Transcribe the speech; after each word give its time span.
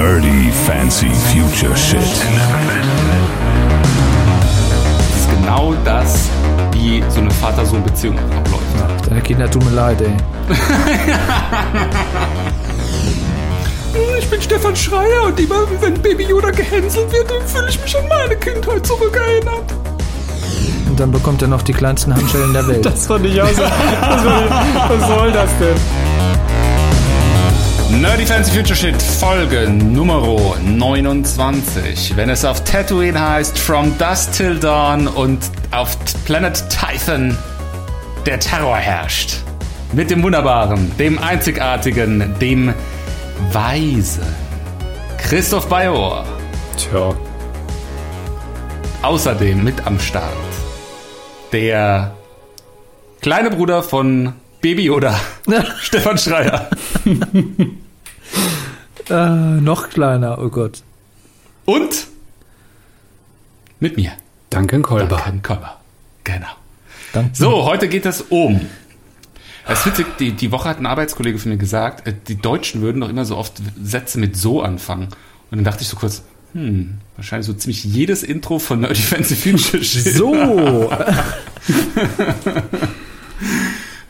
Nerdy 0.00 0.50
Fancy 0.66 1.10
Future 1.10 1.76
Shit. 1.76 2.00
Das 4.96 5.20
ist 5.20 5.28
genau 5.28 5.74
das, 5.84 6.30
wie 6.72 7.04
so 7.10 7.20
eine 7.20 7.30
Vater-Sohn-Beziehung 7.30 8.18
abläuft. 8.18 8.64
Ach, 8.78 9.06
deine 9.06 9.20
Kinder 9.20 9.50
tun 9.50 9.62
mir 9.66 9.72
leid, 9.72 10.00
ey. 10.00 10.16
Ich 14.18 14.30
bin 14.30 14.40
Stefan 14.40 14.74
Schreier 14.74 15.24
und 15.26 15.38
immer, 15.38 15.66
wenn 15.82 16.00
Baby 16.00 16.24
Yoda 16.24 16.50
gehänselt 16.50 17.12
wird, 17.12 17.30
dann 17.30 17.46
fühle 17.46 17.68
ich 17.68 17.82
mich 17.82 17.98
an 17.98 18.08
meine 18.08 18.36
Kindheit 18.36 18.86
zurückerinnert. 18.86 19.74
Und 20.88 20.98
dann 20.98 21.12
bekommt 21.12 21.42
er 21.42 21.48
noch 21.48 21.60
die 21.60 21.74
kleinsten 21.74 22.16
Handschellen 22.16 22.54
der 22.54 22.66
Welt. 22.66 22.86
Das 22.86 23.06
fand 23.06 23.26
ich 23.26 23.42
auch 23.42 23.48
so. 23.48 23.62
Was 23.62 25.08
soll 25.08 25.30
das 25.30 25.50
denn? 25.58 25.76
Nerdy 27.90 28.24
Fancy 28.24 28.52
Future 28.52 28.76
Shit 28.76 29.02
Folge 29.02 29.68
Nummer 29.68 30.56
29. 30.64 32.16
Wenn 32.16 32.30
es 32.30 32.44
auf 32.44 32.62
Tatooine 32.62 33.20
heißt 33.20 33.58
From 33.58 33.98
Dusk 33.98 34.32
Till 34.32 34.58
Dawn 34.58 35.08
und 35.08 35.38
auf 35.72 35.96
Planet 36.24 36.64
Tython 36.70 37.36
der 38.24 38.38
Terror 38.38 38.76
herrscht. 38.76 39.38
Mit 39.92 40.10
dem 40.10 40.22
wunderbaren, 40.22 40.96
dem 40.98 41.18
einzigartigen, 41.18 42.34
dem 42.40 42.72
weisen 43.52 44.24
Christoph 45.18 45.68
Bayor. 45.68 46.24
Tja. 46.76 47.14
Außerdem 49.02 49.64
mit 49.64 49.86
am 49.86 49.98
Start 49.98 50.32
der 51.52 52.12
kleine 53.20 53.50
Bruder 53.50 53.82
von 53.82 54.34
Baby 54.60 54.84
Yoda, 54.84 55.18
Stefan 55.80 56.18
Schreier. 56.18 56.68
äh, 59.08 59.60
noch 59.60 59.88
kleiner, 59.88 60.38
oh 60.38 60.48
Gott. 60.50 60.82
Und 61.64 62.08
mit 63.78 63.96
mir. 63.96 64.12
Duncan 64.50 64.82
Kolber. 64.82 65.16
Duncan 65.16 65.42
Kolber. 65.42 65.80
Genau. 66.24 66.48
Danke. 67.12 67.30
So, 67.34 67.64
heute 67.64 67.88
geht 67.88 68.04
es 68.04 68.20
um. 68.20 68.60
Es 69.66 69.80
ist 69.80 69.86
witzig, 69.86 70.18
die, 70.18 70.32
die 70.32 70.52
Woche 70.52 70.68
hat 70.68 70.78
ein 70.78 70.86
Arbeitskollege 70.86 71.38
von 71.38 71.50
mir 71.52 71.58
gesagt, 71.58 72.06
äh, 72.06 72.14
die 72.28 72.36
Deutschen 72.36 72.82
würden 72.82 73.00
doch 73.00 73.08
immer 73.08 73.24
so 73.24 73.36
oft 73.36 73.54
Sätze 73.82 74.18
mit 74.18 74.36
so 74.36 74.60
anfangen. 74.60 75.04
Und 75.50 75.58
dann 75.58 75.64
dachte 75.64 75.82
ich 75.82 75.88
so 75.88 75.96
kurz, 75.96 76.22
hm, 76.52 76.98
wahrscheinlich 77.16 77.46
so 77.46 77.52
ziemlich 77.54 77.84
jedes 77.84 78.22
Intro 78.22 78.58
von 78.58 78.80
Nerdy 78.80 79.00
Fancy 79.00 79.36
Future. 79.36 79.82
So, 79.82 80.90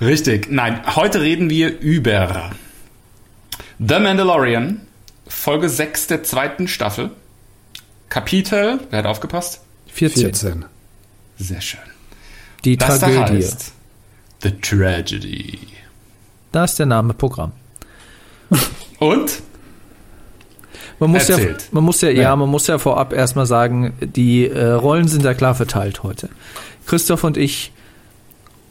Richtig. 0.00 0.50
Nein, 0.50 0.80
heute 0.96 1.20
reden 1.20 1.50
wir 1.50 1.78
über 1.80 2.50
The 3.78 3.98
Mandalorian, 3.98 4.80
Folge 5.26 5.68
6 5.68 6.06
der 6.06 6.22
zweiten 6.22 6.68
Staffel. 6.68 7.10
Kapitel, 8.08 8.80
wer 8.90 9.00
hat 9.00 9.06
aufgepasst? 9.06 9.60
14. 9.92 10.22
14. 10.22 10.64
Sehr 11.38 11.60
schön. 11.60 11.80
Die 12.64 12.76
Das 12.76 12.98
da 12.98 13.08
Tragödie. 13.08 13.44
heißt 13.44 13.72
The 14.42 14.50
Tragedy. 14.60 15.58
Da 16.52 16.64
ist 16.64 16.78
der 16.78 16.86
Name 16.86 17.14
Programm. 17.14 17.52
Und? 18.98 19.42
Man 20.98 21.10
muss 21.10 21.28
ja, 21.28 21.36
Erzählt. 21.36 21.68
man 21.72 21.84
muss 21.84 22.00
ja, 22.02 22.10
ja, 22.10 22.22
Ja. 22.22 22.36
man 22.36 22.48
muss 22.48 22.66
ja 22.66 22.78
vorab 22.78 23.12
erstmal 23.12 23.46
sagen, 23.46 23.94
die 24.00 24.46
äh, 24.48 24.64
Rollen 24.72 25.08
sind 25.08 25.24
ja 25.24 25.32
klar 25.34 25.54
verteilt 25.54 26.02
heute. 26.02 26.28
Christoph 26.86 27.24
und 27.24 27.36
ich, 27.36 27.72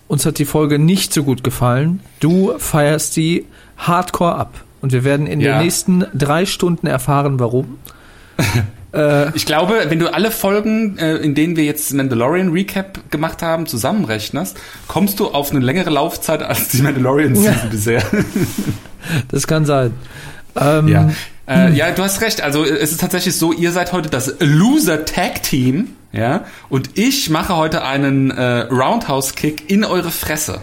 uns 0.09 0.25
hat 0.25 0.37
die 0.39 0.45
Folge 0.45 0.77
nicht 0.79 1.13
so 1.13 1.23
gut 1.23 1.43
gefallen. 1.45 2.01
Du 2.19 2.53
feierst 2.57 3.13
sie 3.13 3.45
hardcore 3.77 4.35
ab. 4.35 4.53
Und 4.81 4.91
wir 4.91 5.03
werden 5.05 5.25
in 5.27 5.39
Ja. 5.39 5.53
den 5.57 5.63
nächsten 5.63 6.05
drei 6.13 6.45
Stunden 6.45 6.87
erfahren, 6.87 7.39
warum. 7.39 7.77
Ich 9.35 9.45
glaube, 9.45 9.85
wenn 9.89 9.99
du 9.99 10.11
alle 10.11 10.31
Folgen, 10.31 10.97
äh, 10.97 11.17
in 11.17 11.35
denen 11.35 11.55
wir 11.55 11.63
jetzt 11.63 11.93
Mandalorian 11.93 12.49
Recap 12.51 13.11
gemacht 13.11 13.43
haben, 13.43 13.67
zusammenrechnest, 13.67 14.57
kommst 14.87 15.19
du 15.19 15.27
auf 15.27 15.51
eine 15.51 15.59
längere 15.59 15.91
Laufzeit 15.91 16.41
als 16.41 16.69
die 16.69 16.81
Mandalorian 16.81 17.35
Season 17.35 17.69
bisher. 17.69 18.01
Das 19.27 19.45
kann 19.45 19.65
sein. 19.65 19.93
Ähm, 20.59 20.87
Ja. 20.87 21.09
Äh, 21.47 21.71
ja, 21.73 21.91
du 21.91 22.01
hast 22.01 22.21
recht. 22.21 22.41
Also 22.41 22.65
äh, 22.65 22.69
es 22.79 22.91
ist 22.91 22.99
tatsächlich 23.01 23.35
so, 23.35 23.53
ihr 23.53 23.71
seid 23.71 23.93
heute 23.93 24.09
das 24.09 24.33
Loser 24.39 25.05
Tag 25.05 25.43
Team, 25.43 25.89
ja, 26.11 26.45
und 26.69 26.91
ich 26.97 27.29
mache 27.29 27.55
heute 27.55 27.83
einen 27.83 28.31
äh, 28.31 28.61
Roundhouse 28.71 29.35
Kick 29.35 29.69
in 29.69 29.83
eure 29.83 30.11
Fresse. 30.11 30.61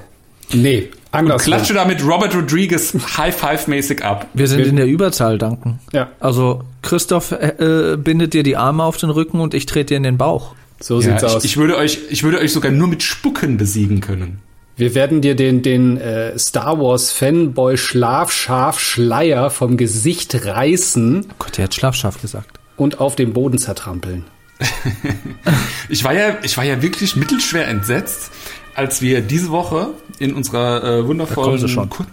Nee, 0.53 0.91
andersrum. 1.13 1.53
Klatsche 1.53 1.75
damit 1.75 2.05
Robert 2.07 2.35
Rodriguez 2.35 2.95
High 3.17 3.35
Five 3.35 3.67
mäßig 3.67 4.05
ab. 4.05 4.27
Wir 4.35 4.47
sind 4.47 4.65
in 4.67 4.77
der 4.77 4.87
Überzahl, 4.87 5.39
danken. 5.39 5.81
Ja, 5.93 6.09
Also 6.21 6.63
Christoph 6.83 7.33
äh, 7.33 7.97
bindet 7.99 8.33
dir 8.35 8.43
die 8.43 8.57
Arme 8.57 8.85
auf 8.85 8.97
den 8.97 9.11
Rücken 9.11 9.41
und 9.41 9.55
ich 9.55 9.67
trete 9.67 9.87
dir 9.87 9.97
in 9.97 10.03
den 10.05 10.19
Bauch. 10.19 10.55
so 10.81 11.01
Ja, 11.01 11.19
sieht's 11.19 11.25
aus. 11.25 11.45
ich, 11.45 11.53
ich 11.53 11.57
würde 11.57 11.77
euch, 11.77 11.99
ich 12.11 12.23
würde 12.23 12.39
euch 12.39 12.53
sogar 12.53 12.71
nur 12.71 12.87
mit 12.89 13.03
Spucken 13.03 13.57
besiegen 13.57 14.01
können. 14.01 14.41
Wir 14.77 14.95
werden 14.95 15.21
dir 15.23 15.35
den, 15.35 15.63
den 15.63 15.97
äh, 15.97 16.39
Star 16.39 16.79
Wars 16.79 17.11
Fanboy 17.11 17.77
Schlafschaf 17.79 18.79
Schleier 18.79 19.49
vom 19.51 19.77
Gesicht 19.79 20.45
reißen 20.47 21.27
Oh 21.31 21.35
Gott, 21.39 21.57
der 21.57 21.65
hat 21.65 21.75
schlafscharf 21.75 22.21
gesagt. 22.21 22.61
und 22.77 23.01
auf 23.01 23.17
den 23.17 23.33
Boden 23.33 23.59
zertrampeln. 23.59 24.25
Ich 25.89 26.03
war 26.05 26.13
ja, 26.15 26.37
ich 26.43 26.57
war 26.57 26.65
ja 26.65 26.83
wirklich 26.83 27.15
mittelschwer 27.17 27.69
entsetzt, 27.69 28.31
als 28.75 29.01
wir 29.03 29.21
diese 29.21 29.51
Woche 29.51 29.91
in 30.19 30.35
unserer 30.35 30.83
äh, 30.83 31.07
wundervollen 31.07 31.59
sie 31.59 31.69
schon. 31.69 31.89
Kur- 31.89 32.07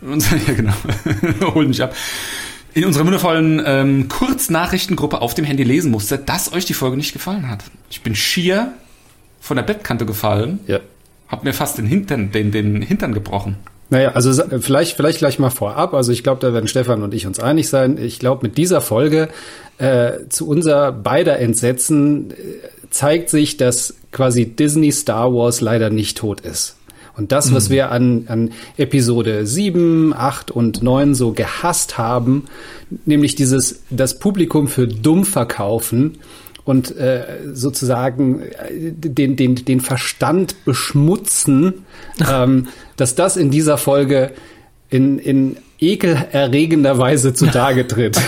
in 0.00 0.08
unserer, 0.12 0.36
ja 0.46 0.54
genau, 0.54 0.72
hol 1.54 1.66
mich 1.66 1.82
ab. 1.82 1.94
In 2.72 2.84
unserer 2.84 3.04
wundervollen 3.04 3.62
ähm, 3.64 4.08
Kurznachrichtengruppe 4.08 5.20
auf 5.20 5.34
dem 5.34 5.44
Handy 5.44 5.62
lesen 5.62 5.90
musste, 5.90 6.18
dass 6.18 6.52
euch 6.52 6.64
die 6.64 6.74
Folge 6.74 6.96
nicht 6.96 7.12
gefallen 7.12 7.48
hat. 7.48 7.62
Ich 7.90 8.02
bin 8.02 8.14
schier 8.16 8.72
von 9.40 9.56
der 9.56 9.62
Bettkante 9.62 10.06
gefallen, 10.06 10.60
Ja. 10.66 10.80
hab 11.28 11.44
mir 11.44 11.52
fast 11.52 11.78
den 11.78 11.86
Hintern, 11.86 12.32
den, 12.32 12.50
den 12.50 12.80
Hintern 12.82 13.12
gebrochen. 13.12 13.56
Naja, 13.94 14.10
also 14.10 14.42
vielleicht, 14.58 14.96
vielleicht 14.96 15.18
gleich 15.18 15.38
mal 15.38 15.50
vorab. 15.50 15.94
Also 15.94 16.10
ich 16.10 16.24
glaube, 16.24 16.40
da 16.40 16.52
werden 16.52 16.66
Stefan 16.66 17.04
und 17.04 17.14
ich 17.14 17.28
uns 17.28 17.38
einig 17.38 17.68
sein. 17.68 17.96
Ich 17.96 18.18
glaube, 18.18 18.44
mit 18.44 18.58
dieser 18.58 18.80
Folge 18.80 19.28
äh, 19.78 20.14
zu 20.30 20.48
unser 20.48 20.90
beider 20.90 21.38
Entsetzen 21.38 22.32
äh, 22.32 22.34
zeigt 22.90 23.30
sich, 23.30 23.56
dass 23.56 23.94
quasi 24.10 24.46
Disney 24.46 24.90
Star 24.90 25.32
Wars 25.32 25.60
leider 25.60 25.90
nicht 25.90 26.18
tot 26.18 26.40
ist. 26.40 26.74
Und 27.16 27.30
das, 27.30 27.54
was 27.54 27.70
wir 27.70 27.92
an, 27.92 28.24
an 28.26 28.50
Episode 28.76 29.46
7, 29.46 30.12
8 30.12 30.50
und 30.50 30.82
9 30.82 31.14
so 31.14 31.30
gehasst 31.30 31.96
haben, 31.96 32.46
nämlich 33.06 33.36
dieses, 33.36 33.84
das 33.90 34.18
Publikum 34.18 34.66
für 34.66 34.88
dumm 34.88 35.24
verkaufen 35.24 36.18
und 36.64 36.96
äh, 36.96 37.24
sozusagen 37.52 38.40
äh, 38.40 38.92
den, 38.92 39.36
den, 39.36 39.54
den 39.54 39.80
Verstand 39.80 40.64
beschmutzen, 40.64 41.84
ähm, 42.28 42.68
dass 42.96 43.14
das 43.14 43.36
in 43.36 43.50
dieser 43.50 43.78
Folge 43.78 44.32
in, 44.90 45.18
in 45.18 45.56
ekelerregender 45.78 46.98
Weise 46.98 47.34
zutage 47.34 47.86
tritt. 47.88 48.20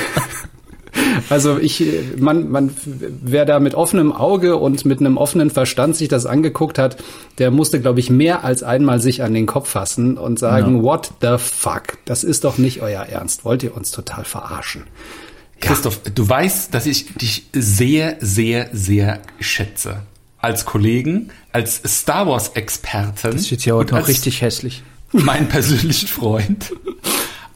Also 1.29 1.59
ich, 1.59 1.85
man, 2.19 2.51
man, 2.51 2.71
wer 2.85 3.45
da 3.45 3.59
mit 3.61 3.75
offenem 3.75 4.13
Auge 4.13 4.57
und 4.57 4.85
mit 4.85 5.01
einem 5.01 5.17
offenen 5.17 5.51
Verstand 5.51 5.97
sich 5.97 6.09
das 6.09 6.27
angeguckt 6.27 6.79
hat, 6.79 6.97
der 7.39 7.51
musste, 7.51 7.81
glaube 7.81 8.01
ich, 8.01 8.11
mehr 8.11 8.45
als 8.45 8.63
einmal 8.63 9.01
sich 9.01 9.23
an 9.23 9.35
den 9.35 9.47
Kopf 9.47 9.71
fassen 9.71 10.19
und 10.19 10.39
sagen, 10.39 10.83
what 10.83 11.13
the 11.21 11.37
fuck? 11.39 11.99
Das 12.05 12.25
ist 12.25 12.45
doch 12.45 12.59
nicht 12.59 12.81
euer 12.83 13.03
Ernst. 13.03 13.45
Wollt 13.45 13.63
ihr 13.63 13.77
uns 13.77 13.91
total 13.91 14.25
verarschen? 14.25 14.85
Christoph, 15.61 16.01
du 16.15 16.29
weißt, 16.29 16.73
dass 16.75 16.87
ich 16.87 17.15
dich 17.15 17.47
sehr, 17.53 18.17
sehr, 18.21 18.69
sehr 18.73 19.21
schätze. 19.41 20.03
Als 20.47 20.65
Kollegen, 20.65 21.31
als 21.51 21.83
Star 21.85 22.29
Wars 22.29 22.51
Experten. 22.51 23.33
Das 23.33 23.51
wird 23.51 23.65
ja 23.65 23.75
heute 23.75 23.97
und 23.97 24.01
noch 24.03 24.07
richtig 24.07 24.43
hässlich. 24.43 24.85
Mein 25.11 25.49
persönlichen 25.49 26.07
Freund. 26.07 26.73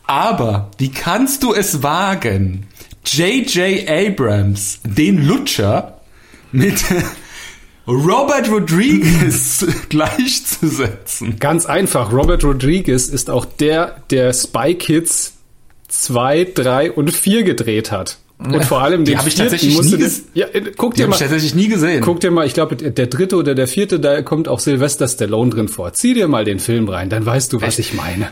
Aber 0.09 0.73
wie 0.79 0.91
kannst 0.91 1.45
du 1.45 1.55
es 1.55 1.85
wagen, 1.85 2.67
J.J. 3.07 3.89
Abrams, 3.89 4.81
den 4.83 5.25
Lutscher, 5.25 6.01
mit 6.51 6.83
Robert 7.87 8.51
Rodriguez 8.51 9.65
gleichzusetzen? 9.89 11.39
Ganz 11.39 11.67
einfach, 11.67 12.13
Robert 12.13 12.43
Rodriguez 12.43 13.07
ist 13.07 13.31
auch 13.31 13.45
der, 13.45 14.03
der 14.11 14.33
Spy 14.33 14.75
Kids 14.75 15.35
2, 15.87 16.49
3 16.57 16.91
und 16.91 17.13
4 17.13 17.45
gedreht 17.45 17.93
hat. 17.93 18.19
Und 18.43 18.65
vor 18.65 18.83
allem 18.83 19.05
den 19.05 19.19
hab 19.19 19.27
ich 19.27 19.35
vierten 19.35 19.51
tatsächlich 19.51 19.77
musste 19.77 19.97
nie 19.97 20.03
das, 20.03 20.13
ges- 20.21 20.23
ja, 20.35 20.47
äh, 20.53 20.63
guck 20.77 20.95
Die 20.95 20.99
dir 20.99 21.03
habe 21.05 21.11
mal, 21.11 21.17
ich 21.17 21.21
tatsächlich 21.21 21.55
nie 21.55 21.69
gesehen. 21.69 22.01
guck 22.03 22.21
dir 22.21 22.31
mal, 22.31 22.47
ich 22.47 22.55
glaube, 22.55 22.75
der 22.77 23.07
dritte 23.07 23.37
oder 23.37 23.55
der 23.55 23.69
vierte, 23.69 24.01
da 24.01 24.23
kommt 24.23 24.49
auch 24.49 24.61
Sylvester 24.61 25.07
Stallone 25.09 25.51
drin 25.51 25.69
vor. 25.69 25.93
Zieh 25.93 26.15
dir 26.15 26.27
mal 26.27 26.45
den 26.45 26.59
Film 26.59 26.89
rein, 26.89 27.11
dann 27.11 27.27
weißt 27.27 27.53
du, 27.53 27.61
was 27.61 27.79
ich 27.79 27.93
meine. 27.95 28.31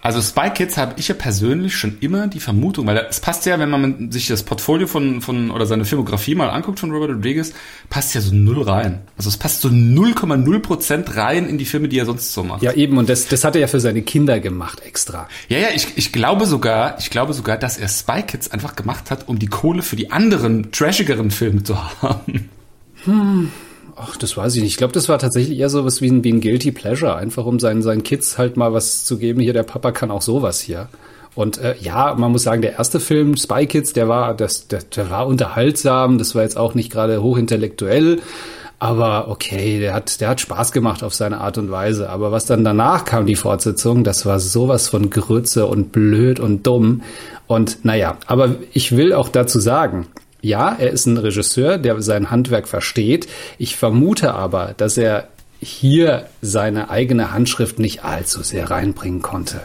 Also 0.00 0.22
Spy 0.22 0.50
Kids 0.50 0.76
habe 0.76 0.94
ich 0.96 1.08
ja 1.08 1.14
persönlich 1.14 1.76
schon 1.76 1.98
immer 2.00 2.28
die 2.28 2.38
Vermutung, 2.38 2.86
weil 2.86 2.96
es 3.10 3.18
passt 3.18 3.46
ja, 3.46 3.58
wenn 3.58 3.68
man 3.68 4.12
sich 4.12 4.28
das 4.28 4.44
Portfolio 4.44 4.86
von, 4.86 5.20
von 5.20 5.50
oder 5.50 5.66
seine 5.66 5.84
Filmografie 5.84 6.36
mal 6.36 6.50
anguckt 6.50 6.78
von 6.78 6.92
Robert 6.92 7.10
Rodriguez, 7.10 7.52
passt 7.90 8.14
ja 8.14 8.20
so 8.20 8.32
null 8.32 8.62
rein. 8.62 9.00
Also 9.16 9.28
es 9.28 9.36
passt 9.36 9.60
so 9.60 9.68
0,0 9.68 10.58
Prozent 10.60 11.16
rein 11.16 11.48
in 11.48 11.58
die 11.58 11.64
Filme, 11.64 11.88
die 11.88 11.98
er 11.98 12.06
sonst 12.06 12.32
so 12.32 12.44
macht. 12.44 12.62
Ja, 12.62 12.72
eben, 12.74 12.96
und 12.96 13.08
das, 13.08 13.26
das 13.26 13.42
hat 13.42 13.56
er 13.56 13.62
ja 13.62 13.66
für 13.66 13.80
seine 13.80 14.02
Kinder 14.02 14.38
gemacht 14.38 14.80
extra. 14.86 15.28
Ja, 15.48 15.58
ja, 15.58 15.68
ich, 15.74 15.88
ich 15.96 16.12
glaube 16.12 16.46
sogar, 16.46 16.96
ich 17.00 17.10
glaube 17.10 17.32
sogar, 17.32 17.56
dass 17.56 17.76
er 17.76 17.88
Spy 17.88 18.22
Kids 18.22 18.52
einfach 18.52 18.76
gemacht 18.76 19.10
hat, 19.10 19.26
um 19.26 19.40
die 19.40 19.48
Kohle 19.48 19.82
für 19.82 19.96
die 19.96 20.12
anderen, 20.12 20.70
trashigeren 20.70 21.32
Filme 21.32 21.64
zu 21.64 21.76
haben. 22.02 22.48
Hm. 23.04 23.50
Ach, 24.00 24.16
das 24.16 24.36
weiß 24.36 24.54
ich 24.56 24.62
nicht. 24.62 24.72
Ich 24.72 24.76
glaube, 24.76 24.92
das 24.92 25.08
war 25.08 25.18
tatsächlich 25.18 25.58
eher 25.58 25.70
so 25.70 25.84
was 25.84 26.00
wie 26.00 26.08
ein, 26.08 26.22
wie 26.22 26.32
ein 26.32 26.40
Guilty 26.40 26.70
Pleasure, 26.70 27.16
einfach 27.16 27.46
um 27.46 27.58
seinen, 27.58 27.82
seinen 27.82 28.04
Kids 28.04 28.38
halt 28.38 28.56
mal 28.56 28.72
was 28.72 29.04
zu 29.04 29.18
geben. 29.18 29.40
Hier, 29.40 29.52
der 29.52 29.64
Papa 29.64 29.90
kann 29.90 30.12
auch 30.12 30.22
sowas 30.22 30.60
hier. 30.60 30.88
Und 31.34 31.58
äh, 31.58 31.74
ja, 31.80 32.14
man 32.16 32.30
muss 32.30 32.44
sagen, 32.44 32.62
der 32.62 32.74
erste 32.78 33.00
Film, 33.00 33.36
Spy 33.36 33.66
Kids, 33.66 33.92
der 33.92 34.08
war, 34.08 34.34
das, 34.34 34.68
der, 34.68 34.82
der 34.82 35.10
war 35.10 35.26
unterhaltsam, 35.26 36.18
das 36.18 36.34
war 36.34 36.42
jetzt 36.42 36.56
auch 36.56 36.74
nicht 36.74 36.92
gerade 36.92 37.22
hochintellektuell. 37.22 38.20
Aber 38.78 39.28
okay, 39.28 39.80
der 39.80 39.94
hat, 39.94 40.20
der 40.20 40.28
hat 40.28 40.40
Spaß 40.40 40.70
gemacht 40.70 41.02
auf 41.02 41.12
seine 41.12 41.40
Art 41.40 41.58
und 41.58 41.72
Weise. 41.72 42.08
Aber 42.08 42.30
was 42.30 42.46
dann 42.46 42.62
danach 42.62 43.04
kam, 43.04 43.26
die 43.26 43.34
Fortsetzung, 43.34 44.04
das 44.04 44.24
war 44.24 44.38
sowas 44.38 44.88
von 44.88 45.10
Grütze 45.10 45.66
und 45.66 45.90
blöd 45.90 46.38
und 46.38 46.64
dumm. 46.66 47.02
Und 47.48 47.84
naja, 47.84 48.16
aber 48.26 48.54
ich 48.72 48.96
will 48.96 49.12
auch 49.12 49.28
dazu 49.28 49.58
sagen, 49.58 50.06
ja, 50.40 50.76
er 50.78 50.90
ist 50.90 51.06
ein 51.06 51.16
Regisseur, 51.16 51.78
der 51.78 52.00
sein 52.00 52.30
Handwerk 52.30 52.68
versteht. 52.68 53.28
Ich 53.58 53.76
vermute 53.76 54.34
aber, 54.34 54.74
dass 54.76 54.96
er 54.96 55.28
hier 55.60 56.26
seine 56.40 56.88
eigene 56.88 57.32
Handschrift 57.32 57.80
nicht 57.80 58.04
allzu 58.04 58.44
sehr 58.44 58.70
reinbringen 58.70 59.22
konnte. 59.22 59.62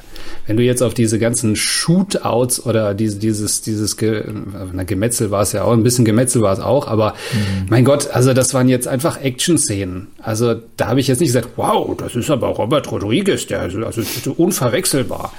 Wenn 0.48 0.58
du 0.58 0.64
jetzt 0.64 0.82
auf 0.82 0.96
diese 0.96 1.20
ganzen 1.20 1.56
Shootouts 1.56 2.66
oder 2.66 2.96
diese, 2.96 3.20
dieses, 3.20 3.62
dieses 3.62 3.96
Ge 3.98 4.24
na, 4.72 4.84
Gemetzel 4.86 5.30
war 5.30 5.44
es 5.44 5.52
ja 5.52 5.64
auch, 5.64 5.72
ein 5.72 5.84
bisschen 5.84 6.04
Gemetzel 6.04 6.42
war 6.42 6.54
es 6.54 6.60
auch, 6.60 6.88
aber 6.88 7.14
mhm. 7.34 7.68
mein 7.70 7.86
Gott, 7.86 8.10
also 8.12 8.34
das 8.34 8.56
waren 8.56 8.70
jetzt 8.70 8.88
einfach 8.88 9.22
Action-Szenen. 9.22 10.08
Also 10.20 10.56
da 10.78 10.88
habe 10.88 11.00
ich 11.00 11.08
jetzt 11.08 11.20
nicht 11.20 11.30
gesagt, 11.30 11.50
wow, 11.58 11.96
das 11.96 12.16
ist 12.16 12.32
aber 12.32 12.48
Robert 12.48 12.92
Rodriguez, 12.92 13.46
der 13.46 13.62
also, 13.62 13.86
also 13.86 14.02
unverwechselbar 14.36 15.32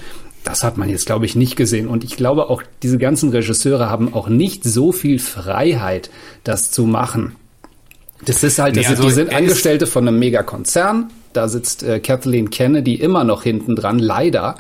das 0.45 0.63
hat 0.63 0.77
man 0.77 0.89
jetzt, 0.89 1.07
glaube 1.07 1.25
ich, 1.25 1.35
nicht 1.35 1.57
gesehen. 1.57 1.89
Und 1.89 2.05
ich 2.05 2.17
glaube 2.17 2.51
auch, 2.51 2.63
diese 2.83 2.99
ganzen 2.99 3.31
Regisseure 3.31 3.91
haben 3.91 4.13
auch 4.13 4.29
nicht 4.29 4.63
so 4.63 4.93
viel 4.93 5.19
Freiheit, 5.19 6.11
das 6.45 6.71
zu 6.71 6.85
machen. 6.85 7.35
Das 8.27 8.45
ist 8.45 8.59
halt, 8.59 8.77
das 8.77 8.85
nee, 8.85 8.91
also 8.91 9.03
die 9.03 9.11
sind 9.11 9.35
Angestellte 9.35 9.87
von 9.87 10.07
einem 10.07 10.19
Megakonzern. 10.19 11.11
Da 11.33 11.49
sitzt 11.49 11.83
äh, 11.83 11.99
Kathleen 11.99 12.51
Kennedy 12.51 12.95
immer 12.95 13.25
noch 13.25 13.43
hinten 13.43 13.75
dran, 13.75 13.99
leider, 13.99 14.57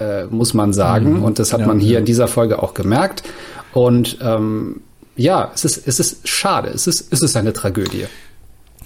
äh, 0.00 0.24
muss 0.24 0.54
man 0.54 0.72
sagen. 0.72 1.18
Mhm. 1.18 1.22
Und 1.22 1.38
das 1.38 1.52
hat 1.52 1.60
ja, 1.60 1.66
man 1.66 1.78
hier 1.78 1.92
ja. 1.92 1.98
in 2.00 2.04
dieser 2.06 2.26
Folge 2.26 2.62
auch 2.62 2.74
gemerkt. 2.74 3.22
Und 3.72 4.18
ähm, 4.22 4.80
ja, 5.16 5.52
es 5.54 5.64
ist, 5.64 5.86
es 5.86 6.00
ist 6.00 6.26
schade. 6.26 6.70
Es 6.70 6.86
ist, 6.86 7.12
es 7.12 7.20
ist 7.22 7.36
eine 7.36 7.52
Tragödie. 7.52 8.06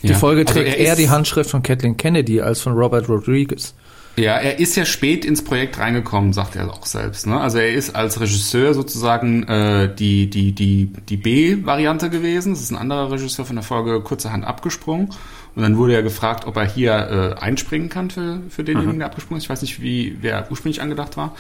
Die 0.02 0.08
ja. 0.08 0.14
Folge 0.14 0.40
also 0.42 0.54
trägt 0.54 0.70
also 0.70 0.82
eher 0.82 0.96
die 0.96 1.08
Handschrift 1.08 1.50
von 1.50 1.62
Kathleen 1.62 1.96
Kennedy 1.96 2.40
als 2.40 2.60
von 2.60 2.72
Robert 2.72 3.08
Rodriguez. 3.08 3.74
Ja, 4.16 4.36
er 4.36 4.58
ist 4.58 4.76
ja 4.76 4.84
spät 4.84 5.24
ins 5.24 5.42
Projekt 5.42 5.78
reingekommen, 5.78 6.34
sagt 6.34 6.54
er 6.54 6.70
auch 6.70 6.84
selbst. 6.84 7.26
Ne? 7.26 7.40
Also 7.40 7.58
er 7.58 7.72
ist 7.72 7.96
als 7.96 8.20
Regisseur 8.20 8.74
sozusagen 8.74 9.44
äh, 9.44 9.94
die, 9.94 10.28
die, 10.28 10.52
die, 10.52 10.92
die 11.08 11.16
B-Variante 11.16 12.10
gewesen. 12.10 12.52
Das 12.52 12.60
ist 12.60 12.70
ein 12.70 12.76
anderer 12.76 13.10
Regisseur 13.10 13.46
von 13.46 13.56
der 13.56 13.62
Folge 13.62 14.00
kurzerhand 14.02 14.44
abgesprungen. 14.44 15.08
Und 15.54 15.62
dann 15.62 15.78
wurde 15.78 15.94
er 15.94 16.02
gefragt, 16.02 16.46
ob 16.46 16.56
er 16.56 16.66
hier 16.66 16.92
äh, 17.38 17.40
einspringen 17.40 17.88
kann 17.88 18.10
für, 18.10 18.40
für 18.50 18.64
denjenigen, 18.64 18.96
mhm. 18.96 18.98
der 19.00 19.06
abgesprungen 19.06 19.38
ist. 19.38 19.44
Ich 19.44 19.50
weiß 19.50 19.62
nicht, 19.62 19.80
wie 19.80 20.18
wer 20.20 20.50
ursprünglich 20.50 20.82
angedacht 20.82 21.16
war. 21.16 21.34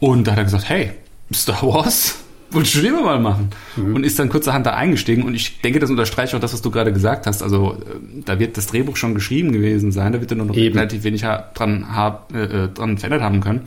Und 0.00 0.26
da 0.26 0.32
hat 0.32 0.38
er 0.38 0.44
gesagt, 0.44 0.68
hey, 0.68 0.92
Star 1.32 1.62
Wars, 1.62 2.18
wollte 2.56 2.70
schon 2.70 2.84
immer 2.84 3.02
mal 3.02 3.20
machen. 3.20 3.50
Mhm. 3.76 3.94
Und 3.94 4.04
ist 4.04 4.18
dann 4.18 4.28
kurzerhand 4.28 4.66
da 4.66 4.74
eingestiegen. 4.74 5.22
Und 5.22 5.34
ich 5.34 5.60
denke, 5.60 5.78
das 5.78 5.90
unterstreicht 5.90 6.34
auch 6.34 6.40
das, 6.40 6.52
was 6.52 6.62
du 6.62 6.70
gerade 6.70 6.92
gesagt 6.92 7.26
hast. 7.26 7.42
Also 7.42 7.74
äh, 7.74 8.22
da 8.24 8.38
wird 8.38 8.56
das 8.56 8.66
Drehbuch 8.66 8.96
schon 8.96 9.14
geschrieben 9.14 9.52
gewesen 9.52 9.92
sein. 9.92 10.12
Da 10.12 10.20
wird 10.20 10.32
er 10.32 10.38
nur 10.38 10.46
noch 10.46 10.56
Eben. 10.56 10.76
relativ 10.76 11.04
wenig 11.04 11.22
dran, 11.22 11.94
hab, 11.94 12.34
äh, 12.34 12.44
äh, 12.64 12.68
dran 12.68 12.98
verändert 12.98 13.22
haben 13.22 13.40
können. 13.40 13.62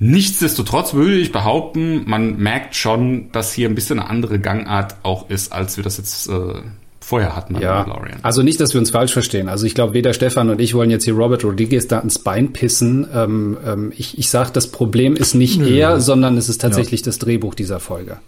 Nichtsdestotrotz 0.00 0.94
würde 0.94 1.16
ich 1.16 1.30
behaupten, 1.30 2.02
man 2.06 2.36
merkt 2.38 2.74
schon, 2.74 3.30
dass 3.30 3.52
hier 3.52 3.68
ein 3.68 3.76
bisschen 3.76 4.00
eine 4.00 4.10
andere 4.10 4.40
Gangart 4.40 4.96
auch 5.04 5.30
ist, 5.30 5.52
als 5.52 5.76
wir 5.76 5.84
das 5.84 5.98
jetzt 5.98 6.28
äh, 6.28 6.62
vorher 7.04 7.36
hatten 7.36 7.60
ja. 7.60 7.78
Mandalorian. 7.78 8.18
Also 8.22 8.42
nicht, 8.42 8.60
dass 8.60 8.72
wir 8.72 8.80
uns 8.80 8.90
falsch 8.90 9.12
verstehen. 9.12 9.48
Also 9.48 9.66
ich 9.66 9.74
glaube, 9.74 9.92
weder 9.92 10.14
Stefan 10.14 10.48
und 10.48 10.60
ich 10.60 10.74
wollen 10.74 10.90
jetzt 10.90 11.04
hier 11.04 11.14
Robert 11.14 11.44
Rodriguez 11.44 11.86
da 11.86 11.98
ins 11.98 12.18
Bein 12.18 12.52
pissen. 12.52 13.06
Ähm, 13.14 13.58
ähm, 13.64 13.92
ich 13.96 14.18
ich 14.18 14.30
sage, 14.30 14.50
das 14.52 14.68
Problem 14.68 15.14
ist 15.14 15.34
nicht 15.34 15.60
Nö. 15.60 15.68
er, 15.68 16.00
sondern 16.00 16.36
es 16.38 16.48
ist 16.48 16.60
tatsächlich 16.60 17.00
ja. 17.02 17.06
das 17.06 17.18
Drehbuch 17.18 17.54
dieser 17.54 17.78
Folge. 17.78 18.18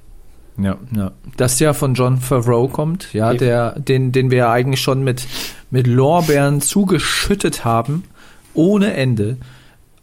Ja, 0.59 0.79
ja. 0.95 1.13
Das 1.37 1.59
ja 1.59 1.73
von 1.73 1.95
John 1.95 2.19
Favreau 2.19 2.69
kommt, 2.69 3.13
ja, 3.13 3.31
Eben. 3.31 3.39
der, 3.39 3.79
den, 3.79 4.13
den 4.13 4.31
wir 4.31 4.39
ja 4.39 4.53
eigentlich 4.53 4.81
schon 4.81 5.05
mit, 5.05 5.27
mit 5.71 5.87
Lorbeeren 5.87 6.61
zugeschüttet 6.61 7.65
haben, 7.65 8.05
ohne 8.55 8.95
Ende. 8.95 9.37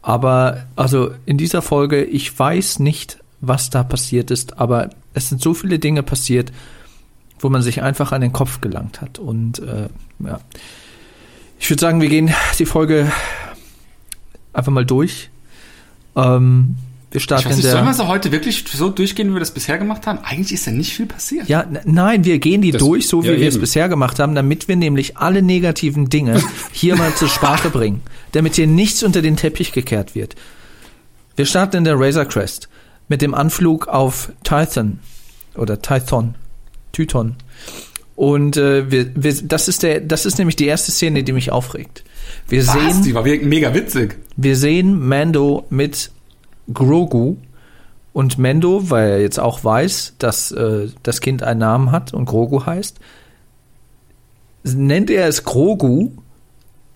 Aber, 0.02 0.66
also 0.76 1.12
in 1.26 1.38
dieser 1.38 1.62
Folge, 1.62 2.04
ich 2.04 2.38
weiß 2.38 2.80
nicht, 2.80 3.20
was 3.42 3.70
da 3.70 3.84
passiert 3.84 4.32
ist, 4.32 4.60
aber 4.60 4.90
es 5.14 5.30
sind 5.30 5.42
so 5.42 5.54
viele 5.54 5.80
Dinge 5.80 6.04
passiert, 6.04 6.52
wo 7.44 7.50
man 7.50 7.62
sich 7.62 7.82
einfach 7.82 8.12
an 8.12 8.22
den 8.22 8.34
Kopf 8.34 8.62
gelangt 8.62 9.02
hat. 9.02 9.20
Und 9.20 9.60
äh, 9.60 9.90
ja, 10.20 10.40
ich 11.60 11.70
würde 11.70 11.82
sagen, 11.82 12.02
wir 12.02 12.10
gehen 12.10 12.34
die 12.60 12.66
Folge 12.66 13.12
einfach 14.54 14.72
mal 14.72 14.86
durch. 14.86 15.30
Ähm, 16.16 16.76
wir 17.12 17.22
starten 17.22 17.44
ich 17.44 17.50
weiß 17.50 17.58
nicht, 17.58 17.70
sollen 17.70 17.86
wir 17.86 17.94
so 17.94 18.08
heute 18.08 18.32
wirklich 18.32 18.66
so 18.68 18.90
durchgehen, 18.90 19.30
wie 19.30 19.34
wir 19.34 19.40
das 19.40 19.52
bisher 19.52 19.78
gemacht 19.78 20.08
haben? 20.08 20.20
Eigentlich 20.24 20.54
ist 20.54 20.66
ja 20.66 20.72
nicht 20.72 20.94
viel 20.96 21.06
passiert. 21.06 21.48
Ja, 21.48 21.64
nein, 21.86 22.26
wir 22.26 22.40
gehen 22.40 22.62
die 22.62 22.72
das, 22.72 22.80
durch, 22.80 23.08
so 23.08 23.24
wie 23.24 23.28
ja, 23.28 23.40
wir 23.40 23.48
es 23.48 23.60
bisher 23.60 23.88
gemacht 23.88 24.18
haben, 24.18 24.34
damit 24.34 24.68
wir 24.68 24.76
nämlich 24.76 25.18
alle 25.18 25.44
negativen 25.44 26.10
Dinge 26.10 26.42
hier 26.72 26.96
mal 26.96 27.14
zur 27.14 27.28
Sprache 27.28 27.70
bringen, 27.70 28.02
damit 28.32 28.56
hier 28.56 28.66
nichts 28.66 29.04
unter 29.04 29.22
den 29.22 29.38
Teppich 29.38 29.74
gekehrt 29.74 30.16
wird. 30.16 30.36
Wir 31.36 31.46
starten 31.46 31.78
in 31.78 31.84
der 31.84 32.00
Razor 32.00 32.26
Crest 32.26 32.68
mit 33.08 33.22
dem 33.22 33.36
Anflug 33.36 33.88
auf 33.88 34.32
Tython 34.44 35.00
oder 35.56 35.82
Tython 35.82 36.34
Tython. 36.94 37.36
Und 38.16 38.56
äh, 38.58 38.90
wir, 38.90 39.12
wir, 39.16 39.34
das 39.44 39.68
ist 39.68 39.84
der, 39.84 40.00
das 40.00 40.26
ist 40.26 40.38
nämlich 40.38 40.56
die 40.56 40.68
erste 40.68 40.92
Szene, 40.92 41.24
die 41.24 41.34
mich 41.34 41.52
aufregt. 41.52 42.04
Wir 42.48 42.66
Was? 42.66 42.74
sehen, 42.74 43.04
die 43.04 43.14
war 43.14 43.24
mega 43.24 43.74
witzig. 43.74 44.18
Wir 44.38 44.56
sehen 44.56 45.06
Mando 45.06 45.66
mit 45.70 46.12
Grogu 46.72 47.36
und 48.14 48.38
Mendo, 48.38 48.90
weil 48.90 49.10
er 49.10 49.22
jetzt 49.22 49.40
auch 49.40 49.64
weiß, 49.64 50.14
dass 50.20 50.52
äh, 50.52 50.88
das 51.02 51.20
Kind 51.20 51.44
einen 51.44 51.60
Namen 51.60 51.92
hat 51.92 52.14
und 52.14 52.26
Grogu 52.26 52.66
heißt, 52.66 53.00
nennt 54.64 55.10
er 55.10 55.28
es 55.28 55.44
Grogu 55.44 56.12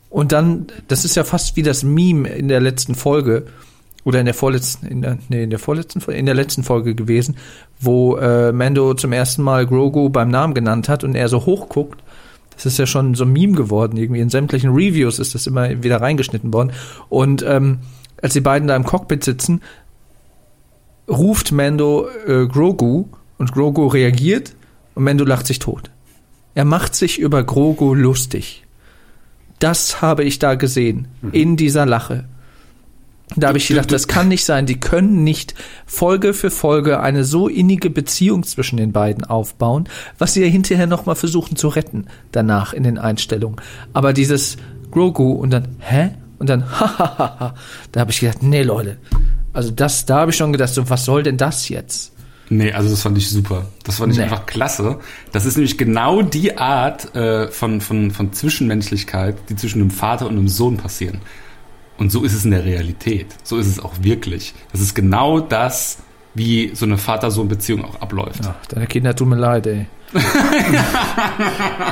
und 0.09 0.31
dann, 0.31 0.67
das 0.87 1.03
ist 1.03 1.15
ja 1.15 1.23
fast 1.23 1.55
wie 1.55 1.63
das 1.63 1.83
Meme 1.83 2.29
in 2.29 2.47
der 2.47 2.61
letzten 2.61 2.95
Folge, 2.95 3.47
oder 4.07 4.21
in 4.21 4.25
der 4.25 4.33
vorletzten, 4.33 4.87
in 4.87 5.01
der, 5.01 5.17
nee, 5.27 5.43
in 5.43 5.49
der 5.49 5.59
vorletzten, 5.59 5.99
in 6.09 6.25
der 6.25 6.33
letzten 6.33 6.63
Folge 6.63 6.95
gewesen, 6.95 7.35
wo 7.77 8.15
äh, 8.15 8.53
Mando 8.53 8.93
zum 8.93 9.11
ersten 9.11 9.43
Mal 9.43 9.67
Grogu 9.67 10.07
beim 10.07 10.29
Namen 10.29 10.53
genannt 10.53 10.87
hat 10.87 11.03
und 11.03 11.13
er 11.13 11.27
so 11.27 11.45
hochguckt. 11.45 12.01
Das 12.55 12.65
ist 12.65 12.79
ja 12.79 12.85
schon 12.85 13.15
so 13.15 13.25
ein 13.25 13.33
Meme 13.33 13.51
geworden, 13.51 13.97
irgendwie 13.97 14.21
in 14.21 14.29
sämtlichen 14.29 14.69
Reviews 14.69 15.19
ist 15.19 15.35
das 15.35 15.45
immer 15.45 15.83
wieder 15.83 15.99
reingeschnitten 15.99 16.53
worden. 16.53 16.71
Und 17.09 17.43
ähm, 17.45 17.79
als 18.21 18.31
die 18.31 18.39
beiden 18.39 18.69
da 18.69 18.77
im 18.77 18.85
Cockpit 18.85 19.25
sitzen, 19.25 19.61
ruft 21.09 21.51
Mando 21.51 22.07
äh, 22.25 22.47
Grogu 22.47 23.07
und 23.37 23.51
Grogu 23.51 23.87
reagiert 23.87 24.55
und 24.95 25.03
Mando 25.03 25.25
lacht 25.25 25.47
sich 25.47 25.59
tot. 25.59 25.91
Er 26.55 26.63
macht 26.63 26.95
sich 26.95 27.19
über 27.19 27.43
Grogu 27.43 27.93
lustig. 27.93 28.63
Das 29.59 30.01
habe 30.01 30.23
ich 30.23 30.39
da 30.39 30.55
gesehen, 30.55 31.09
mhm. 31.21 31.31
in 31.33 31.57
dieser 31.57 31.85
Lache. 31.85 32.23
Da 33.35 33.49
habe 33.49 33.57
ich 33.57 33.67
gedacht, 33.67 33.91
das 33.91 34.07
kann 34.07 34.29
nicht 34.29 34.45
sein. 34.45 34.65
Die 34.65 34.79
können 34.79 35.23
nicht 35.23 35.53
Folge 35.85 36.33
für 36.33 36.49
Folge 36.49 37.01
eine 37.01 37.23
so 37.23 37.47
innige 37.47 37.89
Beziehung 37.89 38.43
zwischen 38.43 38.77
den 38.77 38.93
beiden 38.93 39.25
aufbauen, 39.25 39.89
was 40.17 40.33
sie 40.33 40.41
ja 40.41 40.47
hinterher 40.47 40.87
nochmal 40.87 41.15
versuchen 41.15 41.57
zu 41.57 41.67
retten, 41.67 42.05
danach 42.31 42.73
in 42.73 42.83
den 42.83 42.97
Einstellungen. 42.97 43.59
Aber 43.93 44.13
dieses 44.13 44.57
Grogu 44.91 45.33
und 45.33 45.51
dann, 45.51 45.67
hä? 45.79 46.11
Und 46.39 46.49
dann, 46.49 46.69
hahaha, 46.79 47.55
da 47.91 47.99
habe 47.99 48.11
ich 48.11 48.19
gedacht, 48.19 48.43
nee, 48.43 48.63
Leute. 48.63 48.97
Also 49.51 49.71
das, 49.71 50.05
da 50.05 50.19
habe 50.19 50.31
ich 50.31 50.37
schon 50.37 50.51
gedacht, 50.51 50.73
so, 50.73 50.89
was 50.89 51.03
soll 51.03 51.23
denn 51.23 51.37
das 51.37 51.67
jetzt? 51.67 52.13
Nee, 52.49 52.71
also 52.71 52.89
das 52.89 53.01
fand 53.01 53.17
ich 53.17 53.29
super. 53.29 53.65
Das 53.83 53.97
fand 53.97 54.13
ich 54.13 54.19
nee. 54.19 54.23
einfach 54.23 54.45
klasse. 54.45 54.99
Das 55.33 55.45
ist 55.45 55.57
nämlich 55.57 55.77
genau 55.77 56.21
die 56.21 56.57
Art 56.57 57.13
äh, 57.13 57.49
von, 57.49 57.81
von, 57.81 58.11
von 58.11 58.31
Zwischenmenschlichkeit, 58.31 59.35
die 59.49 59.55
zwischen 59.55 59.81
einem 59.81 59.91
Vater 59.91 60.27
und 60.27 60.37
einem 60.37 60.47
Sohn 60.47 60.77
passieren. 60.77 61.19
Und 61.97 62.11
so 62.11 62.23
ist 62.23 62.33
es 62.33 62.45
in 62.45 62.51
der 62.51 62.63
Realität. 62.65 63.27
So 63.43 63.57
ist 63.57 63.67
es 63.67 63.79
auch 63.79 63.93
wirklich. 64.01 64.53
Das 64.71 64.81
ist 64.81 64.93
genau 64.93 65.39
das, 65.39 65.97
wie 66.33 66.71
so 66.73 66.85
eine 66.85 66.97
Vater-Sohn-Beziehung 66.97 67.83
auch 67.83 68.01
abläuft. 68.01 68.41
Ach, 68.43 68.65
deine 68.67 68.87
Kinder 68.87 69.15
tun 69.15 69.29
mir 69.29 69.37
leid, 69.37 69.67
ey. 69.67 69.87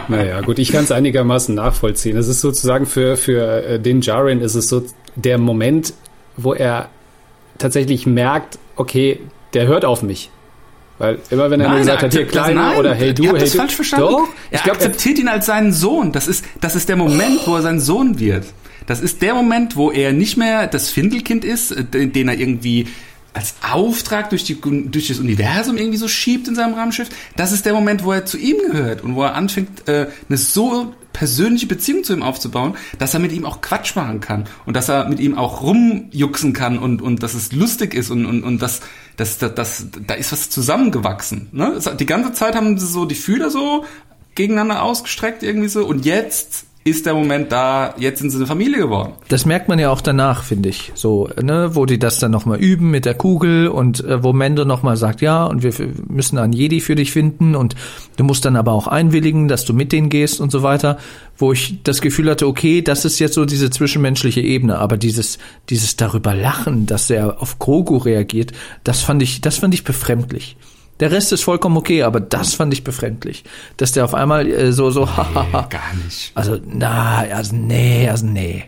naja, 0.07 0.41
gut, 0.41 0.59
ich 0.59 0.71
kann 0.71 0.83
es 0.85 0.91
einigermaßen 0.91 1.53
nachvollziehen. 1.55 2.15
Es 2.17 2.27
ist 2.27 2.41
sozusagen 2.41 2.85
für, 2.85 3.17
für 3.17 3.63
äh, 3.65 3.79
den 3.79 4.01
Jarin 4.01 4.41
ist 4.41 4.55
es 4.55 4.69
so 4.69 4.83
der 5.15 5.37
Moment, 5.37 5.93
wo 6.37 6.53
er 6.53 6.89
tatsächlich 7.57 8.05
merkt, 8.05 8.57
okay, 8.75 9.19
der 9.53 9.67
hört 9.67 9.85
auf 9.85 10.01
mich. 10.01 10.29
Weil 10.97 11.19
immer 11.29 11.51
wenn 11.51 11.59
er 11.59 11.69
nur 11.69 11.79
gesagt 11.79 12.03
hat, 12.03 12.13
hier 12.13 12.25
Kleiner 12.25 12.77
oder 12.77 12.93
Hey 12.93 13.13
du, 13.13 13.25
Hey 13.25 13.39
das 13.39 13.51
du. 13.51 13.57
falsch 13.57 13.75
verstanden. 13.75 14.07
Doch, 14.07 14.27
er 14.49 14.57
ich 14.57 14.63
glaube, 14.63 14.77
akzeptiert 14.77 15.19
ihn 15.19 15.27
als 15.27 15.45
seinen 15.47 15.73
Sohn. 15.73 16.13
Das 16.13 16.27
ist, 16.27 16.45
das 16.61 16.75
ist 16.75 16.87
der 16.87 16.95
Moment, 16.95 17.45
wo 17.45 17.55
er 17.55 17.61
sein 17.61 17.79
Sohn 17.81 18.17
wird. 18.19 18.45
Das 18.85 19.01
ist 19.01 19.21
der 19.21 19.33
Moment, 19.33 19.75
wo 19.75 19.91
er 19.91 20.13
nicht 20.13 20.37
mehr 20.37 20.67
das 20.67 20.89
Findelkind 20.89 21.45
ist, 21.45 21.71
äh, 21.71 22.07
den, 22.07 22.27
er 22.27 22.37
irgendwie 22.37 22.87
als 23.33 23.55
Auftrag 23.69 24.29
durch, 24.29 24.45
die, 24.45 24.59
durch 24.61 25.09
das 25.09 25.19
Universum 25.19 25.77
irgendwie 25.77 25.97
so 25.97 26.07
schiebt 26.07 26.47
in 26.47 26.55
seinem 26.55 26.75
Raumschiff. 26.75 27.09
Das 27.35 27.51
ist 27.51 27.65
der 27.65 27.73
Moment, 27.73 28.05
wo 28.05 28.13
er 28.13 28.25
zu 28.25 28.37
ihm 28.37 28.57
gehört 28.71 29.03
und 29.03 29.15
wo 29.15 29.23
er 29.23 29.35
anfängt, 29.35 29.87
äh, 29.89 30.07
eine 30.29 30.37
so 30.37 30.93
persönliche 31.11 31.67
Beziehung 31.67 32.03
zu 32.03 32.13
ihm 32.13 32.23
aufzubauen, 32.23 32.75
dass 32.99 33.13
er 33.13 33.21
mit 33.21 33.31
ihm 33.31 33.45
auch 33.45 33.61
Quatsch 33.61 33.95
machen 33.95 34.19
kann 34.19 34.45
und 34.65 34.75
dass 34.75 34.89
er 34.89 35.07
mit 35.07 35.19
ihm 35.19 35.37
auch 35.37 35.61
rumjuxen 35.61 36.53
kann 36.53 36.77
und, 36.77 37.01
und 37.01 37.23
dass 37.23 37.33
es 37.33 37.53
lustig 37.53 37.93
ist 37.93 38.09
und, 38.09 38.25
und, 38.25 38.43
und 38.43 38.61
dass, 38.61 38.81
dass, 39.15 39.37
dass, 39.37 39.53
dass 39.53 39.87
da 40.07 40.13
ist 40.13 40.33
was 40.33 40.49
zusammengewachsen. 40.49 41.47
Ne? 41.53 41.79
Die 41.97 42.05
ganze 42.05 42.33
Zeit 42.33 42.55
haben 42.55 42.77
sie 42.77 42.87
so 42.87 43.05
die 43.05 43.15
Fühler 43.15 43.49
so 43.49 43.85
gegeneinander 44.35 44.81
ausgestreckt 44.81 45.41
irgendwie 45.41 45.69
so 45.69 45.85
und 45.85 46.05
jetzt 46.05 46.65
ist 46.87 47.07
der 47.07 47.15
Moment 47.15 47.51
da, 47.51 47.95
jetzt 47.97 48.19
sind 48.19 48.29
sie 48.29 48.37
eine 48.37 48.45
Familie 48.45 48.77
geworden. 48.77 49.13
Das 49.27 49.47
merkt 49.47 49.67
man 49.67 49.79
ja 49.79 49.89
auch 49.89 50.01
danach, 50.01 50.43
finde 50.43 50.69
ich. 50.69 50.91
So, 50.93 51.27
ne, 51.41 51.71
wo 51.73 51.87
die 51.87 51.97
das 51.97 52.19
dann 52.19 52.29
nochmal 52.29 52.59
üben 52.59 52.91
mit 52.91 53.05
der 53.05 53.15
Kugel 53.15 53.67
und 53.69 54.03
äh, 54.05 54.23
wo 54.23 54.33
Mendo 54.33 54.65
nochmal 54.65 54.95
sagt, 54.95 55.21
ja, 55.21 55.45
und 55.45 55.63
wir 55.63 55.73
müssen 56.07 56.37
einen 56.37 56.53
Jedi 56.53 56.81
für 56.81 56.93
dich 56.93 57.11
finden 57.11 57.55
und 57.55 57.75
du 58.17 58.23
musst 58.23 58.45
dann 58.45 58.55
aber 58.55 58.71
auch 58.71 58.85
einwilligen, 58.85 59.47
dass 59.47 59.65
du 59.65 59.73
mit 59.73 59.93
denen 59.93 60.09
gehst 60.09 60.39
und 60.39 60.51
so 60.51 60.61
weiter. 60.61 60.99
Wo 61.39 61.51
ich 61.51 61.81
das 61.81 62.01
Gefühl 62.01 62.29
hatte, 62.29 62.45
okay, 62.45 62.83
das 62.83 63.03
ist 63.03 63.17
jetzt 63.17 63.33
so 63.33 63.45
diese 63.45 63.71
zwischenmenschliche 63.71 64.41
Ebene, 64.41 64.77
aber 64.77 64.97
dieses, 64.97 65.39
dieses 65.71 65.95
darüber 65.95 66.35
lachen, 66.35 66.85
dass 66.85 67.09
er 67.09 67.41
auf 67.41 67.57
Grogu 67.57 67.97
reagiert, 67.97 68.51
das 68.83 69.01
fand 69.01 69.23
ich, 69.23 69.41
das 69.41 69.57
fand 69.57 69.73
ich 69.73 69.85
befremdlich. 69.85 70.55
Der 70.99 71.11
Rest 71.11 71.33
ist 71.33 71.43
vollkommen 71.43 71.75
okay, 71.77 72.03
aber 72.03 72.19
das 72.19 72.53
fand 72.53 72.73
ich 72.73 72.83
befremdlich. 72.83 73.43
Dass 73.77 73.91
der 73.91 74.05
auf 74.05 74.13
einmal 74.13 74.47
äh, 74.47 74.71
so, 74.71 74.91
so, 74.91 75.07
hahaha. 75.17 75.67
Gar 75.69 75.93
nicht. 76.03 76.31
Also, 76.35 76.57
na, 76.65 77.25
also 77.31 77.55
nee, 77.55 78.07
also 78.09 78.25
nee. 78.25 78.65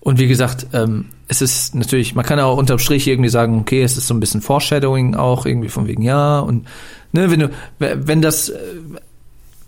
Und 0.00 0.18
wie 0.18 0.28
gesagt, 0.28 0.66
ähm, 0.72 1.06
es 1.28 1.42
ist 1.42 1.74
natürlich, 1.74 2.14
man 2.14 2.24
kann 2.24 2.38
ja 2.38 2.46
auch 2.46 2.56
unterm 2.56 2.78
Strich 2.78 3.06
irgendwie 3.06 3.28
sagen, 3.28 3.60
okay, 3.60 3.82
es 3.82 3.96
ist 3.96 4.06
so 4.06 4.14
ein 4.14 4.20
bisschen 4.20 4.40
Foreshadowing 4.40 5.14
auch, 5.14 5.46
irgendwie 5.46 5.68
von 5.68 5.86
wegen, 5.86 6.02
ja, 6.02 6.40
und 6.40 6.66
ne, 7.12 7.30
wenn 7.30 7.40
du, 7.40 7.50
wenn 7.78 8.22
das, 8.22 8.48
äh, 8.48 8.58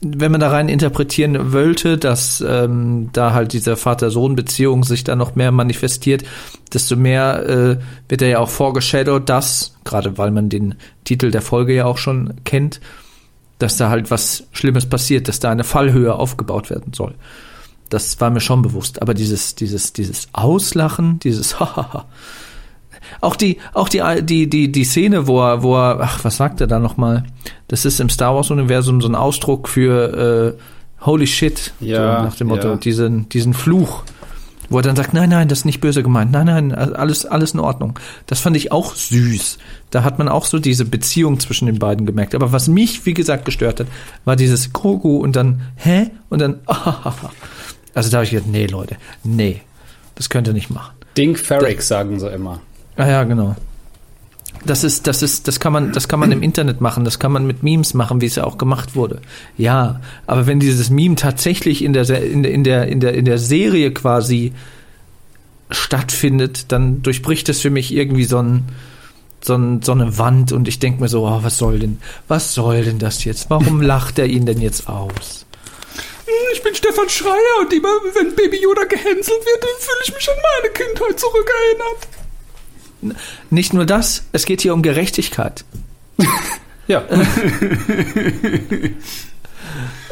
wenn 0.05 0.33
man 0.33 0.41
da 0.41 0.51
rein 0.51 0.69
interpretieren 0.69 1.53
wollte, 1.53 1.97
dass 1.97 2.45
ähm, 2.47 3.11
da 3.13 3.33
halt 3.33 3.53
diese 3.53 3.77
Vater-Sohn-Beziehung 3.77 4.85
sich 4.85 5.05
da 5.05 5.15
noch 5.15 5.37
mehr 5.37 5.53
manifestiert, 5.53 6.25
desto 6.73 6.97
mehr 6.97 7.49
äh, 7.49 7.79
wird 8.09 8.23
er 8.23 8.29
ja 8.29 8.39
auch 8.41 8.49
vorgeshadowt, 8.49 9.29
dass, 9.29 9.77
gerade 9.85 10.19
weil 10.19 10.33
man 10.33 10.49
den 10.49 10.75
Titel 11.05 11.31
der 11.31 11.43
Folge 11.43 11.75
ja 11.75 11.85
auch 11.85 11.99
schon 11.99 12.35
kennt, 12.45 12.81
dass 13.59 13.77
da 13.77 13.91
halt 13.91 14.11
was 14.11 14.45
Schlimmes 14.53 14.87
passiert, 14.87 15.29
dass 15.29 15.39
da 15.39 15.51
eine 15.51 15.65
Fallhöhe 15.65 16.15
aufgebaut 16.15 16.69
werden 16.69 16.93
soll. 16.93 17.15
Das 17.89 18.21
war 18.21 18.31
mir 18.31 18.41
schon 18.41 18.63
bewusst. 18.63 19.01
Aber 19.03 19.15
dieses, 19.15 19.55
dieses, 19.55 19.93
dieses 19.93 20.29
Auslachen, 20.33 21.21
dieses 21.21 21.61
Hahaha. 21.61 22.07
Auch 23.21 23.37
die, 23.37 23.59
auch 23.75 23.89
die, 23.89 24.03
die, 24.23 24.49
die, 24.49 24.73
die 24.73 24.85
Szene, 24.85 25.27
wo 25.27 25.41
er, 25.41 25.63
wo 25.63 25.77
er, 25.77 26.01
ach, 26.01 26.25
was 26.25 26.37
sagt 26.37 26.61
er 26.61 26.67
da 26.67 26.79
nochmal? 26.79 27.25
Das 27.69 27.85
ist 27.85 28.01
im 28.01 28.09
Star 28.09 28.35
Wars 28.35 28.51
Universum 28.51 29.01
so 29.01 29.09
ein 29.09 29.15
Ausdruck 29.15 29.69
für 29.69 30.57
äh, 30.57 31.05
Holy 31.05 31.27
Shit, 31.27 31.73
Ja, 31.81 32.19
so 32.19 32.25
nach 32.25 32.37
dem 32.37 32.49
Motto, 32.49 32.69
ja. 32.69 32.77
diesen, 32.77 33.29
diesen 33.29 33.55
Fluch, 33.55 34.05
wo 34.69 34.79
er 34.79 34.83
dann 34.83 34.97
sagt, 34.97 35.13
nein, 35.15 35.29
nein, 35.29 35.49
das 35.49 35.61
ist 35.61 35.65
nicht 35.65 35.81
böse 35.81 36.03
gemeint, 36.03 36.33
nein, 36.33 36.47
nein, 36.47 36.73
alles, 36.73 37.27
alles 37.27 37.53
in 37.53 37.61
Ordnung. 37.61 37.99
Das 38.27 38.41
fand 38.41 38.57
ich 38.57 38.73
auch 38.73 38.95
süß. 38.95 39.59
Da 39.91 40.05
hat 40.05 40.19
man 40.19 40.29
auch 40.29 40.45
so 40.45 40.59
diese 40.59 40.85
Beziehung 40.85 41.41
zwischen 41.41 41.67
den 41.67 41.79
beiden 41.79 42.07
gemerkt. 42.07 42.35
Aber 42.35 42.53
was 42.53 42.69
mich, 42.69 43.05
wie 43.05 43.15
gesagt, 43.15 43.45
gestört 43.45 43.81
hat, 43.81 43.87
war 44.25 44.37
dieses 44.37 44.73
Grogu 44.73 45.19
und 45.19 45.37
dann, 45.37 45.63
hä? 45.77 46.11
Und 46.31 46.41
dann, 46.41 46.61
also 47.95 48.11
da 48.11 48.19
habe 48.19 48.25
ich 48.25 48.31
gedacht, 48.31 48.49
nee, 48.49 48.67
Leute, 48.67 48.97
nee, 49.25 49.61
das 50.15 50.31
könnt 50.31 50.47
ihr 50.47 50.55
nicht 50.55 50.71
machen. 50.71 50.95
Dink 51.17 51.39
Ferrick 51.39 51.83
sagen 51.83 52.19
sie 52.19 52.31
immer. 52.31 52.61
Ah 52.97 53.09
ja, 53.09 53.25
genau. 53.25 53.57
Das 54.65 54.85
ist, 54.85 55.07
das 55.07 55.23
ist, 55.23 55.49
das 55.49 55.59
kann 55.59 55.73
man, 55.73 55.93
das 55.93 56.09
kann 56.09 56.21
man 56.21 56.31
im 56.31 56.43
Internet 56.43 56.81
machen, 56.81 57.05
das 57.05 57.19
kann 57.19 57.33
man 57.33 57.47
mit 57.47 57.63
Memes 57.63 57.95
machen, 57.95 58.21
wie 58.21 58.27
es 58.27 58.37
ja 58.37 58.45
auch 58.45 58.59
gemacht 58.59 58.95
wurde. 58.95 59.21
Ja, 59.57 60.01
aber 60.27 60.47
wenn 60.47 60.61
dieses 60.61 60.91
Meme 60.91 61.17
tatsächlich 61.17 61.83
in 61.83 61.93
der, 61.93 62.09
in 62.09 62.43
der, 62.43 62.53
in 62.53 62.65
der, 62.65 62.87
in 62.87 63.01
der, 63.01 63.15
in 63.15 63.25
der 63.25 63.39
Serie 63.39 63.93
quasi 63.93 64.53
stattfindet, 65.71 66.71
dann 66.71 67.03
durchbricht 67.03 67.49
es 67.49 67.61
für 67.61 67.71
mich 67.71 67.93
irgendwie 67.93 68.25
so 68.25 68.39
ein, 68.39 68.65
so, 69.41 69.55
ein, 69.55 69.83
so 69.83 69.93
eine 69.93 70.19
Wand 70.19 70.53
und 70.53 70.69
ich 70.69 70.79
denke 70.79 71.01
mir 71.01 71.09
so, 71.09 71.27
oh, 71.27 71.41
was 71.43 71.59
soll 71.59 71.79
denn, 71.79 71.99
was 72.29 72.55
soll 72.55 72.85
denn 72.85 72.99
das 72.99 73.25
jetzt? 73.25 73.51
Warum 73.51 73.83
lacht 73.83 74.19
er 74.19 74.27
ihn 74.27 74.47
denn 74.47 74.61
jetzt 74.61 74.89
aus? 74.89 75.47
Ich 76.55 76.63
bin 76.63 76.75
Stefan 76.75 77.09
Schreier 77.09 77.61
und 77.61 77.73
immer, 77.73 77.89
wenn 78.15 78.35
Baby 78.37 78.63
Yoda 78.63 78.85
gehänselt 78.85 79.45
wird, 79.45 79.63
dann 79.63 79.81
fühle 79.81 79.99
ich 80.05 80.15
mich 80.15 80.29
an 80.31 80.37
meine 80.61 80.73
Kindheit 80.73 81.19
zurückerinnert. 81.19 82.09
Nicht 83.51 83.75
nur 83.75 83.85
das, 83.87 84.25
es 84.33 84.47
geht 84.47 84.61
hier 84.61 84.75
um 84.75 84.83
Gerechtigkeit. 84.83 85.65
Ja. 86.89 87.05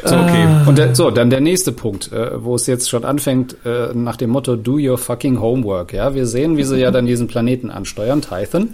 so, 0.03 0.15
okay. 0.15 0.47
Und 0.65 0.77
der, 0.77 0.95
so, 0.95 1.11
dann 1.11 1.29
der 1.29 1.41
nächste 1.41 1.73
Punkt, 1.73 2.11
äh, 2.13 2.43
wo 2.43 2.55
es 2.55 2.65
jetzt 2.65 2.89
schon 2.89 3.03
anfängt, 3.03 3.57
äh, 3.65 3.93
nach 3.93 4.15
dem 4.15 4.29
Motto 4.29 4.55
Do 4.55 4.77
your 4.79 4.97
fucking 4.97 5.41
homework. 5.41 5.91
Ja, 5.93 6.15
wir 6.15 6.25
sehen, 6.25 6.55
wie 6.57 6.63
sie 6.63 6.79
ja 6.79 6.91
dann 6.91 7.05
diesen 7.05 7.27
Planeten 7.27 7.69
ansteuern, 7.69 8.21
Tython. 8.21 8.69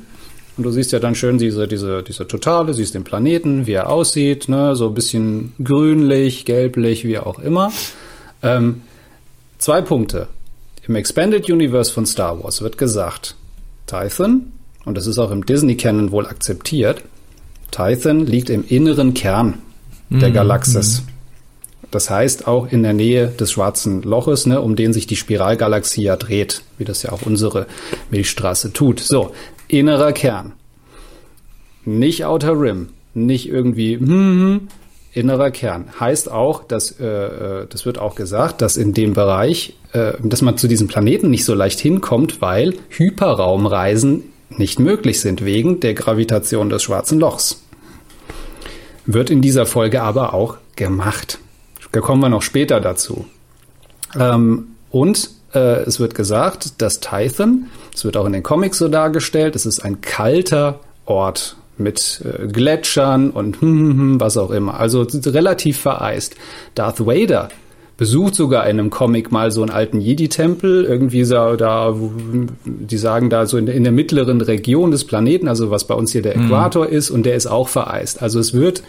Und 0.57 0.63
du 0.63 0.71
siehst 0.71 0.91
ja 0.91 0.99
dann 0.99 1.15
schön 1.15 1.37
diese, 1.37 1.67
diese, 1.67 2.01
diese 2.01 2.27
Totale, 2.27 2.73
siehst 2.73 2.95
den 2.95 3.03
Planeten, 3.03 3.67
wie 3.67 3.73
er 3.73 3.89
aussieht, 3.89 4.49
ne, 4.49 4.75
so 4.75 4.87
ein 4.87 4.93
bisschen 4.95 5.53
grünlich, 5.63 6.45
gelblich, 6.45 7.03
wie 7.03 7.19
auch 7.19 7.39
immer. 7.39 7.71
Ähm, 8.41 8.81
zwei 9.59 9.81
Punkte. 9.81 10.27
Im 10.87 10.95
Expanded 10.95 11.49
Universe 11.49 11.91
von 11.91 12.05
Star 12.05 12.43
Wars 12.43 12.61
wird 12.61 12.77
gesagt, 12.77 13.35
Tython, 13.87 14.51
und 14.85 14.95
das 14.95 15.07
ist 15.07 15.17
auch 15.17 15.31
im 15.31 15.45
Disney-Canon 15.45 16.11
wohl 16.11 16.27
akzeptiert, 16.27 17.03
Tython 17.71 18.25
liegt 18.25 18.49
im 18.49 18.65
inneren 18.67 19.13
Kern 19.13 19.55
der 20.09 20.31
Galaxis. 20.31 21.03
Das 21.91 22.09
heißt 22.09 22.47
auch 22.47 22.71
in 22.71 22.83
der 22.83 22.93
Nähe 22.93 23.27
des 23.27 23.51
schwarzen 23.51 24.01
Loches, 24.03 24.45
ne, 24.45 24.61
um 24.61 24.75
den 24.75 24.93
sich 24.93 25.07
die 25.07 25.15
Spiralgalaxie 25.15 26.03
ja 26.03 26.17
dreht, 26.17 26.63
wie 26.77 26.85
das 26.85 27.03
ja 27.03 27.11
auch 27.11 27.21
unsere 27.23 27.65
Milchstraße 28.11 28.73
tut. 28.73 28.99
So, 28.99 29.33
innerer 29.67 30.11
Kern. 30.11 30.53
Nicht 31.85 32.25
Outer 32.25 32.59
Rim, 32.59 32.89
nicht 33.13 33.47
irgendwie 33.47 33.97
hm, 33.97 34.07
hm, 34.07 34.67
innerer 35.17 35.51
Kern. 35.51 35.85
Heißt 35.99 36.31
auch, 36.31 36.63
dass 36.63 36.99
äh, 36.99 37.05
äh, 37.05 37.67
das 37.69 37.85
wird 37.85 37.99
auch 37.99 38.15
gesagt, 38.15 38.61
dass 38.61 38.77
in 38.77 38.93
dem 38.93 39.13
Bereich, 39.13 39.75
äh, 39.93 40.13
dass 40.21 40.41
man 40.41 40.57
zu 40.57 40.67
diesem 40.67 40.87
Planeten 40.87 41.29
nicht 41.29 41.45
so 41.45 41.53
leicht 41.53 41.79
hinkommt, 41.79 42.41
weil 42.41 42.75
Hyperraumreisen 42.89 44.23
nicht 44.49 44.79
möglich 44.79 45.19
sind 45.19 45.43
wegen 45.43 45.79
der 45.79 45.93
Gravitation 45.93 46.69
des 46.69 46.83
schwarzen 46.83 47.19
Lochs. 47.19 47.63
Wird 49.05 49.29
in 49.29 49.41
dieser 49.41 49.65
Folge 49.65 50.01
aber 50.01 50.33
auch 50.33 50.57
gemacht. 50.75 51.39
Da 51.91 52.01
kommen 52.01 52.21
wir 52.21 52.29
noch 52.29 52.41
später 52.41 52.79
dazu. 52.79 53.25
Ähm, 54.17 54.67
und 54.91 55.31
äh, 55.53 55.81
es 55.81 55.99
wird 55.99 56.15
gesagt, 56.15 56.81
dass 56.81 56.99
Tython, 56.99 57.67
es 57.93 58.05
wird 58.05 58.17
auch 58.17 58.25
in 58.25 58.33
den 58.33 58.43
Comics 58.43 58.77
so 58.77 58.87
dargestellt, 58.87 59.55
es 59.55 59.65
ist 59.65 59.79
ein 59.79 60.01
kalter 60.01 60.79
Ort 61.05 61.57
mit 61.79 62.21
äh, 62.23 62.47
Gletschern 62.47 63.29
und 63.29 63.61
hm, 63.61 63.79
hm, 63.79 63.99
hm, 63.99 64.19
was 64.19 64.37
auch 64.37 64.51
immer. 64.51 64.79
Also 64.79 65.05
relativ 65.25 65.79
vereist. 65.79 66.35
Darth 66.75 67.05
Vader 67.05 67.49
besucht 67.97 68.35
sogar 68.35 68.67
in 68.69 68.79
einem 68.79 68.89
Comic 68.91 69.31
mal 69.31 69.51
so 69.51 69.63
einen 69.63 69.71
alten 69.71 69.99
Jedi-Tempel, 69.99 70.85
irgendwie 70.85 71.23
so 71.23 71.55
da, 71.55 71.95
die 72.65 72.97
sagen 72.97 73.31
da 73.31 73.47
so 73.47 73.57
in, 73.57 73.67
in 73.67 73.83
der 73.83 73.91
mittleren 73.91 74.39
Region 74.39 74.91
des 74.91 75.03
Planeten, 75.03 75.47
also 75.47 75.71
was 75.71 75.85
bei 75.85 75.95
uns 75.95 76.11
hier 76.11 76.21
der 76.21 76.35
Äquator 76.35 76.87
ist, 76.87 77.09
und 77.09 77.25
der 77.25 77.35
ist 77.35 77.47
auch 77.47 77.67
vereist. 77.67 78.21
Also 78.21 78.39
es 78.39 78.53
wird 78.53 78.83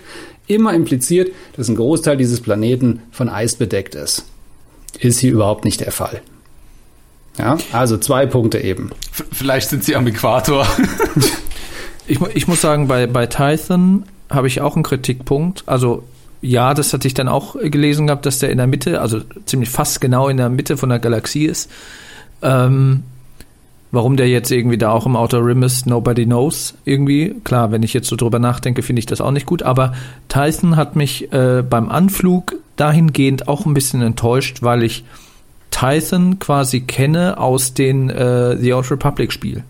immer 0.47 0.75
impliziert, 0.75 1.33
dass 1.57 1.69
ein 1.69 1.77
Großteil 1.77 2.19
dieses 2.19 2.41
Planeten 2.41 3.01
von 3.11 3.31
Eis 3.31 3.57
bedeckt 3.57 3.95
ist. 3.95 4.27
Ist 5.01 5.21
hier 5.21 5.33
überhaupt 5.33 5.65
nicht 5.65 5.81
der 5.81 5.93
Fall. 5.93 6.21
Ja, 7.39 7.57
also 7.73 7.97
zwei 7.99 8.27
Punkte 8.27 8.59
eben. 8.59 8.91
Vielleicht 9.33 9.71
sind 9.71 9.85
sie 9.85 9.97
am 9.97 10.07
Äquator. 10.07 10.67
Ich, 12.09 12.21
ich 12.35 12.49
muss 12.49 12.61
sagen, 12.61 12.89
bei, 12.89 13.07
bei 13.07 13.27
Tython 13.27 14.05
habe 14.31 14.47
ich 14.47 14.61
auch 14.61 14.75
einen 14.75 14.83
Kritikpunkt. 14.83 15.63
Also 15.67 16.05
ja, 16.41 16.75
das 16.75 16.93
hatte 16.93 17.07
ich 17.07 17.15
dann 17.15 17.29
auch 17.29 17.57
gelesen 17.61 18.07
gehabt, 18.07 18.27
dass 18.27 18.39
der 18.39 18.51
in 18.51 18.59
der 18.59 18.67
Mitte, 18.67 19.01
also 19.01 19.21
ziemlich 19.45 19.71
fast 19.71 20.01
genau 20.01 20.29
in 20.29 20.37
der 20.37 20.49
Mitte 20.49 20.77
von 20.77 20.89
der 20.89 20.99
Galaxie 20.99 21.47
ist. 21.47 21.71
Ähm, 22.43 23.03
warum 23.91 24.17
der 24.17 24.29
jetzt 24.29 24.51
irgendwie 24.51 24.79
da 24.79 24.91
auch 24.91 25.07
im 25.07 25.17
Outer 25.17 25.45
Rim 25.45 25.63
ist, 25.63 25.87
nobody 25.87 26.25
knows 26.25 26.75
irgendwie. 26.85 27.35
Klar, 27.45 27.73
wenn 27.73 27.83
ich 27.83 27.95
jetzt 27.95 28.09
so 28.09 28.17
drüber 28.17 28.39
nachdenke, 28.39 28.83
finde 28.83 29.01
ich 29.01 29.07
das 29.07 29.21
auch 29.21 29.31
nicht 29.31 29.47
gut. 29.47 29.63
Aber 29.63 29.95
Tython 30.29 30.77
hat 30.77 30.97
mich 30.97 31.33
äh, 31.33 31.63
beim 31.69 31.89
Anflug 31.89 32.55
dahingehend 32.77 33.49
auch 33.49 33.67
ein 33.67 33.75
bisschen 33.75 34.03
enttäuscht, 34.03 34.63
weil 34.63 34.83
ich 34.83 35.05
Titan 35.71 36.39
quasi 36.39 36.81
kenne 36.81 37.39
aus 37.39 37.75
den 37.75 38.11
äh, 38.11 38.57
The 38.57 38.73
Old 38.75 38.91
Republic 38.91 39.33
Spiel. 39.33 39.65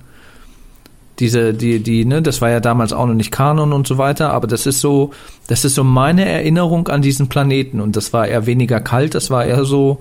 Diese, 1.18 1.52
die, 1.52 1.80
die, 1.80 2.04
ne, 2.04 2.22
das 2.22 2.40
war 2.40 2.50
ja 2.50 2.60
damals 2.60 2.92
auch 2.92 3.06
noch 3.06 3.14
nicht 3.14 3.32
Kanon 3.32 3.72
und 3.72 3.86
so 3.86 3.98
weiter, 3.98 4.32
aber 4.32 4.46
das 4.46 4.66
ist 4.66 4.80
so, 4.80 5.12
das 5.48 5.64
ist 5.64 5.74
so 5.74 5.82
meine 5.82 6.24
Erinnerung 6.24 6.88
an 6.88 7.02
diesen 7.02 7.28
Planeten 7.28 7.80
und 7.80 7.96
das 7.96 8.12
war 8.12 8.28
eher 8.28 8.46
weniger 8.46 8.80
kalt, 8.80 9.14
das 9.14 9.28
war 9.30 9.44
eher 9.44 9.64
so, 9.64 9.98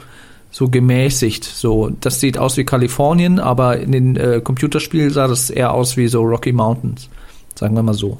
so 0.51 0.69
gemäßigt. 0.69 1.43
So, 1.43 1.89
das 2.01 2.19
sieht 2.19 2.37
aus 2.37 2.57
wie 2.57 2.65
Kalifornien, 2.65 3.39
aber 3.39 3.79
in 3.79 3.91
den 3.91 4.15
äh, 4.15 4.41
Computerspielen 4.43 5.09
sah 5.09 5.27
das 5.27 5.49
eher 5.49 5.73
aus 5.73 5.97
wie 5.97 6.07
so 6.07 6.21
Rocky 6.21 6.51
Mountains, 6.51 7.09
sagen 7.55 7.75
wir 7.75 7.83
mal 7.83 7.93
so. 7.93 8.19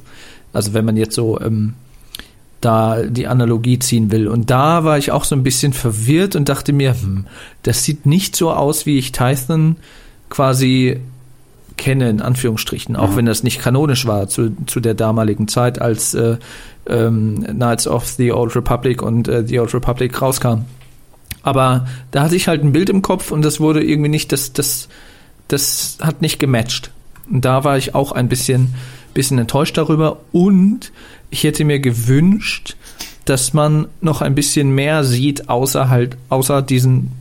Also 0.54 0.74
wenn 0.74 0.86
man 0.86 0.98
jetzt 0.98 1.13
so 1.13 1.39
ähm, 1.39 1.75
da 2.62 3.04
die 3.04 3.27
Analogie 3.27 3.80
ziehen 3.80 4.12
will. 4.12 4.27
Und 4.27 4.50
da 4.50 4.84
war 4.84 4.98
ich 4.98 5.12
auch 5.12 5.24
so 5.24 5.36
ein 5.36 5.44
bisschen 5.44 5.74
verwirrt 5.74 6.36
und 6.36 6.50
dachte 6.50 6.74
mir, 6.74 6.94
hm, 6.94 7.25
das 7.63 7.84
sieht 7.84 8.06
nicht 8.06 8.36
so 8.36 8.51
aus, 8.51 8.86
wie 8.86 8.98
ich 8.98 9.12
Tython 9.12 9.75
quasi 10.30 11.00
kenne, 11.77 12.10
in 12.10 12.22
Anführungsstrichen, 12.22 12.96
auch 12.96 13.12
mhm. 13.12 13.15
wenn 13.17 13.25
das 13.25 13.43
nicht 13.43 13.62
kanonisch 13.62 14.05
war 14.05 14.27
zu, 14.27 14.51
zu 14.65 14.79
der 14.79 14.93
damaligen 14.93 15.48
Zeit, 15.48 15.79
als 15.79 16.13
äh, 16.13 16.38
ähm, 16.88 17.43
Knights 17.43 17.88
of 17.88 18.07
the 18.07 18.31
Old 18.31 18.55
Republic 18.55 19.01
und 19.01 19.27
äh, 19.27 19.46
The 19.46 19.60
Old 19.60 19.74
Republic 19.74 20.22
rauskam. 20.22 20.65
Aber 21.43 21.88
da 22.12 22.24
hatte 22.24 22.36
ich 22.36 22.48
halt 22.48 22.63
ein 22.63 22.74
Bild 22.74 22.89
im 22.89 23.01
Kopf 23.01 23.31
und 23.31 23.43
das 23.43 23.60
wurde 23.60 23.84
irgendwie 23.84 24.10
nicht, 24.10 24.31
das, 24.31 24.53
das, 24.53 24.89
das 25.48 25.98
hat 26.01 26.22
nicht 26.22 26.39
gematcht. 26.39 26.91
Und 27.29 27.46
da 27.46 27.63
war 27.63 27.77
ich 27.77 27.96
auch 27.96 28.12
ein 28.12 28.27
bisschen, 28.27 28.74
bisschen 29.13 29.38
enttäuscht 29.38 29.77
darüber 29.77 30.17
und 30.31 30.91
ich 31.29 31.43
hätte 31.43 31.63
mir 31.63 31.79
gewünscht, 31.79 32.75
dass 33.25 33.53
man 33.53 33.88
noch 34.01 34.22
ein 34.22 34.36
bisschen 34.36 34.72
mehr 34.72 35.03
sieht, 35.03 35.50
außer 35.50 35.89
halt, 35.89 36.17
außer 36.29 36.62
diesen, 36.62 37.12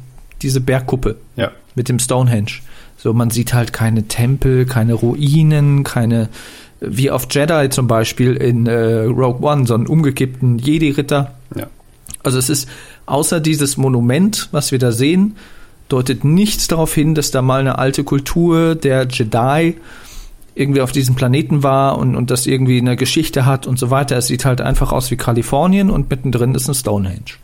diese 0.42 0.60
Bergkuppe 0.60 1.16
ja. 1.36 1.50
mit 1.74 1.88
dem 1.88 1.98
Stonehenge. 1.98 2.60
So, 2.96 3.12
man 3.12 3.30
sieht 3.30 3.54
halt 3.54 3.72
keine 3.72 4.08
Tempel, 4.08 4.66
keine 4.66 4.94
Ruinen, 4.94 5.84
keine, 5.84 6.28
wie 6.80 7.10
auf 7.10 7.26
Jedi 7.30 7.68
zum 7.70 7.86
Beispiel 7.86 8.34
in 8.34 8.66
äh, 8.66 9.02
Rogue 9.04 9.46
One, 9.46 9.66
so 9.66 9.74
einen 9.74 9.86
umgekippten 9.86 10.58
Jedi-Ritter. 10.58 11.34
Ja. 11.54 11.66
Also 12.22 12.38
es 12.38 12.48
ist, 12.48 12.68
außer 13.06 13.40
dieses 13.40 13.76
Monument, 13.76 14.48
was 14.50 14.72
wir 14.72 14.78
da 14.78 14.92
sehen, 14.92 15.36
deutet 15.88 16.24
nichts 16.24 16.66
darauf 16.68 16.92
hin, 16.94 17.14
dass 17.14 17.30
da 17.30 17.42
mal 17.42 17.60
eine 17.60 17.78
alte 17.78 18.02
Kultur 18.02 18.74
der 18.74 19.06
Jedi 19.06 19.76
irgendwie 20.56 20.80
auf 20.80 20.90
diesem 20.90 21.14
Planeten 21.14 21.62
war 21.62 21.98
und, 21.98 22.16
und 22.16 22.30
das 22.30 22.46
irgendwie 22.46 22.78
eine 22.78 22.96
Geschichte 22.96 23.44
hat 23.44 23.66
und 23.66 23.78
so 23.78 23.90
weiter. 23.90 24.16
Es 24.16 24.26
sieht 24.26 24.44
halt 24.44 24.60
einfach 24.60 24.90
aus 24.90 25.10
wie 25.10 25.16
Kalifornien 25.16 25.90
und 25.90 26.10
mittendrin 26.10 26.54
ist 26.54 26.68
ein 26.68 26.74
Stonehenge. 26.74 27.36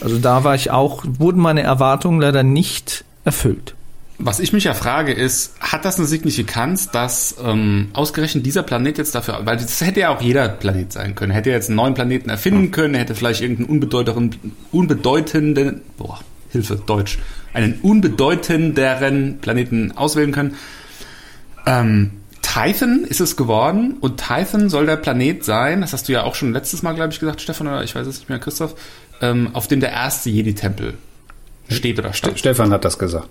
Also 0.00 0.18
da 0.18 0.44
war 0.44 0.54
ich 0.54 0.70
auch, 0.70 1.04
wurden 1.06 1.40
meine 1.40 1.62
Erwartungen 1.62 2.20
leider 2.20 2.42
nicht 2.42 3.04
erfüllt. 3.24 3.74
Was 4.22 4.38
ich 4.38 4.52
mich 4.52 4.64
ja 4.64 4.74
frage 4.74 5.12
ist, 5.12 5.54
hat 5.60 5.86
das 5.86 5.96
eine 5.96 6.06
Signifikanz, 6.06 6.90
dass 6.90 7.36
ähm, 7.42 7.88
ausgerechnet 7.94 8.44
dieser 8.44 8.62
Planet 8.62 8.98
jetzt 8.98 9.14
dafür, 9.14 9.40
weil 9.44 9.56
das 9.56 9.80
hätte 9.80 10.00
ja 10.00 10.10
auch 10.10 10.20
jeder 10.20 10.46
Planet 10.46 10.92
sein 10.92 11.14
können, 11.14 11.32
hätte 11.32 11.48
jetzt 11.48 11.70
einen 11.70 11.76
neuen 11.76 11.94
Planeten 11.94 12.28
erfinden 12.28 12.70
können, 12.70 12.94
hätte 12.94 13.14
vielleicht 13.14 13.40
irgendeinen 13.40 13.70
unbedeutenden, 13.70 14.52
unbedeutenden, 14.72 15.80
boah, 15.96 16.20
Hilfe, 16.50 16.76
Deutsch, 16.76 17.18
einen 17.54 17.80
unbedeutenderen 17.80 19.38
Planeten 19.40 19.92
auswählen 19.96 20.32
können. 20.32 20.54
Ähm, 21.66 22.10
Tython 22.42 23.04
ist 23.04 23.20
es 23.20 23.36
geworden 23.36 23.96
und 24.00 24.20
Tython 24.20 24.68
soll 24.68 24.84
der 24.84 24.96
Planet 24.96 25.44
sein, 25.44 25.80
das 25.80 25.94
hast 25.94 26.08
du 26.08 26.12
ja 26.12 26.24
auch 26.24 26.34
schon 26.34 26.52
letztes 26.52 26.82
Mal, 26.82 26.94
glaube 26.94 27.14
ich, 27.14 27.20
gesagt, 27.20 27.40
Stefan, 27.40 27.68
oder 27.68 27.84
ich 27.84 27.94
weiß 27.94 28.06
es 28.06 28.18
nicht 28.18 28.28
mehr, 28.28 28.38
Christoph, 28.38 28.74
ähm, 29.22 29.48
auf 29.54 29.66
dem 29.66 29.80
der 29.80 29.92
erste 29.92 30.28
Jedi-Tempel 30.28 30.94
steht 31.70 31.98
oder 31.98 32.12
stand. 32.12 32.38
Stefan 32.38 32.70
hat 32.70 32.84
das 32.84 32.98
gesagt. 32.98 33.28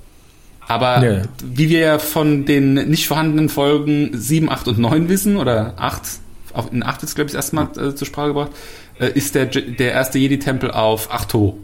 Aber 0.69 1.03
ja. 1.03 1.21
wie 1.43 1.69
wir 1.69 1.79
ja 1.79 1.99
von 1.99 2.45
den 2.45 2.75
nicht 2.75 3.07
vorhandenen 3.07 3.49
Folgen 3.49 4.11
7, 4.13 4.51
8 4.51 4.67
und 4.67 4.77
9 4.77 5.09
wissen, 5.09 5.35
oder 5.35 5.73
8, 5.77 6.03
in 6.71 6.83
8 6.83 7.01
ist, 7.01 7.15
glaube 7.15 7.27
ich, 7.27 7.33
das 7.33 7.45
erste 7.45 7.55
Mal 7.55 7.89
äh, 7.89 7.95
zur 7.95 8.05
Sprache 8.05 8.27
gebracht, 8.27 8.51
äh, 8.99 9.11
ist 9.11 9.33
der, 9.33 9.47
der 9.47 9.93
erste 9.93 10.19
Jedi-Tempel 10.19 10.69
auf 10.69 11.11
Achto, 11.11 11.57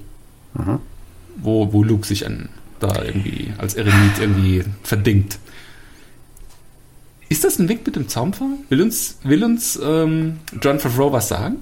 mhm. 0.56 0.80
wo, 1.38 1.72
wo 1.72 1.84
Luke 1.84 2.08
sich 2.08 2.26
an, 2.26 2.50
da 2.80 3.04
irgendwie 3.04 3.54
als 3.60 3.76
Eremit 3.76 4.18
irgendwie 4.20 4.64
verdingt. 4.82 5.38
Ist 7.30 7.44
das 7.44 7.60
ein 7.60 7.70
Weg 7.70 7.86
mit 7.86 7.96
dem 7.96 8.08
Zaunpfahl? 8.08 8.58
Will 8.70 8.82
uns, 8.82 9.20
will 9.24 9.44
uns 9.44 9.80
ähm, 9.84 10.40
John 10.64 10.80
Favreau 10.80 11.12
was 11.12 11.28
sagen? 11.28 11.58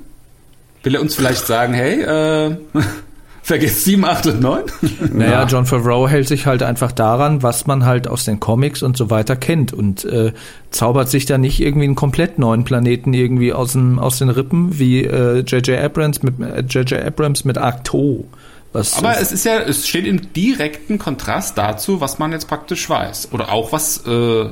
Will 0.84 0.96
er 0.96 1.02
uns 1.02 1.16
vielleicht 1.16 1.46
sagen, 1.46 1.74
hey, 1.74 2.04
äh, 2.04 2.58
vergesst 3.44 3.84
7, 3.84 4.04
8 4.04 4.28
und 4.28 4.42
9? 4.42 4.64
Naja, 5.14 5.46
John 5.46 5.66
Favreau 5.66 6.08
hält 6.08 6.28
sich 6.28 6.46
halt 6.46 6.64
einfach 6.64 6.92
daran, 6.92 7.44
was 7.44 7.68
man 7.68 7.86
halt 7.86 8.08
aus 8.08 8.26
den 8.26 8.40
Comics 8.40 8.82
und 8.82 8.98
so 8.98 9.10
weiter 9.10 9.36
kennt 9.36 9.74
und 9.74 10.06
äh, 10.06 10.32
zaubert 10.72 11.10
sich 11.10 11.26
da 11.26 11.38
nicht 11.38 11.60
irgendwie 11.60 11.86
einen 11.86 11.96
komplett 11.96 12.40
neuen 12.40 12.64
Planeten 12.64 13.14
irgendwie 13.14 13.54
aus, 13.54 13.74
dem, 13.74 14.00
aus 14.00 14.18
den 14.18 14.30
Rippen 14.30 14.80
wie 14.80 15.04
J.J. 15.04 15.70
Äh, 15.70 15.84
Abrams 15.84 16.24
mit 16.24 16.40
J.J. 16.40 16.94
Äh, 16.94 17.06
Abrams 17.06 17.46
mit 17.46 17.58
Acto. 17.58 18.26
Was 18.72 18.98
Aber 18.98 19.20
es 19.20 19.32
ist 19.32 19.46
ja, 19.46 19.60
es 19.60 19.88
steht 19.88 20.08
im 20.08 20.34
direkten 20.34 20.98
Kontrast 20.98 21.58
dazu, 21.58 22.02
was 22.02 22.18
man 22.18 22.32
jetzt 22.32 22.48
praktisch 22.48 22.90
weiß. 22.90 23.30
Oder 23.32 23.52
auch 23.52 23.72
was 23.72 24.06
äh, 24.08 24.46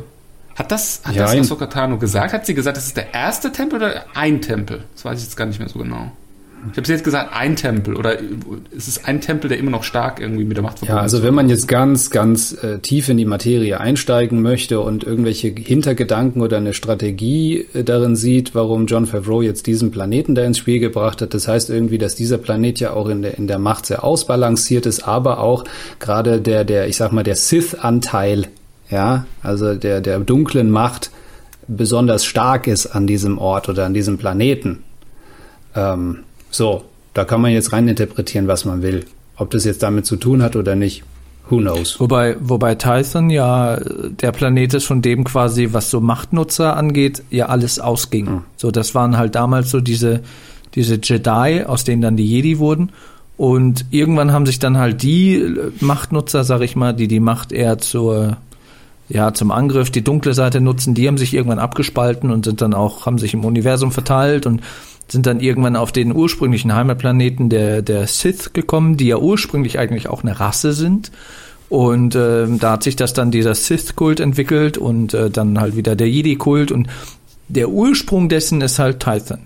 hat 0.56 0.72
das, 0.72 1.02
hat 1.04 1.16
ja, 1.16 1.24
das 1.24 1.36
Ahsoka 1.36 1.66
Tano 1.66 1.98
gesagt? 1.98 2.34
Hat 2.34 2.46
sie 2.46 2.54
gesagt, 2.54 2.78
das 2.78 2.86
ist 2.86 2.98
der 2.98 3.14
erste 3.14 3.52
Tempel 3.52 3.78
oder 3.78 4.06
ein 4.14 4.42
Tempel? 4.42 4.84
Das 4.94 5.06
weiß 5.06 5.20
ich 5.20 5.26
jetzt 5.26 5.38
gar 5.38 5.46
nicht 5.46 5.60
mehr 5.60 5.70
so 5.70 5.80
genau. 5.80 6.12
Ich 6.72 6.78
habe 6.78 6.88
jetzt 6.88 7.04
gesagt, 7.04 7.32
ein 7.34 7.56
Tempel 7.56 7.96
oder 7.96 8.20
ist 8.72 8.88
es 8.88 9.04
ein 9.06 9.22
Tempel, 9.22 9.50
der 9.50 9.58
immer 9.58 9.72
noch 9.72 9.84
stark 9.84 10.20
irgendwie 10.20 10.44
mit 10.44 10.58
der 10.58 10.64
Macht 10.64 10.80
verbunden 10.80 10.98
ist? 10.98 10.98
Ja, 10.98 11.02
also 11.02 11.24
wenn 11.24 11.34
man 11.34 11.50
jetzt 11.50 11.68
ganz, 11.68 12.10
ganz 12.10 12.54
äh, 12.64 12.80
tief 12.80 13.10
in 13.10 13.18
die 13.18 13.26
Materie 13.26 13.80
einsteigen 13.80 14.42
möchte 14.42 14.80
und 14.80 15.04
irgendwelche 15.04 15.50
Hintergedanken 15.50 16.42
oder 16.42 16.58
eine 16.58 16.74
Strategie 16.74 17.66
äh, 17.74 17.84
darin 17.84 18.16
sieht, 18.16 18.54
warum 18.54 18.86
John 18.86 19.06
Favreau 19.06 19.42
jetzt 19.42 19.68
diesen 19.68 19.92
Planeten 19.92 20.36
da 20.36 20.44
ins 20.44 20.58
Spiel 20.58 20.80
gebracht 20.80 21.22
hat, 21.22 21.34
das 21.34 21.48
heißt 21.48 21.70
irgendwie, 21.70 21.98
dass 21.98 22.16
dieser 22.16 22.38
Planet 22.38 22.80
ja 22.80 22.94
auch 22.94 23.10
in 23.10 23.22
der, 23.22 23.38
in 23.38 23.48
der 23.48 23.60
Macht 23.60 23.86
sehr 23.86 24.04
ausbalanciert 24.04 24.86
ist, 24.86 25.08
aber 25.08 25.40
auch 25.40 25.64
gerade 26.00 26.42
der, 26.42 26.64
der, 26.64 26.88
ich 26.88 26.98
sag 26.98 27.12
mal, 27.12 27.24
der 27.24 27.36
Sith-Anteil 27.36 28.48
ja, 28.92 29.26
also 29.42 29.74
der, 29.76 30.02
der 30.02 30.20
dunklen 30.20 30.70
Macht 30.70 31.12
besonders 31.68 32.26
stark 32.26 32.68
ist 32.68 32.88
an 32.88 33.08
diesem 33.08 33.38
Ort 33.38 33.70
oder 33.70 33.86
an 33.86 33.94
diesem 33.94 34.18
Planeten. 34.18 34.84
Ähm, 35.74 36.20
so, 36.52 36.84
da 37.14 37.26
kann 37.26 37.42
man 37.42 37.52
jetzt 37.52 37.74
reininterpretieren, 37.74 38.48
was 38.48 38.66
man 38.66 38.82
will. 38.82 39.06
Ob 39.38 39.50
das 39.52 39.66
jetzt 39.66 39.82
damit 39.82 40.06
zu 40.06 40.18
tun 40.18 40.44
hat 40.44 40.56
oder 40.56 40.76
nicht, 40.76 41.04
who 41.50 41.58
knows. 41.58 42.00
Wobei, 42.00 42.36
wobei 42.40 42.76
Tyson 42.76 43.30
ja 43.30 43.80
der 43.80 44.32
Planet 44.32 44.76
ist, 44.76 44.86
von 44.86 45.02
dem 45.02 45.24
quasi, 45.24 45.70
was 45.72 45.90
so 45.90 46.00
Machtnutzer 46.00 46.78
angeht, 46.78 47.24
ja 47.32 47.48
alles 47.48 47.80
ausging. 47.80 48.26
Mhm. 48.26 48.42
So, 48.58 48.72
das 48.72 48.94
waren 48.94 49.18
halt 49.18 49.36
damals 49.36 49.72
so 49.72 49.82
diese, 49.82 50.22
diese 50.76 51.00
Jedi, 51.02 51.64
aus 51.66 51.84
denen 51.84 52.02
dann 52.02 52.18
die 52.18 52.28
Jedi 52.28 52.60
wurden. 52.60 52.92
Und 53.38 53.86
irgendwann 53.90 54.32
haben 54.32 54.46
sich 54.46 54.60
dann 54.60 54.78
halt 54.78 55.02
die 55.02 55.44
Machtnutzer, 55.80 56.44
sag 56.44 56.62
ich 56.62 56.76
mal, 56.76 56.94
die 56.94 57.08
die 57.08 57.20
Macht 57.20 57.52
eher 57.52 57.80
zur 57.80 58.38
ja, 59.14 59.34
zum 59.34 59.52
Angriff 59.52 59.90
die 59.92 60.04
dunkle 60.04 60.34
Seite 60.34 60.62
nutzen, 60.62 60.94
die 60.94 61.08
haben 61.08 61.18
sich 61.18 61.34
irgendwann 61.34 61.60
abgespalten 61.60 62.32
und 62.32 62.46
sind 62.46 62.62
dann 62.62 62.74
auch, 62.74 63.06
haben 63.06 63.18
sich 63.18 63.34
im 63.34 63.44
Universum 63.44 63.92
verteilt 63.92 64.46
und 64.46 64.62
sind 65.12 65.26
dann 65.26 65.42
irgendwann 65.42 65.76
auf 65.76 65.92
den 65.92 66.16
ursprünglichen 66.16 66.74
Heimatplaneten 66.74 67.50
der, 67.50 67.82
der 67.82 68.08
Sith 68.08 68.54
gekommen, 68.54 68.96
die 68.96 69.08
ja 69.08 69.18
ursprünglich 69.18 69.78
eigentlich 69.78 70.08
auch 70.08 70.24
eine 70.24 70.40
Rasse 70.40 70.72
sind. 70.72 71.12
Und 71.68 72.16
äh, 72.16 72.48
da 72.58 72.72
hat 72.74 72.84
sich 72.84 72.96
das 72.96 73.14
dann 73.14 73.32
dieser 73.32 73.56
Sith-Kult 73.56 74.20
entwickelt 74.20 74.78
und 74.78 75.14
äh, 75.14 75.30
dann 75.30 75.60
halt 75.60 75.76
wieder 75.76 75.96
der 75.96 76.10
Jedi-Kult 76.10 76.72
und 76.72 76.88
der 77.50 77.70
Ursprung 77.70 78.30
dessen 78.30 78.62
ist 78.62 78.80
halt 78.80 79.02
Tython. 79.02 79.40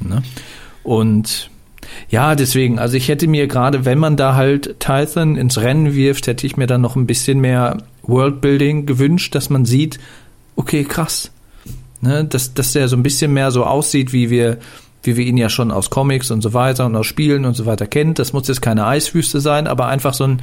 Ne? 0.00 0.22
Und 0.82 1.50
ja, 2.08 2.34
deswegen, 2.34 2.78
also 2.78 2.96
ich 2.96 3.08
hätte 3.08 3.28
mir 3.28 3.46
gerade, 3.46 3.84
wenn 3.84 3.98
man 3.98 4.16
da 4.16 4.34
halt 4.34 4.80
Tython 4.80 5.36
ins 5.36 5.58
Rennen 5.58 5.94
wirft, 5.94 6.26
hätte 6.26 6.46
ich 6.46 6.56
mir 6.56 6.66
dann 6.66 6.80
noch 6.80 6.96
ein 6.96 7.06
bisschen 7.06 7.40
mehr 7.40 7.78
Worldbuilding 8.02 8.86
gewünscht, 8.86 9.34
dass 9.34 9.50
man 9.50 9.64
sieht, 9.64 9.98
okay, 10.56 10.84
krass. 10.84 11.30
Ne, 12.00 12.24
dass, 12.24 12.54
dass 12.54 12.72
der 12.72 12.86
so 12.88 12.96
ein 12.96 13.02
bisschen 13.02 13.32
mehr 13.32 13.50
so 13.50 13.64
aussieht, 13.64 14.12
wie 14.12 14.30
wir, 14.30 14.58
wie 15.02 15.16
wir 15.16 15.26
ihn 15.26 15.36
ja 15.36 15.48
schon 15.48 15.72
aus 15.72 15.90
Comics 15.90 16.30
und 16.30 16.42
so 16.42 16.54
weiter 16.54 16.86
und 16.86 16.94
aus 16.94 17.06
Spielen 17.06 17.44
und 17.44 17.54
so 17.54 17.66
weiter 17.66 17.88
kennt. 17.88 18.20
Das 18.20 18.32
muss 18.32 18.46
jetzt 18.46 18.62
keine 18.62 18.86
Eiswüste 18.86 19.40
sein, 19.40 19.66
aber 19.66 19.88
einfach 19.88 20.14
so 20.14 20.24
ein, 20.24 20.42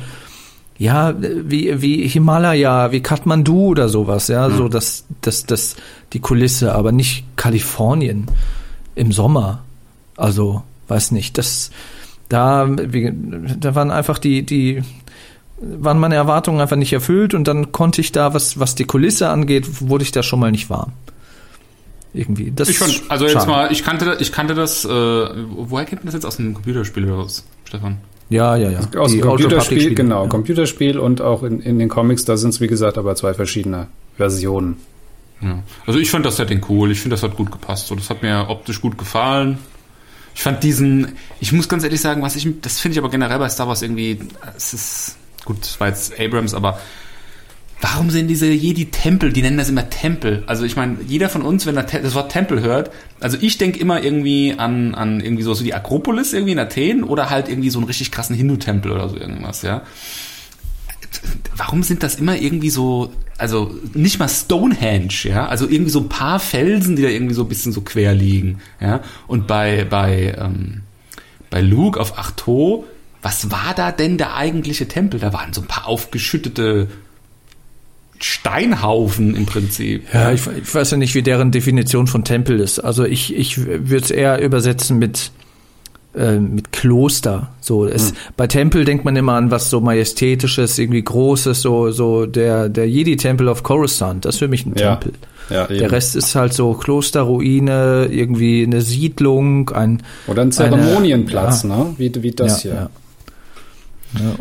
ja, 0.77 1.13
wie, 1.17 1.81
wie 1.81 2.07
Himalaya, 2.07 2.91
wie 2.91 2.99
Kathmandu 2.99 3.67
oder 3.67 3.87
sowas, 3.87 4.27
ja, 4.27 4.49
mhm. 4.49 4.57
so 4.57 4.67
das, 4.67 5.05
das, 5.21 5.45
das, 5.45 5.77
die 6.11 6.19
Kulisse, 6.19 6.75
aber 6.75 6.91
nicht 6.91 7.25
Kalifornien 7.37 8.27
im 8.95 9.11
Sommer. 9.11 9.63
Also, 10.17 10.63
weiß 10.89 11.11
nicht, 11.11 11.37
das, 11.37 11.71
da, 12.27 12.67
wie, 12.69 13.13
da 13.59 13.75
waren 13.75 13.91
einfach 13.91 14.17
die, 14.17 14.45
die, 14.45 14.83
waren 15.61 15.99
meine 15.99 16.15
Erwartungen 16.15 16.59
einfach 16.59 16.75
nicht 16.75 16.91
erfüllt 16.91 17.33
und 17.33 17.47
dann 17.47 17.71
konnte 17.71 18.01
ich 18.01 18.11
da, 18.11 18.33
was, 18.33 18.59
was 18.59 18.75
die 18.75 18.85
Kulisse 18.85 19.29
angeht, 19.29 19.87
wurde 19.87 20.03
ich 20.03 20.11
da 20.11 20.21
schon 20.21 20.39
mal 20.39 20.51
nicht 20.51 20.69
warm. 20.69 20.91
Irgendwie. 22.15 22.51
Das 22.55 22.69
ich 22.69 22.77
fand, 22.77 23.03
also 23.09 23.25
jetzt 23.25 23.33
schade. 23.33 23.47
mal, 23.47 23.71
ich 23.71 23.83
kannte, 23.83 24.17
ich 24.19 24.31
kannte 24.31 24.55
das, 24.55 24.85
äh, 24.85 24.89
woher 24.89 25.85
kennt 25.85 26.01
man 26.01 26.05
das 26.05 26.13
jetzt 26.13 26.25
aus 26.25 26.39
einem 26.39 26.53
Computerspiel 26.53 27.05
was, 27.09 27.43
Stefan? 27.65 27.97
Ja, 28.29 28.55
ja, 28.55 28.69
ja. 28.69 28.99
Aus 28.99 29.11
dem 29.11 29.21
Computerspiel, 29.21 29.93
genau, 29.93 30.23
ja. 30.23 30.29
Computerspiel 30.29 30.97
und 30.97 31.21
auch 31.21 31.43
in, 31.43 31.59
in 31.59 31.77
den 31.77 31.89
Comics, 31.89 32.23
da 32.23 32.37
sind 32.37 32.51
es 32.51 32.61
wie 32.61 32.67
gesagt 32.67 32.97
aber 32.97 33.15
zwei 33.15 33.33
verschiedene 33.33 33.87
Versionen. 34.15 34.77
Ja. 35.41 35.59
Also 35.85 35.99
ich 35.99 36.09
fand 36.09 36.25
das 36.25 36.37
Setting 36.37 36.65
cool. 36.69 36.91
Ich 36.91 37.01
finde, 37.01 37.15
das 37.15 37.23
hat 37.23 37.35
gut 37.35 37.51
gepasst. 37.51 37.87
So, 37.87 37.95
das 37.95 38.09
hat 38.09 38.23
mir 38.23 38.45
optisch 38.49 38.81
gut 38.81 38.97
gefallen. 38.97 39.59
Ich 40.33 40.41
fand 40.41 40.63
diesen, 40.63 41.15
ich 41.39 41.51
muss 41.51 41.69
ganz 41.69 41.83
ehrlich 41.83 42.01
sagen, 42.01 42.21
was 42.21 42.35
ich, 42.35 42.47
das 42.61 42.79
finde 42.79 42.93
ich 42.93 42.99
aber 42.99 43.09
generell 43.09 43.39
bei 43.39 43.49
Star 43.49 43.67
Wars 43.67 43.81
irgendwie, 43.81 44.19
es 44.55 44.73
ist, 44.73 45.17
gut, 45.43 45.61
das 45.61 45.79
war 45.79 45.89
jetzt 45.89 46.19
Abrams, 46.19 46.53
aber 46.53 46.79
warum 47.81 48.09
sind 48.09 48.27
diese 48.27 48.47
Jedi-Tempel, 48.47 49.33
die 49.33 49.41
nennen 49.41 49.57
das 49.57 49.69
immer 49.69 49.89
Tempel? 49.89 50.43
Also 50.47 50.65
ich 50.65 50.75
meine, 50.75 50.97
jeder 51.07 51.29
von 51.29 51.41
uns, 51.41 51.65
wenn 51.65 51.77
er 51.77 51.83
das 51.83 52.15
Wort 52.15 52.31
Tempel 52.31 52.61
hört, 52.61 52.91
also 53.19 53.37
ich 53.39 53.57
denke 53.57 53.79
immer 53.79 54.03
irgendwie 54.03 54.55
an, 54.57 54.95
an 54.95 55.19
irgendwie 55.19 55.43
so, 55.43 55.53
so 55.53 55.63
die 55.63 55.73
Akropolis 55.73 56.33
irgendwie 56.33 56.53
in 56.53 56.59
Athen 56.59 57.03
oder 57.03 57.29
halt 57.29 57.49
irgendwie 57.49 57.69
so 57.69 57.79
einen 57.79 57.87
richtig 57.87 58.11
krassen 58.11 58.35
Hindu-Tempel 58.35 58.91
oder 58.91 59.09
so 59.09 59.17
irgendwas, 59.17 59.61
ja 59.61 59.83
warum 61.55 61.83
sind 61.83 62.03
das 62.03 62.15
immer 62.15 62.37
irgendwie 62.37 62.69
so, 62.69 63.11
also 63.37 63.75
nicht 63.93 64.19
mal 64.19 64.27
Stonehenge, 64.27 65.23
ja, 65.23 65.47
also 65.47 65.67
irgendwie 65.67 65.91
so 65.91 66.01
ein 66.01 66.09
paar 66.09 66.39
Felsen, 66.39 66.95
die 66.95 67.03
da 67.03 67.09
irgendwie 67.09 67.33
so 67.33 67.43
ein 67.43 67.49
bisschen 67.49 67.71
so 67.71 67.81
quer 67.81 68.13
liegen, 68.13 68.59
ja, 68.79 69.01
und 69.27 69.47
bei, 69.47 69.85
bei, 69.85 70.35
ähm, 70.37 70.81
bei 71.49 71.61
Luke 71.61 71.99
auf 71.99 72.17
Arto, 72.17 72.85
was 73.21 73.49
war 73.49 73.73
da 73.75 73.91
denn 73.91 74.17
der 74.17 74.35
eigentliche 74.35 74.87
Tempel? 74.87 75.19
Da 75.19 75.33
waren 75.33 75.51
so 75.51 75.61
ein 75.61 75.67
paar 75.67 75.87
aufgeschüttete 75.87 76.89
Steinhaufen 78.19 79.35
im 79.35 79.45
Prinzip. 79.45 80.03
Ja, 80.13 80.31
ich, 80.31 80.41
ich 80.47 80.73
weiß 80.73 80.91
ja 80.91 80.97
nicht, 80.97 81.15
wie 81.15 81.21
deren 81.21 81.51
Definition 81.51 82.07
von 82.07 82.23
Tempel 82.23 82.59
ist. 82.59 82.79
Also 82.79 83.03
ich, 83.03 83.35
ich 83.35 83.65
würde 83.65 83.97
es 83.97 84.11
eher 84.11 84.41
übersetzen 84.41 84.97
mit, 84.99 85.31
äh, 86.15 86.39
mit 86.39 86.71
Kloster. 86.71 87.49
So, 87.61 87.85
es, 87.85 88.13
Bei 88.37 88.47
Tempel 88.47 88.85
denkt 88.85 89.05
man 89.05 89.15
immer 89.15 89.33
an 89.33 89.51
was 89.51 89.69
so 89.69 89.81
Majestätisches, 89.81 90.77
irgendwie 90.79 91.03
Großes, 91.03 91.61
so, 91.61 91.91
so 91.91 92.25
der, 92.25 92.69
der 92.69 92.89
Jedi-Tempel 92.89 93.47
of 93.47 93.63
Coruscant. 93.63 94.25
Das 94.25 94.35
ist 94.35 94.39
für 94.39 94.47
mich 94.47 94.65
ein 94.65 94.75
Ja. 94.77 94.95
Tempel. 94.95 95.19
Ja, 95.49 95.67
Der 95.67 95.91
Rest 95.91 96.15
ist 96.15 96.33
halt 96.33 96.53
so 96.53 96.73
Klosterruine, 96.73 98.07
irgendwie 98.09 98.63
eine 98.63 98.81
Siedlung, 98.81 99.69
ein 99.69 100.01
Oder 100.25 100.41
ein 100.41 100.51
Zeremonienplatz, 100.51 101.63
ja. 101.63 101.69
ne? 101.69 101.93
Wie, 101.97 102.11
wie 102.23 102.31
das 102.31 102.61
hier. 102.63 102.89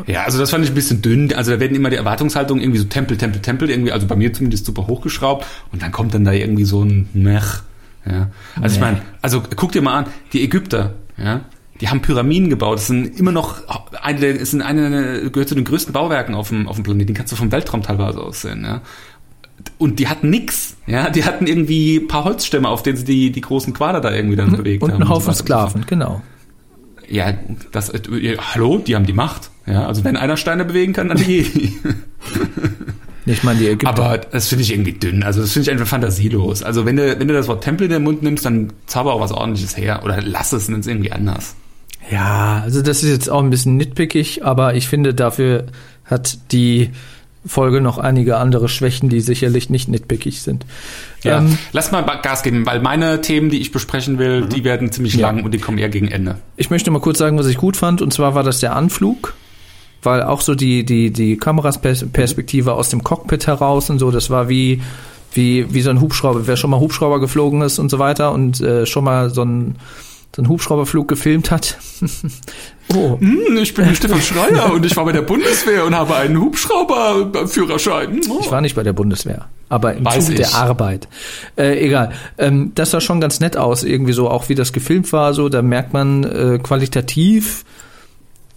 Ja. 0.06 0.24
Also 0.24 0.38
das 0.38 0.50
fand 0.50 0.64
ich 0.64 0.70
ein 0.70 0.74
bisschen 0.74 1.02
dünn. 1.02 1.32
Also 1.32 1.52
da 1.52 1.60
werden 1.60 1.74
immer 1.76 1.90
die 1.90 1.96
Erwartungshaltungen 1.96 2.62
irgendwie 2.62 2.80
so 2.80 2.86
Tempel, 2.86 3.16
Tempel, 3.16 3.40
Tempel 3.40 3.70
irgendwie, 3.70 3.92
also 3.92 4.06
bei 4.06 4.16
mir 4.16 4.32
zumindest 4.32 4.66
super 4.66 4.86
hochgeschraubt 4.86 5.46
und 5.72 5.82
dann 5.82 5.92
kommt 5.92 6.14
dann 6.14 6.24
da 6.24 6.32
irgendwie 6.32 6.64
so 6.64 6.82
ein 6.84 7.08
Mech. 7.12 7.62
Ja. 8.06 8.30
Also 8.60 8.76
ich 8.76 8.80
meine, 8.80 9.00
also 9.22 9.42
guck 9.56 9.72
dir 9.72 9.82
mal 9.82 9.98
an, 10.00 10.06
die 10.32 10.42
Ägypter, 10.42 10.94
ja, 11.16 11.40
die 11.80 11.88
haben 11.88 12.02
Pyramiden 12.02 12.50
gebaut. 12.50 12.78
Das 12.78 12.86
sind 12.86 13.18
immer 13.18 13.32
noch 13.32 13.62
eine, 14.00 14.26
es 14.26 14.50
sind 14.52 14.62
eine 14.62 15.30
gehört 15.30 15.48
zu 15.48 15.54
den 15.54 15.64
größten 15.64 15.92
Bauwerken 15.92 16.34
auf 16.34 16.48
dem 16.48 16.68
auf 16.68 16.76
dem 16.76 16.84
Planeten. 16.84 17.08
Die 17.08 17.14
kannst 17.14 17.32
du 17.32 17.36
vom 17.36 17.50
Weltraum 17.50 17.82
teilweise 17.82 18.20
aussehen, 18.20 18.64
ja. 18.64 18.82
Und 19.78 19.98
die 19.98 20.08
hatten 20.08 20.30
nix, 20.30 20.76
ja, 20.86 21.10
die 21.10 21.24
hatten 21.24 21.46
irgendwie 21.46 21.96
ein 21.96 22.08
paar 22.08 22.24
Holzstämme, 22.24 22.68
auf 22.68 22.82
denen 22.82 22.96
sie 22.96 23.04
die, 23.04 23.32
die 23.32 23.40
großen 23.40 23.72
Quader 23.72 24.00
da 24.00 24.12
irgendwie 24.12 24.36
dann 24.36 24.52
bewegt 24.56 24.82
Und 24.82 24.92
haben. 24.92 25.02
ein 25.02 25.06
so 25.06 25.14
Haufen 25.14 25.28
und 25.28 25.36
so. 25.36 25.42
Sklaven, 25.44 25.86
genau. 25.86 26.22
Ja, 27.08 27.32
das, 27.72 27.90
äh, 27.90 28.00
ja, 28.18 28.54
hallo, 28.54 28.78
die 28.78 28.94
haben 28.94 29.06
die 29.06 29.12
Macht. 29.12 29.50
Ja, 29.66 29.86
also 29.86 30.04
wenn 30.04 30.16
einer 30.16 30.36
Steine 30.36 30.64
bewegen 30.64 30.92
kann, 30.92 31.08
dann 31.08 31.18
die 31.18 31.24
Jedi. 31.24 31.72
Ich 33.26 33.42
meine, 33.42 33.58
die 33.58 33.68
Ägypter. 33.68 33.88
Aber 33.88 34.18
das 34.18 34.48
finde 34.48 34.64
ich 34.64 34.72
irgendwie 34.72 34.92
dünn. 34.92 35.22
Also 35.22 35.40
das 35.40 35.52
finde 35.52 35.64
ich 35.64 35.70
einfach 35.72 35.86
fantasielos. 35.86 36.62
Also 36.62 36.84
wenn 36.84 36.96
du, 36.96 37.18
wenn 37.18 37.26
du 37.26 37.32
das 37.32 37.48
Wort 37.48 37.64
Tempel 37.64 37.86
in 37.86 37.90
den 37.90 38.02
Mund 38.02 38.22
nimmst, 38.22 38.44
dann 38.44 38.70
zauber 38.84 39.14
auch 39.14 39.20
was 39.20 39.32
ordentliches 39.32 39.76
her. 39.78 40.02
Oder 40.04 40.20
lass 40.20 40.52
es, 40.52 40.68
nenn 40.68 40.80
es 40.80 40.86
irgendwie 40.86 41.10
anders. 41.10 41.54
Ja, 42.10 42.60
also 42.62 42.82
das 42.82 43.02
ist 43.02 43.08
jetzt 43.08 43.30
auch 43.30 43.42
ein 43.42 43.48
bisschen 43.48 43.78
nitpickig, 43.78 44.44
aber 44.44 44.74
ich 44.74 44.88
finde, 44.88 45.14
dafür 45.14 45.64
hat 46.04 46.36
die 46.52 46.90
Folge 47.46 47.80
noch 47.80 47.96
einige 47.96 48.36
andere 48.36 48.68
Schwächen, 48.68 49.08
die 49.08 49.22
sicherlich 49.22 49.70
nicht 49.70 49.88
nitpickig 49.88 50.42
sind. 50.42 50.66
Ja. 51.22 51.38
Ähm, 51.38 51.56
lass 51.72 51.92
mal 51.92 52.02
Gas 52.02 52.42
geben, 52.42 52.66
weil 52.66 52.80
meine 52.80 53.22
Themen, 53.22 53.48
die 53.48 53.58
ich 53.58 53.72
besprechen 53.72 54.18
will, 54.18 54.46
die 54.46 54.64
werden 54.64 54.92
ziemlich 54.92 55.14
Ja. 55.14 55.28
lang 55.30 55.44
und 55.44 55.54
die 55.54 55.58
kommen 55.58 55.78
eher 55.78 55.88
gegen 55.88 56.08
Ende. 56.08 56.36
ich 56.56 56.68
möchte 56.68 56.90
mal 56.90 57.00
kurz 57.00 57.16
sagen, 57.18 57.38
was 57.38 57.46
ich 57.46 57.56
gut 57.56 57.78
fand, 57.78 58.02
und 58.02 58.12
zwar 58.12 58.34
war 58.34 58.42
das 58.42 58.60
der 58.60 58.76
Anflug, 58.76 59.32
weil 60.04 60.22
auch 60.22 60.40
so 60.40 60.54
die, 60.54 60.84
die, 60.84 61.10
die 61.10 61.36
Kamerasperspektive 61.36 62.72
aus 62.74 62.88
dem 62.88 63.02
Cockpit 63.04 63.46
heraus 63.46 63.90
und 63.90 63.98
so, 63.98 64.10
das 64.10 64.30
war 64.30 64.48
wie, 64.48 64.82
wie, 65.32 65.72
wie 65.72 65.82
so 65.82 65.90
ein 65.90 66.00
Hubschrauber, 66.00 66.46
wer 66.46 66.56
schon 66.56 66.70
mal 66.70 66.80
Hubschrauber 66.80 67.20
geflogen 67.20 67.62
ist 67.62 67.78
und 67.78 67.90
so 67.90 67.98
weiter 67.98 68.32
und 68.32 68.60
äh, 68.60 68.86
schon 68.86 69.04
mal 69.04 69.30
so 69.30 69.42
ein 69.42 69.76
so 70.34 70.42
einen 70.42 70.48
Hubschrauberflug 70.48 71.06
gefilmt 71.06 71.50
hat. 71.50 71.78
oh, 72.94 73.18
Hm, 73.20 73.56
ich 73.56 73.72
bin 73.72 73.94
Stefan 73.94 74.20
Schreier 74.20 74.72
und 74.72 74.84
ich 74.84 74.96
war 74.96 75.04
bei 75.04 75.12
der 75.12 75.22
Bundeswehr 75.22 75.84
und 75.84 75.94
habe 75.94 76.16
einen 76.16 76.40
Hubschrauberführerschein. 76.40 78.20
Ich 78.40 78.50
war 78.50 78.60
nicht 78.60 78.74
bei 78.74 78.82
der 78.82 78.92
Bundeswehr, 78.92 79.46
aber 79.68 79.94
im 79.94 80.04
Weiß 80.04 80.26
Zuge 80.26 80.42
ich. 80.42 80.48
der 80.48 80.54
Arbeit. 80.58 81.08
Äh, 81.56 81.84
egal. 81.84 82.12
Ähm, 82.36 82.72
das 82.74 82.90
sah 82.90 83.00
schon 83.00 83.20
ganz 83.20 83.38
nett 83.38 83.56
aus, 83.56 83.84
irgendwie 83.84 84.12
so, 84.12 84.28
auch 84.28 84.48
wie 84.48 84.56
das 84.56 84.72
gefilmt 84.72 85.12
war, 85.12 85.34
so, 85.34 85.48
da 85.48 85.62
merkt 85.62 85.92
man 85.92 86.24
äh, 86.24 86.58
qualitativ, 86.60 87.64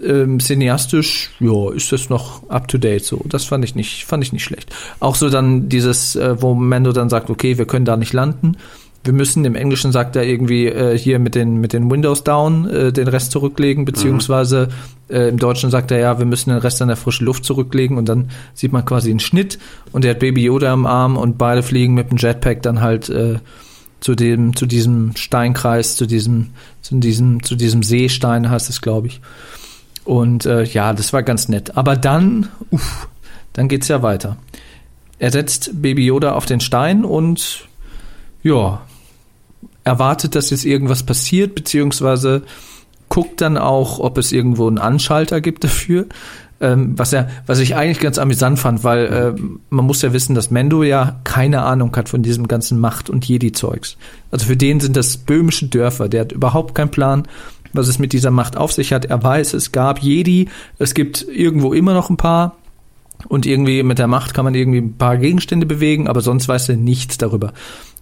ähm, 0.04 0.40
cineastisch, 0.40 1.32
ja, 1.40 1.72
ist 1.72 1.92
das 1.92 2.10
noch 2.10 2.48
up 2.50 2.68
to 2.68 2.78
date 2.78 3.04
so. 3.04 3.22
Das 3.26 3.46
fand 3.46 3.64
ich 3.64 3.76
nicht, 3.76 4.06
fand 4.06 4.24
ich 4.24 4.34
nicht 4.34 4.44
schlecht. 4.44 4.74
Auch 5.00 5.16
so 5.16 5.30
dann 5.30 5.70
dieses, 5.70 6.16
äh, 6.16 6.42
wo 6.42 6.54
Mando 6.54 6.92
dann 6.92 7.10
sagt, 7.10 7.30
okay, 7.30 7.58
wir 7.58 7.66
können 7.66 7.86
da 7.86 7.98
nicht 7.98 8.14
landen. 8.14 8.58
Wir 9.04 9.14
müssen, 9.14 9.46
im 9.46 9.56
Englischen 9.56 9.92
sagt 9.92 10.16
er 10.16 10.24
irgendwie 10.24 10.66
äh, 10.68 10.98
hier 10.98 11.18
mit 11.20 11.34
den, 11.34 11.58
mit 11.58 11.72
den 11.72 11.90
Windows 11.90 12.24
down 12.24 12.70
äh, 12.70 12.92
den 12.92 13.08
Rest 13.08 13.32
zurücklegen, 13.32 13.86
beziehungsweise 13.86 14.68
äh, 15.10 15.30
im 15.30 15.38
Deutschen 15.38 15.70
sagt 15.70 15.92
er 15.92 16.00
ja, 16.00 16.20
wir 16.20 16.26
müssen 16.26 16.50
den 16.50 16.60
Rest 16.60 16.82
an 16.82 16.90
der 16.90 16.98
frischen 16.98 17.26
Luft 17.26 17.46
zurücklegen 17.46 17.98
und 17.98 18.10
dann 18.10 18.30
sieht 18.54 18.74
man 18.74 18.84
quasi 18.84 19.10
einen 19.10 19.20
Schnitt 19.20 19.60
und 19.94 20.04
er 20.04 20.12
hat 20.12 20.20
Baby 20.20 20.44
Yoda 20.44 20.74
am 20.74 20.86
Arm 20.86 21.16
und 21.16 21.38
beide 21.38 21.64
fliegen 21.64 21.94
mit 21.94 22.12
dem 22.12 22.18
Jetpack 22.18 22.62
dann 22.64 22.82
halt 22.82 23.10
äh, 23.10 23.40
zu 24.00 24.14
dem, 24.14 24.56
zu 24.56 24.66
diesem 24.66 25.16
Steinkreis, 25.16 25.96
zu 25.96 26.06
diesem, 26.06 26.50
zu 26.82 26.96
diesem, 26.96 27.42
zu 27.44 27.56
diesem 27.56 27.84
Seestein 27.84 28.50
heißt 28.50 28.70
es, 28.70 28.82
glaube 28.82 29.08
ich. 29.08 29.22
Und 30.08 30.46
äh, 30.46 30.64
ja, 30.64 30.94
das 30.94 31.12
war 31.12 31.22
ganz 31.22 31.50
nett. 31.50 31.76
Aber 31.76 31.98
dann, 31.98 32.48
uff, 32.72 33.10
dann 33.52 33.68
geht's 33.68 33.90
ja 33.90 34.02
weiter. 34.02 34.38
Er 35.20 35.32
setzt 35.32 35.82
Baby 35.82 36.06
Yoda 36.06 36.32
auf 36.32 36.46
den 36.46 36.62
Stein 36.62 37.04
und 37.04 37.68
ja, 38.42 38.80
erwartet, 39.84 40.36
dass 40.36 40.50
jetzt 40.50 40.64
irgendwas 40.64 41.04
passiert, 41.04 41.56
beziehungsweise 41.56 42.44
guckt 43.10 43.42
dann 43.42 43.58
auch, 43.58 44.00
ob 44.00 44.18
es 44.18 44.32
irgendwo 44.32 44.68
einen 44.68 44.78
Anschalter 44.78 45.42
gibt 45.42 45.66
dafür. 45.66 46.06
Ähm, 46.60 46.98
was 46.98 47.12
er, 47.12 47.30
was 47.46 47.60
ich 47.60 47.76
eigentlich 47.76 48.00
ganz 48.00 48.18
amüsant 48.18 48.60
fand, 48.60 48.84
weil 48.86 49.06
äh, 49.06 49.42
man 49.70 49.86
muss 49.86 50.02
ja 50.02 50.14
wissen, 50.14 50.36
dass 50.36 50.50
Mendo 50.52 50.84
ja 50.84 51.20
keine 51.26 51.64
Ahnung 51.64 51.96
hat 51.96 52.08
von 52.08 52.24
diesem 52.24 52.48
ganzen 52.48 52.80
Macht- 52.80 53.10
und 53.10 53.28
Jedi-Zeugs. 53.28 53.98
Also 54.32 54.46
für 54.46 54.58
den 54.58 54.80
sind 54.80 54.96
das 54.96 55.18
böhmische 55.18 55.68
Dörfer. 55.68 56.10
Der 56.10 56.22
hat 56.22 56.32
überhaupt 56.32 56.74
keinen 56.74 56.90
Plan, 56.90 57.28
was 57.74 57.88
es 57.88 58.00
mit 58.00 58.14
dieser 58.14 58.32
Macht 58.32 58.58
auf 58.58 58.72
sich 58.72 58.94
hat. 58.94 59.06
Er 59.06 59.22
weiß, 59.22 59.54
es 59.54 59.72
gab 59.72 60.00
Jedi, 60.00 60.50
es 60.78 60.94
gibt 60.94 61.26
irgendwo 61.30 61.74
immer 61.74 61.94
noch 61.94 62.10
ein 62.10 62.18
paar. 62.18 62.56
Und 63.28 63.48
irgendwie 63.48 63.82
mit 63.82 63.98
der 63.98 64.08
Macht 64.08 64.36
kann 64.36 64.46
man 64.46 64.54
irgendwie 64.54 64.78
ein 64.78 64.98
paar 64.98 65.18
Gegenstände 65.18 65.66
bewegen, 65.66 66.08
aber 66.08 66.22
sonst 66.22 66.48
weiß 66.48 66.70
er 66.70 66.78
nichts 66.78 67.18
darüber. 67.18 67.52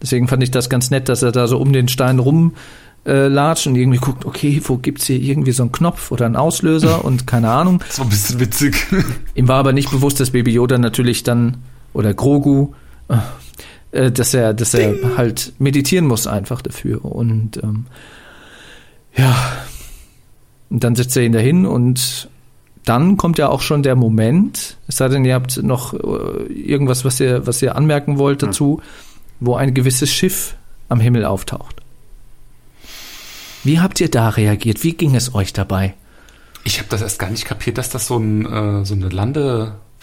Deswegen 0.01 0.28
fand 0.28 0.43
ich 0.43 0.51
das 0.51 0.69
ganz 0.69 0.91
nett, 0.91 1.08
dass 1.08 1.23
er 1.23 1.32
da 1.32 1.47
so 1.47 1.58
um 1.58 1.71
den 1.71 1.88
Stein 1.88 2.19
rum 2.19 2.54
äh, 3.06 3.28
latscht 3.28 3.67
und 3.67 3.75
irgendwie 3.75 3.99
guckt, 3.99 4.25
okay, 4.25 4.62
wo 4.65 4.78
gibt's 4.78 5.06
hier 5.06 5.21
irgendwie 5.21 5.51
so 5.51 5.63
einen 5.63 5.71
Knopf 5.71 6.12
oder 6.12 6.25
einen 6.25 6.36
Auslöser 6.36 7.06
und 7.06 7.28
keine 7.28 7.49
Ahnung. 7.49 7.82
Das 7.88 7.99
war 7.99 8.06
ein 8.06 8.10
bisschen 8.10 8.39
witzig. 8.39 8.75
Ihm 9.36 9.47
war 9.47 9.58
aber 9.58 9.73
nicht 9.73 9.91
bewusst, 9.91 10.19
dass 10.19 10.32
Baby 10.32 10.51
Yoda 10.51 10.78
natürlich 10.78 11.23
dann 11.23 11.58
oder 11.93 12.13
Grogu, 12.13 12.73
äh, 13.91 14.12
dass 14.12 14.34
er, 14.34 14.54
dass 14.54 14.73
er 14.73 15.17
halt 15.17 15.54
meditieren 15.60 16.08
muss 16.08 16.28
einfach 16.28 16.62
dafür 16.62 17.06
und 17.06 17.58
ähm, 17.63 17.86
ja, 19.17 19.36
und 20.69 20.84
dann 20.84 20.95
setzt 20.95 21.15
er 21.15 21.23
ihn 21.23 21.32
dahin 21.32 21.65
und 21.65 22.30
dann 22.84 23.17
kommt 23.17 23.38
ja 23.38 23.49
auch 23.49 23.62
schon 23.62 23.82
der 23.84 23.95
Moment, 23.95 24.78
es 24.88 24.97
sei 24.97 25.08
denn, 25.08 25.25
ihr 25.25 25.34
habt 25.34 25.62
noch 25.63 25.93
äh, 25.93 26.51
irgendwas, 26.51 27.04
was 27.04 27.19
ihr, 27.19 27.47
was 27.47 27.62
ihr 27.62 27.75
anmerken 27.75 28.17
wollt 28.17 28.43
dazu, 28.43 28.82
wo 29.39 29.56
ein 29.56 29.73
gewisses 29.73 30.12
Schiff 30.12 30.56
am 30.88 30.99
Himmel 30.99 31.25
auftaucht. 31.25 31.82
Wie 33.63 33.80
habt 33.80 33.99
ihr 33.99 34.12
da 34.12 34.30
reagiert? 34.30 34.84
Wie 34.84 34.93
ging 34.93 35.15
es 35.15 35.34
euch 35.34 35.51
dabei? 35.51 35.95
Ich 36.63 36.78
habe 36.78 36.89
das 36.89 37.01
erst 37.01 37.17
gar 37.17 37.32
nicht 37.32 37.45
kapiert, 37.45 37.80
dass 37.80 37.89
das 37.89 38.08
so, 38.08 38.17
ein, 38.17 38.45
äh, 38.45 38.86
so 38.86 38.93
eine 38.93 39.10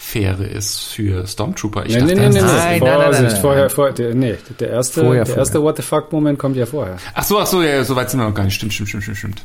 Landefähre 0.03 0.43
ist 0.45 0.83
für 0.93 1.25
Stormtrooper. 1.25 1.85
Ich 1.85 1.95
nee, 1.95 2.01
dachte, 2.01 2.15
das- 2.15 2.23
Nein, 2.23 2.33
nein, 2.33 2.43
nein, 2.43 2.49
Vorsicht, 2.49 2.83
nein, 2.83 3.23
nein. 3.23 3.41
vorher, 3.41 3.69
vorher, 3.69 3.93
der, 3.93 4.15
nee, 4.15 4.35
der 4.59 4.69
erste, 4.69 5.01
Vorher, 5.01 5.23
der 5.23 5.37
erste 5.37 5.53
vorher. 5.53 5.69
What 5.69 5.77
the 5.77 5.81
fuck 5.83 6.11
Moment 6.11 6.37
kommt 6.39 6.55
ja 6.55 6.65
vorher. 6.65 6.97
Ach 7.13 7.23
so, 7.23 7.39
ach 7.39 7.47
so, 7.47 7.61
ja, 7.61 7.83
so 7.83 7.95
weit 7.95 8.09
sind 8.09 8.19
wir 8.19 8.27
noch 8.27 8.35
gar 8.35 8.43
nicht. 8.43 8.53
Stimmt, 8.55 8.73
stimmt, 8.73 8.89
stimmt, 8.89 9.03
stimmt, 9.03 9.17
stimmt. 9.17 9.43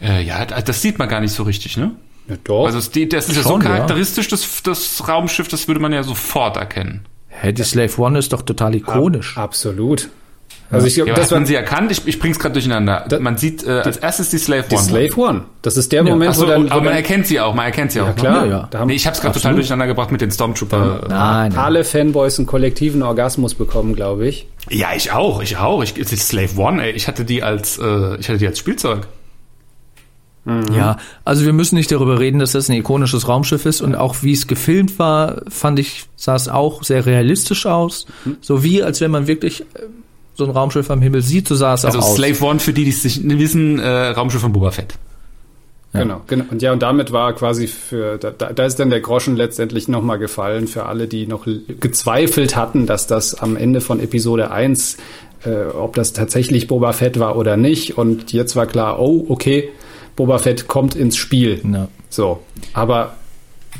Äh, 0.00 0.22
ja, 0.22 0.44
das 0.44 0.80
sieht 0.82 0.98
man 0.98 1.08
gar 1.08 1.20
nicht 1.20 1.32
so 1.32 1.42
richtig, 1.42 1.76
ne? 1.76 1.92
Ja, 2.28 2.36
doch. 2.44 2.66
Also 2.66 2.80
die, 2.90 3.08
das 3.08 3.28
ist 3.28 3.36
ja 3.36 3.42
so 3.42 3.50
Schon, 3.50 3.62
ja. 3.62 3.68
charakteristisch, 3.68 4.28
das, 4.28 4.62
das 4.62 5.06
Raumschiff, 5.08 5.48
das 5.48 5.68
würde 5.68 5.80
man 5.80 5.92
ja 5.92 6.02
sofort 6.02 6.56
erkennen. 6.56 7.04
Hä, 7.28 7.52
die 7.52 7.64
Slave 7.64 7.92
One 8.00 8.18
ist 8.18 8.32
doch 8.32 8.42
total 8.42 8.74
ikonisch. 8.74 9.36
Absolut. 9.36 10.08
Also 10.70 10.86
ich 10.86 10.94
glaube, 10.94 11.10
Ja, 11.10 11.14
das 11.16 11.26
hat 11.26 11.32
war 11.32 11.38
man 11.40 11.46
sie 11.46 11.54
erkannt? 11.54 11.92
Ich, 11.92 12.06
ich 12.06 12.18
bring's 12.18 12.38
gerade 12.38 12.54
durcheinander. 12.54 13.04
Da- 13.08 13.20
man 13.20 13.36
sieht 13.36 13.64
äh, 13.64 13.70
als 13.70 13.96
erstes 13.98 14.30
die 14.30 14.38
Slave 14.38 14.64
die 14.70 14.74
One. 14.74 14.84
Slave 14.84 15.16
One. 15.20 15.42
Das 15.62 15.76
ist 15.76 15.92
der 15.92 16.02
Moment, 16.02 16.30
Achso, 16.30 16.42
wo 16.42 16.46
dann, 16.46 16.62
wo 16.64 16.66
aber 16.68 16.76
man 16.76 16.84
dann 16.86 16.94
erkennt 16.96 17.26
sie 17.26 17.38
auch, 17.38 17.54
man 17.54 17.66
erkennt 17.66 17.92
sie 17.92 18.00
auch. 18.00 18.06
ja, 18.06 18.12
ne? 18.12 18.16
klar, 18.18 18.44
Ja, 18.46 18.50
ja. 18.50 18.68
Da 18.70 18.78
haben 18.80 18.88
Nee, 18.88 18.94
ich 18.94 19.06
hab's 19.06 19.20
gerade 19.20 19.34
total 19.34 19.54
durcheinander 19.54 19.86
gebracht 19.86 20.10
mit 20.10 20.20
den 20.20 20.30
Stormtrooper. 20.30 21.02
Nein, 21.08 21.50
nein. 21.52 21.56
alle 21.58 21.84
Fanboys 21.84 22.38
einen 22.38 22.46
kollektiven 22.46 23.02
Orgasmus 23.02 23.54
bekommen, 23.54 23.94
glaube 23.94 24.26
ich. 24.26 24.48
Ja, 24.70 24.88
ich 24.96 25.12
auch, 25.12 25.42
ich 25.42 25.58
auch. 25.58 25.82
Ich, 25.82 25.94
die 25.94 26.04
Slave 26.16 26.56
One, 26.56 26.82
ey, 26.82 26.92
ich 26.92 27.06
hatte 27.08 27.24
die 27.24 27.42
als, 27.42 27.78
äh, 27.78 28.16
ich 28.16 28.28
hatte 28.28 28.38
die 28.38 28.46
als 28.46 28.58
Spielzeug. 28.58 29.06
Ja, 30.76 30.98
also 31.24 31.46
wir 31.46 31.54
müssen 31.54 31.76
nicht 31.76 31.90
darüber 31.90 32.20
reden, 32.20 32.38
dass 32.38 32.52
das 32.52 32.68
ein 32.68 32.74
ikonisches 32.76 33.26
Raumschiff 33.28 33.64
ist 33.64 33.80
und 33.80 33.94
auch 33.94 34.16
wie 34.20 34.32
es 34.32 34.46
gefilmt 34.46 34.98
war, 34.98 35.40
fand 35.48 35.78
ich, 35.78 36.04
sah 36.16 36.34
es 36.34 36.48
auch 36.48 36.82
sehr 36.82 37.06
realistisch 37.06 37.64
aus. 37.64 38.04
So 38.42 38.62
wie, 38.62 38.82
als 38.82 39.00
wenn 39.00 39.10
man 39.10 39.26
wirklich 39.26 39.62
äh, 39.62 39.64
so 40.34 40.44
ein 40.44 40.50
Raumschiff 40.50 40.90
am 40.90 41.00
Himmel 41.00 41.22
sieht, 41.22 41.48
so 41.48 41.54
sah 41.54 41.74
es 41.74 41.84
Also 41.84 41.98
auch 41.98 42.04
aus. 42.04 42.16
Slave 42.16 42.44
One, 42.44 42.60
für 42.60 42.72
die, 42.72 42.84
die 42.84 42.90
es 42.90 43.04
nicht 43.04 43.38
wissen, 43.38 43.78
äh, 43.78 44.08
Raumschiff 44.08 44.40
von 44.40 44.52
Boba 44.52 44.70
Fett. 44.70 44.94
Genau, 45.92 46.22
genau. 46.26 46.44
Und 46.50 46.60
ja, 46.60 46.72
und 46.72 46.82
damit 46.82 47.12
war 47.12 47.32
quasi 47.34 47.68
für, 47.68 48.18
da, 48.18 48.32
da 48.32 48.52
da 48.52 48.64
ist 48.64 48.80
dann 48.80 48.90
der 48.90 49.00
Groschen 49.00 49.36
letztendlich 49.36 49.86
nochmal 49.86 50.18
gefallen 50.18 50.66
für 50.66 50.86
alle, 50.86 51.06
die 51.06 51.28
noch 51.28 51.46
gezweifelt 51.78 52.56
hatten, 52.56 52.86
dass 52.86 53.06
das 53.06 53.36
am 53.36 53.56
Ende 53.56 53.80
von 53.80 54.00
Episode 54.00 54.50
1, 54.50 54.96
äh, 55.44 55.66
ob 55.66 55.94
das 55.94 56.12
tatsächlich 56.12 56.66
Boba 56.66 56.92
Fett 56.92 57.20
war 57.20 57.36
oder 57.36 57.56
nicht. 57.56 57.96
Und 57.96 58.32
jetzt 58.32 58.56
war 58.56 58.66
klar, 58.66 58.98
oh, 58.98 59.24
okay, 59.28 59.68
Boba 60.16 60.38
Fett 60.38 60.66
kommt 60.66 60.96
ins 60.96 61.16
Spiel. 61.16 61.60
Ja. 61.72 61.86
So, 62.10 62.40
aber 62.72 63.14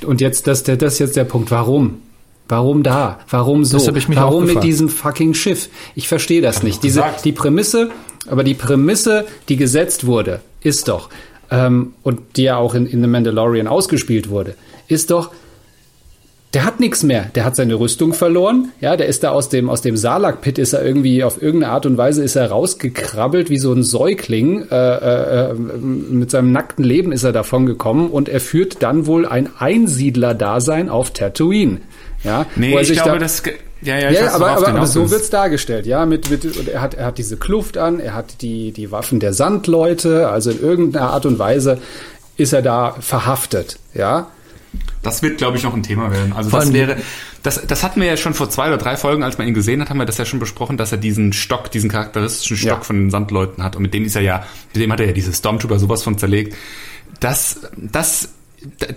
und 0.07 0.21
jetzt, 0.21 0.47
das, 0.47 0.63
das 0.63 0.77
ist 0.77 0.99
jetzt 1.01 1.17
der 1.17 1.25
Punkt, 1.25 1.51
warum? 1.51 2.03
Warum 2.49 2.83
da? 2.83 3.21
Warum 3.31 3.65
so? 3.65 3.79
Das 3.79 3.89
hab 3.89 3.97
ich 3.97 4.09
mich 4.09 4.19
auch 4.19 4.33
Warum 4.33 4.47
mit 4.47 4.63
diesem 4.63 4.89
fucking 4.89 5.35
Schiff? 5.35 5.71
Ich 5.95 6.09
verstehe 6.09 6.43
das 6.43 6.63
nicht. 6.63 6.77
doch 6.77 6.83
Diese, 6.83 7.01
gesagt. 7.01 7.25
die 7.25 7.33
Prämisse, 7.33 7.91
aber 8.29 8.45
die 8.45 8.55
Prämisse, 8.55 9.27
die 9.49 9.57
gesetzt 9.57 10.07
wurde, 10.07 10.41
ist 10.63 10.89
doch, 10.89 11.09
ähm, 11.51 11.95
und 12.03 12.21
die 12.37 12.45
ja 12.45 12.57
auch 12.57 12.75
in, 12.75 12.87
in 12.87 13.01
The 13.01 13.09
Mandalorian 13.09 13.67
ausgespielt 13.67 14.29
wurde, 14.29 14.55
ist 14.89 15.11
doch, 15.11 15.31
der 16.55 16.65
hat 16.65 16.79
nichts 16.79 17.03
mehr. 17.03 17.31
Der 17.35 17.45
hat 17.45 17.57
seine 17.57 17.75
Rüstung 17.75 18.13
verloren. 18.13 18.71
Ja, 18.81 18.97
der 18.97 19.07
ist 19.07 19.25
da 19.25 19.31
aus 19.31 19.49
dem, 19.49 19.69
aus 19.69 19.83
dem 19.83 19.97
Salak-Pit 19.97 20.59
ist 20.59 20.73
er 20.73 20.85
irgendwie 20.85 21.25
auf 21.25 21.43
irgendeine 21.43 21.73
Art 21.73 21.85
und 21.85 21.97
Weise 21.97 22.23
ist 22.23 22.37
er 22.37 22.49
rausgekrabbelt 22.49 23.51
wie 23.51 23.59
so 23.59 23.73
ein 23.73 23.83
Säugling. 23.83 24.69
Äh, 24.71 25.51
äh, 25.51 25.55
mit 25.55 26.31
seinem 26.31 26.53
nackten 26.53 26.85
Leben 26.85 27.11
ist 27.11 27.25
er 27.25 27.33
davon 27.33 27.67
gekommen 27.67 28.09
und 28.09 28.29
er 28.29 28.41
führt 28.41 28.85
dann 28.85 29.07
wohl 29.07 29.27
ein 29.27 29.49
Einsiedler-Dasein 29.59 30.89
auf 30.89 31.11
Tatooine. 31.11 31.81
Ja, 32.25 32.47
Nee, 32.57 32.73
wo 32.73 32.77
er 32.77 32.83
ich 32.83 32.93
glaube, 32.93 33.11
da, 33.13 33.19
das, 33.19 33.43
ja, 33.83 33.99
ja, 33.99 34.11
ich 34.11 34.17
ja, 34.19 34.25
weiß, 34.27 34.33
aber, 34.35 34.51
aber, 34.53 34.69
aber 34.69 34.87
so 34.87 35.11
wird's 35.11 35.31
dargestellt, 35.31 35.87
ja. 35.87 36.07
Mit, 36.07 36.31
mit, 36.31 36.45
und 36.57 36.69
er 36.69 36.81
hat, 36.81 36.95
er 36.95 37.07
hat 37.07 37.19
diese 37.19 37.37
Kluft 37.37 37.77
an, 37.77 38.01
er 38.01 38.15
hat 38.15 38.41
die, 38.41 38.73
die 38.73 38.91
Waffen 38.91 39.21
der 39.21 39.33
Sandleute, 39.35 40.29
also 40.29 40.51
in 40.51 40.61
irgendeiner 40.61 41.11
Art 41.11 41.27
und 41.27 41.39
Weise 41.39 41.79
ist 42.37 42.53
er 42.53 42.63
da 42.63 42.97
verhaftet, 42.99 43.79
ja. 43.93 44.29
Das 45.03 45.23
wird, 45.23 45.39
glaube 45.39 45.57
ich, 45.59 45.63
noch 45.63 45.75
ein 45.75 45.83
Thema 45.83 46.11
werden. 46.11 46.33
Also 46.33 46.51
Vor 46.51 46.61
das 46.61 46.73
wäre, 46.73 46.97
das, 47.43 47.61
das 47.67 47.85
hatten 47.85 48.01
wir 48.01 48.09
ja 48.09 48.17
schon 48.17 48.33
vor 48.33 48.49
zwei 48.49 48.69
oder 48.69 48.79
drei 48.79 48.97
Folgen, 48.97 49.23
als 49.23 49.37
man 49.39 49.47
ihn 49.47 49.55
gesehen 49.55 49.81
hat, 49.83 49.91
haben 49.91 49.99
wir 49.99 50.07
das 50.07 50.17
ja 50.17 50.25
schon 50.25 50.41
besprochen, 50.41 50.79
dass 50.79 50.91
er 50.93 50.99
diesen 50.99 51.33
Stock, 51.35 51.71
diesen 51.71 51.91
charakteristischen 51.91 52.57
Stock 52.57 52.79
Ja. 52.79 52.81
von 52.81 52.97
den 52.97 53.11
Sandleuten 53.11 53.63
hat. 53.63 53.77
Und 53.77 53.83
mit 53.83 53.93
dem 53.93 54.05
ist 54.07 54.17
er 54.17 54.23
ja, 54.23 54.47
mit 54.73 54.83
dem 54.83 54.91
hat 54.91 55.01
er 55.01 55.07
ja 55.07 55.13
diese 55.13 55.33
Stormtrooper 55.33 55.79
sowas 55.79 56.03
von 56.03 56.17
zerlegt. 56.17 56.57
Das, 57.21 57.61
das, 57.77 58.31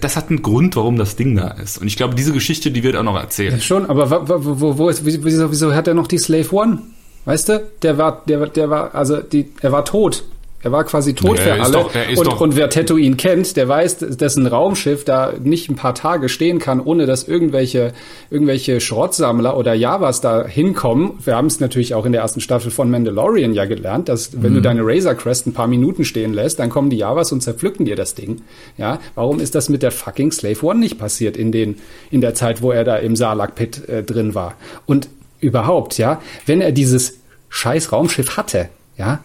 das 0.02 0.16
hat 0.16 0.30
einen 0.30 0.42
Grund, 0.42 0.76
warum 0.76 0.98
das 0.98 1.16
Ding 1.16 1.36
da 1.36 1.50
ist. 1.50 1.78
Und 1.78 1.88
ich 1.88 1.98
glaube, 1.98 2.16
diese 2.16 2.32
Geschichte, 2.32 2.72
die 2.72 2.84
wird 2.84 2.96
auch 2.96 3.04
noch 3.04 3.18
erzählt. 3.18 3.64
Schon, 3.64 3.86
aber 3.86 4.28
wo, 4.30 4.62
wo, 4.62 4.78
wo 4.78 4.90
ist, 4.90 5.06
wieso, 5.06 5.52
wieso 5.52 5.74
hat 5.74 5.88
er 5.88 5.94
noch 5.94 6.08
die 6.08 6.18
Slave 6.18 6.54
One? 6.56 6.80
Weißt 7.26 7.50
du? 7.50 7.68
Der 7.82 7.98
war, 7.98 8.24
der, 8.28 8.48
der 8.48 8.70
war, 8.70 8.96
also 8.96 9.18
die, 9.18 9.52
er 9.62 9.72
war 9.72 9.84
tot. 9.84 10.24
Er 10.64 10.72
war 10.72 10.84
quasi 10.86 11.14
tot 11.14 11.34
Nee, 11.34 11.38
für 11.38 11.54
alle. 11.54 11.72
doch- 11.72 11.92
und, 12.18 12.28
doch- 12.28 12.42
und 12.42 12.56
wer 12.56 12.68
Tatooine 12.70 13.16
kennt, 13.16 13.56
der 13.58 13.68
weiß, 13.68 14.00
dass 14.18 14.36
ein 14.38 14.48
Raumschiff 14.48 15.06
da 15.06 15.34
nicht 15.42 15.70
ein 15.70 15.76
paar 15.76 15.94
Tage 15.94 16.30
stehen 16.30 16.58
kann, 16.58 16.80
ohne 16.82 17.06
dass 17.06 17.28
irgendwelche, 17.28 17.94
irgendwelche 18.32 18.82
Schrottsammler 18.82 19.56
oder 19.56 19.76
Javas 19.76 20.20
da 20.20 20.48
hinkommen. 20.48 21.20
Wir 21.24 21.36
haben 21.36 21.46
es 21.46 21.60
natürlich 21.60 21.94
auch 21.94 22.08
in 22.08 22.12
der 22.12 22.22
ersten 22.22 22.42
Staffel 22.42 22.72
von 22.72 22.90
Mandalorian 22.90 23.54
ja 23.54 23.66
gelernt, 23.66 24.10
dass 24.10 24.42
wenn 24.42 24.52
Mhm. 24.52 24.56
du 24.56 24.62
deine 24.62 24.82
Razor 24.84 25.14
Crest 25.14 25.46
ein 25.46 25.54
paar 25.54 25.68
Minuten 25.68 26.04
stehen 26.04 26.34
lässt, 26.34 26.58
dann 26.58 26.70
kommen 26.72 26.90
die 26.90 26.98
Javas 26.98 27.32
und 27.32 27.42
zerpflücken 27.42 27.86
dir 27.86 27.96
das 27.96 28.16
Ding. 28.16 28.42
Ja, 28.78 29.00
warum 29.14 29.40
ist 29.40 29.54
das 29.54 29.70
mit 29.70 29.84
der 29.84 29.92
fucking 29.92 30.32
Slave 30.32 30.66
One 30.66 30.80
nicht 30.80 30.98
passiert 30.98 31.38
in 31.38 31.52
den, 31.52 31.76
in 32.10 32.20
der 32.22 32.34
Zeit, 32.34 32.64
wo 32.64 32.72
er 32.72 32.84
da 32.84 32.96
im 32.98 33.16
Sarlacc 33.16 33.54
Pit 33.54 33.88
äh, 33.88 34.02
drin 34.04 34.34
war? 34.34 34.56
Und 34.88 35.08
überhaupt, 35.40 36.00
ja, 36.00 36.20
wenn 36.48 36.62
er 36.62 36.72
dieses 36.72 37.20
scheiß 37.50 37.92
Raumschiff 37.92 38.38
hatte, 38.38 38.70
ja, 38.98 39.20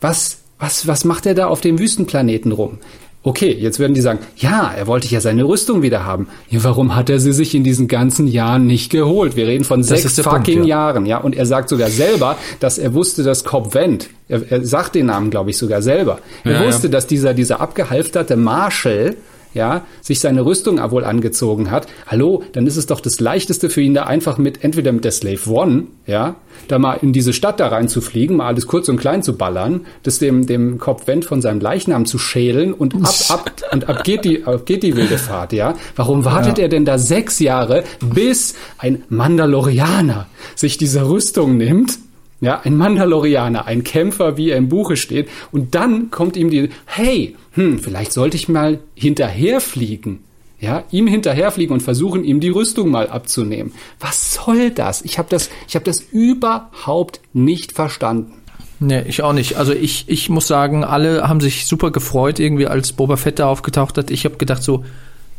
was, 0.00 0.38
was, 0.58 0.86
was 0.86 1.04
macht 1.04 1.26
er 1.26 1.34
da 1.34 1.46
auf 1.46 1.60
dem 1.60 1.78
Wüstenplaneten 1.78 2.52
rum? 2.52 2.78
Okay, 3.24 3.52
jetzt 3.52 3.80
würden 3.80 3.94
die 3.94 4.00
sagen, 4.00 4.20
ja, 4.36 4.72
er 4.74 4.86
wollte 4.86 5.08
ja 5.08 5.20
seine 5.20 5.42
Rüstung 5.44 5.82
wieder 5.82 6.04
haben. 6.04 6.28
Ja, 6.48 6.62
warum 6.62 6.94
hat 6.94 7.10
er 7.10 7.18
sie 7.18 7.32
sich 7.32 7.54
in 7.54 7.64
diesen 7.64 7.88
ganzen 7.88 8.28
Jahren 8.28 8.66
nicht 8.66 8.90
geholt? 8.90 9.34
Wir 9.36 9.48
reden 9.48 9.64
von 9.64 9.82
sechs 9.82 10.04
ist 10.04 10.18
der 10.18 10.24
fucking 10.24 10.40
Punkt, 10.42 10.48
ja. 10.60 10.64
Jahren, 10.64 11.04
ja. 11.04 11.18
Und 11.18 11.34
er 11.36 11.44
sagt 11.44 11.68
sogar 11.68 11.88
selber, 11.90 12.36
dass 12.60 12.78
er 12.78 12.94
wusste, 12.94 13.24
dass 13.24 13.42
Cobb 13.44 13.74
Wendt, 13.74 14.08
er, 14.28 14.50
er 14.50 14.64
sagt 14.64 14.94
den 14.94 15.06
Namen, 15.06 15.30
glaube 15.30 15.50
ich, 15.50 15.58
sogar 15.58 15.82
selber. 15.82 16.20
Er 16.44 16.52
Ja, 16.52 16.60
ja. 16.62 16.66
wusste, 16.68 16.88
dass 16.88 17.06
dieser, 17.08 17.34
dieser 17.34 17.60
abgehalfterte 17.60 18.36
Marshall, 18.36 19.16
ja, 19.54 19.86
sich 20.00 20.20
seine 20.20 20.44
Rüstung 20.44 20.78
wohl 20.90 21.04
angezogen 21.04 21.70
hat. 21.70 21.86
Hallo, 22.06 22.42
dann 22.52 22.66
ist 22.66 22.76
es 22.76 22.86
doch 22.86 23.00
das 23.00 23.20
leichteste 23.20 23.70
für 23.70 23.80
ihn 23.80 23.94
da 23.94 24.04
einfach 24.04 24.38
mit, 24.38 24.64
entweder 24.64 24.92
mit 24.92 25.04
der 25.04 25.12
Slave 25.12 25.50
One, 25.50 25.84
ja, 26.06 26.36
da 26.68 26.78
mal 26.78 26.94
in 26.94 27.12
diese 27.12 27.32
Stadt 27.32 27.60
da 27.60 27.68
reinzufliegen, 27.68 28.36
mal 28.36 28.46
alles 28.46 28.66
kurz 28.66 28.88
und 28.88 28.98
klein 28.98 29.22
zu 29.22 29.36
ballern, 29.36 29.86
das 30.02 30.18
dem, 30.18 30.46
dem 30.46 30.78
Kopf 30.78 31.06
Wendt 31.06 31.24
von 31.24 31.40
seinem 31.40 31.60
Leichnam 31.60 32.06
zu 32.06 32.18
schälen 32.18 32.72
und 32.72 32.94
ab, 32.94 33.14
ab, 33.28 33.52
und 33.72 33.88
ab 33.88 34.04
geht 34.04 34.24
die, 34.24 34.44
ab 34.44 34.66
geht 34.66 34.82
die 34.82 34.96
wilde 34.96 35.18
Fahrt, 35.18 35.52
ja. 35.52 35.74
Warum 35.96 36.24
wartet 36.24 36.58
er 36.58 36.68
denn 36.68 36.84
da 36.84 36.98
sechs 36.98 37.38
Jahre, 37.38 37.84
bis 38.00 38.54
ein 38.78 39.02
Mandalorianer 39.08 40.26
sich 40.54 40.78
diese 40.78 41.08
Rüstung 41.08 41.56
nimmt? 41.56 41.98
Ja, 42.40 42.60
ein 42.60 42.76
Mandalorianer, 42.76 43.66
ein 43.66 43.82
Kämpfer, 43.82 44.36
wie 44.36 44.50
er 44.50 44.58
im 44.58 44.68
Buche 44.68 44.96
steht. 44.96 45.28
Und 45.50 45.74
dann 45.74 46.10
kommt 46.10 46.36
ihm 46.36 46.50
die, 46.50 46.70
hey, 46.86 47.34
hm, 47.52 47.80
vielleicht 47.80 48.12
sollte 48.12 48.36
ich 48.36 48.48
mal 48.48 48.78
hinterherfliegen. 48.94 50.20
Ja, 50.60 50.84
ihm 50.90 51.06
hinterherfliegen 51.06 51.72
und 51.72 51.82
versuchen, 51.82 52.24
ihm 52.24 52.40
die 52.40 52.48
Rüstung 52.48 52.90
mal 52.90 53.08
abzunehmen. 53.08 53.72
Was 54.00 54.34
soll 54.34 54.70
das? 54.70 55.02
Ich 55.02 55.18
habe 55.18 55.28
das, 55.30 55.50
ich 55.68 55.76
habe 55.76 55.84
das 55.84 56.00
überhaupt 56.00 57.20
nicht 57.32 57.72
verstanden. 57.72 58.34
Nee, 58.80 59.02
ich 59.06 59.22
auch 59.22 59.32
nicht. 59.32 59.56
Also 59.56 59.72
ich, 59.72 60.04
ich 60.08 60.28
muss 60.28 60.46
sagen, 60.46 60.84
alle 60.84 61.28
haben 61.28 61.40
sich 61.40 61.66
super 61.66 61.90
gefreut, 61.90 62.38
irgendwie 62.38 62.66
als 62.66 62.92
Boba 62.92 63.16
Fett 63.16 63.38
da 63.40 63.48
aufgetaucht 63.48 63.98
hat. 63.98 64.10
Ich 64.10 64.24
habe 64.24 64.36
gedacht 64.36 64.62
so, 64.62 64.84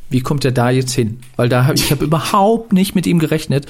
wie 0.09 0.21
kommt 0.21 0.43
er 0.43 0.51
da 0.51 0.69
jetzt 0.69 0.93
hin? 0.93 1.19
Weil 1.35 1.49
da 1.49 1.65
hab, 1.65 1.75
ich 1.75 1.91
habe 1.91 2.03
überhaupt 2.03 2.73
nicht 2.73 2.95
mit 2.95 3.07
ihm 3.07 3.19
gerechnet 3.19 3.65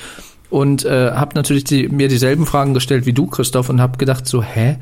und 0.50 0.86
äh, 0.86 1.12
habe 1.12 1.36
natürlich 1.36 1.64
die, 1.64 1.88
mir 1.88 2.08
dieselben 2.08 2.46
Fragen 2.46 2.74
gestellt 2.74 3.06
wie 3.06 3.14
du, 3.14 3.28
Christoph, 3.28 3.70
und 3.70 3.82
habe 3.82 3.98
gedacht 3.98 4.28
so, 4.28 4.42
hä? 4.44 4.78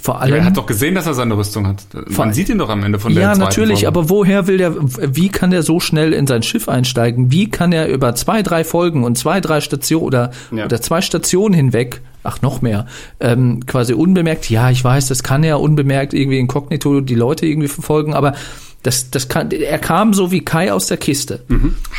Vor 0.00 0.20
allem. 0.20 0.32
Aber 0.32 0.38
er 0.40 0.44
hat 0.46 0.56
doch 0.56 0.64
gesehen, 0.64 0.94
dass 0.94 1.06
er 1.06 1.12
seine 1.12 1.36
Rüstung 1.36 1.66
hat. 1.66 1.84
Man 2.08 2.32
sieht 2.32 2.48
ihn 2.48 2.56
doch 2.56 2.70
am 2.70 2.82
Ende 2.82 2.98
von 2.98 3.14
der 3.14 3.22
ja, 3.24 3.34
natürlich, 3.34 3.80
Folge. 3.80 3.88
aber 3.88 4.08
woher 4.08 4.46
will 4.46 4.56
der, 4.56 4.74
wie 4.78 5.28
kann 5.28 5.50
der 5.50 5.62
so 5.62 5.80
schnell 5.80 6.14
in 6.14 6.26
sein 6.26 6.42
Schiff 6.42 6.66
einsteigen? 6.68 7.30
Wie 7.30 7.50
kann 7.50 7.72
er 7.72 7.88
über 7.88 8.14
zwei, 8.14 8.42
drei 8.42 8.64
Folgen 8.64 9.04
und 9.04 9.18
zwei, 9.18 9.40
drei 9.42 9.60
Stationen 9.60 10.06
oder, 10.06 10.30
Ja. 10.50 10.64
oder 10.64 10.80
zwei 10.80 11.02
Stationen 11.02 11.54
hinweg, 11.54 12.00
ach 12.22 12.40
noch 12.40 12.62
mehr, 12.62 12.86
ähm, 13.20 13.66
quasi 13.66 13.92
unbemerkt, 13.92 14.48
ja, 14.48 14.70
ich 14.70 14.82
weiß, 14.82 15.08
das 15.08 15.22
kann 15.22 15.44
er 15.44 15.60
unbemerkt 15.60 16.14
irgendwie 16.14 16.38
inkognito 16.38 17.02
die 17.02 17.14
Leute 17.14 17.44
irgendwie 17.44 17.68
verfolgen, 17.68 18.14
aber 18.14 18.32
das, 18.82 19.10
das 19.10 19.28
kann, 19.28 19.50
er 19.52 19.78
kam 19.78 20.12
so 20.12 20.32
wie 20.32 20.40
Kai 20.44 20.72
aus 20.72 20.86
der 20.88 20.96
Kiste. 20.96 21.40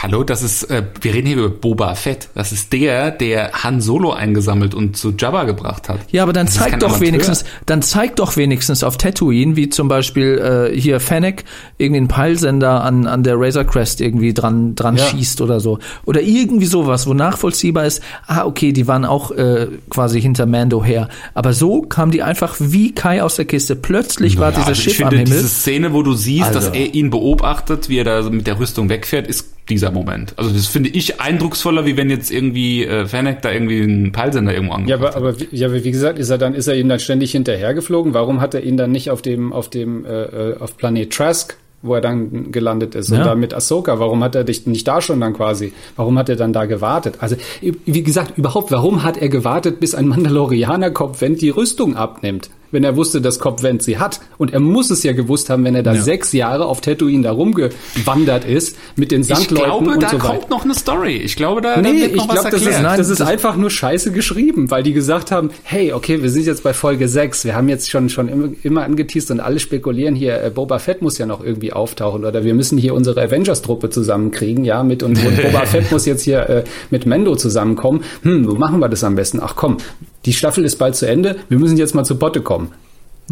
Hallo, 0.02 0.24
das 0.24 0.44
ist, 0.44 0.64
äh, 0.70 0.84
wir 1.02 1.14
reden 1.14 1.28
hier 1.28 1.38
über 1.38 1.50
Boba 1.50 1.96
Fett. 1.96 2.28
Das 2.36 2.52
ist 2.52 2.74
der, 2.74 3.12
der 3.12 3.52
Han 3.64 3.80
Solo 3.80 4.12
eingesammelt 4.12 4.74
und 4.76 4.98
zu 4.98 5.14
Jabba 5.18 5.46
gebracht 5.46 5.88
hat. 5.88 6.00
Ja, 6.12 6.24
aber 6.24 6.34
dann 6.34 6.46
Das 6.48 6.56
ist 6.56 6.62
kein 6.62 6.72
zeig 6.72 6.80
doch 6.82 7.00
wenigstens, 7.00 7.46
dann 7.66 7.82
zeig 7.82 8.18
doch 8.18 8.36
wenigstens 8.36 8.84
auf 8.84 8.98
Tatooine, 8.98 9.56
wie 9.56 9.70
zum 9.70 9.88
Beispiel 9.88 10.72
äh, 10.74 10.78
hier 10.78 11.00
Fennec 11.00 11.46
irgendwie 11.78 12.00
einen 12.00 12.08
Peilsender 12.10 12.84
an 12.84 13.08
an 13.08 13.24
der 13.24 13.40
Razor 13.40 13.64
Crest 13.64 14.02
irgendwie 14.02 14.34
dran 14.34 14.76
dran 14.76 14.98
Ja. 14.98 15.06
schießt 15.06 15.40
oder 15.40 15.62
so 15.62 15.80
oder 16.06 16.22
irgendwie 16.22 16.66
sowas, 16.66 17.08
wo 17.08 17.14
nachvollziehbar 17.14 17.86
ist. 17.86 18.02
Ah, 18.28 18.44
okay, 18.46 18.74
die 18.74 18.88
waren 18.88 19.06
auch 19.06 19.32
äh, 19.32 19.68
quasi 19.90 20.20
hinter 20.22 20.46
Mando 20.46 20.84
her, 20.84 21.08
aber 21.34 21.54
so 21.54 21.82
kam 21.82 22.12
die 22.12 22.24
einfach 22.24 22.56
wie 22.60 22.94
Kai 22.94 23.24
aus 23.24 23.36
der 23.38 23.46
Kiste. 23.46 23.78
Plötzlich 23.78 24.38
war 24.38 24.52
Ja, 24.52 24.58
dieses 24.58 24.68
also 24.68 24.82
Schiff 24.82 25.02
am 25.02 25.10
Himmel. 25.12 25.26
diese 25.26 25.48
Szene, 25.48 25.94
wo 25.94 26.02
du 26.04 26.14
siehst, 26.14 26.48
Also. 26.48 26.60
dass 26.60 26.73
er 26.74 26.94
ihn 26.94 27.10
beobachtet, 27.10 27.90
wie 27.90 27.98
er 27.98 28.04
da 28.04 28.30
mit 28.30 28.48
der 28.48 28.60
Rüstung 28.60 28.90
wegfährt, 28.90 29.28
ist 29.28 29.54
dieser 29.70 29.92
Moment. 29.92 30.34
Also 30.38 30.52
das 30.52 30.68
finde 30.68 30.90
ich 30.90 31.22
eindrucksvoller, 31.22 31.86
wie 31.86 31.96
wenn 31.96 32.10
jetzt 32.10 32.32
irgendwie 32.32 32.84
äh, 32.86 33.06
Fennec 33.06 33.42
da 33.42 33.52
irgendwie 33.52 33.82
einen 33.82 34.12
Peilsender 34.12 34.54
irgendwo 34.54 34.74
Ja, 34.74 34.78
angebracht 34.80 35.16
aber, 35.16 35.28
aber 35.30 35.40
wie- 35.40 35.48
ja, 35.52 35.68
aber 35.68 35.84
wie 35.84 35.92
gesagt, 35.92 36.20
ist 36.20 36.30
er 36.30 36.38
dann, 36.38 36.54
ist 36.54 36.68
er 36.68 36.76
ihm 36.76 36.90
dann 36.90 37.00
ständig 37.00 37.32
hinterhergeflogen? 37.32 38.14
Warum 38.14 38.42
hat 38.42 38.54
er 38.54 38.64
ihn 38.64 38.76
dann 38.78 38.92
nicht 38.92 39.10
auf 39.10 39.22
dem, 39.22 39.54
auf 39.54 39.70
dem, 39.70 40.06
äh, 40.06 40.10
äh, 40.24 40.58
auf 40.60 40.76
Planet 40.78 41.12
Trask 41.14 41.58
wo 41.86 41.96
er 41.96 42.00
dann 42.00 42.54
gelandet 42.54 42.96
ist. 42.96 43.10
Ja. 43.10 43.18
Und 43.18 43.26
da 43.26 43.36
mit 43.36 43.54
Ahsoka, 43.54 44.00
warum 44.00 44.24
hat 44.24 44.36
er 44.36 44.46
dich 44.46 44.66
nicht 44.66 44.88
da 44.88 45.02
schon 45.02 45.20
dann 45.20 45.34
quasi? 45.34 45.74
Warum 45.98 46.18
hat 46.18 46.30
er 46.30 46.38
dann 46.38 46.54
da 46.54 46.64
gewartet? 46.64 47.16
Also, 47.20 47.36
wie 47.62 48.04
gesagt, 48.04 48.38
überhaupt, 48.38 48.72
warum 48.72 49.04
hat 49.04 49.18
er 49.18 49.28
gewartet, 49.28 49.82
bis 49.82 49.94
ein 49.94 50.08
Mandalorianer 50.08 50.92
Cobb 50.92 51.20
Vent 51.20 51.42
die 51.42 51.50
Rüstung 51.50 51.98
abnimmt? 51.98 52.50
Wenn 52.74 52.84
er 52.84 52.98
wusste, 52.98 53.22
dass 53.22 53.40
Cobb 53.40 53.64
Vent 53.64 53.82
sie 53.84 53.98
hat. 54.00 54.20
Und 54.38 54.52
er 54.52 54.60
muss 54.60 54.90
es 54.90 55.02
ja 55.04 55.14
gewusst 55.14 55.50
haben, 55.50 55.64
wenn 55.64 55.76
er 55.76 55.84
da 55.84 55.96
sechs 55.96 56.34
Jahre 56.34 56.66
auf 56.66 56.82
Tatooine 56.82 57.24
da 57.24 57.32
rumgewandert 57.32 58.44
ist, 58.46 58.76
mit 58.98 59.12
den 59.12 59.22
Ich 59.22 59.28
Sandleuten 59.28 59.64
glaube, 59.66 59.92
und 59.92 60.04
da 60.04 60.10
so 60.10 60.18
weiter. 60.18 60.28
kommt 60.40 60.50
noch 60.50 60.66
eine 60.66 60.74
Story. 60.76 61.16
Ich 61.18 61.36
glaube, 61.38 61.62
da, 61.62 61.76
da 61.76 61.82
Nee, 61.82 62.02
wird 62.02 62.16
noch 62.16 62.24
ich 62.26 62.30
was 62.30 62.36
glaube, 62.42 62.50
das 62.52 62.62
ist, 62.62 62.68
erklärt. 62.68 63.00
das 63.00 63.10
ist 63.10 63.20
das- 63.22 63.28
einfach 63.28 63.56
nur 63.56 63.70
scheiße 63.70 64.12
geschrieben, 64.12 64.70
weil 64.72 64.84
die 64.84 64.92
gesagt 64.94 65.32
haben, 65.32 65.52
hey, 65.64 65.94
okay, 65.94 66.22
wir 66.22 66.30
sind 66.30 66.46
jetzt 66.46 66.64
bei 66.64 66.74
Folge 66.74 67.08
6, 67.08 67.46
wir 67.46 67.56
haben 67.56 67.70
jetzt 67.70 67.90
schon, 67.90 68.10
schon 68.10 68.28
immer, 68.28 68.50
immer 68.64 68.84
angeteased 68.84 69.32
und 69.32 69.40
alle 69.40 69.60
spekulieren 69.60 70.16
hier, 70.16 70.44
äh, 70.44 70.50
Boba 70.50 70.80
Fett 70.80 71.02
muss 71.02 71.18
ja 71.18 71.26
noch 71.26 71.44
irgendwie 71.44 71.72
auftauchen 71.74 72.26
oder 72.26 72.44
wir 72.44 72.54
müssen 72.56 72.78
hier 72.78 72.94
unsere 72.96 73.22
Avengers-Truppe 73.22 73.90
zusammenkriegen, 73.92 74.66
ja, 74.66 74.84
mit 74.84 75.04
und, 75.04 75.24
und 75.24 75.42
Boba 75.42 75.66
Fett 75.66 75.92
muss 75.92 76.06
jetzt 76.06 76.24
hier 76.24 76.50
äh, 76.50 76.64
mit 76.90 77.06
Mendo 77.06 77.36
zusammenkommen. 77.36 78.04
Hm, 78.24 78.48
wo 78.50 78.56
machen 78.56 78.80
wir 78.80 78.90
das 78.90 79.04
am 79.04 79.16
besten? 79.16 79.40
Ach 79.42 79.56
komm, 79.56 79.78
die 80.26 80.34
Staffel 80.34 80.64
ist 80.66 80.78
bald 80.78 80.96
zu 80.96 81.08
Ende, 81.08 81.38
wir 81.50 81.60
müssen 81.60 81.78
jetzt 81.78 81.96
mal 81.96 82.04
zu 82.04 82.16
Potte 82.18 82.42
kommen. 82.42 82.72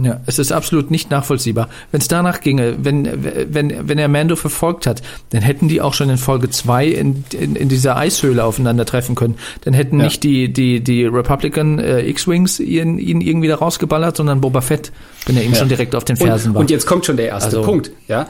Ja, 0.02 0.22
es 0.26 0.40
ist 0.40 0.54
absolut 0.54 0.90
nicht 0.90 1.12
nachvollziehbar. 1.12 1.68
Wenn 1.92 2.00
es 2.00 2.08
danach 2.08 2.40
ginge, 2.40 2.76
wenn, 2.82 3.10
wenn, 3.54 3.90
wenn 3.90 3.98
er 3.98 4.08
Mando 4.08 4.38
verfolgt 4.38 4.88
hat, 4.88 5.02
dann 5.32 5.42
hätten 5.42 5.68
die 5.68 5.82
auch 5.82 5.94
schon 5.94 6.10
in 6.10 6.18
Folge 6.18 6.50
2 6.50 6.88
in, 6.88 7.26
in, 7.38 7.58
in 7.58 7.68
dieser 7.68 7.98
Eishöhle 7.98 8.46
aufeinandertreffen 8.46 9.16
können. 9.16 9.36
Dann 9.66 9.74
hätten 9.74 9.98
Ja. 10.00 10.06
nicht 10.06 10.24
die, 10.24 10.52
die, 10.54 10.80
die 10.80 11.04
Republican 11.06 11.78
äh, 11.80 12.08
X-Wings 12.08 12.62
ihn, 12.62 13.00
ihn 13.00 13.20
irgendwie 13.20 13.50
da 13.50 13.56
rausgeballert, 13.56 14.16
sondern 14.16 14.40
Boba 14.40 14.62
Fett, 14.62 14.94
wenn 15.26 15.36
er 15.36 15.44
ihm 15.44 15.56
schon 15.56 15.68
direkt 15.68 15.94
auf 15.94 16.06
den 16.06 16.16
Fersen 16.16 16.50
und, 16.50 16.54
war. 16.56 16.62
Und 16.62 16.72
jetzt 16.72 16.86
kommt 16.88 17.06
schon 17.06 17.18
der 17.18 17.28
erste 17.28 17.58
Also- 17.58 17.62
Punkt, 17.64 17.92
ja. 18.08 18.30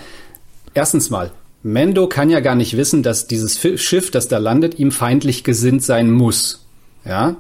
Erstens 0.74 1.12
mal, 1.12 1.32
Mendo 1.62 2.08
kann 2.08 2.32
ja 2.32 2.40
gar 2.40 2.56
nicht 2.56 2.76
wissen, 2.76 3.04
dass 3.04 3.28
dieses 3.28 3.60
Schiff, 3.76 4.10
das 4.10 4.28
da 4.28 4.40
landet, 4.40 4.80
ihm 4.80 4.92
feindlich 4.92 5.44
gesinnt 5.44 5.84
sein 5.84 6.10
muss, 6.10 6.66
ja. 7.06 7.36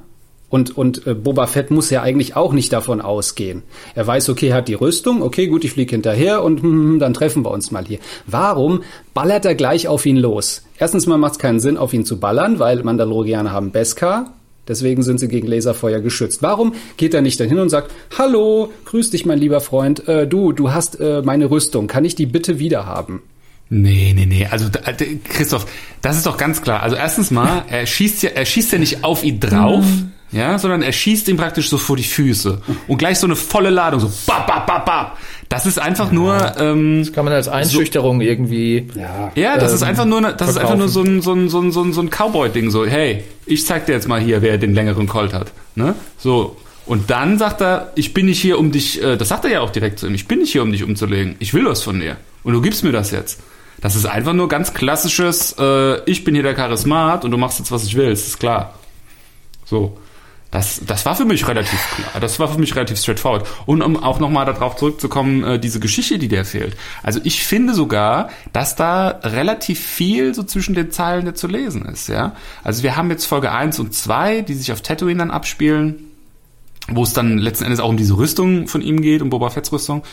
Und, 0.52 0.78
und 0.78 1.08
äh, 1.08 1.16
Boba 1.16 1.48
Fett 1.48 1.72
muss 1.72 1.90
ja 1.90 2.04
eigentlich 2.04 2.36
auch 2.36 2.52
nicht 2.54 2.72
davon 2.74 3.02
ausgehen. 3.02 3.64
Er 3.96 4.06
weiß, 4.06 4.30
okay, 4.30 4.50
er 4.50 4.58
hat 4.58 4.68
die 4.68 4.74
Rüstung, 4.76 5.24
okay, 5.24 5.48
gut, 5.48 5.64
ich 5.64 5.72
fliege 5.72 5.92
hinterher 5.92 6.44
und 6.44 6.62
hm, 6.62 7.00
dann 7.00 7.14
treffen 7.16 7.44
wir 7.44 7.52
uns 7.52 7.72
mal 7.72 7.86
hier. 7.86 8.00
Warum 8.28 8.84
ballert 9.14 9.46
er 9.46 9.56
gleich 9.56 9.88
auf 9.88 10.06
ihn 10.06 10.18
los? 10.18 10.64
Erstens 10.78 11.08
mal 11.08 11.18
macht 11.18 11.34
es 11.34 11.40
keinen 11.40 11.60
Sinn, 11.62 11.78
auf 11.78 11.94
ihn 11.94 12.06
zu 12.06 12.20
ballern, 12.20 12.60
weil 12.60 12.84
Mandalorianer 12.84 13.52
haben 13.52 13.72
Beskar, 13.72 14.34
Deswegen 14.68 15.02
sind 15.02 15.20
sie 15.20 15.28
gegen 15.28 15.48
Laserfeuer 15.48 16.02
geschützt. 16.02 16.44
Warum 16.44 16.76
geht 16.96 17.16
er 17.16 17.22
nicht 17.22 17.40
dahin 17.40 17.58
und 17.58 17.70
sagt, 17.70 17.92
hallo, 18.18 18.72
grüß 18.86 19.10
dich, 19.10 19.26
mein 19.26 19.40
lieber 19.40 19.60
Freund, 19.60 20.08
äh, 20.08 20.28
du, 20.28 20.52
du 20.52 20.72
hast 20.72 21.00
äh, 21.00 21.24
meine 21.24 21.50
Rüstung, 21.50 21.88
kann 21.88 22.06
ich 22.06 22.14
die 22.14 22.28
bitte 22.28 22.60
wieder 22.60 22.86
haben? 22.86 23.24
Nee, 23.70 24.14
nee, 24.16 24.28
nee. 24.28 24.46
Also 24.50 24.70
da- 24.70 24.82
Christoph, 25.30 25.66
das 26.04 26.18
ist 26.18 26.26
doch 26.28 26.38
ganz 26.38 26.62
klar. 26.62 26.84
Also 26.84 26.96
erstens 26.96 27.32
mal, 27.32 27.64
er 27.70 27.86
schießt 27.88 28.22
ja, 28.22 28.30
er 28.30 28.46
schießt 28.46 28.74
ja 28.74 28.78
nicht 28.78 29.04
auf 29.04 29.24
ihn 29.24 29.40
drauf, 29.40 29.86
ja, 30.32 30.58
sondern 30.58 30.82
er 30.82 30.92
schießt 30.92 31.28
ihm 31.28 31.38
praktisch 31.38 31.70
so 31.70 31.78
vor 31.78 31.98
die 31.98 32.04
Füße 32.04 32.62
und 32.88 32.98
gleich 32.98 33.20
so 33.20 33.28
eine 33.28 33.36
volle 33.36 33.70
Ladung, 33.70 34.00
so 34.00 34.12
bap, 34.26 34.48
bap, 34.48 34.66
bap, 34.66 34.86
bap. 34.86 35.18
Das 35.50 35.66
ist 35.66 35.80
einfach 35.80 36.12
nur, 36.12 36.54
ähm, 36.60 37.06
kann 37.14 37.26
man 37.26 37.34
als 37.34 37.50
Einschüchterung 37.50 38.22
irgendwie. 38.22 38.88
Ja. 38.96 39.32
ja, 39.36 39.58
das 39.58 39.74
ist 39.74 39.82
ähm, 39.82 39.90
einfach 39.90 40.06
nur, 40.06 40.22
das 40.22 40.50
ist 40.50 40.58
einfach 40.58 40.78
nur 40.78 40.88
so 40.88 41.02
ein, 41.02 41.22
so 41.22 41.34
ein, 41.34 41.50
so 41.50 41.60
ein, 41.60 41.72
so 41.74 41.84
ein, 41.84 41.92
so 41.92 42.02
ein 42.02 42.10
Cowboy-Ding, 42.10 42.72
so, 42.72 42.86
hey, 42.86 43.26
ich 43.46 43.66
zeig 43.66 43.86
dir 43.86 43.92
jetzt 43.92 44.08
mal 44.08 44.22
hier, 44.22 44.42
wer 44.42 44.58
den 44.58 44.74
längeren 44.74 45.08
Colt 45.08 45.34
hat, 45.34 45.52
ne? 45.76 45.96
So. 46.18 46.56
Und 46.86 47.10
dann 47.10 47.38
sagt 47.38 47.62
er, 47.62 47.92
ich 47.96 48.14
bin 48.14 48.26
nicht 48.26 48.42
hier, 48.42 48.58
um 48.58 48.72
dich, 48.72 49.04
äh, 49.04 49.18
das 49.18 49.30
sagt 49.30 49.46
er 49.46 49.52
ja 49.52 49.62
auch 49.62 49.70
direkt 49.70 50.00
zu 50.00 50.08
ihm, 50.08 50.16
ich 50.16 50.28
bin 50.28 50.40
nicht 50.40 50.52
hier, 50.54 50.64
um 50.64 50.72
dich 50.72 50.84
umzulegen. 50.84 51.36
Ich 51.40 51.54
will 51.54 51.66
was 51.66 51.84
von 51.84 52.00
dir. 52.00 52.18
Und 52.44 52.54
du 52.54 52.62
gibst 52.62 52.84
mir 52.84 52.92
das 52.92 53.12
jetzt. 53.12 53.42
Das 53.82 53.96
ist 53.96 54.06
einfach 54.06 54.34
nur 54.34 54.48
ganz 54.48 54.74
klassisches, 54.74 55.56
äh, 55.60 56.02
ich 56.10 56.24
bin 56.24 56.34
hier 56.34 56.44
der 56.44 56.56
Charismat 56.56 57.26
und 57.26 57.32
du 57.32 57.38
machst 57.38 57.60
jetzt, 57.60 57.72
was 57.72 57.84
ich 57.84 57.96
will, 57.96 58.10
das 58.10 58.28
ist 58.28 58.40
klar. 58.40 58.76
So. 59.66 59.98
Das, 60.52 60.82
das 60.86 61.06
war 61.06 61.16
für 61.16 61.24
mich 61.24 61.48
relativ 61.48 61.80
klar. 61.96 62.20
Das 62.20 62.38
war 62.38 62.50
für 62.50 62.60
mich 62.60 62.76
relativ 62.76 63.00
straightforward. 63.00 63.48
Und 63.66 63.82
um 63.82 63.96
auch 63.96 64.20
nochmal 64.20 64.46
darauf 64.46 64.76
zurückzukommen, 64.76 65.44
äh, 65.46 65.60
diese 65.60 65.80
Geschichte, 65.80 66.20
die 66.20 66.28
der 66.28 66.44
fehlt. 66.44 66.76
Also 67.04 67.22
ich 67.24 67.46
finde 67.46 67.74
sogar, 67.74 68.30
dass 68.52 68.76
da 68.76 69.20
relativ 69.24 69.80
viel 69.80 70.36
so 70.36 70.44
zwischen 70.44 70.76
den 70.76 70.92
Zeilen 70.92 71.24
der 71.24 71.36
zu 71.36 71.48
lesen 71.48 71.86
ist, 71.86 72.10
ja. 72.10 72.36
Also 72.66 72.84
wir 72.84 72.98
haben 72.98 73.10
jetzt 73.10 73.26
Folge 73.26 73.52
1 73.52 73.80
und 73.80 73.94
2, 73.94 74.42
die 74.42 74.54
sich 74.54 74.74
auf 74.74 74.82
Tatooine 74.82 75.20
dann 75.20 75.32
abspielen, 75.32 76.12
wo 76.90 77.04
es 77.04 77.14
dann 77.14 77.38
letzten 77.38 77.64
Endes 77.64 77.80
auch 77.80 77.90
um 77.90 77.98
diese 77.98 78.18
Rüstung 78.18 78.68
von 78.68 78.82
ihm 78.82 79.02
geht, 79.02 79.22
um 79.22 79.30
Boba 79.30 79.52
Fetts 79.52 79.72
Rüstung. 79.72 80.04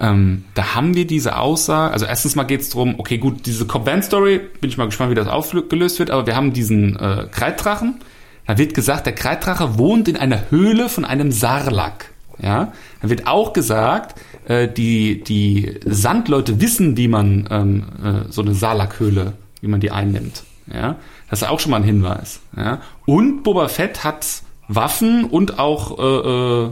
Ähm, 0.00 0.44
da 0.54 0.74
haben 0.74 0.94
wir 0.94 1.06
diese 1.06 1.38
Aussage, 1.38 1.92
also 1.92 2.06
erstens 2.06 2.34
mal 2.34 2.42
geht 2.42 2.60
es 2.60 2.70
darum, 2.70 2.96
okay, 2.98 3.18
gut, 3.18 3.46
diese 3.46 3.66
Cobb 3.66 3.86
Vanth 3.86 4.04
Story, 4.04 4.40
bin 4.60 4.68
ich 4.68 4.76
mal 4.76 4.86
gespannt, 4.86 5.12
wie 5.12 5.14
das 5.14 5.28
aufgelöst 5.28 6.00
wird, 6.00 6.10
aber 6.10 6.26
wir 6.26 6.34
haben 6.34 6.52
diesen 6.52 6.96
äh, 6.96 7.28
Kreiddrachen. 7.30 8.00
Da 8.46 8.58
wird 8.58 8.74
gesagt, 8.74 9.06
der 9.06 9.14
Kreiddrache 9.14 9.78
wohnt 9.78 10.08
in 10.08 10.16
einer 10.16 10.50
Höhle 10.50 10.88
von 10.88 11.04
einem 11.04 11.32
Sarlak. 11.32 12.12
Ja, 12.40 12.72
da 13.00 13.08
wird 13.08 13.26
auch 13.26 13.54
gesagt, 13.54 14.20
äh, 14.46 14.68
die 14.68 15.24
die 15.24 15.80
Sandleute 15.86 16.60
wissen, 16.60 16.96
wie 16.96 17.08
man 17.08 17.48
ähm, 17.50 17.84
äh, 18.02 18.30
so 18.30 18.42
eine 18.42 18.54
Sarlakhöhle, 18.54 19.32
wie 19.62 19.68
man 19.68 19.80
die 19.80 19.90
einnimmt. 19.90 20.44
Ja, 20.72 20.96
das 21.30 21.42
ist 21.42 21.48
auch 21.48 21.60
schon 21.60 21.70
mal 21.70 21.78
ein 21.78 21.84
Hinweis. 21.84 22.40
Ja, 22.56 22.82
und 23.06 23.42
Boba 23.42 23.68
Fett 23.68 24.04
hat 24.04 24.26
Waffen 24.68 25.24
und 25.24 25.58
auch 25.58 25.98
äh, 25.98 26.64
äh, 26.64 26.70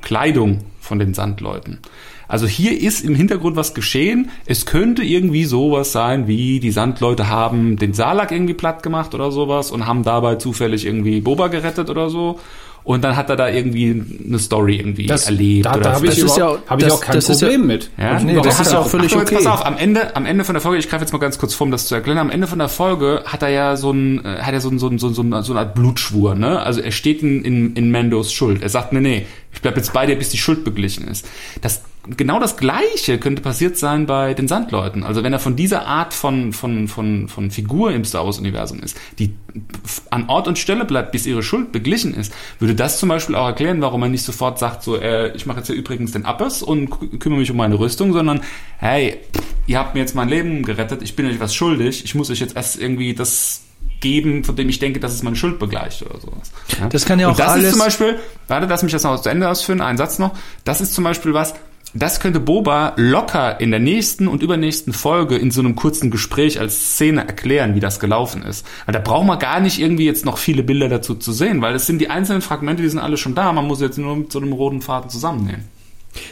Kleidung 0.00 0.64
von 0.80 0.98
den 0.98 1.14
Sandleuten. 1.14 1.80
Also 2.28 2.46
hier 2.46 2.78
ist 2.80 3.04
im 3.04 3.14
Hintergrund 3.14 3.56
was 3.56 3.72
geschehen. 3.74 4.30
Es 4.46 4.66
könnte 4.66 5.02
irgendwie 5.02 5.44
sowas 5.46 5.92
sein, 5.92 6.28
wie 6.28 6.60
die 6.60 6.70
Sandleute 6.70 7.28
haben 7.28 7.76
den 7.76 7.94
Salak 7.94 8.30
irgendwie 8.32 8.54
platt 8.54 8.82
gemacht 8.82 9.14
oder 9.14 9.32
sowas 9.32 9.70
und 9.70 9.86
haben 9.86 10.02
dabei 10.04 10.36
zufällig 10.36 10.84
irgendwie 10.86 11.20
Boba 11.22 11.48
gerettet 11.48 11.88
oder 11.90 12.10
so. 12.10 12.38
Und 12.84 13.04
dann 13.04 13.16
hat 13.16 13.28
er 13.28 13.36
da 13.36 13.50
irgendwie 13.50 14.02
eine 14.26 14.38
Story 14.38 14.76
irgendwie 14.76 15.06
Das, 15.06 15.26
erlebt. 15.26 15.66
da, 15.66 15.72
oder 15.72 15.80
da 15.80 15.92
habe 15.94 16.06
Das 16.06 16.16
ich, 16.16 16.24
ist 16.24 16.38
ja- 16.38 16.56
hab 16.66 16.78
ich 16.78 16.84
das- 16.84 16.92
auch 16.94 17.00
kein 17.02 17.16
das 17.16 17.28
ist 17.28 17.42
ja- 17.42 17.48
Problem 17.48 17.66
mit. 17.66 17.90
ja, 17.98 18.18
nee, 18.18 18.30
überhaupt 18.32 18.46
das 18.46 18.60
ist 18.60 18.72
ja 18.72 18.78
auch 18.78 18.88
Problem. 18.88 19.10
völlig 19.10 19.28
jetzt 19.30 19.32
okay. 19.40 19.44
Pass 19.44 19.60
auf, 19.60 19.66
am 19.66 19.76
Ende, 19.76 20.16
am 20.16 20.24
Ende 20.24 20.44
von 20.44 20.54
der 20.54 20.62
Folge, 20.62 20.78
ich 20.78 20.88
greife 20.88 21.02
jetzt 21.04 21.12
mal 21.12 21.18
ganz 21.18 21.38
kurz 21.38 21.52
vor, 21.52 21.66
um 21.66 21.70
das 21.70 21.86
zu 21.86 21.94
erklären. 21.94 22.16
Am 22.16 22.30
Ende 22.30 22.46
von 22.46 22.58
der 22.58 22.70
Folge 22.70 23.24
hat 23.26 23.42
er 23.42 23.50
ja 23.50 23.76
so 23.76 23.90
ein, 23.90 24.24
äh, 24.24 24.38
hat 24.40 24.54
er 24.54 24.62
so 24.62 24.70
ein, 24.70 24.78
so 24.78 24.88
ein, 24.88 24.98
so 24.98 25.06
ein- 25.08 25.12
so 25.12 25.22
eine 25.52 25.60
Art 25.60 25.74
Blutschwur, 25.74 26.34
ne? 26.34 26.60
Also 26.60 26.80
er 26.80 26.92
steht 26.92 27.22
in, 27.22 27.44
in, 27.44 27.74
in 27.74 27.90
Mandos 27.90 28.32
Schuld. 28.32 28.62
Er 28.62 28.70
sagt, 28.70 28.94
nee, 28.94 29.00
nee, 29.00 29.26
ich 29.58 29.62
bleib 29.62 29.76
jetzt 29.76 29.92
bei 29.92 30.06
dir, 30.06 30.14
bis 30.14 30.28
die 30.28 30.38
Schuld 30.38 30.62
beglichen 30.62 31.08
ist. 31.08 31.26
Das, 31.62 31.82
genau 32.16 32.38
das 32.38 32.56
Gleiche 32.56 33.18
könnte 33.18 33.42
passiert 33.42 33.76
sein 33.76 34.06
bei 34.06 34.32
den 34.32 34.46
Sandleuten. 34.46 35.02
Also 35.02 35.24
wenn 35.24 35.32
er 35.32 35.40
von 35.40 35.56
dieser 35.56 35.84
Art 35.84 36.14
von, 36.14 36.52
von, 36.52 36.86
von, 36.86 37.26
von 37.26 37.50
Figur 37.50 37.90
im 37.90 38.04
Star 38.04 38.24
Wars 38.24 38.38
Universum 38.38 38.78
ist, 38.78 38.96
die 39.18 39.32
an 40.10 40.28
Ort 40.28 40.46
und 40.46 40.60
Stelle 40.60 40.84
bleibt, 40.84 41.10
bis 41.10 41.26
ihre 41.26 41.42
Schuld 41.42 41.72
beglichen 41.72 42.14
ist, 42.14 42.32
würde 42.60 42.76
das 42.76 43.00
zum 43.00 43.08
Beispiel 43.08 43.34
auch 43.34 43.48
erklären, 43.48 43.80
warum 43.80 44.00
er 44.04 44.08
nicht 44.08 44.22
sofort 44.22 44.60
sagt, 44.60 44.84
so, 44.84 44.94
äh, 44.96 45.34
ich 45.34 45.44
mache 45.44 45.58
jetzt 45.58 45.68
ja 45.68 45.74
übrigens 45.74 46.12
den 46.12 46.24
Appes 46.24 46.62
und 46.62 46.88
kü- 46.88 47.18
kümmere 47.18 47.40
mich 47.40 47.50
um 47.50 47.56
meine 47.56 47.80
Rüstung, 47.80 48.12
sondern, 48.12 48.42
hey, 48.78 49.16
ihr 49.66 49.80
habt 49.80 49.94
mir 49.94 50.00
jetzt 50.00 50.14
mein 50.14 50.28
Leben 50.28 50.62
gerettet, 50.62 51.02
ich 51.02 51.16
bin 51.16 51.26
euch 51.26 51.40
was 51.40 51.52
schuldig, 51.52 52.04
ich 52.04 52.14
muss 52.14 52.30
euch 52.30 52.38
jetzt 52.38 52.54
erst 52.54 52.80
irgendwie 52.80 53.12
das 53.12 53.62
geben, 54.00 54.44
von 54.44 54.56
dem 54.56 54.68
ich 54.68 54.78
denke, 54.78 55.00
dass 55.00 55.12
es 55.14 55.22
meine 55.22 55.36
Schuld 55.36 55.58
begleicht 55.58 56.02
oder 56.02 56.20
sowas. 56.20 56.50
Ja? 56.78 56.88
Das 56.88 57.04
kann 57.04 57.18
ja 57.18 57.26
auch 57.28 57.32
und 57.32 57.38
das 57.38 57.48
alles- 57.48 57.64
ist 57.66 57.70
zum 57.72 57.80
Beispiel, 57.80 58.18
warte, 58.46 58.66
lass 58.66 58.82
mich 58.82 58.92
das 58.92 59.04
noch 59.04 59.20
zu 59.20 59.28
Ende 59.28 59.48
ausführen, 59.48 59.80
einen 59.80 59.98
Satz 59.98 60.18
noch, 60.18 60.36
das 60.64 60.80
ist 60.80 60.94
zum 60.94 61.04
Beispiel 61.04 61.34
was, 61.34 61.54
das 61.94 62.20
könnte 62.20 62.38
Boba 62.38 62.92
locker 62.96 63.60
in 63.60 63.70
der 63.70 63.80
nächsten 63.80 64.28
und 64.28 64.42
übernächsten 64.42 64.92
Folge 64.92 65.36
in 65.36 65.50
so 65.50 65.60
einem 65.62 65.74
kurzen 65.74 66.10
Gespräch 66.10 66.60
als 66.60 66.94
Szene 66.94 67.26
erklären, 67.26 67.74
wie 67.74 67.80
das 67.80 67.98
gelaufen 67.98 68.42
ist. 68.42 68.66
Weil 68.84 68.92
da 68.92 68.98
braucht 68.98 69.26
man 69.26 69.38
gar 69.38 69.58
nicht 69.60 69.80
irgendwie 69.80 70.04
jetzt 70.04 70.26
noch 70.26 70.36
viele 70.36 70.62
Bilder 70.62 70.88
dazu 70.90 71.14
zu 71.14 71.32
sehen, 71.32 71.62
weil 71.62 71.74
es 71.74 71.86
sind 71.86 71.98
die 71.98 72.10
einzelnen 72.10 72.42
Fragmente, 72.42 72.82
die 72.82 72.88
sind 72.90 72.98
alle 72.98 73.16
schon 73.16 73.34
da, 73.34 73.52
man 73.52 73.66
muss 73.66 73.80
jetzt 73.80 73.96
nur 73.96 74.14
mit 74.16 74.30
so 74.30 74.38
einem 74.38 74.52
roten 74.52 74.82
Faden 74.82 75.08
zusammennehmen. 75.08 75.64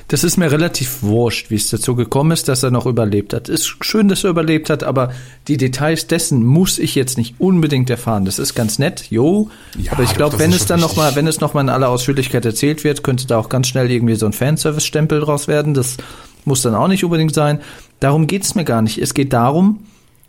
Das 0.08 0.24
ist 0.24 0.36
mir 0.36 0.50
relativ 0.50 1.02
wurscht, 1.02 1.50
wie 1.50 1.56
es 1.56 1.68
dazu 1.68 1.94
gekommen 1.94 2.30
ist, 2.30 2.48
dass 2.48 2.62
er 2.62 2.70
noch 2.70 2.86
überlebt 2.86 3.34
hat. 3.34 3.48
Ist 3.48 3.84
schön, 3.84 4.08
dass 4.08 4.24
er 4.24 4.30
überlebt 4.30 4.70
hat, 4.70 4.82
aber 4.82 5.12
die 5.48 5.56
Details 5.56 6.06
dessen 6.06 6.44
muss 6.44 6.78
ich 6.78 6.94
jetzt 6.94 7.18
nicht 7.18 7.36
unbedingt 7.38 7.90
erfahren. 7.90 8.24
Das 8.24 8.38
ist 8.38 8.54
ganz 8.54 8.78
nett, 8.78 9.06
jo. 9.10 9.50
Ja, 9.78 9.92
aber 9.92 10.02
ich 10.02 10.14
glaube, 10.14 10.38
wenn 10.38 10.52
es 10.52 10.66
dann 10.66 10.80
noch 10.80 10.96
mal, 10.96 11.14
wenn 11.14 11.26
es 11.26 11.40
noch 11.40 11.54
mal 11.54 11.60
in 11.60 11.68
aller 11.68 11.88
Ausführlichkeit 11.88 12.44
erzählt 12.44 12.84
wird, 12.84 13.02
könnte 13.02 13.26
da 13.26 13.38
auch 13.38 13.48
ganz 13.48 13.68
schnell 13.68 13.90
irgendwie 13.90 14.16
so 14.16 14.26
ein 14.26 14.32
Fanservice-Stempel 14.32 15.20
draus 15.20 15.48
werden. 15.48 15.74
Das 15.74 15.96
muss 16.44 16.62
dann 16.62 16.74
auch 16.74 16.88
nicht 16.88 17.04
unbedingt 17.04 17.34
sein. 17.34 17.60
Darum 18.00 18.26
geht 18.26 18.44
es 18.44 18.54
mir 18.54 18.64
gar 18.64 18.82
nicht. 18.82 18.98
Es 18.98 19.14
geht 19.14 19.32
darum, 19.32 19.80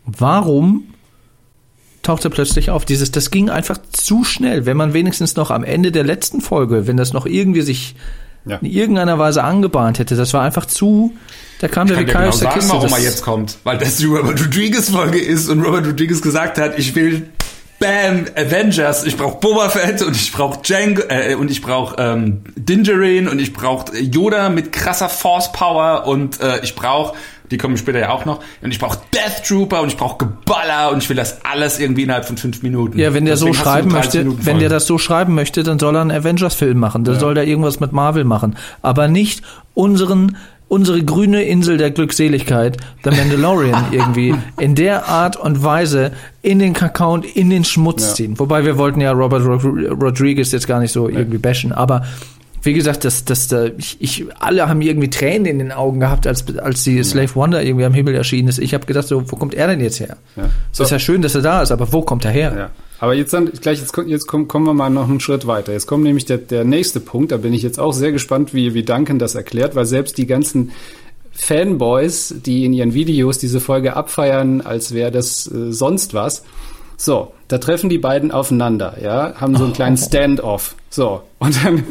warum 0.04 0.84
taucht 2.02 2.24
er 2.24 2.30
plötzlich 2.30 2.70
auf. 2.70 2.84
Dieses, 2.84 3.12
das 3.12 3.30
ging 3.30 3.50
einfach 3.50 3.78
zu 3.92 4.24
schnell. 4.24 4.66
Wenn 4.66 4.76
man 4.76 4.94
wenigstens 4.94 5.36
noch 5.36 5.50
am 5.50 5.62
Ende 5.62 5.92
der 5.92 6.04
letzten 6.04 6.40
Folge, 6.40 6.86
wenn 6.86 6.96
das 6.96 7.12
noch 7.12 7.26
irgendwie 7.26 7.60
sich 7.62 7.94
Ja. 8.48 8.56
in 8.56 8.66
irgendeiner 8.66 9.18
Weise 9.18 9.44
angebahnt 9.44 9.98
hätte, 9.98 10.16
das 10.16 10.32
war 10.34 10.42
einfach 10.42 10.66
zu, 10.66 11.14
da 11.60 11.68
kam 11.68 11.86
der 11.88 11.98
Ich 12.00 12.06
kann 12.06 12.06
dir 12.06 12.08
Vikar 12.08 12.22
genau 12.22 12.28
aus 12.32 12.38
der 12.40 12.48
sagen, 12.48 12.60
Kiste. 12.60 12.74
warum 12.74 12.92
er 12.92 13.00
jetzt 13.00 13.22
kommt. 13.22 13.58
Weil 13.64 13.78
das 13.78 13.96
die 13.96 14.06
Robert 14.06 14.40
Rodriguez 14.40 14.90
Folge 14.90 15.18
ist 15.18 15.48
und 15.48 15.62
Robert 15.62 15.86
Rodriguez 15.86 16.22
gesagt 16.22 16.58
hat, 16.58 16.78
ich 16.78 16.94
will 16.94 17.28
Bam, 17.80 18.24
Avengers, 18.34 19.04
ich 19.04 19.16
brauche 19.16 19.38
Boba 19.38 19.68
Fett 19.68 20.02
und 20.02 20.16
ich 20.16 20.32
brauche 20.32 20.60
Django 20.62 21.02
äh, 21.08 21.36
und 21.36 21.48
ich 21.48 21.62
brauche 21.62 21.94
ähm, 21.98 22.42
Dingerin 22.56 23.28
und 23.28 23.40
ich 23.40 23.52
brauche 23.52 23.96
Yoda 23.96 24.48
mit 24.48 24.72
krasser 24.72 25.08
Force 25.08 25.52
Power 25.52 26.06
und 26.06 26.40
äh, 26.40 26.58
ich 26.64 26.74
brauche 26.74 27.14
die 27.50 27.58
kommen 27.58 27.76
später 27.76 27.98
ja 27.98 28.10
auch 28.10 28.24
noch. 28.24 28.40
Und 28.62 28.70
ich 28.70 28.78
brauche 28.78 28.98
Death 29.14 29.44
Trooper 29.46 29.82
und 29.82 29.88
ich 29.88 29.96
brauche 29.96 30.18
Geballer 30.26 30.92
und 30.92 31.02
ich 31.02 31.08
will 31.08 31.16
das 31.16 31.44
alles 31.44 31.78
irgendwie 31.80 32.02
innerhalb 32.02 32.24
von 32.26 32.36
fünf 32.36 32.62
Minuten. 32.62 32.98
Ja, 32.98 33.14
wenn 33.14 33.24
der 33.24 33.34
Deswegen 33.34 33.54
so 33.54 33.60
schreiben 33.62 33.90
möchte, 33.90 34.08
30 34.18 34.24
Minuten 34.24 34.46
wenn 34.46 34.58
der 34.58 34.68
das 34.68 34.86
so 34.86 34.98
schreiben 34.98 35.34
möchte, 35.34 35.62
dann 35.62 35.78
soll 35.78 35.94
er 35.96 36.02
einen 36.02 36.10
Avengers-Film 36.10 36.78
machen. 36.78 37.04
Dann 37.04 37.18
soll 37.18 37.34
der 37.34 37.46
irgendwas 37.46 37.80
mit 37.80 37.92
Marvel 37.92 38.24
machen. 38.24 38.56
Aber 38.82 39.08
nicht 39.08 39.42
unseren, 39.74 40.36
unsere 40.68 41.02
grüne 41.02 41.42
Insel 41.44 41.76
der 41.78 41.90
Glückseligkeit, 41.90 42.76
The 43.04 43.10
Mandalorian 43.10 43.86
irgendwie 43.92 44.34
in 44.58 44.74
der 44.74 45.08
Art 45.08 45.36
und 45.36 45.62
Weise 45.62 46.12
in 46.42 46.58
den 46.58 46.72
Kakao 46.74 47.14
und 47.14 47.24
in 47.24 47.48
den 47.50 47.64
Schmutz 47.64 48.08
Ja. 48.08 48.14
ziehen. 48.14 48.38
Wobei 48.38 48.64
wir 48.64 48.76
wollten 48.76 49.00
ja 49.00 49.12
Robert 49.12 49.44
Rod- 49.46 49.64
Rodriguez 50.02 50.52
jetzt 50.52 50.66
gar 50.66 50.80
nicht 50.80 50.92
so 50.92 51.08
irgendwie 51.08 51.38
bashen, 51.38 51.72
aber 51.72 52.04
wie 52.62 52.72
gesagt, 52.72 53.04
das, 53.04 53.24
das, 53.24 53.48
da, 53.48 53.66
ich, 53.66 53.96
ich, 54.00 54.26
alle 54.38 54.68
haben 54.68 54.80
irgendwie 54.80 55.10
Tränen 55.10 55.46
in 55.46 55.58
den 55.58 55.72
Augen 55.72 56.00
gehabt, 56.00 56.26
als, 56.26 56.44
als 56.58 56.84
die 56.84 57.02
Slave 57.04 57.34
Wonder 57.34 57.62
irgendwie 57.62 57.84
am 57.84 57.94
Himmel 57.94 58.14
erschienen 58.14 58.48
ist. 58.48 58.58
Ich 58.58 58.74
habe 58.74 58.86
gedacht, 58.86 59.06
so, 59.06 59.30
wo 59.30 59.36
kommt 59.36 59.54
er 59.54 59.68
denn 59.68 59.80
jetzt 59.80 60.00
her? 60.00 60.16
Ja. 60.36 60.50
Es 60.72 60.80
ist 60.80 60.90
ja 60.90 60.98
schön, 60.98 61.22
dass 61.22 61.34
er 61.34 61.42
da 61.42 61.62
ist, 61.62 61.70
aber 61.70 61.92
wo 61.92 62.02
kommt 62.02 62.24
er 62.24 62.30
her? 62.30 62.54
Ja. 62.56 62.70
Aber 63.00 63.14
jetzt 63.14 63.32
dann, 63.32 63.50
gleich, 63.52 63.78
jetzt, 63.78 63.96
jetzt 64.06 64.26
kommen, 64.26 64.48
kommen 64.48 64.66
wir 64.66 64.74
mal 64.74 64.90
noch 64.90 65.08
einen 65.08 65.20
Schritt 65.20 65.46
weiter. 65.46 65.72
Jetzt 65.72 65.86
kommt 65.86 66.02
nämlich 66.02 66.24
der, 66.24 66.38
der 66.38 66.64
nächste 66.64 67.00
Punkt. 67.00 67.30
Da 67.30 67.36
bin 67.36 67.54
ich 67.54 67.62
jetzt 67.62 67.78
auch 67.78 67.92
sehr 67.92 68.10
gespannt, 68.10 68.54
wie, 68.54 68.74
wie 68.74 68.82
Duncan 68.82 69.18
das 69.18 69.34
erklärt, 69.36 69.76
weil 69.76 69.86
selbst 69.86 70.18
die 70.18 70.26
ganzen 70.26 70.72
Fanboys, 71.30 72.34
die 72.44 72.64
in 72.64 72.72
ihren 72.72 72.94
Videos 72.94 73.38
diese 73.38 73.60
Folge 73.60 73.94
abfeiern, 73.94 74.60
als 74.60 74.92
wäre 74.92 75.12
das 75.12 75.46
äh, 75.46 75.72
sonst 75.72 76.12
was. 76.12 76.42
So, 77.00 77.32
da 77.46 77.58
treffen 77.58 77.88
die 77.88 77.98
beiden 77.98 78.32
aufeinander, 78.32 78.96
ja, 79.00 79.32
haben 79.36 79.56
so 79.56 79.62
einen 79.64 79.72
kleinen 79.72 79.96
Stand-off. 79.96 80.74
So, 80.90 81.22
und 81.38 81.64
dann 81.64 81.84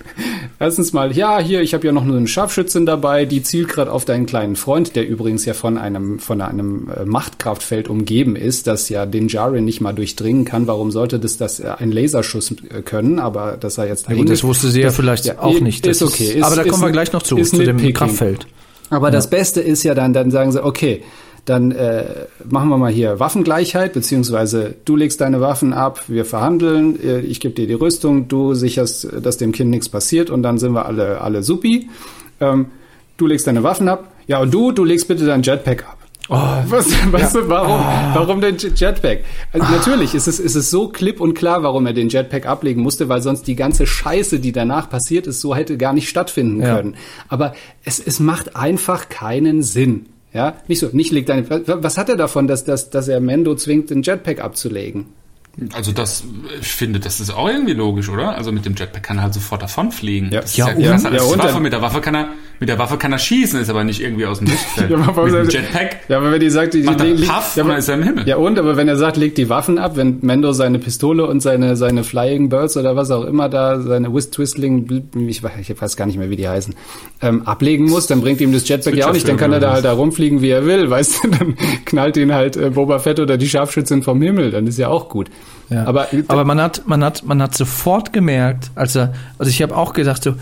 erstens 0.58 0.92
mal, 0.92 1.16
ja, 1.16 1.38
hier, 1.38 1.62
ich 1.62 1.74
habe 1.74 1.86
ja 1.86 1.92
noch 1.92 2.04
nur 2.04 2.16
eine 2.16 2.26
Scharfschützin 2.26 2.84
dabei, 2.84 3.24
die 3.24 3.40
zielt 3.44 3.68
gerade 3.68 3.92
auf 3.92 4.04
deinen 4.04 4.26
kleinen 4.26 4.56
Freund, 4.56 4.96
der 4.96 5.06
übrigens 5.06 5.44
ja 5.44 5.54
von 5.54 5.78
einem 5.78 6.18
von 6.18 6.40
einem 6.40 6.90
äh, 6.90 7.04
Machtkraftfeld 7.04 7.88
umgeben 7.88 8.34
ist, 8.34 8.66
das 8.66 8.88
ja 8.88 9.06
den 9.06 9.28
Jaren 9.28 9.64
nicht 9.64 9.80
mal 9.80 9.92
durchdringen 9.92 10.44
kann. 10.44 10.66
Warum 10.66 10.90
sollte 10.90 11.20
das 11.20 11.36
das 11.36 11.60
äh, 11.60 11.68
ein 11.78 11.92
Laserschuss 11.92 12.50
äh, 12.50 12.82
können? 12.82 13.20
Aber 13.20 13.56
dass 13.58 13.78
er 13.78 13.86
jetzt 13.86 14.08
Ja, 14.08 14.16
gut, 14.16 14.28
das 14.28 14.42
wusste 14.42 14.68
sie 14.68 14.80
ja 14.80 14.86
das- 14.86 14.96
vielleicht 14.96 15.26
ja, 15.26 15.38
auch 15.38 15.60
nicht. 15.60 15.86
Ist 15.86 16.00
Das 16.00 16.08
okay. 16.12 16.32
Ist, 16.32 16.42
aber 16.42 16.56
da 16.56 16.64
kommen 16.64 16.82
wir 16.82 16.90
gleich 16.90 17.12
noch 17.12 17.22
zu, 17.22 17.36
zu 17.36 17.58
dem. 17.58 17.78
Kraftfeld. 17.94 18.46
Aber 18.90 19.10
das 19.12 19.28
Beste 19.30 19.60
ist 19.60 19.82
ja 19.82 19.94
dann, 19.94 20.12
dann 20.14 20.30
sagen 20.30 20.50
sie, 20.50 20.64
okay, 20.64 21.02
dann 21.48 21.70
äh, 21.72 22.04
machen 22.48 22.68
wir 22.68 22.78
mal 22.78 22.90
hier 22.92 23.18
Waffengleichheit, 23.20 23.92
beziehungsweise 23.92 24.74
du 24.84 24.96
legst 24.96 25.20
deine 25.20 25.40
Waffen 25.40 25.72
ab, 25.72 26.02
wir 26.08 26.24
verhandeln, 26.24 26.98
äh, 27.02 27.20
ich 27.20 27.40
gebe 27.40 27.54
dir 27.54 27.66
die 27.66 27.74
Rüstung, 27.74 28.28
du 28.28 28.54
sicherst, 28.54 29.08
dass 29.22 29.36
dem 29.36 29.52
Kind 29.52 29.70
nichts 29.70 29.88
passiert 29.88 30.30
und 30.30 30.42
dann 30.42 30.58
sind 30.58 30.72
wir 30.72 30.86
alle, 30.86 31.20
alle 31.20 31.42
supi. 31.42 31.88
Ähm, 32.40 32.66
du 33.16 33.26
legst 33.26 33.46
deine 33.46 33.62
Waffen 33.62 33.88
ab, 33.88 34.12
ja 34.26 34.40
und 34.40 34.52
du, 34.52 34.72
du 34.72 34.84
legst 34.84 35.08
bitte 35.08 35.26
dein 35.26 35.42
Jetpack 35.42 35.84
ab. 35.86 35.94
Was, 36.68 36.90
weißt 37.10 37.36
du, 37.36 37.48
warum, 37.48 37.80
warum 38.12 38.42
den 38.42 38.58
Jet- 38.58 38.78
Jetpack? 38.78 39.20
Also 39.50 39.66
natürlich 39.72 40.14
ist 40.14 40.28
es, 40.28 40.38
ist 40.38 40.56
es 40.56 40.70
so 40.70 40.88
klipp 40.88 41.22
und 41.22 41.32
klar, 41.32 41.62
warum 41.62 41.86
er 41.86 41.94
den 41.94 42.10
Jetpack 42.10 42.44
ablegen 42.44 42.82
musste, 42.82 43.08
weil 43.08 43.22
sonst 43.22 43.46
die 43.46 43.56
ganze 43.56 43.86
Scheiße, 43.86 44.38
die 44.38 44.52
danach 44.52 44.90
passiert 44.90 45.26
ist, 45.26 45.40
so 45.40 45.54
hätte 45.54 45.78
gar 45.78 45.94
nicht 45.94 46.06
stattfinden 46.10 46.60
Ja. 46.60 46.76
können. 46.76 46.96
Aber 47.30 47.54
es, 47.82 47.98
es 47.98 48.20
macht 48.20 48.56
einfach 48.56 49.08
keinen 49.08 49.62
Sinn. 49.62 50.04
Ja, 50.32 50.56
nicht 50.68 50.78
so, 50.80 50.88
nicht 50.92 51.10
legt 51.10 51.28
deine, 51.30 51.48
was 51.66 51.96
hat 51.96 52.08
er 52.10 52.16
davon, 52.16 52.46
dass, 52.46 52.64
dass, 52.64 52.90
dass 52.90 53.08
er 53.08 53.20
Mendo 53.20 53.54
zwingt, 53.54 53.90
den 53.90 54.02
Jetpack 54.02 54.40
abzulegen? 54.40 55.06
Also 55.72 55.90
das, 55.90 56.22
ich 56.60 56.68
finde, 56.68 57.00
das 57.00 57.18
ist 57.18 57.30
auch 57.30 57.48
irgendwie 57.48 57.72
logisch, 57.72 58.08
oder? 58.08 58.36
Also 58.36 58.52
mit 58.52 58.64
dem 58.64 58.74
Jetpack 58.76 59.02
kann 59.02 59.16
er 59.18 59.24
halt 59.24 59.34
sofort 59.34 59.62
davonfliegen. 59.62 60.30
Ja. 60.30 60.40
Das 60.42 60.50
ist 60.50 60.56
Ja, 60.56 60.68
ja, 60.68 60.74
und- 60.74 60.82
krasser 60.84 61.10
als 61.10 61.22
ja, 61.36 61.56
und 61.56 61.62
Mit 61.62 61.72
der 61.72 61.82
Waffe 61.82 62.00
kann 62.00 62.14
er, 62.14 62.28
mit 62.60 62.68
der 62.68 62.78
Waffe 62.78 62.96
kann 62.96 63.12
er 63.12 63.18
schießen, 63.18 63.60
ist 63.60 63.70
aber 63.70 63.84
nicht 63.84 64.00
irgendwie 64.00 64.26
aus 64.26 64.38
dem 64.38 64.48
Sichtfeld. 64.48 64.90
Ja, 64.90 64.96
aber 64.98 65.24
mit 65.24 65.34
dem 65.34 65.48
Jetpack 65.48 65.96
Ja, 66.08 66.18
aber 66.18 66.32
wenn 66.32 66.40
die 66.40 66.50
sagt, 66.50 66.74
die, 66.74 66.82
macht 66.82 67.00
er 67.00 67.06
die, 67.06 67.22
Puff 67.24 67.56
ja, 67.56 67.62
aber- 67.62 67.70
dann 67.70 67.78
ist 67.78 67.88
er 67.88 67.94
im 67.94 68.02
Himmel. 68.02 68.26
Ja, 68.28 68.36
und, 68.36 68.58
aber 68.58 68.76
wenn 68.76 68.88
er 68.88 68.96
sagt, 68.96 69.16
legt 69.16 69.38
die 69.38 69.48
Waffen 69.48 69.78
ab, 69.78 69.96
wenn 69.96 70.18
Mendo 70.22 70.52
seine 70.52 70.78
Pistole 70.78 71.26
und 71.26 71.40
seine, 71.40 71.76
seine 71.76 72.04
Flying 72.04 72.48
Birds 72.48 72.76
oder 72.76 72.96
was 72.96 73.10
auch 73.10 73.24
immer 73.24 73.48
da, 73.48 73.80
seine 73.80 74.12
Whist 74.14 74.34
Twistling, 74.34 75.04
ich 75.28 75.42
weiß, 75.42 75.52
ich 75.68 75.80
weiß 75.80 75.96
gar 75.96 76.06
nicht 76.06 76.18
mehr, 76.18 76.30
wie 76.30 76.36
die 76.36 76.48
heißen, 76.48 76.74
ähm, 77.22 77.42
ablegen 77.46 77.86
muss, 77.86 78.06
dann 78.06 78.20
bringt 78.20 78.40
ihm 78.40 78.52
das 78.52 78.68
Jetpack 78.68 78.94
ja 78.94 79.08
auch 79.08 79.12
nicht, 79.12 79.28
dann 79.28 79.36
kann 79.36 79.52
er 79.52 79.60
da 79.60 79.72
halt 79.72 79.84
da 79.84 79.92
rumfliegen, 79.92 80.42
wie 80.42 80.50
er 80.50 80.66
will, 80.66 80.88
weißt 80.90 81.24
du, 81.24 81.28
dann 81.28 81.54
knallt 81.84 82.16
ihn 82.16 82.32
halt 82.34 82.56
äh, 82.56 82.70
Boba 82.70 82.98
Fett 82.98 83.20
oder 83.20 83.36
die 83.36 83.48
Scharfschützin 83.48 84.02
vom 84.02 84.20
Himmel, 84.22 84.50
dann 84.50 84.66
ist 84.66 84.78
ja 84.78 84.88
auch 84.88 85.08
gut. 85.08 85.28
Ja. 85.70 85.84
Aber, 85.84 86.08
aber 86.28 86.44
man 86.44 86.60
hat, 86.60 86.82
man 86.86 87.04
hat, 87.04 87.24
man 87.26 87.42
hat 87.42 87.54
sofort 87.54 88.12
gemerkt, 88.12 88.70
als 88.74 88.96
er, 88.96 89.12
also 89.38 89.50
ich 89.50 89.60
habe 89.62 89.76
auch 89.76 89.92
gedacht 89.92 90.22
so, 90.22 90.32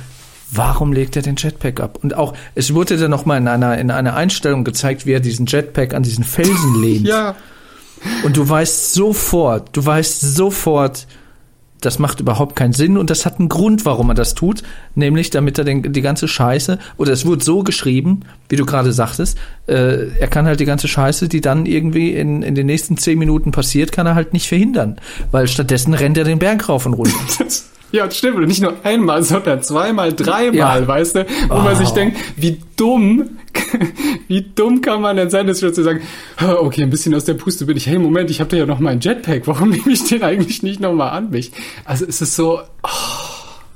warum 0.53 0.92
legt 0.92 1.16
er 1.16 1.22
den 1.22 1.36
Jetpack 1.36 1.80
ab? 1.80 1.99
Und 2.03 2.14
auch, 2.14 2.34
es 2.55 2.74
wurde 2.74 2.97
dann 2.97 3.11
noch 3.11 3.26
mal 3.26 3.36
in 3.36 3.49
einer, 3.49 3.78
in 3.78 3.90
einer 3.90 4.14
Einstellung 4.14 4.64
gezeigt, 4.64 5.07
wie 5.07 5.12
er 5.12 5.20
diesen 5.20 5.47
Jetpack 5.47 5.94
an 5.94 6.03
diesen 6.03 6.24
Felsen 6.24 6.74
lehnt. 6.82 7.07
ja, 7.07 7.34
Und 8.24 8.36
du 8.36 8.49
weißt 8.49 8.94
sofort, 8.94 9.76
du 9.76 9.84
weißt 9.84 10.20
sofort, 10.20 11.07
das 11.80 11.99
macht 11.99 12.20
überhaupt 12.20 12.57
keinen 12.57 12.72
Sinn 12.72 12.97
und 12.97 13.11
das 13.11 13.26
hat 13.26 13.38
einen 13.38 13.49
Grund, 13.51 13.84
warum 13.84 14.09
er 14.11 14.14
das 14.14 14.34
tut, 14.34 14.62
nämlich 14.94 15.30
damit 15.30 15.59
er 15.59 15.64
den, 15.64 15.92
die 15.92 16.01
ganze 16.01 16.26
Scheiße, 16.26 16.78
oder 16.97 17.12
es 17.12 17.26
wurde 17.26 17.44
so 17.44 17.62
geschrieben, 17.62 18.20
wie 18.49 18.57
du 18.57 18.64
gerade 18.64 18.92
sagtest, 18.92 19.36
äh, 19.66 20.09
er 20.18 20.28
kann 20.28 20.47
halt 20.47 20.59
die 20.61 20.64
ganze 20.64 20.88
Scheiße, 20.88 21.28
die 21.28 21.42
dann 21.42 21.66
irgendwie 21.66 22.12
in, 22.14 22.42
in 22.42 22.55
den 22.55 22.66
nächsten 22.66 22.97
zehn 22.97 23.18
Minuten 23.18 23.51
passiert, 23.53 23.92
kann 23.92 24.07
er 24.07 24.14
halt 24.14 24.32
nicht 24.32 24.49
verhindern, 24.49 24.97
weil 25.32 25.49
stattdessen 25.49 25.92
rennt 25.92 26.16
er 26.16 26.24
den 26.24 26.38
Berg 26.38 26.68
rauf 26.68 26.86
und 26.86 26.94
runter. 26.94 27.14
Ja, 27.97 28.11
stimmt. 28.11 28.36
Und 28.36 28.47
nicht 28.47 28.61
nur 28.62 28.74
einmal, 28.84 29.22
sondern 29.22 29.62
zweimal, 29.62 30.12
dreimal, 30.12 30.82
Ja. 30.82 30.86
weißt 30.88 31.16
du? 31.16 31.26
Wo 31.49 31.57
man 31.59 31.76
sich 31.76 31.88
denkt, 31.90 32.18
wie 32.36 32.59
dumm, 32.76 33.24
wie 34.28 34.42
dumm 34.55 34.80
kann 34.82 35.01
man 35.01 35.16
denn 35.16 35.30
sein, 35.30 35.47
dass 35.47 35.62
ich 35.62 35.72
zu 35.72 35.82
sagen, 35.82 36.01
"Ah, 36.36 36.55
okay, 36.61 36.82
ein 36.82 36.90
bisschen 36.90 37.14
aus 37.14 37.24
der 37.24 37.34
Puste 37.34 37.64
bin 37.66 37.76
ich. 37.76 37.86
Hey, 37.86 37.99
Moment, 37.99 38.30
ich 38.30 38.40
habe 38.40 38.51
da 38.51 38.57
ja 38.57 38.66
noch 38.66 38.80
meinen 38.80 39.01
Jetpack. 39.01 39.47
Warum 39.47 39.70
nehme 39.70 39.90
ich 39.90 40.05
den 40.05 40.22
eigentlich 40.22 40.62
nicht 40.62 40.80
nochmal 40.80 41.11
an 41.11 41.30
mich? 41.30 41.53
Also 41.84 42.05
es 42.07 42.20
ist 42.20 42.36
so, 42.36 42.61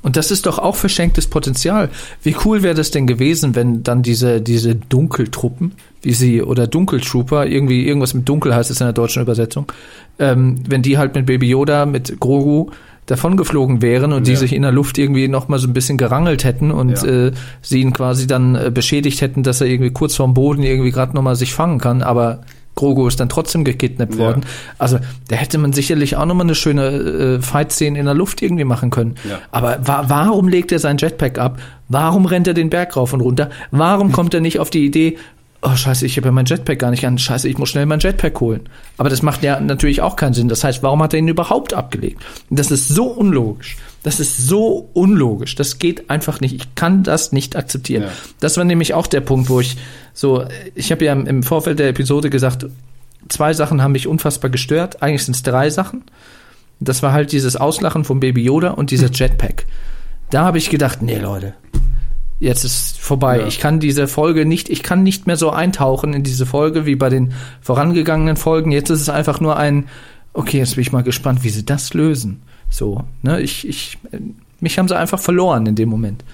Und 0.03 0.17
das 0.17 0.31
ist 0.31 0.47
doch 0.47 0.59
auch 0.59 0.77
verschenktes 0.77 1.27
Potenzial. 1.27 1.91
Wie 2.23 2.35
cool 2.45 2.63
wäre 2.63 2.75
das 2.75 2.91
denn 2.91 3.07
gewesen, 3.07 3.55
wenn 3.55 3.83
dann 3.83 4.03
diese, 4.03 4.41
diese 4.41 4.75
Dunkeltruppen, 4.75 5.73
wie 6.03 6.15
sie, 6.15 6.43
oder 6.43 6.67
Dunkeltrooper, 6.67 7.47
irgendwie, 7.47 7.87
irgendwas 7.87 8.15
mit 8.15 8.27
Dunkel 8.27 8.55
heißt 8.55 8.71
es 8.71 8.81
in 8.81 8.87
der 8.87 8.95
deutschen 8.95 9.21
Übersetzung, 9.23 9.71
ähm, 10.19 10.57
wenn 10.67 10.81
die 10.81 10.97
halt 10.97 11.15
mit 11.15 11.27
Baby 11.27 11.49
Yoda, 11.51 11.85
mit 11.85 12.19
Grogu 12.19 12.71
davongeflogen 13.11 13.83
wären 13.83 14.13
und 14.13 14.27
die 14.27 14.33
Ja. 14.33 14.39
sich 14.39 14.53
in 14.53 14.63
der 14.63 14.73
Luft 14.73 14.99
irgendwie 14.99 15.29
noch 15.29 15.49
mal 15.49 15.59
so 15.59 15.67
ein 15.69 15.73
bisschen 15.73 15.99
gerangelt 15.99 16.45
hätten 16.45 16.71
und 16.71 17.03
Ja. 17.03 17.09
äh, 17.27 17.33
sie 17.63 17.81
ihn 17.81 17.93
quasi 17.93 18.27
dann 18.27 18.55
äh, 18.55 18.71
beschädigt 18.73 19.21
hätten, 19.21 19.43
dass 19.43 19.61
er 19.61 19.67
irgendwie 19.67 19.91
kurz 19.91 20.15
vorm 20.17 20.35
Boden 20.35 20.63
irgendwie 20.63 20.91
gerade 20.91 21.15
noch 21.15 21.23
mal 21.23 21.37
sich 21.37 21.53
fangen 21.55 21.79
kann, 21.79 22.03
aber 22.03 22.41
Grogu 22.77 23.09
ist 23.09 23.19
dann 23.19 23.29
trotzdem 23.29 23.65
gekidnappt 23.65 24.15
Ja. 24.15 24.21
worden. 24.21 24.43
Also 24.79 24.99
da 25.29 25.37
hätte 25.37 25.59
man 25.59 25.73
sicherlich 25.73 26.17
auch 26.17 26.25
noch 26.25 26.35
mal 26.37 26.45
eine 26.45 26.55
schöne 26.55 26.87
äh, 26.87 27.41
Fight-Szene 27.43 27.99
in 27.99 28.05
der 28.07 28.15
Luft 28.15 28.41
irgendwie 28.43 28.65
machen 28.65 28.91
können. 28.91 29.17
Ja. 29.29 29.39
Aber 29.51 29.79
wa 29.85 30.05
warum 30.07 30.49
legt 30.49 30.71
er 30.73 30.79
sein 30.79 30.97
Jetpack 30.97 31.39
ab? 31.39 31.59
Warum 31.89 32.27
rennt 32.27 32.47
er 32.47 32.55
den 32.55 32.71
Berg 32.71 32.97
rauf 32.97 33.13
und 33.13 33.21
runter? 33.21 33.51
Warum 33.73 34.13
kommt 34.13 34.33
er 34.35 34.41
nicht 34.41 34.61
auf 34.61 34.71
die 34.71 34.87
Idee, 34.87 35.19
oh 35.63 35.77
scheiße, 35.77 36.07
ich 36.07 36.17
habe 36.17 36.29
ja 36.29 36.33
mein 36.33 36.47
Jetpack 36.47 36.79
gar 36.79 36.91
nicht 36.91 37.07
an, 37.07 37.19
scheiße, 37.19 37.49
ich 37.49 37.59
muss 37.59 37.69
schnell 37.69 37.87
mein 37.87 38.01
Jetpack 38.01 38.41
holen. 38.41 38.69
Aber 38.97 39.09
das 39.11 39.23
macht 39.23 39.43
ja 39.43 39.61
natürlich 39.61 40.01
auch 40.01 40.17
keinen 40.17 40.33
Sinn. 40.35 40.49
Das 40.49 40.65
heißt, 40.65 40.83
warum 40.83 41.03
hat 41.03 41.13
er 41.13 41.19
ihn 41.19 41.29
überhaupt 41.29 41.75
abgelegt? 41.75 42.23
Das 42.49 42.71
ist 42.71 42.89
so 42.89 43.05
unlogisch. 43.07 43.77
Das 44.03 44.21
ist 44.21 44.39
so 44.39 44.89
unlogisch. 44.95 45.55
Das 45.57 45.79
geht 45.79 46.09
einfach 46.09 46.41
nicht. 46.41 46.55
Ich 46.55 46.75
kann 46.75 47.03
das 47.03 47.33
nicht 47.33 47.57
akzeptieren. 47.57 48.05
Ja. 48.05 48.09
Das 48.41 48.57
war 48.57 48.65
nämlich 48.65 48.95
auch 48.95 49.07
der 49.07 49.21
Punkt, 49.21 49.51
wo 49.51 49.61
ich 49.61 49.77
so, 50.15 50.45
ich 50.75 50.91
habe 50.91 51.05
ja 51.05 51.13
im- 51.13 51.27
im 51.27 51.43
Vorfeld 51.43 51.79
der 51.79 51.89
Episode 51.89 52.31
gesagt, 52.31 52.67
zwei 53.29 53.53
Sachen 53.53 53.83
haben 53.83 53.93
mich 53.93 54.07
unfassbar 54.07 54.51
gestört. 54.51 55.03
Eigentlich 55.03 55.25
sind 55.25 55.37
es 55.37 55.43
drei 55.43 55.69
Sachen. 55.69 56.05
Das 56.81 57.03
war 57.03 57.13
halt 57.13 57.33
dieses 57.33 57.57
Auslachen 57.57 58.05
von 58.05 58.21
Baby 58.21 58.43
Yoda 58.45 58.71
und 58.71 58.91
dieser 58.91 59.11
Jetpack. 59.13 59.67
Da 60.31 60.45
habe 60.45 60.57
ich 60.57 60.71
gedacht, 60.71 61.03
nee, 61.03 61.19
Leute, 61.19 61.53
jetzt 62.41 62.65
ist 62.65 62.99
vorbei. 62.99 63.41
Ja. 63.41 63.47
Ich 63.47 63.61
kann 63.61 63.79
diese 63.79 64.09
Folge 64.09 64.47
nicht, 64.47 64.69
ich 64.69 64.83
kann 64.83 65.03
nicht 65.03 65.27
mehr 65.27 65.37
so 65.37 65.51
eintauchen 65.51 66.15
in 66.15 66.23
diese 66.23 66.47
Folge 66.47 66.87
wie 66.87 66.97
bei 66.97 67.11
den 67.11 67.35
vorangegangenen 67.61 68.37
Folgen. 68.37 68.73
Jetzt 68.73 68.91
ist 68.91 69.03
es 69.03 69.09
einfach 69.09 69.41
nur 69.41 69.57
ein, 69.57 69.89
okay, 70.33 70.59
jetzt 70.59 70.75
bin 70.75 70.83
ich 70.83 70.93
mal 70.93 71.03
gespannt, 71.03 71.45
wie 71.45 71.51
sie 71.51 71.65
das 71.65 71.95
lösen. 71.95 72.43
So, 72.71 73.05
ne, 73.23 73.41
ich, 73.41 73.69
ich, 73.69 73.99
mich 74.59 74.79
haben 74.79 74.89
sie 74.89 74.97
einfach 74.97 75.21
verloren 75.21 75.67
in 75.67 75.75
dem 75.75 75.89
Moment. 75.89 76.25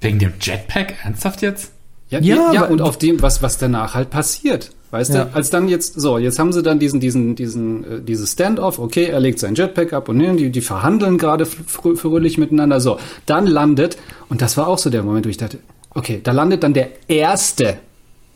Wegen 0.00 0.18
dem 0.18 0.32
Jetpack? 0.40 0.94
Ernsthaft 1.04 1.42
jetzt? 1.42 1.72
Ja, 2.08 2.20
Ja, 2.20 2.36
ja, 2.36 2.52
ja 2.52 2.62
und 2.64 2.80
auf 2.80 2.96
dem, 2.96 3.20
was, 3.20 3.42
was 3.42 3.58
danach 3.58 3.94
halt 3.94 4.10
passiert. 4.10 4.70
Weißt 4.90 5.14
Ja. 5.14 5.24
du, 5.26 5.34
als 5.34 5.50
dann 5.50 5.68
jetzt, 5.68 6.00
so, 6.00 6.18
jetzt 6.18 6.38
haben 6.40 6.52
sie 6.52 6.62
dann 6.62 6.78
diesen, 6.80 6.98
diesen, 6.98 7.36
diesen, 7.36 7.84
äh, 7.84 8.00
dieses 8.02 8.32
Standoff, 8.32 8.78
okay, 8.80 9.04
er 9.04 9.20
legt 9.20 9.38
sein 9.38 9.54
Jetpack 9.54 9.92
ab 9.92 10.08
und 10.08 10.18
die, 10.18 10.50
die 10.50 10.60
verhandeln 10.60 11.16
gerade 11.16 11.44
frö- 11.44 11.96
fröhlich 11.96 12.38
miteinander, 12.38 12.80
so. 12.80 12.98
Dann 13.26 13.46
landet, 13.46 13.96
und 14.28 14.42
das 14.42 14.56
war 14.56 14.66
auch 14.66 14.78
so 14.78 14.90
der 14.90 15.02
Moment, 15.04 15.26
wo 15.26 15.30
ich 15.30 15.36
dachte, 15.36 15.58
okay, 15.94 16.20
da 16.22 16.32
landet 16.32 16.62
dann 16.64 16.74
der 16.74 16.88
erste 17.08 17.78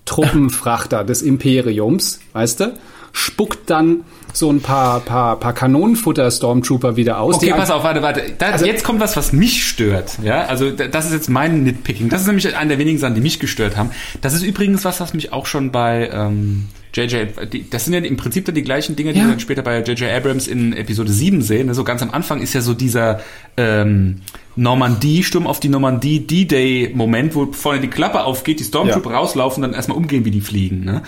Truppenfrachter 0.04 1.02
des 1.04 1.22
Imperiums, 1.22 2.20
weißt 2.32 2.60
du? 2.60 2.72
Spuckt 3.14 3.70
dann 3.70 4.00
so 4.32 4.50
ein 4.50 4.60
paar, 4.60 4.98
paar, 5.00 5.38
paar 5.38 5.52
Kanonenfutter-Stormtrooper 5.54 6.96
wieder 6.96 7.20
aus. 7.20 7.36
Okay, 7.36 7.52
pass 7.56 7.70
auf, 7.70 7.84
warte, 7.84 8.02
warte. 8.02 8.22
Da, 8.36 8.46
Also- 8.50 8.66
jetzt 8.66 8.82
kommt 8.84 8.98
was, 9.00 9.16
was 9.16 9.32
mich 9.32 9.64
stört. 9.64 10.18
Ja, 10.24 10.46
also 10.46 10.70
da- 10.72 10.88
das 10.88 11.06
ist 11.06 11.12
jetzt 11.12 11.30
mein 11.30 11.62
Nitpicking. 11.62 12.08
Das 12.08 12.20
ist 12.22 12.26
nämlich 12.26 12.56
eine 12.56 12.70
der 12.70 12.78
wenigen 12.78 12.98
Sachen, 12.98 13.14
die 13.14 13.20
mich 13.20 13.38
gestört 13.38 13.76
haben. 13.76 13.90
Das 14.20 14.34
ist 14.34 14.42
übrigens 14.42 14.84
was, 14.84 14.98
was 15.00 15.14
mich 15.14 15.32
auch 15.32 15.46
schon 15.46 15.70
bei 15.70 16.10
ähm, 16.12 16.66
JJ, 16.92 17.26
das 17.70 17.84
sind 17.84 17.94
ja 17.94 18.00
im 18.00 18.16
Prinzip 18.16 18.44
dann 18.46 18.54
die 18.56 18.62
gleichen 18.62 18.96
Dinge, 18.96 19.12
die 19.12 19.18
Ja. 19.20 19.24
wir 19.26 19.30
dann 19.30 19.40
später 19.40 19.62
bei 19.62 19.80
JJ 19.82 20.06
Abrams 20.06 20.48
in 20.48 20.72
Episode 20.72 21.12
7 21.12 21.40
sehen. 21.42 21.72
So 21.72 21.84
ganz 21.84 22.02
am 22.02 22.10
Anfang 22.10 22.40
ist 22.42 22.52
ja 22.54 22.60
so 22.60 22.74
dieser 22.74 23.20
ähm, 23.56 24.16
Normandie, 24.56 25.22
Sturm 25.22 25.46
auf 25.46 25.60
die 25.60 25.68
Normandie, 25.68 26.26
D-Day-Moment, 26.26 27.34
wo 27.36 27.52
vorne 27.52 27.80
die 27.80 27.88
Klappe 27.88 28.24
aufgeht, 28.24 28.58
die 28.60 28.64
Stormtrooper 28.64 29.10
rauslaufen, 29.12 29.62
dann 29.62 29.74
erstmal 29.74 29.96
umgehen, 29.98 30.24
wie 30.24 30.30
die 30.32 30.40
fliegen. 30.40 30.84
Ne? 30.84 31.02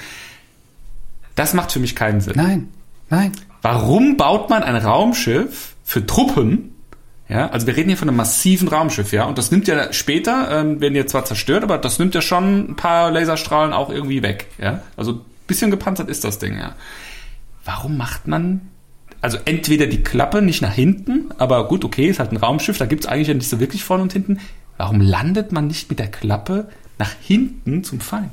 Das 1.37 1.55
macht 1.55 1.70
für 1.70 1.78
mich 1.78 1.95
keinen 1.95 2.20
Sinn. 2.20 2.32
Nein, 2.34 2.68
nein. 3.09 3.32
Warum 3.62 4.16
baut 4.16 4.51
man 4.51 4.62
ein 4.62 4.76
Raumschiff 4.76 5.76
für 5.84 6.05
Truppen? 6.05 6.72
Ja, 7.28 7.51
also 7.51 7.66
wir 7.66 7.76
reden 7.76 7.89
hier 7.89 7.97
von 7.97 8.09
einem 8.09 8.16
massiven 8.16 8.68
Raumschiff, 8.68 9.12
ja, 9.12 9.24
und 9.24 9.37
das 9.37 9.51
nimmt 9.51 9.66
ja 9.66 9.93
später, 9.93 10.61
ähm, 10.61 10.80
werden 10.80 10.95
ja 10.95 11.07
zwar 11.07 11.24
zerstört, 11.24 11.64
aber 11.64 11.76
das 11.76 11.99
nimmt 11.99 12.14
ja 12.14 12.22
schon 12.22 12.70
ein 12.70 12.76
paar 12.76 13.11
Laserstrahlen 13.11 13.72
auch 13.72 13.91
irgendwie 13.91 14.22
weg, 14.22 14.47
ja. 14.59 14.82
Also 14.97 15.12
ein 15.12 15.20
bisschen 15.49 15.72
gepanzert 15.72 16.09
ist 16.09 16.22
das 16.22 16.39
Ding, 16.39 16.57
ja. 16.57 16.76
Warum 17.64 17.97
macht 17.97 18.28
man, 18.28 18.68
also 19.22 19.39
entweder 19.45 19.89
die 19.89 20.05
Klappe 20.05 20.41
nicht 20.41 20.62
nach 20.62 20.72
hinten, 20.72 21.32
aber 21.37 21.66
gut, 21.66 21.84
okay, 21.84 22.07
ist 22.07 22.20
halt 22.20 22.30
ein 22.30 22.37
Raumschiff, 22.37 22.78
da 22.78 22.87
gibt's 22.87 23.07
eigentlich 23.07 23.28
ja 23.28 23.34
nicht 23.34 23.49
so 23.49 23.59
wirklich 23.59 23.82
vorne 23.82 24.05
und 24.05 24.12
hinten. 24.12 24.39
Warum 24.76 25.01
landet 25.01 25.51
man 25.51 25.66
nicht 25.66 25.91
mit 25.91 25.99
der 25.99 26.11
Klappe 26.12 26.68
nach 26.99 27.12
hinten 27.20 27.82
zum 27.82 27.99
Feind? 27.99 28.30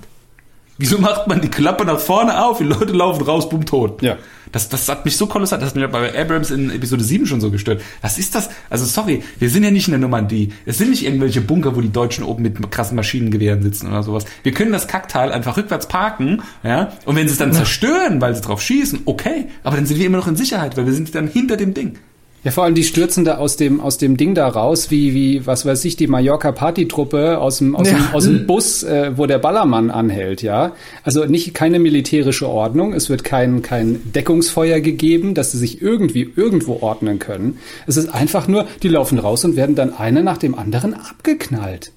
Wieso 0.77 0.97
macht 0.97 1.27
man 1.27 1.39
die 1.39 1.49
Klappe 1.49 1.85
nach 1.85 1.99
vorne 1.99 2.43
auf? 2.43 2.57
Die 2.57 2.63
Leute 2.63 2.93
laufen 2.93 3.23
raus, 3.23 3.47
bumm, 3.47 3.65
tot. 3.65 4.01
Ja. 4.01 4.17
Das, 4.51 4.69
das 4.69 4.87
hat 4.87 5.05
mich 5.05 5.17
so 5.17 5.27
kolossal, 5.27 5.59
das 5.59 5.69
hat 5.69 5.75
mich 5.75 5.87
bei 5.87 6.19
Abrams 6.19 6.51
in 6.51 6.69
Episode 6.69 7.03
7 7.03 7.25
schon 7.25 7.41
so 7.41 7.49
gestört. 7.49 7.81
Was 8.01 8.17
ist 8.17 8.35
das? 8.35 8.49
Also 8.69 8.85
sorry, 8.85 9.23
wir 9.39 9.49
sind 9.49 9.63
ja 9.63 9.71
nicht 9.71 9.87
in 9.87 9.91
der 9.91 9.99
Normandie. 9.99 10.49
Es 10.65 10.77
sind 10.77 10.91
nicht 10.91 11.05
irgendwelche 11.05 11.41
Bunker, 11.41 11.75
wo 11.75 11.81
die 11.81 11.91
Deutschen 11.91 12.23
oben 12.23 12.43
mit 12.43 12.71
krassen 12.71 12.95
Maschinengewehren 12.95 13.63
sitzen 13.63 13.87
oder 13.87 14.03
sowas. 14.03 14.25
Wir 14.43 14.51
können 14.51 14.71
das 14.71 14.87
Kackteil 14.87 15.31
einfach 15.31 15.57
rückwärts 15.57 15.87
parken, 15.87 16.43
ja, 16.63 16.93
und 17.05 17.15
wenn 17.15 17.27
sie 17.27 17.33
es 17.33 17.39
dann 17.39 17.53
zerstören, 17.53 18.21
weil 18.21 18.35
sie 18.35 18.41
drauf 18.41 18.61
schießen, 18.61 19.01
okay, 19.05 19.47
aber 19.63 19.75
dann 19.75 19.85
sind 19.85 19.97
wir 19.97 20.05
immer 20.05 20.17
noch 20.17 20.27
in 20.27 20.35
Sicherheit, 20.35 20.77
weil 20.77 20.85
wir 20.85 20.93
sind 20.93 21.13
dann 21.15 21.27
hinter 21.27 21.57
dem 21.57 21.73
Ding. 21.73 21.97
Ja, 22.43 22.51
vor 22.51 22.65
allem 22.65 22.75
die 22.75 22.83
stürzen 22.83 23.23
da 23.23 23.37
aus 23.37 23.55
dem, 23.55 23.79
aus 23.79 23.97
dem 23.97 24.17
Ding 24.17 24.35
da 24.35 24.47
raus, 24.47 24.91
wie, 24.91 25.13
wie, 25.13 25.45
was 25.47 25.65
weiß 25.65 25.85
ich, 25.85 25.95
die 25.95 26.07
Mallorca-Partytruppe 26.07 27.37
aus 27.39 27.59
dem, 27.59 27.75
aus, 27.75 27.89
Ja. 27.89 27.95
dem, 27.97 28.07
aus 28.13 28.23
dem 28.25 28.45
Bus, 28.47 28.83
äh, 28.83 29.11
wo 29.15 29.25
der 29.25 29.37
Ballermann 29.39 29.89
anhält, 29.89 30.41
ja. 30.41 30.73
Also 31.03 31.25
nicht, 31.25 31.53
keine 31.53 31.79
militärische 31.79 32.47
Ordnung, 32.49 32.93
es 32.93 33.09
wird 33.09 33.23
kein, 33.23 33.61
kein 33.61 34.01
Deckungsfeuer 34.13 34.79
gegeben, 34.81 35.33
dass 35.35 35.51
sie 35.53 35.57
sich 35.57 35.81
irgendwie 35.81 36.31
irgendwo 36.35 36.79
ordnen 36.81 37.19
können. 37.19 37.59
Es 37.87 37.97
ist 37.97 38.13
einfach 38.13 38.47
nur, 38.47 38.65
die 38.81 38.89
laufen 38.89 39.19
raus 39.19 39.45
und 39.45 39.55
werden 39.55 39.75
dann 39.75 39.93
einer 39.93 40.21
nach 40.21 40.37
dem 40.37 40.57
anderen 40.57 40.93
abgeknallt. 40.93 41.91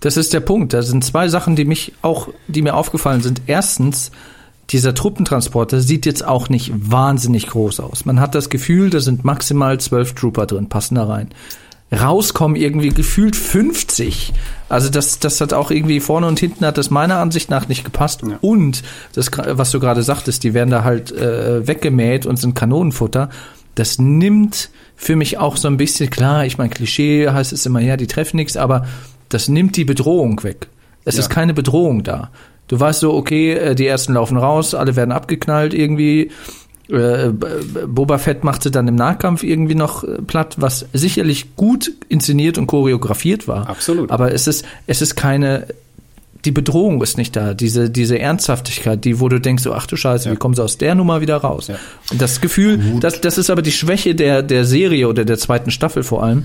Das 0.00 0.16
ist 0.16 0.32
der 0.34 0.40
Punkt. 0.40 0.72
Da 0.74 0.82
sind 0.82 1.04
zwei 1.04 1.28
Sachen, 1.28 1.56
die 1.56 1.64
mich 1.64 1.92
auch, 2.02 2.28
die 2.46 2.62
mir 2.62 2.74
aufgefallen 2.74 3.22
sind. 3.22 3.42
Erstens, 3.46 4.10
dieser 4.70 4.94
Truppentransporter 4.94 5.80
sieht 5.80 6.06
jetzt 6.06 6.24
auch 6.24 6.48
nicht 6.48 6.72
wahnsinnig 6.74 7.48
groß 7.48 7.80
aus. 7.80 8.04
Man 8.04 8.20
hat 8.20 8.34
das 8.34 8.48
Gefühl, 8.48 8.90
da 8.90 9.00
sind 9.00 9.24
maximal 9.24 9.78
zwölf 9.78 10.14
Trooper 10.14 10.46
drin, 10.46 10.68
passen 10.68 10.94
da 10.94 11.04
rein. 11.04 11.28
Rauskommen 11.92 12.56
irgendwie 12.56 12.88
gefühlt 12.88 13.36
50. 13.36 14.32
Also 14.68 14.88
das, 14.88 15.20
das 15.20 15.40
hat 15.40 15.52
auch 15.52 15.70
irgendwie 15.70 16.00
vorne 16.00 16.26
und 16.26 16.40
hinten 16.40 16.64
hat 16.66 16.78
das 16.78 16.90
meiner 16.90 17.18
Ansicht 17.18 17.50
nach 17.50 17.68
nicht 17.68 17.84
gepasst. 17.84 18.22
Ja. 18.22 18.38
Und 18.40 18.82
das, 19.14 19.30
was 19.36 19.70
du 19.70 19.78
gerade 19.80 20.02
sagtest, 20.02 20.42
die 20.42 20.54
werden 20.54 20.70
da 20.70 20.82
halt 20.82 21.12
äh, 21.12 21.66
weggemäht 21.68 22.26
und 22.26 22.36
sind 22.38 22.54
Kanonenfutter. 22.54 23.28
Das 23.76 23.98
nimmt 23.98 24.70
für 24.96 25.14
mich 25.14 25.38
auch 25.38 25.56
so 25.56 25.68
ein 25.68 25.76
bisschen 25.76 26.10
klar. 26.10 26.46
Ich 26.46 26.58
meine, 26.58 26.70
Klischee 26.70 27.28
heißt 27.28 27.52
es 27.52 27.66
immer, 27.66 27.80
ja, 27.80 27.96
die 27.96 28.06
treffen 28.06 28.36
nichts, 28.38 28.56
aber 28.56 28.86
das 29.28 29.48
nimmt 29.48 29.76
die 29.76 29.84
Bedrohung 29.84 30.42
weg. 30.42 30.68
Es 31.04 31.14
Ja. 31.16 31.20
ist 31.20 31.28
keine 31.28 31.54
Bedrohung 31.54 32.02
da. 32.02 32.30
Du 32.68 32.80
weißt 32.80 33.00
so, 33.00 33.12
okay, 33.14 33.52
äh, 33.52 33.74
die 33.74 33.86
ersten 33.86 34.14
laufen 34.14 34.36
raus, 34.36 34.74
alle 34.74 34.96
werden 34.96 35.12
abgeknallt 35.12 35.74
irgendwie. 35.74 36.30
Äh, 36.88 37.30
Boba 37.86 38.18
Fett 38.18 38.44
machte 38.44 38.70
dann 38.70 38.88
im 38.88 38.94
Nahkampf 38.94 39.42
irgendwie 39.42 39.74
noch 39.74 40.04
äh, 40.04 40.20
platt, 40.26 40.56
was 40.58 40.86
sicherlich 40.92 41.56
gut 41.56 41.92
inszeniert 42.08 42.58
und 42.58 42.66
choreografiert 42.66 43.48
war. 43.48 43.68
Absolut. 43.68 44.10
Aber 44.10 44.32
es 44.32 44.46
ist, 44.46 44.66
es 44.86 45.00
ist 45.00 45.14
keine, 45.16 45.66
die 46.44 46.52
Bedrohung 46.52 47.02
ist 47.02 47.16
nicht 47.16 47.36
da, 47.36 47.54
diese, 47.54 47.88
diese 47.88 48.18
Ernsthaftigkeit, 48.18 49.02
die, 49.04 49.18
wo 49.18 49.30
du 49.30 49.40
denkst, 49.40 49.62
so, 49.62 49.72
ach 49.72 49.86
du 49.86 49.96
Scheiße, 49.96 50.28
Ja. 50.28 50.34
wie 50.34 50.38
kommen 50.38 50.54
sie 50.54 50.62
aus 50.62 50.76
der 50.76 50.94
Nummer 50.94 51.22
wieder 51.22 51.38
raus? 51.38 51.68
Ja. 51.68 51.76
Und 52.10 52.20
das 52.20 52.42
Gefühl, 52.42 52.78
das, 53.00 53.20
das 53.22 53.38
ist 53.38 53.48
aber 53.48 53.62
die 53.62 53.72
Schwäche 53.72 54.14
der, 54.14 54.42
der 54.42 54.66
Serie 54.66 55.08
oder 55.08 55.24
der 55.24 55.38
zweiten 55.38 55.70
Staffel 55.70 56.02
vor 56.02 56.22
allem. 56.22 56.44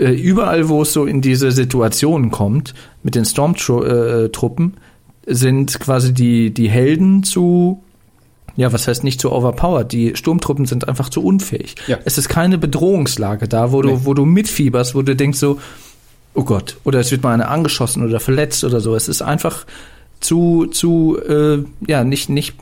Äh, 0.00 0.10
überall, 0.12 0.68
wo 0.68 0.82
es 0.82 0.92
so 0.92 1.04
in 1.04 1.20
diese 1.20 1.52
Situationen 1.52 2.32
kommt, 2.32 2.74
mit 3.04 3.14
den 3.14 3.24
Stormtruppen, 3.24 4.74
sind 5.30 5.78
quasi 5.80 6.12
die, 6.12 6.52
die 6.52 6.68
Helden 6.68 7.22
zu, 7.22 7.82
ja, 8.56 8.72
was 8.72 8.88
heißt 8.88 9.04
nicht 9.04 9.20
zu 9.20 9.32
overpowered? 9.32 9.92
Die 9.92 10.16
Sturmtruppen 10.16 10.66
sind 10.66 10.88
einfach 10.88 11.08
zu 11.08 11.24
unfähig. 11.24 11.76
Ja. 11.86 11.98
Es 12.04 12.18
ist 12.18 12.28
keine 12.28 12.58
Bedrohungslage 12.58 13.48
da, 13.48 13.72
wo 13.72 13.80
du, 13.82 13.90
Nee. 13.90 14.00
wo 14.04 14.14
du 14.14 14.24
mitfieberst, 14.24 14.94
wo 14.94 15.02
du 15.02 15.14
denkst 15.16 15.38
so, 15.38 15.58
oh 16.34 16.44
Gott, 16.44 16.76
oder 16.84 17.00
es 17.00 17.10
wird 17.10 17.22
mal 17.22 17.32
einer 17.34 17.50
angeschossen 17.50 18.04
oder 18.04 18.20
verletzt 18.20 18.64
oder 18.64 18.80
so. 18.80 18.94
Es 18.94 19.08
ist 19.08 19.22
einfach 19.22 19.66
zu, 20.20 20.66
zu, 20.66 21.18
äh, 21.26 21.64
ja, 21.86 22.04
nicht, 22.04 22.28
nicht 22.28 22.54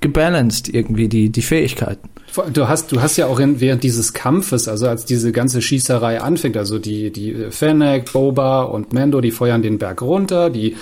gebalanced 0.00 0.68
irgendwie, 0.68 1.08
die, 1.08 1.30
die 1.30 1.42
Fähigkeiten. 1.42 2.08
Du 2.52 2.66
hast, 2.66 2.90
du 2.90 3.00
hast 3.00 3.16
ja 3.16 3.26
auch 3.26 3.38
in, 3.38 3.60
während 3.60 3.84
dieses 3.84 4.12
Kampfes, 4.12 4.66
also 4.66 4.88
als 4.88 5.04
diese 5.04 5.30
ganze 5.30 5.62
Schießerei 5.62 6.20
anfängt, 6.20 6.56
also 6.56 6.80
die, 6.80 7.12
die 7.12 7.46
Fennec, 7.50 8.12
Boba 8.12 8.62
und 8.64 8.92
Mando, 8.92 9.20
die 9.20 9.30
feuern 9.30 9.62
den 9.62 9.78
Berg 9.78 10.02
runter, 10.02 10.50
die, 10.50 10.74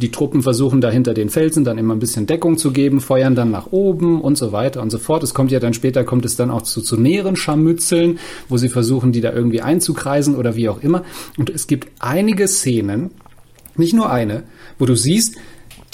die 0.00 0.10
Truppen 0.10 0.42
versuchen 0.42 0.80
dahinter 0.80 1.12
den 1.12 1.28
Felsen 1.28 1.64
dann 1.64 1.76
immer 1.76 1.94
ein 1.94 1.98
bisschen 1.98 2.26
Deckung 2.26 2.56
zu 2.56 2.70
geben, 2.70 3.02
feuern 3.02 3.34
dann 3.34 3.50
nach 3.50 3.72
oben 3.72 4.22
und 4.22 4.38
so 4.38 4.52
weiter 4.52 4.80
und 4.80 4.88
so 4.88 4.98
fort. 4.98 5.22
Es 5.22 5.34
kommt 5.34 5.50
ja 5.50 5.60
dann 5.60 5.74
später, 5.74 6.02
kommt 6.02 6.24
es 6.24 6.36
dann 6.36 6.50
auch 6.50 6.62
zu, 6.62 6.80
zu 6.80 6.96
näheren 6.96 7.36
Scharmützeln, 7.36 8.18
wo 8.48 8.56
sie 8.56 8.70
versuchen, 8.70 9.12
die 9.12 9.20
da 9.20 9.34
irgendwie 9.34 9.60
einzukreisen 9.60 10.34
oder 10.34 10.56
wie 10.56 10.70
auch 10.70 10.82
immer. 10.82 11.04
Und 11.36 11.50
es 11.50 11.66
gibt 11.66 11.88
einige 11.98 12.48
Szenen, 12.48 13.10
nicht 13.76 13.92
nur 13.92 14.10
eine, 14.10 14.44
wo 14.78 14.86
du 14.86 14.94
siehst, 14.94 15.36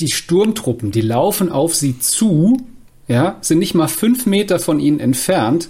die 0.00 0.08
Sturmtruppen, 0.08 0.90
die 0.90 1.00
laufen 1.00 1.50
auf 1.50 1.74
sie 1.74 1.98
zu, 1.98 2.58
ja, 3.08 3.36
sind 3.40 3.58
nicht 3.58 3.74
mal 3.74 3.88
fünf 3.88 4.26
Meter 4.26 4.58
von 4.58 4.80
ihnen 4.80 5.00
entfernt 5.00 5.68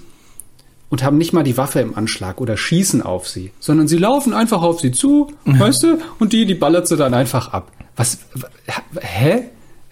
und 0.90 1.02
haben 1.02 1.18
nicht 1.18 1.32
mal 1.32 1.42
die 1.42 1.56
Waffe 1.56 1.80
im 1.80 1.96
Anschlag 1.96 2.40
oder 2.40 2.56
schießen 2.56 3.02
auf 3.02 3.28
sie, 3.28 3.50
sondern 3.60 3.88
sie 3.88 3.96
laufen 3.96 4.34
einfach 4.34 4.62
auf 4.62 4.80
sie 4.80 4.92
zu, 4.92 5.32
weißt 5.44 5.82
du, 5.82 5.98
und 6.18 6.32
die, 6.32 6.44
die 6.44 6.54
ballert 6.54 6.86
sie 6.86 6.96
dann 6.96 7.14
einfach 7.14 7.52
ab. 7.52 7.72
Was, 7.96 8.18
hä? 9.00 9.44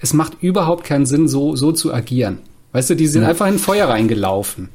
Es 0.02 0.14
macht 0.14 0.42
überhaupt 0.42 0.84
keinen 0.84 1.04
Sinn, 1.04 1.28
so, 1.28 1.56
so 1.56 1.72
zu 1.72 1.92
agieren. 1.92 2.38
Weißt 2.72 2.90
du, 2.90 2.94
die 2.96 3.06
sind 3.06 3.24
einfach 3.24 3.46
in 3.46 3.58
Feuer 3.58 3.88
reingelaufen. 3.88 4.70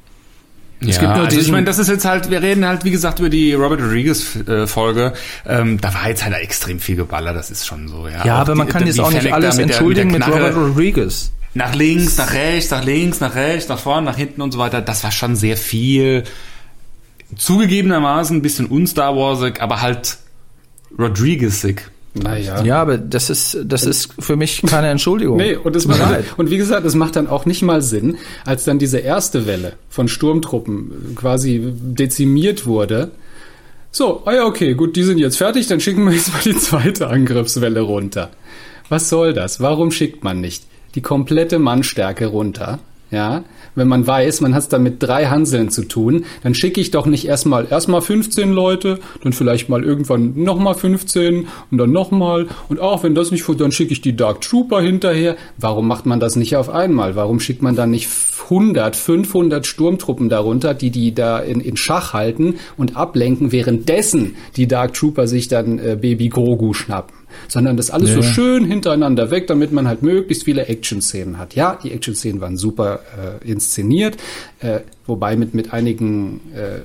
Es 0.80 0.98
gibt 0.98 1.14
nur 1.14 1.24
also 1.24 1.38
ich 1.40 1.50
meine, 1.50 1.64
das 1.64 1.78
ist 1.78 1.88
jetzt 1.88 2.04
halt, 2.04 2.30
wir 2.30 2.42
reden 2.42 2.66
halt, 2.66 2.84
wie 2.84 2.90
gesagt, 2.90 3.18
über 3.18 3.30
die 3.30 3.54
Robert 3.54 3.80
Rodriguez-Folge. 3.80 5.14
Ähm, 5.46 5.80
da 5.80 5.94
war 5.94 6.08
jetzt 6.08 6.22
halt 6.24 6.34
extrem 6.36 6.80
viel 6.80 6.96
Geballer, 6.96 7.32
das 7.32 7.50
ist 7.50 7.66
schon 7.66 7.88
so, 7.88 8.06
ja. 8.08 8.24
Ja, 8.26 8.36
Auch 8.36 8.40
aber 8.40 8.54
man 8.56 8.66
die- 8.66 8.72
kann 8.74 8.86
jetzt 8.86 9.00
auch 9.00 9.10
nicht 9.10 9.32
alles 9.32 9.56
mit 9.56 9.68
der- 9.70 9.76
entschuldigen 9.76 10.10
mit, 10.10 10.20
der 10.20 10.28
Knarre. 10.28 10.48
Robert 10.54 10.70
Rodriguez. 10.70 11.32
Nach 11.54 11.74
links, 11.74 12.18
nach 12.18 12.32
rechts, 12.34 12.70
nach 12.70 12.84
links, 12.84 13.20
nach 13.20 13.34
rechts, 13.34 13.68
nach 13.70 13.78
vorne, 13.78 14.04
nach 14.06 14.16
hinten 14.18 14.42
und 14.42 14.52
so 14.52 14.58
weiter. 14.58 14.82
Das 14.82 15.02
war 15.04 15.10
schon 15.10 15.34
sehr 15.36 15.56
viel. 15.56 16.24
Zugegebenermaßen 17.34 18.36
ein 18.36 18.42
bisschen 18.42 18.70
un-Star 18.70 19.16
Warsig, 19.16 19.60
aber 19.62 19.80
halt 19.80 20.18
Rodriguezig. 20.98 21.90
Naja. 22.22 22.62
Ja, 22.62 22.82
aber 22.82 22.98
das 22.98 23.30
ist, 23.30 23.58
das 23.64 23.84
ist 23.84 24.10
für 24.18 24.36
mich 24.36 24.62
keine 24.62 24.88
Entschuldigung. 24.88 25.36
Nee, 25.36 25.56
und, 25.56 25.76
es 25.76 25.86
macht, 25.86 26.00
und 26.36 26.50
wie 26.50 26.56
gesagt, 26.56 26.86
es 26.86 26.94
macht 26.94 27.16
dann 27.16 27.26
auch 27.26 27.46
nicht 27.46 27.62
mal 27.62 27.82
Sinn, 27.82 28.16
als 28.44 28.64
dann 28.64 28.78
diese 28.78 28.98
erste 28.98 29.46
Welle 29.46 29.74
von 29.88 30.08
Sturmtruppen 30.08 31.14
quasi 31.16 31.60
dezimiert 31.64 32.66
wurde. 32.66 33.10
So, 33.90 34.22
ah 34.26 34.34
ja, 34.34 34.44
okay, 34.44 34.74
gut, 34.74 34.96
die 34.96 35.02
sind 35.02 35.18
jetzt 35.18 35.36
fertig, 35.36 35.66
dann 35.66 35.80
schicken 35.80 36.04
wir 36.04 36.12
jetzt 36.12 36.32
mal 36.32 36.42
die 36.44 36.56
zweite 36.56 37.08
Angriffswelle 37.08 37.80
runter. 37.80 38.30
Was 38.88 39.08
soll 39.08 39.32
das? 39.32 39.60
Warum 39.60 39.90
schickt 39.90 40.22
man 40.22 40.40
nicht 40.40 40.64
die 40.94 41.02
komplette 41.02 41.58
Mannstärke 41.58 42.26
runter? 42.26 42.78
Ja, 43.10 43.44
wenn 43.76 43.86
man 43.86 44.04
weiß, 44.04 44.40
man 44.40 44.52
hat 44.52 44.62
es 44.62 44.68
da 44.68 44.80
mit 44.80 45.00
drei 45.00 45.26
Hanseln 45.26 45.70
zu 45.70 45.84
tun, 45.84 46.24
dann 46.42 46.54
schicke 46.54 46.80
ich 46.80 46.90
doch 46.90 47.06
nicht 47.06 47.24
erstmal 47.24 47.68
erstmal 47.70 48.00
15 48.00 48.52
Leute, 48.52 48.98
dann 49.22 49.32
vielleicht 49.32 49.68
mal 49.68 49.84
irgendwann 49.84 50.42
nochmal 50.42 50.74
15 50.74 51.46
und 51.70 51.78
dann 51.78 51.92
nochmal 51.92 52.48
und 52.68 52.80
auch 52.80 53.04
wenn 53.04 53.14
das 53.14 53.30
nicht 53.30 53.44
funktioniert, 53.44 53.72
dann 53.72 53.76
schicke 53.76 53.92
ich 53.92 54.00
die 54.00 54.16
Dark 54.16 54.40
Trooper 54.40 54.80
hinterher. 54.80 55.36
Warum 55.56 55.86
macht 55.86 56.04
man 56.06 56.18
das 56.18 56.34
nicht 56.34 56.56
auf 56.56 56.68
einmal? 56.68 57.14
Warum 57.14 57.38
schickt 57.38 57.62
man 57.62 57.76
dann 57.76 57.90
nicht 57.90 58.08
100, 58.44 58.96
500 58.96 59.66
Sturmtruppen 59.66 60.28
darunter, 60.28 60.74
die 60.74 60.90
die 60.90 61.14
da 61.14 61.38
in, 61.38 61.60
in 61.60 61.76
Schach 61.76 62.12
halten 62.12 62.56
und 62.76 62.96
ablenken, 62.96 63.52
währenddessen 63.52 64.34
die 64.56 64.66
Dark 64.66 64.94
Trooper 64.94 65.28
sich 65.28 65.46
dann 65.46 65.78
äh, 65.78 65.96
Baby 66.00 66.28
Grogu 66.28 66.72
schnappen? 66.72 67.14
Sondern 67.48 67.76
das 67.76 67.90
alles 67.90 68.10
Ja, 68.10 68.16
so 68.16 68.22
schön 68.22 68.64
hintereinander 68.64 69.30
weg, 69.30 69.46
damit 69.46 69.72
man 69.72 69.88
halt 69.88 70.02
möglichst 70.02 70.44
viele 70.44 70.66
Action-Szenen 70.66 71.38
hat. 71.38 71.54
Ja, 71.54 71.78
die 71.82 71.92
Action-Szenen 71.92 72.40
waren 72.40 72.56
super 72.56 73.00
äh, 73.42 73.50
inszeniert, 73.50 74.16
äh, 74.60 74.80
wobei 75.06 75.36
mit, 75.36 75.54
mit 75.54 75.72
einigen 75.72 76.40
äh, 76.54 76.80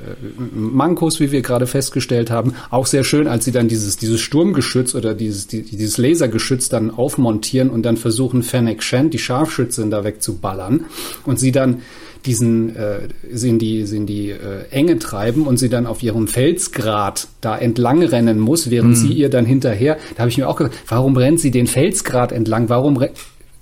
Mankos, 0.53 1.19
wie 1.19 1.31
wir 1.31 1.41
gerade 1.41 1.67
festgestellt 1.67 2.29
haben, 2.29 2.53
auch 2.69 2.85
sehr 2.85 3.03
schön, 3.03 3.27
als 3.27 3.45
sie 3.45 3.51
dann 3.51 3.67
dieses, 3.67 3.97
dieses 3.97 4.21
Sturmgeschütz 4.21 4.95
oder 4.95 5.13
dieses, 5.13 5.47
die, 5.47 5.63
dieses 5.63 5.97
Lasergeschütz 5.97 6.69
dann 6.69 6.91
aufmontieren 6.91 7.69
und 7.69 7.83
dann 7.83 7.97
versuchen, 7.97 8.43
Fennec 8.43 8.83
Shand, 8.83 9.13
die 9.13 9.19
Scharfschützin, 9.19 9.89
da 9.89 10.03
wegzuballern 10.03 10.85
und 11.25 11.39
sie 11.39 11.51
dann 11.51 11.81
diesen 12.25 12.75
äh, 12.75 12.99
sie 13.31 13.49
in 13.49 13.59
die, 13.59 13.81
in 13.81 14.05
die 14.05 14.29
äh, 14.29 14.65
Enge 14.69 14.99
treiben 14.99 15.47
und 15.47 15.57
sie 15.57 15.69
dann 15.69 15.85
auf 15.85 16.03
ihrem 16.03 16.27
Felsgrat 16.27 17.27
da 17.41 17.57
entlang 17.57 18.03
rennen 18.03 18.39
muss, 18.39 18.69
während 18.69 18.97
sie 18.97 19.13
ihr 19.13 19.29
dann 19.29 19.45
hinterher, 19.45 19.97
da 20.15 20.21
habe 20.21 20.29
ich 20.29 20.37
mir 20.37 20.47
auch 20.47 20.55
gedacht, 20.55 20.77
warum 20.87 21.17
rennt 21.17 21.39
sie 21.39 21.51
den 21.51 21.67
Felsgrat 21.67 22.31
entlang? 22.31 22.69
Warum 22.69 23.03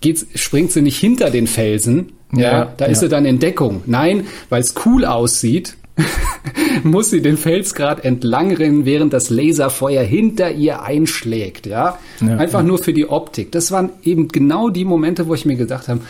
geht's, 0.02 0.26
springt 0.36 0.72
sie 0.72 0.82
nicht 0.82 0.98
hinter 0.98 1.30
den 1.30 1.48
Felsen? 1.48 2.14
Ja, 2.32 2.42
Ja, 2.42 2.74
da 2.78 2.86
ist 2.86 3.02
ja. 3.02 3.08
sie 3.08 3.10
dann 3.10 3.26
in 3.26 3.40
Deckung. 3.40 3.82
Nein, 3.86 4.28
weil 4.50 4.62
es 4.62 4.76
cool 4.86 5.06
aussieht, 5.06 5.78
muss 6.84 7.10
sie 7.10 7.22
den 7.22 7.38
Felsgrat 7.38 8.06
entlang 8.06 8.54
rennen, 8.54 8.86
während 8.86 9.14
das 9.14 9.30
Laserfeuer 9.30 10.04
hinter 10.04 10.52
ihr 10.52 10.82
einschlägt, 10.82 11.66
ja. 11.66 11.98
Ja, 12.22 12.38
Einfach 12.38 12.64
nur 12.64 12.78
für 12.78 12.94
die 12.94 13.10
Optik. 13.10 13.52
Das 13.52 13.72
waren 13.72 13.90
eben 14.04 14.28
genau 14.28 14.70
die 14.70 14.86
Momente, 14.86 15.28
wo 15.28 15.34
ich 15.34 15.46
mir 15.46 15.56
gedacht 15.56 15.88
habe, 15.88 16.02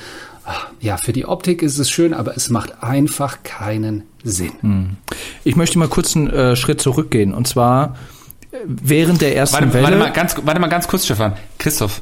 ja, 0.79 0.97
für 0.97 1.13
die 1.13 1.25
Optik 1.25 1.61
ist 1.61 1.79
es 1.79 1.89
schön, 1.89 2.13
aber 2.13 2.35
es 2.35 2.49
macht 2.49 2.83
einfach 2.83 3.43
keinen 3.43 4.03
Sinn. 4.23 4.97
Ich 5.43 5.55
möchte 5.55 5.79
mal 5.79 5.87
kurz 5.87 6.15
einen 6.15 6.29
äh, 6.29 6.55
Schritt 6.55 6.81
zurückgehen. 6.81 7.33
Und 7.33 7.47
zwar 7.47 7.95
äh, 8.51 8.57
während 8.65 9.21
der 9.21 9.35
ersten 9.35 9.55
Warte, 9.55 9.73
Welle. 9.73 9.83
warte, 9.83 9.97
mal 9.97 10.11
ganz, 10.11 10.35
warte 10.43 10.59
mal 10.59 10.67
ganz 10.67 10.87
kurz, 10.87 11.05
Stefan. 11.05 11.33
Christoph, 11.57 12.01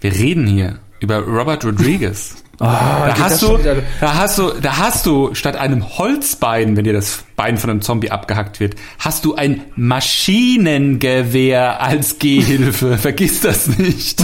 wir 0.00 0.12
reden 0.12 0.46
hier 0.46 0.78
über 1.00 1.18
Robert 1.18 1.64
Rodriguez. 1.64 2.36
da, 2.58 3.12
geht 3.14 3.22
hast 3.22 3.42
du, 3.42 3.58
da 4.00 4.14
hast 4.14 4.38
du, 4.38 4.50
da 4.62 4.78
hast 4.78 5.06
du 5.06 5.34
statt 5.34 5.56
einem 5.56 5.98
Holzbein, 5.98 6.76
wenn 6.76 6.84
dir 6.84 6.94
das 6.94 7.24
Bein 7.36 7.58
von 7.58 7.70
einem 7.70 7.82
Zombie 7.82 8.10
abgehackt 8.10 8.60
wird, 8.60 8.76
hast 8.98 9.26
du 9.26 9.34
ein 9.34 9.64
Maschinengewehr 9.76 11.82
als 11.82 12.18
Gehhilfe. 12.18 12.96
Vergiss 12.98 13.40
das 13.40 13.78
nicht. 13.78 14.20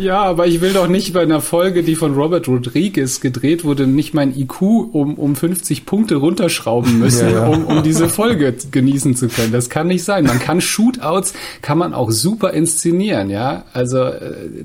Ja, 0.00 0.22
aber 0.22 0.46
ich 0.46 0.62
will 0.62 0.72
doch 0.72 0.88
nicht 0.88 1.12
bei 1.12 1.20
einer 1.20 1.42
Folge, 1.42 1.82
die 1.82 1.94
von 1.94 2.14
Robert 2.14 2.48
Rodriguez 2.48 3.20
gedreht 3.20 3.64
wurde, 3.64 3.86
nicht 3.86 4.14
mein 4.14 4.34
IQ 4.34 4.62
um, 4.62 5.16
um 5.16 5.36
50 5.36 5.84
Punkte 5.84 6.16
runterschrauben 6.16 6.98
müssen, 6.98 7.28
Ja, 7.28 7.34
ja. 7.34 7.46
Um, 7.48 7.66
um 7.66 7.82
diese 7.82 8.08
Folge 8.08 8.54
genießen 8.70 9.14
zu 9.14 9.28
können. 9.28 9.52
Das 9.52 9.68
kann 9.68 9.88
nicht 9.88 10.02
sein. 10.04 10.24
Man 10.24 10.38
kann 10.38 10.62
Shootouts, 10.62 11.34
kann 11.60 11.76
man 11.76 11.92
auch 11.92 12.10
super 12.10 12.54
inszenieren, 12.54 13.28
ja. 13.28 13.64
Also, 13.74 13.98
äh, 14.04 14.64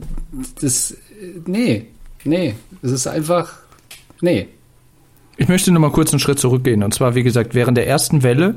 das, 0.61 0.91
äh, 0.91 0.95
nee, 1.45 1.88
nee, 2.23 2.55
es 2.81 2.91
ist 2.91 3.07
einfach, 3.07 3.55
nee. 4.21 4.47
Ich 5.36 5.49
möchte 5.49 5.69
noch 5.73 5.81
mal 5.81 5.91
kurz 5.91 6.13
einen 6.13 6.21
Schritt 6.21 6.39
zurückgehen. 6.39 6.81
Und 6.81 6.93
zwar, 6.93 7.13
wie 7.13 7.23
gesagt, 7.23 7.55
während 7.55 7.77
der 7.77 7.88
ersten 7.88 8.23
Welle 8.23 8.55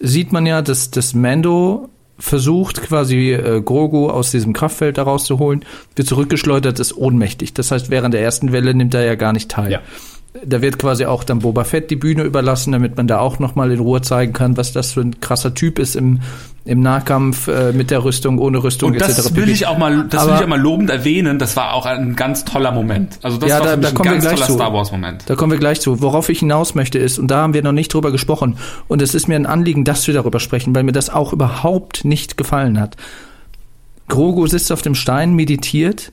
sieht 0.00 0.32
man 0.32 0.44
ja, 0.44 0.60
dass 0.60 0.90
das 0.90 1.14
Mando 1.14 1.88
versucht, 2.18 2.82
quasi 2.82 3.32
äh, 3.32 3.60
Grogu 3.60 4.08
aus 4.08 4.30
diesem 4.30 4.52
Kraftfeld 4.52 4.98
da 4.98 5.02
rauszuholen, 5.02 5.64
wird 5.96 6.08
zurückgeschleudert, 6.08 6.78
ist 6.78 6.96
ohnmächtig. 6.96 7.54
Das 7.54 7.70
heißt, 7.70 7.90
während 7.90 8.14
der 8.14 8.22
ersten 8.22 8.52
Welle 8.52 8.74
nimmt 8.74 8.94
er 8.94 9.04
ja 9.04 9.14
gar 9.14 9.32
nicht 9.32 9.50
teil. 9.50 9.72
Ja. 9.72 9.80
Da 10.42 10.60
wird 10.60 10.80
quasi 10.80 11.04
auch 11.04 11.22
dann 11.22 11.38
Boba 11.38 11.62
Fett 11.62 11.90
die 11.90 11.96
Bühne 11.96 12.24
überlassen, 12.24 12.72
damit 12.72 12.96
man 12.96 13.06
da 13.06 13.20
auch 13.20 13.38
noch 13.38 13.54
mal 13.54 13.70
in 13.70 13.78
Ruhe 13.78 14.02
zeigen 14.02 14.32
kann, 14.32 14.56
was 14.56 14.72
das 14.72 14.90
für 14.92 15.00
ein 15.00 15.20
krasser 15.20 15.54
Typ 15.54 15.78
ist 15.78 15.94
im, 15.94 16.22
im 16.64 16.80
Nahkampf 16.80 17.46
äh, 17.46 17.72
mit 17.72 17.92
der 17.92 18.02
Rüstung, 18.04 18.38
ohne 18.40 18.60
Rüstung 18.64 18.90
Und 18.92 19.00
das 19.00 19.16
etc. 19.16 19.36
will 19.36 19.48
ich 19.48 19.68
auch 19.68 19.78
mal, 19.78 20.08
das 20.08 20.24
will 20.24 20.30
Aber- 20.30 20.38
ich 20.40 20.44
auch 20.44 20.48
mal 20.48 20.60
lobend 20.60 20.90
erwähnen. 20.90 21.38
Das 21.38 21.54
war 21.54 21.72
auch 21.72 21.86
ein 21.86 22.16
ganz 22.16 22.44
toller 22.44 22.72
Moment. 22.72 23.16
Also 23.22 23.38
das 23.38 23.48
Ja, 23.48 23.60
war 23.60 23.66
da- 23.66 23.76
da 23.76 23.88
ein 23.90 23.94
kommen 23.94 24.08
wir 24.10 24.12
ganz 24.16 24.24
gleich 24.24 24.34
toller 24.34 24.46
zu. 24.48 24.52
Star 24.54 24.72
Wars 24.72 24.90
Moment. 24.90 25.22
Da 25.26 25.36
kommen 25.36 25.52
wir 25.52 25.58
gleich 25.60 25.80
zu. 25.80 26.02
Worauf 26.02 26.28
ich 26.28 26.40
hinaus 26.40 26.74
möchte 26.74 26.98
ist, 26.98 27.20
und 27.20 27.28
da 27.30 27.36
haben 27.42 27.54
wir 27.54 27.62
noch 27.62 27.70
nicht 27.72 27.94
drüber 27.94 28.10
gesprochen, 28.10 28.56
und 28.88 29.02
es 29.02 29.14
ist 29.14 29.28
mir 29.28 29.36
ein 29.36 29.46
Anliegen, 29.46 29.84
dass 29.84 30.04
wir 30.08 30.14
darüber 30.14 30.40
sprechen, 30.40 30.74
weil 30.74 30.82
mir 30.82 30.90
das 30.92 31.10
auch 31.10 31.32
überhaupt 31.32 32.04
nicht 32.04 32.36
gefallen 32.36 32.80
hat. 32.80 32.96
Grogu 34.08 34.48
sitzt 34.48 34.72
auf 34.72 34.82
dem 34.82 34.96
Stein, 34.96 35.34
meditiert. 35.34 36.10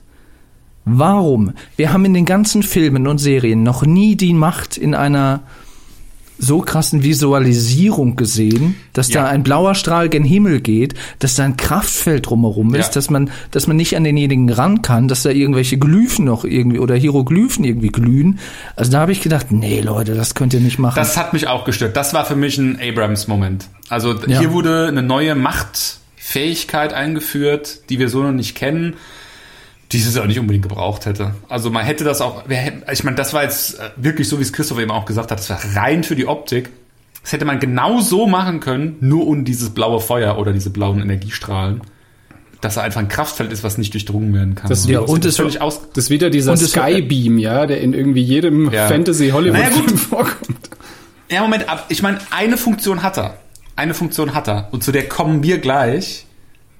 Warum? 0.84 1.52
Wir 1.76 1.92
haben 1.92 2.04
in 2.04 2.14
den 2.14 2.24
ganzen 2.26 2.62
Filmen 2.62 3.06
und 3.06 3.18
Serien 3.18 3.62
noch 3.62 3.84
nie 3.86 4.16
die 4.16 4.32
Macht 4.34 4.76
in 4.76 4.94
einer 4.94 5.40
so 6.38 6.58
krassen 6.60 7.04
Visualisierung 7.04 8.16
gesehen, 8.16 8.74
dass 8.94 9.12
Ja. 9.12 9.22
da 9.22 9.28
ein 9.28 9.44
blauer 9.44 9.76
Strahl 9.76 10.08
gen 10.08 10.24
Himmel 10.24 10.60
geht, 10.60 10.94
dass 11.20 11.36
da 11.36 11.44
ein 11.44 11.56
Kraftfeld 11.56 12.26
drumherum 12.28 12.74
ist, 12.74 12.88
Ja. 12.88 12.92
dass 12.94 13.10
man, 13.10 13.30
dass 13.52 13.68
man 13.68 13.76
nicht 13.76 13.96
an 13.96 14.02
denjenigen 14.02 14.50
ran 14.50 14.82
kann, 14.82 15.06
dass 15.06 15.22
da 15.22 15.30
irgendwelche 15.30 15.78
Glyphen 15.78 16.24
noch 16.24 16.44
irgendwie 16.44 16.80
oder 16.80 16.96
Hieroglyphen 16.96 17.62
irgendwie 17.64 17.90
glühen. 17.90 18.40
Also 18.74 18.90
da 18.90 19.00
habe 19.00 19.12
ich 19.12 19.20
gedacht, 19.20 19.52
nee 19.52 19.80
Leute, 19.82 20.16
das 20.16 20.34
könnt 20.34 20.52
ihr 20.52 20.58
nicht 20.60 20.80
machen. 20.80 20.96
Das 20.96 21.16
hat 21.16 21.32
mich 21.32 21.46
auch 21.46 21.64
gestört. 21.64 21.96
Das 21.96 22.12
war 22.12 22.24
für 22.24 22.34
mich 22.34 22.58
ein 22.58 22.76
Abrams-Moment. 22.80 23.68
Also 23.88 24.14
Ja. 24.26 24.40
hier 24.40 24.52
wurde 24.52 24.88
eine 24.88 25.02
neue 25.02 25.36
Machtfähigkeit 25.36 26.92
eingeführt, 26.92 27.88
die 27.88 28.00
wir 28.00 28.08
so 28.08 28.20
noch 28.22 28.32
nicht 28.32 28.56
kennen, 28.56 28.94
die 29.92 29.98
es 29.98 30.16
auch 30.18 30.26
nicht 30.26 30.38
unbedingt 30.38 30.62
gebraucht 30.68 31.06
hätte. 31.06 31.34
Also 31.48 31.70
man 31.70 31.84
hätte 31.84 32.04
das 32.04 32.20
auch, 32.20 32.44
ich 32.90 33.04
meine, 33.04 33.16
das 33.16 33.32
war 33.32 33.42
jetzt 33.42 33.78
äh, 33.78 33.90
wirklich 33.96 34.28
so, 34.28 34.38
wie 34.38 34.42
es 34.42 34.52
Christoph 34.52 34.78
eben 34.80 34.90
auch 34.90 35.04
gesagt 35.04 35.30
hat, 35.30 35.38
das 35.38 35.50
war 35.50 35.60
rein 35.76 36.02
für 36.04 36.16
die 36.16 36.26
Optik. 36.26 36.70
Das 37.22 37.32
hätte 37.32 37.44
man 37.44 37.60
genau 37.60 38.00
so 38.00 38.26
machen 38.26 38.58
können, 38.60 38.96
nur 39.00 39.26
um 39.28 39.44
dieses 39.44 39.70
blaue 39.70 40.00
Feuer 40.00 40.38
oder 40.38 40.52
diese 40.52 40.70
blauen 40.70 41.00
Energiestrahlen. 41.00 41.82
Dass 42.60 42.76
er 42.76 42.84
einfach 42.84 43.00
ein 43.00 43.08
Kraftfeld 43.08 43.52
ist, 43.52 43.62
was 43.64 43.76
nicht 43.78 43.92
durchdrungen 43.92 44.32
werden 44.34 44.54
kann. 44.54 44.68
Das- 44.68 44.86
Ja, 44.88 45.00
und 45.00 45.16
hätte 45.16 45.28
es- 45.28 45.36
völlig 45.36 45.60
aus, 45.60 45.80
Das 45.94 46.04
ist 46.04 46.10
wieder 46.10 46.30
dieser 46.30 46.52
Und 46.52 46.62
es- 46.62 46.70
Skybeam, 46.72 47.38
ja, 47.38 47.66
der 47.66 47.80
in 47.80 47.92
irgendwie 47.92 48.22
jedem 48.22 48.70
Ja. 48.72 48.88
Fantasy-Hollywood-Film 48.88 49.84
Naja, 49.86 49.96
vorkommt. 49.96 50.70
Ja, 51.30 51.42
Moment, 51.42 51.68
ab. 51.68 51.86
Ich 51.88 52.02
meine, 52.02 52.18
eine 52.30 52.56
Funktion 52.56 53.02
hat 53.02 53.18
er. 53.18 53.36
Eine 53.74 53.94
Funktion 53.94 54.34
hat 54.34 54.48
er. 54.48 54.68
Und 54.70 54.84
zu 54.84 54.92
der 54.92 55.08
kommen 55.08 55.42
wir 55.42 55.58
gleich. 55.58 56.26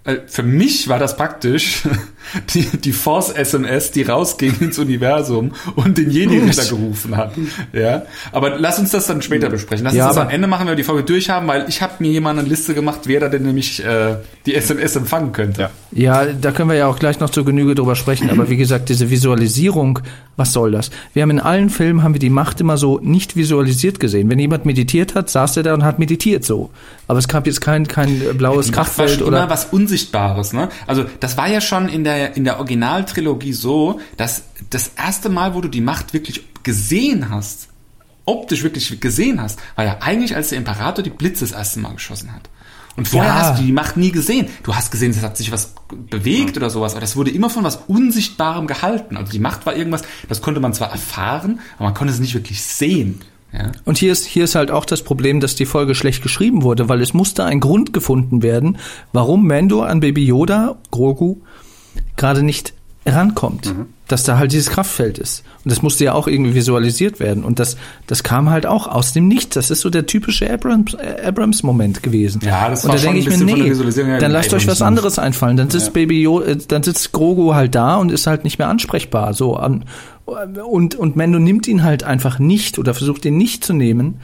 Äh, 0.04 0.16
Für 0.26 0.42
mich 0.42 0.88
war 0.88 0.98
das 0.98 1.16
praktisch 1.16 1.82
die, 2.54 2.62
die 2.78 2.92
Force-SMS, 2.92 3.92
die 3.92 4.02
rausging 4.02 4.54
ins 4.60 4.78
Universum 4.78 5.52
und 5.76 5.96
den 5.98 6.10
Jedi-Ritter 6.10 6.64
gerufen 6.64 7.16
hat. 7.16 7.32
Ja, 7.72 8.02
aber 8.32 8.58
lass 8.58 8.78
uns 8.80 8.90
das 8.90 9.06
dann 9.06 9.22
später 9.22 9.48
besprechen. 9.48 9.84
Lass 9.84 9.94
Ja, 9.94 10.06
uns 10.06 10.14
das 10.14 10.18
aber- 10.22 10.28
am 10.30 10.34
Ende 10.34 10.48
machen, 10.48 10.62
wenn 10.66 10.72
wir 10.72 10.76
die 10.76 10.82
Folge 10.82 11.04
durchhaben, 11.04 11.46
weil 11.48 11.66
ich 11.68 11.82
habe 11.82 11.92
mir 12.00 12.10
jemand 12.10 12.40
eine 12.40 12.48
Liste 12.48 12.74
gemacht, 12.74 13.00
wer 13.04 13.20
da 13.20 13.28
denn 13.28 13.42
nämlich 13.44 13.84
äh, 13.84 14.16
die 14.46 14.54
SMS 14.56 14.96
empfangen 14.96 15.32
könnte. 15.32 15.70
Ja, 15.92 16.24
da 16.26 16.50
können 16.50 16.68
wir 16.70 16.76
ja 16.76 16.86
auch 16.88 16.98
gleich 16.98 17.20
noch 17.20 17.30
zur 17.30 17.44
Genüge 17.44 17.74
drüber 17.74 17.94
sprechen. 17.94 18.30
Aber 18.30 18.48
wie 18.50 18.56
gesagt, 18.56 18.88
diese 18.88 19.08
Visualisierung, 19.10 20.00
was 20.36 20.52
soll 20.52 20.72
das? 20.72 20.90
Wir 21.14 21.22
haben 21.22 21.30
in 21.30 21.40
allen 21.40 21.70
Filmen 21.70 22.02
haben 22.02 22.14
wir 22.14 22.18
die 22.18 22.30
Macht 22.30 22.60
immer 22.60 22.76
so 22.76 22.98
nicht 23.02 23.36
visualisiert 23.36 24.00
gesehen. 24.00 24.28
Wenn 24.30 24.38
jemand 24.38 24.64
meditiert 24.66 25.14
hat, 25.14 25.30
saß 25.30 25.58
er 25.58 25.62
da 25.62 25.74
und 25.74 25.84
hat 25.84 25.98
meditiert 25.98 26.44
so. 26.44 26.70
Aber 27.06 27.18
es 27.18 27.28
gab 27.28 27.46
jetzt 27.46 27.60
kein 27.60 27.86
kein 27.86 28.20
äh, 28.22 28.32
blaues 28.32 28.72
Kraftfeld 28.72 29.22
oder 29.22 29.38
immer 29.42 29.50
was 29.50 29.66
Unsichtbares, 29.92 30.52
ne? 30.54 30.70
Also 30.86 31.04
das 31.20 31.36
war 31.36 31.48
ja 31.48 31.60
schon 31.60 31.88
in 31.88 32.02
der 32.04 32.34
in 32.34 32.44
der 32.44 32.56
Originaltrilogie 32.58 33.52
so, 33.52 34.00
dass 34.16 34.44
das 34.70 34.92
erste 34.96 35.28
Mal, 35.28 35.54
wo 35.54 35.60
du 35.60 35.68
die 35.68 35.82
Macht 35.82 36.14
wirklich 36.14 36.42
gesehen 36.62 37.28
hast, 37.28 37.68
optisch 38.24 38.62
wirklich 38.62 39.00
gesehen 39.00 39.40
hast, 39.40 39.58
war 39.76 39.84
ja 39.84 39.98
eigentlich, 40.00 40.34
als 40.34 40.48
der 40.48 40.58
Imperator 40.58 41.04
die 41.04 41.10
Blitze 41.10 41.44
das 41.44 41.52
erste 41.52 41.80
Mal 41.80 41.92
geschossen 41.94 42.32
hat. 42.32 42.48
Und 42.96 43.08
vorher 43.08 43.32
Ja. 43.32 43.38
hast 43.40 43.58
du 43.60 43.64
die 43.64 43.72
Macht 43.72 43.96
nie 43.98 44.12
gesehen. 44.12 44.48
Du 44.62 44.74
hast 44.74 44.90
gesehen, 44.90 45.10
es 45.10 45.22
hat 45.22 45.36
sich 45.36 45.50
was 45.52 45.74
bewegt 46.10 46.56
oder 46.56 46.70
sowas, 46.70 46.92
aber 46.92 47.00
das 47.02 47.16
wurde 47.16 47.30
immer 47.30 47.50
von 47.50 47.64
was 47.64 47.76
Unsichtbarem 47.86 48.66
gehalten. 48.66 49.16
Also 49.18 49.32
die 49.32 49.38
Macht 49.40 49.66
war 49.66 49.74
irgendwas, 49.76 50.02
das 50.28 50.40
konnte 50.40 50.60
man 50.60 50.72
zwar 50.72 50.90
erfahren, 50.90 51.60
aber 51.76 51.84
man 51.86 51.94
konnte 51.94 52.12
es 52.14 52.20
nicht 52.20 52.34
wirklich 52.34 52.62
sehen. 52.62 53.20
Und 53.84 53.98
hier 53.98 54.12
ist, 54.12 54.24
hier 54.24 54.44
ist 54.44 54.54
halt 54.54 54.70
auch 54.70 54.84
das 54.84 55.02
Problem, 55.02 55.40
dass 55.40 55.54
die 55.54 55.66
Folge 55.66 55.94
schlecht 55.94 56.22
geschrieben 56.22 56.62
wurde, 56.62 56.88
weil 56.88 57.02
es 57.02 57.12
musste 57.12 57.44
ein 57.44 57.60
Grund 57.60 57.92
gefunden 57.92 58.42
werden, 58.42 58.78
warum 59.12 59.46
Mando 59.46 59.82
an 59.82 60.00
Baby 60.00 60.24
Yoda, 60.24 60.78
Grogu, 60.90 61.36
gerade 62.16 62.42
nicht 62.42 62.72
rankommt. 63.06 63.74
Dass 64.08 64.24
da 64.24 64.36
halt 64.36 64.52
dieses 64.52 64.68
Kraftfeld 64.70 65.18
ist. 65.18 65.42
Und 65.64 65.70
das 65.72 65.80
musste 65.80 66.04
ja 66.04 66.12
auch 66.12 66.28
irgendwie 66.28 66.54
visualisiert 66.54 67.18
werden. 67.18 67.44
Und 67.44 67.58
das, 67.58 67.76
das 68.06 68.22
kam 68.22 68.50
halt 68.50 68.66
auch 68.66 68.86
aus 68.86 69.12
dem 69.12 69.26
Nichts. 69.26 69.54
Das 69.54 69.70
ist 69.70 69.80
so 69.80 69.90
der 69.90 70.06
typische 70.06 70.50
Abrams, 70.52 70.94
äh, 70.94 71.26
Abrams-Moment 71.26 72.02
gewesen. 72.02 72.40
Ja, 72.44 72.68
das 72.68 72.84
Und 72.84 72.90
war 72.90 72.96
da 72.96 73.02
schon 73.02 73.14
denke 73.14 73.30
ein 73.30 73.32
ich 73.32 73.38
mir, 73.40 73.54
bisschen 73.64 73.76
von 73.76 73.94
der 73.94 74.14
nee, 74.14 74.20
dann 74.20 74.30
lasst 74.30 74.52
euch 74.52 74.66
was 74.66 74.82
anderes 74.82 75.18
einfallen. 75.18 75.56
Dann 75.56 75.70
sitzt 75.70 75.92
Baby 75.94 76.22
Yoda, 76.22 76.46
äh, 76.46 76.56
dann 76.56 76.82
sitzt 76.82 77.12
Grogu 77.12 77.54
halt 77.54 77.74
da 77.74 77.96
und 77.96 78.12
ist 78.12 78.26
halt 78.26 78.44
nicht 78.44 78.58
mehr 78.58 78.68
ansprechbar. 78.68 79.34
So 79.34 79.56
an, 79.56 79.84
und, 80.24 80.94
und 80.94 81.16
Mando 81.16 81.38
nimmt 81.38 81.66
ihn 81.66 81.82
halt 81.82 82.04
einfach 82.04 82.38
nicht 82.38 82.78
oder 82.78 82.94
versucht 82.94 83.24
ihn 83.24 83.36
nicht 83.36 83.64
zu 83.64 83.72
nehmen. 83.72 84.20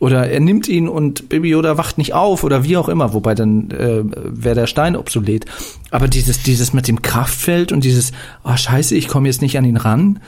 Oder 0.00 0.30
er 0.30 0.40
nimmt 0.40 0.66
ihn 0.66 0.88
und 0.88 1.28
Baby 1.28 1.50
Yoda 1.50 1.76
wacht 1.76 1.98
nicht 1.98 2.14
auf 2.14 2.42
oder 2.42 2.64
wie 2.64 2.78
auch 2.78 2.88
immer, 2.88 3.12
wobei 3.12 3.34
dann 3.34 3.70
äh, 3.70 4.02
wäre 4.02 4.54
der 4.54 4.66
Stein 4.66 4.96
obsolet. 4.96 5.44
Aber 5.90 6.08
dieses, 6.08 6.42
dieses 6.42 6.72
mit 6.72 6.88
dem 6.88 7.02
Kraftfeld 7.02 7.70
und 7.70 7.84
dieses, 7.84 8.12
oh 8.42 8.56
scheiße, 8.56 8.96
ich 8.96 9.08
komme 9.08 9.28
jetzt 9.28 9.42
nicht 9.42 9.58
an 9.58 9.66
ihn 9.66 9.76
ran. 9.76 10.18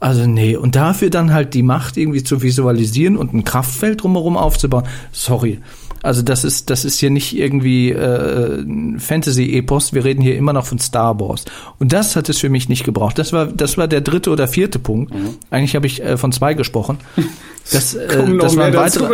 Also 0.00 0.26
nee, 0.26 0.56
und 0.56 0.76
dafür 0.76 1.10
dann 1.10 1.34
halt 1.34 1.52
die 1.52 1.62
Macht 1.62 1.98
irgendwie 1.98 2.24
zu 2.24 2.40
visualisieren 2.40 3.18
und 3.18 3.34
ein 3.34 3.44
Kraftfeld 3.44 4.02
drumherum 4.02 4.38
aufzubauen. 4.38 4.84
Sorry. 5.12 5.58
Also 6.02 6.22
das 6.22 6.44
ist 6.44 6.70
das 6.70 6.84
ist 6.84 6.98
hier 6.98 7.10
nicht 7.10 7.36
irgendwie 7.36 7.90
äh, 7.90 8.60
ein 8.60 8.98
Fantasy-Epos. 9.00 9.92
Wir 9.92 10.04
reden 10.04 10.22
hier 10.22 10.36
immer 10.36 10.52
noch 10.52 10.66
von 10.66 10.78
Star 10.78 11.18
Wars. 11.20 11.44
Und 11.78 11.92
das 11.92 12.16
hat 12.16 12.28
es 12.28 12.38
für 12.38 12.48
mich 12.48 12.68
nicht 12.68 12.84
gebraucht. 12.84 13.18
Das 13.18 13.32
war 13.32 13.46
das 13.46 13.78
war 13.78 13.88
der 13.88 14.00
dritte 14.00 14.30
oder 14.30 14.48
vierte 14.48 14.78
Punkt. 14.78 15.14
Mhm. 15.14 15.36
Eigentlich 15.50 15.74
habe 15.74 15.86
ich 15.86 16.02
äh, 16.02 16.16
von 16.16 16.32
zwei 16.32 16.54
gesprochen. 16.54 16.98
Das, 17.70 17.94
äh, 17.94 18.08
das 18.38 18.56
war 18.56 18.66
ein 18.66 18.74
weiterer, 18.74 19.10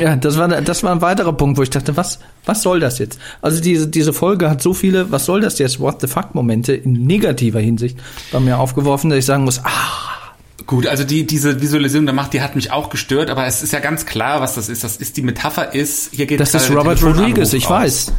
ja, 0.00 0.14
das 0.14 0.38
war, 0.38 0.48
das 0.48 0.82
war 0.84 0.92
ein 0.92 1.02
weiterer 1.02 1.32
Punkt, 1.32 1.58
wo 1.58 1.62
ich 1.62 1.70
dachte, 1.70 1.96
was, 1.96 2.20
was 2.44 2.62
soll 2.62 2.78
das 2.78 2.98
jetzt? 2.98 3.18
Also 3.42 3.60
diese, 3.60 3.88
diese 3.88 4.12
Folge 4.12 4.48
hat 4.48 4.62
so 4.62 4.72
viele, 4.72 5.10
was 5.10 5.24
soll 5.24 5.40
das 5.40 5.58
jetzt, 5.58 5.80
what 5.80 6.00
the 6.00 6.06
fuck 6.06 6.34
Momente 6.34 6.74
in 6.74 6.92
negativer 6.92 7.58
Hinsicht 7.58 7.98
bei 8.30 8.38
mir 8.38 8.58
aufgeworfen, 8.58 9.10
dass 9.10 9.18
ich 9.18 9.24
sagen 9.24 9.44
muss, 9.44 9.60
ah, 9.64 10.19
Gut, 10.66 10.86
also 10.86 11.04
die, 11.04 11.26
diese 11.26 11.60
Visualisierung 11.60 12.06
der 12.06 12.14
Macht, 12.14 12.32
die 12.32 12.40
hat 12.42 12.54
mich 12.56 12.72
auch 12.72 12.90
gestört, 12.90 13.30
aber 13.30 13.46
es 13.46 13.62
ist 13.62 13.72
ja 13.72 13.80
ganz 13.80 14.06
klar, 14.06 14.40
was 14.40 14.54
das 14.54 14.68
ist. 14.68 14.84
Das 14.84 14.96
ist 14.96 15.16
die 15.16 15.22
Metapher 15.22 15.74
ist, 15.74 16.12
hier 16.14 16.26
geht 16.26 16.40
das 16.40 16.54
ist 16.54 16.70
Robert 16.70 17.02
Rodriguez, 17.02 17.52
ich 17.52 17.64
aus. 17.66 17.70
weiß. 17.70 18.12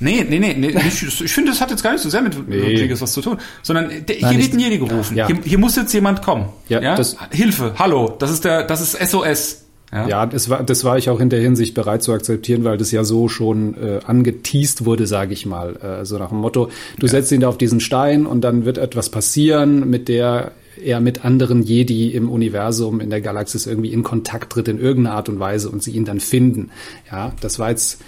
Nee, 0.00 0.26
nee, 0.28 0.38
nee, 0.40 0.54
nee 0.58 0.72
nicht, 0.84 1.02
ich 1.02 1.32
finde, 1.32 1.52
das 1.52 1.60
hat 1.60 1.70
jetzt 1.70 1.82
gar 1.82 1.92
nicht 1.92 2.02
so 2.02 2.10
sehr 2.10 2.22
mit 2.22 2.36
Rodriguez 2.36 3.00
was 3.00 3.12
zu 3.12 3.20
tun, 3.20 3.38
sondern 3.62 3.88
der, 3.88 4.16
hier 4.16 4.26
Nein, 4.26 4.38
wird 4.38 4.52
ein. 4.52 4.58
Jedi 4.58 4.78
gerufen. 4.78 5.16
Ja. 5.16 5.26
Hier, 5.28 5.38
hier 5.44 5.58
muss 5.58 5.76
jetzt 5.76 5.92
jemand 5.92 6.22
kommen. 6.22 6.48
Ja, 6.68 6.96
das- 6.96 7.16
Hilfe, 7.30 7.74
hallo, 7.78 8.16
das 8.18 8.30
ist 8.30 8.44
der, 8.44 8.64
das 8.64 8.80
ist 8.80 9.10
SOS. 9.10 9.58
Ja. 9.92 10.08
Ja, 10.08 10.26
das 10.26 10.48
war, 10.48 10.62
das 10.62 10.84
war 10.84 10.96
ich 10.96 11.10
auch 11.10 11.20
in 11.20 11.28
der 11.28 11.40
Hinsicht 11.40 11.74
bereit 11.74 12.02
zu 12.02 12.14
akzeptieren, 12.14 12.64
weil 12.64 12.78
das 12.78 12.90
ja 12.92 13.04
so 13.04 13.28
schon 13.28 13.74
äh, 13.74 14.00
angeteased 14.06 14.86
wurde, 14.86 15.06
sage 15.06 15.34
ich 15.34 15.44
mal. 15.44 15.76
Äh, 15.76 16.06
so 16.06 16.16
nach 16.16 16.30
dem 16.30 16.38
Motto, 16.38 16.70
du 16.98 17.06
setzt 17.06 17.30
ihn 17.30 17.42
da 17.42 17.48
auf 17.48 17.58
diesen 17.58 17.78
Stein 17.78 18.24
und 18.24 18.40
dann 18.40 18.64
wird 18.64 18.78
etwas 18.78 19.10
passieren, 19.10 19.90
mit 19.90 20.08
der 20.08 20.52
er 20.82 21.00
mit 21.00 21.24
anderen 21.24 21.62
Jedi 21.62 22.10
im 22.10 22.30
Universum, 22.30 23.00
in 23.00 23.10
der 23.10 23.20
Galaxis 23.20 23.66
irgendwie 23.66 23.92
in 23.92 24.02
Kontakt 24.02 24.52
tritt 24.52 24.68
in 24.68 24.78
irgendeiner 24.78 25.16
Art 25.16 25.28
und 25.28 25.38
Weise 25.38 25.68
und 25.70 25.82
sie 25.82 25.90
ihn 25.92 26.04
dann 26.04 26.20
finden. 26.20 26.70
Ja, 27.10 27.32
das 27.40 27.58
war 27.58 27.70
jetzt, 27.70 28.00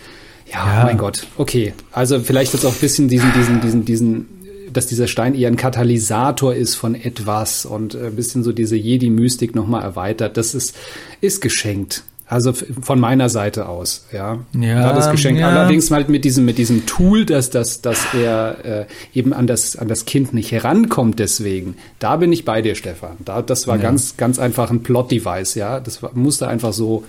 ja, 0.51 0.79
Ja. 0.79 0.85
mein 0.85 0.99
Gott, 0.99 1.27
okay. 1.37 1.75
Also 1.93 2.21
vielleicht 2.21 2.53
jetzt 2.53 2.65
auch 2.65 2.73
ein 2.75 2.81
bisschen 2.81 3.09
diesen, 3.09 3.33
diesen, 3.33 3.61
diesen, 3.61 3.85
diesen, 3.85 4.27
dass 4.73 4.87
dieser 4.87 5.07
Stein 5.07 5.35
eher 5.35 5.49
ein 5.49 5.57
Katalysator 5.57 6.55
ist 6.55 6.75
von 6.75 6.95
etwas 6.95 7.65
und 7.67 7.95
ein 7.95 8.17
bisschen 8.17 8.43
so 8.43 8.53
diese 8.53 8.77
Jedi-Mystik 8.77 9.55
nochmal 9.55 9.83
erweitert. 9.83 10.37
Das 10.37 10.55
ist, 10.55 10.75
ist 11.21 11.41
geschenkt. 11.41 12.03
Also 12.27 12.53
von 12.53 12.99
meiner 12.99 13.29
Seite 13.29 13.69
aus, 13.69 14.07
ja. 14.11 14.39
Ja, 14.59 14.85
War 14.85 14.95
das 14.95 15.11
geschenkt. 15.11 15.41
ja. 15.41 15.49
Allerdings 15.49 15.91
halt 15.91 16.09
mit 16.09 16.25
diesem, 16.25 16.47
mit 16.47 16.57
diesem 16.57 16.87
Tool, 16.87 17.27
dass, 17.27 17.51
dass, 17.51 17.83
dass 17.83 17.99
er 18.15 18.65
äh, 18.65 18.87
eben 19.13 19.35
an 19.35 19.47
das, 19.47 19.77
an 19.77 19.89
das 19.89 20.07
Kind 20.07 20.33
nicht 20.33 20.51
herankommt 20.51 21.19
deswegen. 21.19 21.77
Da 21.99 22.17
bin 22.17 22.33
ich 22.33 22.47
bei 22.47 22.63
dir, 22.63 22.77
Stefan. 22.77 23.19
Da, 23.25 23.43
das 23.43 23.67
war 23.67 23.77
ganz, 23.77 24.17
ganz 24.17 24.39
einfach 24.39 24.71
ein 24.71 24.83
Plot-Device, 24.83 25.55
ja. 25.57 25.81
Das 25.81 26.03
war, 26.03 26.13
musste 26.15 26.49
einfach 26.49 26.73
so 26.73 27.05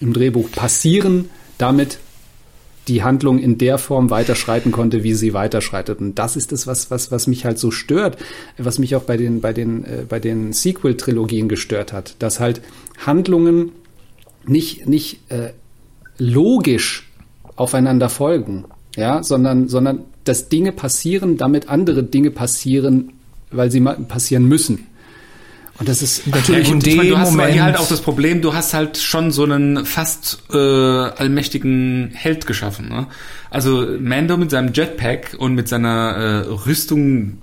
im 0.00 0.12
Drehbuch 0.12 0.50
passieren, 0.52 1.30
damit 1.56 1.98
die 2.88 3.02
Handlung 3.02 3.38
in 3.38 3.58
der 3.58 3.78
Form 3.78 4.10
weiterschreiten 4.10 4.72
konnte, 4.72 5.02
wie 5.02 5.14
sie 5.14 5.34
weiterschreitet. 5.34 6.00
Und 6.00 6.18
das 6.18 6.36
ist 6.36 6.52
es, 6.52 6.66
was, 6.66 6.90
was, 6.90 7.10
was 7.10 7.26
mich 7.26 7.44
halt 7.44 7.58
so 7.58 7.70
stört, 7.70 8.16
was 8.56 8.78
mich 8.78 8.96
auch 8.96 9.02
bei 9.02 9.16
den, 9.16 9.40
bei 9.40 9.52
den, 9.52 9.84
äh, 9.84 10.04
bei 10.08 10.20
den 10.20 10.52
Sequel-Trilogien 10.52 11.48
gestört 11.48 11.92
hat, 11.92 12.16
dass 12.18 12.40
halt 12.40 12.60
Handlungen 13.06 13.72
nicht, 14.48 14.86
nicht 14.86 15.30
äh, 15.30 15.52
logisch 16.18 17.08
aufeinander 17.56 18.08
folgen, 18.08 18.64
ja, 18.96 19.22
sondern, 19.22 19.68
sondern 19.68 20.00
dass 20.24 20.48
Dinge 20.48 20.72
passieren, 20.72 21.36
damit 21.36 21.68
andere 21.68 22.02
Dinge 22.02 22.30
passieren, 22.30 23.12
weil 23.50 23.70
sie 23.70 23.80
passieren 23.80 24.46
müssen. 24.46 24.86
Und 25.78 25.88
das 25.88 26.02
ist 26.02 26.26
Natürlich 26.26 26.70
in 26.70 26.78
ich 26.78 26.96
meine, 26.96 27.08
dem 27.08 27.10
du 27.10 27.18
hast 27.18 27.30
Moment. 27.30 27.52
hier 27.52 27.62
halt 27.62 27.78
auch 27.78 27.88
das 27.88 28.00
Problem, 28.00 28.42
du 28.42 28.52
hast 28.52 28.74
halt 28.74 28.98
schon 28.98 29.30
so 29.30 29.44
einen 29.44 29.84
fast 29.86 30.42
äh, 30.52 30.56
allmächtigen 30.56 32.10
Held 32.14 32.46
geschaffen. 32.46 32.88
Ne? 32.88 33.06
Also 33.48 33.86
Mando 34.00 34.36
mit 34.36 34.50
seinem 34.50 34.72
Jetpack 34.72 35.36
und 35.38 35.54
mit 35.54 35.68
seiner 35.68 36.16
äh, 36.16 36.36
Rüstung, 36.66 37.38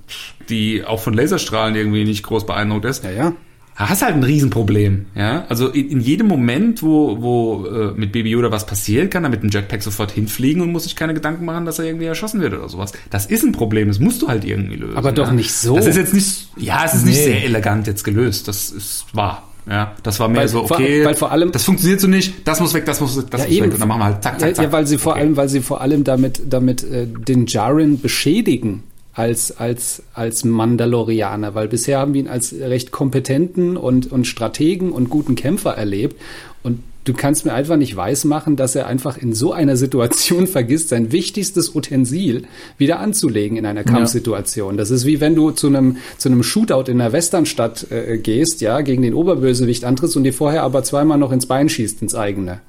die 0.50 0.84
auch 0.84 1.00
von 1.00 1.14
Laserstrahlen 1.14 1.76
irgendwie 1.76 2.04
nicht 2.04 2.24
groß 2.24 2.46
beeindruckt 2.46 2.86
ist, 2.86 3.06
ja, 3.06 3.12
ja. 3.12 3.34
Hast 3.78 4.02
halt 4.04 4.16
ein 4.16 4.24
Riesenproblem, 4.24 5.08
ja. 5.16 5.46
Also 5.50 5.68
in, 5.68 5.90
in 5.90 6.00
jedem 6.00 6.28
Moment, 6.28 6.82
wo, 6.82 7.22
wo 7.22 7.66
äh, 7.68 7.92
mit 7.96 8.14
Baby 8.14 8.30
Yoda 8.30 8.50
was 8.50 8.66
passiert, 8.66 9.12
kann 9.12 9.26
er 9.26 9.30
mit 9.30 9.44
dem 9.44 9.50
Jetpack 9.50 9.84
sofort 9.84 10.12
hinfliegen 10.12 10.62
und 10.62 10.72
muss 10.72 10.84
sich 10.84 10.96
keine 10.96 11.14
Gedanken 11.14 11.44
machen, 11.44 11.66
dass 11.66 11.78
er 11.80 11.86
irgendwie 11.86 12.06
erschossen 12.06 12.40
wird 12.40 12.54
oder 12.54 12.70
sowas. 12.70 12.94
Das 13.10 13.26
ist 13.26 13.44
ein 13.44 13.52
Problem, 13.52 13.90
das 13.90 14.00
musst 14.00 14.22
du 14.22 14.30
halt 14.30 14.46
irgendwie 14.46 14.78
lösen. 14.78 14.96
Aber 14.96 15.12
doch 15.12 15.28
ja? 15.28 15.34
nicht 15.34 15.52
so. 15.52 15.76
Das 15.76 15.88
ist 15.88 15.98
jetzt 15.98 16.14
nicht, 16.14 16.48
ja, 16.56 16.84
es 16.86 16.94
ist 16.94 17.06
nicht 17.06 17.18
Nee. 17.18 17.24
sehr 17.24 17.44
elegant 17.44 17.86
jetzt 17.88 18.04
gelöst. 18.04 18.48
Das 18.48 18.70
ist 18.72 19.06
wahr. 19.14 19.44
Ja, 19.70 19.94
das 20.04 20.20
war 20.20 20.28
mehr 20.30 20.42
Weil 20.42 20.48
so, 20.48 20.68
vor- 20.68 20.78
okay, 20.78 21.04
weil 21.04 21.16
vor 21.16 21.32
allem- 21.32 21.52
das 21.52 21.64
funktioniert 21.64 22.00
so 22.00 22.08
nicht, 22.08 22.48
das 22.48 22.60
muss 22.62 22.74
weg, 22.76 22.86
das 22.86 23.02
muss, 23.02 23.16
das 23.16 23.42
Ja, 23.42 23.48
muss 23.48 23.56
eben. 23.58 23.66
weg. 23.66 23.74
Und 23.74 23.80
dann 23.82 23.88
machen 23.90 24.00
wir 24.00 24.06
halt 24.06 24.24
zack, 24.24 24.40
zack, 24.40 24.50
Ja, 24.50 24.56
zack. 24.56 24.66
ja, 24.68 24.72
weil 24.72 24.86
sie 24.88 24.98
vor 25.00 25.14
Okay. 25.14 25.22
allem, 25.22 25.36
weil 25.38 25.50
sie 25.50 25.60
vor 25.62 25.82
allem 25.82 26.04
damit, 26.04 26.42
damit 26.48 26.84
äh, 26.84 27.08
den 27.08 27.46
Jaren 27.48 28.00
beschädigen 28.00 28.84
als 29.16 29.58
als 29.58 30.04
als 30.14 30.44
Mandalorianer, 30.44 31.56
weil 31.56 31.70
bisher 31.70 32.00
haben 32.00 32.14
wir 32.14 32.22
ihn 32.22 32.28
als 32.28 32.54
recht 32.54 32.92
kompetenten 32.92 33.78
und 33.78 34.12
und 34.12 34.28
Strategen 34.28 34.92
und 34.92 35.10
guten 35.10 35.36
Kämpfer 35.36 35.72
erlebt 35.72 36.22
und 36.64 36.84
du 37.06 37.14
kannst 37.14 37.46
mir 37.46 37.54
einfach 37.54 37.78
nicht 37.78 37.96
weismachen, 37.96 38.58
dass 38.58 38.76
er 38.76 38.88
einfach 38.88 39.18
in 39.18 39.34
so 39.34 39.54
einer 39.54 39.78
Situation 39.78 40.48
vergisst, 40.48 40.90
sein 40.90 41.14
wichtigstes 41.14 41.76
Utensil 41.76 42.44
wieder 42.78 43.00
anzulegen 43.00 43.58
in 43.58 43.66
einer 43.66 43.86
Kampfsituation. 43.86 44.76
Das 44.76 44.92
ist 44.92 45.06
wie 45.06 45.22
wenn 45.22 45.34
du 45.34 45.52
zu 45.52 45.68
einem 45.68 45.98
zu 46.18 46.28
einem 46.28 46.44
Shootout 46.44 46.92
in 46.92 47.00
einer 47.00 47.14
Westernstadt 47.14 47.90
äh, 47.92 48.18
gehst, 48.18 48.60
ja, 48.60 48.82
gegen 48.82 49.02
den 49.02 49.14
Oberbösewicht 49.14 49.86
antrittst 49.86 50.18
und 50.18 50.26
dir 50.26 50.34
vorher 50.34 50.64
aber 50.64 50.84
zweimal 50.84 51.18
noch 51.18 51.32
ins 51.32 51.46
Bein 51.46 51.70
schießt, 51.70 52.02
ins 52.02 52.16
eigene. 52.16 52.60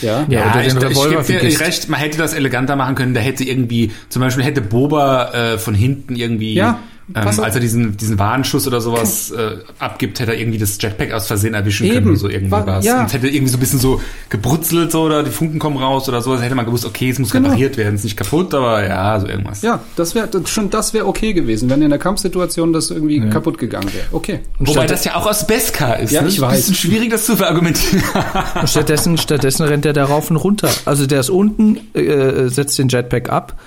Ja, 0.00 0.26
Ja, 0.28 0.50
oder 0.50 0.60
ich, 0.62 0.74
ich 0.90 1.26
gebe 1.26 1.40
dir 1.50 1.60
recht, 1.60 1.88
man 1.88 2.00
hätte 2.00 2.18
das 2.18 2.34
eleganter 2.34 2.76
machen 2.76 2.94
können. 2.94 3.14
Da 3.14 3.20
hätte 3.20 3.44
irgendwie, 3.44 3.92
zum 4.08 4.20
Beispiel 4.20 4.44
hätte 4.44 4.60
Boba 4.60 5.32
äh, 5.32 5.58
von 5.58 5.74
hinten 5.74 6.16
irgendwie, 6.16 6.54
Ja, 6.54 6.78
ähm, 7.14 7.26
als 7.26 7.54
er 7.54 7.60
diesen, 7.60 7.96
diesen 7.96 8.18
Warnschuss 8.18 8.66
oder 8.66 8.80
sowas 8.80 9.30
äh, 9.30 9.58
abgibt, 9.78 10.18
hätte 10.18 10.32
er 10.32 10.38
irgendwie 10.40 10.58
das 10.58 10.76
Jetpack 10.80 11.12
aus 11.12 11.26
Versehen 11.26 11.54
erwischen 11.54 11.86
Eben. 11.86 11.94
können 11.94 12.06
oder 12.08 12.16
so 12.16 12.28
irgendwie 12.28 12.50
Wa- 12.50 12.66
was. 12.66 12.84
ja. 12.84 13.00
Und 13.02 13.12
hätte 13.12 13.28
irgendwie 13.28 13.50
so 13.52 13.56
ein 13.56 13.60
bisschen 13.60 13.78
so 13.78 14.00
gebrutzelt 14.28 14.90
so 14.90 15.02
oder 15.02 15.22
die 15.22 15.30
Funken 15.30 15.58
kommen 15.58 15.76
raus 15.76 16.08
oder 16.08 16.20
sowas. 16.20 16.42
Hätte 16.42 16.54
man 16.54 16.64
gewusst, 16.66 16.84
okay, 16.84 17.10
es 17.10 17.18
muss 17.18 17.30
Genau. 17.30 17.48
repariert 17.48 17.76
werden, 17.76 17.94
ist 17.94 18.04
nicht 18.04 18.16
kaputt, 18.16 18.52
aber 18.54 18.84
ja, 18.86 19.20
so 19.20 19.28
irgendwas. 19.28 19.62
Ja, 19.62 19.80
das 19.94 20.14
wäre 20.14 20.28
schon, 20.46 20.70
das 20.70 20.94
wäre 20.94 21.06
okay 21.06 21.32
gewesen, 21.32 21.70
wenn 21.70 21.80
in 21.82 21.90
der 21.90 21.98
Kampfsituation 21.98 22.72
das 22.72 22.90
irgendwie 22.90 23.20
kaputt 23.30 23.58
gegangen 23.58 23.92
wäre. 23.94 24.06
Okay. 24.12 24.40
Und 24.58 24.68
Wobei 24.68 24.86
das 24.86 25.04
ja 25.04 25.14
auch 25.16 25.26
aus 25.26 25.46
Beskar 25.46 26.00
ist. 26.00 26.10
Ja, 26.12 26.22
ne? 26.22 26.28
ich 26.28 26.36
Ist 26.36 26.42
ein 26.42 26.48
weiß. 26.50 26.56
bisschen 26.56 26.74
schwierig, 26.74 27.10
das 27.10 27.24
zu 27.26 27.36
verargumentieren. 27.36 28.02
Stattdessen, 28.66 29.16
stattdessen 29.18 29.64
rennt 29.64 29.86
er 29.86 29.92
da 29.92 30.04
rauf 30.04 30.30
und 30.30 30.36
runter. 30.36 30.68
Also 30.84 31.06
der 31.06 31.20
ist 31.20 31.30
unten, 31.30 31.78
äh, 31.94 32.48
setzt 32.48 32.78
den 32.78 32.88
Jetpack 32.88 33.28
ab. 33.30 33.58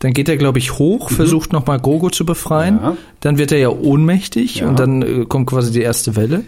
Dann 0.00 0.12
geht 0.12 0.28
er, 0.28 0.36
glaube 0.36 0.58
ich, 0.58 0.78
hoch, 0.78 1.10
versucht 1.10 1.52
nochmal 1.52 1.78
Grogu 1.78 2.08
zu 2.10 2.24
befreien. 2.26 2.80
Ja. 2.82 2.96
Dann 3.20 3.38
wird 3.38 3.52
er 3.52 3.58
ja 3.58 3.68
ohnmächtig 3.68 4.56
Ja. 4.56 4.68
und 4.68 4.78
dann 4.78 5.02
äh, 5.02 5.24
kommt 5.26 5.46
quasi 5.46 5.70
die 5.72 5.82
erste 5.82 6.16
Welle. 6.16 6.42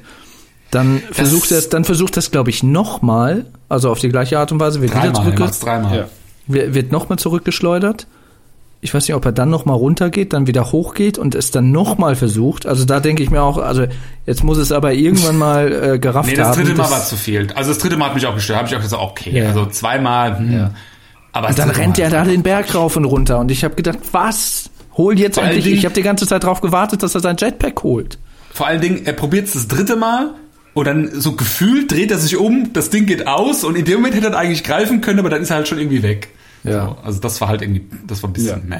Dann 0.70 1.02
versucht 1.10 1.50
er 1.52 1.58
es, 1.58 1.68
dann 1.68 1.84
versucht 1.84 2.16
er 2.16 2.20
es, 2.20 2.30
glaube 2.30 2.48
ich, 2.50 2.62
nochmal, 2.62 3.44
also 3.68 3.90
auf 3.90 3.98
die 3.98 4.08
gleiche 4.08 4.38
Art 4.38 4.52
und 4.52 4.58
Weise, 4.60 4.80
wird 4.80 4.92
wieder 4.92 5.02
dreimal, 5.02 5.20
er 5.20 5.24
zurück, 5.24 5.38
macht's 5.38 5.60
dreimal. 5.60 5.96
Ja. 5.96 6.04
wird, 6.46 6.74
wird 6.74 6.92
nochmal 6.92 7.18
zurückgeschleudert. 7.18 8.06
Ich 8.84 8.92
weiß 8.94 9.06
nicht, 9.06 9.14
ob 9.14 9.24
er 9.26 9.32
dann 9.32 9.50
nochmal 9.50 9.76
runtergeht, 9.76 10.32
dann 10.32 10.46
wieder 10.48 10.72
hochgeht 10.72 11.16
und 11.18 11.34
es 11.36 11.50
dann 11.52 11.70
nochmal 11.70 12.16
versucht. 12.16 12.66
Also 12.66 12.84
da 12.86 12.98
denke 13.00 13.22
ich 13.22 13.30
mir 13.30 13.42
auch, 13.42 13.58
also 13.58 13.84
jetzt 14.26 14.42
muss 14.42 14.56
es 14.56 14.72
aber 14.72 14.92
irgendwann 14.94 15.36
mal 15.36 15.72
äh, 15.94 15.98
gerafft 16.00 16.30
Nee, 16.30 16.34
das 16.36 16.48
haben. 16.48 16.62
dritte 16.64 16.74
Mal 16.78 16.82
dass- 16.84 16.90
war 16.90 17.04
zu 17.04 17.16
viel. 17.16 17.48
Also 17.54 17.70
das 17.70 17.78
dritte 17.78 17.96
Mal 17.98 18.06
hat 18.06 18.14
mich 18.14 18.26
auch 18.26 18.34
gestört. 18.34 18.58
Habe 18.58 18.68
ich 18.68 18.74
auch 18.74 18.80
gesagt, 18.80 19.02
okay. 19.02 19.38
Ja. 19.38 19.48
Also 19.50 19.66
zweimal. 19.66 20.38
Hm. 20.38 20.70
Aber 21.32 21.48
Und 21.48 21.58
dann 21.58 21.70
rennt 21.70 21.98
er 21.98 22.10
da 22.10 22.24
den 22.24 22.42
Berg 22.42 22.74
rauf 22.74 22.96
und 22.96 23.04
runter. 23.04 23.38
Und 23.38 23.50
ich 23.50 23.64
habe 23.64 23.74
gedacht, 23.74 23.98
was? 24.12 24.70
Hol 24.96 25.18
jetzt 25.18 25.36
Vor 25.36 25.44
endlich. 25.44 25.64
Dingen- 25.64 25.78
Ich 25.78 25.84
habe 25.86 25.94
die 25.94 26.02
ganze 26.02 26.26
Zeit 26.26 26.44
drauf 26.44 26.60
gewartet, 26.60 27.02
dass 27.02 27.14
er 27.14 27.20
sein 27.22 27.36
Jetpack 27.38 27.82
holt. 27.82 28.18
Vor 28.52 28.66
allen 28.66 28.80
Dingen, 28.82 29.06
er 29.06 29.14
probiert 29.14 29.46
es 29.46 29.54
das 29.54 29.66
dritte 29.68 29.96
Mal 29.96 30.34
und 30.74 30.86
dann 30.86 31.08
so 31.18 31.32
gefühlt 31.32 31.90
dreht 31.90 32.10
er 32.10 32.18
sich 32.18 32.36
um, 32.36 32.74
das 32.74 32.90
Ding 32.90 33.06
geht 33.06 33.26
aus 33.26 33.64
und 33.64 33.76
in 33.76 33.86
dem 33.86 33.94
Moment 33.94 34.14
hätte 34.14 34.26
er 34.26 34.36
eigentlich 34.36 34.62
greifen 34.64 35.00
können, 35.00 35.18
aber 35.20 35.30
dann 35.30 35.40
ist 35.40 35.48
er 35.50 35.56
halt 35.56 35.68
schon 35.68 35.78
irgendwie 35.78 36.02
weg. 36.02 36.28
Ja. 36.64 36.86
So, 36.88 36.96
also 37.02 37.20
das 37.20 37.40
war 37.40 37.48
halt 37.48 37.62
irgendwie, 37.62 37.86
das 38.06 38.22
war 38.22 38.28
ein 38.28 38.34
bisschen 38.34 38.68
meh. 38.68 38.76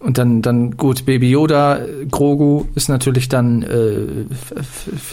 Und 0.00 0.16
dann, 0.16 0.40
dann 0.40 0.78
gut, 0.78 1.04
Baby 1.04 1.28
Yoda, 1.30 1.80
Grogu 2.10 2.64
ist 2.74 2.88
natürlich 2.88 3.28
dann 3.28 3.62
äh, 3.62 4.24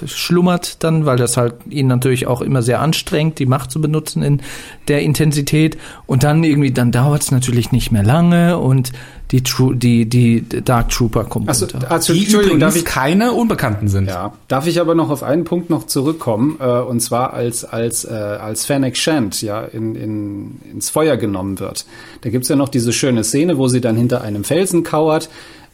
schlummert 0.08 0.82
dann, 0.82 1.06
weil 1.06 1.18
das 1.18 1.36
halt 1.36 1.56
ihn 1.70 1.88
natürlich 1.88 2.26
auch 2.26 2.42
immer 2.42 2.62
sehr 2.62 2.80
anstrengt, 2.80 3.38
die 3.38 3.46
Macht 3.46 3.70
zu 3.70 3.82
benutzen 3.82 4.24
in 4.24 4.42
der 4.88 5.02
Intensität. 5.02 5.78
Und 6.06 6.24
dann 6.24 6.42
irgendwie, 6.44 6.72
dann 6.72 6.94
dauert 6.94 7.22
es 7.22 7.32
natürlich 7.32 7.74
nicht 7.74 7.92
mehr 7.92 8.04
lange 8.04 8.58
und 8.58 8.94
die 9.32 9.44
Tru 9.44 9.74
die 9.74 10.08
die 10.08 10.42
Dark 10.48 10.88
Trooper 10.90 11.26
kommen 11.26 11.50
Achso, 11.50 11.66
runter. 11.66 11.92
also, 11.92 12.14
Die 12.14 12.24
Entschuldigung, 12.24 12.60
darf 12.60 12.78
ich, 12.78 12.86
keine 12.86 13.34
Unbekannten 13.34 13.90
sind. 13.90 14.08
ja, 14.08 14.32
darf 14.48 14.68
ich 14.68 14.80
aber 14.80 14.96
noch 14.96 15.10
auf 15.10 15.22
einen 15.22 15.44
Punkt 15.44 15.70
noch 15.70 15.86
zurückkommen, 15.86 16.58
äh, 16.62 16.66
und 16.66 17.02
zwar 17.02 17.34
als, 17.34 17.66
als, 17.66 18.06
äh, 18.06 18.14
als 18.14 18.66
Fennec 18.66 18.96
Shand, 18.96 19.42
ja, 19.42 19.64
in, 19.64 19.96
in, 19.96 20.62
ins 20.72 20.90
Feuer 20.90 21.18
genommen 21.18 21.60
wird. 21.60 21.86
Da 22.22 22.30
gibt's 22.30 22.48
ja 22.48 22.56
noch 22.56 22.70
diese 22.70 22.94
schöne 22.94 23.26
Szene, 23.26 23.58
wo 23.58 23.68
sie 23.68 23.82
dann 23.82 23.98
hinter 23.98 24.22
einem 24.22 24.46
Felsen 24.46 24.77
kauert. 24.84 25.30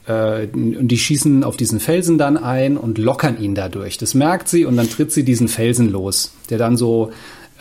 Äh, 0.07 0.47
und 0.53 0.87
die 0.89 0.97
schießen 0.97 1.43
auf 1.43 1.55
diesen 1.57 1.79
Felsen 1.79 2.17
dann 2.17 2.37
ein 2.37 2.77
und 2.77 2.97
lockern 2.97 3.39
ihn 3.41 3.55
dadurch. 3.55 3.97
Das 3.97 4.13
merkt 4.13 4.49
sie 4.49 4.65
und 4.65 4.75
dann 4.75 4.89
tritt 4.89 5.11
sie 5.11 5.23
diesen 5.23 5.47
Felsen 5.47 5.89
los, 5.91 6.33
der 6.49 6.57
dann 6.57 6.75
so 6.77 7.11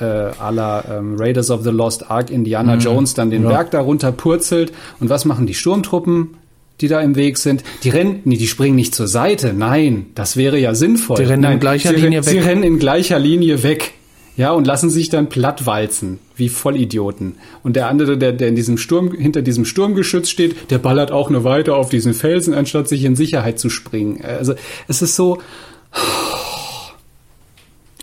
äh, 0.01 0.05
la 0.51 0.84
ähm, 0.90 1.16
Raiders 1.18 1.51
of 1.51 1.62
the 1.62 1.70
Lost 1.70 2.11
Ark 2.11 2.30
Indiana 2.30 2.74
Mhm. 2.76 2.80
Jones 2.80 3.14
dann 3.14 3.30
den 3.30 3.45
Ja. 3.45 3.51
Berg 3.51 3.70
darunter 3.70 4.11
purzelt. 4.11 4.72
Und 4.99 5.09
was 5.11 5.24
machen 5.24 5.47
die 5.47 5.55
Sturmtruppen? 5.55 6.34
die 6.80 6.88
da 6.88 7.01
im 7.01 7.14
Weg 7.14 7.38
sind, 7.38 7.62
die 7.84 7.90
rennen, 7.90 8.22
nee, 8.24 8.36
die 8.36 8.49
springen 8.49 8.74
nicht 8.74 8.93
zur 8.93 9.07
Seite. 9.07 9.53
Nein, 9.53 10.07
das 10.16 10.36
wäre 10.36 10.59
ja 10.59 10.74
sinnvoll. 10.74 11.16
Die 11.16 11.22
rennen 11.22 11.45
in 11.45 11.51
Nein, 11.51 11.61
gleicher 11.61 11.90
sie, 11.90 11.97
Linie 12.01 12.24
Sie 12.24 12.38
weg. 12.38 12.45
rennen 12.47 12.64
in 12.64 12.78
gleicher 12.80 13.20
Linie 13.20 13.62
weg. 13.62 13.93
Ja, 14.37 14.53
und 14.53 14.66
lassen 14.66 14.89
sich 14.89 15.11
dann 15.11 15.28
plattwalzen, 15.28 16.18
wie 16.37 16.49
Vollidioten. 16.49 17.37
Und 17.62 17.76
der 17.76 17.89
andere, 17.89 18.16
der, 18.16 18.33
der 18.33 18.49
in 18.49 18.55
diesem 18.57 18.78
Sturm, 18.78 19.12
hinter 19.12 19.43
diesem 19.43 19.64
Sturmgeschütz 19.64 20.30
steht, 20.30 20.70
der 20.70 20.78
ballert 20.78 21.11
auch 21.11 21.28
nur 21.28 21.45
weiter 21.45 21.76
auf 21.76 21.91
diesen 21.91 22.14
Felsen, 22.14 22.55
anstatt 22.55 22.89
sich 22.89 23.05
in 23.05 23.14
Sicherheit 23.14 23.59
zu 23.59 23.68
springen. 23.68 24.22
Also, 24.24 24.55
es 24.89 25.03
ist 25.03 25.16
so, 25.16 25.39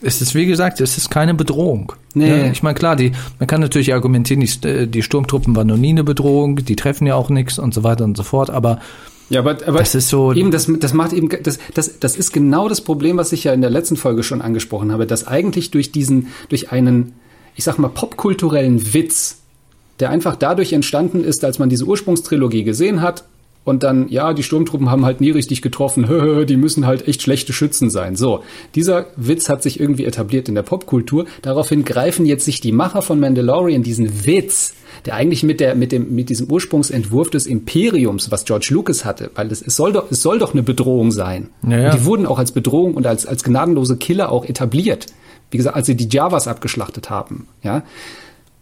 Es 0.02 0.22
ist, 0.22 0.34
wie 0.34 0.46
gesagt, 0.46 0.80
es 0.80 0.98
ist 0.98 1.10
keine 1.10 1.34
Bedrohung. 1.34 1.92
Nee. 2.14 2.30
Ja, 2.30 2.52
ich 2.52 2.64
meine, 2.64 2.76
klar, 2.76 2.96
die, 2.96 3.12
man 3.38 3.48
kann 3.48 3.60
natürlich 3.60 3.94
argumentieren, 3.94 4.40
die, 4.40 4.68
äh, 4.68 4.88
die 4.88 5.04
Sturmtruppen 5.04 5.56
waren 5.56 5.68
noch 5.68 5.78
nie 5.78 5.90
eine 5.90 6.04
Bedrohung, 6.04 6.56
die 6.58 6.76
treffen 6.76 7.06
ja 7.06 7.16
auch 7.16 7.30
nichts 7.30 7.60
und 7.60 7.74
so 7.74 7.84
weiter 7.84 8.06
und 8.06 8.16
so 8.16 8.24
fort, 8.24 8.50
aber 8.50 8.80
Ja, 9.30 9.40
aber, 9.42 9.58
aber 9.66 9.80
Das 9.80 9.94
ist 9.96 10.10
so- 10.10 10.34
eben 10.34 10.52
das, 10.52 10.68
das 10.80 10.94
macht 10.94 11.14
eben 11.14 11.30
das, 11.30 11.60
das, 11.74 12.00
das 12.00 12.16
ist 12.18 12.32
genau 12.34 12.68
das 12.68 12.82
Problem, 12.82 13.18
was 13.18 13.32
ich 13.32 13.44
ja 13.44 13.54
in 13.54 13.62
der 13.62 13.70
letzten 13.70 13.96
Folge 13.96 14.24
schon 14.24 14.42
angesprochen 14.42 14.92
habe, 14.92 15.06
dass 15.06 15.28
eigentlich 15.28 15.72
durch 15.72 15.92
diesen 15.92 16.28
durch 16.50 16.72
einen 16.72 17.14
ich 17.56 17.64
sag 17.66 17.78
mal 17.78 17.90
popkulturellen 17.90 18.94
Witz, 18.94 19.38
der 20.00 20.10
einfach 20.12 20.36
dadurch 20.38 20.72
entstanden 20.74 21.24
ist, 21.24 21.44
als 21.44 21.60
man 21.60 21.70
diese 21.70 21.84
Ursprungstrilogie 21.86 22.64
gesehen 22.64 23.02
hat 23.02 23.26
und 23.66 23.84
dann 23.84 24.08
ja, 24.08 24.34
die 24.34 24.44
Sturmtruppen 24.44 24.90
haben 24.90 25.04
halt 25.06 25.20
nie 25.20 25.32
richtig 25.32 25.62
getroffen, 25.62 26.46
die 26.48 26.56
müssen 26.58 26.86
halt 26.88 27.08
echt 27.08 27.22
schlechte 27.22 27.52
Schützen 27.52 27.90
sein. 27.90 28.16
So, 28.16 28.44
dieser 28.76 29.08
Witz 29.18 29.50
hat 29.50 29.62
sich 29.62 29.80
irgendwie 29.80 30.06
etabliert 30.06 30.48
in 30.48 30.56
der 30.56 30.62
Popkultur. 30.64 31.26
Daraufhin 31.42 31.84
greifen 31.84 32.26
jetzt 32.26 32.46
sich 32.46 32.62
die 32.62 32.72
Macher 32.72 33.02
von 33.02 33.20
Mandalorian 33.20 33.84
diesen 33.84 34.26
Witz 34.26 34.74
der 35.06 35.16
eigentlich 35.16 35.44
mit 35.44 35.60
der 35.60 35.76
mit 35.76 35.92
dem 35.92 36.14
mit 36.14 36.30
diesem 36.30 36.52
Ursprungsentwurf 36.52 37.30
des 37.30 37.48
Imperiums, 37.48 38.32
was 38.32 38.46
George 38.46 38.70
Lucas 38.72 39.06
hatte, 39.06 39.32
weil 39.36 39.52
es, 39.52 39.62
es 39.62 39.76
soll 39.76 39.94
doch 39.94 40.12
es 40.12 40.22
soll 40.22 40.40
doch 40.40 40.54
eine 40.54 40.64
Bedrohung 40.64 41.12
sein. 41.12 41.50
Ja, 41.68 41.78
ja. 41.78 41.92
Und 41.92 42.00
die 42.00 42.06
wurden 42.06 42.26
auch 42.26 42.40
als 42.40 42.52
Bedrohung 42.52 42.94
und 42.94 43.08
als 43.08 43.26
als 43.26 43.44
gnadenlose 43.44 43.98
Killer 43.98 44.32
auch 44.32 44.46
etabliert. 44.46 45.08
Wie 45.52 45.58
gesagt, 45.58 45.76
als 45.76 45.88
sie 45.88 45.96
die 45.96 46.10
Javas 46.10 46.48
abgeschlachtet 46.48 47.10
haben, 47.10 47.48
ja. 47.64 47.84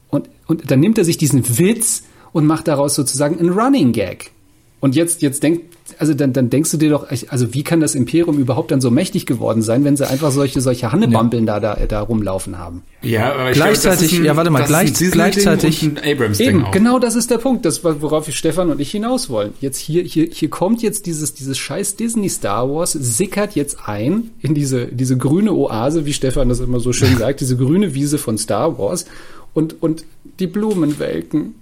Und 0.10 0.30
und 0.48 0.72
dann 0.72 0.80
nimmt 0.80 0.98
er 0.98 1.06
sich 1.06 1.18
diesen 1.18 1.58
Witz 1.58 2.04
und 2.32 2.46
macht 2.46 2.68
daraus 2.68 2.96
sozusagen 2.96 3.40
einen 3.40 3.50
Running 3.50 3.92
Gag. 3.92 4.32
Und 4.80 4.96
jetzt 4.96 5.24
jetzt 5.24 5.42
denkt 5.42 5.76
also 5.98 6.14
dann, 6.14 6.34
dann 6.34 6.50
denkst 6.52 6.70
du 6.72 6.78
dir 6.78 6.90
doch, 6.92 7.08
also 7.30 7.54
wie 7.54 7.64
kann 7.64 7.80
das 7.80 7.96
Imperium 7.96 8.38
überhaupt 8.38 8.70
dann 8.72 8.82
so 8.82 8.92
mächtig 8.92 9.26
geworden 9.26 9.62
sein, 9.64 9.84
wenn 9.86 9.96
sie 9.98 10.08
einfach 10.08 10.32
solche 10.32 10.60
solche 10.62 10.92
Hannebampeln 10.92 11.46
da, 11.48 11.60
da 11.60 11.76
da 11.88 12.02
rumlaufen 12.02 12.60
haben? 12.60 12.84
Ja, 13.02 13.34
aber 13.34 13.50
ich 13.50 13.56
Gleichzeitig- 13.56 14.10
glaube, 14.10 14.24
ein, 14.24 14.26
ja, 14.26 14.36
warte 14.36 14.50
mal, 14.52 14.64
gleich- 14.66 14.94
gleichzeitig- 14.94 15.84
und 15.84 16.04
ein 16.04 16.12
Abrams-Ding 16.14 16.48
Eben, 16.50 16.64
auch. 16.66 16.72
genau 16.72 17.00
das 17.00 17.16
ist 17.16 17.32
der 17.32 17.38
Punkt, 17.40 17.66
das, 17.66 17.84
worauf 17.84 18.28
ich 18.28 18.38
Stefan 18.38 18.70
und 18.70 18.80
ich 18.82 18.92
hinaus 18.92 19.30
wollen. 19.30 19.54
Jetzt 19.62 19.78
hier, 19.80 20.04
hier, 20.04 20.28
hier 20.32 20.50
kommt 20.50 20.84
jetzt 20.84 21.06
dieses, 21.06 21.34
dieses 21.34 21.58
scheiß 21.58 21.96
Disney 21.96 22.30
Star 22.30 22.70
Wars, 22.70 22.92
sickert 22.92 23.56
jetzt 23.56 23.78
ein 23.88 24.32
in 24.42 24.54
diese, 24.54 24.88
diese 24.88 25.18
grüne 25.18 25.54
Oase, 25.54 26.06
wie 26.06 26.14
Stefan 26.14 26.50
das 26.50 26.60
immer 26.60 26.80
so 26.82 26.92
schön 26.94 27.18
sagt, 27.18 27.40
diese 27.42 27.56
grüne 27.58 27.96
Wiese 27.96 28.18
von 28.20 28.38
Star 28.38 28.78
Wars 28.78 29.06
und, 29.54 29.82
und 29.82 30.04
die 30.40 30.48
Blumen 30.48 31.00
welken. 31.00 31.56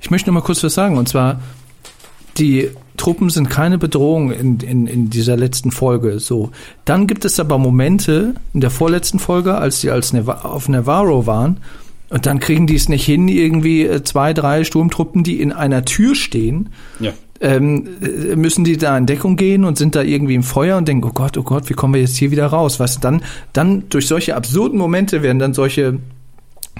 Ich 0.00 0.10
möchte 0.10 0.28
noch 0.30 0.34
mal 0.34 0.40
kurz 0.44 0.62
was 0.64 0.74
sagen, 0.74 0.98
und 0.98 1.08
zwar, 1.08 1.40
die 2.38 2.70
Truppen 2.96 3.30
sind 3.30 3.48
keine 3.50 3.78
Bedrohung 3.78 4.32
in, 4.32 4.58
in, 4.60 4.86
in 4.86 5.10
dieser 5.10 5.36
letzten 5.36 5.70
Folge. 5.70 6.18
So. 6.18 6.50
Dann 6.84 7.06
gibt 7.06 7.24
es 7.24 7.38
aber 7.38 7.58
Momente 7.58 8.34
in 8.54 8.60
der 8.60 8.70
vorletzten 8.70 9.18
Folge, 9.18 9.56
als 9.56 9.80
die 9.80 9.90
als 9.90 10.12
Neva 10.12 10.40
auf 10.42 10.68
Navarro 10.68 11.26
waren, 11.26 11.58
und 12.10 12.24
dann 12.24 12.40
kriegen 12.40 12.66
die 12.66 12.74
es 12.74 12.88
nicht 12.88 13.04
hin, 13.04 13.28
irgendwie 13.28 13.82
äh, 13.82 14.02
zwei, 14.02 14.32
drei 14.32 14.64
Sturmtruppen, 14.64 15.24
die 15.24 15.42
in 15.42 15.52
einer 15.52 15.84
Tür 15.84 16.14
stehen, 16.14 16.70
Ja. 17.00 17.12
ähm, 17.42 17.86
äh, 18.00 18.34
müssen 18.34 18.64
die 18.64 18.78
da 18.78 18.96
in 18.96 19.04
Deckung 19.04 19.36
gehen 19.36 19.64
und 19.64 19.76
sind 19.76 19.94
da 19.94 20.00
irgendwie 20.02 20.34
im 20.34 20.42
Feuer 20.42 20.78
und 20.78 20.88
denken, 20.88 21.06
oh 21.06 21.12
Gott, 21.12 21.36
oh 21.36 21.42
Gott, 21.42 21.68
wie 21.68 21.74
kommen 21.74 21.92
wir 21.92 22.00
jetzt 22.00 22.16
hier 22.16 22.30
wieder 22.30 22.46
raus? 22.46 22.80
Was 22.80 22.98
dann, 22.98 23.20
dann 23.52 23.84
durch 23.90 24.06
solche 24.06 24.36
absurden 24.36 24.78
Momente 24.78 25.22
werden 25.22 25.38
dann 25.38 25.52
solche 25.52 25.98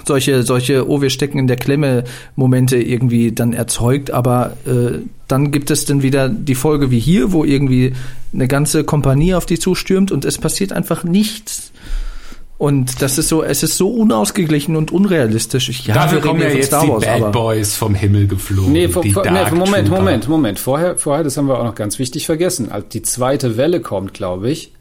solche, 0.04 0.42
solche, 0.42 0.88
oh, 0.88 1.00
wir 1.00 1.10
stecken 1.10 1.38
in 1.38 1.46
der 1.46 1.56
Klemme 1.56 2.04
Momente 2.36 2.76
irgendwie 2.76 3.32
dann 3.32 3.52
erzeugt, 3.52 4.10
aber 4.10 4.56
äh, 4.66 4.98
dann 5.26 5.50
gibt 5.50 5.70
es 5.70 5.84
dann 5.84 6.02
wieder 6.02 6.28
die 6.28 6.54
Folge 6.54 6.90
wie 6.90 6.98
hier, 6.98 7.32
wo 7.32 7.44
irgendwie 7.44 7.92
eine 8.32 8.48
ganze 8.48 8.84
Kompanie 8.84 9.34
auf 9.34 9.46
die 9.46 9.58
zustürmt 9.58 10.10
und 10.12 10.24
es 10.24 10.38
passiert 10.38 10.72
einfach 10.72 11.04
nichts. 11.04 11.72
Und 12.58 13.02
das 13.02 13.18
ist 13.18 13.28
so, 13.28 13.44
es 13.44 13.62
ist 13.62 13.76
so 13.76 13.88
unausgeglichen 13.88 14.74
und 14.74 14.90
unrealistisch. 14.90 15.68
Ich, 15.68 15.86
ja, 15.86 15.94
Dafür 15.94 16.18
wir 16.20 16.28
kommen 16.28 16.40
ja 16.40 16.48
jetzt 16.48 16.56
die 16.56 16.62
Star 16.64 16.88
Wars, 16.88 17.04
Bad 17.04 17.22
aber 17.22 17.30
Boys 17.30 17.76
vom 17.76 17.94
Himmel 17.94 18.26
geflogen. 18.26 18.72
Nee, 18.72 18.88
vor, 18.88 19.02
die 19.02 19.12
vor, 19.12 19.22
nee, 19.22 19.30
Moment, 19.30 19.86
Trooper. 19.86 20.00
Moment, 20.00 20.28
Moment. 20.28 20.58
Vorher, 20.58 20.98
vorher, 20.98 21.22
das 21.22 21.36
haben 21.36 21.46
wir 21.46 21.60
auch 21.60 21.64
noch 21.64 21.76
ganz 21.76 22.00
wichtig 22.00 22.26
vergessen. 22.26 22.72
Als 22.72 22.88
die 22.88 23.02
zweite 23.02 23.56
Welle 23.56 23.80
kommt, 23.80 24.12
glaube 24.12 24.50
ich, 24.50 24.72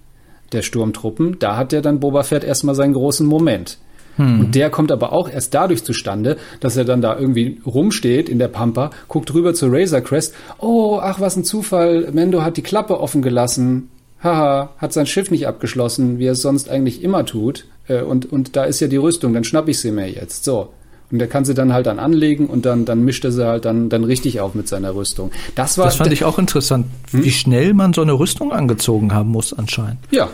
der 0.54 0.64
Sturmtruppen, 0.64 1.38
da 1.38 1.56
hat 1.56 1.72
ja 1.72 1.82
dann 1.82 2.00
Boba 2.00 2.24
Fett 2.24 2.44
erstmal 2.44 2.74
seinen 2.74 2.94
großen 2.94 3.28
Moment. 3.28 3.78
Und 4.18 4.56
der 4.56 4.70
kommt 4.70 4.92
aber 4.92 5.14
auch 5.14 5.30
erst 5.30 5.54
dadurch 5.54 5.84
zustande, 5.84 6.38
dass 6.60 6.76
er 6.76 6.86
dann 6.86 7.02
da 7.02 7.18
irgendwie 7.18 7.60
rumsteht 7.66 8.30
in 8.30 8.40
der 8.40 8.48
Pampa, 8.48 8.90
guckt 9.08 9.34
rüber 9.34 9.54
zu 9.54 9.68
Razor 9.70 10.02
Crest. 10.02 10.34
Oh, 10.60 11.00
ach, 11.02 11.20
was 11.20 11.36
ein 11.36 11.44
Zufall. 11.44 12.10
Mendo 12.12 12.42
hat 12.42 12.58
die 12.58 12.64
Klappe 12.64 13.00
offen 13.00 13.22
gelassen. 13.22 13.90
Haha, 14.24 14.70
hat 14.80 14.94
sein 14.94 15.06
Schiff 15.06 15.30
nicht 15.30 15.46
abgeschlossen, 15.48 16.18
wie 16.18 16.26
er 16.26 16.32
es 16.32 16.42
sonst 16.42 16.70
eigentlich 16.70 17.04
immer 17.04 17.26
tut. 17.26 17.66
Äh, 17.88 18.02
Und, 18.02 18.32
und 18.32 18.56
da 18.56 18.64
ist 18.64 18.80
ja 18.80 18.88
die 18.88 18.98
Rüstung, 18.98 19.34
dann 19.34 19.44
schnapp 19.44 19.68
ich 19.68 19.80
sie 19.80 19.92
mir 19.92 20.10
jetzt. 20.10 20.44
So. 20.44 20.70
Und 21.12 21.20
der 21.20 21.28
kann 21.28 21.46
sie 21.46 21.54
dann 21.54 21.72
halt 21.72 21.86
dann 21.86 22.00
anlegen 22.00 22.48
und 22.48 22.66
dann, 22.66 22.84
dann 22.86 23.06
mischt 23.06 23.24
er 23.24 23.32
sie 23.32 23.46
halt 23.48 23.64
dann, 23.66 23.88
dann 23.90 24.04
richtig 24.04 24.42
auf 24.42 24.56
mit 24.56 24.68
seiner 24.68 24.94
Rüstung. 24.96 25.32
Das 25.56 25.78
war, 25.78 25.86
das 25.86 25.96
fand 25.98 26.12
ich 26.12 26.26
auch 26.26 26.40
interessant, 26.40 26.88
Hm? 27.12 27.24
wie 27.24 27.32
schnell 27.32 27.74
man 27.74 27.94
so 27.94 28.02
eine 28.02 28.14
Rüstung 28.14 28.52
angezogen 28.52 29.14
haben 29.14 29.30
muss 29.30 29.54
anscheinend. 29.54 30.00
ja. 30.12 30.28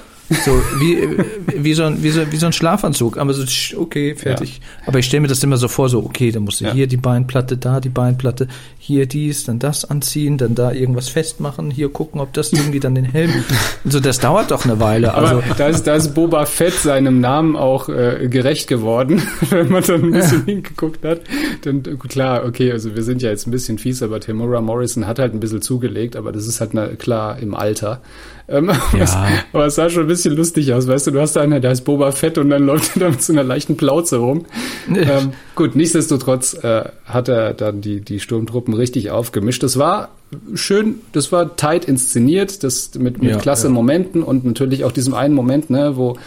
So 0.46 0.52
wie, 0.80 1.08
wie, 1.56 1.74
so 1.74 1.84
ein, 1.84 2.02
wie, 2.04 2.10
so, 2.10 2.32
wie 2.32 2.38
so 2.38 2.46
ein 2.46 2.54
Schlafanzug. 2.54 3.18
Aber 3.18 3.34
so, 3.34 3.44
okay, 3.80 4.16
fertig. 4.16 4.62
Aber 4.86 5.00
ich 5.00 5.06
stelle 5.06 5.22
mir 5.22 5.28
das 5.28 5.44
immer 5.44 5.58
so 5.58 5.68
vor, 5.68 5.90
so, 5.90 6.00
okay, 6.04 6.32
dann 6.32 6.44
musst 6.44 6.62
du 6.62 6.66
Ja. 6.66 6.74
hier 6.74 6.88
die 6.88 6.98
Beinplatte, 6.98 7.58
da 7.58 7.80
die 7.80 7.90
Beinplatte, 7.90 8.48
hier 8.80 9.06
dies, 9.06 9.44
dann 9.46 9.60
das 9.60 9.86
anziehen, 9.86 10.38
dann 10.38 10.56
da 10.56 10.72
irgendwas 10.72 11.10
festmachen, 11.10 11.72
hier 11.72 11.90
gucken, 11.90 12.20
ob 12.22 12.34
das 12.34 12.52
irgendwie 12.54 12.80
dann 12.80 12.96
den 12.96 13.06
Helm. 13.06 13.32
So, 13.86 14.00
das 14.00 14.20
dauert 14.20 14.52
doch 14.52 14.64
eine 14.66 14.80
Weile. 14.80 15.14
Aber 15.14 15.28
Also, 15.30 15.44
da, 15.58 15.68
ist, 15.68 15.84
da 15.88 15.96
ist 15.96 16.14
Boba 16.14 16.46
Fett 16.46 16.74
seinem 16.74 17.20
Namen 17.20 17.56
auch 17.56 17.90
äh, 17.90 18.28
gerecht 18.30 18.68
geworden, 18.68 19.22
wenn 19.50 19.70
man 19.70 19.84
dann 19.84 20.04
ein 20.06 20.12
bisschen 20.12 20.46
hingeguckt 20.46 21.04
hat. 21.04 21.22
Dann 21.64 21.84
klar, 22.00 22.46
okay, 22.46 22.72
also 22.72 22.96
wir 22.96 23.04
sind 23.04 23.22
ja 23.22 23.30
jetzt 23.30 23.46
ein 23.48 23.52
bisschen 23.52 23.78
fies, 23.78 24.02
aber 24.02 24.20
Timura 24.20 24.62
Morrison 24.62 25.06
hat 25.06 25.20
halt 25.20 25.34
ein 25.34 25.40
bisschen 25.40 25.62
zugelegt, 25.62 26.16
aber 26.16 26.32
das 26.32 26.48
ist 26.48 26.62
halt 26.62 26.74
na, 26.74 26.88
klar 26.88 27.38
im 27.40 27.54
Alter. 27.56 28.02
Ähm, 28.48 28.68
was, 28.92 29.18
aber 29.54 29.66
es 29.66 29.76
sah 29.76 29.90
schon 29.90 30.04
ein 30.04 30.08
bisschen 30.08 30.36
lustig 30.36 30.74
aus, 30.74 30.88
weißt 30.88 31.08
du, 31.08 31.12
du 31.12 31.22
hast 31.22 31.36
da 31.36 31.42
einer, 31.42 31.60
der 31.60 31.72
heißt 31.72 31.86
Boba 31.86 32.12
Fett 32.12 32.38
und 32.38 32.50
dann 32.50 32.64
läuft 32.66 32.96
er 32.96 33.02
da 33.02 33.10
mit 33.10 33.22
so 33.22 33.34
einer 33.34 33.44
leichten 33.44 33.78
Plauze 33.78 34.18
rum. 34.18 34.46
ähm, 34.94 35.34
gut, 35.56 35.76
nichtsdestotrotz 35.76 36.54
äh, 36.64 36.86
hat 37.06 37.30
er 37.30 37.54
dann 37.54 37.82
die, 37.82 38.02
die 38.02 38.20
Sturmtruppen 38.20 38.74
richtig 38.74 39.12
aufgemischt. 39.12 39.64
Das 39.64 39.78
war 39.78 40.10
schön, 40.56 40.96
das 41.14 41.32
war 41.32 41.56
tight 41.56 41.86
inszeniert, 41.86 42.64
das 42.64 42.96
mit, 42.96 43.22
mit 43.22 43.32
Ja, 43.32 43.38
klasse 43.38 43.68
ja. 43.68 43.74
Momenten 43.74 44.24
und 44.24 44.46
natürlich 44.46 44.84
auch 44.84 44.92
diesem 44.92 45.14
einen 45.14 45.34
Moment, 45.34 45.70
ne, 45.70 45.96
wo 45.96 46.18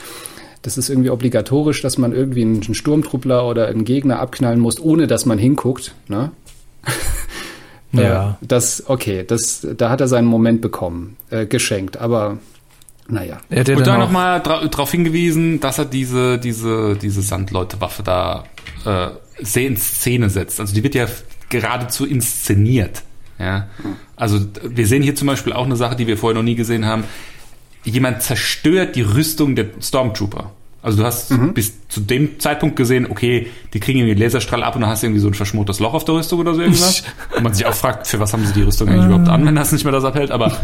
das 0.62 0.76
ist 0.76 0.88
irgendwie 0.88 1.10
obligatorisch, 1.10 1.80
dass 1.80 1.96
man 1.96 2.12
irgendwie 2.12 2.42
einen 2.42 2.74
Sturmtruppler 2.74 3.46
oder 3.46 3.68
einen 3.68 3.84
Gegner 3.84 4.18
abknallen 4.18 4.58
muss, 4.58 4.80
ohne 4.80 5.06
dass 5.06 5.24
man 5.24 5.38
hinguckt. 5.38 5.94
Ne? 6.08 6.32
Ja. 7.92 8.38
Das, 8.40 8.84
okay, 8.88 9.24
das, 9.24 9.66
da 9.76 9.90
hat 9.90 10.00
er 10.00 10.08
seinen 10.08 10.26
Moment 10.26 10.60
bekommen, 10.60 11.16
äh, 11.30 11.46
geschenkt, 11.46 11.96
aber 11.96 12.38
naja. 13.08 13.38
Er 13.48 13.60
hat 13.60 13.68
ja 13.68 13.76
Und 13.76 13.86
dann 13.86 14.00
nochmal 14.00 14.40
dra 14.42 14.66
darauf 14.66 14.90
hingewiesen, 14.90 15.60
dass 15.60 15.78
er 15.78 15.84
diese, 15.84 16.38
diese, 16.38 16.96
diese 16.96 17.22
Sandleute-Waffe 17.22 18.02
da 18.02 18.44
äh, 18.84 19.08
sehr 19.40 19.66
in 19.66 19.76
Szene 19.76 20.30
setzt. 20.30 20.60
Also 20.60 20.74
die 20.74 20.82
wird 20.82 20.94
ja 20.94 21.06
geradezu 21.48 22.04
inszeniert. 22.04 23.02
Ja? 23.38 23.68
Also 24.16 24.40
wir 24.62 24.86
sehen 24.86 25.02
hier 25.02 25.14
zum 25.14 25.28
Beispiel 25.28 25.52
auch 25.52 25.66
eine 25.66 25.76
Sache, 25.76 25.96
die 25.96 26.06
wir 26.06 26.16
vorher 26.16 26.34
noch 26.34 26.44
nie 26.44 26.54
gesehen 26.54 26.86
haben. 26.86 27.04
Jemand 27.84 28.22
zerstört 28.22 28.96
die 28.96 29.02
Rüstung 29.02 29.54
der 29.54 29.66
Stormtrooper. 29.80 30.50
Also 30.86 30.98
du 30.98 31.04
hast 31.04 31.34
bis 31.52 31.88
zu 31.88 32.00
dem 32.00 32.38
Zeitpunkt 32.38 32.76
gesehen, 32.76 33.08
okay, 33.10 33.48
die 33.74 33.80
kriegen 33.80 33.98
irgendwie 33.98 34.22
Laserstrahl 34.22 34.62
ab 34.62 34.76
und 34.76 34.82
dann 34.82 34.90
hast 34.90 35.02
du 35.02 35.08
irgendwie 35.08 35.20
so 35.20 35.26
ein 35.26 35.34
verschmortes 35.34 35.80
Loch 35.80 35.94
auf 35.94 36.04
der 36.04 36.14
Rüstung 36.14 36.38
oder 36.38 36.54
so 36.54 36.60
irgendwas. 36.60 37.02
und 37.36 37.42
man 37.42 37.52
sich 37.52 37.66
auch 37.66 37.74
fragt, 37.74 38.06
für 38.06 38.20
was 38.20 38.32
haben 38.32 38.46
sie 38.46 38.52
die 38.52 38.62
Rüstung 38.62 38.88
eigentlich 38.88 39.06
überhaupt 39.06 39.28
an, 39.28 39.44
wenn 39.44 39.56
das 39.56 39.72
nicht 39.72 39.82
mehr 39.82 39.92
das 39.92 40.04
abhält. 40.04 40.30
Aber 40.30 40.56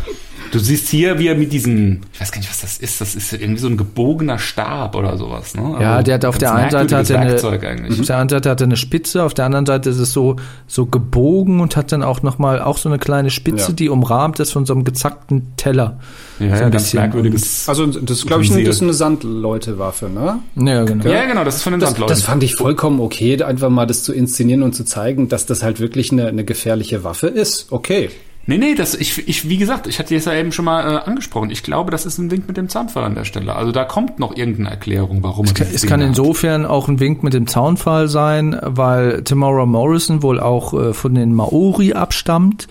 Du 0.52 0.58
siehst 0.58 0.88
hier, 0.90 1.18
wie 1.18 1.28
er 1.28 1.34
mit 1.34 1.50
diesem, 1.52 2.02
ich 2.12 2.20
weiß 2.20 2.30
gar 2.30 2.38
nicht, 2.38 2.50
was 2.50 2.60
das 2.60 2.76
ist, 2.78 3.00
das 3.00 3.14
ist 3.14 3.32
irgendwie 3.32 3.58
so 3.58 3.68
ein 3.68 3.78
gebogener 3.78 4.38
Stab 4.38 4.94
oder 4.94 5.16
sowas. 5.16 5.54
Ne? 5.54 5.76
Ja, 5.80 5.92
Also 5.96 6.04
der 6.04 6.14
hat 6.16 6.24
auf 6.26 6.36
der 6.36 6.54
einen 6.54 6.70
Seite 6.70 6.94
hat 6.96 7.08
er 7.10 7.20
eine, 7.20 7.30
eigentlich. 7.68 8.00
auf 8.00 8.06
der 8.06 8.18
einen 8.18 8.28
Seite 8.28 8.50
hat 8.50 8.60
er 8.60 8.64
eine 8.66 8.76
Spitze, 8.76 9.22
auf 9.22 9.32
der 9.32 9.46
anderen 9.46 9.64
Seite 9.64 9.88
ist 9.88 9.98
es 9.98 10.12
so 10.12 10.36
so 10.66 10.84
gebogen 10.84 11.60
und 11.60 11.74
hat 11.74 11.90
dann 11.90 12.02
auch 12.02 12.22
noch 12.22 12.38
mal 12.38 12.60
auch 12.60 12.76
so 12.76 12.90
eine 12.90 12.98
kleine 12.98 13.30
Spitze, 13.30 13.68
Ja. 13.68 13.72
die 13.74 13.88
umrahmt 13.88 14.40
ist 14.40 14.52
von 14.52 14.66
so 14.66 14.74
einem 14.74 14.84
gezackten 14.84 15.56
Teller. 15.56 15.98
Ja, 16.38 16.48
so 16.48 16.54
ja, 16.60 16.66
ein 16.66 16.70
ganz 16.70 16.92
merkwürdiges. 16.92 17.68
Also 17.68 17.86
das 17.86 18.18
ist, 18.18 18.26
glaube 18.26 18.42
ich, 18.42 18.50
das 18.50 18.58
ist 18.76 18.82
eine 18.82 18.92
Sandleute-Waffe, 18.92 20.10
ne? 20.10 20.38
Ja, 20.56 20.84
genau. 20.84 21.08
ja, 21.08 21.24
genau, 21.24 21.44
das 21.44 21.56
ist 21.56 21.62
von 21.62 21.72
den 21.72 21.80
Das, 21.80 21.90
Sandleuten. 21.90 22.14
das 22.14 22.22
fand 22.24 22.42
ich 22.42 22.56
vollkommen 22.56 23.00
okay, 23.00 23.42
einfach 23.42 23.70
mal 23.70 23.86
das 23.86 24.02
zu 24.02 24.12
inszenieren 24.12 24.62
und 24.62 24.74
zu 24.74 24.84
zeigen, 24.84 25.28
dass 25.30 25.46
das 25.46 25.62
halt 25.62 25.80
wirklich 25.80 26.12
eine, 26.12 26.26
eine 26.26 26.44
gefährliche 26.44 27.04
Waffe 27.04 27.28
ist. 27.28 27.72
Okay. 27.72 28.10
Nee, 28.46 28.58
nee, 28.58 28.74
das, 28.74 28.94
ich, 28.94 29.28
ich, 29.28 29.48
wie 29.48 29.56
gesagt, 29.56 29.86
ich 29.86 30.00
hatte 30.00 30.16
es 30.16 30.24
ja 30.24 30.34
eben 30.34 30.50
schon 30.50 30.64
mal 30.64 30.82
äh, 30.82 31.08
angesprochen. 31.08 31.50
Ich 31.50 31.62
glaube, 31.62 31.92
das 31.92 32.06
ist 32.06 32.18
ein 32.18 32.30
Wink 32.30 32.48
mit 32.48 32.56
dem 32.56 32.68
Zaunfall 32.68 33.04
an 33.04 33.14
der 33.14 33.24
Stelle. 33.24 33.54
Also 33.54 33.70
da 33.70 33.84
kommt 33.84 34.18
noch 34.18 34.36
irgendeine 34.36 34.70
Erklärung, 34.70 35.22
warum 35.22 35.44
Es 35.44 35.54
kann, 35.54 35.68
es 35.72 35.86
kann 35.86 36.00
hat. 36.00 36.08
insofern 36.08 36.66
auch 36.66 36.88
ein 36.88 36.98
Wink 36.98 37.22
mit 37.22 37.34
dem 37.34 37.46
Zaunfall 37.46 38.08
sein, 38.08 38.58
weil 38.62 39.22
Tamara 39.22 39.64
Morrison 39.64 40.22
wohl 40.22 40.40
auch 40.40 40.74
äh, 40.74 40.92
von 40.92 41.14
den 41.14 41.34
Maori 41.34 41.92
abstammt 41.92 42.66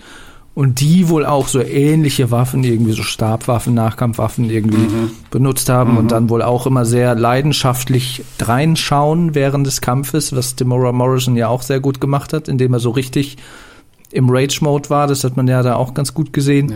und 0.54 0.80
die 0.80 1.08
wohl 1.08 1.24
auch 1.24 1.48
so 1.48 1.62
ähnliche 1.62 2.30
Waffen, 2.30 2.62
irgendwie 2.62 2.92
so 2.92 3.02
Stabwaffen, 3.02 3.72
Nahkampfwaffen 3.72 4.50
irgendwie 4.50 4.86
benutzt 5.30 5.70
haben 5.70 5.96
und 5.96 6.12
dann 6.12 6.28
wohl 6.28 6.42
auch 6.42 6.66
immer 6.66 6.84
sehr 6.84 7.14
leidenschaftlich 7.14 8.22
reinschauen 8.38 9.34
während 9.34 9.66
des 9.66 9.80
Kampfes, 9.80 10.36
was 10.36 10.54
Tamara 10.54 10.92
Morrison 10.92 11.36
ja 11.36 11.48
auch 11.48 11.62
sehr 11.62 11.80
gut 11.80 12.02
gemacht 12.02 12.34
hat, 12.34 12.48
indem 12.48 12.74
er 12.74 12.80
so 12.80 12.90
richtig 12.90 13.38
im 14.12 14.28
Rage-Mode 14.30 14.90
war. 14.90 15.06
Das 15.06 15.24
hat 15.24 15.36
man 15.36 15.48
ja 15.48 15.62
da 15.62 15.76
auch 15.76 15.94
ganz 15.94 16.14
gut 16.14 16.32
gesehen. 16.32 16.74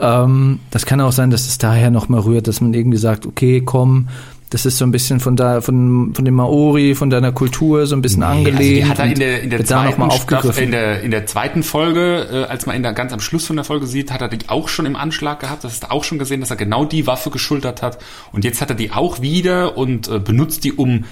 Ähm, 0.00 0.60
das 0.70 0.86
kann 0.86 1.00
auch 1.00 1.12
sein, 1.12 1.30
dass 1.30 1.46
es 1.46 1.58
daher 1.58 1.90
noch 1.90 2.08
mal 2.08 2.20
rührt, 2.20 2.48
dass 2.48 2.60
man 2.60 2.74
irgendwie 2.74 2.98
sagt, 2.98 3.26
okay, 3.26 3.62
komm, 3.64 4.08
das 4.52 4.66
ist 4.66 4.76
so 4.76 4.84
ein 4.84 4.90
bisschen 4.90 5.18
von 5.18 5.34
da, 5.34 5.62
von, 5.62 6.12
von 6.14 6.24
dem 6.26 6.34
Maori, 6.34 6.94
von 6.94 7.08
deiner 7.08 7.32
Kultur 7.32 7.86
so 7.86 7.96
ein 7.96 8.02
bisschen 8.02 8.20
Nee, 8.20 8.26
angelehnt. 8.26 8.58
Also 8.58 8.70
die 8.74 8.84
hat 8.84 8.98
er 8.98 9.06
in 9.06 9.18
der, 9.18 9.42
in 9.42 9.50
der 9.50 9.64
zweiten 9.64 10.02
aufgegriffen. 10.02 10.64
in 10.64 10.70
der, 10.72 11.00
in 11.02 11.10
der 11.10 11.24
zweiten 11.24 11.62
Folge, 11.62 12.28
äh, 12.30 12.44
als 12.44 12.66
man 12.66 12.76
ihn 12.76 12.82
da 12.82 12.92
ganz 12.92 13.14
am 13.14 13.20
Schluss 13.20 13.46
von 13.46 13.56
der 13.56 13.64
Folge 13.64 13.86
sieht, 13.86 14.12
hat 14.12 14.20
er 14.20 14.28
die 14.28 14.48
auch 14.48 14.68
schon 14.68 14.84
im 14.84 14.94
Anschlag 14.94 15.40
gehabt. 15.40 15.64
Das 15.64 15.80
du 15.80 15.90
auch 15.90 16.04
schon 16.04 16.18
gesehen, 16.18 16.40
dass 16.40 16.50
er 16.50 16.56
genau 16.56 16.84
die 16.84 17.06
Waffe 17.06 17.30
geschultert 17.30 17.80
hat. 17.80 17.98
Und 18.32 18.44
jetzt 18.44 18.60
hat 18.60 18.68
er 18.68 18.76
die 18.76 18.90
auch 18.92 19.22
wieder 19.22 19.78
und 19.78 20.08
äh, 20.08 20.18
benutzt 20.18 20.64
die, 20.64 20.72
um 20.72 21.04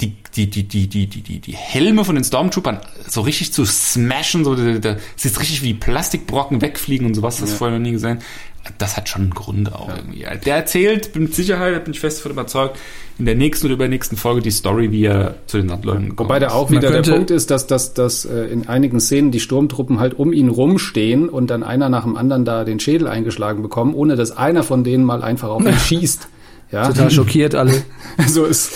die, 0.00 0.16
die, 0.34 0.50
die, 0.50 0.64
die, 0.64 0.88
die, 0.88 1.06
die, 1.06 1.22
die, 1.22 1.38
die 1.38 1.56
Helme 1.56 2.04
von 2.04 2.14
den 2.16 2.24
Stormtroopern 2.24 2.80
so 3.08 3.20
richtig 3.20 3.52
zu 3.52 3.64
smashen, 3.64 4.44
so, 4.44 4.54
da, 4.54 4.78
da, 4.78 4.96
es 5.16 5.24
ist 5.24 5.40
richtig 5.40 5.62
wie 5.62 5.74
Plastikbrocken 5.74 6.60
wegfliegen 6.60 7.06
und 7.06 7.14
sowas, 7.14 7.36
das 7.36 7.44
hast 7.44 7.52
du 7.52 7.58
vorher 7.58 7.78
noch 7.78 7.82
nie 7.84 7.92
gesehen. 7.92 8.18
Das 8.78 8.96
hat 8.96 9.10
schon 9.10 9.28
Gründe 9.28 9.74
auch 9.74 9.90
irgendwie. 9.94 10.24
Der 10.46 10.56
erzählt 10.56 11.14
mit 11.16 11.34
Sicherheit, 11.34 11.74
da 11.74 11.78
bin 11.80 11.92
ich 11.92 12.00
fest 12.00 12.20
davon 12.20 12.32
überzeugt, 12.32 12.78
in 13.18 13.26
der 13.26 13.34
nächsten 13.34 13.66
oder 13.66 13.74
übernächsten 13.74 14.16
Folge 14.16 14.40
die 14.40 14.50
Story, 14.50 14.90
wie 14.90 15.04
er 15.04 15.34
zu 15.46 15.58
den 15.58 15.68
Sandleuten 15.68 16.08
gekommen 16.08 16.30
Wobei 16.30 16.38
da 16.38 16.48
auch 16.48 16.70
wieder 16.70 16.90
der 16.90 17.02
Punkt 17.02 17.30
ist, 17.30 17.50
dass, 17.50 17.66
dass, 17.66 17.92
dass 17.92 18.24
äh, 18.24 18.46
in 18.46 18.66
einigen 18.66 19.00
Szenen 19.00 19.30
die 19.30 19.40
Sturmtruppen 19.40 20.00
halt 20.00 20.14
um 20.14 20.32
ihn 20.32 20.48
rumstehen 20.48 21.28
und 21.28 21.50
dann 21.50 21.62
einer 21.62 21.90
nach 21.90 22.04
dem 22.04 22.16
anderen 22.16 22.46
da 22.46 22.64
den 22.64 22.80
Schädel 22.80 23.06
eingeschlagen 23.06 23.62
bekommen, 23.62 23.94
ohne 23.94 24.16
dass 24.16 24.34
einer 24.34 24.62
von 24.62 24.82
denen 24.82 25.04
mal 25.04 25.22
einfach 25.22 25.50
auf 25.50 25.64
ihn 25.64 25.78
schießt. 25.78 26.28
Ja, 26.72 26.88
Total 26.88 27.10
schockiert 27.10 27.54
alle. 27.54 27.84
so 28.26 28.46
ist, 28.46 28.72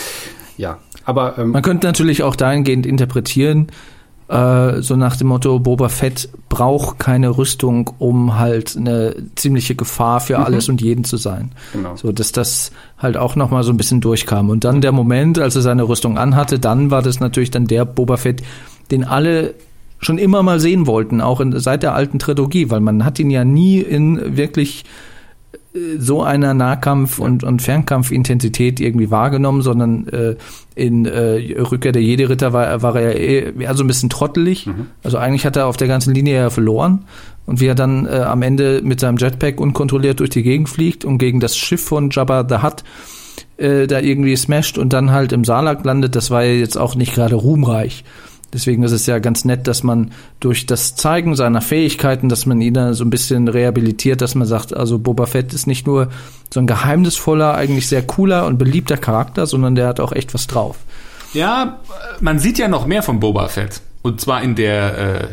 ja. 0.55 0.77
Aber 1.09 1.39
ähm, 1.39 1.51
Man 1.51 1.63
könnte 1.63 1.87
natürlich 1.87 2.21
auch 2.21 2.35
dahingehend 2.35 2.85
interpretieren, 2.85 3.67
äh, 4.29 4.83
so 4.83 4.95
nach 4.95 5.15
dem 5.15 5.27
Motto, 5.27 5.57
Boba 5.57 5.89
Fett 5.89 6.29
braucht 6.49 6.99
keine 6.99 7.35
Rüstung, 7.35 7.89
um 7.97 8.37
halt 8.37 8.77
eine 8.77 9.15
ziemliche 9.35 9.73
Gefahr 9.73 10.19
für 10.19 10.37
alles 10.37 10.69
und 10.69 10.81
jeden 10.81 11.03
zu 11.03 11.17
sein. 11.17 11.51
Genau. 11.73 11.95
So, 11.95 12.11
dass 12.11 12.31
das 12.31 12.71
halt 12.99 13.17
auch 13.17 13.35
nochmal 13.35 13.63
so 13.63 13.71
ein 13.71 13.77
bisschen 13.77 14.01
durchkam. 14.01 14.51
Und 14.51 14.63
dann 14.65 14.81
der 14.81 14.91
Moment, 14.91 15.39
als 15.39 15.55
er 15.55 15.63
seine 15.63 15.89
Rüstung 15.89 16.19
anhatte, 16.19 16.59
dann 16.59 16.91
war 16.91 17.01
das 17.01 17.19
natürlich 17.19 17.49
dann 17.49 17.65
der 17.65 17.85
Boba 17.85 18.17
Fett, 18.17 18.43
den 18.91 19.03
alle 19.03 19.55
schon 19.99 20.19
immer 20.19 20.43
mal 20.43 20.59
sehen 20.59 20.85
wollten, 20.85 21.21
auch 21.21 21.41
in, 21.41 21.59
seit 21.59 21.81
der 21.81 21.95
alten 21.95 22.19
Trilogie, 22.19 22.69
weil 22.69 22.81
man 22.81 23.03
hat 23.03 23.17
ihn 23.17 23.31
ja 23.31 23.43
nie 23.43 23.79
in 23.79 24.37
wirklich 24.37 24.85
so 25.99 26.23
einer 26.23 26.53
Nahkampf- 26.53 27.19
und, 27.19 27.43
und 27.43 27.61
Fernkampfintensität 27.61 28.79
irgendwie 28.79 29.11
wahrgenommen, 29.11 29.61
sondern 29.61 30.07
äh, 30.07 30.35
in 30.73 31.05
äh, 31.05 31.61
Rückkehr 31.61 31.91
der 31.91 32.01
Jedi-Ritter 32.01 32.53
war, 32.53 32.81
war 32.81 32.95
er 32.95 33.15
eher, 33.15 33.55
eher 33.55 33.75
so 33.75 33.83
ein 33.83 33.87
bisschen 33.87 34.09
trottelig. 34.09 34.67
Also 35.03 35.17
eigentlich 35.17 35.45
hat 35.45 35.57
er 35.57 35.67
auf 35.67 35.77
der 35.77 35.87
ganzen 35.87 36.13
Linie 36.13 36.35
ja 36.35 36.49
verloren. 36.49 37.05
Und 37.45 37.59
wie 37.59 37.67
er 37.67 37.75
dann 37.75 38.05
äh, 38.05 38.19
am 38.19 38.41
Ende 38.41 38.81
mit 38.83 38.99
seinem 38.99 39.17
Jetpack 39.17 39.59
unkontrolliert 39.59 40.19
durch 40.19 40.29
die 40.29 40.43
Gegend 40.43 40.69
fliegt 40.69 41.05
und 41.05 41.17
gegen 41.17 41.39
das 41.39 41.57
Schiff 41.57 41.83
von 41.83 42.09
Jabba 42.11 42.45
the 42.47 42.63
Hutt 42.63 42.83
äh, 43.57 43.87
da 43.87 43.99
irgendwie 43.99 44.35
smasht 44.35 44.77
und 44.77 44.93
dann 44.93 45.11
halt 45.11 45.31
im 45.31 45.43
Salak 45.43 45.83
landet, 45.83 46.15
das 46.15 46.31
war 46.31 46.43
ja 46.43 46.53
jetzt 46.53 46.77
auch 46.77 46.95
nicht 46.95 47.13
gerade 47.13 47.35
ruhmreich. 47.35 48.03
Deswegen 48.53 48.83
ist 48.83 48.91
es 48.91 49.05
ja 49.05 49.19
ganz 49.19 49.45
nett, 49.45 49.67
dass 49.67 49.83
man 49.83 50.11
durch 50.39 50.65
das 50.65 50.95
Zeigen 50.95 51.35
seiner 51.35 51.61
Fähigkeiten, 51.61 52.29
dass 52.29 52.45
man 52.45 52.61
ihn 52.61 52.73
da 52.73 52.93
so 52.93 53.03
ein 53.03 53.09
bisschen 53.09 53.47
rehabilitiert, 53.47 54.21
dass 54.21 54.35
man 54.35 54.47
sagt, 54.47 54.75
also 54.75 54.97
Boba 54.97 55.25
Fett 55.27 55.53
ist 55.53 55.67
nicht 55.67 55.85
nur 55.85 56.09
so 56.51 56.59
ein 56.59 56.67
geheimnisvoller, 56.67 57.53
eigentlich 57.53 57.87
sehr 57.87 58.01
cooler 58.01 58.45
und 58.47 58.57
beliebter 58.57 58.97
Charakter, 58.97 59.45
sondern 59.45 59.75
der 59.75 59.87
hat 59.87 59.99
auch 59.99 60.11
echt 60.11 60.33
was 60.33 60.47
drauf. 60.47 60.77
Ja, 61.33 61.79
man 62.19 62.39
sieht 62.39 62.57
ja 62.57 62.67
noch 62.67 62.87
mehr 62.87 63.03
von 63.03 63.19
Boba 63.19 63.47
Fett. 63.49 63.81
Und 64.01 64.19
zwar 64.19 64.41
in 64.41 64.55
der, 64.55 64.97
äh, 64.97 65.27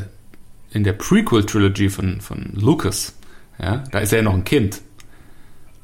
in 0.73 0.85
der 0.85 0.93
Prequel-Trilogy 0.93 1.89
von, 1.89 2.21
von 2.21 2.53
Lucas. 2.55 3.15
Ja, 3.59 3.85
da 3.91 4.01
ist 4.01 4.13
er 4.13 4.19
ja 4.19 4.25
noch 4.25 4.35
ein 4.35 4.45
Kind. 4.45 4.83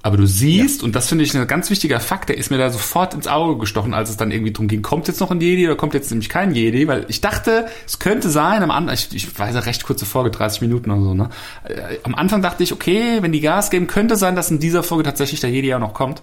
Aber 0.05 0.17
du 0.17 0.27
siehst, 0.27 0.83
und 0.83 0.97
das 0.97 1.09
finde 1.09 1.23
ich 1.23 1.37
ein 1.37 1.47
ganz 1.47 1.71
wichtiger 1.71 2.01
Fakt, 2.01 2.29
der 2.29 2.37
ist 2.37 2.51
mir 2.51 2.59
da 2.59 2.71
sofort 2.71 3.15
ins 3.15 3.29
Auge 3.29 3.61
gestochen, 3.61 3.95
als 3.95 4.11
es 4.11 4.17
dann 4.17 4.33
irgendwie 4.33 4.53
drum 4.53 4.67
ging, 4.67 4.83
kommt 4.83 5.07
jetzt 5.07 5.21
noch 5.21 5.31
ein 5.31 5.41
Jedi 5.41 5.67
oder 5.67 5.77
kommt 5.77 5.95
jetzt 5.95 6.11
nämlich 6.11 6.29
kein 6.29 6.53
Jedi? 6.55 6.89
Weil 6.89 7.07
ich 7.09 7.21
dachte, 7.21 7.67
es 7.87 8.01
könnte 8.01 8.29
sein, 8.29 8.65
am 8.65 8.73
Anfang, 8.73 8.95
ich, 8.95 9.15
ich 9.15 9.39
weiß 9.39 9.55
ja 9.55 9.61
recht 9.61 9.85
kurze 9.85 10.05
Folge, 10.05 10.31
30 10.33 10.61
Minuten 10.63 10.91
oder 10.91 11.03
so, 11.03 11.15
ne? 11.15 11.31
Äh, 11.65 11.99
am 12.03 12.17
Anfang 12.17 12.43
dachte 12.43 12.65
ich, 12.65 12.73
okay, 12.73 13.19
wenn 13.21 13.31
die 13.31 13.41
Gas 13.41 13.71
geben, 13.71 13.87
könnte 13.87 14.17
sein, 14.17 14.35
dass 14.35 14.51
in 14.51 14.59
dieser 14.59 14.83
Folge 14.83 15.05
tatsächlich 15.05 15.39
der 15.39 15.51
Jedi 15.51 15.73
auch 15.73 15.79
noch 15.79 15.95
kommt. 15.95 16.23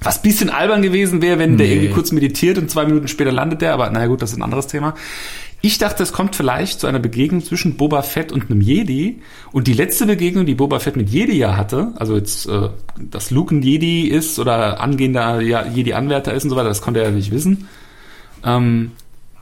Was 0.00 0.22
bisschen 0.22 0.48
albern 0.48 0.80
gewesen 0.80 1.20
wäre, 1.22 1.40
wenn 1.40 1.56
der 1.58 1.66
Nee. 1.66 1.72
irgendwie 1.74 1.92
kurz 1.92 2.12
meditiert 2.12 2.56
und 2.58 2.70
zwei 2.70 2.84
Minuten 2.84 3.08
später 3.08 3.32
landet 3.32 3.62
der, 3.62 3.74
aber 3.74 3.90
naja 3.90 4.06
gut, 4.06 4.22
das 4.22 4.30
ist 4.30 4.36
ein 4.36 4.42
anderes 4.42 4.68
Thema. 4.68 4.94
Ich 5.60 5.78
dachte, 5.78 6.04
es 6.04 6.12
kommt 6.12 6.36
vielleicht 6.36 6.78
zu 6.78 6.86
einer 6.86 7.00
Begegnung 7.00 7.42
zwischen 7.42 7.76
Boba 7.76 8.02
Fett 8.02 8.30
und 8.30 8.48
einem 8.48 8.60
Jedi. 8.60 9.20
Und 9.50 9.66
die 9.66 9.72
letzte 9.72 10.06
Begegnung, 10.06 10.46
die 10.46 10.54
Boba 10.54 10.78
Fett 10.78 10.96
mit 10.96 11.10
Jedi 11.10 11.36
ja 11.36 11.56
hatte, 11.56 11.92
also 11.96 12.14
jetzt, 12.16 12.46
äh, 12.46 12.68
dass 12.98 13.30
Luke 13.30 13.54
ein 13.54 13.62
Jedi 13.62 14.06
ist 14.06 14.38
oder 14.38 14.80
angehender 14.80 15.40
ja, 15.40 15.66
Jedi-Anwärter 15.66 16.32
ist 16.32 16.44
und 16.44 16.50
so 16.50 16.56
weiter, 16.56 16.68
das 16.68 16.80
konnte 16.80 17.00
er 17.00 17.06
ja 17.06 17.14
nicht 17.14 17.32
wissen, 17.32 17.68
ähm, 18.44 18.92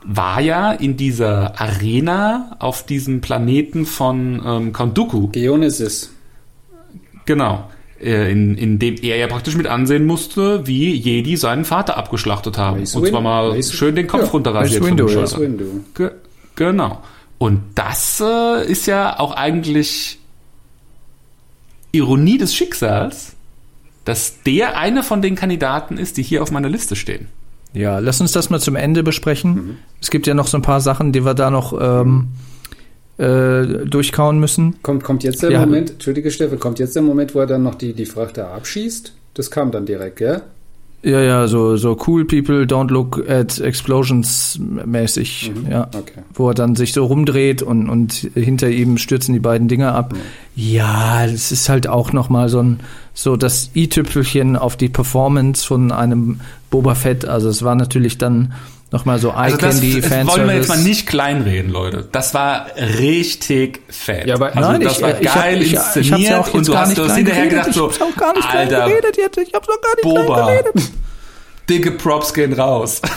war 0.03 0.41
ja 0.41 0.71
in 0.71 0.97
dieser 0.97 1.59
Arena 1.59 2.55
auf 2.59 2.85
diesem 2.85 3.21
Planeten 3.21 3.85
von 3.85 4.41
ähm, 4.43 4.73
Count 4.73 4.97
Dooku. 4.97 5.27
Geonesis. 5.27 6.11
Genau. 7.25 7.69
Äh, 8.01 8.31
In, 8.31 8.55
in 8.57 8.77
dem 8.79 8.95
er 9.01 9.17
ja 9.17 9.27
praktisch 9.27 9.55
mit 9.55 9.65
ansehen 9.67 10.05
musste, 10.05 10.67
wie 10.67 10.93
Jedi 10.93 11.35
seinen 11.35 11.65
Vater 11.65 11.97
abgeschlachtet 11.97 12.57
haben. 12.57 12.79
Mace 12.81 12.95
und 12.95 13.07
zwar 13.07 13.21
mal 13.21 13.49
Mace- 13.55 13.73
schön 13.73 13.95
den 13.95 14.07
Kopf 14.07 14.21
Ja, 14.23 14.27
runterrasiert 14.29 14.81
Mace 14.81 14.89
Windu, 14.91 15.07
Schultern. 15.07 15.41
Windu. 15.41 15.65
Ge 15.95 16.11
genau. 16.55 17.01
Und 17.39 17.61
das 17.75 18.21
äh, 18.23 18.69
ist 18.71 18.85
ja 18.87 19.19
auch 19.19 19.31
eigentlich 19.35 20.19
Ironie 21.91 22.37
des 22.37 22.53
Schicksals, 22.55 23.35
dass 24.05 24.41
der 24.43 24.77
eine 24.77 25.03
von 25.03 25.21
den 25.21 25.35
Kandidaten 25.35 25.97
ist, 25.97 26.17
die 26.17 26.23
hier 26.23 26.41
auf 26.43 26.51
meiner 26.51 26.69
Liste 26.69 26.95
stehen. 26.95 27.27
Ja, 27.73 27.99
lass 27.99 28.21
uns 28.21 28.31
das 28.31 28.49
mal 28.49 28.59
zum 28.59 28.75
Ende 28.75 29.03
besprechen. 29.03 29.77
Es 30.01 30.09
gibt 30.09 30.25
ja 30.27 30.33
noch 30.33 30.47
so 30.47 30.57
ein 30.57 30.61
paar 30.61 30.81
Sachen, 30.81 31.11
die 31.11 31.25
wir 31.25 31.33
da 31.33 31.49
noch 31.51 31.73
ähm, 31.79 32.27
äh, 33.17 33.85
durchkauen 33.85 34.39
müssen. 34.39 34.75
Kommt, 34.83 35.03
kommt 35.03 35.23
jetzt 35.23 35.41
der 35.43 35.51
Ja. 35.51 35.59
Moment, 35.61 35.91
entschuldige 35.91 36.31
Steffen, 36.31 36.59
kommt 36.59 36.79
jetzt 36.79 36.95
der 36.95 37.01
Moment, 37.01 37.33
wo 37.33 37.39
er 37.39 37.47
dann 37.47 37.63
noch 37.63 37.75
die, 37.75 37.93
die 37.93 38.05
Frachter 38.05 38.51
abschießt? 38.53 39.13
Das 39.33 39.51
kam 39.51 39.71
dann 39.71 39.85
direkt, 39.85 40.17
gell? 40.17 40.41
Ja, 41.03 41.21
ja, 41.21 41.47
so, 41.47 41.77
so 41.77 41.95
cool 42.07 42.25
people 42.25 42.63
don't 42.63 42.91
look 42.91 43.23
at 43.29 43.59
explosions 43.59 44.59
mäßig, 44.59 45.51
ja. 45.69 45.87
Okay. 45.95 46.23
Wo 46.33 46.49
er 46.49 46.55
dann 46.55 46.75
sich 46.75 46.91
so 46.91 47.05
rumdreht 47.05 47.61
und, 47.61 47.87
und 47.87 48.29
hinter 48.33 48.69
ihm 48.69 48.97
stürzen 48.97 49.33
die 49.33 49.39
beiden 49.39 49.67
Dinger 49.67 49.93
ab. 49.93 50.15
Ja, 50.55 51.27
das 51.27 51.51
ist 51.51 51.69
halt 51.69 51.87
auch 51.87 52.13
nochmal 52.13 52.49
so 52.49 52.61
ein, 52.61 52.79
so 53.13 53.37
das 53.37 53.69
i-Tüpfelchen 53.75 54.55
auf 54.55 54.75
die 54.75 54.89
Performance 54.89 55.65
von 55.65 55.91
einem 55.91 56.41
Boba 56.71 56.95
Fett. 56.95 57.25
Also 57.25 57.47
es 57.49 57.61
war 57.63 57.75
natürlich 57.75 58.17
dann 58.17 58.53
nochmal 58.91 59.19
so 59.19 59.31
Also 59.31 59.57
das, 59.57 59.81
Eye-Candy, 59.81 60.01
das 60.01 60.27
wollen 60.27 60.47
wir 60.47 60.55
jetzt 60.55 60.69
mal 60.69 60.77
nicht 60.79 61.07
kleinreden, 61.07 61.71
Leute. 61.71 62.07
Das 62.11 62.33
war 62.33 62.67
richtig 62.99 63.81
fett. 63.89 64.27
Ja, 64.27 64.35
aber- 64.35 64.55
also 64.55 64.59
Nein, 64.71 64.81
das 64.81 64.97
ich, 64.97 65.01
war 65.01 65.21
ich, 65.21 65.27
hab- 65.27 65.35
geil 65.43 65.61
ich, 65.61 65.67
ich, 65.67 65.73
inszeniert 65.73 66.19
ja 66.21 66.39
auch 66.41 66.53
und 66.53 66.67
du 66.67 66.77
hast, 66.77 66.87
nicht 66.89 66.97
du 66.97 67.03
hast 67.03 67.07
klein 67.09 67.17
hinterher 67.25 67.47
gedacht 67.47 67.73
so, 67.73 67.89
ich 67.89 67.99
hab's 67.99 68.01
auch 68.13 68.17
gar 68.19 68.33
nicht 68.33 68.49
klein 68.49 68.73
Alter, 68.73 68.87
geredet 68.89 69.17
jetzt. 69.17 69.37
Ich 69.37 69.53
hab's 69.53 69.67
auch 69.69 69.81
gar 69.81 69.95
nicht 69.95 70.03
Boba. 70.03 70.43
klein 70.43 70.63
geredet. 70.63 70.91
dicke 71.69 71.91
Props 71.91 72.33
gehen 72.33 72.53
raus. 72.53 73.01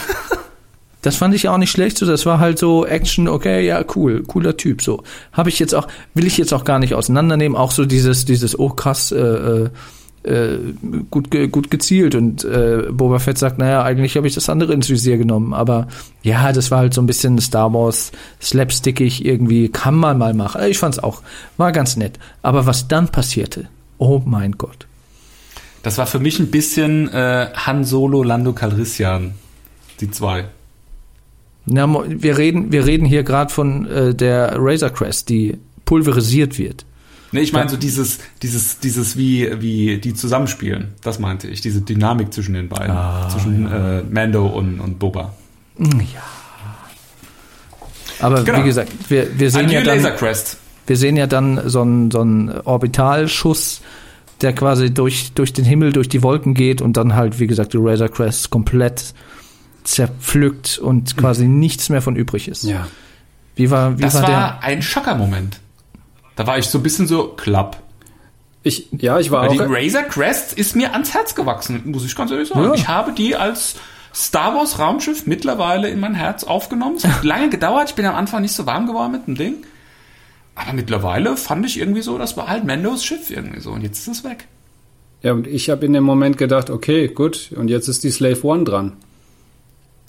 Das 1.02 1.16
fand 1.16 1.34
ich 1.34 1.48
auch 1.48 1.56
nicht 1.56 1.70
schlecht, 1.70 1.96
so 1.96 2.04
das 2.04 2.26
war 2.26 2.40
halt 2.40 2.58
so 2.58 2.84
Action, 2.84 3.26
okay, 3.26 3.66
ja, 3.66 3.82
cool, 3.96 4.22
cooler 4.26 4.58
Typ, 4.58 4.82
so. 4.82 5.02
Habe 5.32 5.48
ich 5.48 5.58
jetzt 5.58 5.74
auch, 5.74 5.88
will 6.12 6.26
ich 6.26 6.36
jetzt 6.36 6.52
auch 6.52 6.62
gar 6.62 6.78
nicht 6.78 6.92
auseinandernehmen, 6.92 7.56
auch 7.56 7.70
so 7.70 7.86
dieses, 7.86 8.26
dieses, 8.26 8.58
oh 8.58 8.68
krass, 8.68 9.10
äh, 9.10 9.70
äh, 10.22 10.58
gut, 11.10 11.30
ge 11.30 11.48
gut 11.48 11.70
gezielt 11.70 12.14
und 12.14 12.44
äh, 12.44 12.88
Boba 12.90 13.18
Fett 13.18 13.38
sagt, 13.38 13.58
naja, 13.58 13.82
eigentlich 13.82 14.16
habe 14.16 14.26
ich 14.26 14.34
das 14.34 14.48
andere 14.48 14.74
ins 14.74 14.90
Visier 14.90 15.16
genommen, 15.16 15.54
aber 15.54 15.88
ja, 16.22 16.52
das 16.52 16.70
war 16.70 16.78
halt 16.78 16.94
so 16.94 17.00
ein 17.00 17.06
bisschen 17.06 17.38
Star 17.38 17.72
Wars 17.72 18.12
slapstickig 18.40 19.24
irgendwie, 19.24 19.70
kann 19.70 19.94
man 19.94 20.18
mal 20.18 20.34
machen. 20.34 20.62
Ich 20.64 20.78
fand's 20.78 20.98
auch, 20.98 21.22
war 21.56 21.72
ganz 21.72 21.96
nett. 21.96 22.18
Aber 22.42 22.66
was 22.66 22.88
dann 22.88 23.08
passierte, 23.08 23.68
oh 23.98 24.20
mein 24.24 24.52
Gott. 24.52 24.86
Das 25.82 25.96
war 25.96 26.06
für 26.06 26.18
mich 26.18 26.38
ein 26.38 26.50
bisschen 26.50 27.08
äh, 27.08 27.48
Han 27.54 27.84
Solo, 27.84 28.22
Lando 28.22 28.52
Calrissian, 28.52 29.34
die 30.00 30.10
zwei. 30.10 30.44
Na, 31.64 31.88
wir 32.06 32.36
reden, 32.36 32.72
wir 32.72 32.84
reden 32.84 33.06
hier 33.06 33.22
gerade 33.22 33.52
von 33.52 33.86
äh, 33.86 34.14
der 34.14 34.54
Razor 34.56 34.90
Crest, 34.90 35.28
die 35.30 35.58
pulverisiert 35.84 36.58
wird. 36.58 36.84
Nee, 37.33 37.41
ich 37.41 37.53
meine 37.53 37.70
so 37.70 37.76
dieses, 37.76 38.18
dieses, 38.43 38.81
dieses, 38.81 39.16
wie, 39.16 39.49
wie 39.61 39.99
die 39.99 40.14
zusammenspielen. 40.14 40.95
Das 41.03 41.18
meinte 41.20 41.47
ich, 41.49 41.61
diese 41.61 41.81
Dynamik 41.81 42.33
zwischen 42.33 42.55
den 42.55 42.68
beiden. 42.68 42.91
Ah, 42.91 43.28
zwischen 43.28 43.70
äh, 43.70 44.03
Mando 44.03 44.47
und, 44.47 44.81
und 44.81 44.99
Boba. 44.99 45.33
Ja. 45.78 45.87
Aber 48.20 48.43
Genau. 48.45 48.59
wie 48.59 48.64
gesagt, 48.64 48.93
wir, 49.09 49.39
wir 49.39 49.51
sehen 49.51 49.68
ja 49.70 49.83
dann, 49.83 50.03
wir 50.87 50.97
sehen 50.97 51.16
ja 51.16 51.26
dann 51.26 51.61
so 51.68 51.81
einen 51.83 52.11
so 52.11 52.20
einen 52.20 52.51
Orbitalschuss, 52.51 53.81
der 54.41 54.53
quasi 54.53 54.93
durch, 54.93 55.33
durch 55.35 55.53
den 55.53 55.64
Himmel, 55.64 55.93
durch 55.93 56.09
die 56.09 56.22
Wolken 56.22 56.55
geht 56.55 56.83
und 56.83 56.97
dann 56.97 57.14
halt, 57.14 57.39
wie 57.39 57.47
gesagt, 57.47 57.72
die 57.72 57.78
Razor 57.81 58.09
Crest 58.09 58.51
komplett 58.51 59.14
zerpflückt 59.85 60.78
und 60.78 61.16
quasi 61.16 61.47
nichts 61.47 61.89
mehr 61.89 62.03
von 62.03 62.16
übrig 62.16 62.49
ist. 62.49 62.64
Ja. 62.64 62.87
Wie 63.57 63.70
war, 63.70 63.99
wie 63.99 64.03
Das 64.03 64.14
war, 64.14 64.22
war, 64.22 64.28
der? 64.28 64.62
ein 64.62 64.83
Schockermoment. 64.83 65.61
Da 66.41 66.47
war 66.47 66.57
ich 66.57 66.68
so 66.68 66.78
ein 66.78 66.82
bisschen 66.82 67.07
so 67.07 67.34
klapp. 67.36 67.82
Ich, 68.62 68.88
ja, 68.93 69.20
ich 69.20 69.30
war 69.30 69.43
Weil 69.43 69.59
die 69.59 69.61
auch. 69.61 69.68
Razor 69.68 70.05
Crest 70.05 70.55
ist 70.55 70.74
mir 70.74 70.95
ans 70.95 71.12
Herz 71.12 71.34
gewachsen, 71.34 71.82
muss 71.84 72.03
ich 72.07 72.16
ganz 72.16 72.30
ehrlich 72.30 72.49
sagen. 72.49 72.62
Ja. 72.62 72.72
Ich 72.72 72.88
habe 72.88 73.12
die 73.12 73.36
als 73.36 73.74
Star 74.14 74.55
Wars 74.55 74.78
Raumschiff 74.78 75.26
mittlerweile 75.26 75.91
in 75.91 76.01
mein 76.01 76.14
Herz 76.14 76.45
aufgenommen. 76.45 76.97
Es 76.97 77.05
hat 77.05 77.24
lange 77.24 77.51
gedauert. 77.51 77.91
Ich 77.91 77.95
bin 77.95 78.07
am 78.07 78.14
Anfang 78.14 78.41
nicht 78.41 78.55
so 78.55 78.64
warm 78.64 78.86
geworden 78.86 79.12
mit 79.12 79.26
dem 79.26 79.34
Ding. 79.34 79.57
Aber 80.55 80.72
mittlerweile 80.72 81.36
fand 81.36 81.66
ich 81.66 81.78
irgendwie 81.78 82.01
so, 82.01 82.16
das 82.16 82.38
war 82.38 82.49
halt 82.49 82.64
Mandos 82.64 83.05
Schiff 83.05 83.30
irgendwie 83.30 83.61
so. 83.61 83.72
Und 83.72 83.82
jetzt 83.82 83.99
ist 83.99 84.09
es 84.09 84.24
weg. 84.24 84.47
Ja, 85.20 85.32
und 85.34 85.47
ich 85.47 85.68
habe 85.68 85.84
in 85.84 85.93
dem 85.93 86.05
Moment 86.05 86.38
gedacht, 86.38 86.70
okay, 86.70 87.09
gut, 87.09 87.53
und 87.55 87.68
jetzt 87.68 87.86
ist 87.86 88.03
die 88.03 88.11
Slave 88.11 88.43
One 88.47 88.64
dran. 88.64 88.93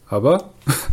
Aber 0.08 0.52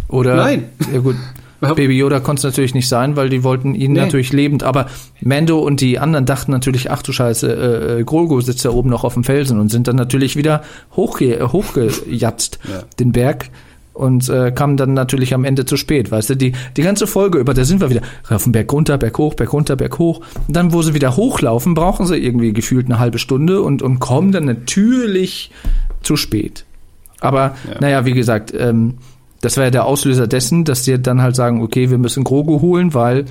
Oder, 0.09 0.34
Nein. 0.47 0.70
Ja 0.93 0.99
gut, 0.99 1.14
Baby 1.61 1.98
Yoda 1.98 2.20
konnte 2.20 2.40
es 2.40 2.44
natürlich 2.44 2.74
nicht 2.74 2.88
sein, 2.88 3.16
weil 3.16 3.28
die 3.30 3.42
wollten 3.42 3.74
ihn 3.74 3.92
Nee. 3.92 4.00
natürlich 4.00 4.32
lebend. 4.32 4.62
Aber 4.62 4.86
Mando 5.20 5.59
und 5.59 5.80
die 5.80 5.98
anderen 5.98 6.24
dachten 6.26 6.52
natürlich, 6.52 6.90
ach 6.90 7.02
du 7.02 7.12
Scheiße, 7.12 7.52
äh, 7.52 8.00
äh, 8.00 8.04
Grogu 8.04 8.40
sitzt 8.40 8.64
da 8.64 8.70
oben 8.70 8.90
noch 8.90 9.02
auf 9.04 9.14
dem 9.14 9.24
Felsen 9.24 9.59
und 9.59 9.68
sind 9.70 9.88
dann 9.88 9.96
natürlich 9.96 10.36
wieder 10.36 10.62
hochge 10.94 11.34
äh, 11.40 11.42
hochgejatzt, 11.48 12.59
Ja. 12.68 12.82
den 13.00 13.12
Berg. 13.12 13.50
Und 13.94 14.28
äh, 14.28 14.52
kamen 14.52 14.76
dann 14.76 14.94
natürlich 14.94 15.34
am 15.34 15.44
Ende 15.44 15.64
zu 15.64 15.76
spät, 15.76 16.12
weißt 16.12 16.30
du, 16.30 16.36
die, 16.36 16.52
die 16.76 16.82
ganze 16.82 17.09
Folge 17.09 17.38
über, 17.38 17.52
da 17.52 17.64
sind 17.64 17.80
wir 17.80 17.90
wieder 17.90 18.02
auf 18.30 18.44
den 18.44 18.52
Berg 18.52 18.72
runter, 18.72 18.96
Berg 18.96 19.18
hoch, 19.18 19.34
Berg 19.34 19.52
runter, 19.52 19.74
Berg 19.74 19.98
hoch. 19.98 20.20
Und 20.46 20.54
dann, 20.56 20.72
wo 20.72 20.82
sie 20.82 20.94
wieder 20.94 21.16
hochlaufen, 21.16 21.74
brauchen 21.74 22.06
sie 22.06 22.16
irgendwie 22.16 22.52
gefühlt 22.52 22.86
eine 22.86 23.00
halbe 23.00 23.18
Stunde 23.18 23.61
und, 23.61 23.82
und 23.82 23.98
kommen 23.98 24.30
dann 24.30 24.44
natürlich 24.44 25.50
zu 26.04 26.14
spät. 26.14 26.64
Aber 27.18 27.56
Ja. 27.68 27.80
naja, 27.80 28.04
wie 28.04 28.12
gesagt, 28.12 28.54
ähm, 28.56 28.94
das 29.41 29.57
war 29.57 29.64
ja 29.64 29.70
der 29.70 29.84
Auslöser 29.86 30.26
dessen, 30.26 30.64
dass 30.64 30.82
die 30.82 31.01
dann 31.01 31.22
halt 31.22 31.36
sagen, 31.36 31.62
okay, 31.62 31.91
wir 31.91 31.99
müssen 31.99 32.24
Grogu 32.24 32.61
holen, 32.61 32.95
weil 32.95 33.26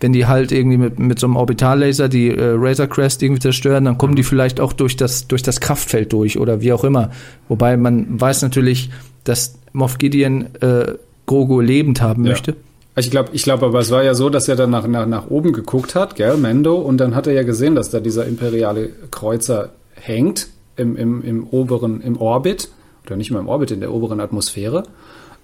wenn 0.00 0.12
die 0.12 0.26
halt 0.26 0.50
irgendwie 0.50 0.78
mit, 0.78 0.98
mit 0.98 1.18
so 1.18 1.26
einem 1.26 1.36
Orbitallaser 1.36 2.08
die 2.08 2.28
äh, 2.28 2.54
Razor 2.56 2.86
Crest 2.86 3.22
irgendwie 3.22 3.40
zerstören, 3.40 3.84
dann 3.84 3.98
kommen 3.98 4.16
die 4.16 4.22
vielleicht 4.22 4.60
auch 4.60 4.72
durch 4.72 4.96
das, 4.96 5.28
durch 5.28 5.42
das 5.42 5.60
Kraftfeld 5.60 6.12
durch 6.12 6.38
oder 6.38 6.60
wie 6.62 6.72
auch 6.72 6.84
immer. 6.84 7.10
Wobei 7.48 7.76
man 7.76 8.20
weiß 8.20 8.42
natürlich, 8.42 8.90
dass 9.24 9.58
Moff 9.72 9.98
Gideon 9.98 10.46
äh, 10.60 10.94
Grogu 11.26 11.60
lebend 11.60 12.00
haben 12.00 12.24
Ja. 12.24 12.30
möchte. 12.30 12.56
ich 12.96 13.10
glaube, 13.10 13.30
ich 13.32 13.42
glaube, 13.42 13.66
aber 13.66 13.80
es 13.80 13.90
war 13.90 14.02
ja 14.02 14.14
so, 14.14 14.30
dass 14.30 14.48
er 14.48 14.56
dann 14.56 14.70
nach, 14.70 14.86
nach, 14.86 15.06
nach 15.06 15.28
oben 15.28 15.52
geguckt 15.52 15.94
hat, 15.94 16.16
gell, 16.16 16.36
Mando, 16.38 16.76
und 16.76 16.98
dann 16.98 17.14
hat 17.14 17.26
er 17.26 17.34
ja 17.34 17.42
gesehen, 17.42 17.74
dass 17.74 17.90
da 17.90 18.00
dieser 18.00 18.26
imperiale 18.26 18.90
Kreuzer 19.10 19.70
hängt 19.94 20.48
im, 20.76 20.96
im, 20.96 21.22
im 21.22 21.46
oberen, 21.46 22.00
im 22.00 22.16
Orbit, 22.16 22.70
oder 23.10 23.16
nicht 23.16 23.30
mal 23.30 23.40
im 23.40 23.48
Orbit, 23.48 23.72
in 23.72 23.80
der 23.80 23.92
oberen 23.92 24.20
Atmosphäre, 24.20 24.84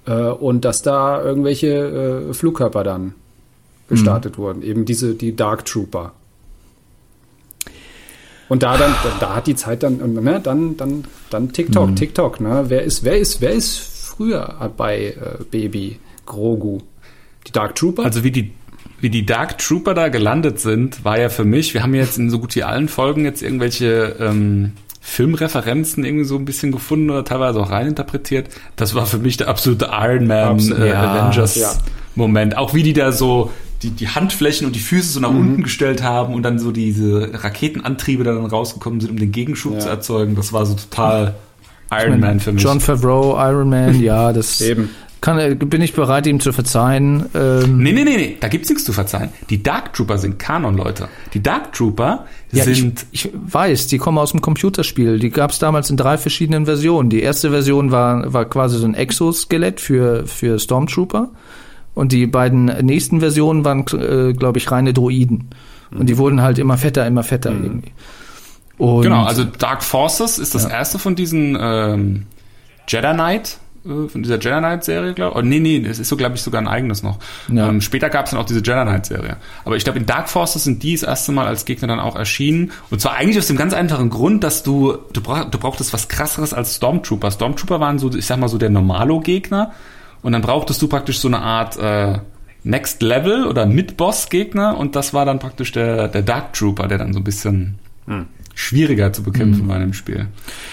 äh, 0.07 0.13
und 0.13 0.65
dass 0.65 0.83
da 0.83 1.23
irgendwelche 1.23 2.29
äh, 2.31 2.35
Flugkörper 2.35 2.85
dann 2.85 3.15
gestartet 3.89 4.39
wurden, 4.39 4.63
eben 4.63 4.85
diese, 4.85 5.15
die 5.15 5.37
Dark 5.37 5.65
Trooper. 5.65 6.13
Und 8.49 8.63
da 8.63 8.77
dann, 8.77 8.95
da, 9.19 9.35
hat 9.35 9.47
die 9.47 9.57
Zeit 9.57 9.83
dann, 9.83 10.15
ne, 10.15 10.41
dann, 10.41 10.77
dann, 10.77 11.05
dann 11.31 11.53
TikTok, 11.53 11.97
TikTok, 11.97 12.41
ne? 12.41 12.67
Wer 12.69 12.83
ist, 12.83 13.03
wer 13.03 13.19
ist, 13.19 13.41
wer 13.41 13.53
ist 13.53 13.79
früher 13.79 14.73
bei 14.77 15.09
äh, 15.09 15.45
Baby 15.51 15.99
Grogu? 16.27 16.79
Die 17.47 17.53
Dark 17.53 17.75
Trooper? 17.75 18.05
Also 18.05 18.23
wie 18.23 18.31
die, 18.31 18.53
wie 19.01 19.11
die 19.11 19.27
Dark 19.27 19.59
Trooper 19.59 19.95
da 19.95 20.09
gelandet 20.09 20.61
sind, 20.61 21.05
war 21.05 21.19
ja 21.19 21.29
für 21.29 21.45
mich, 21.45 21.75
wir 21.75 21.83
haben 21.83 21.95
jetzt 21.95 22.19
in 22.19 22.31
so 22.31 22.39
gut 22.39 22.55
wie 22.55 22.63
allen 22.63 22.89
Folgen 22.89 23.25
jetzt 23.25 23.43
irgendwelche 23.43 24.17
ähm, 24.21 24.73
Filmreferenzen 25.09 26.05
irgendwie 26.05 26.25
so 26.25 26.37
ein 26.37 26.45
bisschen 26.45 26.73
gefunden 26.73 27.11
oder 27.11 27.25
teilweise 27.25 27.61
auch 27.61 27.71
reininterpretiert. 27.71 28.49
Das 28.75 28.95
war 28.95 29.07
für 29.07 29.19
mich 29.19 29.37
der 29.37 29.49
absolute 29.49 29.89
Iron 29.93 30.27
Man 30.27 30.49
Absolut. 30.55 30.79
äh, 30.81 30.89
Ja, 30.91 31.03
Avengers 31.29 31.55
ja. 31.55 31.73
Moment. 32.17 32.57
Auch 32.57 32.75
wie 32.75 32.83
die 32.83 32.93
da 32.93 33.13
so 33.13 33.51
die, 33.83 33.91
die 33.91 34.09
Handflächen 34.09 34.67
und 34.67 34.75
die 34.75 34.81
Füße 34.81 35.13
so 35.13 35.21
nach 35.21 35.31
Mhm. 35.31 35.41
unten 35.41 35.63
gestellt 35.63 36.03
haben 36.03 36.35
und 36.35 36.43
dann 36.43 36.59
so 36.59 36.73
diese 36.73 37.31
Raketenantriebe 37.35 38.25
da 38.25 38.33
dann 38.35 38.47
rausgekommen 38.47 39.01
sind, 39.01 39.11
um 39.11 39.19
den 39.19 39.31
Gegenschub 39.33 39.75
Ja. 39.75 39.79
zu 39.81 39.89
erzeugen. 39.91 40.35
Das 40.35 40.53
war 40.53 40.67
so 40.67 40.75
total 40.75 41.35
Iron 41.93 42.01
Ich 42.03 42.09
meine, 42.09 42.21
Man 42.27 42.41
für 42.41 42.53
mich. 42.53 42.63
John 42.65 42.81
Favreau, 42.81 43.37
Iron 43.39 43.69
Man, 43.69 44.01
ja, 44.03 44.33
das 44.33 44.61
Eben. 44.61 44.89
Kann, 45.21 45.39
äh, 45.39 45.55
bin 45.55 45.83
ich 45.83 45.95
bereit, 45.95 46.27
ihm 46.27 46.41
zu 46.41 46.53
verzeihen. 46.53 47.27
Ähm, 47.35 47.79
Nee, 47.79 47.93
nee, 47.93 48.05
nee, 48.05 48.17
nee, 48.17 48.37
da 48.39 48.49
gibt's 48.49 48.69
nichts 48.69 48.85
zu 48.85 48.93
verzeihen. 48.93 49.31
Die 49.51 49.63
Dark 49.63 49.93
Trooper 49.95 50.19
sind 50.19 50.39
Kanon, 50.39 50.77
Leute. 50.77 51.09
Die 51.35 51.43
Dark 51.43 51.73
Trooper 51.73 52.27
Ja, 52.53 52.65
sind 52.65 53.07
ich, 53.11 53.27
ich 53.27 53.33
weiß, 53.35 53.87
die 53.89 53.99
kommen 53.99 54.19
aus 54.19 54.31
dem 54.33 54.41
Computerspiel. 54.41 55.19
Die 55.19 55.31
gab 55.31 55.51
es 55.51 55.59
damals 55.59 55.91
in 55.91 55.97
drei 55.97 56.19
verschiedenen 56.19 56.67
Versionen. 56.67 57.11
Die 57.11 57.21
erste 57.21 57.51
Version 57.51 57.91
war, 57.91 58.33
war 58.33 58.45
quasi 58.45 58.79
so 58.79 58.87
ein 58.87 58.95
Exoskelett 58.95 59.81
für, 59.81 60.27
für 60.27 60.59
Stormtrooper. 60.59 61.31
Und 61.95 62.13
die 62.13 62.27
beiden 62.27 62.67
nächsten 62.85 63.21
Versionen 63.21 63.65
waren, 63.65 63.87
äh, 63.99 64.35
glaube 64.35 64.59
ich, 64.59 64.71
reine 64.71 64.93
Droiden. 64.93 65.49
Und 65.97 66.09
die 66.09 66.19
wurden 66.19 66.43
halt 66.43 66.59
immer 66.59 66.77
fetter, 66.77 67.07
immer 67.07 67.23
fetter 67.23 67.53
irgendwie. 67.53 67.93
Und 68.77 69.03
Genau, 69.03 69.25
also 69.25 69.45
Dark 69.45 69.83
Forces 69.83 70.39
ist 70.39 70.55
das 70.55 70.67
erste 70.67 70.99
von 70.99 71.15
diesen 71.15 71.57
ähm, 71.59 72.27
Jedi 72.87 73.13
Knight, 73.15 73.59
äh, 73.87 74.09
von 74.09 74.23
dieser 74.23 74.39
Jedi 74.39 74.59
Knight 74.59 74.85
Serie, 74.85 75.15
glaube 75.15 75.39
ich. 75.39 75.45
Oh, 75.45 75.47
nee, 75.47 75.59
nee, 75.59 75.79
es 75.87 75.99
ist 75.99 76.09
so, 76.09 76.17
glaube 76.17 76.35
ich, 76.37 76.43
sogar 76.43 76.61
ein 76.61 76.69
eigenes 76.69 77.03
noch. 77.03 77.19
Ja. 77.49 77.69
Ähm, 77.69 77.81
später 77.81 78.11
gab 78.11 78.27
es 78.27 78.33
dann 78.33 78.41
auch 78.41 78.45
diese 78.45 78.61
Jedi 78.61 78.83
Knight 78.83 79.07
Serie. 79.07 79.37
Aber 79.65 79.77
ich 79.77 79.85
glaube, 79.85 79.99
in 79.99 80.07
Dark 80.07 80.29
Forces 80.29 80.65
sind 80.65 80.83
die 80.83 80.95
das 80.95 81.03
erste 81.03 81.33
Mal 81.33 81.47
als 81.47 81.65
Gegner 81.65 81.89
dann 81.89 82.01
auch 82.01 82.17
erschienen. 82.17 82.73
Und 82.91 83.01
zwar 83.01 83.15
eigentlich 83.15 83.39
aus 83.39 83.47
dem 83.47 83.57
ganz 83.57 83.73
einfachen 83.73 84.11
Grund, 84.11 84.45
dass 84.45 84.63
du, 84.63 84.99
du, 85.13 85.21
brauch, 85.21 85.45
du 85.45 85.59
brauchtest 85.59 85.93
was 85.93 86.09
krasseres 86.09 86.53
als 86.53 86.77
Stormtrooper. 86.77 87.31
Stormtrooper 87.31 87.81
waren 87.81 87.99
so, 87.99 88.13
ich 88.13 88.27
sag 88.27 88.39
mal 88.39 88.49
so 88.49 88.59
der 88.59 88.71
Normalo-Gegner. 88.71 89.73
Und 90.23 90.33
dann 90.33 90.43
brauchtest 90.43 90.83
du 90.83 90.89
praktisch 90.89 91.21
so 91.21 91.29
eine 91.29 91.41
Art 91.41 91.79
äh, 91.79 92.19
Next 92.65 93.01
Level 93.03 93.47
oder 93.47 93.65
Mid-Boss-Gegner. 93.67 94.77
Und 94.77 94.97
das 94.97 95.15
war 95.15 95.25
dann 95.25 95.39
praktisch 95.39 95.73
der, 95.73 96.09
der 96.09 96.23
Dark 96.23 96.53
Trooper, 96.53 96.89
der 96.89 96.99
dann 96.99 97.13
so 97.13 97.21
ein 97.21 97.25
bisschen 97.25 97.79
schwieriger 98.57 99.13
zu 99.13 99.23
bekämpfen 99.23 99.69
war 99.69 99.77
in 99.77 99.83
dem 99.83 99.93
Spiel. 99.93 100.29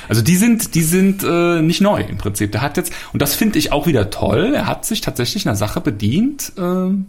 Also 0.08 0.22
die 0.22 0.38
sind, 0.38 0.74
die 0.74 0.82
sind 0.82 1.22
äh, 1.24 1.62
nicht 1.62 1.82
neu 1.82 2.02
im 2.02 2.18
Prinzip. 2.18 2.52
Der 2.54 2.62
hat 2.62 2.78
jetzt, 2.78 2.94
und 3.12 3.22
das 3.22 3.36
finde 3.36 3.60
ich 3.60 3.74
auch 3.74 3.86
wieder 3.86 4.10
toll, 4.10 4.54
er 4.56 4.68
hat 4.68 4.86
sich 4.86 5.02
tatsächlich 5.02 5.46
einer 5.46 5.58
Sache 5.58 5.82
bedient, 5.82 6.54
ähm, 6.58 7.08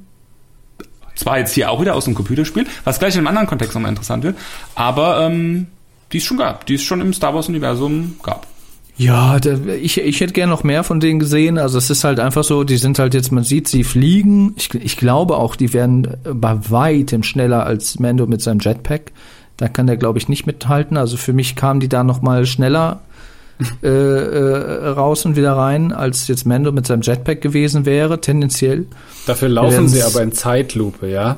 zwar 1.15 1.39
jetzt 1.39 1.55
hier 1.55 1.71
auch 1.71 1.81
wieder 1.81 1.95
aus 1.95 2.07
dem 2.07 2.15
Computerspiel, 2.15 2.67
was 2.83 2.99
gleich 2.99 3.15
in 3.15 3.21
einem 3.21 3.29
anderen 3.29 3.47
Kontext 3.47 3.75
nochmal 3.75 3.91
interessant 3.91 4.25
wird, 4.25 4.37
aber 4.75 5.21
ähm, 5.25 5.69
die 6.13 6.19
es 6.19 6.25
schon 6.25 6.39
gab, 6.39 6.67
die 6.67 6.75
es 6.75 6.83
schon 6.83 7.01
im 7.01 7.13
Star 7.13 7.33
Wars-Universum 7.35 8.17
gab. 8.25 8.49
Ja, 8.97 9.39
ich, 9.81 9.99
ich 9.99 10.21
hätte 10.21 10.33
gern 10.33 10.51
noch 10.51 10.63
mehr 10.63 10.85
von 10.85 11.01
denen 11.01 11.19
gesehen. 11.19 11.59
Also 11.59 11.79
es 11.79 11.91
ist 11.91 12.05
halt 12.05 12.21
einfach 12.21 12.45
so, 12.45 12.63
die 12.63 12.77
sind 12.77 13.01
halt 13.01 13.13
jetzt, 13.15 13.33
man 13.33 13.43
sieht 13.43 13.67
sie 13.67 13.83
fliegen. 13.83 14.55
Ich, 14.57 14.73
ich 14.73 14.97
glaube 14.97 15.37
auch, 15.37 15.57
die 15.57 15.73
werden 15.73 16.17
bei 16.23 16.71
weitem 16.71 17.25
schneller 17.25 17.67
als 17.67 17.99
Mando 17.99 18.29
mit 18.29 18.41
seinem 18.41 18.61
Jetpack. 18.61 19.11
Da 19.57 19.69
kann 19.69 19.87
der, 19.87 19.97
glaube 19.97 20.19
ich, 20.19 20.29
nicht 20.29 20.47
mithalten. 20.47 20.97
Also 20.97 21.17
für 21.17 21.33
mich 21.33 21.57
kamen 21.57 21.81
die 21.81 21.89
da 21.89 22.05
noch 22.05 22.23
mal 22.23 22.45
schneller 22.47 23.01
äh, 23.83 23.89
äh, 23.89 24.89
raus 24.89 25.25
und 25.27 25.37
wieder 25.37 25.53
rein, 25.53 25.93
als 25.93 26.27
jetzt 26.27 26.45
Mando 26.45 26.73
mit 26.73 26.87
seinem 26.87 27.03
Jetpack 27.03 27.41
gewesen 27.41 27.87
wäre, 27.87 28.21
tendenziell. 28.21 28.87
Dafür 29.27 29.49
laufen 29.49 29.89
sie 29.89 30.03
aber 30.03 30.23
in 30.23 30.33
Zeitlupe, 30.33 31.09
ja? 31.09 31.37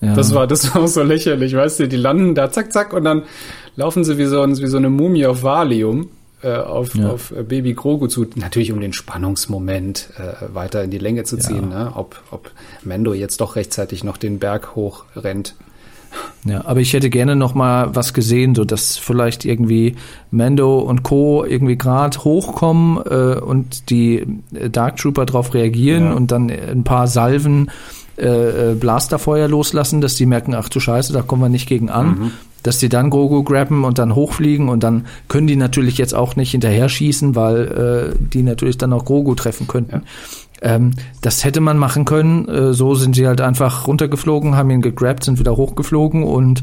Ja. 0.00 0.14
Das 0.14 0.34
war, 0.34 0.46
das 0.46 0.74
war 0.74 0.82
auch 0.82 0.88
so 0.88 1.02
lächerlich, 1.02 1.54
weißt 1.54 1.80
du, 1.80 1.88
die 1.88 1.96
landen 1.96 2.34
da 2.34 2.50
zack, 2.50 2.72
zack 2.72 2.92
und 2.92 3.04
dann 3.04 3.22
laufen 3.76 4.04
sie 4.04 4.18
wie 4.18 4.26
so, 4.26 4.44
wie 4.46 4.66
so 4.66 4.76
eine 4.76 4.90
Mumie 4.90 5.26
auf 5.26 5.42
Valium 5.44 6.08
äh, 6.42 6.56
auf, 6.56 6.94
Ja. 6.94 7.10
auf 7.10 7.30
äh, 7.30 7.42
Baby 7.42 7.72
Grogu 7.74 8.06
zu. 8.08 8.26
Natürlich 8.34 8.72
um 8.72 8.80
den 8.80 8.92
Spannungsmoment 8.92 10.10
äh, 10.18 10.54
weiter 10.54 10.82
in 10.84 10.90
die 10.90 10.98
Länge 10.98 11.24
zu 11.24 11.38
ziehen, 11.38 11.70
ne? 11.70 11.92
ob, 11.94 12.20
ob 12.30 12.50
Mando 12.82 13.14
jetzt 13.14 13.40
doch 13.40 13.56
rechtzeitig 13.56 14.04
noch 14.04 14.16
den 14.16 14.38
Berg 14.40 14.74
hoch 14.74 15.04
rennt. 15.16 15.54
Ja, 16.44 16.64
aber 16.66 16.80
ich 16.80 16.92
hätte 16.92 17.10
gerne 17.10 17.36
noch 17.36 17.54
mal 17.54 17.94
was 17.94 18.12
gesehen, 18.14 18.54
so 18.54 18.64
dass 18.64 18.96
vielleicht 18.98 19.44
irgendwie 19.44 19.96
Mando 20.30 20.78
und 20.80 21.02
Co. 21.02 21.44
irgendwie 21.44 21.76
gerade 21.76 22.18
hochkommen 22.18 22.98
äh, 23.08 23.38
und 23.40 23.90
die 23.90 24.26
äh, 24.54 24.70
Dark 24.70 24.96
Trooper 24.96 25.26
drauf 25.26 25.54
reagieren 25.54 26.04
Ja. 26.04 26.12
und 26.12 26.30
dann 26.30 26.50
ein 26.50 26.84
paar 26.84 27.06
Salven 27.06 27.70
äh, 28.18 28.72
äh, 28.72 28.74
Blasterfeuer 28.74 29.48
loslassen, 29.48 30.00
dass 30.00 30.14
die 30.16 30.26
merken, 30.26 30.54
ach 30.54 30.68
du 30.68 30.80
Scheiße, 30.80 31.12
da 31.12 31.22
kommen 31.22 31.42
wir 31.42 31.48
nicht 31.48 31.68
gegen 31.68 31.88
an. 31.90 32.32
Dass 32.62 32.78
die 32.78 32.88
dann 32.88 33.10
Grogu 33.10 33.42
grabben 33.42 33.84
und 33.84 33.98
dann 33.98 34.14
hochfliegen 34.14 34.70
und 34.70 34.82
dann 34.82 35.04
können 35.28 35.46
die 35.46 35.56
natürlich 35.56 35.98
jetzt 35.98 36.14
auch 36.14 36.34
nicht 36.34 36.52
hinterher 36.52 36.88
schießen, 36.88 37.34
weil 37.36 38.14
äh, 38.16 38.18
die 38.18 38.42
natürlich 38.42 38.78
dann 38.78 38.94
auch 38.94 39.04
Grogu 39.04 39.34
treffen 39.34 39.66
könnten. 39.68 40.04
Ähm, 40.62 40.92
das 41.20 41.44
hätte 41.44 41.60
man 41.60 41.78
machen 41.78 42.04
können. 42.04 42.48
Äh, 42.48 42.72
so 42.72 42.94
sind 42.94 43.16
sie 43.16 43.26
halt 43.26 43.40
einfach 43.40 43.86
runtergeflogen, 43.86 44.56
haben 44.56 44.70
ihn 44.70 44.82
gegrabt, 44.82 45.24
sind 45.24 45.38
wieder 45.38 45.56
hochgeflogen 45.56 46.24
und 46.24 46.62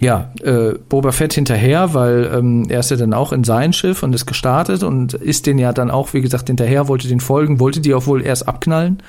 ja, 0.00 0.30
äh, 0.42 0.74
Boba 0.88 1.10
Fett 1.10 1.32
hinterher, 1.32 1.92
weil 1.92 2.30
ähm, 2.32 2.66
er 2.68 2.80
ist 2.80 2.90
ja 2.90 2.96
dann 2.96 3.12
auch 3.12 3.32
in 3.32 3.42
sein 3.42 3.72
Schiff 3.72 4.02
und 4.02 4.14
ist 4.14 4.26
gestartet 4.26 4.84
und 4.84 5.14
ist 5.14 5.46
den 5.46 5.58
ja 5.58 5.72
dann 5.72 5.90
auch, 5.90 6.12
wie 6.12 6.20
gesagt, 6.20 6.46
hinterher, 6.46 6.86
wollte 6.86 7.08
den 7.08 7.18
folgen, 7.18 7.58
wollte 7.58 7.80
die 7.80 7.94
auch 7.94 8.06
wohl 8.06 8.22
erst 8.22 8.46
abknallen, 8.46 9.02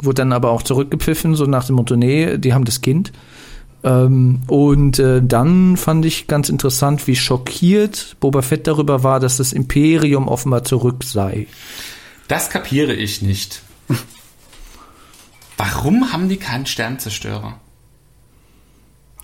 wurde 0.00 0.16
dann 0.16 0.32
aber 0.32 0.50
auch 0.50 0.62
zurückgepfiffen, 0.62 1.34
so 1.34 1.46
nach 1.46 1.64
dem 1.64 1.76
Motto, 1.76 1.96
nee, 1.96 2.38
die 2.38 2.54
haben 2.54 2.64
das 2.64 2.80
Kind. 2.80 3.10
Ähm, 3.82 4.42
und 4.46 5.00
äh, 5.00 5.20
dann 5.20 5.76
fand 5.76 6.04
ich 6.04 6.28
ganz 6.28 6.48
interessant, 6.48 7.06
wie 7.08 7.16
schockiert 7.16 8.16
Boba 8.20 8.42
Fett 8.42 8.66
darüber 8.68 9.02
war, 9.02 9.18
dass 9.18 9.38
das 9.38 9.52
Imperium 9.52 10.28
offenbar 10.28 10.62
zurück 10.62 11.02
sei. 11.02 11.48
Das 12.30 12.48
kapiere 12.48 12.94
ich 12.94 13.22
nicht. 13.22 13.60
Warum 15.56 16.12
haben 16.12 16.28
die 16.28 16.36
keinen 16.36 16.64
Sternzerstörer? 16.64 17.58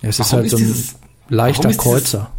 Ja, 0.01 0.09
es 0.09 0.19
ist 0.19 0.31
Warum 0.31 0.33
halt 0.35 0.45
ist 0.47 0.51
so 0.51 0.57
ein 0.57 0.63
dieses- 0.63 0.95
leichter 1.29 1.63
warum 1.63 1.71
ist 1.71 1.77
dieses- 1.77 1.83
Kreuzer. 1.83 2.31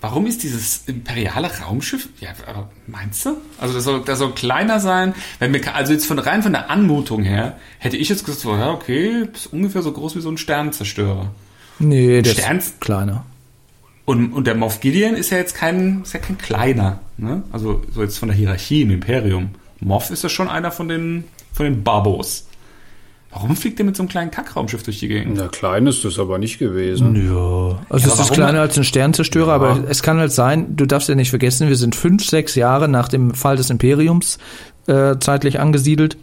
Warum 0.00 0.26
ist 0.26 0.44
dieses 0.44 0.82
imperiale 0.86 1.50
Raumschiff? 1.58 2.08
Ja, 2.20 2.28
aber 2.46 2.70
meinst 2.86 3.26
du? 3.26 3.38
Also 3.60 3.74
das 3.74 3.82
soll, 3.82 4.04
das 4.04 4.20
soll 4.20 4.32
kleiner 4.34 4.78
sein. 4.78 5.12
Wenn 5.40 5.52
wir, 5.52 5.74
also 5.74 5.92
jetzt 5.92 6.06
von 6.06 6.20
rein 6.20 6.44
von 6.44 6.52
der 6.52 6.70
Anmutung 6.70 7.24
her, 7.24 7.58
hätte 7.80 7.96
ich 7.96 8.08
jetzt 8.08 8.24
gesagt, 8.24 8.40
so, 8.42 8.54
ja, 8.54 8.70
okay, 8.70 9.24
ist 9.34 9.48
ungefähr 9.52 9.82
so 9.82 9.90
groß 9.90 10.14
wie 10.14 10.20
so 10.20 10.30
ein 10.30 10.38
Sternzerstörer. 10.38 11.32
Nee, 11.80 12.22
der 12.22 12.30
Stern- 12.30 12.58
ist 12.58 12.80
kleiner. 12.80 13.24
Und, 14.04 14.32
und 14.32 14.46
der 14.46 14.54
Moff 14.54 14.78
Gideon 14.80 15.16
ist 15.16 15.30
ja 15.30 15.38
jetzt 15.38 15.56
kein, 15.56 16.02
ist 16.02 16.14
ja 16.14 16.20
kein 16.20 16.38
kleiner, 16.38 17.00
ne? 17.16 17.42
Also 17.50 17.82
so 17.92 18.00
jetzt 18.02 18.18
von 18.18 18.28
der 18.28 18.36
Hierarchie 18.38 18.82
im 18.82 18.92
Imperium. 18.92 19.50
Moff 19.80 20.10
ist 20.10 20.22
ja 20.22 20.28
schon 20.28 20.48
einer 20.48 20.70
von 20.70 20.88
den, 20.88 21.24
von 21.52 21.64
den 21.64 21.82
Babos. 21.82 22.48
Warum 23.30 23.56
fliegt 23.56 23.78
der 23.78 23.84
mit 23.84 23.94
so 23.94 24.02
einem 24.02 24.08
kleinen 24.08 24.30
Kackraumschiff 24.30 24.82
durch 24.82 25.00
die 25.00 25.08
Gegend? 25.08 25.36
Na, 25.36 25.48
klein 25.48 25.86
ist 25.86 26.04
das 26.04 26.18
aber 26.18 26.38
nicht 26.38 26.58
gewesen. 26.58 27.14
Ja, 27.14 27.78
also 27.90 28.08
Ja, 28.08 28.14
es 28.14 28.20
ist 28.20 28.32
kleiner 28.32 28.60
als 28.60 28.78
ein 28.78 28.84
Sternzerstörer, 28.84 29.52
aber 29.52 29.84
es 29.86 30.02
kann 30.02 30.18
halt 30.18 30.32
sein, 30.32 30.76
du 30.76 30.86
darfst 30.86 31.10
ja 31.10 31.14
nicht 31.14 31.30
vergessen, 31.30 31.68
wir 31.68 31.76
sind 31.76 31.94
fünf, 31.94 32.24
sechs 32.24 32.54
Jahre 32.54 32.88
nach 32.88 33.08
dem 33.08 33.34
Fall 33.34 33.56
des 33.56 33.68
Imperiums 33.68 34.38
äh, 34.86 35.16
zeitlich 35.20 35.60
angesiedelt. 35.60 36.16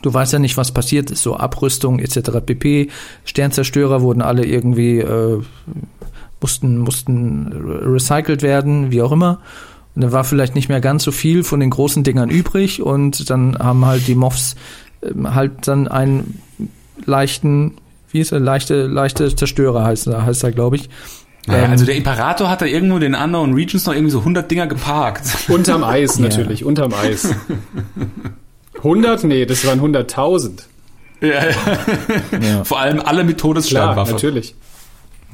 Du 0.00 0.12
weißt 0.12 0.32
ja 0.32 0.38
nicht, 0.38 0.56
was 0.56 0.72
passiert 0.72 1.10
ist, 1.10 1.22
so 1.22 1.36
Abrüstung 1.36 1.98
etc. 1.98 2.40
pp. 2.44 2.88
Sternzerstörer 3.24 4.00
wurden 4.00 4.22
alle 4.22 4.46
irgendwie, 4.46 5.00
äh, 5.00 5.42
mussten, 6.40 6.78
mussten 6.78 7.52
recycelt 7.52 8.42
werden, 8.42 8.90
wie 8.90 9.02
auch 9.02 9.12
immer. 9.12 9.40
Und 9.94 10.02
da 10.02 10.12
war 10.12 10.24
vielleicht 10.24 10.54
nicht 10.54 10.68
mehr 10.68 10.80
ganz 10.80 11.04
so 11.04 11.12
viel 11.12 11.44
von 11.44 11.60
den 11.60 11.70
großen 11.70 12.02
Dingern 12.02 12.28
übrig 12.30 12.82
und 12.82 13.30
dann 13.30 13.56
haben 13.58 13.84
halt 13.86 14.06
die 14.08 14.14
Moffs 14.16 14.56
ähm, 15.02 15.34
halt 15.34 15.68
dann 15.68 15.86
einen 15.88 16.40
leichten, 17.06 17.76
wie 18.10 18.20
ist 18.20 18.32
er, 18.32 18.40
leichte, 18.40 18.86
leichte 18.86 19.34
Zerstörer 19.34 19.84
heißt 19.84 20.06
er, 20.08 20.26
heißt 20.26 20.42
er, 20.44 20.52
glaube 20.52 20.76
ich. 20.76 20.88
Naja, 21.46 21.64
Ähm, 21.64 21.70
also 21.72 21.84
der 21.84 21.94
Imperator 21.96 22.48
hat 22.50 22.62
da 22.62 22.66
irgendwo 22.66 22.96
in 22.96 23.02
den 23.02 23.14
Unknown 23.14 23.54
Regions 23.54 23.86
noch 23.86 23.92
irgendwie 23.92 24.10
so 24.10 24.20
100 24.20 24.50
Dinger 24.50 24.66
geparkt. 24.66 25.22
Unterm 25.48 25.84
Eis 25.84 26.18
natürlich, 26.18 26.64
unterm 26.64 26.92
Eis. 26.94 27.28
100? 28.78 29.24
Nee, 29.24 29.46
das 29.46 29.66
waren 29.66 29.80
100.000. 29.80 30.50
ja, 31.20 31.28
ja. 31.28 31.42
Ja. 32.40 32.64
Vor 32.64 32.80
allem 32.80 33.00
alle 33.00 33.24
mit 33.24 33.38
Klar, 33.38 33.54
Todessternwaffe. 33.54 34.12
natürlich. 34.12 34.54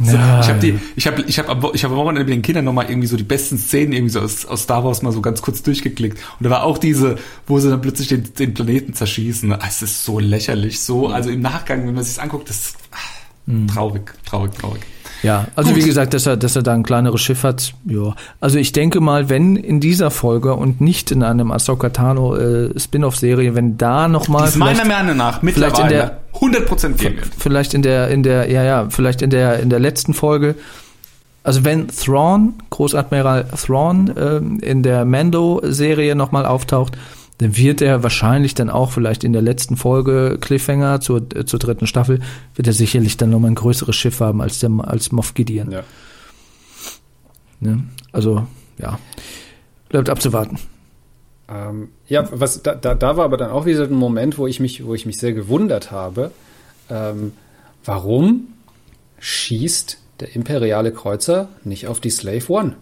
Ja, 0.03 0.41
Ich 0.41 0.49
habe 0.49 0.59
die, 0.61 0.79
ich 0.97 1.07
habe, 1.07 1.23
ich 1.27 1.39
habe, 1.39 1.49
am- 1.51 1.71
ich 1.75 1.85
habe 1.85 1.95
am 1.95 2.01
Wochenende 2.01 2.25
mit 2.25 2.33
den 2.33 2.43
Kindern 2.43 2.65
nochmal 2.65 2.87
irgendwie 2.89 3.07
so 3.09 3.17
die 3.17 3.25
besten 3.25 3.59
Szenen 3.59 3.93
irgendwie 3.93 4.11
so 4.13 4.21
aus, 4.21 4.47
aus 4.47 4.63
Star 4.63 4.83
Wars 4.85 5.03
mal 5.03 5.13
so 5.13 5.21
ganz 5.21 5.43
kurz 5.43 5.63
durchgeklickt. 5.63 6.19
Und 6.39 6.45
da 6.45 6.51
war 6.51 6.63
auch 6.65 6.79
diese, 6.79 7.17
wo 7.47 7.59
sie 7.61 7.69
dann 7.71 7.81
plötzlich 7.81 8.09
den, 8.09 8.33
den 8.39 8.55
Planeten 8.55 8.95
zerschießen. 8.95 9.53
Ah, 9.53 9.61
Es 9.69 9.83
ist 9.83 10.05
so 10.05 10.19
lächerlich, 10.19 10.81
so, 10.81 11.09
also 11.09 11.29
im 11.31 11.41
Nachgang, 11.41 11.87
wenn 11.87 11.95
man 11.95 12.05
sich 12.05 12.21
anguckt, 12.21 12.49
das 12.49 12.59
ist 12.59 12.77
ah, 12.93 13.67
traurig, 13.73 14.13
traurig, 14.25 14.53
traurig. 14.55 14.81
Ja, 15.23 15.47
also 15.55 15.77
wie 15.77 15.83
gesagt, 15.83 16.15
dass 16.15 16.27
er, 16.27 16.37
dass 16.37 16.57
er 16.57 16.63
da 16.63 16.73
ein 16.73 16.83
kleineres 16.83 17.21
Schiff 17.21 17.43
hat, 17.45 17.75
ja. 17.85 18.15
Also 18.41 18.59
ich 18.59 18.73
denke 18.73 19.01
mal, 19.01 19.29
wenn 19.29 19.57
in 19.57 19.79
dieser 19.81 20.11
Folge 20.11 20.55
und 20.55 20.81
nicht 20.81 21.11
in 21.11 21.23
einem 21.23 21.51
Ahsoka 21.51 21.91
Tano 21.91 22.37
äh, 22.37 22.71
Spin-off-Serie, 22.79 23.55
wenn 23.55 23.77
da 23.77 24.09
noch 24.09 24.29
mal 24.29 24.43
Die 24.45 24.49
ist 24.49 24.57
meiner 24.57 24.77
vielleicht, 24.83 24.89
Meinung 24.91 25.17
nach 25.17 25.41
vielleicht 25.41 25.79
in 25.79 25.85
mittlerweile 25.87 25.95
der- 25.95 26.21
100% 26.41 26.93
gehen 26.95 27.17
wird. 27.17 27.29
vielleicht 27.39 27.75
in 27.75 27.83
der 27.83 28.09
in 28.09 28.23
der 28.23 28.51
ja 28.51 28.63
ja 28.65 28.87
vielleicht 28.89 29.21
in 29.21 29.31
der 29.31 29.61
in 29.61 29.69
der 29.69 29.81
letzten 29.81 30.15
Folge, 30.15 30.55
also 31.43 31.65
wenn 31.65 31.89
Thrawn 31.89 32.55
Großadmiral 32.71 33.47
Thrawn 33.63 34.13
ähm, 34.17 34.59
in 34.61 34.83
der 34.83 35.05
Mando-Serie 35.05 36.15
noch 36.15 36.33
mal 36.33 36.47
auftaucht, 36.47 36.97
dann 37.41 37.57
wird 37.57 37.81
er 37.81 38.03
wahrscheinlich 38.03 38.55
dann 38.55 38.69
auch 38.69 38.91
vielleicht 38.91 39.25
in 39.25 39.33
der 39.33 39.41
letzten 39.41 39.79
Folge 39.79 40.37
Cliffhanger 40.39 41.01
zur 41.01 41.23
äh, 41.35 41.47
zur 41.47 41.59
dritten 41.59 41.87
Staffel 41.87 42.21
wird 42.55 42.67
er 42.67 42.75
sicherlich 42.75 43.17
dann 43.17 43.31
noch 43.31 43.41
mal 43.41 43.49
ein 43.49 43.55
größeres 43.55 43.97
Schiff 43.97 44.21
haben 44.21 44.43
als 44.43 44.59
der 44.59 44.71
als 44.81 45.11
Moff 45.11 45.33
Gideon. 45.33 45.71
Ja. 45.71 45.83
Ne? 47.61 47.85
Also, 48.13 48.47
ja. 48.79 48.99
Bleibt 49.89 50.11
abzuwarten. 50.11 50.59
Ähm, 51.49 51.89
ja, 52.07 52.29
was 52.31 52.63
da, 52.63 52.75
da, 52.75 52.95
da 52.95 53.17
war 53.17 53.25
aber 53.25 53.39
dann 53.39 53.51
auch 53.51 53.65
wieder 53.65 53.85
ein 53.85 53.93
Moment, 53.93 54.37
wo 54.37 54.47
ich 54.47 54.61
mich, 54.61 54.85
wo 54.85 54.95
ich 54.95 55.07
mich 55.07 55.17
sehr 55.17 55.33
gewundert 55.33 55.91
habe. 55.91 56.33
Ähm, 56.91 57.33
warum 57.87 58.49
schießt 59.19 59.99
der 60.21 60.37
imperiale 60.37 60.93
Kreuzer 60.93 61.49
nicht 61.65 61.87
auf 61.87 62.01
die 62.01 62.11
Slave 62.11 62.53
One 62.53 62.77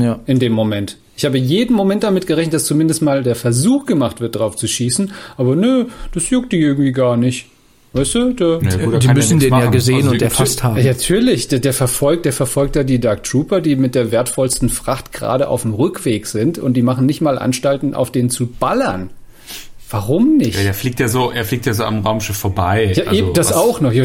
Ja. 0.00 0.20
in 0.26 0.38
dem 0.38 0.52
Moment? 0.52 0.96
Ich 1.16 1.24
habe 1.24 1.38
jeden 1.38 1.74
Moment 1.76 2.02
damit 2.02 2.26
gerechnet, 2.26 2.54
dass 2.54 2.64
zumindest 2.64 3.02
mal 3.02 3.22
der 3.22 3.34
Versuch 3.34 3.84
gemacht 3.84 4.20
wird, 4.20 4.36
drauf 4.36 4.56
zu 4.56 4.66
schießen. 4.66 5.12
Aber 5.36 5.54
nö, 5.54 5.86
das 6.14 6.30
juckt 6.30 6.52
die 6.52 6.60
irgendwie 6.60 6.92
gar 6.92 7.16
nicht. 7.16 7.46
Weißt 7.92 8.14
du? 8.14 8.32
Der, 8.32 8.60
Ja, 8.62 8.76
gut, 8.84 8.94
da 8.94 8.98
die 8.98 9.08
müssen 9.08 9.40
den 9.40 9.50
ja 9.50 9.58
machen. 9.58 9.72
gesehen 9.72 9.96
Also 9.96 10.10
und 10.12 10.22
erfasst 10.22 10.62
haben. 10.62 10.76
Ja, 10.76 10.84
natürlich, 10.84 11.48
der, 11.48 11.58
der 11.58 11.72
verfolgt, 11.72 12.24
der 12.24 12.32
verfolgt 12.32 12.76
da 12.76 12.84
die 12.84 13.00
Dark 13.00 13.24
Trooper, 13.24 13.60
die 13.60 13.74
mit 13.76 13.94
der 13.96 14.12
wertvollsten 14.12 14.68
Fracht 14.68 15.12
gerade 15.12 15.48
auf 15.48 15.62
dem 15.62 15.74
Rückweg 15.74 16.26
sind 16.26 16.58
und 16.58 16.74
die 16.74 16.82
machen 16.82 17.04
nicht 17.04 17.20
mal 17.20 17.36
Anstalten, 17.38 17.94
auf 17.94 18.12
den 18.12 18.30
zu 18.30 18.46
ballern. 18.46 19.10
Warum 19.90 20.36
nicht? 20.36 20.56
Ja, 20.56 20.62
der 20.62 20.74
fliegt 20.74 21.00
ja 21.00 21.08
so, 21.08 21.32
er 21.32 21.44
fliegt 21.44 21.66
ja 21.66 21.74
so 21.74 21.84
am 21.84 22.06
Raumschiff 22.06 22.36
vorbei. 22.36 22.92
Ja, 22.94 23.04
Also, 23.04 23.18
eben 23.18 23.34
das 23.34 23.50
was, 23.50 23.56
auch 23.56 23.80
noch. 23.80 23.92
Ja, 23.92 24.04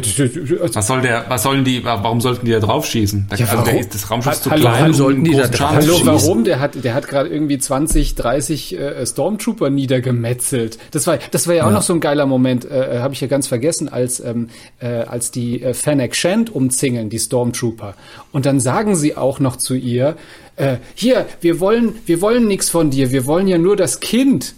Was 0.74 0.88
soll 0.88 1.02
der, 1.02 1.26
was 1.30 1.44
sollen 1.44 1.64
die, 1.64 1.86
warum 1.86 2.22
sollten 2.22 2.46
die 2.46 2.52
da 2.52 2.60
drauf 2.60 2.86
schießen? 2.88 3.28
Da, 3.30 3.36
Ja, 3.36 3.46
also 3.48 3.64
der 3.64 3.84
das 3.86 4.10
Raumschiff 4.10 4.34
ist 4.34 4.44
zu 4.44 4.52
Hallo, 4.52 4.62
klein, 4.62 4.86
um 4.88 4.94
sollten 4.94 5.24
die 5.24 5.36
da 5.36 5.48
drauf 5.48 5.70
Hallo, 5.72 5.94
schießen. 5.94 6.08
warum? 6.08 6.44
Der 6.44 6.60
hat, 6.60 6.84
der 6.84 6.94
hat 6.96 7.08
gerade 7.08 7.30
irgendwie 7.30 7.60
20, 7.60 8.16
30 8.16 8.80
äh, 8.80 9.06
Stormtrooper 9.06 9.70
niedergemetzelt. 9.70 10.78
Das 10.92 11.06
war, 11.08 11.20
das 11.32 11.48
war 11.48 11.56
ja 11.56 11.68
auch 11.68 11.72
noch 11.72 11.84
so 11.84 11.94
ein 11.94 12.00
geiler 12.00 12.26
Moment, 12.26 12.66
äh, 12.66 13.00
habe 13.00 13.14
ich 13.14 13.22
ja 13.22 13.28
ganz 13.28 13.48
vergessen, 13.48 13.88
als, 13.88 14.20
ähm, 14.20 14.50
äh, 14.80 14.88
als 14.88 15.30
die 15.32 15.62
äh, 15.62 15.74
Fennec 15.74 16.16
Shand 16.16 16.54
umzingeln, 16.54 17.10
die 17.10 17.20
Stormtrooper. 17.20 17.94
Und 18.32 18.46
dann 18.46 18.60
sagen 18.60 18.96
sie 18.96 19.16
auch 19.18 19.40
noch 19.40 19.56
zu 19.56 19.76
ihr, 19.76 20.16
äh, 20.56 20.78
hier, 20.96 21.26
wir 21.42 21.60
wollen, 21.60 21.96
wir 22.06 22.22
wollen 22.22 22.48
nichts 22.48 22.70
von 22.70 22.90
dir, 22.90 23.12
wir 23.12 23.26
wollen 23.26 23.48
ja 23.48 23.58
nur 23.58 23.76
das 23.76 24.00
Kind. 24.00 24.56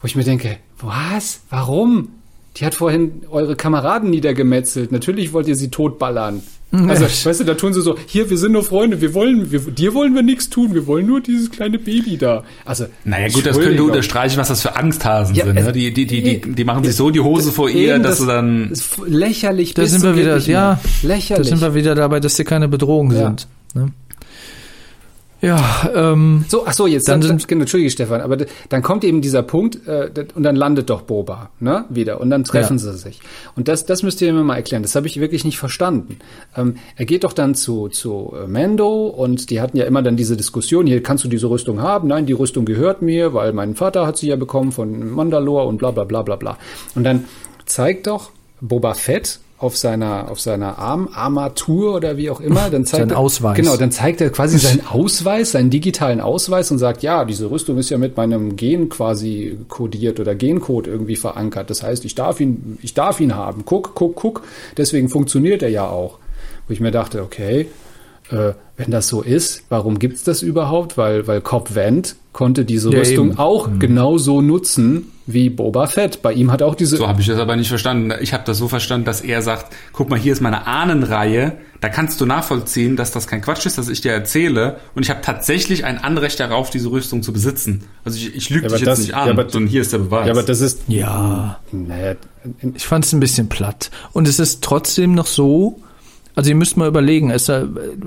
Wo 0.00 0.06
ich 0.06 0.16
mir 0.16 0.24
denke, 0.24 0.58
was? 0.80 1.40
Warum? 1.50 2.08
Die 2.56 2.64
hat 2.64 2.74
vorhin 2.74 3.22
eure 3.30 3.56
Kameraden 3.56 4.10
niedergemetzelt. 4.10 4.92
Natürlich 4.92 5.32
wollt 5.32 5.46
ihr 5.48 5.56
sie 5.56 5.68
totballern. 5.68 6.42
Also, 6.72 7.04
weißt 7.04 7.40
du, 7.40 7.44
da 7.44 7.54
tun 7.54 7.72
sie 7.72 7.80
so, 7.80 7.96
hier, 8.06 8.28
wir 8.28 8.36
sind 8.36 8.52
nur 8.52 8.64
Freunde, 8.64 9.00
wir 9.00 9.14
wollen, 9.14 9.50
wir, 9.52 9.60
dir 9.60 9.94
wollen 9.94 10.14
wir 10.14 10.22
nichts 10.22 10.50
tun, 10.50 10.74
wir 10.74 10.86
wollen 10.86 11.06
nur 11.06 11.20
dieses 11.20 11.50
kleine 11.50 11.78
Baby 11.78 12.18
da. 12.18 12.42
Also, 12.64 12.86
Naja 13.04 13.28
gut, 13.28 13.46
das 13.46 13.58
könnte 13.58 13.82
unterstreichen, 13.84 14.36
was 14.36 14.48
das 14.48 14.62
für 14.62 14.76
Angsthasen 14.76 15.34
Ja, 15.36 15.44
sind. 15.44 15.54
Ne? 15.54 15.72
Die, 15.72 15.92
die, 15.94 16.06
die, 16.06 16.22
die, 16.22 16.40
die 16.40 16.64
machen 16.64 16.84
sich 16.84 16.96
so 16.96 17.10
die 17.10 17.20
Hose 17.20 17.52
vor 17.52 17.70
ihr, 17.70 17.98
dass 17.98 18.18
das 18.18 18.18
sie 18.18 18.26
dann... 18.26 18.72
lächerlich. 19.06 19.74
Da 19.74 19.86
sind 19.86 20.02
wir 20.02 20.16
wieder, 20.16 20.38
ja, 20.38 20.44
mehr. 20.48 20.80
da 21.02 21.08
lächerlich. 21.08 21.48
sind 21.48 21.60
wir 21.60 21.74
wieder 21.74 21.94
dabei, 21.94 22.20
dass 22.20 22.36
sie 22.36 22.44
keine 22.44 22.68
Bedrohung 22.68 23.12
sind. 23.12 23.46
Ne? 23.74 23.92
Ja, 25.42 25.90
ähm, 25.94 26.44
So, 26.48 26.64
ach 26.66 26.72
so, 26.72 26.86
jetzt, 26.86 27.08
Dann 27.08 27.20
dann, 27.20 27.28
sind- 27.38 27.46
genau, 27.48 27.60
entschuldige 27.62 27.90
Stefan, 27.90 28.22
aber 28.22 28.38
dann 28.70 28.82
kommt 28.82 29.04
eben 29.04 29.20
dieser 29.20 29.42
Punkt 29.42 29.86
äh, 29.86 30.10
und 30.34 30.42
dann 30.42 30.56
landet 30.56 30.88
doch 30.88 31.02
Boba, 31.02 31.50
ne, 31.60 31.84
wieder 31.90 32.20
und 32.22 32.30
dann 32.30 32.42
treffen 32.44 32.78
Ja. 32.78 32.84
sie 32.92 32.96
sich. 32.98 33.20
Und 33.54 33.68
das, 33.68 33.84
das 33.84 34.02
müsst 34.02 34.22
ihr 34.22 34.32
mir 34.32 34.42
mal 34.44 34.56
erklären. 34.56 34.82
Das 34.82 34.94
habe 34.96 35.06
ich 35.06 35.20
wirklich 35.20 35.44
nicht 35.44 35.58
verstanden. 35.58 36.18
Ähm, 36.56 36.76
er 36.96 37.04
geht 37.04 37.24
doch 37.24 37.34
dann 37.34 37.54
zu 37.54 37.88
zu 37.88 38.32
äh, 38.42 38.46
Mando 38.46 39.06
und 39.08 39.50
die 39.50 39.60
hatten 39.60 39.76
ja 39.76 39.84
immer 39.84 40.00
dann 40.02 40.16
diese 40.16 40.36
Diskussion: 40.38 40.86
Hier 40.86 41.02
kannst 41.02 41.22
du 41.24 41.28
diese 41.28 41.50
Rüstung 41.50 41.82
haben? 41.82 42.08
Nein, 42.08 42.24
die 42.24 42.32
Rüstung 42.32 42.64
gehört 42.64 43.02
mir, 43.02 43.34
weil 43.34 43.52
mein 43.52 43.74
Vater 43.74 44.06
hat 44.06 44.16
sie 44.16 44.28
ja 44.28 44.36
bekommen 44.36 44.72
von 44.72 45.10
Mandalore 45.10 45.66
und 45.66 45.76
bla 45.78 45.90
bla 45.90 46.04
bla 46.04 46.22
bla 46.22 46.36
bla. 46.36 46.56
Und 46.94 47.04
dann 47.04 47.24
zeigt 47.66 48.06
doch 48.06 48.30
Boba 48.62 48.94
Fett 48.94 49.40
auf 49.58 49.76
seiner 49.76 50.30
auf 50.30 50.38
seiner 50.38 50.78
Armarmatur 50.78 51.94
oder 51.94 52.16
wie 52.18 52.28
auch 52.28 52.40
immer, 52.40 52.68
dann 52.68 52.84
zeigt 52.84 53.10
er, 53.10 53.18
Ausweis. 53.18 53.56
Genau, 53.56 53.76
dann 53.76 53.90
zeigt 53.90 54.20
er 54.20 54.30
quasi 54.30 54.58
seinen 54.66 54.86
Ausweis, 54.86 55.52
seinen 55.52 55.70
digitalen 55.70 56.20
Ausweis 56.20 56.70
und 56.70 56.78
sagt, 56.78 57.02
ja, 57.02 57.24
diese 57.24 57.50
Rüstung 57.50 57.78
ist 57.78 57.88
ja 57.90 57.96
mit 57.96 58.16
meinem 58.16 58.56
Gen 58.56 58.88
quasi 58.88 59.58
kodiert 59.68 60.20
oder 60.20 60.34
Gencode 60.34 60.88
irgendwie 60.88 61.16
verankert. 61.16 61.70
Das 61.70 61.82
heißt, 61.82 62.04
ich 62.04 62.14
darf 62.14 62.40
ihn, 62.40 62.78
ich 62.82 62.92
darf 62.92 63.20
ihn 63.20 63.34
haben. 63.34 63.64
Guck, 63.64 63.94
guck, 63.94 64.14
guck. 64.14 64.42
Deswegen 64.76 65.08
funktioniert 65.08 65.62
er 65.62 65.70
ja 65.70 65.88
auch. 65.88 66.18
Wo 66.68 66.72
ich 66.72 66.80
mir 66.80 66.90
dachte, 66.90 67.22
okay, 67.22 67.68
äh, 68.30 68.52
wenn 68.76 68.90
das 68.90 69.08
so 69.08 69.22
ist, 69.22 69.62
warum 69.68 69.98
gibt's 69.98 70.22
das 70.24 70.42
überhaupt? 70.42 70.98
Weil, 70.98 71.26
weil 71.26 71.40
Cobb 71.40 71.74
Vent 71.74 72.16
konnte 72.32 72.64
diese 72.66 72.90
Ja, 72.90 72.98
Rüstung 72.98 73.28
eben. 73.30 73.38
auch 73.38 73.68
genauso 73.78 74.42
nutzen 74.42 75.12
wie 75.26 75.48
Boba 75.48 75.86
Fett. 75.86 76.20
Bei 76.22 76.32
ihm 76.34 76.52
hat 76.52 76.62
auch 76.62 76.74
diese 76.74 76.98
So 76.98 77.08
habe 77.08 77.20
ich 77.22 77.26
das 77.26 77.38
aber 77.38 77.56
nicht 77.56 77.68
verstanden. 77.68 78.12
Ich 78.20 78.32
habe 78.34 78.44
das 78.44 78.58
so 78.58 78.68
verstanden, 78.68 79.06
dass 79.06 79.22
er 79.22 79.40
sagt, 79.42 79.74
guck 79.92 80.10
mal, 80.10 80.18
hier 80.18 80.32
ist 80.32 80.40
meine 80.42 80.66
Ahnenreihe. 80.66 81.52
Da 81.80 81.88
kannst 81.88 82.20
du 82.20 82.26
nachvollziehen, 82.26 82.96
dass 82.96 83.10
das 83.10 83.26
kein 83.26 83.40
Quatsch 83.40 83.64
ist, 83.66 83.78
dass 83.78 83.88
ich 83.88 84.02
dir 84.02 84.12
erzähle. 84.12 84.76
Und 84.94 85.02
ich 85.04 85.10
habe 85.10 85.20
tatsächlich 85.22 85.84
ein 85.84 85.98
Anrecht 85.98 86.38
darauf, 86.38 86.68
diese 86.70 86.90
Rüstung 86.90 87.22
zu 87.22 87.32
besitzen. 87.32 87.84
Also 88.04 88.18
ich, 88.18 88.34
ich 88.34 88.50
lüge 88.50 88.66
Ja, 88.66 88.72
dich 88.72 88.80
jetzt 88.80 88.86
das- 88.88 88.98
nicht 89.00 89.14
an, 89.14 89.26
ja, 89.26 89.32
aber- 89.32 89.48
sondern 89.48 89.70
hier 89.70 89.80
ist 89.80 89.92
der 89.94 89.98
Beweis. 89.98 90.26
ja, 90.26 90.32
aber 90.32 90.42
das 90.42 90.60
ist, 90.60 90.82
ja. 90.88 91.58
naja, 91.72 92.14
Ich 92.74 92.86
fand 92.86 93.04
es 93.06 93.12
ein 93.12 93.20
bisschen 93.20 93.48
platt. 93.48 93.90
Und 94.12 94.28
es 94.28 94.38
ist 94.38 94.62
trotzdem 94.62 95.14
noch 95.14 95.26
so, 95.26 95.80
also 96.36 96.50
ihr 96.50 96.56
müsst 96.56 96.76
mal 96.76 96.86
überlegen, 96.86 97.30
es, 97.30 97.48
äh, 97.48 97.64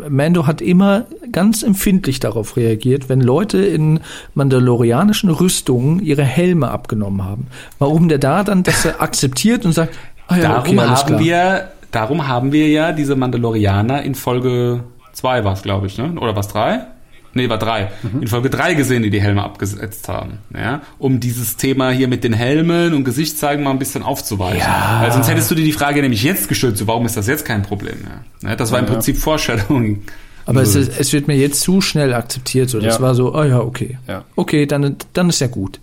Mando 0.07 0.45
hat 0.45 0.61
immer 0.61 1.05
ganz 1.31 1.63
empfindlich 1.63 2.19
darauf 2.19 2.55
reagiert, 2.57 3.09
wenn 3.09 3.21
Leute 3.21 3.57
in 3.57 3.99
mandalorianischen 4.35 5.31
Rüstungen 5.31 5.99
ihre 5.99 6.23
Helme 6.23 6.69
abgenommen 6.69 7.25
haben. 7.25 7.47
Warum 7.79 8.07
der 8.07 8.19
da 8.19 8.43
dann 8.43 8.61
das 8.63 8.85
akzeptiert 8.99 9.65
und 9.65 9.73
sagt, 9.73 9.97
ah 10.27 10.37
ja, 10.37 10.43
darum 10.43 10.77
okay, 10.77 10.87
haben 10.87 11.07
klar. 11.07 11.19
wir, 11.19 11.67
darum 11.89 12.27
haben 12.27 12.51
wir 12.51 12.67
ja 12.69 12.91
diese 12.91 13.15
Mandalorianer 13.15 14.03
in 14.03 14.13
Folge 14.13 14.83
2 15.13 15.43
war 15.43 15.53
es, 15.53 15.63
glaube 15.63 15.87
ich, 15.87 15.97
ne? 15.97 16.13
Oder 16.19 16.35
was 16.35 16.47
drei? 16.47 16.85
Nee, 17.33 17.49
war 17.49 17.59
drei. 17.59 17.91
Mhm. 18.01 18.23
In 18.23 18.27
Folge 18.27 18.49
drei 18.49 18.73
gesehen, 18.73 19.03
die 19.03 19.09
die 19.09 19.21
Helme 19.21 19.43
abgesetzt 19.43 20.07
haben. 20.09 20.39
Ja? 20.53 20.81
Um 20.97 21.19
dieses 21.19 21.57
Thema 21.57 21.91
hier 21.91 22.07
mit 22.07 22.23
den 22.23 22.33
Helmen 22.33 22.93
und 22.93 23.03
Gesichtszeigen 23.03 23.63
mal 23.63 23.71
ein 23.71 23.79
bisschen 23.79 24.03
aufzuweichen. 24.03 24.59
Ja. 24.59 25.01
Weil 25.01 25.11
sonst 25.11 25.29
hättest 25.29 25.51
du 25.51 25.55
dir 25.55 25.63
die 25.63 25.71
Frage 25.71 26.01
nämlich 26.01 26.23
jetzt 26.23 26.49
gestellt, 26.49 26.77
so 26.77 26.87
warum 26.87 27.05
ist 27.05 27.17
das 27.17 27.27
jetzt 27.27 27.45
kein 27.45 27.61
Problem 27.61 27.97
mehr? 28.01 28.49
Ja, 28.49 28.55
das 28.55 28.71
war 28.71 28.79
im. 28.79 28.85
Prinzip 28.85 29.17
Foreshadowing. 29.17 30.03
Aber 30.45 30.63
es, 30.63 30.73
ist, 30.73 30.99
es 30.99 31.13
wird 31.13 31.27
mir 31.27 31.37
jetzt 31.37 31.61
zu 31.61 31.79
schnell 31.79 32.13
akzeptiert. 32.13 32.71
So. 32.71 32.79
Das 32.79 32.99
war 32.99 33.13
so, 33.13 33.35
ah 33.35 33.45
ja, 33.45 33.59
okay. 33.59 33.99
Okay, 34.35 34.65
dann, 34.65 34.95
dann 35.13 35.29
ist 35.29 35.41
ja 35.41 35.47
gut. 35.47 35.79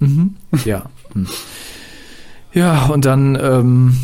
Mhm. 0.00 0.34
Ja. 0.64 0.86
Hm. 1.12 1.28
Ja, 2.52 2.86
und 2.86 3.04
dann 3.04 3.38
ähm, 3.40 3.96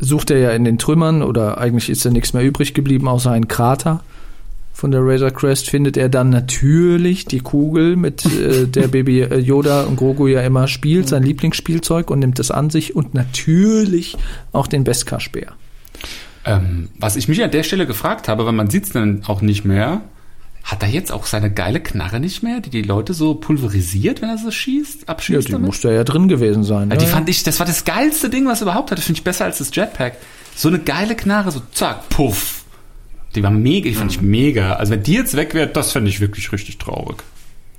sucht 0.00 0.32
er 0.32 0.38
ja 0.38 0.50
in 0.50 0.64
den 0.64 0.78
Trümmern, 0.78 1.22
oder 1.22 1.58
eigentlich 1.58 1.88
ist 1.88 2.04
da 2.04 2.10
nichts 2.10 2.32
mehr 2.32 2.42
übrig 2.42 2.74
geblieben, 2.74 3.06
außer 3.06 3.30
ein 3.30 3.46
Krater 3.46 4.02
von 4.74 4.90
der 4.90 5.00
Razor 5.02 5.30
Crest, 5.30 5.70
findet 5.70 5.96
er 5.96 6.08
dann 6.10 6.28
natürlich 6.30 7.24
die 7.24 7.38
Kugel, 7.40 7.94
mit 7.96 8.26
äh, 8.26 8.66
der 8.66 8.88
Baby 8.88 9.22
äh, 9.22 9.38
Yoda 9.38 9.84
und 9.84 9.96
Grogu 9.96 10.26
ja 10.26 10.42
immer 10.42 10.66
spielt, 10.68 11.08
sein 11.08 11.22
Lieblingsspielzeug 11.22 12.10
und 12.10 12.18
nimmt 12.18 12.38
es 12.40 12.50
an 12.50 12.68
sich 12.70 12.94
und 12.94 13.14
natürlich 13.14 14.16
auch 14.52 14.66
den 14.66 14.84
Beskar-Speer. 14.84 15.52
Ähm, 16.44 16.90
was 16.98 17.16
ich 17.16 17.28
mich 17.28 17.42
an 17.42 17.52
der 17.52 17.62
Stelle 17.62 17.86
gefragt 17.86 18.28
habe, 18.28 18.44
weil 18.44 18.52
man 18.52 18.68
sieht's 18.68 18.90
dann 18.90 19.22
auch 19.26 19.40
nicht 19.40 19.64
mehr, 19.64 20.02
hat 20.64 20.82
er 20.82 20.88
jetzt 20.88 21.12
auch 21.12 21.26
seine 21.26 21.50
geile 21.52 21.80
Knarre 21.80 22.18
nicht 22.20 22.42
mehr, 22.42 22.60
die 22.60 22.70
die 22.70 22.82
Leute 22.82 23.14
so 23.14 23.34
pulverisiert, 23.34 24.22
wenn 24.22 24.28
er 24.30 24.38
so 24.38 24.50
schießt, 24.50 25.02
Ja, 25.02 25.08
abschießt 25.08 25.48
die 25.48 25.52
damit? 25.52 25.66
muss 25.66 25.80
da 25.82 25.92
ja 25.92 26.04
drin 26.04 26.26
gewesen 26.26 26.64
sein. 26.64 26.90
Ja, 26.90 26.96
die 26.96 27.06
fand 27.06 27.28
ich, 27.28 27.44
das 27.44 27.60
war 27.60 27.66
das 27.66 27.84
geilste 27.84 28.28
Ding, 28.28 28.46
was 28.46 28.60
er 28.60 28.64
überhaupt 28.64 28.90
hatte. 28.90 29.00
Finde 29.02 29.18
ich 29.18 29.24
besser 29.24 29.44
als 29.44 29.58
das 29.58 29.74
Jetpack. 29.74 30.16
So 30.56 30.68
eine 30.68 30.78
geile 30.80 31.14
Knarre, 31.14 31.50
so 31.52 31.62
zack, 31.72 32.08
puff. 32.08 32.63
Die 33.34 33.42
war 33.42 33.50
mega, 33.50 33.88
die 33.88 33.94
fand 33.94 34.12
ich 34.12 34.20
mega. 34.20 34.74
Also 34.74 34.92
wenn 34.92 35.02
die 35.02 35.14
jetzt 35.14 35.36
weg 35.36 35.54
wäre, 35.54 35.66
das 35.66 35.92
fände 35.92 36.08
ich 36.10 36.20
wirklich 36.20 36.52
richtig 36.52 36.78
traurig. 36.78 37.22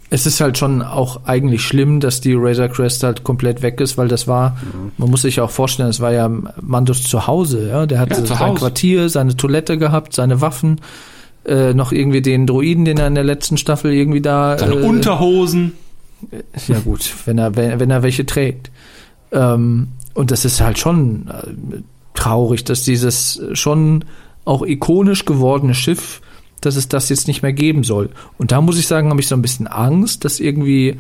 Es 0.10 0.26
ist 0.28 0.40
halt 0.40 0.58
schon 0.58 0.82
auch 0.84 1.26
eigentlich 1.26 1.64
schlimm, 1.64 2.00
dass 2.00 2.22
die 2.22 2.34
Razor 2.36 2.68
Crest 2.70 3.02
halt 3.04 3.24
komplett 3.24 3.62
weg 3.64 3.82
ist, 3.82 3.98
weil 3.98 4.08
das 4.08 4.28
war, 4.28 4.56
man 4.98 5.10
muss 5.10 5.24
sich 5.24 5.42
auch 5.42 5.50
vorstellen, 5.50 5.90
es 5.90 6.00
war 6.00 6.14
ja 6.14 6.30
Mandos 6.62 7.04
Zuhause, 7.04 7.68
ja. 7.70 7.86
Der 7.88 8.00
hatte 8.00 8.14
Ja, 8.20 8.24
zu 8.24 8.28
sein 8.36 8.40
Hause. 8.40 8.60
Quartier, 8.60 9.10
seine 9.10 9.36
Toilette 9.36 9.78
gehabt, 9.80 10.14
seine 10.14 10.42
Waffen, 10.42 10.80
äh, 11.46 11.74
noch 11.74 11.92
irgendwie 11.92 12.22
den 12.22 12.46
Droiden, 12.46 12.86
den 12.86 12.98
er 12.98 13.08
in 13.08 13.16
der 13.16 13.24
letzten 13.24 13.58
Staffel 13.58 13.94
irgendwie 13.94 14.22
da. 14.22 14.58
Seine 14.60 14.76
äh, 14.76 14.84
Unterhosen. 14.84 15.74
Ja 16.68 16.80
gut, 16.80 17.12
wenn 17.26 17.38
er, 17.38 17.56
wenn, 17.56 17.80
wenn 17.80 17.90
er 17.90 18.04
welche 18.04 18.26
trägt. 18.26 18.72
Ähm, 19.32 19.90
und 20.14 20.32
das 20.32 20.46
ist 20.46 20.62
halt 20.62 20.78
schon 20.78 21.28
äh, 21.30 21.78
traurig, 22.14 22.64
dass 22.64 22.84
dieses 22.84 23.42
schon 23.54 24.06
auch 24.46 24.66
ikonisch 24.66 25.26
gewordene 25.26 25.74
Schiff, 25.74 26.22
dass 26.62 26.76
es 26.76 26.88
das 26.88 27.10
jetzt 27.10 27.28
nicht 27.28 27.42
mehr 27.42 27.54
geben 27.54 27.84
soll. 27.84 28.10
Und 28.38 28.52
da 28.52 28.62
muss 28.62 28.78
ich 28.80 28.88
sagen, 28.88 29.10
habe 29.10 29.20
ich 29.22 29.28
so 29.28 29.36
ein 29.36 29.42
bisschen 29.42 29.68
Angst, 29.68 30.24
dass 30.26 30.40
irgendwie 30.40 30.98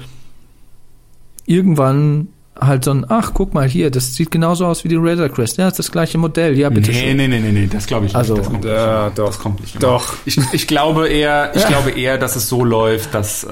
irgendwann 1.46 2.30
halt 2.60 2.86
so 2.86 2.92
ein, 2.92 3.06
ach, 3.10 3.32
guck 3.34 3.54
mal 3.54 3.68
hier, 3.68 3.92
das 3.92 4.16
sieht 4.16 4.32
genauso 4.32 4.66
aus 4.66 4.84
wie 4.86 4.88
die 4.88 4.96
Razor 4.96 5.28
Crest. 5.30 5.58
Ja, 5.58 5.68
ist 5.68 5.78
das 5.78 5.92
gleiche 5.92 6.18
Modell. 6.18 6.58
Ja, 6.58 6.70
bitte 6.70 6.92
Nee, 6.92 6.98
schön. 7.08 7.18
nee, 7.18 7.28
nee, 7.28 7.40
nee, 7.40 7.52
nee, 7.52 7.68
das 7.68 7.86
glaube 7.86 8.06
ich 8.06 8.14
nicht. 8.14 8.16
Also- 8.18 8.36
das 8.38 8.46
kommt 8.48 8.64
nicht 8.64 8.74
Ja, 8.74 8.86
mehr. 9.02 9.12
doch. 9.14 9.26
Das 9.28 9.40
kommt 9.40 9.60
nicht 9.60 9.74
mehr. 9.76 9.82
Doch. 9.82 10.14
Ich, 10.26 10.38
ich 10.54 10.66
glaube 10.68 11.10
eher, 11.10 11.52
ich 11.56 11.66
glaube 11.68 11.92
eher, 11.92 12.18
dass 12.18 12.36
es 12.38 12.48
so 12.48 12.64
läuft, 12.64 13.14
dass 13.14 13.44
äh, 13.44 13.50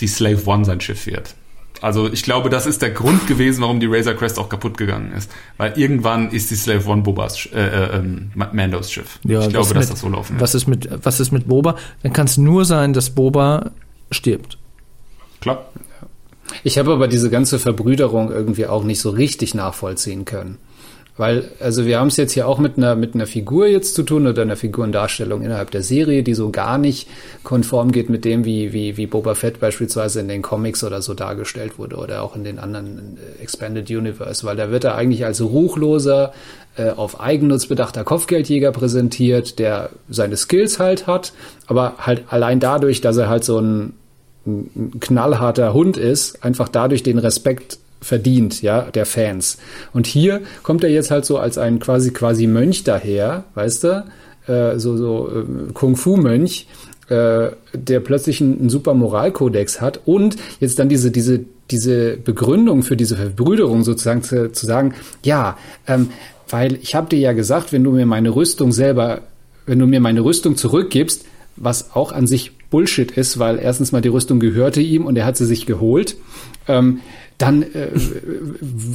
die 0.00 0.06
Slave 0.06 0.40
One 0.46 0.64
sein 0.64 0.80
Schiff 0.80 1.06
wird. 1.06 1.34
Also 1.80 2.10
ich 2.12 2.22
glaube, 2.22 2.50
das 2.50 2.66
ist 2.66 2.82
der 2.82 2.90
Grund 2.90 3.26
gewesen, 3.26 3.62
warum 3.62 3.78
die 3.80 3.86
Razor 3.86 4.14
Crest 4.14 4.38
auch 4.38 4.48
kaputt 4.48 4.76
gegangen 4.76 5.12
ist. 5.16 5.30
Weil 5.58 5.78
irgendwann 5.78 6.30
ist 6.30 6.50
die 6.50 6.56
Slave 6.56 6.84
One 6.88 7.02
Bobas, 7.02 7.46
äh, 7.46 7.58
äh, 7.60 7.96
ähm, 7.98 8.30
Mandos 8.34 8.90
Schiff. 8.90 9.18
Ja, 9.24 9.42
ich 9.42 9.48
glaube, 9.50 9.72
dass 9.74 9.84
mit- 9.84 9.92
das 9.92 10.00
so 10.00 10.08
laufen 10.08 10.32
wird. 10.34 10.40
Was 10.42 10.54
ist 10.54 10.66
mit, 10.66 10.88
was 11.04 11.20
ist 11.20 11.30
mit 11.32 11.46
Boba? 11.46 11.76
Dann 12.02 12.12
kann 12.12 12.26
es 12.26 12.36
nur 12.36 12.64
sein, 12.64 12.92
dass 12.92 13.10
Boba 13.10 13.70
stirbt. 14.10 14.58
Klar. 15.40 15.66
Ich 16.64 16.78
habe 16.78 16.92
aber 16.92 17.08
diese 17.08 17.30
ganze 17.30 17.58
Verbrüderung 17.58 18.30
irgendwie 18.32 18.66
auch 18.66 18.82
nicht 18.82 19.00
so 19.00 19.10
richtig 19.10 19.54
nachvollziehen 19.54 20.24
können. 20.24 20.58
Weil, 21.18 21.50
also 21.58 21.84
wir 21.84 21.98
haben 21.98 22.06
es 22.06 22.16
jetzt 22.16 22.32
hier 22.32 22.46
auch 22.46 22.58
mit 22.58 22.78
einer, 22.78 22.94
mit 22.94 23.14
einer 23.14 23.26
Figur 23.26 23.66
jetzt 23.66 23.96
zu 23.96 24.04
tun 24.04 24.26
oder 24.26 24.42
einer 24.42 24.56
Figurendarstellung 24.56 25.42
innerhalb 25.42 25.72
der 25.72 25.82
Serie, 25.82 26.22
die 26.22 26.34
so 26.34 26.50
gar 26.50 26.78
nicht 26.78 27.08
konform 27.42 27.90
geht 27.90 28.08
mit 28.08 28.24
dem, 28.24 28.44
wie, 28.44 28.72
wie, 28.72 28.96
wie 28.96 29.06
Boba 29.06 29.34
Fett 29.34 29.58
beispielsweise 29.58 30.20
in 30.20 30.28
den 30.28 30.42
Comics 30.42 30.84
oder 30.84 31.02
so 31.02 31.14
dargestellt 31.14 31.76
wurde 31.76 31.96
oder 31.96 32.22
auch 32.22 32.36
in 32.36 32.44
den 32.44 32.60
anderen 32.60 33.18
äh, 33.18 33.42
Expanded 33.42 33.90
Universe, 33.90 34.46
weil 34.46 34.56
da 34.56 34.70
wird 34.70 34.84
er 34.84 34.94
eigentlich 34.94 35.24
als 35.24 35.42
ruchloser, 35.42 36.32
äh, 36.76 36.90
auf 36.90 37.20
Eigennutz 37.20 37.66
bedachter 37.66 38.04
Kopfgeldjäger 38.04 38.70
präsentiert, 38.70 39.58
der 39.58 39.90
seine 40.08 40.36
Skills 40.36 40.78
halt 40.78 41.08
hat, 41.08 41.32
aber 41.66 41.94
halt 41.98 42.22
allein 42.28 42.60
dadurch, 42.60 43.00
dass 43.00 43.16
er 43.16 43.28
halt 43.28 43.42
so 43.42 43.58
ein 43.58 43.92
ein 44.46 44.98
knallharter 45.00 45.74
Hund 45.74 45.96
ist, 45.96 46.42
einfach 46.42 46.68
dadurch 46.68 47.02
den 47.02 47.18
Respekt 47.18 47.78
verdient, 48.00 48.62
ja, 48.62 48.82
der 48.82 49.06
Fans. 49.06 49.58
Und 49.92 50.06
hier 50.06 50.40
kommt 50.62 50.84
er 50.84 50.90
jetzt 50.90 51.10
halt 51.10 51.24
so 51.24 51.38
als 51.38 51.58
ein 51.58 51.78
quasi 51.78 52.12
quasi 52.12 52.46
Mönch 52.46 52.84
daher, 52.84 53.44
weißt 53.54 53.84
du, 53.84 54.04
äh, 54.46 54.78
so 54.78 54.96
so 54.96 55.28
äh, 55.28 55.72
Kung 55.72 55.96
Fu 55.96 56.16
Mönch, 56.16 56.66
äh, 57.08 57.50
der 57.72 58.00
plötzlich 58.00 58.40
einen, 58.40 58.58
einen 58.60 58.70
super 58.70 58.94
Moralkodex 58.94 59.80
hat 59.80 60.00
und 60.04 60.36
jetzt 60.60 60.78
dann 60.78 60.88
diese 60.88 61.10
diese 61.10 61.44
diese 61.70 62.16
Begründung 62.16 62.82
für 62.82 62.96
diese 62.96 63.16
Verbrüderung 63.16 63.84
sozusagen 63.84 64.22
zu, 64.22 64.52
zu 64.52 64.64
sagen, 64.64 64.94
ja, 65.22 65.58
ähm, 65.86 66.10
weil 66.48 66.78
ich 66.80 66.94
habe 66.94 67.08
dir 67.08 67.18
ja 67.18 67.32
gesagt, 67.32 67.72
wenn 67.72 67.84
du 67.84 67.90
mir 67.90 68.06
meine 68.06 68.34
Rüstung 68.34 68.72
selber, 68.72 69.20
wenn 69.66 69.78
du 69.78 69.86
mir 69.86 70.00
meine 70.00 70.24
Rüstung 70.24 70.56
zurückgibst, 70.56 71.26
was 71.56 71.94
auch 71.94 72.12
an 72.12 72.26
sich 72.26 72.52
Bullshit 72.70 73.10
ist, 73.10 73.38
weil 73.38 73.58
erstens 73.58 73.92
mal 73.92 74.00
die 74.00 74.08
Rüstung 74.08 74.40
gehörte 74.40 74.80
ihm 74.80 75.06
und 75.06 75.16
er 75.16 75.26
hat 75.26 75.36
sie 75.36 75.46
sich 75.46 75.66
geholt. 75.66 76.16
Ähm, 76.66 77.00
dann 77.38 77.62
äh, 77.62 77.90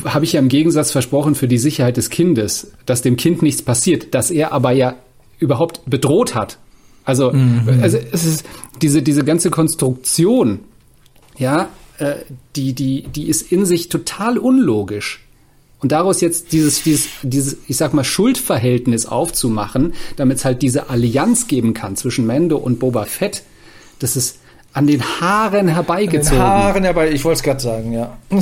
habe 0.05 0.25
ich 0.25 0.33
ja 0.33 0.39
im 0.39 0.49
Gegensatz 0.49 0.91
versprochen 0.91 1.33
für 1.33 1.47
die 1.47 1.57
Sicherheit 1.57 1.97
des 1.97 2.09
Kindes, 2.09 2.71
dass 2.85 3.01
dem 3.01 3.15
Kind 3.15 3.41
nichts 3.41 3.61
passiert, 3.61 4.13
dass 4.13 4.31
er 4.31 4.51
aber 4.51 4.71
ja 4.71 4.95
überhaupt 5.39 5.81
bedroht 5.85 6.35
hat. 6.35 6.57
Also, 7.05 7.33
also 7.81 7.97
es 8.11 8.25
ist 8.25 8.45
diese, 8.81 9.01
diese 9.01 9.23
ganze 9.23 9.49
Konstruktion, 9.49 10.59
ja, 11.37 11.69
äh, 11.97 12.15
die, 12.55 12.73
die, 12.73 13.03
die 13.03 13.27
ist 13.27 13.51
in 13.51 13.65
sich 13.65 13.89
total 13.89 14.37
unlogisch. 14.37 15.25
Und 15.79 15.91
daraus 15.91 16.21
jetzt 16.21 16.53
dieses, 16.53 16.83
dieses, 16.83 17.09
dieses, 17.23 17.57
ich 17.67 17.75
sag 17.75 17.93
mal, 17.93 18.05
Schuldverhältnis 18.05 19.05
aufzumachen, 19.05 19.93
damit 20.15 20.37
es 20.37 20.45
halt 20.45 20.61
diese 20.61 20.89
Allianz 20.89 21.47
geben 21.47 21.73
kann 21.73 21.97
zwischen 21.97 22.25
Mando 22.25 22.57
und 22.57 22.79
Boba 22.79 23.03
Fett, 23.03 23.43
das 23.99 24.15
ist 24.15 24.39
an 24.73 24.87
den 24.87 25.01
Haaren 25.03 25.67
herbeigezogen. 25.67 26.39
Den 26.39 26.43
Haaren 26.47 26.83
herbei, 26.83 27.11
ich 27.11 27.23
wollte 27.23 27.37
es 27.37 27.43
gerade 27.43 27.59
sagen, 27.59 27.93
ja. 27.93 28.17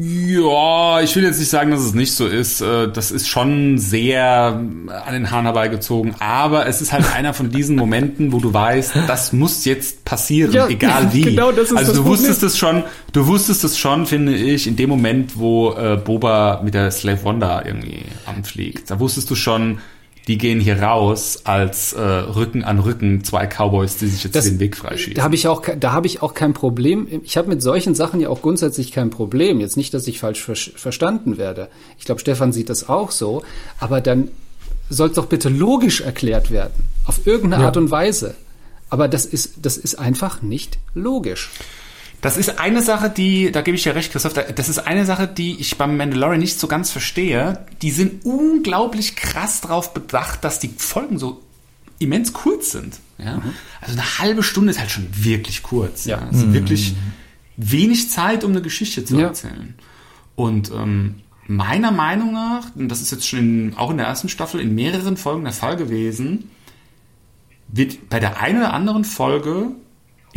Ja, 0.00 1.00
ich 1.00 1.16
will 1.16 1.22
jetzt 1.24 1.38
nicht 1.38 1.48
sagen, 1.48 1.70
dass 1.70 1.80
es 1.80 1.94
nicht 1.94 2.12
so 2.12 2.26
ist. 2.26 2.60
Äh, 2.60 2.88
Das 2.92 3.10
ist 3.10 3.26
schon 3.26 3.78
sehr 3.78 4.22
an 4.26 5.12
den 5.12 5.30
Haaren 5.30 5.46
herbeigezogen. 5.46 6.14
Aber 6.18 6.66
es 6.66 6.82
ist 6.82 6.92
halt 6.92 7.10
einer 7.14 7.32
von 7.32 7.48
diesen 7.50 7.74
Momenten, 7.74 8.32
wo 8.32 8.38
du 8.38 8.52
weißt, 8.52 8.92
das 9.06 9.32
muss 9.32 9.64
jetzt 9.64 10.04
passieren, 10.04 10.52
Ja, 10.52 10.68
egal 10.68 11.12
wie. 11.14 11.22
genau 11.22 11.52
das 11.52 11.70
ist 11.70 11.76
also 11.76 11.92
das 11.92 11.96
du 11.96 12.02
Problem. 12.02 12.18
wusstest 12.18 12.42
es 12.42 12.58
schon, 12.58 12.84
du 13.12 13.26
wusstest 13.26 13.64
es 13.64 13.78
schon, 13.78 14.04
finde 14.06 14.34
ich, 14.34 14.66
in 14.66 14.76
dem 14.76 14.90
Moment, 14.90 15.38
wo 15.38 15.72
äh, 15.72 15.96
Boba 15.96 16.60
mit 16.62 16.74
der 16.74 16.90
Slave 16.90 17.24
Wanda 17.24 17.62
irgendwie 17.64 18.02
anfliegt. 18.26 18.90
Da 18.90 19.00
wusstest 19.00 19.30
du 19.30 19.34
schon, 19.36 19.78
die 20.28 20.38
gehen 20.38 20.60
hier 20.60 20.80
raus 20.82 21.40
als 21.44 21.94
äh, 21.94 22.00
Rücken 22.00 22.62
an 22.62 22.78
Rücken 22.78 23.24
zwei 23.24 23.46
Cowboys, 23.46 23.96
die 23.96 24.06
sich 24.06 24.22
jetzt 24.24 24.36
Das- 24.36 24.44
den 24.44 24.60
Weg 24.60 24.76
freischießen. 24.76 25.14
Da 25.14 25.22
habe 25.22 25.34
ich 25.34 25.48
auch, 25.48 25.62
da 25.80 25.92
habe 25.92 26.06
ich 26.06 26.22
auch 26.22 26.34
kein 26.34 26.52
Problem. 26.54 27.08
Ich 27.24 27.36
habe 27.36 27.48
mit 27.48 27.62
solchen 27.62 27.94
Sachen 27.94 28.20
ja 28.20 28.28
auch 28.28 28.42
grundsätzlich 28.42 28.92
kein 28.92 29.10
Problem. 29.10 29.58
Jetzt 29.58 29.76
nicht, 29.76 29.92
dass 29.94 30.06
ich 30.06 30.20
falsch 30.20 30.42
ver 30.44 30.54
verstanden 30.54 31.38
werde. 31.38 31.68
Ich 31.98 32.04
glaube, 32.04 32.20
Stefan 32.20 32.52
sieht 32.52 32.68
das 32.68 32.88
auch 32.88 33.10
so. 33.10 33.42
Aber 33.80 34.00
dann 34.00 34.28
soll 34.90 35.08
es 35.08 35.14
doch 35.14 35.26
bitte 35.26 35.48
logisch 35.48 36.00
erklärt 36.02 36.50
werden. 36.50 36.72
Auf 37.06 37.26
irgendeine 37.26 37.64
Art 37.64 37.76
und 37.76 37.90
Weise. 37.90 38.34
Aber 38.90 39.08
das 39.08 39.24
ist, 39.26 39.54
das 39.62 39.76
ist 39.76 39.96
einfach 39.98 40.40
nicht 40.42 40.78
logisch. 40.94 41.50
Das 42.20 42.36
ist 42.36 42.58
eine 42.58 42.82
Sache, 42.82 43.10
die, 43.10 43.52
da 43.52 43.60
gebe 43.62 43.76
ich 43.76 43.84
dir 43.84 43.94
recht, 43.94 44.10
Christoph, 44.10 44.32
da- 44.32 44.42
das 44.42 44.68
ist 44.68 44.78
eine 44.80 45.06
Sache, 45.06 45.28
die 45.28 45.60
ich 45.60 45.78
beim 45.78 45.96
Mandalorian 45.96 46.40
nicht 46.40 46.58
so 46.58 46.66
ganz 46.66 46.90
verstehe. 46.90 47.64
Die 47.82 47.92
sind 47.92 48.24
unglaublich 48.24 49.14
krass 49.14 49.60
darauf 49.60 49.94
bedacht, 49.94 50.42
dass 50.42 50.58
die 50.58 50.68
Folgen 50.76 51.18
so 51.18 51.40
immens 52.00 52.32
kurz 52.32 52.72
sind. 52.72 52.98
Ja? 53.18 53.40
Also 53.80 53.92
eine 53.92 54.18
halbe 54.18 54.42
Stunde 54.42 54.70
ist 54.72 54.80
halt 54.80 54.90
schon 54.90 55.06
wirklich 55.12 55.62
kurz. 55.62 56.06
Ja. 56.06 56.18
Ja. 56.20 56.28
Es 56.32 56.38
ist 56.38 56.52
wirklich 56.52 56.94
wenig 57.56 58.10
Zeit, 58.10 58.42
um 58.42 58.50
eine 58.50 58.62
Geschichte 58.62 59.04
zu 59.04 59.16
Ja. 59.18 59.28
erzählen. 59.28 59.74
Und 60.34 60.70
ähm, 60.72 61.16
meiner 61.46 61.92
Meinung 61.92 62.32
nach, 62.32 62.74
und 62.76 62.88
das 62.88 63.00
ist 63.00 63.12
jetzt 63.12 63.28
schon 63.28 63.38
in, 63.38 63.74
auch 63.76 63.90
in 63.90 63.96
der 63.96 64.06
ersten 64.06 64.28
Staffel 64.28 64.60
in 64.60 64.74
mehreren 64.74 65.16
Folgen 65.16 65.44
der 65.44 65.52
Fall 65.52 65.76
gewesen, 65.76 66.50
wird 67.68 68.08
bei 68.08 68.18
der 68.20 68.40
einen 68.40 68.58
oder 68.58 68.72
anderen 68.72 69.04
Folge 69.04 69.68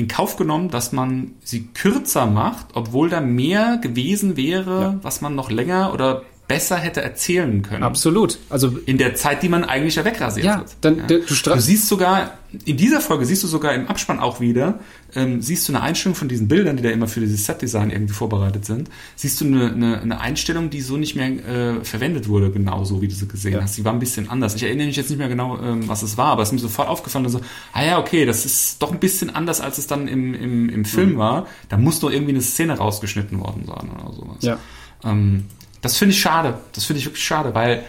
in 0.02 0.08
Kauf 0.08 0.36
genommen, 0.36 0.70
dass 0.70 0.92
man 0.92 1.36
sie 1.44 1.68
kürzer 1.68 2.26
macht, 2.26 2.68
obwohl 2.74 3.10
da 3.10 3.22
mehr 3.22 3.78
gewesen 3.78 4.36
wäre, 4.36 4.98
was 5.04 5.22
man 5.22 5.36
noch 5.36 5.52
länger 5.52 5.94
oder 5.94 6.24
besser 6.54 6.78
hätte 6.78 7.02
erzählen 7.02 7.62
können. 7.62 7.84
Absolut. 7.84 8.38
Also 8.50 8.78
In 8.86 8.98
der 8.98 9.16
Zeit, 9.16 9.44
die 9.44 9.50
man 9.50 9.64
eigentlich 9.64 9.96
ja 9.96 10.06
wegrasiert 10.06 10.46
Ja, 10.46 10.58
hat. 10.58 10.76
dann- 10.82 11.08
du 11.08 11.16
stra- 11.34 11.56
du 11.56 11.62
siehst 11.62 11.88
sogar, 11.88 12.34
in 12.66 12.76
dieser 12.78 13.00
Folge 13.02 13.26
siehst 13.26 13.44
du 13.44 13.48
sogar 13.48 13.74
im 13.74 13.88
Abspann 13.88 14.20
auch 14.20 14.40
wieder, 14.42 14.80
ähm, 15.16 15.42
siehst 15.42 15.68
du 15.68 15.74
eine 15.74 15.82
Einstellung 15.82 16.16
von 16.16 16.28
diesen 16.28 16.48
Bildern, 16.48 16.78
die 16.78 16.84
da 16.84 16.90
immer 16.90 17.08
für 17.08 17.20
dieses 17.22 17.46
Set-Design 17.46 17.90
irgendwie 17.92 18.14
vorbereitet 18.14 18.66
sind, 18.66 18.90
siehst 19.16 19.40
du 19.42 19.46
eine, 19.46 19.72
eine, 19.72 20.02
eine 20.02 20.20
Einstellung, 20.22 20.70
die 20.70 20.82
so 20.82 20.98
nicht 20.98 21.16
mehr 21.16 21.28
äh, 21.30 21.84
verwendet 21.84 22.28
wurde, 22.28 22.50
genauso 22.52 23.02
wie 23.02 23.08
du 23.08 23.16
sie 23.16 23.28
gesehen 23.28 23.54
Ja. 23.54 23.62
hast. 23.62 23.78
Die 23.78 23.86
war 23.86 23.94
ein 23.94 24.00
bisschen 24.00 24.30
anders. 24.30 24.56
Ich 24.56 24.64
erinnere 24.64 24.88
mich 24.88 24.96
jetzt 24.98 25.10
nicht 25.10 25.20
mehr 25.20 25.30
genau, 25.30 25.60
ähm, 25.62 25.88
was 25.88 26.02
es 26.04 26.18
war, 26.18 26.28
aber 26.28 26.44
es 26.44 26.50
ist 26.50 26.54
mir 26.54 26.60
sofort 26.60 26.88
aufgefallen, 26.90 27.28
so, 27.30 27.42
ah 27.74 27.84
ja, 27.86 28.00
okay, 28.00 28.26
das 28.26 28.46
ist 28.46 28.82
doch 28.82 28.92
ein 28.92 29.00
bisschen 29.00 29.30
anders, 29.30 29.62
als 29.62 29.78
es 29.78 29.88
dann 29.88 30.08
im, 30.08 30.34
im, 30.34 30.70
im 30.70 30.86
Film 30.86 31.18
war. 31.18 31.48
Da 31.70 31.78
muss 31.78 32.00
doch 32.02 32.12
irgendwie 32.12 32.32
eine 32.34 32.42
Szene 32.42 32.78
rausgeschnitten 32.78 33.40
worden 33.40 33.64
sein 33.66 33.90
oder 33.92 34.14
sowas. 34.14 34.38
Ja. 34.42 34.58
Ähm, 35.04 35.46
das 35.82 35.98
finde 35.98 36.14
ich 36.14 36.22
schade. 36.22 36.56
Das 36.74 36.86
finde 36.86 37.00
ich 37.00 37.06
wirklich 37.06 37.24
schade, 37.24 37.54
weil 37.54 37.84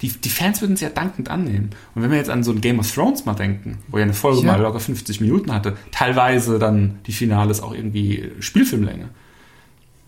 die, 0.00 0.08
die 0.08 0.28
Fans 0.30 0.60
würden 0.60 0.72
es 0.74 0.80
ja 0.80 0.88
dankend 0.90 1.30
annehmen. 1.30 1.70
Und 1.94 2.02
wenn 2.02 2.10
wir 2.10 2.18
jetzt 2.18 2.30
an 2.30 2.42
so 2.42 2.50
ein 2.50 2.60
Game 2.60 2.78
of 2.80 2.90
Thrones 2.92 3.24
mal 3.24 3.34
denken, 3.34 3.78
wo 3.88 3.98
ja 3.98 4.04
eine 4.04 4.14
Folge 4.14 4.40
Ja. 4.40 4.52
mal 4.52 4.60
locker 4.60 4.80
50 4.80 5.20
Minuten 5.20 5.52
hatte, 5.52 5.76
teilweise 5.92 6.58
dann 6.58 6.98
die 7.06 7.12
Finales 7.12 7.60
auch 7.60 7.72
irgendwie 7.74 8.30
Spielfilmlänge. 8.40 9.08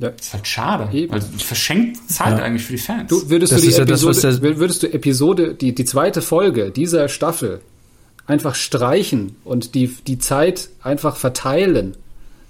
ja. 0.00 0.10
Das 0.10 0.26
ist 0.26 0.34
halt 0.34 0.46
schade. 0.48 0.88
Eben. 0.96 1.14
Es 1.14 1.42
verschenkt 1.42 2.10
Zeit 2.10 2.40
eigentlich 2.40 2.64
für 2.64 2.72
die 2.72 2.78
Fans. 2.78 3.08
Du, 3.08 3.30
würdest 3.30 3.52
Das 3.52 3.60
du 3.60 3.66
die 3.66 3.70
ist 3.70 3.78
ja 3.78 3.84
das, 3.84 4.02
Episode, 4.02 4.58
würdest 4.58 4.82
du 4.82 4.92
Episode, 4.92 5.54
die, 5.54 5.72
die 5.74 5.84
zweite 5.84 6.20
Folge 6.22 6.72
dieser 6.72 7.08
Staffel 7.08 7.60
einfach 8.26 8.56
streichen 8.56 9.36
und 9.44 9.76
die, 9.76 9.86
die 10.06 10.18
Zeit 10.18 10.70
einfach 10.82 11.14
verteilen, 11.16 11.96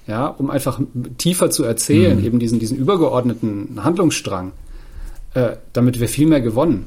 ja, 0.07 0.27
um 0.27 0.51
einfach 0.51 0.81
tiefer 1.19 1.51
zu 1.51 1.65
erzählen, 1.65 2.19
Mhm. 2.21 2.25
eben 2.25 2.39
diesen, 2.39 2.59
diesen 2.61 2.79
übergeordneten 2.79 3.81
Handlungsstrang, 3.85 4.53
äh, 5.35 5.57
damit 5.73 6.01
wir 6.01 6.09
viel 6.09 6.27
mehr 6.27 6.41
gewonnen. 6.41 6.87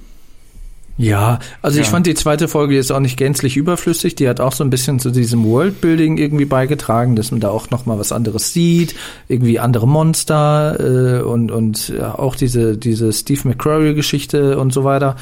Ja, 1.00 1.38
also 1.62 1.80
ich 1.80 1.86
Ja. 1.86 1.92
fand 1.92 2.08
die 2.08 2.16
zweite 2.16 2.48
Folge 2.48 2.74
jetzt 2.74 2.92
auch 2.92 3.00
nicht 3.00 3.18
gänzlich 3.18 3.56
überflüssig. 3.56 4.16
Die 4.16 4.28
hat 4.28 4.40
auch 4.40 4.52
so 4.54 4.64
ein 4.64 4.72
bisschen 4.72 5.00
zu 5.00 5.12
diesem 5.12 5.44
Worldbuilding 5.46 6.18
irgendwie 6.18 6.46
beigetragen, 6.46 7.16
dass 7.16 7.30
man 7.30 7.40
da 7.40 7.50
auch 7.50 7.70
noch 7.70 7.86
mal 7.86 8.00
was 8.00 8.12
anderes 8.12 8.52
sieht, 8.52 8.96
irgendwie 9.28 9.60
andere 9.60 9.88
Monster 9.88 11.20
äh, 11.20 11.22
und 11.22 11.52
und 11.52 11.90
ja, 11.90 12.18
auch 12.18 12.36
diese 12.36 12.78
diese 12.78 13.14
Steve 13.14 13.48
McCrory-Geschichte 13.48 14.58
und 14.58 14.74
so 14.74 14.84
weiter. 14.84 15.16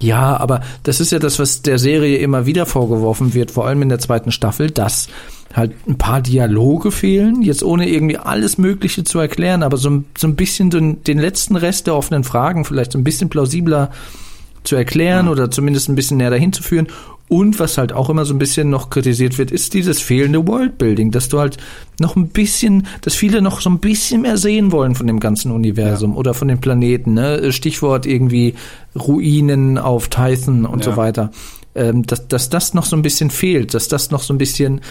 Ja, 0.00 0.36
aber 0.38 0.62
das 0.82 0.98
ist 0.98 1.12
ja 1.12 1.20
das, 1.20 1.38
was 1.38 1.62
der 1.62 1.78
Serie 1.78 2.18
immer 2.18 2.44
wieder 2.44 2.66
vorgeworfen 2.66 3.32
wird, 3.34 3.52
vor 3.52 3.68
allem 3.68 3.82
in 3.82 3.88
der 3.90 4.00
zweiten 4.00 4.32
Staffel, 4.32 4.72
dass 4.72 5.06
halt 5.54 5.72
ein 5.86 5.98
paar 5.98 6.20
Dialoge 6.22 6.90
fehlen, 6.90 7.42
jetzt 7.42 7.62
ohne 7.62 7.88
irgendwie 7.88 8.16
alles 8.18 8.58
Mögliche 8.58 9.04
zu 9.04 9.18
erklären, 9.18 9.62
aber 9.62 9.76
so, 9.76 9.90
ein- 9.90 10.04
so 10.16 10.26
ein 10.26 10.36
bisschen 10.36 10.70
den, 10.70 11.02
den 11.04 11.18
letzten 11.18 11.56
Rest 11.56 11.86
der 11.86 11.94
offenen 11.96 12.24
Fragen 12.24 12.64
vielleicht 12.64 12.92
so 12.92 12.98
ein 12.98 13.04
bisschen 13.04 13.28
plausibler 13.28 13.90
zu 14.64 14.76
erklären 14.76 15.28
oder 15.28 15.50
zumindest 15.50 15.88
ein 15.88 15.94
bisschen 15.96 16.18
näher 16.18 16.30
dahin 16.30 16.52
zu 16.52 16.62
führen. 16.62 16.86
Und 17.28 17.58
was 17.58 17.78
halt 17.78 17.94
auch 17.94 18.10
immer 18.10 18.26
so 18.26 18.34
ein 18.34 18.38
bisschen 18.38 18.68
noch 18.68 18.90
kritisiert 18.90 19.38
wird, 19.38 19.50
ist 19.50 19.72
dieses 19.72 20.00
fehlende 20.02 20.46
Worldbuilding, 20.46 21.10
dass 21.12 21.30
du 21.30 21.38
halt 21.40 21.56
noch 21.98 22.14
ein 22.14 22.28
bisschen, 22.28 22.86
dass 23.00 23.14
viele 23.14 23.40
noch 23.40 23.60
so 23.62 23.70
ein 23.70 23.78
bisschen 23.78 24.20
mehr 24.22 24.36
sehen 24.36 24.70
wollen 24.70 24.94
von 24.94 25.06
dem 25.06 25.18
ganzen 25.18 25.50
Universum 25.50 26.14
oder 26.14 26.34
von 26.34 26.48
den 26.48 26.60
Planeten. 26.60 27.14
Ne? 27.14 27.50
Stichwort 27.52 28.04
irgendwie 28.04 28.54
Ruinen 28.94 29.78
auf 29.78 30.08
Titan 30.08 30.66
und 30.66 30.84
Ja. 30.84 30.92
so 30.92 30.96
weiter. 30.98 31.30
Ähm, 31.74 32.02
dass, 32.04 32.28
dass 32.28 32.50
das 32.50 32.74
noch 32.74 32.84
so 32.84 32.96
ein 32.96 33.02
bisschen 33.02 33.30
fehlt, 33.30 33.72
dass 33.72 33.88
das 33.88 34.10
noch 34.10 34.22
so 34.22 34.34
ein 34.34 34.38
bisschen 34.38 34.82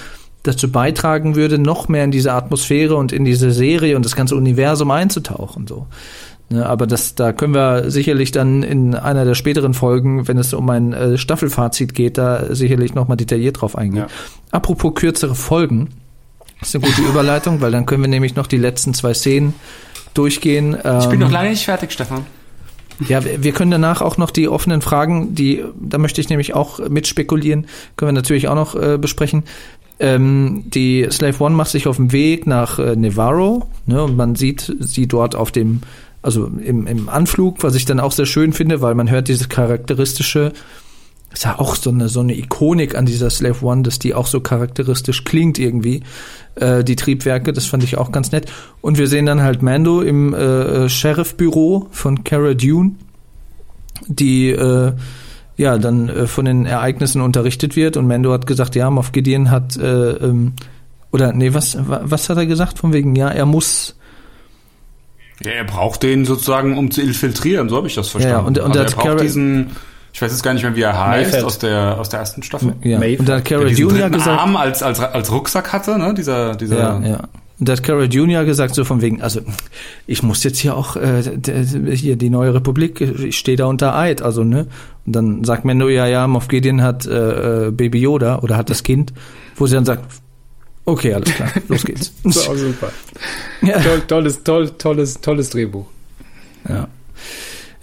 dazu 0.43 0.72
beitragen 0.72 1.35
würde, 1.35 1.57
noch 1.59 1.88
mehr 1.88 2.03
in 2.03 2.11
diese 2.11 2.34
Atmosphäre 2.34 2.95
und 2.95 3.11
in 3.11 3.26
diese 3.26 3.51
Serie 3.51 3.95
und 3.95 4.05
das 4.05 4.15
ganze 4.15 4.35
Universum 4.35 4.89
einzutauchen. 4.91 5.68
So. 5.68 5.88
Ne, 6.49 6.65
aber 6.65 6.88
das, 6.88 7.15
da 7.15 7.31
können 7.31 7.53
wir 7.53 7.89
sicherlich 7.91 8.31
dann 8.31 8.63
in 8.63 8.95
einer 8.95 9.23
der 9.23 9.35
späteren 9.35 9.73
Folgen, 9.73 10.27
wenn 10.27 10.38
es 10.38 10.53
um 10.53 10.69
ein 10.69 10.93
äh, 10.93 11.18
Staffelfazit 11.18 11.93
geht, 11.93 12.18
da 12.18 12.53
sicherlich 12.53 12.93
nochmal 12.95 13.18
detailliert 13.18 13.61
drauf 13.61 13.77
eingehen. 13.77 14.03
Ja. 14.03 14.07
Apropos 14.51 14.93
kürzere 14.95 15.35
Folgen, 15.35 15.89
ist 16.61 16.76
eine 16.76 16.84
gute 16.84 17.01
Überleitung, 17.01 17.61
weil 17.61 17.72
dann 17.72 17.85
können 17.85 18.01
wir 18.03 18.09
nämlich 18.09 18.35
noch 18.35 18.47
die 18.47 18.57
letzten 18.57 18.93
zwei 18.93 19.13
Szenen 19.13 19.53
durchgehen. 20.13 20.76
ich 20.76 20.81
bin 21.07 21.13
Ähm, 21.13 21.19
noch 21.19 21.31
lange 21.31 21.51
nicht 21.51 21.63
fertig, 21.65 21.91
Stefan. 21.91 22.26
ja, 23.07 23.22
wir 23.23 23.51
können 23.53 23.72
danach 23.72 24.01
auch 24.01 24.18
noch 24.18 24.30
die 24.30 24.47
offenen 24.49 24.81
Fragen, 24.81 25.34
die, 25.34 25.63
da 25.80 25.97
möchte 25.97 26.19
ich 26.22 26.30
nämlich 26.30 26.53
auch 26.53 26.80
mit 26.89 27.07
spekulieren, 27.07 27.65
können 27.95 28.09
wir 28.09 28.13
natürlich 28.13 28.47
auch 28.49 28.55
noch 28.55 28.76
äh, 28.76 28.97
besprechen. 28.97 29.43
Ähm, 30.02 30.64
die 30.65 31.07
Slave 31.11 31.44
One 31.44 31.56
macht 31.56 31.69
sich 31.69 31.86
auf 31.86 31.98
den 31.98 32.11
Weg 32.11 32.48
nach 32.48 32.80
äh, 32.80 32.95
Nevarro, 32.95 33.68
ne, 33.86 34.02
und 34.03 34.18
man 34.18 34.34
sieht 34.34 34.76
sie 34.80 35.07
dort 35.07 35.36
auf 35.36 35.52
dem, 35.52 35.82
also 36.23 36.48
im, 36.48 36.88
im 36.88 37.07
Anflug, 37.07 37.61
was 37.61 37.76
ich 37.76 37.86
dann 37.86 37.99
auch 37.99 38.11
sehr 38.11 38.26
schön 38.26 38.52
finde, 38.52 38.82
weil 38.82 38.95
man 38.95 39.11
hört 39.11 39.28
dieses 39.28 39.48
charakteristische, 39.48 40.53
ist 41.32 41.45
ja 41.45 41.60
auch 41.60 41.76
so 41.76 41.91
eine, 41.91 42.10
so 42.10 42.22
eine 42.22 42.36
Ikonik 42.36 42.95
an 42.95 43.06
dieser 43.06 43.30
Slave 43.30 43.64
One, 43.64 43.84
dass 43.84 43.99
die 43.99 44.15
auch 44.15 44.26
so 44.26 44.40
charakteristisch 44.40 45.23
klingt 45.23 45.60
irgendwie, 45.60 46.02
äh, 46.56 46.84
die 46.84 46.95
Triebwerke, 46.95 47.53
das 47.53 47.68
fand 47.68 47.84
ich 47.84 47.99
auch 47.99 48.11
ganz 48.11 48.32
nett. 48.32 48.52
Und 48.82 48.98
wir 48.98 49.06
sehen 49.06 49.28
dann 49.28 49.44
halt 49.44 49.61
Mando 49.61 50.02
im 50.02 50.34
äh, 50.34 50.90
Sheriff-Büro 50.90 51.90
von 51.91 52.23
Cara 52.23 52.56
Dune, 52.56 52.95
die 54.07 54.49
äh, 54.49 54.94
ja 55.61 55.77
dann 55.77 56.09
äh, 56.09 56.27
von 56.27 56.43
den 56.45 56.65
Ereignissen 56.65 57.21
unterrichtet 57.21 57.75
wird 57.77 57.95
und 57.95 58.07
Mando 58.07 58.33
hat 58.33 58.45
gesagt, 58.45 58.75
ja, 58.75 58.89
Moff 58.89 59.13
Gideon 59.13 59.49
hat 59.49 59.77
äh, 59.77 60.11
ähm, 60.11 60.53
oder 61.11 61.31
nee, 61.33 61.53
was 61.53 61.77
wa- 61.88 62.01
was 62.03 62.29
hat 62.29 62.38
er 62.38 62.45
gesagt 62.45 62.79
von 62.79 62.91
wegen 62.93 63.15
ja, 63.15 63.29
er 63.29 63.45
muss 63.45 63.95
Ja, 65.43 65.51
er 65.51 65.63
braucht 65.63 66.03
den 66.03 66.25
sozusagen, 66.25 66.77
um 66.77 66.91
zu 66.91 67.01
infiltrieren, 67.01 67.67
so 67.69 67.77
habe 67.77 67.88
ich 67.88 67.95
das 67.95 68.09
verstanden. 68.09 68.38
Ja, 68.38 68.45
und- 68.45 68.57
und 68.59 68.65
also 68.65 68.79
er 68.79 68.85
hat 68.85 68.95
braucht 68.95 69.07
Cara- 69.07 69.21
diesen, 69.21 69.71
ich 70.13 70.21
weiß 70.21 70.31
jetzt 70.31 70.43
gar 70.43 70.53
nicht 70.53 70.63
mehr, 70.63 70.75
wie 70.75 70.81
er 70.81 70.97
heißt, 71.05 71.25
Mayfeld. 71.31 71.43
aus 71.45 71.57
der, 71.59 71.97
aus 71.99 72.09
der 72.09 72.19
ersten 72.19 72.43
Staffel. 72.43 72.73
ja 72.83 72.99
und 72.99 73.27
dann 73.27 73.39
hat 73.39 73.49
Junior 73.49 73.89
dritten 74.09 74.11
gesagt, 74.13 74.39
Arm 74.39 74.55
als, 74.55 74.83
als, 74.83 74.99
als 74.99 75.31
Rucksack 75.31 75.71
hatte, 75.73 75.97
ne? 75.97 76.13
Dieser, 76.13 76.55
dieser, 76.55 76.77
Ja, 76.77 76.99
ja. 77.07 77.19
Und 77.61 77.69
da 77.69 77.73
hat 77.73 77.83
Cara 77.83 78.05
Junior 78.05 78.43
gesagt, 78.43 78.73
so 78.73 78.83
von 78.83 79.01
wegen, 79.03 79.21
also 79.21 79.39
ich 80.07 80.23
muss 80.23 80.43
jetzt 80.43 80.57
hier 80.57 80.75
auch, 80.75 80.95
äh, 80.95 81.21
hier 81.93 82.15
die 82.15 82.31
neue 82.31 82.55
Republik, 82.55 82.99
ich 83.01 83.38
stehe 83.38 83.55
da 83.55 83.67
unter 83.67 83.95
Eid, 83.95 84.23
also, 84.23 84.43
ne? 84.43 84.65
Und 85.05 85.15
dann 85.15 85.43
sagt 85.43 85.63
Mendo, 85.63 85.88
ja, 85.88 86.07
ja, 86.07 86.25
Moff 86.25 86.47
Gideon 86.47 86.81
hat 86.81 87.05
äh, 87.05 87.67
äh, 87.67 87.71
Baby 87.71 87.99
Yoda 87.99 88.39
oder 88.39 88.57
hat 88.57 88.71
das 88.71 88.81
Kind, 88.81 89.13
wo 89.57 89.67
sie 89.67 89.75
dann 89.75 89.85
sagt, 89.85 90.03
okay, 90.85 91.13
alles 91.13 91.31
klar, 91.35 91.49
los 91.67 91.85
geht's. 91.85 92.11
Das 92.23 92.47
war 92.47 92.55
auch 92.55 92.57
super. 92.57 92.91
ja. 93.61 93.79
Toll, 93.79 94.01
tolles, 94.07 94.43
toll, 94.43 94.69
tolles, 94.79 95.21
tolles 95.21 95.49
Drehbuch. 95.51 95.85
Ja. 96.67 96.88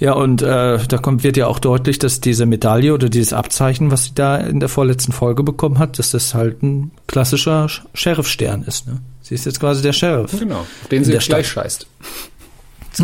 Ja, 0.01 0.13
und 0.15 0.43
äh, 0.43 0.79
da 0.89 0.99
kommt, 0.99 1.23
wird 1.25 1.37
ja 1.37 1.47
auch 1.49 1.59
deutlich, 1.61 1.99
dass 2.01 2.21
diese 2.21 2.47
Medaille 2.47 2.95
oder 2.95 3.09
dieses 3.09 3.33
Abzeichen, 3.33 3.91
was 3.93 4.05
sie 4.07 4.15
da 4.15 4.37
in 4.37 4.59
der 4.61 4.69
vorletzten 4.69 5.11
Folge 5.13 5.43
bekommen 5.45 5.79
hat, 5.81 5.99
dass 6.01 6.13
das 6.13 6.35
halt 6.35 6.63
ein 6.65 6.91
klassischer 7.09 7.67
Sch- 7.67 7.83
Sheriff-Stern 7.95 8.63
ist. 8.63 8.87
Ne? 8.87 8.99
Sie 9.29 9.35
ist 9.35 9.45
jetzt 9.45 9.61
quasi 9.61 9.83
der 9.83 9.93
Sheriff. 9.93 10.39
Genau, 10.39 10.61
auf 10.61 10.89
den 10.91 10.99
In 10.99 11.05
sie 11.05 11.13
der 11.13 11.21
gleich 11.21 11.47
Stadt. 11.49 11.65
scheißt. 11.65 11.87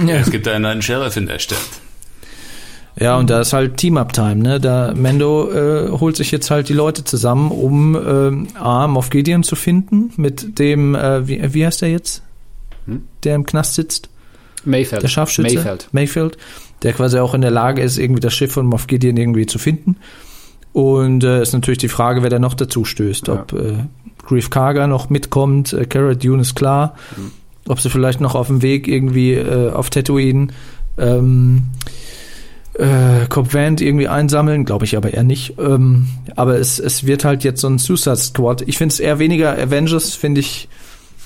Ja. 0.06 0.16
Es 0.16 0.30
gibt 0.30 0.48
einen 0.48 0.62
neuen 0.62 0.80
Sheriff 0.82 1.16
in 1.16 1.26
der 1.26 1.38
Stadt. 1.38 1.58
Ja, 2.98 3.16
und 3.16 3.28
da 3.28 3.40
ist 3.40 3.52
halt 3.52 3.76
Team-Up-Time, 3.76 4.36
ne? 4.36 4.60
Da 4.60 4.94
Mendo 4.94 5.50
äh, 5.52 5.90
holt 5.90 6.16
sich 6.16 6.30
jetzt 6.30 6.50
halt 6.50 6.68
die 6.68 6.72
Leute 6.74 7.04
zusammen, 7.04 7.50
um 7.50 7.94
ähm, 7.96 8.48
A, 8.54 8.86
Moff 8.86 9.10
Gideon 9.10 9.42
zu 9.42 9.56
finden, 9.56 10.12
mit 10.16 10.58
dem, 10.58 10.94
äh, 10.94 11.26
wie, 11.28 11.54
wie 11.54 11.66
heißt 11.66 11.82
der 11.82 11.90
jetzt? 11.90 12.22
Hm? 12.86 13.02
Der 13.24 13.34
im 13.34 13.44
Knast 13.44 13.74
sitzt? 13.74 14.08
Mayfeld. 14.64 15.02
Der 15.02 15.08
Scharfschütze? 15.08 15.56
Mayfeld. 15.56 15.88
Mayfield, 15.92 16.38
der 16.82 16.92
quasi 16.94 17.18
auch 17.18 17.34
in 17.34 17.42
der 17.42 17.50
Lage 17.50 17.82
ist, 17.82 17.98
irgendwie 17.98 18.20
das 18.20 18.32
Schiff 18.32 18.52
von 18.52 18.64
Moff 18.66 18.86
Gideon 18.86 19.16
irgendwie 19.16 19.46
zu 19.46 19.58
finden. 19.58 19.96
Und 20.74 21.22
äh, 21.22 21.40
ist 21.40 21.52
natürlich 21.52 21.78
die 21.78 21.88
Frage, 21.88 22.24
wer 22.24 22.30
da 22.30 22.40
noch 22.40 22.54
dazu 22.54 22.84
stößt. 22.84 23.28
Ja. 23.28 23.34
Ob 23.34 23.52
äh, 23.52 23.84
Grief 24.26 24.50
Karga 24.50 24.88
noch 24.88 25.08
mitkommt, 25.08 25.72
äh, 25.72 25.86
Cara 25.86 26.14
Dune 26.14 26.42
ist 26.42 26.56
klar. 26.56 26.96
Mhm. 27.16 27.30
Ob 27.68 27.80
sie 27.80 27.88
vielleicht 27.88 28.20
noch 28.20 28.34
auf 28.34 28.48
dem 28.48 28.60
Weg 28.60 28.88
irgendwie 28.88 29.34
äh, 29.34 29.70
auf 29.70 29.88
Tatooine 29.88 30.48
ähm, 30.98 31.62
äh, 32.74 33.26
Cobb 33.28 33.54
Vanth 33.54 33.80
irgendwie 33.82 34.08
einsammeln, 34.08 34.64
glaube 34.64 34.84
ich 34.84 34.96
aber 34.96 35.14
eher 35.14 35.22
nicht. 35.22 35.54
Ähm, 35.60 36.08
aber 36.34 36.58
es, 36.58 36.80
es 36.80 37.06
wird 37.06 37.24
halt 37.24 37.44
jetzt 37.44 37.60
so 37.60 37.68
ein 37.68 37.78
Suicide 37.78 38.16
Squad. 38.16 38.62
Ich 38.66 38.76
finde 38.76 38.92
es 38.92 38.98
eher 38.98 39.20
weniger 39.20 39.56
Avengers, 39.56 40.14
finde 40.14 40.40
ich, 40.40 40.68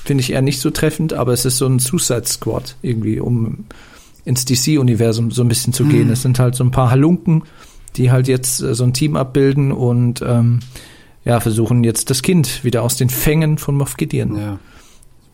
finde 0.05 0.21
ich 0.21 0.33
eher 0.33 0.43
nicht 0.43 0.61
so 0.61 0.69
treffend, 0.71 1.15
aber 1.15 1.33
es 1.33 1.47
ist 1.47 1.57
so 1.57 1.67
ein 1.67 1.79
Suicide 1.79 2.27
Squad 2.27 2.77
irgendwie, 2.83 3.19
um 3.19 3.65
ins 4.27 4.45
DC-Universum 4.45 5.31
so 5.31 5.41
ein 5.41 5.49
bisschen 5.49 5.73
zu 5.73 5.87
gehen. 5.87 6.11
Es 6.11 6.21
sind 6.21 6.39
halt 6.39 6.55
so 6.55 6.63
ein 6.63 6.71
paar 6.71 6.91
Halunken, 6.91 7.45
die 7.97 8.11
halt 8.11 8.29
jetzt 8.29 8.61
äh, 8.61 8.75
so 8.75 8.85
ein 8.85 8.93
Team 8.95 9.17
abbilden 9.17 9.73
und 9.73 10.23
ähm, 10.23 10.61
ja, 11.25 11.41
versuchen 11.41 11.85
jetzt 11.85 12.11
das 12.11 12.23
Kind 12.23 12.65
wieder 12.65 12.83
aus 12.83 12.97
den 12.97 13.11
Fängen 13.11 13.59
von 13.59 13.75
Moff 13.77 13.97
Gideon 13.97 14.37
Ja. 14.39 14.59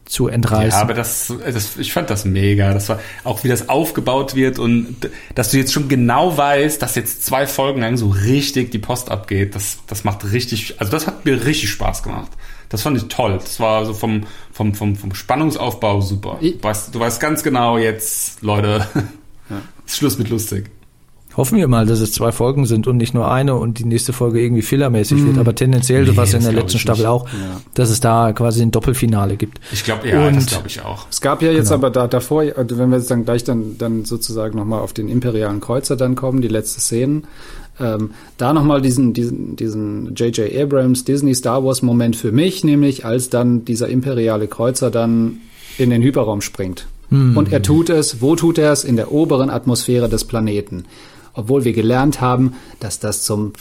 zu 0.07 0.29
entreißen. 0.29 0.71
Ja, 0.79 0.81
aber 0.81 0.95
das, 0.95 1.33
das, 1.45 1.77
ich 1.77 1.93
fand 1.93 2.11
das 2.11 2.25
mega. 2.25 2.73
Das 2.75 2.89
war 2.89 2.99
auch, 3.23 3.45
wie 3.45 3.49
das 3.49 3.69
aufgebaut 3.69 4.35
wird 4.35 4.59
und 4.59 4.97
dass 5.35 5.51
du 5.51 5.57
jetzt 5.59 5.73
schon 5.73 5.89
genau 5.89 6.37
weißt, 6.37 6.81
dass 6.83 6.95
jetzt 6.95 7.25
zwei 7.25 7.47
Folgen 7.47 7.81
lang 7.81 7.97
so 7.97 8.09
richtig 8.09 8.71
die 8.73 8.79
Post 8.79 9.11
abgeht. 9.11 9.55
Das, 9.55 9.79
das 9.87 10.05
macht 10.05 10.31
richtig, 10.33 10.81
also 10.81 10.91
das 10.91 11.07
hat 11.07 11.25
mir 11.25 11.45
richtig 11.47 11.71
Spaß 11.71 12.03
gemacht. 12.03 12.33
Das 12.71 12.83
fand 12.83 12.97
ich 12.97 13.05
toll. 13.05 13.35
Das 13.41 13.61
war 13.61 13.85
so 13.87 13.95
vom, 13.95 14.25
vom, 14.51 14.75
vom, 14.75 14.97
vom 14.97 15.15
Spannungsaufbau 15.15 16.01
super. 16.01 16.39
Ich- 16.41 16.59
Du 16.59 16.65
weißt, 16.65 16.95
du 16.95 16.99
weißt 16.99 17.21
ganz 17.21 17.43
genau 17.45 17.79
jetzt, 17.79 18.43
Leute, 18.43 18.87
ist 19.87 19.97
Schluss 19.99 20.19
mit 20.19 20.29
lustig. 20.29 20.71
Hoffen 21.37 21.59
wir 21.59 21.67
mal, 21.69 21.85
dass 21.87 22.01
es 22.01 22.13
zwei 22.13 22.31
Folgen 22.33 22.65
sind 22.67 22.87
und 22.87 22.97
nicht 22.97 23.13
nur 23.15 23.31
eine 23.31 23.57
und 23.57 23.79
die 23.81 23.85
nächste 23.85 24.13
Folge 24.13 24.41
irgendwie 24.41 24.63
fillermäßig 24.63 25.25
wird. 25.27 25.39
Aber 25.39 25.55
tendenziell, 25.55 26.07
so 26.07 26.13
Nee, 26.13 26.17
was 26.17 26.33
in 26.33 26.41
das 26.41 26.45
der 26.45 26.53
letzten 26.63 26.79
Staffel 26.79 27.07
auch, 27.07 27.27
dass 27.75 27.91
es 27.91 28.01
da 28.01 28.33
quasi 28.33 28.63
ein 28.63 28.71
Doppelfinale 28.71 29.37
gibt. 29.37 29.59
Ich 29.73 29.83
glaube, 29.85 30.09
ja, 30.09 30.31
das 30.31 30.37
Und- 30.45 30.47
glaube 30.49 30.69
ich 30.69 30.83
auch. 30.83 31.07
Es 31.11 31.21
gab 31.21 31.43
ja 31.43 31.51
jetzt 31.51 31.65
Genau. 31.71 31.75
aber 31.77 31.91
da, 31.91 32.07
davor, 32.07 32.45
also 32.57 32.79
wenn 32.79 32.91
wir 32.91 32.99
jetzt 32.99 33.11
dann 33.11 33.25
gleich 33.25 33.43
dann, 33.45 33.77
dann 33.79 34.05
sozusagen 34.05 34.57
nochmal 34.57 34.81
auf 34.81 34.93
den 34.93 35.09
imperialen 35.09 35.61
Kreuzer 35.61 35.97
dann 35.97 36.15
kommen, 36.15 36.41
die 36.41 36.49
letzte 36.49 36.81
Szenen, 36.81 37.25
ähm, 37.81 38.11
da 38.39 38.53
nochmal 38.53 38.81
diesen, 38.81 39.13
diesen, 39.15 39.57
diesen 39.57 40.15
J.J. 40.15 40.55
Abrams 40.57 41.05
Disney 41.05 41.35
Star 41.35 41.65
Wars 41.65 41.83
Moment 41.83 42.15
für 42.15 42.31
mich, 42.31 42.63
nämlich 42.63 43.05
als 43.05 43.31
dann 43.31 43.65
dieser 43.65 43.89
imperiale 43.89 44.47
Kreuzer 44.47 44.93
dann 44.93 45.39
in 45.79 45.91
den 45.91 46.01
Hyperraum 46.03 46.41
springt. 46.41 46.87
Und 47.11 47.53
er 47.53 47.63
tut 47.63 47.91
es, 47.91 48.23
wo 48.23 48.35
tut 48.35 48.59
er 48.59 48.73
es? 48.73 48.83
In 48.83 48.97
der 48.97 49.13
oberen 49.13 49.49
Atmosphäre 49.49 50.09
des 50.09 50.25
Planeten. 50.25 50.85
Obwohl 51.35 51.65
wir 51.65 51.73
gelernt 51.73 52.21
haben, 52.21 52.55
dass 52.81 52.99
das 53.01 53.23
zum 53.23 53.53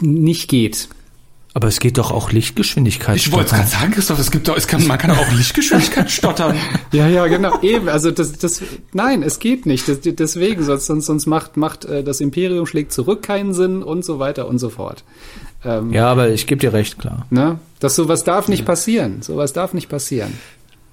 nicht 0.00 0.48
geht. 0.48 0.88
Aber 1.54 1.68
es 1.68 1.80
geht 1.80 1.96
doch 1.96 2.10
auch 2.10 2.32
Lichtgeschwindigkeit. 2.32 3.16
Ich 3.16 3.32
wollte 3.32 3.46
es 3.46 3.52
gerade 3.52 3.68
sagen, 3.68 3.92
Christoph, 3.92 4.18
es 4.18 4.30
gibt 4.30 4.46
doch, 4.46 4.58
es 4.58 4.66
kann, 4.66 4.86
man 4.86 4.98
kann 4.98 5.10
auch 5.12 5.32
Lichtgeschwindigkeit 5.32 6.10
stottern. 6.10 6.54
Ja, 6.92 7.08
ja, 7.08 7.26
genau. 7.28 7.62
Eben, 7.62 7.88
also 7.88 8.10
das, 8.10 8.32
das, 8.32 8.60
nein, 8.92 9.22
es 9.22 9.38
geht 9.38 9.64
nicht. 9.64 9.88
Das, 9.88 10.00
deswegen, 10.02 10.62
sonst, 10.64 10.84
sonst, 10.84 11.06
sonst 11.06 11.24
macht, 11.24 11.56
macht 11.56 11.86
äh, 11.86 12.04
das 12.04 12.20
Imperium 12.20 12.66
schlägt 12.66 12.92
zurück 12.92 13.22
keinen 13.22 13.54
Sinn 13.54 13.82
und 13.82 14.04
so 14.04 14.18
weiter 14.18 14.48
und 14.48 14.58
so 14.58 14.68
fort. 14.68 15.02
Ähm, 15.64 15.94
Ja, 15.94 16.08
aber 16.08 16.28
ich 16.28 16.46
gebe 16.46 16.60
dir 16.60 16.74
recht, 16.74 16.98
klar. 16.98 17.24
ne? 17.30 17.58
Das 17.80 17.94
sowas 17.96 18.24
darf 18.24 18.48
nicht 18.48 18.66
passieren. 18.66 19.22
Sowas 19.22 19.54
darf 19.54 19.72
nicht 19.72 19.88
passieren. 19.88 20.34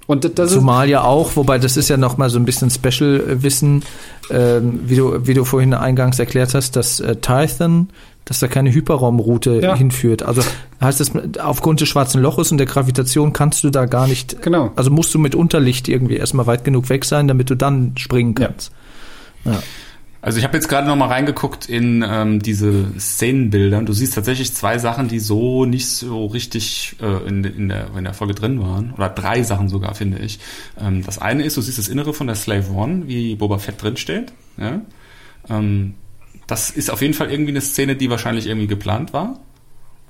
Und 0.06 0.38
das, 0.38 0.52
Zumal 0.52 0.90
ja 0.90 1.04
auch, 1.04 1.36
wobei 1.38 1.58
das 1.60 1.78
ist 1.78 1.90
ja 1.90 1.96
noch 1.98 2.18
mal 2.18 2.30
so 2.30 2.38
ein 2.38 2.44
bisschen 2.46 2.70
Special-Wissen, 2.70 3.84
ähm, 4.30 4.80
wie, 4.86 4.96
du, 4.98 5.26
wie 5.26 5.34
du 5.34 5.46
vorhin 5.46 5.74
eingangs 5.74 6.20
erklärt 6.20 6.54
hast, 6.54 6.76
dass 6.76 7.00
äh, 7.00 7.16
Tython, 7.16 7.88
dass 8.26 8.40
da 8.40 8.48
keine 8.48 8.74
Hyperraumroute 8.74 9.62
Ja. 9.62 9.76
hinführt. 9.76 10.24
Also 10.24 10.42
heißt 10.82 11.00
das, 11.00 11.12
aufgrund 11.42 11.80
des 11.82 11.88
schwarzen 11.90 12.22
Loches 12.22 12.52
und 12.52 12.58
der 12.58 12.68
Gravitation 12.68 13.32
kannst 13.34 13.64
du 13.64 13.70
da 13.70 13.86
gar 13.86 14.08
nicht, 14.08 14.42
Genau. 14.42 14.72
also 14.76 14.92
musst 14.92 15.14
du 15.14 15.20
mit 15.20 15.36
Unterlicht 15.36 15.88
irgendwie 15.88 16.16
erstmal 16.18 16.48
weit 16.48 16.64
genug 16.66 16.90
weg 16.90 17.06
sein, 17.06 17.28
damit 17.30 17.50
du 17.50 17.56
dann 17.56 17.94
springen 17.98 18.36
kannst. 18.36 18.72
Also 20.24 20.38
ich 20.38 20.46
habe 20.46 20.56
jetzt 20.56 20.70
gerade 20.70 20.88
noch 20.88 20.96
mal 20.96 21.10
reingeguckt 21.10 21.68
in 21.68 22.02
ähm, 22.08 22.42
diese 22.42 22.98
Szenenbilder. 22.98 23.80
und 23.80 23.90
Du 23.90 23.92
siehst 23.92 24.14
tatsächlich 24.14 24.54
zwei 24.54 24.78
Sachen, 24.78 25.10
die 25.10 25.20
so 25.20 25.66
nicht 25.66 25.90
so 25.90 26.28
richtig 26.28 26.96
äh, 27.02 27.28
in, 27.28 27.44
in, 27.44 27.68
der, 27.68 27.88
in 27.98 28.06
der 28.06 28.14
Folge 28.14 28.34
drin 28.34 28.62
waren. 28.62 28.94
Oder 28.94 29.10
drei 29.10 29.44
Sachen 29.44 29.68
sogar, 29.68 29.96
finde 29.96 30.20
ich. 30.20 30.40
Ähm, 30.80 31.04
das 31.06 31.20
eine 31.20 31.44
ist, 31.44 31.58
du 31.58 31.62
siehst 31.62 31.78
das 31.78 31.90
Innere 31.90 32.14
von 32.14 32.28
der 32.28 32.38
Slave 32.38 32.72
One, 32.72 33.10
wie 33.10 33.36
Boba 33.36 33.58
Fett 33.58 33.84
drin 33.84 33.98
steht. 33.98 34.32
Ja? 34.56 34.80
Ähm, 35.50 35.96
das 36.48 36.70
ist 36.70 36.90
auf 36.90 37.02
jeden 37.02 37.14
Fall 37.14 37.30
irgendwie 37.30 37.52
eine 37.52 37.62
Szene, 37.62 37.98
die 37.98 38.10
wahrscheinlich 38.10 38.48
irgendwie 38.48 38.68
geplant 38.68 39.12
war. 39.12 39.42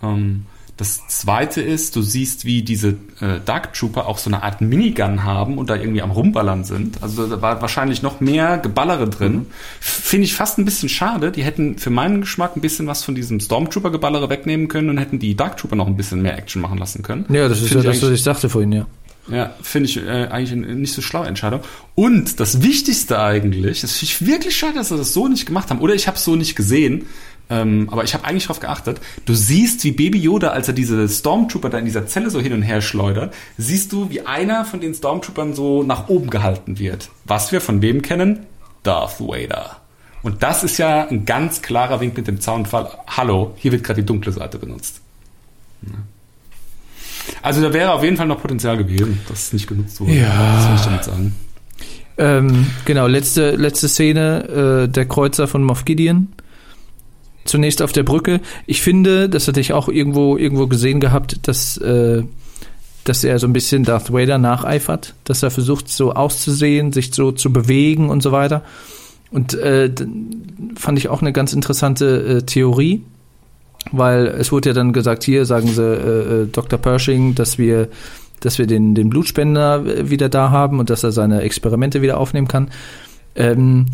Ähm, 0.03 0.45
das 0.77 1.07
zweite 1.07 1.61
ist, 1.61 1.95
du 1.95 2.01
siehst, 2.01 2.45
wie 2.45 2.63
diese 2.63 2.95
äh, 3.21 3.39
Dark 3.45 3.73
Trooper 3.73 4.07
auch 4.07 4.17
so 4.17 4.29
eine 4.29 4.41
Art 4.41 4.59
Minigun 4.59 5.23
haben 5.23 5.59
und 5.59 5.69
da 5.69 5.75
irgendwie 5.75 6.01
am 6.01 6.09
Rumballern 6.09 6.63
sind. 6.63 6.97
Also 7.03 7.27
da 7.27 7.41
war 7.43 7.61
wahrscheinlich 7.61 8.01
noch 8.01 8.21
mehr 8.21 8.57
Geballere 8.57 9.07
drin. 9.07 9.45
Finde 9.79 10.25
ich 10.25 10.33
fast 10.33 10.57
ein 10.57 10.65
bisschen 10.65 10.89
schade. 10.89 11.31
Die 11.31 11.43
hätten 11.43 11.77
für 11.77 11.91
meinen 11.91 12.21
Geschmack 12.21 12.55
ein 12.55 12.61
bisschen 12.61 12.87
was 12.87 13.03
von 13.03 13.13
diesem 13.13 13.39
Stormtrooper-Geballere 13.39 14.29
wegnehmen 14.29 14.67
können 14.67 14.89
und 14.89 14.97
hätten 14.97 15.19
die 15.19 15.35
Dark 15.35 15.57
Trooper 15.57 15.75
noch 15.75 15.85
ein 15.85 15.95
bisschen 15.95 16.23
mehr 16.23 16.35
Action 16.37 16.59
machen 16.59 16.79
lassen 16.79 17.03
können. 17.03 17.25
Ja, 17.29 17.47
das 17.47 17.61
ist 17.61 17.69
Find 17.69 17.83
ja 17.83 17.91
das, 17.91 18.01
was 18.01 18.09
ich 18.09 18.23
sagte 18.23 18.49
vorhin, 18.49 18.71
ja. 18.71 18.87
ja, 19.29 19.53
finde 19.61 19.89
ich 19.89 19.97
äh, 19.97 20.27
eigentlich 20.27 20.53
eine 20.53 20.73
nicht 20.73 20.93
so 20.93 21.03
schlaue 21.03 21.27
Entscheidung. 21.27 21.59
Und 21.93 22.39
das 22.39 22.63
Wichtigste 22.63 23.19
eigentlich, 23.19 23.81
das 23.81 23.91
finde 23.91 24.11
ich 24.11 24.25
wirklich 24.25 24.57
schade, 24.57 24.73
dass 24.73 24.89
sie 24.89 24.97
das 24.97 25.13
so 25.13 25.27
nicht 25.27 25.45
gemacht 25.45 25.69
haben. 25.69 25.81
Oder 25.81 25.93
ich 25.93 26.07
habe 26.07 26.17
es 26.17 26.23
so 26.23 26.35
nicht 26.35 26.55
gesehen. 26.55 27.05
Ähm, 27.53 27.87
aber 27.91 28.03
ich 28.03 28.13
habe 28.13 28.25
eigentlich 28.25 28.43
darauf 28.43 28.59
geachtet. 28.59 28.99
Du 29.25 29.33
siehst, 29.33 29.83
wie 29.83 29.91
Baby 29.91 30.19
Yoda, 30.19 30.49
als 30.49 30.67
er 30.67 30.73
diese 30.73 31.07
Stormtrooper 31.07 31.69
da 31.69 31.77
in 31.77 31.85
dieser 31.85 32.07
Zelle 32.07 32.31
so 32.31 32.39
hin 32.39 32.53
und 32.53 32.63
her 32.63 32.81
schleudert, 32.81 33.33
siehst 33.57 33.91
du, 33.91 34.09
wie 34.09 34.25
einer 34.25 34.65
von 34.65 34.79
den 34.79 34.93
Stormtroopern 34.93 35.53
so 35.53 35.83
nach 35.83 36.09
oben 36.09 36.29
gehalten 36.29 36.79
wird. 36.79 37.09
Was 37.25 37.51
wir 37.51 37.61
von 37.61 37.81
wem 37.81 38.01
kennen? 38.01 38.45
Darth 38.81 39.19
Vader. 39.19 39.77
Und 40.23 40.41
das 40.41 40.63
ist 40.63 40.77
ja 40.77 41.07
ein 41.07 41.25
ganz 41.25 41.61
klarer 41.61 41.99
Wink 41.99 42.17
mit 42.17 42.27
dem 42.27 42.39
Zaunfall. 42.39 42.89
Hallo, 43.07 43.53
hier 43.57 43.71
wird 43.71 43.83
gerade 43.83 44.01
die 44.01 44.05
dunkle 44.05 44.31
Seite 44.31 44.57
benutzt. 44.57 45.01
Also 47.41 47.61
da 47.61 47.73
wäre 47.73 47.91
auf 47.91 48.03
jeden 48.03 48.17
Fall 48.17 48.27
noch 48.27 48.41
Potenzial 48.41 48.77
gewesen, 48.77 49.19
das 49.27 49.53
nicht 49.53 49.67
genutzt 49.67 49.99
wurde. 49.99 50.13
Ja. 50.13 50.55
Das 50.55 50.67
will 50.67 50.75
ich 50.75 50.81
damit 50.81 51.03
sagen. 51.03 51.35
Ähm, 52.17 52.67
genau, 52.85 53.07
letzte, 53.07 53.51
letzte 53.51 53.89
Szene, 53.89 54.85
äh, 54.85 54.87
der 54.87 55.05
Kreuzer 55.05 55.47
von 55.47 55.63
Moff 55.63 55.83
Gideon. 55.85 56.29
Zunächst 57.45 57.81
auf 57.81 57.91
der 57.91 58.03
Brücke. 58.03 58.39
Ich 58.65 58.81
finde, 58.81 59.29
das 59.29 59.47
hatte 59.47 59.59
ich 59.59 59.73
auch 59.73 59.89
irgendwo, 59.89 60.37
irgendwo 60.37 60.67
gesehen 60.67 60.99
gehabt, 60.99 61.47
dass, 61.47 61.77
äh, 61.77 62.23
dass 63.03 63.23
er 63.23 63.39
so 63.39 63.47
ein 63.47 63.53
bisschen 63.53 63.83
Darth 63.83 64.13
Vader 64.13 64.37
nacheifert, 64.37 65.13
dass 65.25 65.43
er 65.43 65.51
versucht, 65.51 65.89
so 65.89 66.13
auszusehen, 66.13 66.93
sich 66.93 67.13
so 67.13 67.31
zu 67.31 67.51
bewegen 67.51 68.09
und 68.09 68.23
so 68.23 68.31
weiter. 68.31 68.63
Und 69.31 69.55
äh, 69.55 69.89
fand 70.75 70.97
ich 70.99 71.09
auch 71.09 71.21
eine 71.21 71.33
ganz 71.33 71.53
interessante 71.53 72.37
äh, 72.37 72.41
Theorie, 72.43 73.03
weil 73.91 74.27
es 74.27 74.51
wurde 74.51 74.69
ja 74.69 74.73
dann 74.73 74.93
gesagt, 74.93 75.23
hier 75.23 75.45
sagen 75.45 75.67
sie 75.67 75.83
äh, 75.83 76.43
äh, 76.43 76.47
Dr. 76.47 76.79
Pershing, 76.79 77.35
dass 77.35 77.57
wir 77.57 77.89
dass 78.43 78.57
wir 78.57 78.67
den, 78.67 78.93
den 78.93 79.09
Blutspender 79.09 79.85
äh, 79.85 80.09
wieder 80.09 80.29
da 80.29 80.51
haben 80.51 80.79
und 80.79 80.89
dass 80.89 81.03
er 81.03 81.11
seine 81.11 81.41
Experimente 81.41 82.01
wieder 82.01 82.19
aufnehmen 82.19 82.47
kann. 82.47 82.69
Ähm, 83.35 83.85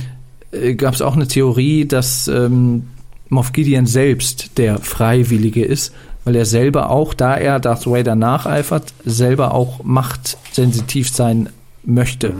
äh, 0.52 0.76
Gab 0.76 0.94
es 0.94 1.02
auch 1.02 1.16
eine 1.16 1.28
Theorie, 1.28 1.86
dass 1.86 2.28
ähm, 2.28 2.88
Moff 3.30 3.52
Gideon 3.54 3.86
selbst 3.86 4.58
der 4.58 4.80
Freiwillige 4.80 5.64
ist, 5.64 5.94
weil 6.26 6.36
er 6.36 6.46
selber 6.46 6.90
auch, 6.90 7.14
da 7.14 7.36
er 7.36 7.60
Darth 7.60 7.86
Vader 7.88 8.16
nacheifert, 8.16 8.94
selber 9.06 9.54
auch 9.54 9.84
machtsensitiv 9.84 11.10
sein 11.12 11.50
möchte. 11.84 12.34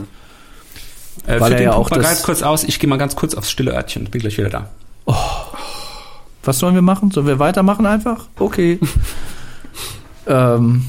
Äh, 1.26 1.38
Weil 1.40 1.50
für 1.50 1.54
er 1.54 1.58
den 1.58 1.64
ja 1.64 1.72
auch 1.74 1.90
mal 1.90 1.96
das- 1.96 2.06
ganz 2.06 2.22
kurz 2.22 2.42
aus. 2.42 2.64
Ich 2.64 2.78
gehe 2.78 2.88
mal 2.88 2.96
ganz 2.98 3.16
kurz 3.16 3.34
aufs 3.34 3.50
stille 3.50 3.72
Örtchen. 3.72 4.04
Bin 4.04 4.20
gleich 4.20 4.36
wieder 4.38 4.50
da. 4.50 4.68
Was 6.42 6.58
sollen 6.58 6.74
wir 6.74 6.82
machen? 6.82 7.10
Sollen 7.10 7.26
wir 7.26 7.38
weitermachen 7.38 7.86
einfach? 7.86 8.26
Okay. 8.38 8.78
ähm, 10.26 10.84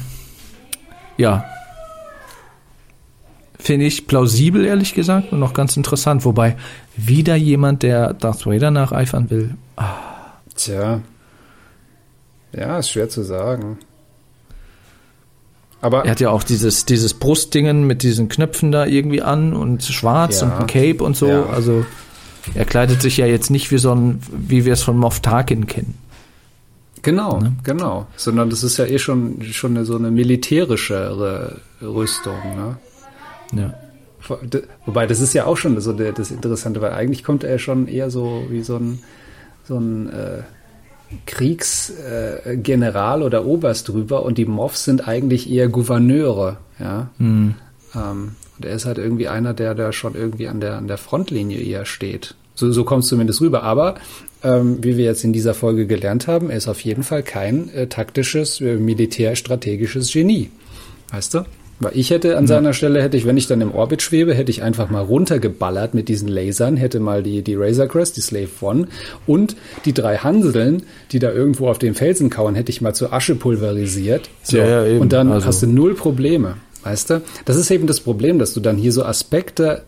ja. 1.16 1.44
finde 3.58 3.86
ich 3.86 4.06
plausibel, 4.08 4.64
ehrlich 4.64 4.94
gesagt, 4.94 5.32
und 5.32 5.38
noch 5.38 5.54
ganz 5.54 5.76
interessant. 5.76 6.24
Wobei 6.24 6.56
wieder 6.96 7.36
jemand, 7.36 7.82
der 7.84 8.12
Darth 8.14 8.44
Vader 8.46 8.70
nacheifern 8.70 9.30
will. 9.30 9.54
Tja. 10.54 11.00
Ja, 12.52 12.78
ist 12.78 12.90
schwer 12.90 13.08
zu 13.08 13.22
sagen. 13.22 13.78
Aber 15.80 16.04
er 16.04 16.12
hat 16.12 16.20
ja 16.20 16.30
auch 16.30 16.44
dieses, 16.44 16.84
dieses 16.84 17.14
Brustdingen 17.14 17.86
mit 17.86 18.02
diesen 18.02 18.28
Knöpfen 18.28 18.70
da 18.70 18.86
irgendwie 18.86 19.22
an 19.22 19.52
und 19.52 19.82
schwarz 19.82 20.40
Ja. 20.40 20.46
und 20.46 20.52
ein 20.52 20.66
Cape 20.66 21.02
und 21.02 21.16
so. 21.16 21.26
Ja. 21.28 21.46
Also 21.46 21.84
er 22.54 22.64
kleidet 22.64 23.02
sich 23.02 23.16
ja 23.16 23.26
jetzt 23.26 23.50
nicht 23.50 23.70
wie 23.70 23.78
so 23.78 23.92
ein, 23.94 24.20
wie 24.30 24.64
wir 24.64 24.74
es 24.74 24.82
von 24.82 24.96
Moff 24.96 25.20
Tarkin 25.20 25.66
kennen. 25.66 25.94
Genau, 27.02 27.42
genau. 27.64 28.06
Sondern 28.16 28.48
das 28.48 28.62
ist 28.62 28.76
ja 28.76 28.84
eh 28.84 28.98
schon, 29.00 29.42
schon 29.42 29.72
eine, 29.76 29.84
so 29.84 29.96
eine 29.96 30.12
militärischere 30.12 31.60
Rüstung. 31.80 32.36
Ne? 32.54 32.76
Ja. 33.60 33.74
Wobei, 34.86 35.08
das 35.08 35.18
ist 35.20 35.32
ja 35.34 35.46
auch 35.46 35.56
schon 35.56 35.80
so 35.80 35.92
der, 35.92 36.12
das 36.12 36.30
Interessante, 36.30 36.80
weil 36.80 36.92
eigentlich 36.92 37.24
kommt 37.24 37.42
er 37.42 37.58
schon 37.58 37.88
eher 37.88 38.08
so 38.08 38.44
wie 38.50 38.62
so 38.62 38.76
ein, 38.76 39.00
so 39.64 39.78
ein 39.78 40.10
äh, 40.10 40.42
Kriegsgeneral 41.26 43.20
äh, 43.20 43.24
oder 43.24 43.44
Oberst 43.44 43.88
drüber 43.88 44.24
und 44.24 44.38
die 44.38 44.46
Moffs 44.46 44.84
sind 44.84 45.06
eigentlich 45.06 45.50
eher 45.50 45.68
Gouverneure. 45.68 46.58
Ja? 46.78 47.10
Mhm. 47.18 47.54
Ähm, 47.94 48.36
und 48.58 48.64
er 48.66 48.74
ist 48.74 48.84
halt 48.84 48.98
irgendwie 48.98 49.28
einer, 49.28 49.54
der 49.54 49.74
da 49.74 49.92
schon 49.92 50.14
irgendwie 50.14 50.48
an 50.48 50.60
der, 50.60 50.76
an 50.76 50.86
der 50.86 50.98
Frontlinie 50.98 51.60
eher 51.60 51.84
steht. 51.84 52.34
So, 52.54 52.70
so 52.70 52.84
kommt 52.84 53.04
es 53.04 53.08
zumindest 53.08 53.40
rüber. 53.40 53.62
Aber 53.62 53.96
ähm, 54.42 54.82
wie 54.82 54.96
wir 54.96 55.04
jetzt 55.04 55.24
in 55.24 55.32
dieser 55.32 55.54
Folge 55.54 55.86
gelernt 55.86 56.26
haben, 56.26 56.50
er 56.50 56.56
ist 56.56 56.68
auf 56.68 56.80
jeden 56.80 57.02
Fall 57.02 57.22
kein 57.22 57.68
äh, 57.70 57.86
taktisches, 57.86 58.60
äh, 58.60 58.76
militärstrategisches 58.76 60.12
Genie. 60.12 60.50
Weißt 61.10 61.34
du? 61.34 61.44
Weil 61.82 61.92
ich 61.94 62.10
hätte 62.10 62.36
an 62.38 62.46
seiner 62.46 62.72
Stelle, 62.72 63.02
hätte 63.02 63.16
ich, 63.16 63.26
wenn 63.26 63.36
ich 63.36 63.46
dann 63.46 63.60
im 63.60 63.74
Orbit 63.74 64.02
schwebe, 64.02 64.34
hätte 64.34 64.50
ich 64.50 64.62
einfach 64.62 64.88
mal 64.90 65.00
runtergeballert 65.02 65.94
mit 65.94 66.08
diesen 66.08 66.28
Lasern, 66.28 66.76
hätte 66.76 67.00
mal 67.00 67.22
die, 67.22 67.42
die 67.42 67.54
Razor 67.54 67.86
Crest, 67.88 68.16
die 68.16 68.20
Slave 68.20 68.48
One 68.60 68.88
und 69.26 69.56
die 69.84 69.92
drei 69.92 70.16
Hanseln, 70.18 70.84
die 71.10 71.18
da 71.18 71.32
irgendwo 71.32 71.68
auf 71.68 71.78
den 71.78 71.94
Felsen 71.94 72.30
kauen, 72.30 72.54
hätte 72.54 72.70
ich 72.70 72.80
mal 72.80 72.94
zu 72.94 73.12
Asche 73.12 73.34
pulverisiert. 73.34 74.30
So. 74.42 74.58
Ja, 74.58 74.66
ja, 74.66 74.86
eben. 74.86 75.00
Und 75.00 75.12
dann 75.12 75.30
Also- 75.32 75.46
hast 75.46 75.62
du 75.62 75.66
null 75.66 75.94
Probleme. 75.94 76.56
Weißt 76.84 77.10
du? 77.10 77.22
Das 77.44 77.56
ist 77.56 77.70
eben 77.70 77.86
das 77.86 78.00
Problem, 78.00 78.38
dass 78.40 78.54
du 78.54 78.60
dann 78.60 78.76
hier 78.76 78.90
so 78.90 79.04
Aspekte 79.04 79.82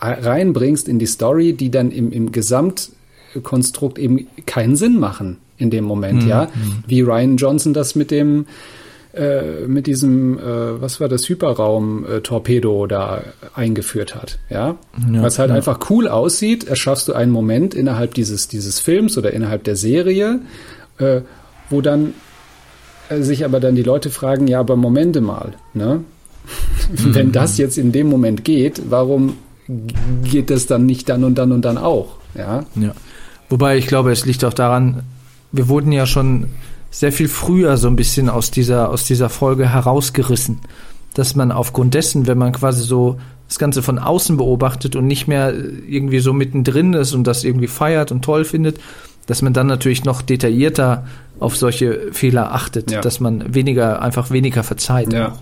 reinbringst 0.00 0.88
in 0.88 0.98
die 0.98 1.04
Story, 1.06 1.52
die 1.52 1.70
dann 1.70 1.90
im, 1.90 2.12
im 2.12 2.32
Gesamtkonstrukt 2.32 3.98
eben 3.98 4.26
keinen 4.46 4.76
Sinn 4.76 4.98
machen 4.98 5.36
in 5.58 5.68
dem 5.70 5.84
Mhm. 5.84 5.88
Moment, 5.88 6.22
ja. 6.26 6.48
Wie 6.86 7.02
Ryan 7.02 7.36
Johnson 7.36 7.74
das 7.74 7.94
mit 7.94 8.10
dem 8.10 8.46
äh, 9.12 9.66
mit 9.66 9.88
diesem, 9.88 10.38
äh, 10.38 10.80
was 10.80 11.00
war 11.00 11.08
das, 11.08 11.28
Hyperraum-Torpedo 11.28 12.86
da 12.86 13.22
eingeführt 13.54 14.14
hat, 14.14 14.38
ja. 14.48 14.76
Ja, 15.12 15.26
es 15.26 15.38
halt 15.38 15.50
ja. 15.50 15.56
einfach 15.56 15.90
cool 15.90 16.06
aussieht, 16.06 16.68
erschaffst 16.68 17.08
du 17.08 17.14
einen 17.14 17.32
Moment 17.32 17.74
innerhalb 17.74 18.14
dieses, 18.14 18.46
dieses 18.46 18.78
Films 18.78 19.18
oder 19.18 19.32
innerhalb 19.32 19.64
der 19.64 19.74
Serie, 19.74 20.40
äh, 20.98 21.22
wo 21.70 21.80
dann 21.80 22.14
äh, 23.08 23.22
sich 23.22 23.44
aber 23.44 23.58
dann 23.58 23.74
die 23.74 23.82
Leute 23.82 24.10
fragen, 24.10 24.46
ja, 24.46 24.60
aber 24.60 24.76
Momente 24.76 25.20
mal, 25.20 25.54
ne? 25.74 26.04
Mhm. 26.90 27.14
Wenn 27.14 27.32
das 27.32 27.56
jetzt 27.56 27.78
in 27.78 27.92
dem 27.92 28.08
Moment 28.08 28.44
geht, 28.44 28.90
warum 28.90 29.36
geht 30.24 30.50
das 30.50 30.66
dann 30.66 30.86
nicht 30.86 31.08
dann 31.08 31.22
und 31.22 31.36
dann 31.36 31.52
und 31.52 31.64
dann 31.64 31.78
auch, 31.78 32.16
ja? 32.34 32.64
Ja. 32.74 32.94
Wobei 33.48 33.76
ich 33.76 33.86
glaube, 33.86 34.10
es 34.10 34.26
liegt 34.26 34.44
auch 34.44 34.54
daran, 34.54 35.02
wir 35.52 35.68
wurden 35.68 35.92
ja 35.92 36.06
schon 36.06 36.46
sehr 36.90 37.12
viel 37.12 37.28
früher 37.28 37.76
so 37.76 37.88
ein 37.88 37.96
bisschen 37.96 38.28
aus 38.28 38.50
dieser, 38.50 38.90
aus 38.90 39.04
dieser 39.04 39.28
Folge 39.28 39.68
herausgerissen. 39.68 40.60
Dass 41.14 41.34
man 41.34 41.52
aufgrund 41.52 41.94
dessen, 41.94 42.26
wenn 42.26 42.38
man 42.38 42.52
quasi 42.52 42.82
so 42.82 43.18
das 43.48 43.58
Ganze 43.58 43.82
von 43.82 43.98
außen 43.98 44.36
beobachtet 44.36 44.94
und 44.94 45.06
nicht 45.06 45.26
mehr 45.26 45.52
äh, 45.52 45.58
irgendwie 45.88 46.20
so 46.20 46.32
mittendrin 46.32 46.92
ist 46.92 47.12
und 47.14 47.24
das 47.26 47.42
irgendwie 47.44 47.66
feiert 47.66 48.12
und 48.12 48.22
toll 48.24 48.44
findet, 48.44 48.78
dass 49.26 49.42
man 49.42 49.52
dann 49.52 49.66
natürlich 49.66 50.04
noch 50.04 50.22
detaillierter 50.22 51.06
auf 51.40 51.56
solche 51.56 52.12
Fehler 52.12 52.52
achtet, 52.52 52.90
Ja. 52.90 53.00
dass 53.00 53.18
man 53.20 53.54
weniger, 53.54 54.02
einfach 54.02 54.30
weniger 54.30 54.62
verzeiht. 54.62 55.12
Ja. 55.12 55.36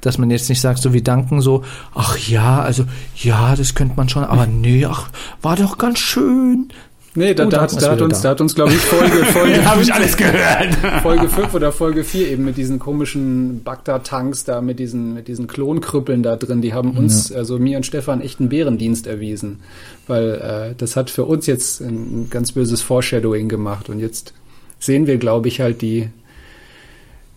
Dass 0.00 0.18
man 0.18 0.30
jetzt 0.30 0.48
nicht 0.48 0.60
sagt, 0.60 0.80
so 0.80 0.92
wie 0.92 1.02
Danken, 1.02 1.40
so, 1.40 1.62
ach 1.94 2.16
ja, 2.18 2.60
also, 2.60 2.84
ja, 3.16 3.54
das 3.54 3.74
könnte 3.74 3.94
man 3.96 4.08
schon, 4.08 4.24
aber 4.24 4.46
nee, 4.50 4.84
ach, 4.86 5.08
war 5.42 5.56
doch 5.56 5.78
ganz 5.78 5.98
schön. 5.98 6.68
Nee, 7.14 7.34
da, 7.34 7.44
Oh, 7.46 7.50
da, 7.50 7.56
da 7.58 7.62
hat, 7.64 7.82
da, 7.82 7.90
hat 7.90 8.00
uns, 8.00 8.18
da. 8.18 8.22
da 8.22 8.30
hat 8.30 8.40
uns, 8.40 8.54
glaube 8.54 8.72
ich, 8.72 8.78
Folge, 8.78 9.24
Folge, 9.32 9.64
Habe 9.66 9.82
ich 9.82 9.92
alles 9.92 10.16
gehört. 10.16 10.74
Folge 11.02 11.28
5 11.28 11.52
oder 11.54 11.70
Folge 11.70 12.04
4 12.04 12.30
eben 12.30 12.44
mit 12.44 12.56
diesen 12.56 12.78
komischen 12.78 13.62
Bagdad-Tanks 13.62 14.44
da, 14.44 14.62
mit 14.62 14.78
diesen, 14.78 15.12
mit 15.12 15.28
diesen 15.28 15.46
Klonkrüppeln 15.46 16.22
da 16.22 16.36
drin, 16.36 16.62
die 16.62 16.72
haben 16.72 16.92
uns, 16.92 17.30
also 17.30 17.58
mir 17.58 17.76
und 17.76 17.84
Stefan, 17.84 18.22
echt 18.22 18.40
einen 18.40 18.48
Bärendienst 18.48 19.06
erwiesen. 19.06 19.60
Weil 20.06 20.30
äh, 20.70 20.74
das 20.76 20.96
hat 20.96 21.10
für 21.10 21.24
uns 21.24 21.46
jetzt 21.46 21.80
ein, 21.82 22.22
ein 22.22 22.26
ganz 22.30 22.52
böses 22.52 22.80
Foreshadowing 22.80 23.48
gemacht. 23.50 23.90
Und 23.90 23.98
jetzt 23.98 24.32
sehen 24.78 25.06
wir, 25.06 25.18
glaube 25.18 25.48
ich, 25.48 25.60
halt 25.60 25.82
die, 25.82 26.08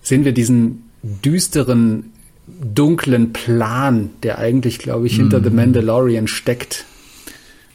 sehen 0.02 0.24
wir 0.24 0.32
diesen 0.32 0.90
düsteren, 1.04 2.12
dunklen 2.48 3.34
Plan, 3.34 4.12
der 4.24 4.38
eigentlich, 4.38 4.80
glaube 4.80 5.08
ich, 5.08 5.16
hinter 5.18 5.44
The 5.44 5.50
Mandalorian 5.50 6.28
steckt. 6.28 6.86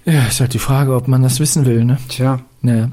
Ja, 0.05 0.27
ist 0.27 0.41
halt 0.41 0.55
die 0.55 0.59
Frage, 0.59 0.95
ob 0.95 1.09
man 1.09 1.23
das 1.23 1.41
wissen 1.41 1.67
will, 1.67 1.85
ne? 1.85 1.99
Tja. 2.09 2.41
Naja. 2.63 2.91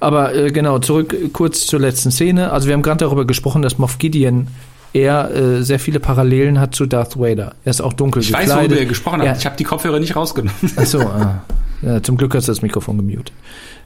Aber 0.00 0.34
äh, 0.34 0.50
genau, 0.50 0.78
zurück 0.78 1.12
äh, 1.12 1.28
kurz 1.28 1.66
zur 1.66 1.80
letzten 1.80 2.10
Szene. 2.10 2.52
Also 2.52 2.66
wir 2.68 2.74
haben 2.74 2.82
gerade 2.82 2.98
darüber 2.98 3.24
gesprochen, 3.24 3.62
dass 3.62 3.78
Moff 3.78 3.98
Gideon 3.98 4.48
eher 4.92 5.30
äh, 5.34 5.62
sehr 5.62 5.78
viele 5.78 6.00
Parallelen 6.00 6.60
hat 6.60 6.74
zu 6.74 6.86
Darth 6.86 7.18
Vader. 7.18 7.54
Er 7.64 7.70
ist 7.70 7.80
auch 7.80 7.92
dunkel 7.92 8.22
Ich 8.22 8.32
weiß, 8.32 8.40
gekleidet. 8.46 8.70
worüber 8.70 8.80
ihr 8.80 8.86
gesprochen 8.88 9.20
habt. 9.20 9.26
Ja. 9.26 9.36
Ich 9.36 9.46
habe 9.46 9.56
die 9.56 9.64
Kopfhörer 9.64 10.00
nicht 10.00 10.16
rausgenommen. 10.16 10.54
Achso, 10.76 11.00
ah. 11.00 11.42
ja, 11.82 12.02
zum 12.02 12.16
Glück 12.16 12.34
hast 12.34 12.48
du 12.48 12.52
das 12.52 12.62
Mikrofon 12.62 12.96
gemutet. 12.98 13.32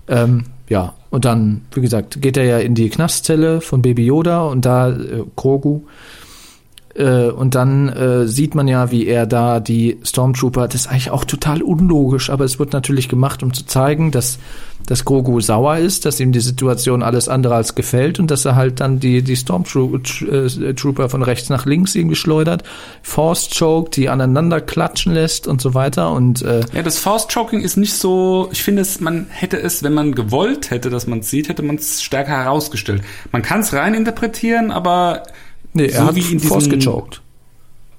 Ähm, 0.08 0.44
ja, 0.68 0.94
und 1.10 1.24
dann, 1.24 1.62
wie 1.72 1.80
gesagt, 1.80 2.20
geht 2.20 2.36
er 2.36 2.44
ja 2.44 2.58
in 2.58 2.74
die 2.74 2.90
Knastzelle 2.90 3.60
von 3.60 3.82
Baby 3.82 4.06
Yoda 4.06 4.42
und 4.42 4.64
da 4.64 4.90
äh, 4.90 5.24
Grogu. 5.36 5.82
Äh, 6.94 7.30
und 7.30 7.54
dann 7.54 7.88
äh, 7.88 8.26
sieht 8.26 8.54
man 8.54 8.66
ja, 8.66 8.90
wie 8.90 9.06
er 9.06 9.26
da 9.26 9.60
die 9.60 9.98
Stormtrooper, 10.02 10.66
das 10.66 10.82
ist 10.82 10.86
eigentlich 10.88 11.10
auch 11.10 11.24
total 11.24 11.62
unlogisch, 11.62 12.30
aber 12.30 12.44
es 12.44 12.58
wird 12.58 12.72
natürlich 12.72 13.08
gemacht, 13.08 13.44
um 13.44 13.54
zu 13.54 13.64
zeigen, 13.64 14.10
dass, 14.10 14.38
dass 14.86 15.04
Grogu 15.04 15.40
sauer 15.40 15.76
ist, 15.76 16.04
dass 16.04 16.18
ihm 16.18 16.32
die 16.32 16.40
Situation 16.40 17.04
alles 17.04 17.28
andere 17.28 17.54
als 17.54 17.76
gefällt 17.76 18.18
und 18.18 18.28
dass 18.30 18.44
er 18.44 18.56
halt 18.56 18.80
dann 18.80 18.98
die, 18.98 19.22
die 19.22 19.36
Stormtrooper 19.36 21.08
von 21.08 21.22
rechts 21.22 21.48
nach 21.48 21.64
links 21.64 21.94
irgendwie 21.94 22.16
schleudert, 22.16 22.64
Force 23.02 23.50
Choke, 23.56 23.90
die 23.90 24.08
aneinander 24.08 24.60
klatschen 24.60 25.14
lässt 25.14 25.46
und 25.46 25.60
so 25.60 25.74
weiter 25.74 26.10
und 26.10 26.42
äh, 26.42 26.62
Ja, 26.72 26.82
das 26.82 26.98
Force 26.98 27.28
Choking 27.28 27.60
ist 27.60 27.76
nicht 27.76 27.94
so, 27.94 28.48
ich 28.50 28.64
finde 28.64 28.82
es, 28.82 29.00
man 29.00 29.26
hätte 29.30 29.60
es, 29.60 29.84
wenn 29.84 29.94
man 29.94 30.12
gewollt 30.16 30.72
hätte, 30.72 30.90
dass 30.90 31.06
man 31.06 31.20
es 31.20 31.30
sieht, 31.30 31.48
hätte 31.48 31.62
man 31.62 31.76
es 31.76 32.02
stärker 32.02 32.32
herausgestellt. 32.32 33.02
Man 33.30 33.42
kann 33.42 33.60
es 33.60 33.72
rein 33.72 33.94
interpretieren, 33.94 34.72
aber 34.72 35.22
nee, 35.72 35.86
er 35.86 36.00
so 36.00 36.06
hat 36.06 36.14
wie 36.14 36.32
in 36.32 36.40
gechoked. 36.40 37.20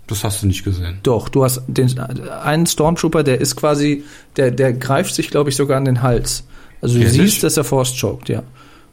das 0.07 0.23
hast 0.23 0.43
du 0.43 0.47
nicht 0.47 0.63
gesehen. 0.63 0.99
Doch, 1.03 1.29
du 1.29 1.43
hast 1.43 1.61
den 1.67 1.99
einen 1.99 2.65
Stormtrooper, 2.65 3.23
der 3.23 3.41
ist 3.41 3.55
quasi, 3.55 4.03
der, 4.35 4.51
der 4.51 4.73
greift 4.73 5.15
sich, 5.15 5.29
glaube 5.29 5.49
ich, 5.49 5.55
sogar 5.55 5.77
an 5.77 5.85
den 5.85 6.01
Hals. 6.01 6.43
Also 6.81 6.97
du 6.97 7.03
Ehrlich? 7.05 7.21
siehst, 7.21 7.43
dass 7.43 7.57
er 7.57 7.63
Force 7.63 7.95
choked, 7.99 8.29
ja. 8.29 8.43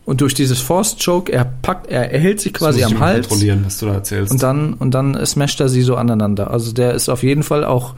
Und 0.08 0.22
durch 0.22 0.32
dieses 0.32 0.58
Force 0.58 0.96
Choke, 1.04 1.30
er 1.30 1.44
packt, 1.44 1.88
er, 1.88 2.10
er 2.10 2.18
hält 2.18 2.40
sich 2.40 2.54
quasi 2.54 2.82
am 2.82 2.98
Hals 2.98 3.28
kontrollieren, 3.28 3.62
was 3.66 3.76
du 3.78 3.84
da 3.84 3.92
erzählst. 3.92 4.32
und 4.32 4.42
dann 4.42 4.72
und 4.72 4.92
dann 4.92 5.26
smasht 5.26 5.60
er 5.60 5.68
sie 5.68 5.82
so 5.82 5.96
aneinander. 5.96 6.50
Also 6.50 6.72
der 6.72 6.94
ist 6.94 7.10
auf 7.10 7.22
jeden 7.22 7.42
Fall 7.42 7.62
auch 7.62 7.92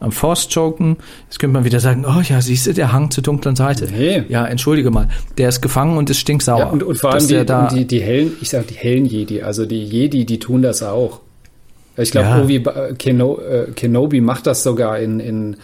am 0.00 0.12
Force 0.12 0.48
Choken. 0.52 0.96
Jetzt 1.24 1.38
könnte 1.38 1.54
man 1.54 1.64
wieder 1.64 1.80
sagen, 1.80 2.04
oh 2.06 2.20
ja, 2.20 2.40
siehst 2.40 2.66
du, 2.66 2.74
der 2.74 2.92
Hang 2.92 3.10
zur 3.10 3.22
dunklen 3.22 3.56
Seite. 3.56 3.88
Nee. 3.90 4.24
Ja, 4.28 4.46
entschuldige 4.46 4.90
mal, 4.90 5.08
der 5.36 5.48
ist 5.48 5.60
gefangen 5.60 5.96
und 5.96 6.08
ist 6.10 6.18
stinksauer. 6.18 6.58
Ja, 6.60 6.66
und, 6.66 6.82
und 6.82 6.98
vor 6.98 7.12
allem 7.12 7.26
die, 7.26 7.44
da, 7.44 7.68
die, 7.68 7.86
die 7.86 8.00
hellen, 8.00 8.32
ich 8.40 8.50
sag 8.50 8.66
die 8.66 8.74
hellen 8.74 9.06
Jedi, 9.06 9.42
also 9.42 9.66
die 9.66 9.84
Jedi, 9.84 10.24
die 10.24 10.38
tun 10.38 10.62
das 10.62 10.82
auch. 10.82 11.20
Ich 11.96 12.12
glaube, 12.12 12.28
Ja. 12.28 12.42
Obi 12.42 12.56
äh, 12.56 12.94
Keno, 12.94 13.40
äh, 13.40 13.72
Kenobi 13.74 14.20
macht 14.20 14.46
das 14.46 14.62
sogar 14.62 14.98
in, 15.00 15.18
in 15.18 15.56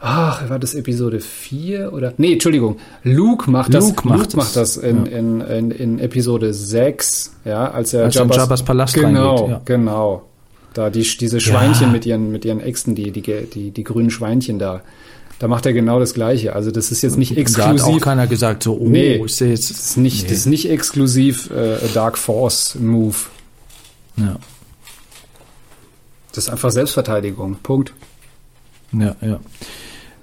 ach, 0.00 0.48
war 0.48 0.58
das 0.58 0.74
Episode 0.74 1.20
4 1.20 1.92
oder? 1.92 2.14
Nee, 2.16 2.34
Entschuldigung, 2.34 2.76
Luke 3.02 3.50
macht 3.50 3.74
das, 3.74 3.88
Luke 3.88 4.08
macht 4.08 4.28
es. 4.28 4.36
macht 4.36 4.56
das 4.56 4.76
in, 4.76 5.04
in, 5.06 5.40
in, 5.42 5.70
in 5.70 5.98
Episode 5.98 6.54
6, 6.54 7.36
ja, 7.44 7.70
als 7.70 7.92
er 7.92 8.04
Als 8.04 8.16
in 8.16 8.30
Jabba's 8.30 8.62
Palast 8.62 8.94
genau, 8.94 9.34
reingeht, 9.34 9.50
ja. 9.50 9.60
Genau, 9.64 10.22
Da 10.76 10.90
die, 10.90 11.00
diese 11.02 11.40
Schweinchen 11.40 11.90
mit 11.90 12.04
ihren, 12.04 12.30
mit 12.30 12.44
ihren 12.44 12.60
Äxten, 12.60 12.94
die, 12.94 13.10
die, 13.10 13.22
die, 13.22 13.70
die 13.70 13.84
grünen 13.84 14.10
Schweinchen 14.10 14.58
da. 14.58 14.82
Da 15.38 15.48
macht 15.48 15.64
er 15.64 15.72
genau 15.72 15.98
das 15.98 16.12
Gleiche. 16.12 16.54
Also 16.54 16.70
das 16.70 16.92
ist 16.92 17.00
jetzt 17.02 17.16
nicht 17.16 17.30
da 17.32 17.36
hat 17.36 17.46
auch 17.46 17.72
exklusiv. 17.74 18.02
keiner 18.02 18.26
gesagt, 18.26 18.62
so, 18.62 18.74
oh, 18.78 18.86
Nee. 18.88 19.22
ich 19.24 19.34
sehe 19.34 19.48
jetzt. 19.50 19.70
Das 19.70 19.78
ist 19.80 19.96
nicht, 19.96 20.24
das 20.30 20.38
ist 20.38 20.46
nicht 20.46 20.68
exklusiv 20.70 21.50
äh, 21.50 21.76
Dark 21.94 22.18
Force 22.18 22.74
Move. 22.74 23.16
Ja, 24.18 24.36
Das 26.32 26.44
ist 26.44 26.50
einfach 26.50 26.70
Selbstverteidigung. 26.70 27.56
Punkt. 27.62 27.92
ja, 28.92 29.16
ja. 29.22 29.40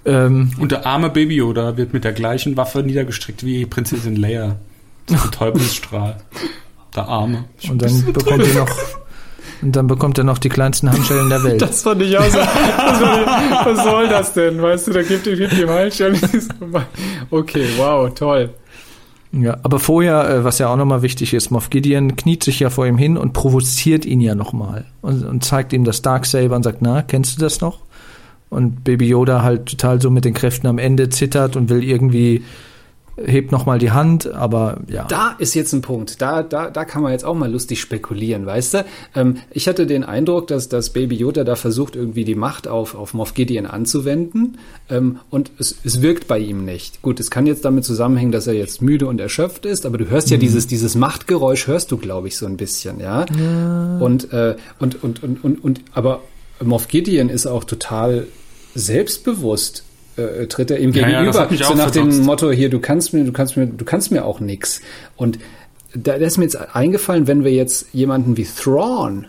Ähm, 0.05 0.51
Und 0.59 0.71
der 0.71 0.85
arme 0.85 1.09
Baby 1.09 1.35
Yoda 1.37 1.77
wird 1.77 1.93
mit 1.93 2.03
der 2.03 2.11
gleichen 2.13 2.57
Waffe 2.57 2.83
niedergestreckt 2.83 3.43
wie 3.45 3.65
Prinzessin 3.65 4.15
Leia. 4.15 4.57
Der 5.09 5.19
Teufelsstrahl. 5.31 6.17
Der 6.95 7.07
arme. 7.07 7.45
und 7.69 7.81
dann 7.81 8.13
bekommt 8.13 8.45
ihr 8.45 8.53
noch, 8.53 8.69
Und 9.63 9.75
dann 9.75 9.87
bekommt 9.87 10.17
er 10.17 10.25
noch 10.25 10.39
die 10.39 10.49
kleinsten 10.49 10.91
Handschellen 10.91 11.29
der 11.29 11.43
Welt. 11.43 11.61
Das 11.61 11.83
fand 11.83 12.01
ich 12.01 12.17
auch 12.17 12.23
so. 12.25 12.37
Ich, 12.37 13.65
was 13.65 13.83
soll 13.83 14.09
das 14.09 14.33
denn? 14.33 14.61
Weißt 14.61 14.87
du, 14.87 14.91
da 14.91 15.03
gibt 15.03 15.25
ihm 15.25 15.37
die 15.37 15.67
Handschellen. 15.67 16.19
Okay, 17.29 17.65
wow, 17.77 18.13
toll. 18.13 18.49
Ja, 19.31 19.57
aber 19.63 19.79
vorher, 19.79 20.29
äh, 20.29 20.43
was 20.43 20.59
ja 20.59 20.67
auch 20.67 20.75
nochmal 20.75 21.01
wichtig 21.01 21.33
ist, 21.33 21.49
Moff 21.49 21.69
Gideon 21.69 22.15
kniet 22.15 22.43
sich 22.43 22.59
ja 22.59 22.69
vor 22.69 22.85
ihm 22.85 22.97
hin 22.97 23.17
und 23.17 23.33
provoziert 23.33 24.05
ihn 24.05 24.21
ja 24.21 24.35
nochmal 24.35 24.85
und, 25.01 25.25
und 25.25 25.43
zeigt 25.43 25.73
ihm 25.73 25.85
das 25.85 26.03
Darksaber 26.03 26.55
und 26.55 26.63
sagt, 26.63 26.81
na, 26.81 27.01
kennst 27.01 27.37
du 27.37 27.41
das 27.41 27.61
noch? 27.61 27.79
Und 28.49 28.83
Baby 28.83 29.07
Yoda 29.07 29.41
halt 29.41 29.65
total 29.65 29.99
so 30.01 30.11
mit 30.11 30.25
den 30.25 30.35
Kräften 30.35 30.67
am 30.67 30.77
Ende 30.77 31.09
zittert 31.09 31.55
und 31.55 31.69
will 31.69 31.83
irgendwie 31.83 32.43
hebt 33.17 33.51
noch 33.51 33.65
mal 33.65 33.79
die 33.79 33.91
Hand, 33.91 34.31
aber 34.31 34.79
ja. 34.87 35.05
Da 35.05 35.35
ist 35.37 35.53
jetzt 35.53 35.73
ein 35.73 35.81
Punkt. 35.81 36.21
Da, 36.21 36.41
da, 36.41 36.69
da 36.69 36.85
kann 36.85 37.03
man 37.03 37.11
jetzt 37.11 37.25
auch 37.25 37.35
mal 37.35 37.51
lustig 37.51 37.79
spekulieren, 37.79 38.45
weißt 38.45 38.73
du? 38.73 38.85
Ähm, 39.15 39.37
ich 39.51 39.67
hatte 39.67 39.85
den 39.85 40.03
Eindruck, 40.03 40.47
dass, 40.47 40.69
dass 40.69 40.91
Baby 40.91 41.15
Yoda 41.15 41.43
da 41.43 41.55
versucht, 41.55 41.95
irgendwie 41.95 42.25
die 42.25 42.35
Macht 42.35 42.67
auf, 42.67 42.95
auf 42.95 43.13
Moff 43.13 43.33
Gideon 43.33 43.65
anzuwenden. 43.65 44.57
Ähm, 44.89 45.19
und 45.29 45.51
es, 45.59 45.75
es 45.83 46.01
wirkt 46.01 46.27
bei 46.27 46.39
ihm 46.39 46.65
nicht. 46.65 47.01
Gut, 47.01 47.19
es 47.19 47.29
kann 47.29 47.45
jetzt 47.45 47.65
damit 47.65 47.85
zusammenhängen, 47.85 48.31
dass 48.31 48.47
er 48.47 48.53
jetzt 48.53 48.81
müde 48.81 49.07
und 49.07 49.21
erschöpft 49.21 49.65
ist, 49.65 49.85
aber 49.85 49.97
du 49.97 50.09
hörst 50.09 50.29
ja 50.31 50.37
mhm. 50.37 50.41
dieses, 50.41 50.67
dieses 50.67 50.95
Machtgeräusch, 50.95 51.67
hörst 51.67 51.91
du, 51.91 51.97
glaube 51.97 52.27
ich, 52.27 52.37
so 52.37 52.45
ein 52.47 52.57
bisschen, 52.57 52.99
ja. 52.99 53.25
ja. 53.37 53.97
Und, 53.99 54.33
äh, 54.33 54.55
und, 54.79 55.03
und, 55.03 55.23
und, 55.23 55.43
und, 55.43 55.63
und, 55.63 55.81
aber 55.93 56.21
Moff 56.63 56.87
Gideon 56.87 57.29
ist 57.29 57.45
auch 57.45 57.63
total 57.63 58.27
selbstbewusst 58.75 59.82
äh, 60.17 60.47
tritt 60.47 60.71
er 60.71 60.79
ihm 60.79 60.91
gegenüber. 60.91 61.47
Ja, 61.49 61.55
ja, 61.55 61.67
so 61.67 61.73
nach 61.73 61.91
dem 61.91 62.21
Motto 62.21 62.51
hier, 62.51 62.69
du 62.69 62.79
kannst 62.79 63.13
mir, 63.13 63.23
du 63.23 63.31
kannst 63.31 63.57
mir, 63.57 63.67
du 63.67 63.85
kannst 63.85 64.11
mir 64.11 64.25
auch 64.25 64.39
nix. 64.39 64.81
Und 65.15 65.39
da, 65.95 66.13
ist 66.13 66.37
mir 66.37 66.45
jetzt 66.45 66.75
eingefallen, 66.75 67.27
wenn 67.27 67.43
wir 67.43 67.51
jetzt 67.51 67.87
jemanden 67.93 68.37
wie 68.37 68.45
Thrawn 68.45 69.27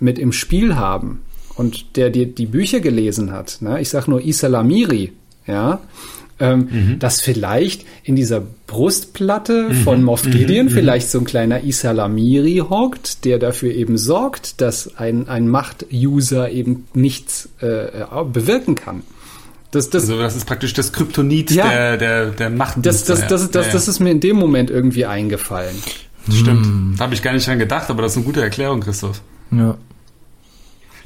mit 0.00 0.18
im 0.18 0.32
Spiel 0.32 0.76
haben 0.76 1.22
und 1.56 1.96
der 1.96 2.10
dir 2.10 2.26
die 2.26 2.46
Bücher 2.46 2.80
gelesen 2.80 3.32
hat, 3.32 3.58
ne? 3.60 3.80
ich 3.80 3.88
sag 3.88 4.06
nur 4.06 4.24
Isalamiri, 4.24 5.12
ja, 5.46 5.80
ähm, 6.40 6.68
mhm. 6.70 6.98
dass 6.98 7.20
vielleicht 7.20 7.84
in 8.04 8.14
dieser 8.14 8.42
Brustplatte 8.66 9.68
mhm. 9.70 9.74
von 9.74 10.04
Moff. 10.04 10.22
Gideon 10.22 10.66
mhm. 10.66 10.70
vielleicht 10.70 11.10
so 11.10 11.18
ein 11.18 11.24
kleiner 11.24 11.64
Isalamiri 11.64 12.62
hockt, 12.68 13.24
der 13.24 13.38
dafür 13.38 13.74
eben 13.74 13.98
sorgt, 13.98 14.60
dass 14.60 14.96
ein, 14.96 15.28
ein 15.28 15.48
Macht-User 15.48 16.50
eben 16.50 16.86
nichts 16.94 17.48
äh, 17.60 18.04
bewirken 18.32 18.76
kann. 18.76 19.02
Das, 19.70 19.90
das, 19.90 20.04
also 20.04 20.18
das 20.18 20.34
ist 20.34 20.46
praktisch 20.46 20.72
das 20.72 20.92
Kryptonit 20.92 21.50
ja, 21.50 21.68
der, 21.68 21.96
der, 21.98 22.26
der 22.30 22.50
Macht. 22.50 22.76
Das, 22.78 23.04
das, 23.04 23.26
das, 23.26 23.50
das, 23.50 23.66
ja, 23.66 23.72
das 23.72 23.86
ist 23.86 24.00
mir 24.00 24.10
in 24.10 24.20
dem 24.20 24.36
Moment 24.36 24.70
irgendwie 24.70 25.04
eingefallen. 25.04 25.76
Stimmt. 26.30 26.66
Hm. 26.66 26.94
Da 26.96 27.04
habe 27.04 27.14
ich 27.14 27.22
gar 27.22 27.32
nicht 27.32 27.46
dran 27.46 27.58
gedacht, 27.58 27.90
aber 27.90 28.02
das 28.02 28.12
ist 28.12 28.18
eine 28.18 28.26
gute 28.26 28.40
Erklärung, 28.40 28.80
Christoph. 28.80 29.20
Ja. 29.50 29.76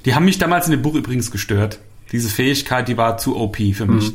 Die 0.04 0.14
haben 0.14 0.24
mich 0.24 0.38
damals 0.38 0.66
in 0.66 0.72
dem 0.72 0.82
Buch 0.82 0.94
übrigens 0.94 1.30
gestört. 1.30 1.78
Diese 2.12 2.28
Fähigkeit, 2.28 2.88
die 2.88 2.96
war 2.96 3.18
zu 3.18 3.36
OP 3.36 3.56
für 3.56 3.86
mich. 3.86 4.08
Hm. 4.08 4.14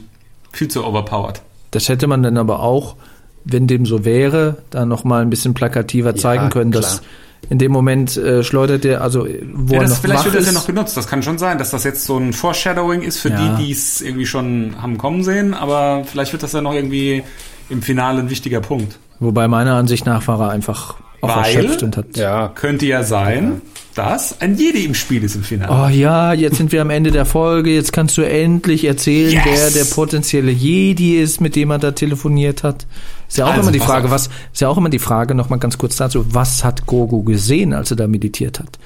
Viel 0.52 0.68
zu 0.70 0.86
overpowered. 0.86 1.42
Das 1.72 1.90
hätte 1.90 2.08
man 2.08 2.24
dann 2.24 2.38
aber 2.38 2.62
auch, 2.62 2.96
wenn 3.44 3.68
dem 3.68 3.86
so 3.86 4.06
wäre, 4.06 4.64
da 4.70 4.86
nochmal 4.86 5.22
ein 5.22 5.30
bisschen 5.30 5.54
plakativer 5.54 6.16
zeigen 6.16 6.50
können, 6.50 6.72
klar. 6.72 6.84
dass 6.84 7.02
in 7.50 7.60
dem 7.60 7.72
Moment 7.72 8.18
äh, 8.18 8.44
schleudert 8.44 8.84
er, 8.86 9.02
also 9.02 9.26
wo 9.54 9.76
ja, 9.76 9.82
das, 9.82 9.92
er 9.92 9.96
noch 9.96 10.02
Vielleicht 10.02 10.26
wird 10.26 10.36
das 10.36 10.46
ja 10.46 10.52
noch 10.52 10.68
genutzt. 10.68 10.98
Das 10.98 11.08
kann 11.08 11.24
schon 11.24 11.38
sein, 11.38 11.58
dass 11.58 11.72
das 11.72 11.84
jetzt 11.84 12.06
so 12.06 12.18
ein 12.18 12.34
Foreshadowing 12.34 13.02
ist 13.02 13.20
für 13.20 13.30
ja. 13.30 13.56
die, 13.56 13.66
die 13.66 13.72
es 13.72 14.02
irgendwie 14.02 14.26
schon 14.26 14.76
haben 14.82 14.98
kommen 14.98 15.24
sehen. 15.24 15.54
Aber 15.54 16.04
vielleicht 16.06 16.34
wird 16.34 16.44
das 16.44 16.54
ja 16.54 16.62
noch 16.62 16.74
irgendwie 16.74 17.24
im 17.70 17.82
Finale 17.82 18.20
ein 18.20 18.30
wichtiger 18.30 18.62
Punkt. 18.62 19.00
Wobei 19.20 19.48
meiner 19.48 19.76
Ansicht 19.76 20.06
nach 20.06 20.28
war 20.28 20.40
er 20.42 20.50
einfach 20.50 20.96
auch 21.22 21.36
Weil, 21.36 21.56
erschöpft 21.56 21.84
und 21.84 21.98
hat. 21.98 22.18
Ja, 22.18 22.50
könnte 22.50 22.86
ja 22.86 23.04
sein, 23.04 23.62
dass 23.98 24.42
ein 24.42 24.56
Jedi 24.58 24.86
im 24.86 24.94
Spiel 24.94 25.24
ist 25.24 25.36
im 25.36 25.44
Finale. 25.44 25.72
Oh 25.72 25.90
ja, 25.90 26.34
jetzt 26.34 26.58
sind 26.58 26.72
wir 26.72 26.82
am 26.82 26.92
Ende 26.92 27.10
der 27.10 27.26
Folge. 27.26 27.74
Jetzt 27.74 27.92
kannst 27.92 28.16
du 28.18 28.22
endlich 28.22 28.86
erzählen, 28.86 29.32
yes. 29.32 29.44
wer 29.46 29.70
der 29.72 29.86
potenzielle 29.86 30.52
Jedi 30.52 31.18
ist, 31.18 31.42
mit 31.42 31.56
dem 31.56 31.72
er 31.72 31.80
da 31.80 31.92
telefoniert 31.92 32.62
hat. 32.64 32.86
Ist 33.28 33.40
ja 33.40 33.46
auch 33.46 33.50
also, 33.50 33.62
immer 33.62 33.72
die 33.72 33.80
Frage, 33.80 34.12
was, 34.12 34.30
ist 34.54 34.62
ja 34.62 34.70
auch 34.70 34.78
immer 34.78 34.90
die 34.90 35.00
Frage, 35.00 35.34
nochmal 35.34 35.58
ganz 35.58 35.80
kurz 35.80 35.96
dazu, 35.96 36.26
was 36.30 36.64
hat 36.64 36.86
Gogo 36.86 37.24
gesehen, 37.24 37.74
als 37.74 37.90
er 37.90 37.98
da 37.98 38.08
meditiert 38.08 38.60
hat? 38.60 38.78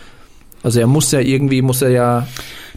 Also 0.64 0.80
er 0.80 0.88
muss 0.88 1.12
ja 1.12 1.20
irgendwie, 1.20 1.62
muss 1.62 1.82
er 1.82 1.90
ja. 1.90 2.28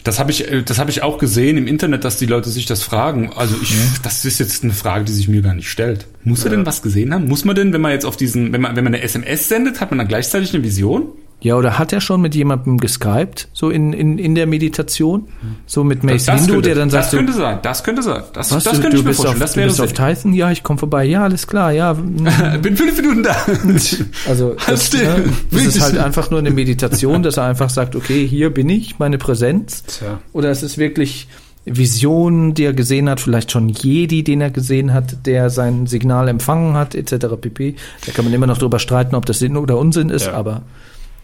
Das 0.03 0.19
habe 0.19 0.33
ich, 0.33 0.51
äh, 0.51 0.63
das 0.63 0.79
habe 0.79 0.91
ich 0.91 1.03
auch 1.03 1.19
gesehen 1.19 1.57
im 1.57 1.69
Internet, 1.69 2.05
dass 2.05 2.19
die 2.19 2.27
Leute 2.27 2.51
sich 2.51 2.67
das 2.67 2.83
fragen. 2.83 3.31
Also 3.37 3.55
ich, 3.63 3.71
ja. 3.71 3.77
das 4.03 4.25
ist 4.25 4.41
jetzt 4.41 4.65
eine 4.65 4.73
Frage, 4.73 5.05
die 5.05 5.13
sich 5.13 5.29
mir 5.29 5.43
gar 5.43 5.55
nicht 5.55 5.71
stellt. 5.71 6.07
Muss 6.25 6.41
ja. 6.41 6.47
er 6.47 6.57
denn 6.57 6.67
was 6.67 6.83
gesehen 6.83 7.15
haben? 7.15 7.29
Muss 7.29 7.45
man 7.45 7.55
denn, 7.55 7.73
wenn 7.73 7.81
man 7.81 7.93
jetzt 7.93 8.07
auf 8.07 8.17
diesen, 8.17 8.53
wenn 8.53 8.61
man, 8.61 8.75
wenn 8.75 8.85
man 8.85 8.95
eine 8.95 9.05
SMS 9.05 9.49
sendet, 9.49 9.81
hat 9.81 9.91
man 9.91 9.99
dann 9.99 10.09
gleichzeitig 10.09 10.53
eine 10.53 10.65
Vision? 10.65 11.13
Ja, 11.45 11.57
oder 11.57 11.79
hat 11.79 11.93
er 11.93 12.01
schon 12.01 12.23
mit 12.23 12.35
jemandem 12.35 12.79
geskypt, 12.79 13.49
so 13.53 13.69
in, 13.69 13.93
in, 13.93 14.17
in 14.17 14.35
der 14.35 14.47
Meditation? 14.47 15.29
So 15.67 15.85
mit 15.85 16.03
Mace 16.03 16.25
das, 16.25 16.49
Windu, 16.49 16.63
der 16.63 16.75
dann 16.75 16.89
sagt. 16.89 17.05
Das 17.05 17.11
könnte 17.11 17.33
so, 17.35 17.39
sein, 17.39 17.59
das 17.61 17.85
könnte 17.85 18.03
sein. 18.03 18.23
Das, 18.33 18.51
was, 18.51 18.65
das 18.65 18.73
du, 18.73 18.81
könnte 18.81 18.97
du 18.97 19.03
ich 19.03 19.07
mir 19.09 19.13
vorstellen. 19.13 19.35
Auf, 19.35 19.41
das 19.41 19.57
wäre 19.57 19.69
du 19.69 19.77
bist 19.77 19.83
auf 19.83 19.93
Titan? 19.93 20.33
Ja, 20.33 20.51
ich 20.51 20.63
komme 20.63 20.79
vorbei. 20.79 21.05
Ja, 21.05 21.23
alles 21.25 21.47
klar, 21.47 21.71
ja. 21.71 21.93
Bin 22.63 22.79
fünf 22.79 22.97
Minuten 22.97 23.25
da. 23.25 23.37
also, 24.27 24.57
das, 24.67 24.91
ne, 24.95 25.25
das 25.51 25.67
ist 25.67 25.83
halt 25.83 25.99
einfach 25.99 26.31
nur 26.31 26.39
eine 26.39 26.51
Meditation, 26.51 27.23
dass 27.23 27.37
er 27.37 27.45
einfach 27.45 27.69
sagt, 27.69 27.95
okay, 27.95 28.27
hier 28.27 28.49
bin 28.49 28.71
ich, 28.71 28.99
meine 28.99 29.19
Präsenz. 29.19 29.83
Tja. 29.83 30.21
Oder 30.33 30.49
es 30.49 30.63
ist 30.63 30.79
wirklich 30.79 31.29
Visionen, 31.67 32.55
die 32.55 32.65
er 32.65 32.73
gesehen 32.73 33.11
hat, 33.11 33.21
vielleicht 33.21 33.51
schon 33.51 33.69
Jedi, 33.69 34.25
den 34.25 34.41
er 34.41 34.51
gesehen 34.51 34.95
hat, 34.95 35.27
der 35.27 35.51
sein 35.51 35.87
Signal 35.89 36.29
empfangen 36.29 36.73
hat, 36.73 36.95
etc. 36.95 37.27
pp. 37.39 37.75
Da 38.07 38.13
kann 38.13 38.25
man 38.25 38.33
immer 38.33 38.47
noch 38.47 38.57
drüber 38.57 38.79
streiten, 38.79 39.15
ob 39.15 39.27
das 39.27 39.41
Sinn 39.41 39.59
oder 39.59 39.77
Unsinn 39.77 40.09
ist, 40.09 40.25
ja. 40.25 40.33
aber 40.33 40.63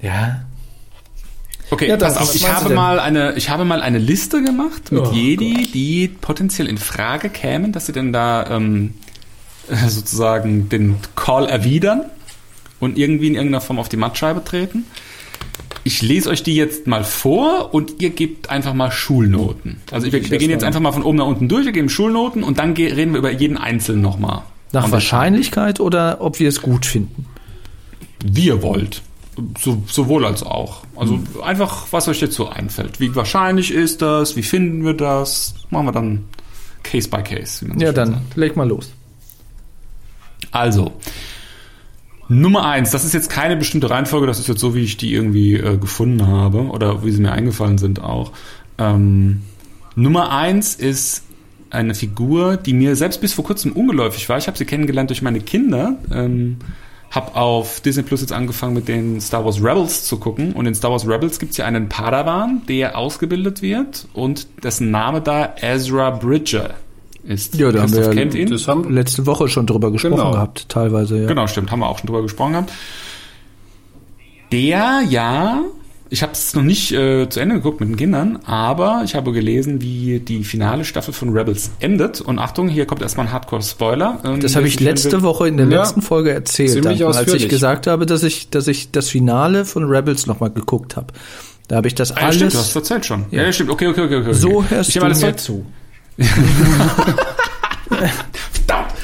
ja. 0.03 0.45
Okay, 1.71 1.89
ja, 1.89 1.97
pass 1.97 2.17
auf, 2.17 2.35
ich 2.35 2.51
habe 2.51 2.75
mal 2.75 2.99
eine, 2.99 3.35
ich 3.35 3.49
habe 3.49 3.65
mal 3.65 3.81
eine 3.81 3.99
Liste 3.99 4.43
gemacht 4.43 4.91
mit 4.91 5.07
oh, 5.07 5.13
Jedi, 5.13 5.55
Gott. 5.55 5.75
die 5.75 6.09
potenziell 6.09 6.67
in 6.67 6.79
Frage 6.79 7.29
kämen, 7.29 7.71
dass 7.71 7.87
sie 7.87 7.93
denn 7.93 8.13
da 8.13 8.45
ähm, 8.51 8.95
sozusagen 9.89 10.69
den 10.69 10.97
Call 11.15 11.47
erwidern 11.47 12.03
und 12.81 12.99
irgendwie 12.99 13.29
in 13.29 13.35
irgendeiner 13.35 13.61
Form 13.61 13.79
auf 13.79 13.89
die 13.89 13.97
Mattscheibe 13.97 14.43
treten. 14.45 14.85
Ich 15.83 16.03
lese 16.03 16.29
euch 16.29 16.43
die 16.43 16.57
jetzt 16.57 16.87
mal 16.87 17.05
vor 17.05 17.73
und 17.73 18.03
ihr 18.03 18.11
gebt 18.11 18.51
einfach 18.51 18.75
mal 18.75 18.91
Schulnoten. 18.91 19.81
Also 19.91 20.13
wir, 20.13 20.31
wir 20.31 20.39
gehen 20.39 20.51
jetzt 20.51 20.65
einfach 20.65 20.81
mal 20.81 20.93
von 20.93 21.03
oben 21.03 21.19
nach 21.19 21.27
unten 21.27 21.49
durch, 21.49 21.65
wir 21.65 21.73
geben 21.73 21.89
Schulnoten 21.89 22.43
und 22.43 22.59
dann 22.59 22.73
reden 22.73 23.13
wir 23.13 23.19
über 23.19 23.31
jeden 23.31 23.57
Einzelnen 23.57 24.03
nochmal. 24.03 24.43
Nach 24.73 24.91
Wahrscheinlichkeit 24.91 25.81
oder 25.81 26.21
ob 26.21 26.39
wir 26.39 26.49
es 26.49 26.61
gut 26.61 26.85
finden? 26.85 27.27
Wie 28.25 28.47
ihr 28.47 28.63
wollt. 28.63 29.03
So, 29.59 29.83
sowohl 29.87 30.25
als 30.25 30.43
auch. 30.43 30.85
Also 30.97 31.15
mhm. 31.17 31.27
einfach, 31.43 31.87
was 31.91 32.09
euch 32.09 32.21
jetzt 32.21 32.35
so 32.35 32.49
einfällt. 32.49 33.01
Wie 33.01 33.15
wahrscheinlich 33.15 33.73
ist 33.73 34.03
das? 34.03 34.37
Wie 34.37 34.43
finden 34.43 34.85
wir 34.85 34.95
das? 34.95 35.55
Machen 35.71 35.87
wir 35.87 35.93
dann 35.93 36.25
Case 36.83 37.09
by 37.09 37.23
Case. 37.23 37.67
Ja, 37.79 37.93
dann 37.93 38.13
sagt. 38.13 38.37
leg 38.37 38.57
mal 38.57 38.69
los. 38.69 38.93
Also, 40.51 40.93
Nummer 42.29 42.65
eins, 42.65 42.91
das 42.91 43.05
ist 43.05 43.13
jetzt 43.13 43.29
keine 43.29 43.57
bestimmte 43.57 43.91
Reihenfolge, 43.91 44.27
das 44.27 44.39
ist 44.39 44.49
jetzt 44.49 44.61
so, 44.61 44.75
wie 44.75 44.83
ich 44.83 44.97
die 44.97 45.13
irgendwie 45.13 45.55
äh, 45.55 45.77
gefunden 45.77 46.27
habe 46.27 46.63
oder 46.63 47.05
wie 47.05 47.11
sie 47.11 47.21
mir 47.21 47.33
eingefallen 47.33 47.79
sind 47.79 48.03
auch. 48.03 48.33
Ähm, 48.79 49.43
Nummer 49.97 50.31
eins 50.33 50.75
ist 50.75 51.25
eine 51.71 51.95
Figur, 51.95 52.57
die 52.57 52.73
mir 52.73 52.97
selbst 52.97 53.21
bis 53.21 53.33
vor 53.33 53.45
kurzem 53.45 53.73
ungeläufig 53.73 54.29
war. 54.29 54.39
Ich 54.39 54.47
habe 54.47 54.59
sie 54.59 54.65
kennengelernt 54.65 55.11
durch 55.11 55.23
meine 55.23 55.41
Kinder. 55.41 55.97
Ähm, 56.13 56.57
habe 57.11 57.35
auf 57.35 57.81
Disney 57.81 58.05
Plus 58.05 58.21
jetzt 58.21 58.33
angefangen 58.33 58.75
mit 58.75 58.87
den 58.87 59.21
Star 59.21 59.45
Wars 59.45 59.63
Rebels 59.63 60.05
zu 60.05 60.19
gucken 60.19 60.53
und 60.53 60.67
in 60.67 60.75
Star 60.75 60.93
Wars 60.93 61.07
Rebels 61.07 61.39
gibt 61.39 61.53
es 61.53 61.57
ja 61.59 61.65
einen 61.67 61.89
Padawan, 61.89 62.63
der 62.69 62.97
ausgebildet 62.97 63.63
wird 63.63 64.07
und 64.13 64.47
dessen 64.63 64.91
Name 64.91 65.21
da 65.21 65.55
Ezra 65.61 66.11
Bridger 66.11 66.75
ist. 67.25 67.57
Ja, 67.57 67.73
da 67.73 67.83
haben 67.83 67.93
wir 67.93 68.11
kennt 68.11 68.35
ihn. 68.35 68.51
Das 68.51 68.69
haben 68.69 68.93
letzte 68.93 69.27
Woche 69.27 69.49
schon 69.49 69.67
drüber 69.67 69.91
gesprochen 69.91 70.17
genau. 70.17 70.31
gehabt, 70.31 70.69
teilweise. 70.69 71.23
Ja. 71.23 71.27
Genau, 71.27 71.47
stimmt, 71.49 71.71
haben 71.71 71.81
wir 71.81 71.89
auch 71.89 71.99
schon 71.99 72.07
drüber 72.07 72.23
gesprochen 72.23 72.53
gehabt. 72.53 72.73
Der 74.53 75.03
ja 75.09 75.63
ich 76.13 76.23
habe 76.25 76.33
es 76.33 76.55
noch 76.55 76.65
nicht 76.65 76.91
äh, 76.91 77.29
zu 77.29 77.39
Ende 77.39 77.55
geguckt 77.55 77.79
mit 77.79 77.89
den 77.89 77.97
Kindern, 77.97 78.41
aber 78.45 79.03
ich 79.05 79.15
habe 79.15 79.31
gelesen, 79.31 79.81
wie 79.81 80.19
die 80.19 80.43
finale 80.43 80.85
Staffel 80.85 81.15
von 81.15 81.31
Rebels 81.31 81.71
endet. 81.79 82.21
Und 82.21 82.41
Achtung, 82.41 82.69
hier 82.69 82.85
kommt 82.85 83.01
erstmal 83.01 83.27
ein 83.27 83.33
Hardcore-Spoiler. 83.33 84.19
Ähm, 84.25 84.41
das 84.41 84.57
habe 84.57 84.67
ich 84.67 84.81
letzte 84.81 85.23
Woche 85.23 85.47
in 85.47 85.57
der 85.57 85.69
ja, 85.69 85.81
letzten 85.81 86.03
Folge 86.03 86.33
erzählt, 86.33 86.85
dann, 86.85 87.01
als 87.01 87.33
ich 87.33 87.49
gesagt 87.49 87.87
habe, 87.87 88.07
dass 88.07 88.25
ich, 88.25 88.51
dass 88.51 88.67
ich 88.67 88.91
das 88.91 89.09
Finale 89.09 89.65
von 89.65 89.85
Rebels 89.85 90.27
nochmal 90.27 90.51
geguckt 90.51 90.97
habe. 90.97 91.15
Da 91.69 91.77
habe 91.77 91.87
ich 91.87 91.95
das 91.95 92.11
ah, 92.11 92.23
alles. 92.23 92.37
Stimmt, 92.37 92.55
du 92.55 92.59
hast 92.59 92.71
es 92.71 92.77
erzählt 92.77 93.07
schon. 93.07 93.27
Ja, 93.31 93.45
ja 93.45 93.53
stimmt. 93.53 93.71
Okay, 93.71 93.87
okay, 93.87 94.03
okay, 94.03 94.17
okay. 94.17 94.33
So 94.33 94.65
hörst 94.69 94.89
ich 94.89 94.97
du 94.97 95.03
alles 95.03 95.23
mir 95.23 95.37
zu. 95.37 95.65
Verdammt. 98.53 98.95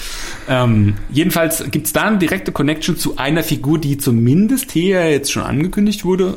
Ähm, 0.48 0.94
jedenfalls 1.10 1.62
gibt's 1.70 1.92
da 1.92 2.02
eine 2.02 2.18
direkte 2.18 2.50
Connection 2.50 2.96
zu 2.96 3.16
einer 3.16 3.44
Figur, 3.44 3.78
die 3.78 3.96
zumindest 3.98 4.72
hier 4.72 5.08
jetzt 5.08 5.30
schon 5.30 5.44
angekündigt 5.44 6.04
wurde 6.04 6.36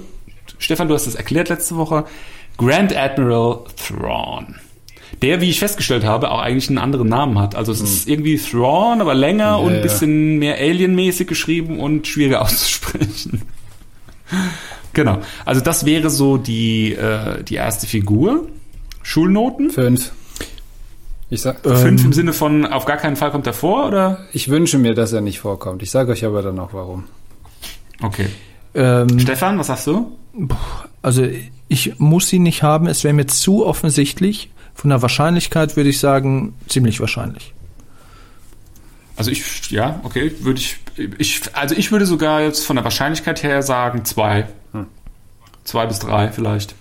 Stefan, 0.60 0.88
du 0.88 0.94
hast 0.94 1.07
es 1.07 1.15
erklärt 1.15 1.49
letzte 1.49 1.76
Woche. 1.77 2.06
Grand 2.57 2.95
Admiral 2.95 3.61
Thrawn. 3.76 4.56
Der, 5.22 5.41
wie 5.41 5.49
ich 5.49 5.60
festgestellt 5.60 6.03
habe, 6.03 6.30
auch 6.30 6.40
eigentlich 6.40 6.69
einen 6.69 6.77
anderen 6.77 7.07
Namen 7.07 7.40
hat. 7.40 7.56
Also 7.56 7.72
es 7.72 7.80
hm. 7.80 7.86
ist 7.86 8.07
irgendwie 8.07 8.38
Thrawn, 8.38 9.02
aber 9.02 9.15
länger 9.15 9.44
ja, 9.44 9.56
und 9.56 9.73
ein 9.73 9.81
bisschen 9.81 10.38
mehr 10.38 10.56
alienmäßig 10.57 11.27
geschrieben 11.27 11.80
und 11.80 12.06
schwieriger 12.06 12.41
auszusprechen. 12.44 13.41
Genau. 14.94 15.19
Also 15.45 15.61
das 15.61 15.86
wäre 15.86 16.10
so 16.10 16.38
die, 16.38 16.94
äh, 16.94 17.44
die 17.44 17.56
erste 17.56 17.88
Figur. 17.88 18.48
Schulnoten? 19.02 19.72
Fünf. 19.72 20.11
Ich, 21.31 21.41
sag, 21.41 21.61
Fünf 21.61 22.03
im 22.03 22.14
Sinne 22.14 22.34
von 22.34 22.65
auf 22.65 22.86
gar 22.86 22.98
keinen 22.98 23.15
Fall 23.15 23.30
kommt 23.30 23.45
er 23.45 23.53
vor, 23.53 23.88
oder? 23.88 24.26
ich 24.34 24.49
wünsche 24.49 24.80
mir, 24.80 24.95
dass 24.95 25.14
er 25.14 25.22
nicht 25.22 25.40
vorkommt. 25.40 25.84
Ich 25.84 25.91
sage 25.91 26.11
euch 26.11 26.26
aber 26.26 26.41
dann 26.41 26.57
auch 26.60 26.73
warum. 26.73 27.03
Okay. 28.02 28.27
Ähm, 28.76 29.20
Stefan, 29.20 29.58
was 29.58 29.68
sagst 29.68 29.88
du? 29.88 30.16
also 31.02 31.26
ich 31.68 32.00
muss 32.00 32.32
ihn 32.32 32.44
nicht 32.44 32.64
haben, 32.64 32.88
es 32.88 33.04
wäre 33.04 33.14
mir 33.14 33.28
zu 33.28 33.66
offensichtlich. 33.66 34.52
Von 34.74 34.90
der 34.90 35.02
Wahrscheinlichkeit 35.02 35.76
würde 35.76 35.90
ich 35.90 36.00
sagen, 36.00 36.54
ziemlich 36.68 37.00
wahrscheinlich. 37.00 37.54
Also 39.18 39.32
ich, 39.32 39.70
ja, 39.70 40.00
okay, 40.04 40.32
würde 40.40 40.62
ich, 40.62 40.78
ich, 41.18 41.41
also 41.54 41.76
ich 41.76 41.91
würde 41.91 42.06
sogar 42.06 42.41
jetzt 42.41 42.66
von 42.66 42.78
der 42.78 42.86
Wahrscheinlichkeit 42.86 43.44
her 43.44 43.62
sagen 43.62 44.06
zwei. 44.06 44.48
Zwei 45.66 45.86
bis 45.86 46.00
drei 46.00 46.32
vielleicht. 46.32 46.74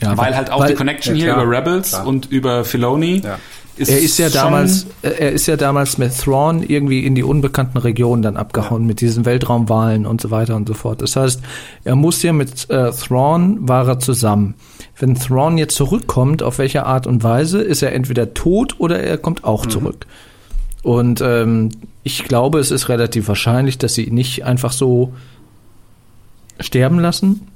Ja, 0.00 0.16
weil 0.16 0.34
halt 0.34 0.50
auch 0.50 0.60
weil 0.60 0.68
die 0.68 0.74
Connection 0.74 1.16
ja, 1.16 1.24
hier 1.24 1.32
klar, 1.34 1.44
über 1.44 1.56
Rebels 1.56 1.90
klar. 1.90 2.06
und 2.06 2.26
über 2.30 2.64
Filoni 2.64 3.20
Ja. 3.22 3.38
Er 3.76 3.98
ist 3.98 4.18
ja 4.18 4.28
damals, 4.28 4.86
er 5.02 5.32
ist 5.32 5.46
ja 5.46 5.56
damals 5.56 5.98
mit 5.98 6.16
Thrawn 6.16 6.62
irgendwie 6.62 7.04
in 7.04 7.14
die 7.14 7.24
unbekannten 7.24 7.78
Regionen 7.78 8.22
dann 8.22 8.36
abgehauen 8.36 8.86
mit 8.86 9.00
diesen 9.00 9.24
Weltraumwahlen 9.24 10.06
und 10.06 10.20
so 10.20 10.30
weiter 10.30 10.54
und 10.54 10.68
so 10.68 10.74
fort. 10.74 11.02
Das 11.02 11.16
heißt, 11.16 11.40
er 11.82 11.96
muss 11.96 12.22
ja 12.22 12.32
mit 12.32 12.70
äh, 12.70 12.92
Thrawn 12.92 13.68
war 13.68 13.88
er 13.88 13.98
zusammen. 13.98 14.54
Wenn 14.98 15.16
Thrawn 15.16 15.58
jetzt 15.58 15.74
zurückkommt, 15.74 16.42
auf 16.42 16.58
welche 16.58 16.86
Art 16.86 17.06
und 17.08 17.24
Weise, 17.24 17.62
ist 17.62 17.82
er 17.82 17.92
entweder 17.92 18.32
tot 18.32 18.76
oder 18.78 19.00
er 19.02 19.18
kommt 19.18 19.40
Mhm. 19.42 19.48
auch 19.48 19.66
zurück. 19.66 20.06
Und 20.84 21.20
ähm, 21.20 21.70
ich 22.04 22.24
glaube, 22.24 22.60
es 22.60 22.70
ist 22.70 22.88
relativ 22.88 23.26
wahrscheinlich, 23.26 23.78
dass 23.78 23.94
sie 23.94 24.04
ihn 24.04 24.14
nicht 24.14 24.44
einfach 24.44 24.72
so 24.72 25.14
sterben 26.60 27.00
lassen 27.00 27.48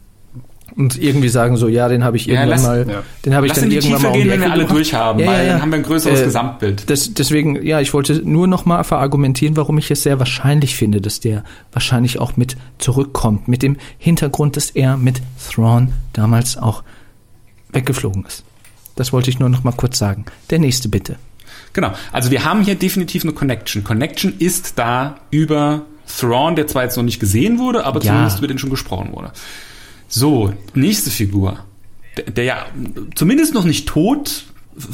und 0.77 0.97
irgendwie 1.01 1.29
sagen 1.29 1.57
so, 1.57 1.69
ja, 1.69 1.89
den 1.89 2.05
habe 2.05 2.17
ich 2.17 2.27
Ja, 2.27 2.35
irgendwann 2.35 2.51
lass- 2.51 2.63
mal, 2.63 2.87
ja. 2.89 3.03
den 3.25 3.35
habe 3.35 3.47
ich 3.47 3.51
Lass 3.51 3.57
dann 3.61 3.65
in 3.65 3.71
die 3.71 3.77
irgendwann 3.77 3.97
Tiefe 3.99 4.03
mal 4.09 4.13
um 4.15 4.19
gehen, 4.23 4.31
wenn 4.31 4.41
wir 4.41 4.53
alle 4.53 4.65
durchhaben, 4.65 5.21
Ja, 5.21 5.27
weil 5.27 5.39
ja, 5.39 5.43
ja. 5.45 5.53
dann 5.55 5.63
haben 5.63 5.71
wir 5.73 5.77
ein 5.79 5.83
größeres 5.83 6.21
Äh, 6.21 6.25
Gesamtbild. 6.25 6.89
Das, 6.91 7.15
deswegen, 7.15 7.65
ja, 7.67 7.81
ich 7.81 7.93
wollte 7.95 8.15
nur 8.29 8.47
noch 8.47 8.65
mal 8.65 8.83
verargumentieren, 8.85 9.57
warum 9.57 9.79
ich 9.79 9.91
es 9.91 10.03
sehr 10.03 10.19
wahrscheinlich 10.19 10.77
finde, 10.77 11.01
dass 11.01 11.21
der 11.21 11.45
wahrscheinlich 11.73 12.19
auch 12.21 12.37
mit 12.37 12.57
zurückkommt, 12.79 13.49
mit 13.49 13.63
dem 13.63 13.77
Hintergrund, 13.99 14.57
dass 14.57 14.71
er 14.71 14.97
mit 14.97 15.21
Thrawn 15.53 15.93
damals 16.13 16.57
auch 16.57 16.83
weggeflogen 17.71 18.25
ist. 18.27 18.45
Das 18.97 19.13
wollte 19.13 19.31
ich 19.31 19.39
nur 19.39 19.49
noch 19.49 19.65
mal 19.65 19.73
kurz 19.73 19.99
sagen. 19.99 20.25
Der 20.51 20.59
nächste 20.59 20.89
bitte. 20.89 21.17
Genau. 21.73 21.93
Also 22.13 22.31
wir 22.31 22.45
haben 22.45 22.63
hier 22.63 22.75
definitiv 22.75 23.25
eine 23.25 23.33
Connection. 23.33 23.85
Connection 23.85 24.35
ist 24.39 24.79
da 24.79 25.17
über 25.31 25.83
Thrawn, 26.19 26.57
der 26.57 26.67
zwar 26.67 26.85
jetzt 26.85 26.97
noch 26.97 27.05
nicht 27.05 27.21
gesehen 27.21 27.59
wurde, 27.59 27.85
aber 27.85 28.01
Ja. 28.01 28.07
zumindest 28.13 28.39
über 28.39 28.49
den 28.49 28.59
schon 28.59 28.71
gesprochen 28.71 29.11
wurde. 29.13 29.31
So, 30.09 30.53
nächste 30.75 31.11
Figur. 31.11 31.59
Der, 32.17 32.25
der 32.31 32.45
ja 32.45 32.67
zumindest 33.15 33.55
noch 33.55 33.65
nicht 33.65 33.87
tot, 33.89 34.45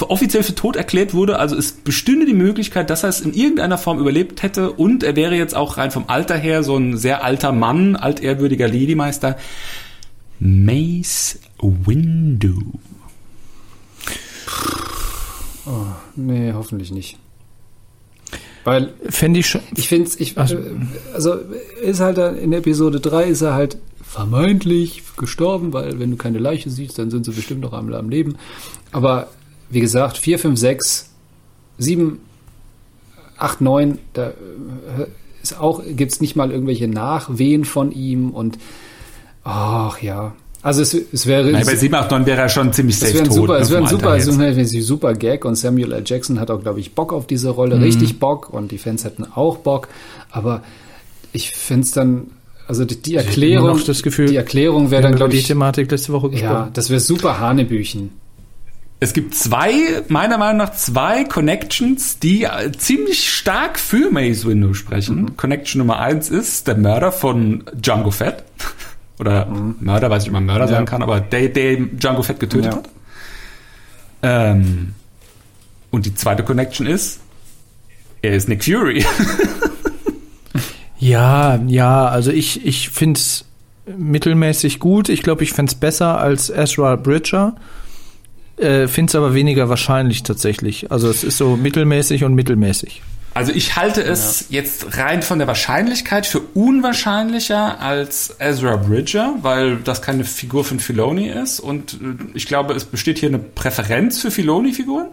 offiziell 0.09 0.43
für 0.43 0.55
tot 0.55 0.77
erklärt 0.77 1.15
wurde. 1.15 1.39
Also 1.39 1.57
es 1.57 1.73
bestünde 1.73 2.27
die 2.27 2.35
Möglichkeit, 2.35 2.91
dass 2.91 3.03
er 3.03 3.11
es 3.11 3.21
in 3.21 3.33
irgendeiner 3.35 3.79
Form 3.79 3.99
überlebt 3.99 4.43
hätte 4.43 4.73
und 4.73 5.03
er 5.03 5.15
wäre 5.17 5.37
jetzt 5.37 5.55
auch 5.55 5.77
rein 5.77 5.91
vom 5.91 6.05
Alter 6.09 6.37
her 6.37 6.63
so 6.63 6.77
ein 6.77 6.97
sehr 6.97 7.23
alter 7.25 7.53
Mann, 7.53 7.95
altehrwürdiger 7.97 8.67
Lady-Meister. 8.67 9.37
Mace 10.41 11.39
Windu. 11.61 12.61
Nee, 16.17 16.53
hoffentlich 16.53 16.93
nicht. 16.93 17.19
Weil 18.65 18.93
Fände 19.09 19.41
ich 19.41 19.47
schon. 19.49 19.61
ich 19.77 19.89
finde 19.89 20.11
ich, 20.19 20.39
Also- 20.39 20.57
äh, 20.57 20.61
also 21.15 21.35
ist 21.83 22.01
halt 22.01 22.19
in 22.39 22.53
Episode 22.53 23.01
3 23.01 23.25
ist 23.25 23.43
er 23.43 23.55
halt 23.55 23.77
vermeintlich 24.15 25.03
gestorben, 25.17 25.73
weil 25.73 25.99
wenn 25.99 26.11
du 26.13 26.17
keine 26.17 26.39
Leiche 26.39 26.71
siehst, 26.71 26.99
dann 26.99 27.11
sind 27.11 27.25
sie 27.25 27.33
bestimmt 27.33 27.61
noch 27.63 27.73
einmal 27.73 27.97
am 27.97 28.09
Leben. 28.09 28.37
Aber 28.93 29.27
wie 29.71 29.81
gesagt, 29.81 30.17
4, 30.19 30.39
5, 30.39 30.59
6, 30.59 31.11
7, 31.79 32.21
8, 33.39 33.61
9, 33.61 33.99
da 34.13 34.29
äh, 34.29 34.33
ist 35.43 35.59
auch, 35.59 35.83
gibt's 35.85 36.21
nicht 36.21 36.37
mal 36.37 36.53
irgendwelche 36.53 36.87
Nachwehen 36.87 37.65
von 37.65 37.91
ihm 37.91 38.31
und 38.31 38.57
ach 39.43 40.01
ja. 40.01 40.35
Also 40.63 40.81
es, 40.81 40.95
es 40.95 41.27
wäre 41.27 41.51
Nein, 41.51 41.67
bei 41.67 41.75
7, 41.77 41.93
8, 41.95 42.11
9 42.13 42.25
wäre 42.27 42.41
er 42.43 42.49
schon 42.49 42.73
ziemlich 42.73 42.95
es 42.95 43.01
safe 43.01 43.15
wäre 43.15 43.25
ein 43.25 43.29
tot. 43.29 43.37
super, 43.37 43.59
es 43.59 43.71
wäre 43.71 43.83
ein 43.83 43.89
super, 43.89 44.17
es 44.17 44.39
wäre 44.39 44.51
ein 44.61 44.65
super 44.83 45.13
Gag 45.15 45.45
und 45.45 45.57
Samuel 45.57 45.93
L. 45.93 46.03
Jackson 46.07 46.39
hat 46.41 46.51
auch, 46.51 46.63
glaube 46.63 46.79
ich, 46.81 46.95
Bock 46.95 47.13
auf 47.13 47.27
diese 47.27 47.49
Mhm. 47.49 47.55
Rolle, 47.55 47.81
richtig 47.81 48.19
Bock 48.21 48.49
und 48.51 48.71
die 48.71 48.79
Fans 48.79 49.05
hätten 49.05 49.25
auch 49.25 49.59
Bock. 49.59 49.89
Aber 50.31 50.63
ich 51.33 51.51
finde 51.51 51.83
es 51.85 51.91
dann, 51.91 52.29
also 52.67 52.85
die, 52.85 53.01
die 53.01 53.15
immer 53.15 53.23
Erklärung, 53.25 53.67
noch 53.69 53.83
das 53.85 54.03
Gefühl, 54.03 54.27
die 54.29 54.37
Erklärung 54.37 54.91
wäre 54.91 55.03
dann, 55.03 55.17
glaube 55.17 55.33
die 55.33 55.39
ich, 55.39 55.47
Thematik 55.47 55.91
letzte 55.91 56.13
Woche 56.13 56.29
ja, 56.29 56.33
gesprochen. 56.33 56.71
das 56.73 56.91
wäre 56.91 57.01
super 57.01 57.39
Hanebüchen. 57.41 58.11
Es 59.01 59.13
gibt 59.13 59.35
zwei, 59.35 59.73
meiner 60.09 60.39
Meinung 60.39 60.59
nach 60.59 60.73
zwei 60.73 61.25
Connections, 61.25 62.19
die 62.21 62.45
äh, 62.45 62.73
ziemlich 62.73 63.31
stark 63.35 63.79
für 63.79 64.11
Mace 64.11 64.47
Windu 64.47 64.73
sprechen. 64.73 65.37
Connection 65.37 65.81
Nummer 65.81 65.99
eins 65.99 66.31
ist 66.31 66.69
der 66.69 66.77
Mörder 66.77 67.13
von 67.13 67.65
Django 67.75 68.11
Fett. 68.11 68.45
Oder 69.19 69.47
Mörder, 69.81 70.09
weiß 70.11 70.23
ich 70.23 70.29
nicht, 70.31 70.37
ob 70.37 70.45
man 70.45 70.47
Mörder 70.47 70.65
Ja. 70.65 70.71
sagen 70.71 70.87
kann, 70.87 71.03
aber 71.03 71.21
der, 71.21 71.49
der 71.49 71.77
Django 71.77 72.23
Fett 72.23 72.41
getötet 72.41 72.73
Ja. 72.73 72.77
hat. 72.79 72.89
Ähm, 74.23 74.95
und 75.91 76.07
die 76.07 76.15
zweite 76.15 76.43
Connection 76.43 76.87
ist, 76.87 77.21
er 78.23 78.35
ist 78.35 78.49
Nick 78.49 78.65
Fury. 78.65 79.05
Ja, 81.05 81.61
ja, 81.67 82.07
also 82.07 82.31
ich, 82.31 82.65
ich 82.65 82.89
finde 82.89 83.21
es 83.21 83.45
mittelmäßig 83.85 84.81
gut. 84.81 85.11
Ich 85.11 85.23
glaube, 85.23 85.45
ich 85.45 85.53
fände 85.53 85.71
es 85.71 85.75
besser 85.75 86.19
als 86.19 86.49
Ezra 86.49 86.97
Bridger. 86.97 87.57
Äh, 88.57 88.89
finde 88.89 89.11
es 89.11 89.15
aber 89.15 89.35
weniger 89.35 89.69
wahrscheinlich 89.69 90.23
tatsächlich. 90.23 90.91
Also 90.91 91.11
es 91.11 91.23
ist 91.23 91.37
so 91.37 91.57
mittelmäßig 91.57 92.25
und 92.25 92.33
mittelmäßig. 92.33 93.03
Also 93.35 93.53
ich 93.53 93.77
halte 93.77 94.03
es 94.03 94.47
jetzt 94.49 94.97
rein 94.97 95.21
von 95.21 95.39
der 95.39 95.47
Wahrscheinlichkeit 95.47 96.27
für 96.27 96.41
unwahrscheinlicher 96.41 97.83
als 97.83 98.37
Ezra 98.39 98.77
Bridger, 98.77 99.35
weil 99.43 99.77
das 99.77 100.01
keine 100.01 100.25
Figur 100.25 100.65
von 100.65 100.81
Filoni 100.81 101.29
ist 101.29 101.61
und 101.61 101.95
äh, 101.95 101.97
ich 102.33 102.47
glaube, 102.47 102.73
es 102.73 102.87
besteht 102.87 103.19
hier 103.19 103.29
eine 103.29 103.41
Präferenz 103.41 104.23
für 104.23 104.31
Filoni-Figuren. 104.31 105.09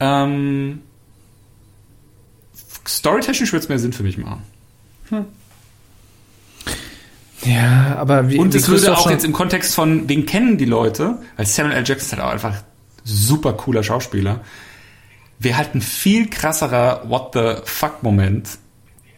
Ähm, 0.00 0.80
Storytechnisch 2.88 3.52
wird 3.52 3.62
es 3.62 3.68
mehr 3.68 3.78
Sinn 3.78 3.92
für 3.92 4.02
mich 4.02 4.18
machen. 4.18 4.42
Ja, 7.44 7.96
aber 7.98 8.28
wie 8.28 8.38
Und 8.38 8.54
es 8.54 8.68
würde 8.68 8.96
auch 8.96 9.10
jetzt 9.10 9.24
im 9.24 9.32
Kontext 9.32 9.74
von, 9.74 10.08
wen 10.08 10.26
kennen 10.26 10.58
die 10.58 10.64
Leute, 10.64 11.18
weil 11.36 11.46
Samuel 11.46 11.76
L. 11.76 11.84
Jackson 11.86 12.06
ist 12.06 12.12
halt 12.12 12.22
auch 12.22 12.32
einfach 12.32 12.62
super 13.04 13.52
cooler 13.52 13.82
Schauspieler, 13.82 14.40
wäre 15.38 15.56
halt 15.56 15.74
ein 15.74 15.80
viel 15.80 16.28
krasserer 16.28 17.02
What 17.08 17.30
the 17.34 17.62
fuck 17.64 18.02
Moment, 18.02 18.58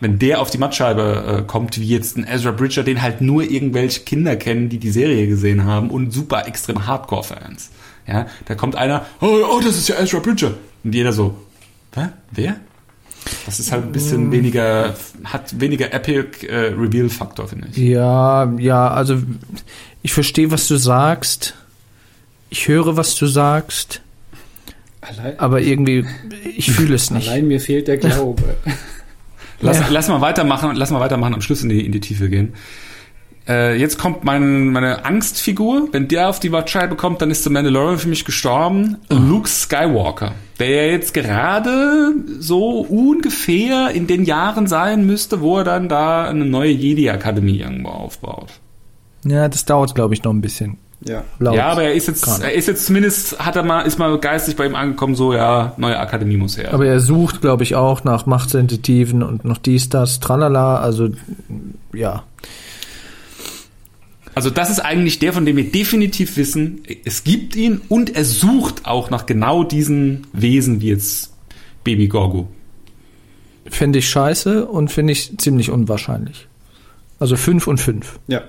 wenn 0.00 0.18
der 0.18 0.40
auf 0.40 0.50
die 0.50 0.58
Mattscheibe 0.58 1.40
äh, 1.40 1.46
kommt, 1.46 1.78
wie 1.80 1.88
jetzt 1.88 2.16
ein 2.16 2.26
Ezra 2.26 2.50
Bridger, 2.52 2.82
den 2.82 3.02
halt 3.02 3.20
nur 3.20 3.42
irgendwelche 3.42 4.00
Kinder 4.00 4.36
kennen, 4.36 4.68
die 4.68 4.78
die 4.78 4.90
Serie 4.90 5.26
gesehen 5.26 5.64
haben 5.64 5.90
und 5.90 6.12
super 6.12 6.46
extrem 6.46 6.86
Hardcore-Fans. 6.86 7.70
Ja, 8.06 8.26
da 8.46 8.54
kommt 8.54 8.76
einer, 8.76 9.06
oh, 9.20 9.38
oh, 9.50 9.60
das 9.60 9.76
ist 9.76 9.88
ja 9.88 9.96
Ezra 9.96 10.20
Bridger. 10.20 10.52
Und 10.84 10.94
jeder 10.94 11.12
so, 11.12 11.34
Hä? 11.94 12.08
wer? 12.30 12.56
Das 13.46 13.60
ist 13.60 13.72
halt 13.72 13.84
ein 13.84 13.92
bisschen 13.92 14.30
weniger, 14.32 14.94
hat 15.24 15.60
weniger 15.60 15.92
Epic 15.92 16.46
äh, 16.46 16.72
Reveal-Faktor, 16.74 17.48
finde 17.48 17.68
ich. 17.70 17.76
Ja, 17.76 18.50
ja, 18.58 18.88
also 18.88 19.18
ich 20.02 20.12
verstehe, 20.12 20.50
was 20.50 20.68
du 20.68 20.76
sagst. 20.76 21.54
Ich 22.50 22.68
höre, 22.68 22.96
was 22.96 23.14
du 23.16 23.26
sagst, 23.26 24.00
Allein, 25.00 25.38
aber 25.38 25.60
irgendwie, 25.60 26.04
ich 26.56 26.70
fühle 26.72 26.94
es 26.94 27.10
nicht. 27.10 27.28
allein 27.28 27.46
mir 27.46 27.60
fehlt 27.60 27.88
der 27.88 27.98
Glaube. 27.98 28.42
Lass, 29.60 29.78
Ja. 29.80 29.86
lass 29.90 30.08
mal 30.08 30.20
weitermachen, 30.20 30.74
lass 30.74 30.90
mal 30.90 31.00
weitermachen, 31.00 31.34
am 31.34 31.40
Schluss 31.40 31.62
in 31.62 31.68
die, 31.68 31.84
in 31.84 31.92
die 31.92 32.00
Tiefe 32.00 32.28
gehen. 32.28 32.54
Äh, 33.48 33.76
jetzt 33.76 33.98
kommt 33.98 34.24
mein, 34.24 34.68
meine 34.68 35.04
Angstfigur. 35.06 35.88
Wenn 35.92 36.06
der 36.06 36.28
auf 36.28 36.38
die 36.38 36.52
Watscheibe 36.52 36.96
kommt, 36.96 37.22
dann 37.22 37.30
ist 37.30 37.44
der 37.46 37.52
Mandalorian 37.52 37.98
für 37.98 38.08
mich 38.08 38.24
gestorben. 38.24 38.98
Luke 39.08 39.48
Skywalker, 39.48 40.32
der 40.58 40.68
ja 40.68 40.92
jetzt 40.92 41.14
gerade 41.14 42.12
so 42.38 42.80
ungefähr 42.80 43.90
in 43.92 44.06
den 44.06 44.24
Jahren 44.24 44.66
sein 44.66 45.06
müsste, 45.06 45.40
wo 45.40 45.58
er 45.58 45.64
dann 45.64 45.88
da 45.88 46.28
eine 46.28 46.44
neue 46.44 46.72
Jedi-Akademie 46.72 47.60
irgendwo 47.60 47.88
aufbaut. 47.88 48.50
Ja, 49.24 49.48
das 49.48 49.64
dauert, 49.64 49.94
glaube 49.94 50.14
ich, 50.14 50.22
noch 50.22 50.32
ein 50.32 50.40
bisschen. 50.42 50.76
ja. 51.06 51.24
Laut 51.38 51.56
ja, 51.56 51.68
aber 51.68 51.84
er 51.84 51.94
ist 51.94 52.06
jetzt, 52.06 52.26
er 52.42 52.52
ist 52.52 52.68
jetzt 52.68 52.84
zumindest, 52.86 53.38
hat 53.38 53.56
er 53.56 53.62
mal, 53.62 53.82
ist 53.82 53.98
mal 53.98 54.16
geistig 54.18 54.56
bei 54.56 54.66
ihm 54.66 54.74
angekommen, 54.74 55.14
so, 55.14 55.32
ja, 55.32 55.72
neue 55.76 55.98
Akademie 55.98 56.36
muss 56.36 56.58
her. 56.58 56.74
Aber 56.74 56.86
er 56.86 57.00
sucht, 57.00 57.40
glaube 57.40 57.62
ich, 57.62 57.74
auch 57.76 58.04
nach 58.04 58.26
Machtsensitiven 58.26 59.22
und 59.22 59.44
noch 59.44 59.58
dies, 59.58 59.88
das, 59.88 60.20
tralala. 60.20 60.78
Also, 60.80 61.08
ja. 61.94 62.24
Also 64.38 64.50
das 64.50 64.70
ist 64.70 64.78
eigentlich 64.78 65.18
der, 65.18 65.32
von 65.32 65.44
dem 65.44 65.56
wir 65.56 65.68
definitiv 65.68 66.36
wissen, 66.36 66.84
es 67.04 67.24
gibt 67.24 67.56
ihn 67.56 67.80
und 67.88 68.14
er 68.14 68.24
sucht 68.24 68.86
auch 68.86 69.10
nach 69.10 69.26
genau 69.26 69.64
diesen 69.64 70.28
Wesen 70.32 70.80
wie 70.80 70.90
jetzt 70.90 71.32
Baby 71.82 72.06
Gorgo. 72.06 72.46
Fände 73.66 73.98
ich 73.98 74.08
scheiße 74.08 74.66
und 74.66 74.92
finde 74.92 75.12
ich 75.12 75.36
ziemlich 75.38 75.70
unwahrscheinlich. 75.70 76.46
Also 77.18 77.34
fünf 77.34 77.66
und 77.66 77.78
fünf. 77.78 78.20
Ja. 78.28 78.44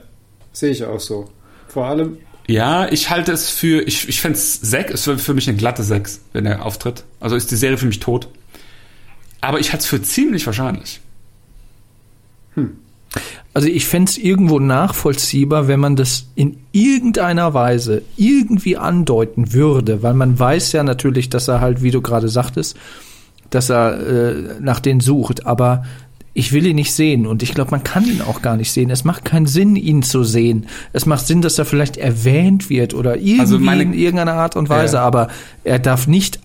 Sehe 0.53 0.70
ich 0.70 0.84
auch 0.84 0.99
so. 0.99 1.28
Vor 1.68 1.88
allem. 1.88 2.20
Ja, 2.48 2.88
ich 2.91 3.10
halte 3.10 3.32
es 3.32 3.49
für, 3.49 3.82
ich, 3.82 4.07
ich 4.07 4.22
fände 4.22 4.38
es 4.38 4.61
Sechs, 4.61 4.94
es 4.94 5.07
wäre 5.07 5.18
für 5.18 5.34
mich 5.34 5.49
eine 5.49 5.57
glatte 5.57 5.82
Sechs, 5.82 6.22
wenn 6.34 6.45
er 6.45 6.68
auftritt. 6.68 7.03
Also 7.20 7.36
ist 7.36 7.49
die 7.49 7.56
Serie 7.56 7.80
für 7.80 7.88
mich 7.88 7.99
tot. 7.99 8.28
Aber 9.41 9.60
ich 9.60 9.72
halte 9.72 9.82
es 9.82 9.88
für 9.88 10.03
ziemlich 10.03 10.45
wahrscheinlich. 10.45 11.02
Also 13.54 13.68
ich 13.68 13.88
fände 13.88 14.10
es 14.12 14.18
irgendwo 14.18 14.60
nachvollziehbar, 14.60 15.68
wenn 15.68 15.80
man 15.80 15.96
das 15.96 16.28
in 16.36 16.58
irgendeiner 16.72 17.54
Weise 17.54 18.04
irgendwie 18.16 18.78
andeuten 18.78 19.54
würde, 19.54 20.04
weil 20.04 20.14
man 20.14 20.38
weiß 20.38 20.72
ja 20.74 20.84
natürlich, 20.84 21.30
dass 21.30 21.48
er 21.48 21.60
halt, 21.60 21.82
wie 21.82 21.92
du 21.92 22.02
gerade 22.02 22.30
sagtest, 22.30 22.78
dass 23.50 23.70
er 23.70 24.00
äh, 24.08 24.34
nach 24.62 24.80
denen 24.80 25.00
sucht, 25.00 25.46
aber 25.48 25.84
ich 26.36 26.54
will 26.54 26.66
ihn 26.68 26.76
nicht 26.76 26.94
sehen 26.94 27.26
und 27.26 27.42
ich 27.42 27.56
glaube, 27.56 27.72
man 27.72 27.84
kann 27.84 28.06
ihn 28.06 28.22
auch 28.22 28.42
gar 28.44 28.56
nicht 28.56 28.72
sehen. 28.72 28.92
Es 28.92 29.04
macht 29.04 29.26
keinen 29.26 29.48
Sinn, 29.48 29.76
ihn 29.76 30.04
zu 30.04 30.24
sehen. 30.24 30.68
Es 30.94 31.08
macht 31.08 31.26
Sinn, 31.26 31.42
dass 31.42 31.58
er 31.58 31.66
vielleicht 31.66 31.98
erwähnt 31.98 32.70
wird 32.70 32.94
oder 32.94 33.18
irgendwie 33.18 33.40
Also 33.42 33.58
meine- 33.60 33.82
in 33.82 33.94
irgendeiner 33.94 34.34
Art 34.36 34.56
und 34.56 34.70
Weise, 34.70 34.98
Ja. 34.98 35.02
aber 35.04 35.30
er 35.64 35.80
darf 35.80 36.08
nicht 36.08 36.40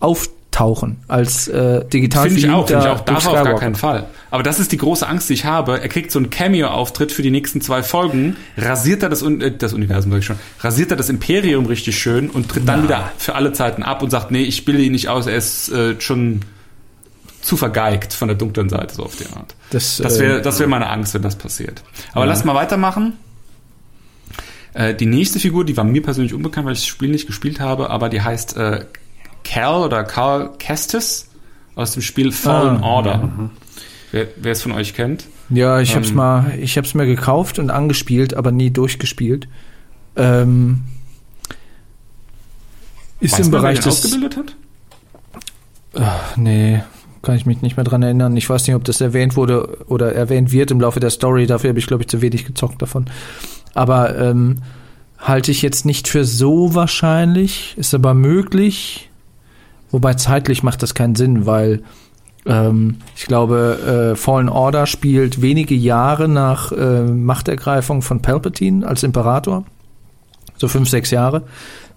auftauchen 0.54 0.96
als 1.08 1.48
äh, 1.48 1.84
digital 1.86 2.28
Finde 2.28 2.40
ich 2.40 2.50
auch, 2.50 2.66
finde 2.66 2.82
ich 2.84 2.88
auch. 2.88 3.00
Darf 3.00 3.26
auf 3.26 3.34
gar 3.34 3.58
keinen 3.58 3.74
Fall. 3.74 4.06
Aber 4.30 4.42
das 4.42 4.60
ist 4.60 4.72
die 4.72 4.76
große 4.76 5.06
Angst, 5.06 5.28
die 5.28 5.34
ich 5.34 5.44
habe. 5.44 5.80
Er 5.80 5.88
kriegt 5.88 6.10
so 6.10 6.18
einen 6.18 6.30
Cameo-Auftritt 6.30 7.12
für 7.12 7.22
die 7.22 7.30
nächsten 7.30 7.60
zwei 7.60 7.82
Folgen, 7.82 8.36
rasiert 8.56 9.02
er 9.02 9.08
das, 9.08 9.22
äh, 9.22 9.52
das 9.56 9.72
Universum, 9.72 10.12
sag 10.12 10.18
ich 10.18 10.26
schon, 10.26 10.38
rasiert 10.60 10.90
er 10.90 10.96
das 10.96 11.08
Imperium 11.08 11.66
richtig 11.66 11.98
schön 11.98 12.30
und 12.30 12.48
tritt 12.48 12.68
dann 12.68 12.84
wieder 12.84 13.12
für 13.18 13.34
alle 13.34 13.52
Zeiten 13.52 13.82
ab 13.82 14.02
und 14.02 14.10
sagt, 14.10 14.30
nee, 14.30 14.42
ich 14.42 14.64
bilde 14.64 14.82
ihn 14.82 14.92
nicht 14.92 15.08
aus, 15.08 15.26
er 15.26 15.36
ist 15.36 15.70
äh, 15.70 16.00
schon 16.00 16.40
zu 17.40 17.56
vergeigt 17.56 18.14
von 18.14 18.28
der 18.28 18.36
dunklen 18.36 18.68
Seite, 18.68 18.94
so 18.94 19.02
auf 19.02 19.16
die 19.16 19.26
Art. 19.36 19.54
Das, 19.70 19.98
Das 19.98 20.16
äh, 20.18 20.20
wäre 20.20 20.42
das 20.42 20.60
wär 20.60 20.66
meine 20.66 20.88
Angst, 20.88 21.14
wenn 21.14 21.22
das 21.22 21.36
passiert. 21.36 21.82
Aber 22.12 22.26
lass 22.26 22.44
mal 22.44 22.54
weitermachen. 22.54 23.14
Äh, 24.72 24.94
die 24.94 25.06
nächste 25.06 25.38
Figur, 25.38 25.64
die 25.64 25.76
war 25.76 25.84
mir 25.84 26.02
persönlich 26.02 26.32
unbekannt, 26.32 26.66
weil 26.66 26.72
ich 26.72 26.80
das 26.80 26.86
Spiel 26.86 27.10
nicht 27.10 27.26
gespielt 27.26 27.60
habe, 27.60 27.90
aber 27.90 28.08
die 28.08 28.22
heißt 28.22 28.56
äh, 28.56 28.86
Cal 29.44 29.82
oder 29.82 30.02
Carl 30.04 30.50
Kestis 30.58 31.28
aus 31.76 31.92
dem 31.92 32.02
Spiel 32.02 32.32
Fallen 32.32 32.78
Ah, 32.78 32.86
Order. 32.86 33.30
Wer, 34.10 34.28
wer 34.36 34.52
es 34.52 34.62
von 34.62 34.72
euch 34.72 34.94
kennt. 34.94 35.26
Ja, 35.50 35.80
ich 35.80 35.94
hab's 35.94 36.10
Ähm, 36.10 36.16
mal, 36.16 36.58
ich 36.58 36.78
hab's 36.78 36.94
mir 36.94 37.06
gekauft 37.06 37.58
und 37.58 37.70
angespielt, 37.70 38.34
aber 38.34 38.50
nie 38.52 38.70
durchgespielt. 38.70 39.46
Ähm, 40.16 40.84
ist 43.20 43.38
im 43.38 43.46
man, 43.46 43.60
Bereich 43.60 43.78
den 43.80 43.84
des. 43.84 44.04
ausgebildet 44.04 44.36
hat? 44.36 44.56
Ach, 45.96 46.36
nee, 46.36 46.82
kann 47.22 47.36
ich 47.36 47.46
mich 47.46 47.62
nicht 47.62 47.76
mehr 47.76 47.84
dran 47.84 48.02
erinnern. 48.02 48.36
Ich 48.36 48.48
weiß 48.48 48.66
nicht, 48.66 48.76
ob 48.76 48.84
das 48.84 49.00
erwähnt 49.00 49.36
wurde 49.36 49.84
oder 49.86 50.12
erwähnt 50.14 50.52
wird 50.52 50.70
im 50.70 50.80
Laufe 50.80 51.00
der 51.00 51.10
Story. 51.10 51.46
Dafür 51.46 51.70
habe 51.70 51.78
ich, 51.78 51.86
glaube 51.86 52.02
ich, 52.02 52.08
zu 52.08 52.20
wenig 52.20 52.44
gezockt 52.44 52.80
davon. 52.82 53.06
Aber 53.74 54.16
ähm, 54.18 54.62
halte 55.18 55.50
ich 55.50 55.62
jetzt 55.62 55.84
nicht 55.86 56.08
für 56.08 56.24
so 56.24 56.74
wahrscheinlich, 56.74 57.74
ist 57.76 57.94
aber 57.94 58.14
möglich. 58.14 59.10
Wobei 59.94 60.14
zeitlich 60.14 60.64
macht 60.64 60.82
das 60.82 60.94
keinen 60.94 61.14
Sinn, 61.14 61.46
weil 61.46 61.84
ähm, 62.46 62.96
ich 63.14 63.26
glaube, 63.26 64.12
äh, 64.12 64.16
Fallen 64.16 64.48
Order 64.48 64.86
spielt 64.86 65.40
wenige 65.40 65.76
Jahre 65.76 66.26
nach 66.26 66.72
äh, 66.72 67.04
Machtergreifung 67.04 68.02
von 68.02 68.20
Palpatine 68.20 68.84
als 68.84 69.04
Imperator. 69.04 69.64
So 70.56 70.66
fünf, 70.66 70.88
sechs 70.88 71.12
Jahre. 71.12 71.44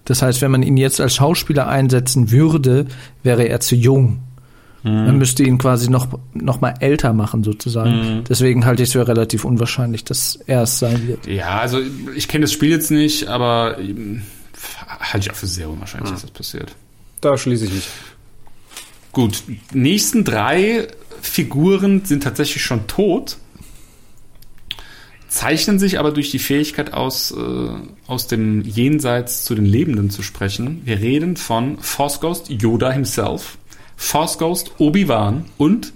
Das 0.04 0.22
heißt, 0.22 0.42
wenn 0.42 0.52
man 0.52 0.62
ihn 0.62 0.76
jetzt 0.76 1.00
als 1.00 1.16
Schauspieler 1.16 1.66
einsetzen 1.66 2.30
würde, 2.30 2.86
wäre 3.24 3.48
er 3.48 3.58
zu 3.58 3.74
jung. 3.74 4.20
Man 4.84 5.18
müsste 5.18 5.42
ihn 5.42 5.58
quasi 5.58 5.90
noch, 5.90 6.06
noch 6.34 6.60
mal 6.60 6.74
älter 6.78 7.12
machen, 7.12 7.42
sozusagen. 7.42 8.22
Deswegen 8.28 8.64
halte 8.64 8.84
ich 8.84 8.90
es 8.90 8.92
für 8.92 9.08
relativ 9.08 9.44
unwahrscheinlich, 9.44 10.04
dass 10.04 10.38
er 10.46 10.62
es 10.62 10.78
sein 10.78 11.08
wird. 11.08 11.26
Ja, 11.26 11.58
also 11.58 11.80
ich 12.14 12.28
kenne 12.28 12.42
das 12.42 12.52
Spiel 12.52 12.70
jetzt 12.70 12.92
nicht, 12.92 13.26
aber 13.26 13.80
ähm, 13.80 14.22
halte 15.00 15.26
ich 15.26 15.32
auch 15.32 15.36
für 15.36 15.48
sehr 15.48 15.68
unwahrscheinlich, 15.68 16.12
dass 16.12 16.22
das 16.22 16.30
passiert. 16.30 16.76
Da 17.20 17.36
schließe 17.36 17.64
ich 17.66 17.72
mich. 17.72 17.88
Gut, 19.12 19.42
nächsten 19.72 20.24
drei 20.24 20.88
Figuren 21.20 22.04
sind 22.04 22.22
tatsächlich 22.22 22.62
schon 22.62 22.86
tot, 22.86 23.38
zeichnen 25.28 25.78
sich 25.78 25.98
aber 25.98 26.12
durch 26.12 26.30
die 26.30 26.38
Fähigkeit 26.38 26.92
aus, 26.92 27.32
äh, 27.32 27.70
aus 28.06 28.26
dem 28.28 28.62
Jenseits 28.62 29.44
zu 29.44 29.54
den 29.54 29.64
Lebenden 29.64 30.10
zu 30.10 30.22
sprechen. 30.22 30.82
Wir 30.84 30.98
reden 31.00 31.36
von 31.36 31.78
Force 31.78 32.20
Ghost 32.20 32.48
Yoda 32.48 32.92
himself, 32.92 33.58
Force 33.96 34.38
Ghost 34.38 34.72
Obi-Wan 34.78 35.46
und 35.58 35.92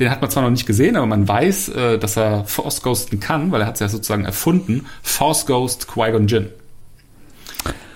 den 0.00 0.10
hat 0.10 0.20
man 0.20 0.30
zwar 0.30 0.44
noch 0.44 0.50
nicht 0.50 0.66
gesehen, 0.66 0.96
aber 0.96 1.06
man 1.06 1.26
weiß, 1.26 1.70
äh, 1.70 1.98
dass 1.98 2.16
er 2.16 2.44
Force 2.44 2.82
Ghosten 2.82 3.20
kann, 3.20 3.50
weil 3.50 3.62
er 3.62 3.66
hat 3.66 3.74
es 3.74 3.80
ja 3.80 3.88
sozusagen 3.88 4.24
erfunden. 4.24 4.86
Force 5.02 5.46
Ghost 5.46 5.88
Qui-Gon 5.88 6.28
Jinn. 6.28 6.50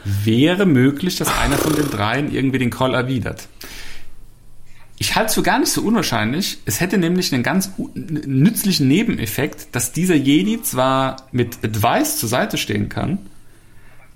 Wäre 0.05 0.66
möglich, 0.66 1.16
dass 1.16 1.29
einer 1.29 1.57
von 1.57 1.74
den 1.74 1.91
dreien 1.91 2.33
irgendwie 2.33 2.59
den 2.59 2.70
Call 2.70 2.95
erwidert. 2.95 3.49
Ich 4.99 5.16
halte 5.16 5.29
es 5.29 5.35
für 5.35 5.43
gar 5.43 5.59
nicht 5.59 5.73
so 5.73 5.83
unwahrscheinlich. 5.83 6.59
Es 6.65 6.81
hätte 6.81 6.99
nämlich 6.99 7.33
einen 7.33 7.43
ganz 7.43 7.73
nützlichen 7.95 8.87
Nebeneffekt, 8.87 9.74
dass 9.74 9.93
dieser 9.93 10.15
Jedi 10.15 10.62
zwar 10.62 11.16
mit 11.33 11.65
Advice 11.65 12.19
zur 12.19 12.29
Seite 12.29 12.57
stehen 12.57 12.89
kann, 12.89 13.19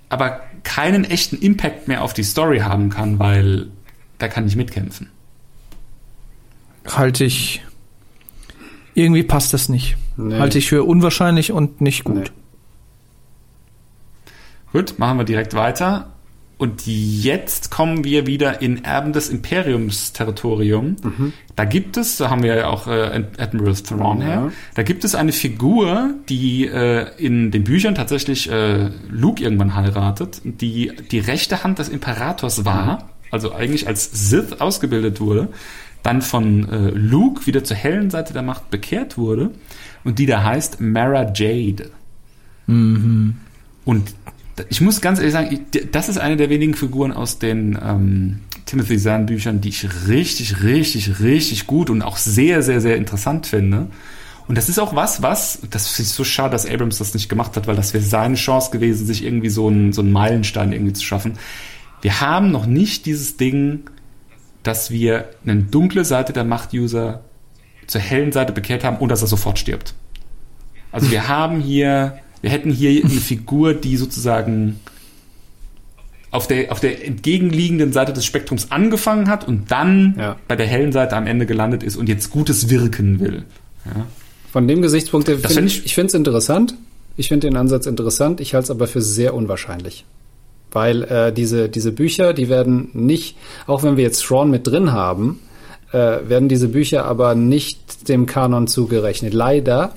aber 0.09 0.41
keinen 0.63 1.03
echten 1.03 1.37
Impact 1.37 1.87
mehr 1.87 2.03
auf 2.03 2.13
die 2.13 2.23
Story 2.23 2.59
haben 2.59 2.89
kann, 2.89 3.19
weil 3.19 3.67
da 4.17 4.27
kann 4.27 4.45
nicht 4.45 4.55
mitkämpfen. 4.55 5.09
Halte 6.87 7.25
ich. 7.25 7.63
Irgendwie 8.93 9.23
passt 9.23 9.53
das 9.53 9.69
nicht. 9.69 9.97
Nee. 10.15 10.39
Halte 10.39 10.57
ich 10.57 10.69
für 10.69 10.83
unwahrscheinlich 10.83 11.51
und 11.51 11.81
nicht 11.81 12.03
gut. 12.03 12.15
Nee. 12.15 12.46
Gut, 14.73 14.99
machen 14.99 15.17
wir 15.17 15.23
direkt 15.23 15.53
weiter. 15.53 16.13
Und 16.59 16.87
jetzt 16.87 17.69
kommen 17.69 18.03
wir 18.03 18.25
wieder 18.25 18.63
in 18.63 18.83
Erben 18.83 19.13
des 19.13 19.29
Imperiums 19.29 20.11
Territorium. 20.13 20.95
Da 21.55 21.65
gibt 21.65 21.97
es, 21.97 22.17
da 22.17 22.31
haben 22.31 22.41
wir 22.41 22.55
ja 22.55 22.67
auch 22.67 22.87
äh, 22.87 23.23
Admiral 23.37 23.75
Thrawn 23.75 24.21
her, 24.21 24.33
Ja. 24.47 24.51
da 24.73 24.81
gibt 24.81 25.03
es 25.03 25.13
eine 25.13 25.33
Figur, 25.33 26.15
die 26.29 26.65
äh, 26.65 27.09
in 27.19 27.51
den 27.51 27.63
Büchern 27.63 27.93
tatsächlich 27.93 28.49
äh, 28.51 28.89
Luke 29.07 29.43
irgendwann 29.43 29.75
heiratet, 29.75 30.41
die 30.43 30.91
die 31.11 31.19
rechte 31.19 31.63
Hand 31.63 31.77
des 31.77 31.89
Imperators 31.89 32.65
war, 32.65 33.09
also 33.29 33.53
eigentlich 33.53 33.87
als 33.87 34.09
Sith 34.11 34.53
ausgebildet 34.59 35.21
wurde, 35.21 35.49
dann 36.01 36.23
von 36.23 36.67
äh, 36.69 36.89
Luke 36.89 37.45
wieder 37.45 37.63
zur 37.63 37.77
hellen 37.77 38.09
Seite 38.09 38.33
der 38.33 38.41
Macht 38.41 38.71
bekehrt 38.71 39.15
wurde 39.19 39.51
und 40.03 40.17
die 40.17 40.25
da 40.25 40.43
heißt 40.43 40.81
Mara 40.81 41.31
Jade. 41.35 41.91
Und 42.67 43.35
ich 44.69 44.81
muss 44.81 45.01
ganz 45.01 45.19
ehrlich 45.19 45.33
sagen, 45.33 45.49
ich- 45.71 45.91
das 45.91 46.09
ist 46.09 46.17
eine 46.17 46.37
der 46.37 46.49
wenigen 46.49 46.73
Figuren 46.73 47.11
aus 47.11 47.39
den 47.39 47.77
ähm, 47.83 48.39
Timothy 48.65 48.97
Zahn 48.97 49.25
Büchern, 49.25 49.61
die 49.61 49.69
ich 49.69 49.87
richtig, 50.07 50.63
richtig, 50.63 51.19
richtig 51.21 51.67
gut 51.67 51.89
und 51.89 52.01
auch 52.01 52.17
sehr, 52.17 52.61
sehr, 52.63 52.81
sehr 52.81 52.97
interessant 52.97 53.47
finde. 53.47 53.87
Und 54.47 54.57
das 54.57 54.69
ist 54.69 54.79
auch 54.79 54.95
was, 54.95 55.21
was, 55.21 55.59
das 55.69 55.87
finde 55.89 56.07
ich 56.07 56.13
so 56.13 56.23
schade, 56.23 56.51
dass 56.51 56.65
Abrams 56.65 56.97
das 56.99 57.13
nicht 57.13 57.27
gemacht 57.29 57.55
hat, 57.57 57.67
weil 57.67 57.75
das 57.75 57.93
wäre 57.93 58.03
seine 58.03 58.35
Chance 58.35 58.71
gewesen, 58.71 59.05
sich 59.05 59.23
irgendwie 59.23 59.49
so 59.49 59.67
einen, 59.67 59.91
so 59.93 60.01
einen 60.01 60.11
Meilenstein 60.11 60.71
irgendwie 60.71 60.93
zu 60.93 61.03
schaffen. 61.03 61.33
Wir 62.01 62.21
haben 62.21 62.51
noch 62.51 62.65
nicht 62.65 63.05
dieses 63.05 63.35
Ding, 63.37 63.89
dass 64.63 64.89
wir 64.91 65.29
eine 65.45 65.61
dunkle 65.63 66.05
Seite 66.05 66.31
der 66.33 66.43
Macht-User 66.45 67.21
zur 67.87 68.01
hellen 68.01 68.31
Seite 68.31 68.53
bekehrt 68.53 68.83
haben 68.83 68.97
und 68.97 69.09
dass 69.09 69.21
er 69.21 69.27
sofort 69.27 69.59
stirbt. 69.59 69.93
Also 70.91 71.11
wir 71.11 71.27
haben 71.27 71.59
hier, 71.59 72.19
wir 72.41 72.49
hätten 72.49 72.71
hier 72.71 73.03
eine 73.03 73.09
Figur, 73.13 73.73
die 73.73 73.97
sozusagen 73.97 74.79
auf 76.31 76.47
der, 76.47 76.71
auf 76.71 76.79
der 76.79 77.05
entgegenliegenden 77.05 77.93
Seite 77.93 78.13
des 78.13 78.25
Spektrums 78.25 78.71
angefangen 78.71 79.29
hat 79.29 79.47
und 79.47 79.71
dann 79.71 80.15
Ja. 80.19 80.35
bei 80.47 80.55
der 80.55 80.67
hellen 80.67 80.91
Seite 80.91 81.15
am 81.15 81.25
Ende 81.25 81.45
gelandet 81.45 81.83
ist 81.83 81.95
und 81.95 82.09
jetzt 82.09 82.29
Gutes 82.31 82.69
wirken 82.69 83.19
will. 83.19 83.43
Ja. 83.85 84.05
Von 84.51 84.67
dem 84.67 84.81
Gesichtspunkt, 84.81 85.27
her 85.29 85.37
find, 85.39 85.67
ich- 85.67 85.85
ich 85.85 85.95
finde 85.95 86.07
es 86.07 86.13
interessant. 86.13 86.75
Ich 87.15 87.29
finde 87.29 87.47
den 87.47 87.57
Ansatz 87.57 87.85
interessant. 87.85 88.41
Ich 88.41 88.53
halte 88.53 88.65
es 88.65 88.71
aber 88.71 88.87
für 88.87 89.01
sehr 89.01 89.33
unwahrscheinlich. 89.33 90.05
Weil 90.71 91.03
äh, 91.03 91.31
diese, 91.33 91.69
diese 91.69 91.91
Bücher, 91.93 92.33
die 92.33 92.49
werden 92.49 92.89
nicht, 92.93 93.37
auch 93.65 93.83
wenn 93.83 93.95
wir 93.97 94.03
jetzt 94.03 94.21
Thrawn 94.23 94.51
mit 94.51 94.67
drin 94.67 94.91
haben, 94.91 95.39
äh, 95.93 95.97
werden 96.27 96.49
diese 96.49 96.67
Bücher 96.67 97.05
aber 97.05 97.33
nicht 97.35 98.09
dem 98.09 98.25
Kanon 98.25 98.67
zugerechnet. 98.67 99.33
Leider. 99.33 99.95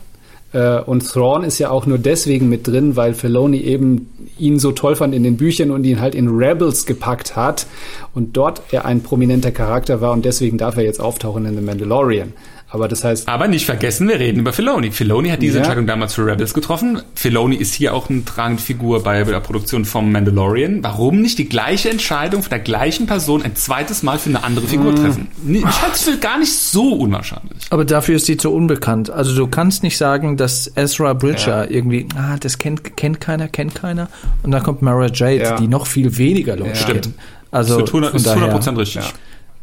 Äh, 0.52 0.80
und 0.80 1.06
Thrawn 1.06 1.44
ist 1.44 1.58
ja 1.58 1.70
auch 1.70 1.86
nur 1.86 1.98
deswegen 1.98 2.48
mit 2.48 2.66
drin, 2.66 2.96
weil 2.96 3.14
Filoni 3.14 3.60
eben 3.60 4.10
ihn 4.38 4.58
so 4.58 4.72
toll 4.72 4.96
fand 4.96 5.14
in 5.14 5.22
den 5.22 5.36
Büchern 5.36 5.70
und 5.70 5.84
ihn 5.84 6.00
halt 6.00 6.14
in 6.14 6.28
Rebels 6.28 6.86
gepackt 6.86 7.36
hat 7.36 7.66
und 8.14 8.36
dort 8.36 8.62
er 8.70 8.84
ein 8.84 9.02
prominenter 9.02 9.52
Charakter 9.52 10.00
war 10.00 10.12
und 10.12 10.24
deswegen 10.24 10.58
darf 10.58 10.76
er 10.76 10.84
jetzt 10.84 11.00
auftauchen 11.00 11.46
in 11.46 11.56
The 11.56 11.62
Mandalorian. 11.62 12.32
Aber 12.72 12.86
das 12.86 13.02
heißt, 13.02 13.26
Aber 13.28 13.48
nicht 13.48 13.66
vergessen, 13.66 14.06
wir 14.08 14.20
reden 14.20 14.38
über 14.40 14.52
Filoni. 14.52 14.92
Filoni 14.92 15.30
hat 15.30 15.42
diese 15.42 15.54
Ja. 15.54 15.58
Entscheidung 15.58 15.86
damals 15.88 16.14
für 16.14 16.24
Rebels 16.24 16.54
getroffen. 16.54 17.02
Filoni 17.16 17.56
ist 17.56 17.74
hier 17.74 17.92
auch 17.94 18.08
eine 18.08 18.24
tragende 18.24 18.62
Figur 18.62 19.02
bei 19.02 19.24
der 19.24 19.40
Produktion 19.40 19.84
vom 19.84 20.12
Mandalorian. 20.12 20.78
Warum 20.84 21.20
nicht 21.20 21.38
die 21.38 21.48
gleiche 21.48 21.90
Entscheidung 21.90 22.42
von 22.42 22.50
der 22.50 22.60
gleichen 22.60 23.06
Person 23.06 23.42
ein 23.42 23.56
zweites 23.56 24.04
Mal 24.04 24.18
für 24.20 24.28
eine 24.30 24.44
andere 24.44 24.68
Figur 24.68 24.94
treffen? 24.94 25.28
Nee, 25.42 25.58
Ich 25.68 25.82
halte 25.82 25.96
es 25.96 26.02
für 26.02 26.16
gar 26.18 26.38
nicht 26.38 26.52
so 26.56 26.92
unwahrscheinlich. 26.92 27.58
Aber 27.70 27.84
dafür 27.84 28.14
ist 28.14 28.28
die 28.28 28.36
zu 28.36 28.52
unbekannt. 28.52 29.10
Also 29.10 29.34
du 29.34 29.48
kannst 29.48 29.82
nicht 29.82 29.96
sagen, 29.96 30.36
dass 30.36 30.70
Ezra 30.76 31.12
Bridger 31.14 31.68
irgendwie, 31.70 32.06
ah, 32.16 32.36
das 32.38 32.58
kennt, 32.58 32.96
kennt 32.96 33.20
keiner, 33.20 33.48
kennt 33.48 33.74
keiner. 33.74 34.08
Und 34.44 34.52
dann 34.52 34.62
kommt 34.62 34.80
Mara 34.80 35.06
Jade, 35.12 35.42
Ja. 35.42 35.56
die 35.56 35.66
noch 35.66 35.86
viel 35.88 36.16
weniger 36.18 36.54
Leute 36.56 36.76
Stimmt. 36.76 37.02
kennen. 37.02 37.14
Also 37.50 37.80
Das 37.80 37.88
ist 37.90 37.94
100%, 37.94 38.10
von 38.10 38.16
ist 38.16 38.26
daher, 38.26 38.42
100% 38.54 38.78
richtig. 38.78 39.02
Ja. 39.02 39.10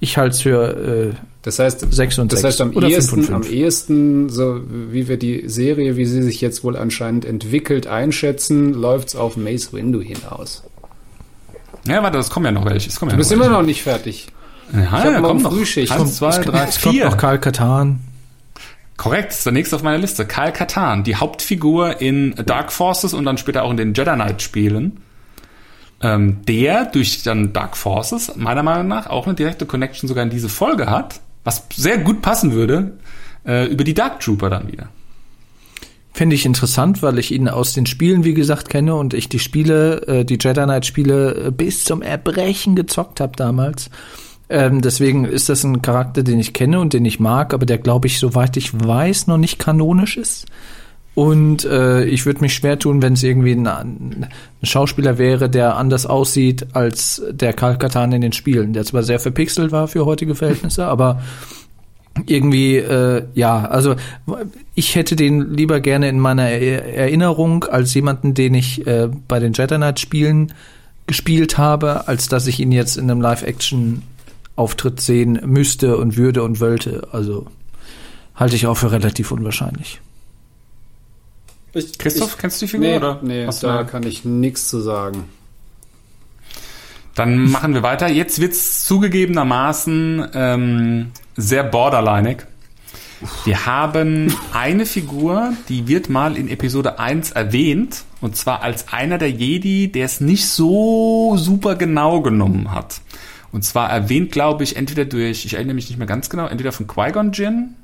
ich 0.02 0.18
halte 0.18 0.36
es 0.36 0.42
für 0.42 1.14
äh, 1.14 1.14
das 1.48 1.60
heißt, 1.60 1.94
Sechs 1.94 2.20
und 2.20 2.32
das 2.34 2.42
sechs. 2.42 2.54
heißt 2.56 2.62
am 2.62 2.72
Oder 2.76 2.88
fünf 2.88 2.98
ehesten, 2.98 3.16
und 3.20 3.26
fünf. 3.26 3.48
am 3.48 3.54
ehesten, 3.54 4.30
so 4.30 4.60
wie 4.68 5.08
wir 5.08 5.18
die 5.18 5.48
Serie, 5.48 5.96
wie 5.96 6.06
sie 6.06 6.22
sich 6.22 6.42
jetzt 6.42 6.64
wohl 6.64 6.76
anscheinend 6.76 7.24
entwickelt, 7.24 7.88
einschätzen, 7.88 8.74
läuft's 8.74 9.16
auf 9.16 9.38
Mace 9.38 9.72
Windu 9.74 10.02
hinaus. 10.02 10.64
Ja, 11.88 12.04
warte, 12.04 12.18
es 12.18 12.30
kommen 12.30 12.46
ja 12.48 12.52
noch 12.52 12.66
welche. 12.66 12.90
Es 12.90 13.00
kommen 13.00 13.12
ja 13.12 13.16
Du 13.16 13.20
bist 13.20 13.32
noch 13.32 13.38
immer 13.38 13.46
welche. 13.46 13.60
noch 13.62 13.66
nicht 13.66 13.82
fertig. 13.82 14.28
Ja, 14.74 14.92
hab 14.92 15.06
ja, 15.06 15.22
kommt 15.22 15.44
noch. 15.44 15.54
Frühschicht. 15.54 15.92
Eins, 15.92 16.18
zwei, 16.18 16.38
drei, 16.40 16.66
es 16.66 16.82
kommt 16.82 16.96
vier. 16.96 17.06
noch 17.06 17.16
Karl 17.18 17.40
Katan. 17.40 18.02
Korrekt, 18.98 19.32
ist 19.32 19.46
der 19.46 19.54
nächste 19.54 19.76
auf 19.78 19.84
meiner 19.84 20.00
Liste. 20.00 20.26
Kyle 20.26 20.52
Katarn, 20.52 21.04
die 21.06 21.16
Hauptfigur 21.16 22.02
in 22.02 22.36
Dark 22.46 22.74
Forces 22.74 23.14
und 23.14 23.24
dann 23.26 23.38
später 23.38 23.64
auch 23.64 23.72
in 23.72 23.78
den 23.78 23.94
Jedi 23.94 24.12
Knight 24.16 24.42
Spielen. 24.42 25.00
Ähm, 26.02 26.42
der 26.46 26.86
durch 26.86 27.24
dann 27.24 27.54
Dark 27.54 27.78
Forces 27.78 28.36
meiner 28.36 28.64
Meinung 28.64 28.88
nach 28.88 29.08
auch 29.08 29.26
eine 29.26 29.36
direkte 29.36 29.66
Connection 29.66 30.08
sogar 30.08 30.24
in 30.24 30.30
diese 30.30 30.50
Folge 30.50 30.88
hat, 30.88 31.22
was 31.48 31.64
sehr 31.74 31.98
gut 31.98 32.22
passen 32.22 32.52
würde 32.52 32.98
äh, 33.46 33.72
über 33.72 33.86
die 33.86 33.94
Dark 33.94 34.20
Trooper 34.20 34.50
dann 34.50 34.70
wieder. 34.70 34.90
Finde 36.12 36.36
ich 36.36 36.46
interessant, 36.46 37.02
weil 37.02 37.20
ich 37.20 37.32
ihn 37.32 37.48
aus 37.48 37.72
den 37.72 37.86
Spielen, 37.86 38.26
wie 38.26 38.34
gesagt, 38.34 38.68
kenne 38.68 38.96
und 38.96 39.14
ich 39.14 39.30
die 39.30 39.40
Spiele, 39.40 40.06
äh, 40.08 40.26
die 40.26 40.38
Jedi 40.42 40.64
Knight 40.64 40.86
Spiele 40.86 41.46
äh, 41.46 41.52
bis 41.52 41.86
zum 41.86 42.02
Erbrechen 42.02 42.76
gezockt 42.76 43.22
habe 43.22 43.32
damals. 43.38 43.90
Ähm, 44.50 44.82
deswegen 44.82 45.24
ist 45.24 45.48
das 45.48 45.64
ein 45.64 45.82
Charakter, 45.82 46.22
den 46.22 46.38
ich 46.38 46.52
kenne 46.52 46.82
und 46.82 46.92
den 46.92 47.06
ich 47.06 47.22
mag, 47.22 47.54
aber 47.54 47.66
der, 47.66 47.78
glaube 47.78 48.08
ich, 48.08 48.20
soweit 48.20 48.58
ich 48.58 48.74
weiß, 48.74 49.28
noch 49.28 49.38
nicht 49.38 49.58
kanonisch 49.58 50.18
ist. 50.18 50.48
Und 51.18 51.66
äh, 51.66 52.06
ich 52.06 52.28
würde 52.28 52.42
mich 52.42 52.54
schwer 52.54 52.78
tun, 52.78 53.02
wenn 53.02 53.14
es 53.14 53.24
irgendwie 53.24 53.54
ein, 53.54 53.66
ein 53.66 54.30
Schauspieler 54.62 55.18
wäre, 55.18 55.50
der 55.50 55.76
anders 55.76 56.06
aussieht 56.06 56.68
als 56.74 57.24
der 57.32 57.54
Karl 57.54 57.80
Katan 57.80 58.12
in 58.12 58.22
den 58.22 58.34
Spielen, 58.34 58.72
der 58.74 58.86
zwar 58.86 59.02
sehr 59.02 59.20
verpixelt 59.20 59.72
war 59.72 59.88
für 59.88 60.06
heutige 60.06 60.36
Verhältnisse, 60.36 60.86
aber 60.88 61.24
irgendwie, 62.28 62.76
äh, 62.76 63.24
ja, 63.34 63.66
also 63.66 63.96
ich 64.76 64.94
hätte 64.94 65.16
den 65.16 65.56
lieber 65.56 65.80
gerne 65.80 66.08
in 66.08 66.20
meiner 66.20 66.50
Er- 66.52 66.86
Erinnerung 66.96 67.64
als 67.64 67.96
jemanden, 67.96 68.36
den 68.36 68.54
ich 68.54 68.86
äh, 68.86 69.10
bei 69.28 69.40
den 69.40 69.54
Jedi 69.54 69.78
Knight 69.78 70.00
Spielen 70.00 70.54
gespielt 71.08 71.58
habe, 71.58 72.08
als 72.08 72.28
dass 72.30 72.46
ich 72.46 72.60
ihn 72.60 72.72
jetzt 72.72 72.96
in 72.96 73.10
einem 73.10 73.22
Live-Action-Auftritt 73.22 75.02
sehen 75.02 75.42
müsste 75.48 75.98
und 75.98 76.16
würde 76.16 76.44
und 76.44 76.60
wollte. 76.60 77.08
Also 77.12 77.48
halte 78.36 78.56
ich 78.56 78.68
auch 78.68 78.78
für 78.78 78.92
relativ 78.92 79.32
unwahrscheinlich. 79.32 80.00
Christoph, 81.98 82.38
kennst 82.38 82.62
du 82.62 82.66
die 82.66 82.72
Figur? 82.72 82.88
Nee, 82.88 82.98
oder? 82.98 83.20
nee 83.22 83.46
Hast 83.46 83.64
da 83.64 83.84
kann 83.84 84.04
ich 84.04 84.26
nichts 84.26 84.70
zu 84.70 84.80
sagen. 84.80 85.26
Dann 87.16 87.50
machen 87.50 87.74
wir 87.74 87.82
weiter. 87.82 88.08
Jetzt 88.08 88.40
wird's 88.40 88.86
zugegebenermaßen 88.86 90.28
ähm, 90.34 91.12
sehr 91.36 91.64
borderlineig. 91.64 92.48
Wir 93.46 93.66
haben 93.66 94.32
eine 94.54 94.86
Figur, 94.86 95.54
die 95.70 95.88
wird 95.88 96.10
mal 96.10 96.38
in 96.38 96.48
Episode 96.48 97.00
1 97.00 97.32
erwähnt, 97.32 98.04
und 98.22 98.36
zwar 98.36 98.62
als 98.62 98.94
einer 98.94 99.18
der 99.18 99.32
Jedi, 99.32 99.92
der 99.92 100.06
es 100.06 100.22
nicht 100.22 100.48
so 100.48 101.36
super 101.38 101.76
genau 101.76 102.22
genommen 102.22 102.72
hat. 102.72 103.02
Und 103.52 103.64
zwar 103.64 103.90
erwähnt, 103.90 104.32
glaube 104.32 104.64
ich, 104.64 104.76
entweder 104.76 105.06
durch, 105.06 105.46
ich 105.46 105.56
erinnere 105.56 105.74
mich 105.74 105.90
nicht 105.90 105.98
mehr 105.98 106.06
ganz 106.06 106.30
genau, 106.30 106.46
entweder 106.46 106.72
von 106.72 106.86
Qui-Gon 106.86 107.32
Jinn 107.32 107.76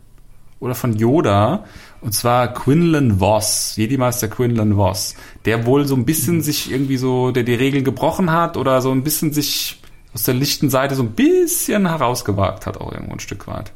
oder 0.59 0.75
von 0.75 0.95
Yoda, 0.95 1.65
und 2.03 2.13
zwar 2.13 2.53
Quinlan 2.53 3.19
Voss, 3.19 3.75
Jedi-Meister 3.77 4.27
Quinlan 4.27 4.75
Voss, 4.75 5.15
der 5.45 5.65
wohl 5.65 5.85
so 5.87 5.95
ein 5.95 6.05
bisschen 6.05 6.41
sich 6.41 6.69
irgendwie 6.69 6.97
so, 6.97 7.31
der 7.31 7.43
die 7.43 7.53
Regeln 7.53 7.85
gebrochen 7.85 8.31
hat 8.31 8.57
oder 8.57 8.81
so 8.81 8.91
ein 8.91 9.03
bisschen 9.03 9.31
sich 9.31 9.79
aus 10.13 10.23
der 10.23 10.33
lichten 10.33 10.69
Seite 10.69 10.95
so 10.95 11.03
ein 11.03 11.13
bisschen 11.13 11.87
herausgewagt 11.87 12.65
hat, 12.65 12.77
auch 12.77 12.91
irgendwo 12.91 13.13
ein 13.13 13.19
Stück 13.19 13.47
weit. 13.47 13.71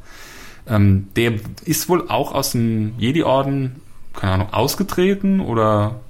Ähm, 0.67 1.07
der 1.15 1.35
ist 1.63 1.87
wohl 1.87 2.09
auch 2.09 2.33
aus 2.33 2.51
dem 2.51 2.93
Jedi-Orden, 2.97 3.77
keine 4.13 4.33
Ahnung, 4.33 4.53
ausgetreten 4.53 5.39
oder 5.39 6.01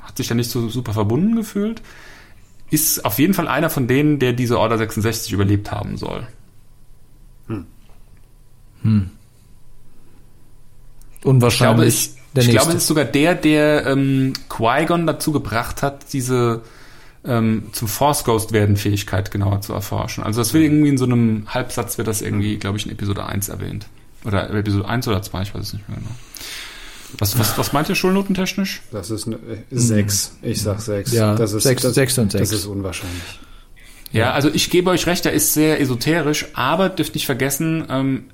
hat 0.00 0.18
sich 0.18 0.28
da 0.28 0.34
nicht 0.34 0.50
so 0.50 0.68
super 0.68 0.92
verbunden 0.92 1.34
gefühlt. 1.34 1.80
Ist 2.70 3.06
auf 3.06 3.18
jeden 3.18 3.32
Fall 3.32 3.48
einer 3.48 3.70
von 3.70 3.86
denen, 3.88 4.18
der 4.18 4.34
diese 4.34 4.58
Order 4.58 4.76
66 4.76 5.32
überlebt 5.32 5.72
haben 5.72 5.96
soll. 5.96 6.26
Ich 8.78 8.82
glaube, 8.82 9.10
Unwahrscheinlich. 11.24 11.88
es, 11.88 12.14
der 12.34 12.42
ich 12.42 12.48
nächste. 12.48 12.52
glaube, 12.52 12.70
es 12.70 12.76
ist 12.82 12.86
sogar 12.86 13.04
der, 13.04 13.34
der 13.34 13.86
ähm, 13.86 14.32
Qui-Gon 14.48 15.06
dazu 15.06 15.32
gebracht 15.32 15.82
hat, 15.82 16.12
diese 16.12 16.62
ähm, 17.24 17.64
zum 17.72 17.88
Force 17.88 18.24
Ghost 18.24 18.52
werden 18.52 18.76
Fähigkeit 18.76 19.30
genauer 19.30 19.60
zu 19.62 19.72
erforschen. 19.72 20.22
Also 20.24 20.40
das 20.40 20.52
wird 20.52 20.64
irgendwie 20.64 20.90
in 20.90 20.98
so 20.98 21.04
einem 21.06 21.44
Halbsatz 21.48 21.96
wird 21.98 22.06
das 22.08 22.20
irgendwie, 22.22 22.58
glaube 22.58 22.76
ich, 22.78 22.86
in 22.86 22.92
Episode 22.92 23.24
1 23.26 23.48
erwähnt. 23.48 23.86
Oder 24.24 24.50
Episode 24.50 24.86
1 24.88 25.08
oder 25.08 25.22
2, 25.22 25.42
ich 25.42 25.54
weiß 25.54 25.62
es 25.62 25.72
nicht 25.72 25.88
mehr 25.88 25.98
genau. 25.98 26.10
Was, 27.18 27.38
was, 27.38 27.56
was 27.56 27.72
meint 27.72 27.88
ihr 27.88 27.94
schulnotentechnisch? 27.94 28.82
Das 28.90 29.10
ist 29.10 29.26
eine, 29.26 29.36
äh, 29.36 29.38
sechs. 29.70 30.36
Ich 30.42 30.60
sag 30.62 30.80
sechs. 30.80 31.12
Ja, 31.12 31.34
das 31.36 31.52
ist, 31.52 31.62
sechs- 31.62 31.82
das, 31.82 31.94
sechs 31.94 32.18
und 32.18 32.34
Das 32.34 32.40
sechs. 32.48 32.52
ist 32.62 32.66
unwahrscheinlich. 32.66 33.22
Ja, 34.10 34.32
also 34.32 34.48
ich 34.52 34.68
gebe 34.70 34.90
euch 34.90 35.06
recht, 35.06 35.24
der 35.24 35.32
ist 35.32 35.54
sehr 35.54 35.80
esoterisch, 35.80 36.46
aber 36.54 36.88
dürft 36.88 37.14
nicht 37.14 37.26
vergessen, 37.26 37.84
ähm, 37.88 38.24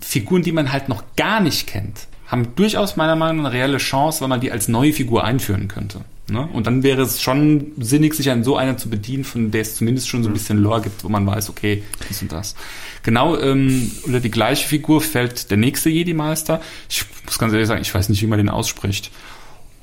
Figuren, 0.00 0.42
die 0.42 0.52
man 0.52 0.72
halt 0.72 0.88
noch 0.88 1.04
gar 1.16 1.40
nicht 1.40 1.66
kennt, 1.66 2.08
haben 2.26 2.54
durchaus 2.54 2.96
meiner 2.96 3.16
Meinung 3.16 3.42
nach 3.42 3.50
eine 3.50 3.58
reelle 3.58 3.78
Chance, 3.78 4.20
weil 4.20 4.28
man 4.28 4.40
die 4.40 4.52
als 4.52 4.68
neue 4.68 4.92
Figur 4.92 5.24
einführen 5.24 5.68
könnte. 5.68 6.00
Ne? 6.30 6.48
Und 6.52 6.66
dann 6.66 6.82
wäre 6.82 7.02
es 7.02 7.20
schon 7.20 7.72
sinnig, 7.78 8.14
sich 8.14 8.30
an 8.30 8.44
so 8.44 8.56
einer 8.56 8.76
zu 8.76 8.88
bedienen, 8.88 9.24
von 9.24 9.50
der 9.50 9.62
es 9.62 9.74
zumindest 9.74 10.08
schon 10.08 10.22
so 10.22 10.30
ein 10.30 10.32
bisschen 10.32 10.58
Lore 10.58 10.82
gibt, 10.82 11.02
wo 11.02 11.08
man 11.08 11.26
weiß, 11.26 11.50
okay, 11.50 11.82
dies 12.08 12.22
und 12.22 12.32
das. 12.32 12.54
Genau 13.02 13.36
ähm, 13.36 13.90
unter 14.04 14.20
die 14.20 14.30
gleiche 14.30 14.66
Figur 14.66 15.00
fällt 15.00 15.50
der 15.50 15.56
nächste 15.56 15.90
Jedi-Meister. 15.90 16.60
Ich 16.88 17.04
muss 17.26 17.38
ganz 17.38 17.52
ehrlich 17.52 17.68
sagen, 17.68 17.82
ich 17.82 17.92
weiß 17.92 18.08
nicht, 18.08 18.22
wie 18.22 18.26
man 18.26 18.38
den 18.38 18.48
ausspricht. 18.48 19.10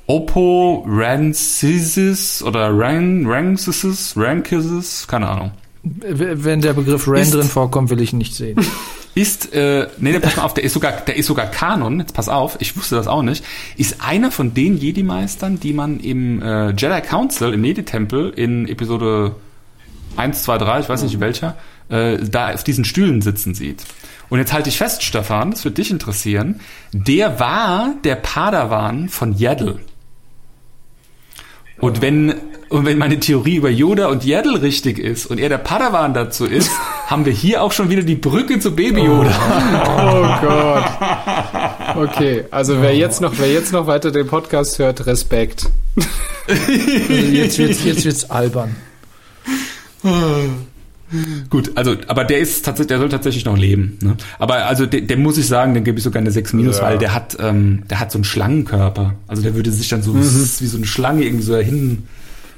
Oppo 0.06 0.86
Rancisis 0.88 2.42
oder 2.42 2.70
Ran 2.72 3.26
Rancisis, 3.26 4.14
Rankisis, 4.16 5.06
keine 5.06 5.28
Ahnung. 5.28 5.50
Wenn 5.82 6.62
der 6.62 6.72
Begriff 6.72 7.06
Ran 7.06 7.30
drin 7.30 7.46
vorkommt, 7.46 7.90
will 7.90 8.00
ich 8.00 8.12
ihn 8.12 8.18
nicht 8.18 8.34
sehen. 8.34 8.58
Ist, 9.14 9.52
äh, 9.52 9.88
nee, 9.98 10.12
nee, 10.12 10.20
pass 10.20 10.36
mal 10.36 10.44
auf, 10.44 10.54
der 10.54 10.64
ist 10.64 10.74
sogar, 10.74 10.92
der 10.92 11.16
ist 11.16 11.26
sogar 11.26 11.46
Kanon, 11.46 11.98
jetzt 11.98 12.14
pass 12.14 12.28
auf, 12.28 12.56
ich 12.60 12.76
wusste 12.76 12.94
das 12.94 13.08
auch 13.08 13.22
nicht, 13.22 13.44
ist 13.76 14.00
einer 14.00 14.30
von 14.30 14.54
den 14.54 14.78
Jedi-Meistern, 14.78 15.58
die 15.58 15.72
man 15.72 15.98
im 15.98 16.40
äh, 16.40 16.70
Jedi 16.70 17.00
Council, 17.00 17.52
im 17.52 17.64
Jedi-Tempel 17.64 18.30
in 18.30 18.68
Episode 18.68 19.34
1, 20.16 20.42
2, 20.42 20.58
3, 20.58 20.80
ich 20.80 20.88
weiß 20.88 21.02
nicht 21.02 21.18
welcher, 21.20 21.56
äh, 21.88 22.18
da 22.18 22.52
auf 22.52 22.64
diesen 22.64 22.84
Stühlen 22.84 23.20
sitzen 23.22 23.54
sieht. 23.54 23.84
Und 24.28 24.38
jetzt 24.38 24.52
halte 24.52 24.68
ich 24.68 24.76
fest, 24.76 25.02
Stefan, 25.02 25.50
das 25.52 25.64
wird 25.64 25.78
dich 25.78 25.90
interessieren, 25.90 26.60
der 26.92 27.40
war 27.40 27.94
der 28.04 28.16
Padawan 28.16 29.08
von 29.08 29.32
Yaddle. 29.36 29.80
Und 31.78 32.02
wenn, 32.02 32.34
und 32.68 32.84
wenn 32.84 32.98
meine 32.98 33.20
Theorie 33.20 33.56
über 33.56 33.70
Yoda 33.70 34.08
und 34.08 34.24
Yaddle 34.24 34.60
richtig 34.62 34.98
ist 34.98 35.26
und 35.26 35.38
er 35.38 35.48
der 35.48 35.58
Padawan 35.58 36.12
dazu 36.12 36.44
ist, 36.44 36.70
haben 37.08 37.24
wir 37.24 37.32
hier 37.32 37.62
auch 37.62 37.72
schon 37.72 37.88
wieder 37.90 38.02
die 38.02 38.14
Brücke 38.16 38.60
zu 38.60 38.76
Baby 38.76 39.00
Yoda. 39.04 39.32
Oh 39.98 40.46
Gott. 40.46 42.10
Okay, 42.10 42.44
also 42.50 42.80
wer 42.82 42.94
jetzt 42.94 43.20
noch, 43.20 43.32
wer 43.38 43.50
jetzt 43.50 43.72
noch 43.72 43.86
weiter 43.86 44.10
den 44.10 44.26
Podcast 44.26 44.78
hört, 44.78 45.06
Respekt. 45.06 45.70
Also 46.46 46.72
jetzt 46.72 47.58
wird's, 47.58 47.82
jetzt 47.84 48.04
wird's 48.04 48.30
albern. 48.30 48.76
Gut, 51.48 51.72
also, 51.74 51.96
aber 52.06 52.24
der 52.24 52.38
ist 52.38 52.64
tatsächlich, 52.64 52.88
der 52.88 52.98
soll 52.98 53.08
tatsächlich 53.08 53.44
noch 53.46 53.56
leben. 53.56 53.98
Ne? 54.02 54.16
Aber 54.38 54.66
also, 54.66 54.84
der, 54.84 55.00
der 55.00 55.16
muss 55.16 55.38
ich 55.38 55.46
sagen, 55.46 55.72
den 55.72 55.82
gebe 55.84 55.96
ich 55.98 56.04
sogar 56.04 56.20
eine 56.20 56.30
6 56.30 56.52
minus, 56.52 56.76
Ja. 56.78 56.82
weil 56.84 56.98
der 56.98 57.14
hat, 57.14 57.38
ähm, 57.40 57.84
der 57.88 58.00
hat 58.00 58.12
so 58.12 58.18
einen 58.18 58.24
Schlangenkörper. 58.24 59.14
Also 59.26 59.42
der 59.42 59.54
würde 59.54 59.72
sich 59.72 59.88
dann 59.88 60.02
so 60.02 60.14
wie 60.14 60.22
so 60.22 60.76
eine 60.76 60.86
Schlange 60.86 61.24
irgendwie 61.24 61.44
so 61.44 61.52
dahin 61.54 62.06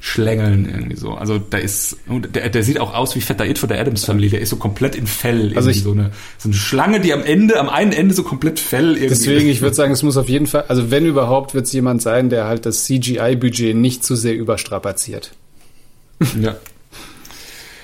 schlängeln 0.03 0.67
irgendwie 0.67 0.97
so. 0.97 1.13
Also 1.15 1.39
da 1.39 1.59
ist, 1.59 1.99
der, 2.09 2.49
der 2.49 2.63
sieht 2.63 2.81
auch 2.81 2.95
aus 2.95 3.15
wie 3.17 3.21
Fetter 3.21 3.47
It 3.47 3.59
von 3.59 3.69
der 3.69 3.79
Adams 3.81 4.05
Family. 4.07 4.31
Der 4.31 4.41
ist 4.41 4.49
so 4.51 4.57
komplett 4.57 4.97
in 4.97 5.07
Fell. 5.07 5.53
Also 5.55 5.69
irgendwie 5.69 5.71
ich- 5.79 5.83
so 5.83 5.93
eine, 5.93 6.11
so 6.39 6.49
eine 6.49 6.55
Schlange, 6.57 7.01
die 7.01 7.13
am 7.13 7.23
Ende, 7.23 7.61
am 7.61 7.69
einen 7.69 7.93
Ende 7.93 8.15
so 8.15 8.23
komplett 8.23 8.59
Fell 8.59 8.93
irgendwie. 8.95 9.09
Deswegen, 9.09 9.49
ich 9.49 9.61
würde 9.61 9.77
sagen, 9.77 9.93
es 9.93 10.03
muss 10.03 10.17
auf 10.17 10.29
jeden 10.29 10.47
Fall, 10.47 10.65
also 10.69 10.91
wenn 10.91 11.05
überhaupt, 11.05 11.55
wird 11.55 11.67
es 11.67 11.73
jemand 11.73 12.01
sein, 12.01 12.31
der 12.31 12.47
halt 12.47 12.65
das 12.67 12.85
CGI-Budget 12.85 13.77
nicht 13.77 14.03
zu 14.05 14.17
sehr 14.17 14.35
überstrapaziert. 14.35 15.33
Ja. 16.41 16.57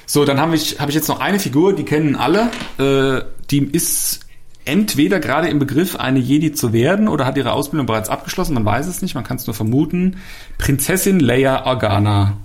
So, 0.09 0.25
dann 0.25 0.39
habe 0.41 0.55
ich, 0.55 0.79
hab 0.79 0.89
ich 0.89 0.95
jetzt 0.95 1.09
noch 1.09 1.19
eine 1.21 1.41
Figur, 1.41 1.75
die 1.75 1.83
kennen 1.85 2.15
alle. 2.17 2.51
Äh, 2.79 3.25
die 3.51 3.59
ist 3.65 4.21
entweder 4.67 5.21
gerade 5.21 5.49
im 5.49 5.59
Begriff, 5.59 5.97
eine 5.97 6.19
Jedi 6.19 6.53
zu 6.53 6.73
werden 6.73 7.09
oder 7.09 7.25
hat 7.25 7.37
ihre 7.37 7.53
Ausbildung 7.53 7.87
bereits 7.87 8.09
abgeschlossen, 8.09 8.55
man 8.55 8.65
weiß 8.65 8.87
es 8.87 9.01
nicht, 9.03 9.15
man 9.15 9.25
kann 9.25 9.37
es 9.37 9.47
nur 9.47 9.55
vermuten. 9.55 10.17
Prinzessin 10.59 11.21
Leia 11.21 11.65
Organa. 11.65 12.37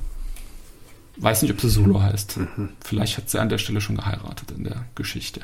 Weiß 1.18 1.42
nicht, 1.42 1.52
ob 1.52 1.60
sie 1.62 1.70
Solo 1.70 2.02
heißt. 2.02 2.38
Mhm. 2.38 2.70
Vielleicht 2.84 3.18
hat 3.18 3.30
sie 3.30 3.40
an 3.40 3.50
der 3.50 3.58
Stelle 3.58 3.82
schon 3.82 3.98
geheiratet 3.98 4.52
in 4.52 4.64
der 4.64 4.86
Geschichte. 4.96 5.42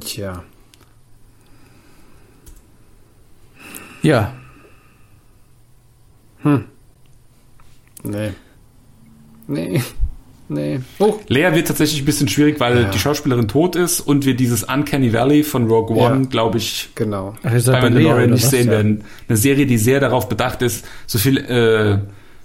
Tja. 0.00 0.42
Ja. 4.02 4.34
Hm. 6.42 6.64
Nee. 8.02 8.32
Nee. 9.46 9.82
Nee. 10.48 10.80
Oh. 10.98 11.14
Lea 11.28 11.54
wird 11.54 11.68
tatsächlich 11.68 12.02
ein 12.02 12.04
bisschen 12.04 12.28
schwierig, 12.28 12.60
weil 12.60 12.82
ja. 12.82 12.90
die 12.90 12.98
Schauspielerin 12.98 13.48
tot 13.48 13.74
ist 13.74 14.00
und 14.00 14.24
wir 14.24 14.34
dieses 14.34 14.62
Uncanny 14.64 15.12
Valley 15.12 15.42
von 15.42 15.66
Rogue 15.66 15.96
One, 15.96 16.22
ja. 16.22 16.28
glaube 16.28 16.58
ich, 16.58 16.90
genau. 16.94 17.34
bei 17.42 17.80
Mandalorian 17.80 18.30
nicht 18.30 18.46
sehen 18.46 18.70
werden. 18.70 19.04
Eine 19.28 19.36
Serie, 19.36 19.66
die 19.66 19.78
sehr 19.78 19.98
darauf 19.98 20.28
bedacht 20.28 20.62
ist, 20.62 20.84
so 21.06 21.18
viel 21.18 21.38
äh, 21.38 21.98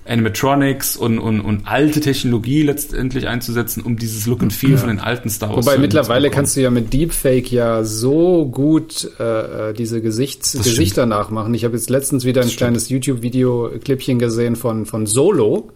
Animatronics 0.04 0.98
und, 0.98 1.20
und, 1.20 1.42
und 1.42 1.68
alte 1.68 2.00
Technologie 2.00 2.64
letztendlich 2.64 3.28
einzusetzen, 3.28 3.84
um 3.84 3.98
dieses 3.98 4.26
Look 4.26 4.42
and 4.42 4.52
Feel 4.52 4.72
ja. 4.72 4.78
von 4.78 4.90
den 4.90 5.00
alten 5.00 5.30
Star 5.30 5.50
Wars 5.56 5.66
Wobei 5.66 5.78
mittlerweile 5.78 6.32
kannst 6.32 6.58
du 6.58 6.62
ja 6.62 6.72
mit 6.72 6.92
Deepfake 6.92 7.52
ja 7.52 7.84
so 7.84 8.48
gut 8.48 9.12
äh, 9.20 9.70
äh 9.70 9.74
diese 9.74 10.02
Gesichts 10.02 10.54
das 10.54 10.64
Gesichter 10.64 11.04
stimmt. 11.04 11.10
nachmachen. 11.10 11.54
Ich 11.54 11.66
habe 11.66 11.76
jetzt 11.76 11.92
letztens 11.92 12.26
wieder 12.26 12.42
ein 12.42 12.48
das 12.48 12.56
kleines 12.56 12.90
YouTube-Video-Clippchen 12.90 14.18
gesehen 14.18 14.56
von, 14.56 14.88
von 14.88 15.06
Solo 15.06 15.72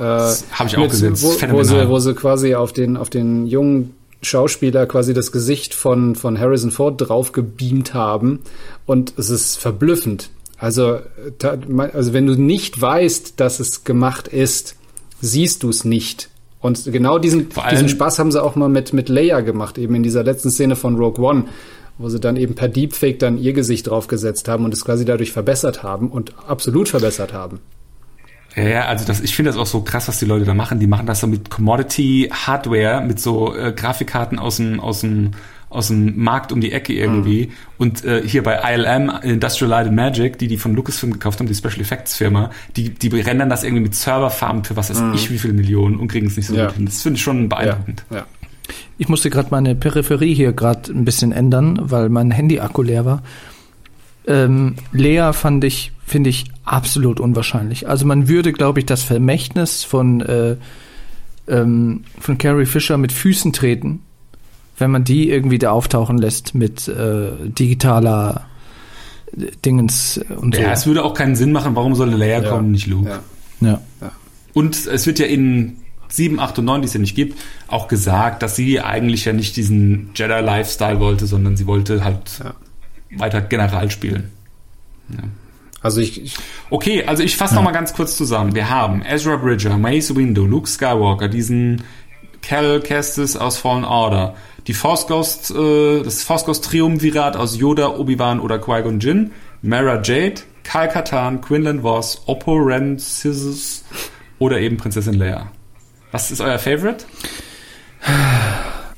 äh, 0.00 0.02
Habe 0.02 0.68
ich 0.68 0.76
auch 0.76 0.80
mit, 0.80 0.90
gesehen. 0.90 1.14
Wo, 1.20 1.28
wo, 1.50 1.62
sie, 1.62 1.88
wo 1.88 1.98
sie 1.98 2.14
quasi 2.14 2.54
auf 2.54 2.72
den, 2.72 2.96
auf 2.96 3.10
den 3.10 3.46
jungen 3.46 3.94
Schauspieler 4.22 4.86
quasi 4.86 5.14
das 5.14 5.30
Gesicht 5.30 5.74
von, 5.74 6.14
von 6.14 6.38
Harrison 6.38 6.70
Ford 6.70 7.00
drauf 7.00 7.32
gebeamt 7.32 7.94
haben. 7.94 8.40
Und 8.86 9.14
es 9.18 9.30
ist 9.30 9.56
verblüffend. 9.56 10.30
Also, 10.58 10.98
also 11.92 12.12
wenn 12.12 12.26
du 12.26 12.34
nicht 12.34 12.80
weißt, 12.80 13.40
dass 13.40 13.60
es 13.60 13.84
gemacht 13.84 14.28
ist, 14.28 14.76
siehst 15.20 15.62
du 15.62 15.68
es 15.68 15.84
nicht. 15.84 16.30
Und 16.60 16.84
genau 16.84 17.18
diesen, 17.18 17.48
diesen 17.70 17.88
Spaß 17.88 18.18
haben 18.18 18.32
sie 18.32 18.42
auch 18.42 18.56
mal 18.56 18.68
mit, 18.68 18.92
mit 18.92 19.08
Leia 19.08 19.40
gemacht, 19.40 19.78
eben 19.78 19.94
in 19.94 20.02
dieser 20.02 20.22
letzten 20.22 20.50
Szene 20.50 20.76
von 20.76 20.96
Rogue 20.96 21.24
One, 21.24 21.44
wo 21.96 22.10
sie 22.10 22.20
dann 22.20 22.36
eben 22.36 22.54
per 22.54 22.68
Deepfake 22.68 23.18
dann 23.18 23.38
ihr 23.38 23.54
Gesicht 23.54 23.86
draufgesetzt 23.86 24.48
haben 24.48 24.66
und 24.66 24.74
es 24.74 24.84
quasi 24.84 25.06
dadurch 25.06 25.32
verbessert 25.32 25.82
haben 25.82 26.10
und 26.10 26.34
absolut 26.46 26.88
verbessert 26.90 27.32
haben. 27.32 27.60
Ja, 28.56 28.62
ja, 28.62 28.84
also 28.86 29.04
das, 29.04 29.20
ich 29.20 29.34
finde 29.34 29.50
das 29.50 29.58
auch 29.58 29.66
so 29.66 29.82
krass, 29.82 30.08
was 30.08 30.18
die 30.18 30.24
Leute 30.24 30.44
da 30.44 30.54
machen. 30.54 30.80
Die 30.80 30.86
machen 30.86 31.06
das 31.06 31.20
so 31.20 31.26
mit 31.26 31.50
Commodity 31.50 32.30
Hardware, 32.32 33.00
mit 33.00 33.20
so 33.20 33.54
äh, 33.56 33.72
Grafikkarten 33.72 34.38
aus 34.38 34.56
dem, 34.56 34.80
aus 34.80 35.02
dem, 35.02 35.30
aus 35.68 35.86
dem 35.86 36.20
Markt 36.20 36.50
um 36.50 36.60
die 36.60 36.72
Ecke 36.72 36.92
irgendwie. 36.92 37.46
Mhm. 37.46 37.52
Und 37.78 38.04
äh, 38.04 38.26
hier 38.26 38.42
bei 38.42 38.58
ILM, 38.74 39.10
Industrial 39.22 39.70
Light 39.70 39.86
and 39.86 39.94
Magic, 39.94 40.38
die 40.38 40.48
die 40.48 40.56
von 40.56 40.74
Lucasfilm 40.74 41.12
gekauft 41.12 41.38
haben, 41.38 41.46
die 41.46 41.54
Special 41.54 41.80
Effects 41.80 42.16
Firma, 42.16 42.50
die, 42.76 42.90
die 42.90 43.08
rendern 43.20 43.48
das 43.48 43.62
irgendwie 43.62 43.84
mit 43.84 43.94
Serverfarmen 43.94 44.64
für 44.64 44.76
was 44.76 44.90
weiß 44.90 45.00
mhm. 45.00 45.14
ich 45.14 45.30
wie 45.30 45.38
viele 45.38 45.54
Millionen 45.54 45.96
und 45.96 46.08
kriegen 46.08 46.26
es 46.26 46.36
nicht 46.36 46.46
so 46.46 46.54
ja. 46.56 46.66
gut 46.66 46.76
hin. 46.76 46.86
Das 46.86 47.02
finde 47.02 47.18
ich 47.18 47.22
schon 47.22 47.48
beeindruckend. 47.48 48.04
Ja. 48.10 48.16
ja. 48.18 48.26
Ich 48.98 49.08
musste 49.08 49.30
gerade 49.30 49.48
meine 49.50 49.74
Peripherie 49.74 50.34
hier 50.34 50.52
gerade 50.52 50.92
ein 50.92 51.04
bisschen 51.04 51.32
ändern, 51.32 51.78
weil 51.82 52.08
mein 52.08 52.30
Handy-Akku 52.30 52.82
leer 52.82 53.04
war. 53.04 53.22
Ähm, 54.26 54.74
Lea 54.92 55.30
fand 55.32 55.64
ich, 55.64 55.92
finde 56.04 56.30
ich, 56.30 56.44
absolut 56.70 57.20
unwahrscheinlich. 57.20 57.88
Also 57.88 58.06
man 58.06 58.28
würde, 58.28 58.52
glaube 58.52 58.80
ich, 58.80 58.86
das 58.86 59.02
Vermächtnis 59.02 59.84
von, 59.84 60.20
äh, 60.20 60.56
ähm, 61.48 62.04
von 62.18 62.38
Carrie 62.38 62.66
Fisher 62.66 62.96
mit 62.96 63.12
Füßen 63.12 63.52
treten, 63.52 64.02
wenn 64.78 64.90
man 64.90 65.04
die 65.04 65.30
irgendwie 65.30 65.58
da 65.58 65.70
auftauchen 65.70 66.18
lässt 66.18 66.54
mit 66.54 66.88
äh, 66.88 67.30
digitaler 67.42 68.46
Dingens 69.64 70.20
und 70.36 70.54
so. 70.54 70.60
Ja, 70.60 70.72
es 70.72 70.86
würde 70.86 71.04
auch 71.04 71.14
keinen 71.14 71.36
Sinn 71.36 71.52
machen, 71.52 71.76
warum 71.76 71.94
soll 71.94 72.10
Leia 72.10 72.42
ja. 72.42 72.48
kommen, 72.48 72.72
nicht 72.72 72.86
Luke. 72.86 73.08
Ja. 73.08 73.20
ja. 73.60 73.80
ja. 74.00 74.12
Und 74.52 74.86
es 74.86 75.06
wird 75.06 75.18
ja 75.18 75.26
in 75.26 75.76
7, 76.08 76.40
8 76.40 76.58
und 76.58 76.64
9, 76.64 76.82
die 76.82 76.86
es 76.86 76.94
ja 76.94 77.00
nicht 77.00 77.14
gibt, 77.14 77.38
auch 77.68 77.86
gesagt, 77.86 78.42
dass 78.42 78.56
sie 78.56 78.80
eigentlich 78.80 79.24
ja 79.24 79.32
nicht 79.32 79.56
diesen 79.56 80.10
Jedi-Lifestyle 80.14 80.98
wollte, 80.98 81.26
sondern 81.26 81.56
sie 81.56 81.66
wollte 81.66 82.04
halt 82.04 82.40
ja 82.42 82.54
weiter 83.18 83.40
General 83.40 83.90
spielen. 83.90 84.30
Ja. 85.10 85.24
Also 85.82 86.00
ich, 86.00 86.22
ich 86.22 86.36
okay, 86.68 87.04
also 87.06 87.22
ich 87.22 87.36
fasse 87.36 87.54
ja. 87.54 87.60
noch 87.60 87.64
mal 87.64 87.72
ganz 87.72 87.94
kurz 87.94 88.16
zusammen. 88.16 88.54
Wir 88.54 88.68
haben 88.68 89.02
Ezra 89.02 89.36
Bridger, 89.36 89.78
Mace 89.78 90.14
Windu, 90.14 90.44
Luke 90.44 90.68
Skywalker, 90.68 91.28
diesen 91.28 91.82
Cal 92.42 92.80
Kestis 92.80 93.36
aus 93.36 93.58
Fallen 93.58 93.84
Order, 93.84 94.34
die 94.66 94.74
Force 94.74 95.06
Ghost, 95.06 95.50
äh, 95.50 96.02
das 96.02 96.22
Force 96.22 96.44
Ghost 96.44 96.64
Triumvirat 96.64 97.36
aus 97.36 97.58
Yoda, 97.58 97.96
Obi-Wan 97.96 98.40
oder 98.40 98.58
Qui-Gon 98.58 99.00
Jinn, 99.00 99.30
Mara 99.62 100.00
Jade, 100.02 100.42
Kyle 100.64 100.88
Katan, 100.88 101.40
Quinlan 101.40 101.82
Voss, 101.82 102.22
Oppo 102.26 102.54
Ren 102.54 102.98
Sizus 102.98 103.84
oder 104.38 104.60
eben 104.60 104.76
Prinzessin 104.76 105.14
Leia. 105.14 105.50
Was 106.12 106.30
ist 106.30 106.40
euer 106.40 106.58
Favorite? 106.58 107.04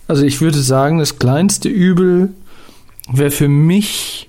Also 0.08 0.24
ich 0.24 0.40
würde 0.40 0.58
sagen, 0.58 0.98
das 0.98 1.18
kleinste 1.18 1.68
Übel 1.68 2.32
wäre 3.10 3.30
für 3.30 3.48
mich, 3.48 4.28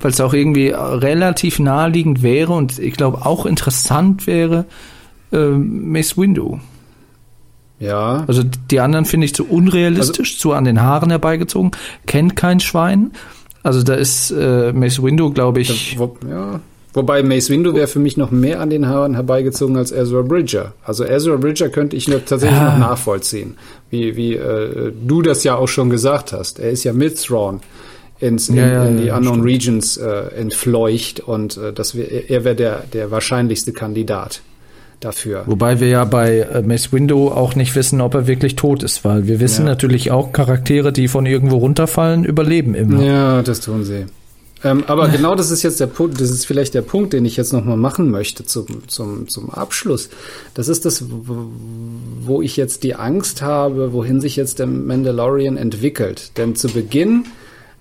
weil 0.00 0.10
es 0.10 0.20
auch 0.20 0.34
irgendwie 0.34 0.68
relativ 0.68 1.58
naheliegend 1.58 2.22
wäre 2.22 2.52
und 2.52 2.78
ich 2.78 2.94
glaube 2.94 3.24
auch 3.24 3.46
interessant 3.46 4.26
wäre, 4.26 4.66
äh, 5.32 5.48
Mace 5.48 6.16
Windu. 6.16 6.60
Ja. 7.78 8.24
Also 8.26 8.42
die 8.70 8.80
anderen 8.80 9.04
finde 9.04 9.26
ich 9.26 9.34
zu 9.34 9.46
unrealistisch, 9.46 10.32
also, 10.32 10.40
zu 10.40 10.52
an 10.52 10.64
den 10.64 10.80
Haaren 10.80 11.10
herbeigezogen, 11.10 11.72
kennt 12.06 12.36
kein 12.36 12.60
Schwein. 12.60 13.12
Also 13.62 13.82
da 13.82 13.94
ist 13.94 14.30
äh, 14.30 14.72
Mace 14.72 15.02
Windu, 15.02 15.30
glaube 15.32 15.60
ich. 15.60 15.98
Wo, 15.98 16.16
ja. 16.28 16.60
Wobei 16.92 17.24
Mace 17.24 17.50
Windu 17.50 17.74
wäre 17.74 17.88
für 17.88 17.98
mich 17.98 18.16
noch 18.16 18.30
mehr 18.30 18.60
an 18.60 18.70
den 18.70 18.86
Haaren 18.86 19.14
herbeigezogen 19.14 19.76
als 19.76 19.90
Ezra 19.90 20.22
Bridger. 20.22 20.74
Also 20.84 21.04
Ezra 21.04 21.36
Bridger 21.36 21.68
könnte 21.68 21.96
ich 21.96 22.04
tatsächlich 22.04 22.60
ah. 22.60 22.70
noch 22.70 22.78
nachvollziehen, 22.78 23.56
wie, 23.90 24.16
wie 24.16 24.34
äh, 24.34 24.92
du 25.04 25.20
das 25.20 25.42
ja 25.42 25.56
auch 25.56 25.66
schon 25.66 25.90
gesagt 25.90 26.32
hast. 26.32 26.60
Er 26.60 26.70
ist 26.70 26.84
ja 26.84 26.92
mit 26.92 27.20
Thrawn 27.20 27.60
ins, 28.20 28.48
in, 28.48 28.56
ja, 28.56 28.84
in 28.86 28.98
die 28.98 29.10
Unknown 29.10 29.34
stimmt. 29.34 29.44
Regions 29.46 29.96
äh, 29.96 30.34
entfleucht 30.36 31.20
und 31.20 31.56
äh, 31.56 31.72
das 31.72 31.94
wär, 31.94 32.30
er 32.30 32.44
wäre 32.44 32.54
der, 32.54 32.84
der 32.92 33.10
wahrscheinlichste 33.10 33.72
Kandidat 33.72 34.42
dafür. 35.00 35.42
Wobei 35.46 35.80
wir 35.80 35.88
ja 35.88 36.04
bei 36.04 36.40
äh, 36.40 36.62
Mace 36.62 36.92
Window 36.92 37.28
auch 37.28 37.54
nicht 37.54 37.74
wissen, 37.74 38.00
ob 38.00 38.14
er 38.14 38.26
wirklich 38.26 38.56
tot 38.56 38.82
ist, 38.82 39.04
weil 39.04 39.26
wir 39.26 39.40
wissen 39.40 39.62
ja. 39.62 39.70
natürlich 39.70 40.10
auch, 40.10 40.32
Charaktere, 40.32 40.92
die 40.92 41.08
von 41.08 41.26
irgendwo 41.26 41.56
runterfallen, 41.58 42.24
überleben 42.24 42.74
immer. 42.74 43.02
Ja, 43.02 43.42
das 43.42 43.60
tun 43.60 43.84
sie. 43.84 44.06
Ähm, 44.62 44.84
aber 44.86 45.08
genau 45.08 45.34
das 45.34 45.50
ist 45.50 45.62
jetzt 45.62 45.78
der 45.78 45.86
Punkt, 45.86 46.18
das 46.20 46.30
ist 46.30 46.46
vielleicht 46.46 46.72
der 46.72 46.80
Punkt, 46.80 47.12
den 47.12 47.26
ich 47.26 47.36
jetzt 47.36 47.52
nochmal 47.52 47.76
machen 47.76 48.10
möchte 48.10 48.46
zum, 48.46 48.88
zum, 48.88 49.28
zum 49.28 49.50
Abschluss. 49.50 50.08
Das 50.54 50.68
ist 50.68 50.86
das, 50.86 51.04
wo 52.20 52.40
ich 52.40 52.56
jetzt 52.56 52.82
die 52.82 52.94
Angst 52.94 53.42
habe, 53.42 53.92
wohin 53.92 54.22
sich 54.22 54.36
jetzt 54.36 54.58
der 54.60 54.66
Mandalorian 54.66 55.58
entwickelt. 55.58 56.30
Denn 56.38 56.56
zu 56.56 56.68
Beginn 56.68 57.26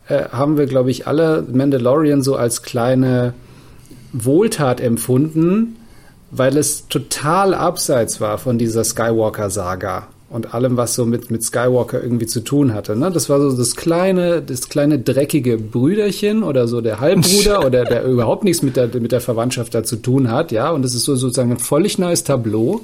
äh, 0.07 0.29
haben 0.29 0.57
wir, 0.57 0.65
glaube 0.65 0.91
ich, 0.91 1.07
alle 1.07 1.45
Mandalorian 1.51 2.21
so 2.21 2.35
als 2.35 2.61
kleine 2.61 3.33
Wohltat 4.11 4.81
empfunden, 4.81 5.77
weil 6.31 6.57
es 6.57 6.87
total 6.87 7.53
abseits 7.53 8.21
war 8.21 8.37
von 8.37 8.57
dieser 8.57 8.83
Skywalker-Saga 8.83 10.07
und 10.33 10.55
allem, 10.55 10.77
was 10.77 10.95
so 10.95 11.05
mit, 11.05 11.29
mit 11.29 11.43
Skywalker 11.43 12.01
irgendwie 12.01 12.25
zu 12.25 12.39
tun 12.39 12.73
hatte. 12.73 12.95
Ne? 12.95 13.11
Das 13.11 13.29
war 13.29 13.39
so 13.39 13.55
das 13.55 13.75
kleine, 13.75 14.41
das 14.41 14.67
kleine 14.67 14.97
dreckige 14.97 15.57
Brüderchen 15.57 16.41
oder 16.41 16.67
so 16.67 16.81
der 16.81 16.99
Halbbruder 16.99 17.59
oder 17.65 17.85
der 17.85 18.03
überhaupt 18.03 18.43
nichts 18.43 18.63
mit 18.63 18.75
der, 18.75 18.87
mit 18.99 19.11
der 19.11 19.21
Verwandtschaft 19.21 19.75
da 19.75 19.83
zu 19.83 19.97
tun 19.97 20.31
hat, 20.31 20.51
ja. 20.51 20.71
Und 20.71 20.81
das 20.81 20.95
ist 20.95 21.03
so 21.03 21.15
sozusagen 21.15 21.51
ein 21.51 21.59
völlig 21.59 21.99
neues 21.99 22.23
Tableau. 22.23 22.81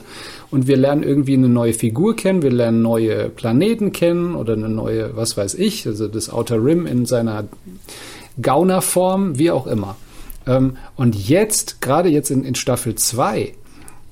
Und 0.51 0.67
wir 0.67 0.77
lernen 0.77 1.01
irgendwie 1.01 1.33
eine 1.33 1.49
neue 1.49 1.73
Figur 1.73 2.15
kennen, 2.15 2.43
wir 2.43 2.51
lernen 2.51 2.83
neue 2.83 3.29
Planeten 3.29 3.93
kennen 3.93 4.35
oder 4.35 4.53
eine 4.53 4.69
neue, 4.69 5.15
was 5.15 5.35
weiß 5.35 5.55
ich, 5.55 5.87
also 5.87 6.07
das 6.07 6.31
Outer 6.31 6.63
Rim 6.63 6.85
in 6.85 7.07
seiner 7.07 7.45
Gaunerform, 8.39 9.39
wie 9.39 9.49
auch 9.49 9.65
immer. 9.65 9.95
Ähm, 10.45 10.77
und 10.95 11.15
jetzt, 11.15 11.81
gerade 11.81 12.09
jetzt 12.09 12.29
in, 12.29 12.43
in 12.43 12.53
Staffel 12.53 12.93
2, 12.93 13.53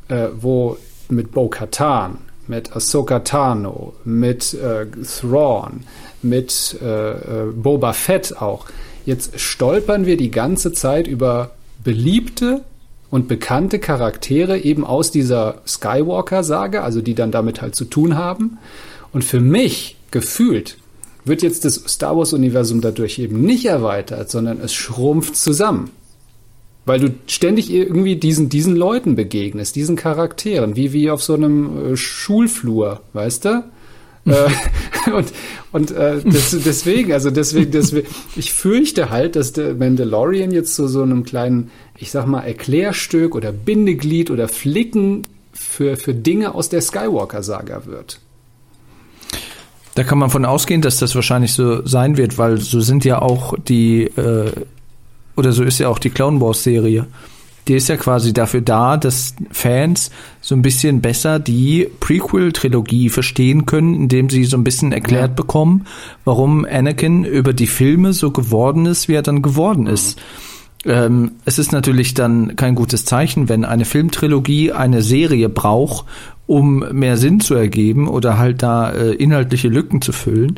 äh, 0.07 0.27
wo 0.39 0.77
mit 1.09 1.31
Bo 1.31 1.49
Katan, 1.49 2.17
mit 2.47 2.75
Ahsoka 2.75 3.19
Tano, 3.19 3.93
mit 4.03 4.53
äh, 4.53 4.85
Thrawn, 5.03 5.83
mit 6.21 6.77
äh, 6.81 7.11
äh, 7.11 7.51
Boba 7.53 7.93
Fett 7.93 8.41
auch. 8.41 8.65
Jetzt 9.05 9.39
stolpern 9.39 10.05
wir 10.05 10.17
die 10.17 10.31
ganze 10.31 10.73
Zeit 10.73 11.07
über 11.07 11.51
beliebte 11.83 12.63
und 13.09 13.27
bekannte 13.27 13.79
Charaktere 13.79 14.59
eben 14.59 14.85
aus 14.85 15.11
dieser 15.11 15.61
Skywalker-Sage, 15.65 16.83
also 16.83 17.01
die 17.01 17.15
dann 17.15 17.31
damit 17.31 17.61
halt 17.61 17.75
zu 17.75 17.85
tun 17.85 18.17
haben. 18.17 18.57
Und 19.13 19.23
für 19.23 19.39
mich 19.39 19.95
gefühlt 20.11 20.77
wird 21.23 21.41
jetzt 21.41 21.65
das 21.65 21.75
Star 21.87 22.17
Wars-Universum 22.17 22.81
dadurch 22.81 23.19
eben 23.19 23.41
nicht 23.41 23.65
erweitert, 23.65 24.29
sondern 24.31 24.59
es 24.61 24.73
schrumpft 24.73 25.35
zusammen. 25.35 25.91
Weil 26.87 26.99
du 26.99 27.13
ständig 27.27 27.71
irgendwie 27.71 28.15
diesen, 28.15 28.49
diesen 28.49 28.75
Leuten 28.75 29.15
begegnest, 29.15 29.75
diesen 29.75 29.95
Charakteren, 29.95 30.75
wie, 30.75 30.93
wie 30.93 31.11
auf 31.11 31.21
so 31.21 31.33
einem 31.33 31.93
äh, 31.93 31.97
Schulflur, 31.97 33.01
weißt 33.13 33.45
du? 33.45 33.63
äh, 34.25 35.11
und 35.11 35.31
und 35.71 35.91
äh, 35.91 36.21
das, 36.23 36.55
deswegen, 36.65 37.13
also 37.13 37.29
deswegen, 37.29 37.71
deswegen, 37.71 38.07
ich 38.35 38.53
fürchte 38.53 39.09
halt, 39.09 39.35
dass 39.35 39.53
der 39.53 39.75
Mandalorian 39.75 40.51
jetzt 40.51 40.75
zu 40.75 40.87
so 40.87 41.03
einem 41.03 41.23
kleinen, 41.23 41.71
ich 41.97 42.11
sag 42.11 42.25
mal, 42.25 42.41
Erklärstück 42.41 43.35
oder 43.35 43.51
Bindeglied 43.51 44.31
oder 44.31 44.47
Flicken 44.47 45.23
für, 45.53 45.97
für 45.97 46.13
Dinge 46.13 46.55
aus 46.55 46.69
der 46.69 46.81
Skywalker-Saga 46.81 47.85
wird. 47.85 48.19
Da 49.95 50.03
kann 50.03 50.19
man 50.19 50.29
von 50.29 50.45
ausgehen, 50.45 50.81
dass 50.81 50.99
das 50.99 51.15
wahrscheinlich 51.15 51.53
so 51.53 51.85
sein 51.85 52.17
wird, 52.17 52.37
weil 52.37 52.57
so 52.57 52.79
sind 52.81 53.03
ja 53.03 53.21
auch 53.21 53.55
die, 53.57 54.03
äh, 54.03 54.51
oder 55.37 55.51
so 55.53 55.63
ist 55.63 55.79
ja 55.79 55.87
auch 55.87 55.99
die 55.99 56.09
Clone 56.09 56.41
Wars-Serie. 56.41 57.07
Die 57.67 57.73
ist 57.73 57.89
ja 57.89 57.97
quasi 57.97 58.33
dafür 58.33 58.61
da, 58.61 58.95
dass 58.95 59.35
Fans 59.51 60.09
so 60.41 60.55
ein 60.55 60.61
bisschen 60.61 61.01
besser 61.01 61.37
die 61.39 61.87
Prequel-Trilogie 61.99 63.09
verstehen 63.09 63.65
können, 63.65 63.93
indem 63.93 64.29
sie 64.29 64.45
so 64.45 64.57
ein 64.57 64.63
bisschen 64.63 64.93
erklärt 64.93 65.31
ja. 65.31 65.35
bekommen, 65.35 65.85
warum 66.23 66.65
Anakin 66.65 67.25
über 67.25 67.51
die 67.53 67.67
Filme 67.67 68.13
so 68.13 68.31
geworden 68.31 68.85
ist, 68.85 69.09
wie 69.09 69.13
er 69.13 69.21
dann 69.21 69.41
geworden 69.41 69.81
mhm. 69.81 69.93
ist. 69.93 70.19
Ähm, 70.85 71.33
es 71.43 71.59
ist 71.59 71.73
natürlich 71.73 72.13
dann 72.13 72.55
kein 72.55 72.75
gutes 72.75 73.03
Zeichen, 73.03 73.49
wenn 73.49 73.65
eine 73.65 73.83
Filmtrilogie 73.83 74.71
eine 74.71 75.01
Serie 75.01 75.49
braucht, 75.49 76.05
um 76.45 76.85
mehr 76.93 77.17
Sinn 77.17 77.41
zu 77.41 77.55
ergeben 77.55 78.07
oder 78.07 78.37
halt 78.37 78.63
da 78.63 78.91
äh, 78.91 79.11
inhaltliche 79.11 79.67
Lücken 79.67 80.01
zu 80.01 80.13
füllen. 80.13 80.55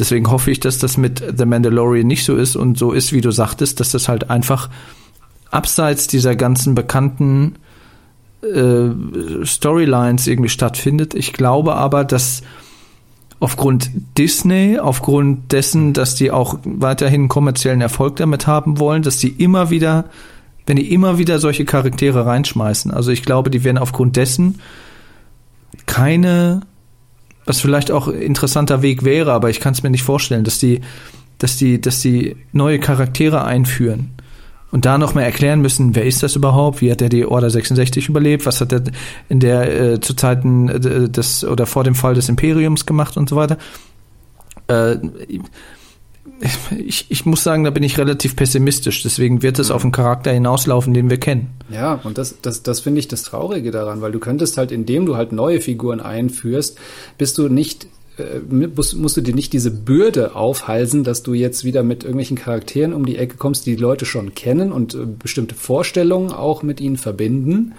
Deswegen 0.00 0.30
hoffe 0.30 0.50
ich, 0.50 0.58
dass 0.58 0.78
das 0.78 0.96
mit 0.96 1.22
The 1.36 1.44
Mandalorian 1.44 2.06
nicht 2.06 2.24
so 2.24 2.34
ist 2.34 2.56
und 2.56 2.78
so 2.78 2.92
ist, 2.92 3.12
wie 3.12 3.20
du 3.20 3.30
sagtest, 3.30 3.78
dass 3.78 3.90
das 3.90 4.08
halt 4.08 4.30
einfach 4.30 4.70
abseits 5.50 6.06
dieser 6.06 6.34
ganzen 6.34 6.74
bekannten 6.74 7.56
äh, 8.42 8.88
Storylines 9.44 10.26
irgendwie 10.26 10.48
stattfindet. 10.48 11.14
Ich 11.14 11.34
glaube 11.34 11.74
aber, 11.74 12.04
dass 12.04 12.42
aufgrund 13.40 13.90
Disney, 14.16 14.78
aufgrund 14.78 15.52
dessen, 15.52 15.92
dass 15.92 16.14
die 16.14 16.30
auch 16.30 16.58
weiterhin 16.64 17.28
kommerziellen 17.28 17.82
Erfolg 17.82 18.16
damit 18.16 18.46
haben 18.46 18.78
wollen, 18.78 19.02
dass 19.02 19.18
die 19.18 19.28
immer 19.28 19.70
wieder, 19.70 20.06
wenn 20.66 20.76
die 20.76 20.92
immer 20.92 21.18
wieder 21.18 21.38
solche 21.38 21.66
Charaktere 21.66 22.24
reinschmeißen, 22.24 22.90
also 22.90 23.10
ich 23.10 23.22
glaube, 23.22 23.50
die 23.50 23.64
werden 23.64 23.78
aufgrund 23.78 24.16
dessen 24.16 24.60
keine, 25.86 26.60
was 27.44 27.60
vielleicht 27.60 27.90
auch 27.90 28.08
interessanter 28.08 28.82
Weg 28.82 29.04
wäre, 29.04 29.32
aber 29.32 29.50
ich 29.50 29.60
kann 29.60 29.72
es 29.72 29.82
mir 29.82 29.90
nicht 29.90 30.02
vorstellen, 30.02 30.44
dass 30.44 30.58
die, 30.58 30.80
dass 31.38 31.56
die, 31.56 31.80
dass 31.80 32.00
die 32.00 32.36
neue 32.52 32.78
Charaktere 32.78 33.44
einführen 33.44 34.10
und 34.70 34.84
da 34.84 34.98
noch 34.98 35.14
mehr 35.14 35.24
erklären 35.24 35.60
müssen, 35.60 35.94
wer 35.94 36.04
ist 36.04 36.22
das 36.22 36.36
überhaupt, 36.36 36.80
wie 36.80 36.90
hat 36.90 37.02
er 37.02 37.08
die 37.08 37.26
Order 37.26 37.50
66 37.50 38.08
überlebt, 38.08 38.46
was 38.46 38.60
hat 38.60 38.72
er 38.72 38.82
in 39.28 39.40
der 39.40 39.80
äh, 39.80 40.00
zu 40.00 40.14
Zeiten 40.14 40.68
äh, 40.68 41.08
des 41.08 41.44
oder 41.44 41.66
vor 41.66 41.84
dem 41.84 41.94
Fall 41.94 42.14
des 42.14 42.28
Imperiums 42.28 42.86
gemacht 42.86 43.16
und 43.16 43.28
so 43.28 43.36
weiter. 43.36 43.58
Äh, 44.68 44.98
ich, 46.78 47.06
ich 47.08 47.26
muss 47.26 47.42
sagen, 47.42 47.64
da 47.64 47.70
bin 47.70 47.82
ich 47.82 47.98
relativ 47.98 48.36
pessimistisch. 48.36 49.02
Deswegen 49.02 49.42
wird 49.42 49.58
es 49.58 49.70
auf 49.70 49.82
einen 49.82 49.92
Charakter 49.92 50.32
hinauslaufen, 50.32 50.94
den 50.94 51.10
wir 51.10 51.18
kennen. 51.18 51.50
Ja, 51.70 52.00
und 52.04 52.18
das, 52.18 52.36
das, 52.42 52.62
das 52.62 52.80
finde 52.80 53.00
ich 53.00 53.08
das 53.08 53.22
Traurige 53.22 53.70
daran, 53.70 54.00
weil 54.00 54.12
du 54.12 54.18
könntest 54.18 54.56
halt, 54.56 54.72
indem 54.72 55.06
du 55.06 55.16
halt 55.16 55.32
neue 55.32 55.60
Figuren 55.60 56.00
einführst, 56.00 56.78
bist 57.18 57.38
du 57.38 57.48
nicht 57.48 57.86
äh, 58.18 58.40
musst, 58.48 58.96
musst 58.96 59.16
du 59.16 59.20
dir 59.20 59.34
nicht 59.34 59.52
diese 59.52 59.70
Bürde 59.70 60.34
aufhalsen, 60.34 61.04
dass 61.04 61.22
du 61.22 61.34
jetzt 61.34 61.64
wieder 61.64 61.82
mit 61.82 62.02
irgendwelchen 62.02 62.36
Charakteren 62.36 62.92
um 62.92 63.06
die 63.06 63.16
Ecke 63.16 63.36
kommst, 63.36 63.66
die 63.66 63.76
die 63.76 63.82
Leute 63.82 64.04
schon 64.04 64.34
kennen 64.34 64.72
und 64.72 64.94
äh, 64.94 65.06
bestimmte 65.06 65.54
Vorstellungen 65.54 66.32
auch 66.32 66.62
mit 66.62 66.80
ihnen 66.80 66.96
verbinden, 66.96 67.74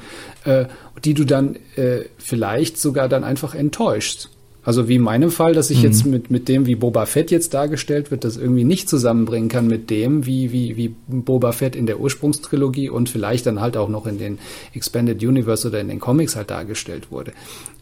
äh, 0.46 0.66
die 1.04 1.14
du 1.14 1.26
dann 1.26 1.58
äh, 1.76 2.06
vielleicht 2.18 2.80
sogar 2.80 3.10
dann 3.10 3.24
einfach 3.24 3.56
enttäuschst. 3.56 4.30
Also 4.64 4.88
wie 4.88 4.96
in 4.96 5.02
meinem 5.02 5.32
Fall, 5.32 5.54
dass 5.54 5.72
ich 5.72 5.80
mhm. 5.80 5.84
jetzt 5.84 6.06
mit, 6.06 6.30
mit 6.30 6.48
dem, 6.48 6.68
wie 6.68 6.76
Boba 6.76 7.06
Fett 7.08 7.32
jetzt 7.32 7.54
dargestellt 7.54 8.12
wird, 8.12 8.24
das 8.24 8.38
irgendwie 8.38 8.64
nicht 8.64 8.90
zusammenbringen 8.90 9.50
kann 9.50 9.68
mit 9.68 9.90
dem, 9.90 10.26
wie, 10.26 10.52
wie, 10.52 10.78
wie 10.78 10.96
Boba 11.08 11.52
Fett 11.52 11.76
in 11.76 11.88
der 11.88 12.00
Ursprungstrilogie 12.00 12.90
und 12.90 13.10
vielleicht 13.10 13.48
dann 13.48 13.60
halt 13.60 13.76
auch 13.76 13.90
noch 13.90 14.06
in 14.06 14.20
den 14.20 14.38
Expanded 14.74 15.24
Universe 15.24 15.68
oder 15.68 15.80
in 15.80 15.88
den 15.88 16.00
Comics 16.00 16.36
halt 16.36 16.52
dargestellt 16.52 17.12
wurde. 17.12 17.34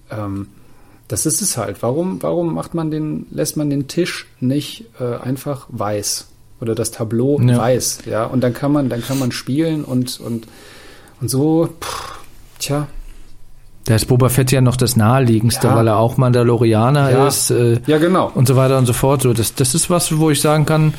Ähm, 0.10 0.47
das 1.10 1.26
ist 1.26 1.41
es 1.41 1.57
halt. 1.57 1.81
Warum, 1.81 2.22
warum 2.22 2.53
macht 2.53 2.73
man 2.73 2.91
den, 2.91 3.26
lässt 3.31 3.57
man 3.57 3.69
den 3.69 3.88
Tisch 3.88 4.27
nicht 4.39 4.85
äh, 4.99 5.15
einfach 5.18 5.68
weiß 5.69 6.27
oder 6.61 6.76
das 6.76 6.91
Tableau 6.91 7.41
ja. 7.41 7.57
weiß, 7.57 8.01
ja? 8.06 8.26
Und 8.26 8.41
dann 8.41 8.53
kann 8.53 8.72
man, 8.72 8.89
dann 8.89 9.01
kann 9.01 9.19
man 9.19 9.31
spielen 9.31 9.84
und 9.84 10.19
und 10.19 10.47
und 11.19 11.30
so. 11.30 11.68
Pff, 11.81 12.19
tja. 12.60 12.88
Da 13.85 13.95
ist 13.95 14.06
Boba 14.06 14.30
Fett 14.30 14.51
ja 14.51 14.61
noch 14.61 14.76
das 14.76 14.95
naheliegendste, 14.95 15.68
ja. 15.68 15.76
weil 15.76 15.88
er 15.88 15.97
auch 15.97 16.18
Mandalorianer 16.18 17.11
ja. 17.11 17.27
ist. 17.27 17.49
Äh, 17.49 17.80
ja, 17.88 17.97
genau. 17.97 18.31
Und 18.34 18.47
so 18.47 18.56
weiter 18.56 18.77
und 18.77 18.85
so 18.85 18.93
fort. 18.93 19.23
So, 19.23 19.34
das, 19.34 19.56
das 19.56 19.73
ist 19.73 19.89
was, 19.89 20.18
wo 20.18 20.30
ich 20.30 20.41
sagen 20.41 20.65
kann, 20.65 20.93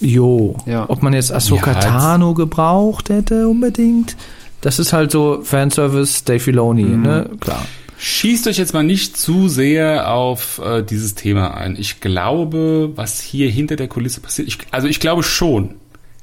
jo, 0.00 0.56
ja. 0.66 0.84
ob 0.88 1.02
man 1.02 1.12
jetzt 1.12 1.32
Ahsoka 1.32 1.72
ja, 1.72 1.80
Tano 1.80 2.34
gebraucht 2.34 3.10
hätte 3.10 3.48
unbedingt, 3.48 4.16
das 4.60 4.78
ist 4.78 4.92
halt 4.92 5.12
so 5.12 5.40
Fanservice 5.42 6.24
Dave 6.24 6.40
Filoni, 6.40 6.84
mhm. 6.84 7.02
ne? 7.02 7.30
Klar. 7.40 7.64
Schießt 8.00 8.46
euch 8.46 8.58
jetzt 8.58 8.74
mal 8.74 8.84
nicht 8.84 9.16
zu 9.16 9.48
sehr 9.48 10.12
auf 10.12 10.60
äh, 10.64 10.82
dieses 10.82 11.16
Thema 11.16 11.54
ein. 11.54 11.74
Ich 11.76 12.00
glaube, 12.00 12.92
was 12.94 13.20
hier 13.20 13.50
hinter 13.50 13.74
der 13.74 13.88
Kulisse 13.88 14.20
passiert, 14.20 14.46
ich, 14.46 14.58
also 14.70 14.86
ich 14.86 15.00
glaube 15.00 15.24
schon, 15.24 15.74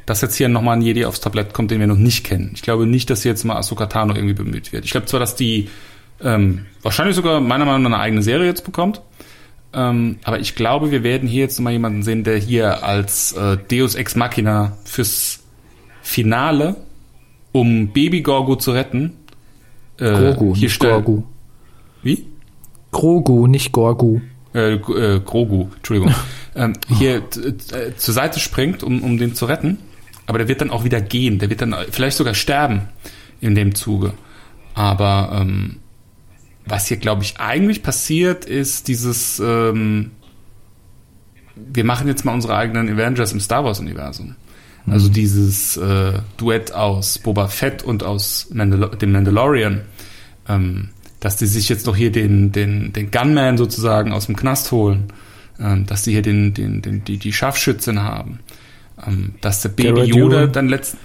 dass 0.05 0.21
jetzt 0.21 0.35
hier 0.35 0.49
nochmal 0.49 0.77
ein 0.77 0.81
Jedi 0.81 1.05
aufs 1.05 1.19
Tablett 1.19 1.53
kommt, 1.53 1.71
den 1.71 1.79
wir 1.79 1.87
noch 1.87 1.97
nicht 1.97 2.23
kennen. 2.23 2.51
Ich 2.53 2.61
glaube 2.61 2.85
nicht, 2.85 3.09
dass 3.09 3.23
hier 3.23 3.31
jetzt 3.31 3.43
mal 3.43 3.57
Ahsoka 3.57 3.87
Tano 3.87 4.13
irgendwie 4.15 4.33
bemüht 4.33 4.71
wird. 4.71 4.85
Ich 4.85 4.91
glaube 4.91 5.07
zwar, 5.07 5.19
dass 5.19 5.35
die 5.35 5.69
ähm, 6.23 6.65
wahrscheinlich 6.81 7.15
sogar 7.15 7.41
meiner 7.41 7.65
Meinung 7.65 7.83
nach 7.83 7.91
eine 7.91 7.99
eigene 7.99 8.21
Serie 8.21 8.45
jetzt 8.45 8.63
bekommt, 8.63 9.01
ähm, 9.73 10.19
aber 10.23 10.39
ich 10.39 10.55
glaube, 10.55 10.91
wir 10.91 11.03
werden 11.03 11.27
hier 11.27 11.41
jetzt 11.41 11.59
mal 11.59 11.71
jemanden 11.71 12.01
sehen, 12.03 12.23
der 12.23 12.37
hier 12.37 12.83
als 12.83 13.33
äh, 13.33 13.57
Deus 13.57 13.95
Ex 13.95 14.15
Machina 14.15 14.77
fürs 14.85 15.39
Finale, 16.01 16.77
um 17.51 17.89
Baby 17.89 18.21
Gorgo 18.21 18.55
zu 18.55 18.71
retten, 18.71 19.13
äh, 19.99 20.11
Grogu, 20.11 20.55
hier 20.55 20.69
Gorgu. 20.79 21.23
Wie? 22.03 22.25
Grogu, 22.91 23.47
nicht 23.47 23.71
Gorgu. 23.73 24.21
Äh, 24.53 24.75
äh, 24.75 25.19
Grogu, 25.19 25.67
Entschuldigung. 25.75 26.15
ähm, 26.55 26.73
hier 26.97 27.17
äh, 27.17 27.95
zur 27.97 28.13
Seite 28.13 28.39
springt, 28.39 28.83
um, 28.83 29.03
um 29.03 29.17
den 29.17 29.35
zu 29.35 29.45
retten. 29.45 29.79
Aber 30.25 30.37
der 30.37 30.47
wird 30.47 30.61
dann 30.61 30.71
auch 30.71 30.83
wieder 30.83 31.01
gehen. 31.01 31.39
Der 31.39 31.49
wird 31.49 31.61
dann 31.61 31.75
vielleicht 31.91 32.17
sogar 32.17 32.33
sterben 32.33 32.81
in 33.41 33.55
dem 33.55 33.75
Zuge. 33.75 34.13
Aber 34.73 35.37
ähm, 35.39 35.77
was 36.65 36.87
hier, 36.87 36.97
glaube 36.97 37.23
ich, 37.23 37.39
eigentlich 37.39 37.83
passiert, 37.83 38.45
ist 38.45 38.87
dieses, 38.87 39.39
ähm, 39.39 40.11
wir 41.55 41.83
machen 41.83 42.07
jetzt 42.07 42.25
mal 42.25 42.33
unsere 42.33 42.55
eigenen 42.55 42.89
Avengers 42.89 43.33
im 43.33 43.39
Star 43.39 43.63
Wars-Universum. 43.63 44.35
Also 44.87 45.09
mhm. 45.09 45.13
dieses 45.13 45.77
äh, 45.77 46.19
Duett 46.37 46.73
aus 46.73 47.19
Boba 47.19 47.47
Fett 47.47 47.83
und 47.83 48.03
aus 48.03 48.49
Mandal 48.51 48.89
dem 48.97 49.11
Mandalorian. 49.11 49.81
Ähm, 50.47 50.89
dass 51.25 51.37
die 51.37 51.47
sich 51.47 51.69
jetzt 51.69 51.87
doch 51.87 51.95
hier 51.95 52.11
den, 52.11 52.51
den, 52.51 52.93
den 52.93 53.09
Gunman 53.09 53.57
sozusagen 53.57 54.11
aus 54.11 54.27
dem 54.27 54.35
Knast 54.35 54.71
holen, 54.71 55.05
ähm, 55.59 55.87
dass 55.87 56.03
die 56.03 56.11
hier 56.11 56.21
den, 56.21 56.53
den, 56.53 56.83
den, 56.83 57.03
die, 57.03 57.17
die 57.17 57.33
Scharfschützen 57.33 58.03
haben, 58.03 58.37
ähm, 59.07 59.35
dass 59.41 59.61
der 59.61 59.69
Baby 59.69 59.89
Cara 59.89 60.03
Yoda 60.03 60.39
Dune. 60.41 60.49
dann 60.49 60.69
letzten 60.69 60.97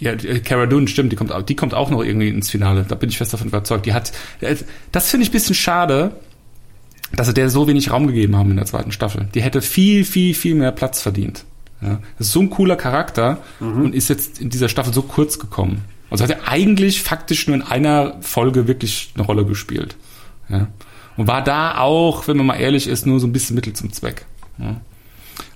ja, 0.00 0.16
Cara 0.16 0.66
Dune, 0.66 0.88
stimmt, 0.88 1.12
die 1.12 1.16
kommt, 1.16 1.32
die 1.48 1.54
kommt 1.54 1.74
auch 1.74 1.90
noch 1.90 2.02
irgendwie 2.02 2.28
ins 2.28 2.50
Finale. 2.50 2.86
Da 2.88 2.94
bin 2.94 3.10
ich 3.10 3.18
fest 3.18 3.34
davon 3.34 3.48
überzeugt. 3.48 3.84
Die 3.84 3.92
hat, 3.92 4.12
das 4.92 5.10
finde 5.10 5.24
ich 5.24 5.28
ein 5.28 5.32
bisschen 5.32 5.54
schade, 5.54 6.12
dass 7.12 7.26
sie 7.26 7.34
der 7.34 7.50
so 7.50 7.68
wenig 7.68 7.90
Raum 7.90 8.06
gegeben 8.06 8.36
haben 8.36 8.50
in 8.50 8.56
der 8.56 8.66
zweiten 8.66 8.92
Staffel. 8.92 9.28
Die 9.34 9.42
hätte 9.42 9.60
viel, 9.60 10.04
viel, 10.04 10.34
viel 10.34 10.54
mehr 10.54 10.72
Platz 10.72 11.02
verdient. 11.02 11.44
Ja, 11.82 12.00
das 12.18 12.28
ist 12.28 12.32
so 12.32 12.40
ein 12.40 12.50
cooler 12.50 12.76
Charakter 12.76 13.38
mhm. 13.58 13.84
und 13.84 13.94
ist 13.94 14.08
jetzt 14.08 14.40
in 14.40 14.50
dieser 14.50 14.68
Staffel 14.68 14.92
so 14.92 15.02
kurz 15.02 15.38
gekommen. 15.38 15.84
Also 16.10 16.24
hat 16.24 16.30
er 16.30 16.48
eigentlich 16.48 17.02
faktisch 17.02 17.46
nur 17.46 17.56
in 17.56 17.62
einer 17.62 18.16
Folge 18.20 18.66
wirklich 18.66 19.12
eine 19.14 19.24
Rolle 19.24 19.44
gespielt. 19.44 19.96
Ja. 20.48 20.68
Und 21.16 21.26
war 21.26 21.42
da 21.44 21.78
auch, 21.78 22.26
wenn 22.26 22.36
man 22.36 22.46
mal 22.46 22.56
ehrlich 22.56 22.86
ist, 22.86 23.06
nur 23.06 23.20
so 23.20 23.26
ein 23.26 23.32
bisschen 23.32 23.54
Mittel 23.54 23.72
zum 23.72 23.92
Zweck. 23.92 24.24
Ja. 24.58 24.80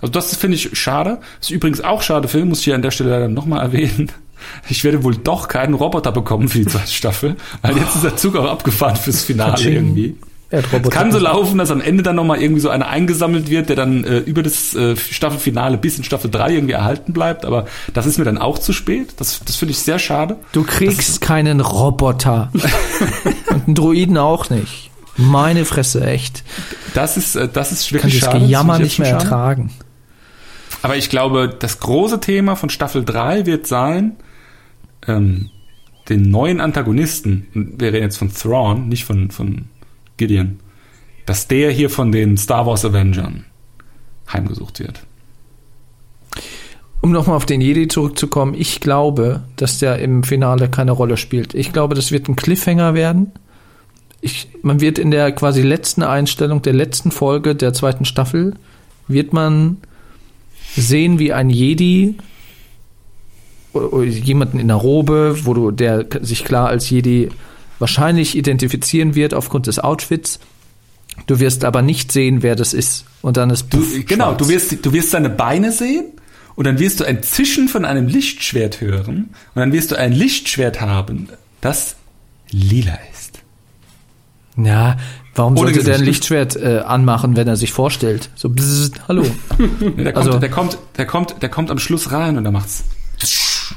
Also 0.04 0.12
das 0.12 0.36
finde 0.36 0.56
ich 0.56 0.68
schade. 0.78 1.18
Ich 1.40 1.50
übrigens 1.50 1.80
auch 1.80 2.02
schade 2.02 2.28
finde, 2.28 2.44
muss 2.44 2.58
ich 2.58 2.64
hier 2.64 2.74
an 2.74 2.82
der 2.82 2.90
Stelle 2.90 3.08
leider 3.08 3.28
nochmal 3.28 3.62
erwähnen. 3.62 4.12
Ich 4.68 4.84
werde 4.84 5.02
wohl 5.02 5.16
doch 5.16 5.48
keinen 5.48 5.72
Roboter 5.72 6.12
bekommen 6.12 6.50
für 6.50 6.58
die 6.58 6.66
zweite 6.66 6.92
Staffel, 6.92 7.36
weil 7.62 7.78
jetzt 7.78 7.94
ist 7.94 8.04
der 8.04 8.14
Zug 8.14 8.36
auch 8.36 8.44
abgefahren 8.44 8.96
fürs 8.96 9.24
Finale 9.24 9.58
irgendwie. 9.62 10.16
Es 10.50 10.90
kann 10.90 11.10
so 11.10 11.18
laufen, 11.18 11.56
dass 11.56 11.70
am 11.70 11.80
Ende 11.80 12.02
dann 12.02 12.16
nochmal 12.16 12.42
irgendwie 12.42 12.60
so 12.60 12.68
einer 12.68 12.86
eingesammelt 12.86 13.48
wird, 13.48 13.70
der 13.70 13.76
dann 13.76 14.04
äh, 14.04 14.18
über 14.18 14.42
das 14.42 14.74
äh, 14.74 14.94
Staffelfinale 14.94 15.78
bis 15.78 15.96
in 15.96 16.04
Staffel 16.04 16.30
3 16.30 16.52
irgendwie 16.52 16.74
erhalten 16.74 17.14
bleibt. 17.14 17.46
Aber 17.46 17.64
das 17.94 18.04
ist 18.04 18.18
mir 18.18 18.26
dann 18.26 18.36
auch 18.36 18.58
zu 18.58 18.74
spät. 18.74 19.14
Das, 19.16 19.40
das 19.42 19.56
finde 19.56 19.72
ich 19.72 19.78
sehr 19.78 19.98
schade. 19.98 20.36
Du 20.52 20.64
kriegst 20.64 21.08
das, 21.08 21.20
keinen 21.20 21.60
Roboter. 21.60 22.52
Und 23.48 23.64
einen 23.64 23.74
Druiden 23.74 24.18
auch 24.18 24.50
nicht. 24.50 24.90
Meine 25.16 25.64
Fresse, 25.64 26.04
echt. 26.04 26.44
Das 26.92 27.16
ist, 27.16 27.36
äh, 27.36 27.48
das 27.48 27.72
ist 27.72 27.90
wirklich 27.90 28.18
schade. 28.18 28.32
Kann 28.32 28.40
das 28.42 28.48
Gejammer 28.48 28.78
nicht 28.78 28.98
mehr 28.98 29.08
schade. 29.08 29.24
ertragen. 29.24 29.70
Aber 30.84 30.98
ich 30.98 31.08
glaube, 31.08 31.48
das 31.48 31.80
große 31.80 32.20
Thema 32.20 32.56
von 32.56 32.68
Staffel 32.68 33.06
3 33.06 33.46
wird 33.46 33.66
sein, 33.66 34.16
ähm, 35.06 35.48
den 36.10 36.30
neuen 36.30 36.60
Antagonisten, 36.60 37.46
wir 37.54 37.94
reden 37.94 38.02
jetzt 38.02 38.18
von 38.18 38.30
Thrawn, 38.30 38.90
nicht 38.90 39.06
von, 39.06 39.30
von 39.30 39.64
Gideon, 40.18 40.60
dass 41.24 41.48
der 41.48 41.70
hier 41.70 41.88
von 41.88 42.12
den 42.12 42.36
Star 42.36 42.66
Wars 42.66 42.84
Avengern 42.84 43.46
heimgesucht 44.30 44.78
wird. 44.80 45.06
Um 47.00 47.12
nochmal 47.12 47.36
auf 47.36 47.46
den 47.46 47.62
Jedi 47.62 47.88
zurückzukommen, 47.88 48.52
ich 48.52 48.80
glaube, 48.80 49.42
dass 49.56 49.78
der 49.78 50.00
im 50.00 50.22
Finale 50.22 50.68
keine 50.68 50.92
Rolle 50.92 51.16
spielt. 51.16 51.54
Ich 51.54 51.72
glaube, 51.72 51.94
das 51.94 52.12
wird 52.12 52.28
ein 52.28 52.36
Cliffhanger 52.36 52.92
werden. 52.92 53.32
Ich, 54.20 54.48
man 54.60 54.82
wird 54.82 54.98
in 54.98 55.10
der 55.10 55.32
quasi 55.32 55.62
letzten 55.62 56.02
Einstellung 56.02 56.60
der 56.60 56.74
letzten 56.74 57.10
Folge 57.10 57.54
der 57.54 57.72
zweiten 57.72 58.04
Staffel, 58.04 58.56
wird 59.08 59.32
man 59.32 59.78
sehen, 60.76 61.18
wie 61.18 61.32
ein 61.32 61.50
Jedi 61.50 62.16
jemanden 64.00 64.60
in 64.60 64.68
der 64.68 64.76
Robe, 64.76 65.36
wo 65.44 65.54
du, 65.54 65.70
der 65.70 66.06
sich 66.20 66.44
klar 66.44 66.68
als 66.68 66.88
Jedi 66.90 67.28
wahrscheinlich 67.78 68.36
identifizieren 68.36 69.14
wird 69.14 69.34
aufgrund 69.34 69.66
des 69.66 69.78
Outfits. 69.80 70.38
Du 71.26 71.40
wirst 71.40 71.64
aber 71.64 71.82
nicht 71.82 72.12
sehen, 72.12 72.42
wer 72.42 72.56
das 72.56 72.72
ist. 72.72 73.04
Und 73.22 73.36
dann 73.36 73.50
ist 73.50 73.72
Du, 73.72 73.78
puff, 73.78 73.92
genau, 74.06 74.26
schwarz. 74.26 74.38
du 74.38 74.48
wirst, 74.48 74.86
du 74.86 74.92
wirst 74.92 75.10
seine 75.10 75.30
Beine 75.30 75.72
sehen 75.72 76.04
und 76.54 76.66
dann 76.66 76.78
wirst 76.78 77.00
du 77.00 77.04
ein 77.04 77.22
Zischen 77.22 77.68
von 77.68 77.84
einem 77.84 78.06
Lichtschwert 78.06 78.80
hören 78.80 79.30
und 79.54 79.60
dann 79.60 79.72
wirst 79.72 79.90
du 79.90 79.98
ein 79.98 80.12
Lichtschwert 80.12 80.80
haben, 80.80 81.28
das 81.60 81.96
lila 82.50 82.98
ist. 83.12 83.40
Ja, 84.56 84.96
warum 85.34 85.56
sollte 85.56 85.82
der 85.84 85.96
ein. 85.96 86.04
Lichtschwert 86.04 86.56
äh, 86.56 86.78
anmachen, 86.84 87.36
wenn 87.36 87.48
er 87.48 87.56
sich 87.56 87.72
vorstellt? 87.72 88.30
So, 88.34 88.48
bzzzt, 88.48 89.00
hallo. 89.08 89.24
Der 89.96 90.12
kommt, 90.12 90.16
Also- 90.16 90.38
der 90.38 90.48
kommt, 90.50 90.78
der 90.96 91.06
kommt, 91.06 91.36
der 91.42 91.48
kommt 91.48 91.70
am 91.70 91.78
Schluss 91.78 92.12
rein 92.12 92.36
und 92.36 92.44
er 92.44 92.50
macht's. 92.52 92.84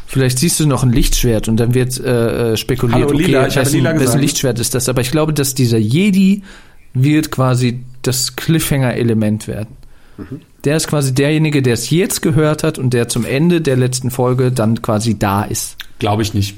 Vielleicht 0.05 0.39
siehst 0.39 0.59
du 0.59 0.67
noch 0.67 0.83
ein 0.83 0.91
Lichtschwert 0.91 1.47
und 1.47 1.57
dann 1.57 1.73
wird 1.73 1.99
äh, 1.99 2.53
äh, 2.53 2.57
spekuliert, 2.57 2.99
Hallo, 2.99 3.07
okay, 3.09 3.23
lila, 3.25 3.47
ich 3.47 3.55
wessen, 3.55 3.83
wessen. 3.83 4.19
Lichtschwert 4.19 4.59
ist 4.59 4.73
das? 4.75 4.89
Aber 4.89 5.01
ich 5.01 5.11
glaube, 5.11 5.33
dass 5.33 5.53
dieser 5.53 5.77
Jedi 5.77 6.43
wird 6.93 7.31
quasi 7.31 7.83
das 8.01 8.35
Cliffhanger-Element 8.35 9.47
werden. 9.47 9.77
Mhm. 10.17 10.41
Der 10.63 10.77
ist 10.77 10.87
quasi 10.87 11.13
derjenige, 11.13 11.61
der 11.61 11.73
es 11.75 11.89
jetzt 11.89 12.21
gehört 12.21 12.63
hat 12.63 12.77
und 12.79 12.93
der 12.93 13.07
zum 13.07 13.25
Ende 13.25 13.61
der 13.61 13.77
letzten 13.77 14.11
Folge 14.11 14.51
dann 14.51 14.81
quasi 14.81 15.17
da 15.17 15.43
ist. 15.43 15.77
Glaube 15.99 16.23
ich 16.23 16.33
nicht. 16.33 16.55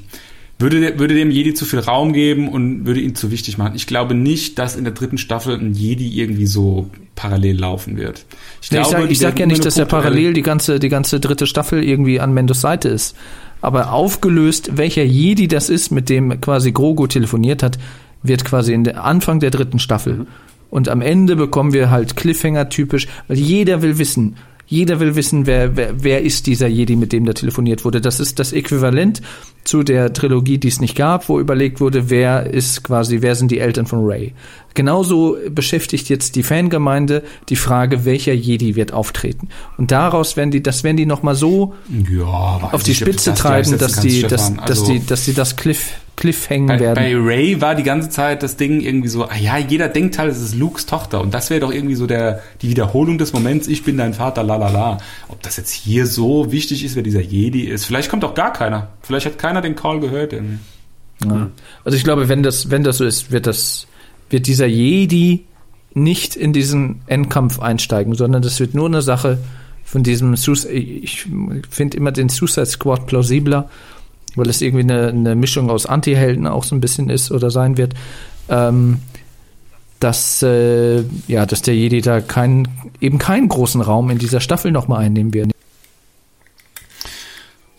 Würde, 0.61 0.81
der- 0.81 0.99
würde 0.99 1.13
dem 1.15 1.31
Jedi 1.31 1.53
zu 1.53 1.63
viel 1.65 1.79
Raum 1.79 2.11
geben 2.11 2.49
und 2.49 2.85
würde 2.85 2.99
ihn 2.99 3.15
zu 3.15 3.31
wichtig 3.31 3.57
machen. 3.57 3.73
Ich 3.75 3.87
glaube 3.87 4.13
nicht, 4.13 4.59
dass 4.59 4.75
in 4.75 4.83
der 4.83 4.93
dritten 4.93 5.17
Staffel 5.17 5.55
ein 5.57 5.73
Jedi 5.73 6.19
irgendwie 6.19 6.45
so 6.47 6.89
parallel 7.15 7.57
laufen 7.59 7.95
wird. 7.97 8.25
Nee, 8.29 8.35
ich 8.61 8.69
glaube, 8.69 8.89
sag, 8.89 9.05
die 9.07 9.11
ich 9.13 9.19
sag 9.19 9.27
werden 9.29 9.39
ja 9.39 9.45
nicht, 9.47 9.65
dass 9.65 9.77
er 9.77 9.85
punktuell- 9.85 10.01
parallel 10.01 10.33
die 10.33 10.41
ganze, 10.41 10.79
die 10.79 10.89
ganze 10.89 11.19
dritte 11.21 11.47
Staffel 11.47 11.81
irgendwie 11.83 12.19
an 12.19 12.33
Mendos 12.33 12.59
Seite 12.61 12.89
ist. 12.89 13.15
Aber 13.61 13.93
aufgelöst, 13.93 14.71
welcher 14.77 15.03
Jedi 15.03 15.47
das 15.47 15.69
ist, 15.69 15.91
mit 15.91 16.09
dem 16.09 16.39
quasi 16.41 16.71
Grogu 16.73 17.07
telefoniert 17.07 17.63
hat, 17.63 17.77
wird 18.21 18.43
quasi 18.43 18.73
in 18.73 18.83
der 18.83 19.03
Anfang 19.05 19.39
der 19.39 19.51
dritten 19.51 19.79
Staffel. 19.79 20.27
Und 20.69 20.87
am 20.89 21.01
Ende 21.01 21.35
bekommen 21.37 21.73
wir 21.73 21.89
halt 21.89 22.15
Cliffhanger 22.17 22.69
typisch, 22.69 23.07
weil 23.27 23.37
jeder 23.37 23.81
will 23.81 23.97
wissen, 23.97 24.35
jeder 24.69 24.99
will 24.99 25.15
wissen, 25.15 25.47
wer, 25.47 25.75
wer, 25.75 26.03
wer 26.03 26.21
ist 26.21 26.45
dieser 26.45 26.67
Jedi, 26.67 26.95
mit 26.95 27.11
dem 27.11 27.25
da 27.25 27.33
telefoniert 27.33 27.85
wurde. 27.85 28.01
Das 28.01 28.19
ist 28.19 28.37
das 28.37 28.53
Äquivalent 28.53 29.21
zu 29.63 29.81
der 29.81 30.13
Trilogie, 30.13 30.59
die 30.59 30.67
es 30.67 30.79
nicht 30.79 30.95
gab, 30.95 31.27
wo 31.27 31.39
überlegt 31.39 31.81
wurde, 31.81 32.11
wer 32.11 32.45
ist 32.45 32.83
quasi, 32.83 33.21
wer 33.21 33.33
sind 33.33 33.49
die 33.49 33.59
Eltern 33.59 33.87
von 33.87 34.01
Ray. 34.03 34.33
Genauso 34.79 35.35
beschäftigt 35.49 36.07
jetzt 36.07 36.37
die 36.37 36.41
Fangemeinde 36.43 37.23
die 37.49 37.57
Frage, 37.57 38.05
welcher 38.05 38.31
Jedi 38.31 38.77
wird 38.77 38.93
auftreten. 38.93 39.49
Und 39.75 39.91
daraus 39.91 40.37
werden 40.37 40.51
die, 40.51 40.63
das 40.63 40.85
werden 40.85 40.95
die 40.95 41.05
noch 41.05 41.21
mal 41.21 41.35
so 41.35 41.73
ja, 42.09 42.25
auf 42.71 42.81
die 42.83 42.95
Spitze 42.95 43.31
das 43.31 43.39
treiben, 43.39 43.77
dass 43.77 43.95
kannst, 43.95 44.03
die, 44.05 44.21
dass, 44.21 44.55
dass 44.55 44.69
Also- 44.69 44.93
die, 44.93 45.05
dass 45.05 45.25
sie 45.25 45.33
das 45.33 45.57
Cliff, 45.57 45.95
Cliffhängen 46.15 46.67
Bei, 46.67 46.79
werden. 46.79 46.95
bei 46.95 47.13
Ray 47.13 47.59
war 47.59 47.75
die 47.75 47.83
ganze 47.83 48.09
Zeit 48.09 48.41
das 48.41 48.55
Ding 48.55 48.79
irgendwie 48.79 49.09
so, 49.09 49.25
ah 49.25 49.35
ja, 49.37 49.57
jeder 49.57 49.89
denkt 49.89 50.17
halt, 50.17 50.31
es 50.31 50.41
ist 50.41 50.55
Lukes 50.55 50.85
Tochter. 50.85 51.19
Und 51.19 51.33
das 51.33 51.49
wäre 51.49 51.59
doch 51.59 51.73
irgendwie 51.73 51.95
so 51.95 52.07
der, 52.07 52.41
die 52.61 52.69
Wiederholung 52.69 53.17
des 53.17 53.33
Moments, 53.33 53.67
ich 53.67 53.83
bin 53.83 53.97
dein 53.97 54.13
Vater, 54.13 54.43
la 54.43 54.55
la 54.55 54.69
la. 54.69 54.97
Ob 55.27 55.43
das 55.43 55.57
jetzt 55.57 55.73
hier 55.73 56.07
so 56.07 56.53
wichtig 56.53 56.85
ist, 56.85 56.95
wer 56.95 57.03
dieser 57.03 57.19
Jedi 57.21 57.65
ist. 57.65 57.83
Vielleicht 57.83 58.09
kommt 58.09 58.23
auch 58.23 58.33
gar 58.33 58.53
keiner. 58.53 58.87
Vielleicht 59.01 59.25
hat 59.25 59.37
keiner 59.37 59.61
den 59.61 59.75
Call 59.75 59.99
gehört. 59.99 60.31
Ja. 60.31 61.49
Also 61.83 61.97
ich 61.97 62.05
glaube, 62.05 62.29
wenn 62.29 62.43
das, 62.43 62.71
wenn 62.71 62.85
das 62.85 62.95
so 62.99 63.03
ist, 63.03 63.29
wird 63.29 63.45
das, 63.45 63.87
wird 64.29 64.47
dieser 64.47 64.67
Jedi 64.67 65.45
nicht 65.93 66.35
in 66.35 66.53
diesen 66.53 67.01
Endkampf 67.07 67.59
einsteigen, 67.59 68.13
sondern 68.15 68.41
das 68.41 68.59
wird 68.59 68.73
nur 68.73 68.85
eine 68.85 69.01
Sache 69.01 69.39
von 69.83 70.03
diesem 70.03 70.35
Sus 70.35 70.65
ich 70.65 71.27
finde 71.69 71.97
immer 71.97 72.11
den 72.11 72.29
Suicide 72.29 72.67
Squad 72.67 73.07
plausibler, 73.07 73.69
weil 74.35 74.49
es 74.49 74.61
irgendwie 74.61 74.83
eine, 74.83 75.07
eine 75.07 75.35
Mischung 75.35 75.69
aus 75.69 75.87
Anti-Helden 75.87 76.45
auch 76.45 76.63
so 76.63 76.75
ein 76.75 76.81
bisschen 76.81 77.09
ist 77.09 77.31
oder 77.31 77.49
sein 77.49 77.77
wird. 77.77 77.95
Ähm, 78.49 78.99
dass 79.99 80.41
äh, 80.43 81.03
ja, 81.27 81.45
dass 81.45 81.61
der 81.61 81.75
Jedi 81.75 82.01
da 82.01 82.21
keinen 82.21 82.67
eben 83.01 83.17
keinen 83.17 83.49
großen 83.49 83.81
Raum 83.81 84.09
in 84.09 84.17
dieser 84.17 84.39
Staffel 84.39 84.71
nochmal 84.71 85.03
einnehmen 85.03 85.33
wird. 85.33 85.51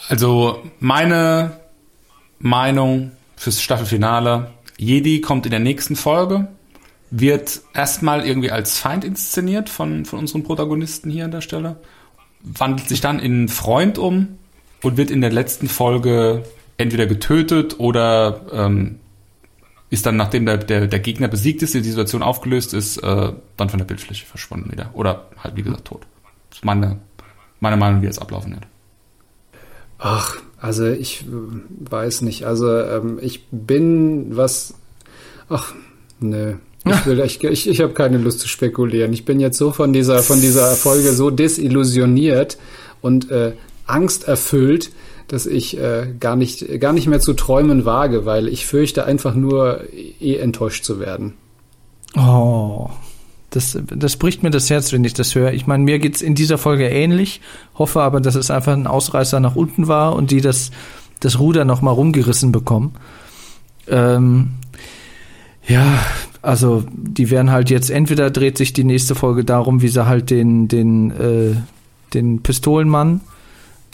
Also 0.08 0.58
meine 0.80 1.52
Meinung 2.40 3.12
fürs 3.36 3.62
Staffelfinale, 3.62 4.50
Jedi 4.80 5.20
kommt 5.20 5.44
in 5.44 5.50
der 5.50 5.60
nächsten 5.60 5.94
Folge, 5.94 6.48
wird 7.10 7.60
erstmal 7.74 8.26
irgendwie 8.26 8.50
als 8.50 8.78
Feind 8.78 9.04
inszeniert 9.04 9.68
von, 9.68 10.06
von 10.06 10.20
unseren 10.20 10.42
Protagonisten 10.42 11.10
hier 11.10 11.26
an 11.26 11.32
der 11.32 11.42
Stelle, 11.42 11.76
wandelt 12.40 12.88
sich 12.88 13.02
dann 13.02 13.18
in 13.18 13.48
Freund 13.48 13.98
um 13.98 14.38
und 14.82 14.96
wird 14.96 15.10
in 15.10 15.20
der 15.20 15.30
letzten 15.30 15.68
Folge 15.68 16.44
entweder 16.78 17.04
getötet 17.04 17.78
oder 17.78 18.40
ähm, 18.54 19.00
ist 19.90 20.06
dann, 20.06 20.16
nachdem 20.16 20.46
der, 20.46 20.56
der, 20.56 20.86
der 20.86 21.00
Gegner 21.00 21.28
besiegt 21.28 21.60
ist, 21.62 21.74
die 21.74 21.82
Situation 21.82 22.22
aufgelöst 22.22 22.72
ist, 22.72 22.96
äh, 22.98 23.32
dann 23.58 23.68
von 23.68 23.78
der 23.78 23.84
Bildfläche 23.84 24.24
verschwunden 24.24 24.72
wieder. 24.72 24.90
Oder 24.94 25.28
halt, 25.44 25.56
wie 25.56 25.62
gesagt, 25.62 25.88
tot. 25.88 26.06
Das 26.48 26.60
ist 26.60 26.64
meine, 26.64 27.00
meine 27.58 27.76
Meinung, 27.76 28.00
wie 28.00 28.06
es 28.06 28.18
ablaufen 28.18 28.52
wird. 28.52 28.66
Ach, 29.98 30.36
also 30.60 30.86
ich 30.86 31.22
äh, 31.22 31.90
weiß 31.90 32.22
nicht. 32.22 32.44
Also 32.44 32.70
ähm, 32.70 33.18
ich 33.20 33.46
bin 33.50 34.36
was. 34.36 34.74
Ach, 35.48 35.74
nö. 36.20 36.54
Ich 36.86 37.06
will, 37.06 37.20
ich, 37.20 37.44
ich, 37.44 37.68
ich 37.68 37.80
habe 37.82 37.92
keine 37.92 38.16
Lust 38.16 38.40
zu 38.40 38.48
spekulieren. 38.48 39.12
Ich 39.12 39.26
bin 39.26 39.38
jetzt 39.38 39.58
so 39.58 39.70
von 39.70 39.92
dieser, 39.92 40.22
von 40.22 40.40
dieser 40.40 40.72
Folge 40.72 41.12
so 41.12 41.30
desillusioniert 41.30 42.56
und 43.02 43.30
äh, 43.30 43.52
angsterfüllt, 43.86 44.90
dass 45.28 45.46
ich 45.46 45.76
äh, 45.78 46.14
gar 46.18 46.36
nicht, 46.36 46.80
gar 46.80 46.94
nicht 46.94 47.06
mehr 47.06 47.20
zu 47.20 47.34
träumen 47.34 47.84
wage, 47.84 48.24
weil 48.24 48.48
ich 48.48 48.66
fürchte 48.66 49.04
einfach 49.04 49.34
nur, 49.34 49.82
eh 49.92 50.36
enttäuscht 50.36 50.84
zu 50.84 51.00
werden. 51.00 51.34
Oh, 52.16 52.88
das, 53.50 53.78
das 53.84 54.16
bricht 54.16 54.42
mir 54.42 54.50
das 54.50 54.70
Herz, 54.70 54.92
wenn 54.92 55.04
ich 55.04 55.14
das 55.14 55.34
höre. 55.34 55.52
Ich 55.52 55.66
meine, 55.66 55.84
mir 55.84 55.98
geht's 55.98 56.22
in 56.22 56.34
dieser 56.34 56.56
Folge 56.56 56.88
ähnlich, 56.88 57.40
hoffe 57.74 58.00
aber, 58.00 58.20
dass 58.20 58.36
es 58.36 58.50
einfach 58.50 58.72
ein 58.72 58.86
Ausreißer 58.86 59.40
nach 59.40 59.56
unten 59.56 59.88
war 59.88 60.14
und 60.14 60.30
die 60.30 60.40
das, 60.40 60.70
das 61.18 61.38
Ruder 61.38 61.64
noch 61.64 61.82
mal 61.82 61.90
rumgerissen 61.90 62.52
bekommen. 62.52 62.94
Ähm, 63.88 64.52
ja, 65.66 65.98
also 66.42 66.84
die 66.92 67.30
werden 67.30 67.50
halt 67.50 67.70
jetzt, 67.70 67.90
entweder 67.90 68.30
dreht 68.30 68.56
sich 68.56 68.72
die 68.72 68.84
nächste 68.84 69.14
Folge 69.14 69.44
darum, 69.44 69.82
wie 69.82 69.88
sie 69.88 70.06
halt 70.06 70.30
den, 70.30 70.68
den, 70.68 71.10
äh, 71.10 71.56
den 72.14 72.42
Pistolenmann 72.42 73.20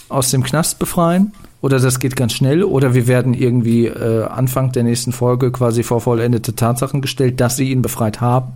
aus 0.09 0.31
dem 0.31 0.43
Knast 0.43 0.78
befreien. 0.78 1.33
Oder 1.62 1.81
das 1.81 1.99
geht 1.99 2.15
ganz 2.15 2.35
schnell. 2.35 2.62
Oder 2.62 2.95
wir 2.95 3.09
werden 3.09 3.35
irgendwie 3.35 3.87
äh, 3.87 4.24
Anfang 4.24 4.70
der 4.73 4.85
nächsten 4.85 5.12
Folge 5.12 5.51
quasi 5.51 5.83
vor 5.83 6.01
vollendete 6.01 6.55
Tatsachen 6.55 7.01
gestellt, 7.01 7.41
dass 7.41 7.57
sie 7.57 7.73
ihn 7.73 7.83
befreit 7.83 8.20
haben. 8.20 8.53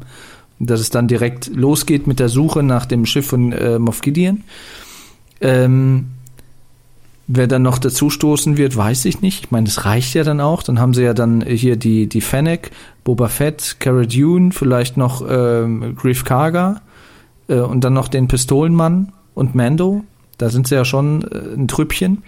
Dass 0.60 0.80
es 0.80 0.90
dann 0.90 1.08
direkt 1.08 1.48
losgeht 1.54 2.06
mit 2.06 2.20
der 2.20 2.28
Suche 2.28 2.62
nach 2.62 2.86
dem 2.86 3.06
Schiff 3.06 3.26
von 3.26 3.52
äh, 3.52 3.78
Moff 3.78 4.02
Gideon. 4.02 4.44
Ähm, 5.40 6.06
wer 7.26 7.46
dann 7.46 7.62
noch 7.62 7.78
dazu 7.78 8.10
stoßen 8.10 8.56
wird, 8.56 8.76
weiß 8.76 9.04
ich 9.06 9.22
nicht. 9.22 9.44
Ich 9.44 9.50
meine, 9.50 9.66
das 9.66 9.84
reicht 9.84 10.14
ja 10.14 10.22
dann 10.22 10.40
auch. 10.40 10.62
Dann 10.62 10.78
haben 10.78 10.94
sie 10.94 11.02
ja 11.02 11.14
dann 11.14 11.40
hier 11.42 11.76
die, 11.76 12.08
die 12.08 12.20
Fennec, 12.20 12.70
Boba 13.04 13.28
Fett, 13.28 13.76
Cara 13.78 14.04
Dune, 14.04 14.52
vielleicht 14.52 14.96
noch 14.96 15.24
ähm, 15.28 15.96
Grief 15.96 16.24
Karga 16.24 16.82
äh, 17.48 17.60
und 17.60 17.82
dann 17.82 17.94
noch 17.94 18.08
den 18.08 18.28
Pistolenmann 18.28 19.12
und 19.34 19.54
Mando. 19.54 20.04
Da 20.38 20.50
sind 20.50 20.66
sie 20.66 20.74
ja 20.74 20.84
schon 20.84 21.22
äh, 21.22 21.54
ein 21.56 21.68
Trüppchen. 21.68 22.22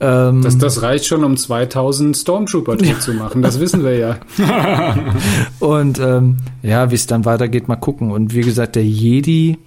Ähm, 0.00 0.42
Das, 0.42 0.56
das 0.56 0.82
reicht 0.82 1.06
schon, 1.06 1.24
um 1.24 1.36
2000 1.36 2.16
Stormtrooper 2.16 2.78
tot 2.78 3.02
zu 3.02 3.12
machen. 3.12 3.42
Das 3.42 3.60
wissen 3.60 3.84
wir 3.84 3.96
ja. 3.96 4.18
Und 5.60 5.98
ähm, 5.98 6.38
ja, 6.62 6.90
wie 6.90 6.94
es 6.94 7.06
dann 7.06 7.24
weitergeht, 7.26 7.68
mal 7.68 7.76
gucken. 7.76 8.10
Und 8.10 8.34
wie 8.34 8.40
gesagt, 8.40 8.76
der 8.76 8.84
Jedi. 8.84 9.58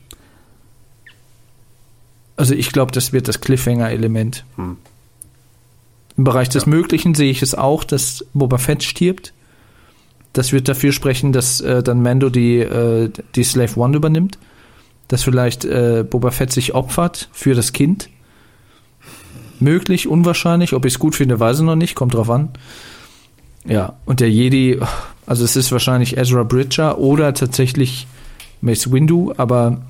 Also 2.36 2.56
ich 2.56 2.72
glaube, 2.72 2.92
das 2.92 3.14
wird 3.14 3.28
das 3.28 3.42
Cliffhanger-Element. 3.42 4.44
Hm. 4.56 4.78
Im 6.18 6.24
Bereich 6.24 6.50
des 6.50 6.66
Möglichen 6.66 7.14
sehe 7.14 7.30
ich 7.30 7.42
es 7.42 7.54
auch, 7.56 7.84
dass 7.84 8.26
Boba 8.34 8.58
Fett 8.58 8.84
stirbt. 8.84 9.34
Das 10.34 10.52
wird 10.52 10.68
dafür 10.68 10.92
sprechen, 10.92 11.32
dass 11.32 11.62
äh, 11.62 11.84
dann 11.84 12.02
Mando 12.02 12.30
die, 12.30 12.58
äh, 12.58 13.12
die 13.36 13.44
Slave 13.44 13.80
One 13.80 13.96
übernimmt. 13.96 14.40
Dass 15.08 15.24
vielleicht 15.24 15.64
äh, 15.64 16.04
Boba 16.08 16.32
Fett 16.32 16.52
sich 16.52 16.74
opfert 16.74 17.30
für 17.34 17.54
das 17.54 17.72
Kind. 17.72 18.10
Möglich, 19.64 20.08
unwahrscheinlich. 20.08 20.74
Ob 20.74 20.86
ich 20.86 20.94
es 20.94 21.00
gut 21.00 21.16
finde, 21.16 21.40
weiß 21.40 21.60
ich 21.60 21.66
noch 21.66 21.76
nicht. 21.76 21.96
Kommt 21.96 22.14
drauf 22.14 22.30
an. 22.30 22.50
Ja, 23.66 23.94
und 24.06 24.20
der 24.20 24.30
Jedi, 24.30 24.80
Also 25.26 25.46
es 25.46 25.56
ist 25.56 25.72
wahrscheinlich 25.72 26.18
Ezra 26.18 26.44
Bridger 26.44 26.98
oder 26.98 27.34
tatsächlich 27.34 28.08
Mace 28.62 28.92
Windu, 28.92 29.34
aber 29.38 29.82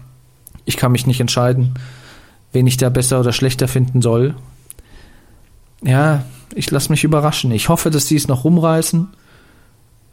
ich 0.66 0.78
kann 0.78 0.92
mich 0.92 1.08
nicht 1.08 1.20
entscheiden, 1.20 1.74
wen 2.52 2.68
ich 2.68 2.78
da 2.78 2.90
besser 2.90 3.20
oder 3.20 3.34
schlechter 3.34 3.68
finden 3.68 4.02
soll. 4.02 4.36
Ja, 5.82 6.24
ich 6.56 6.70
lasse 6.72 6.92
mich 6.92 7.04
überraschen. 7.04 7.52
Ich 7.52 7.70
hoffe, 7.70 7.90
dass 7.90 8.06
die 8.06 8.16
es 8.16 8.28
noch 8.28 8.44
rumreißen. 8.44 9.08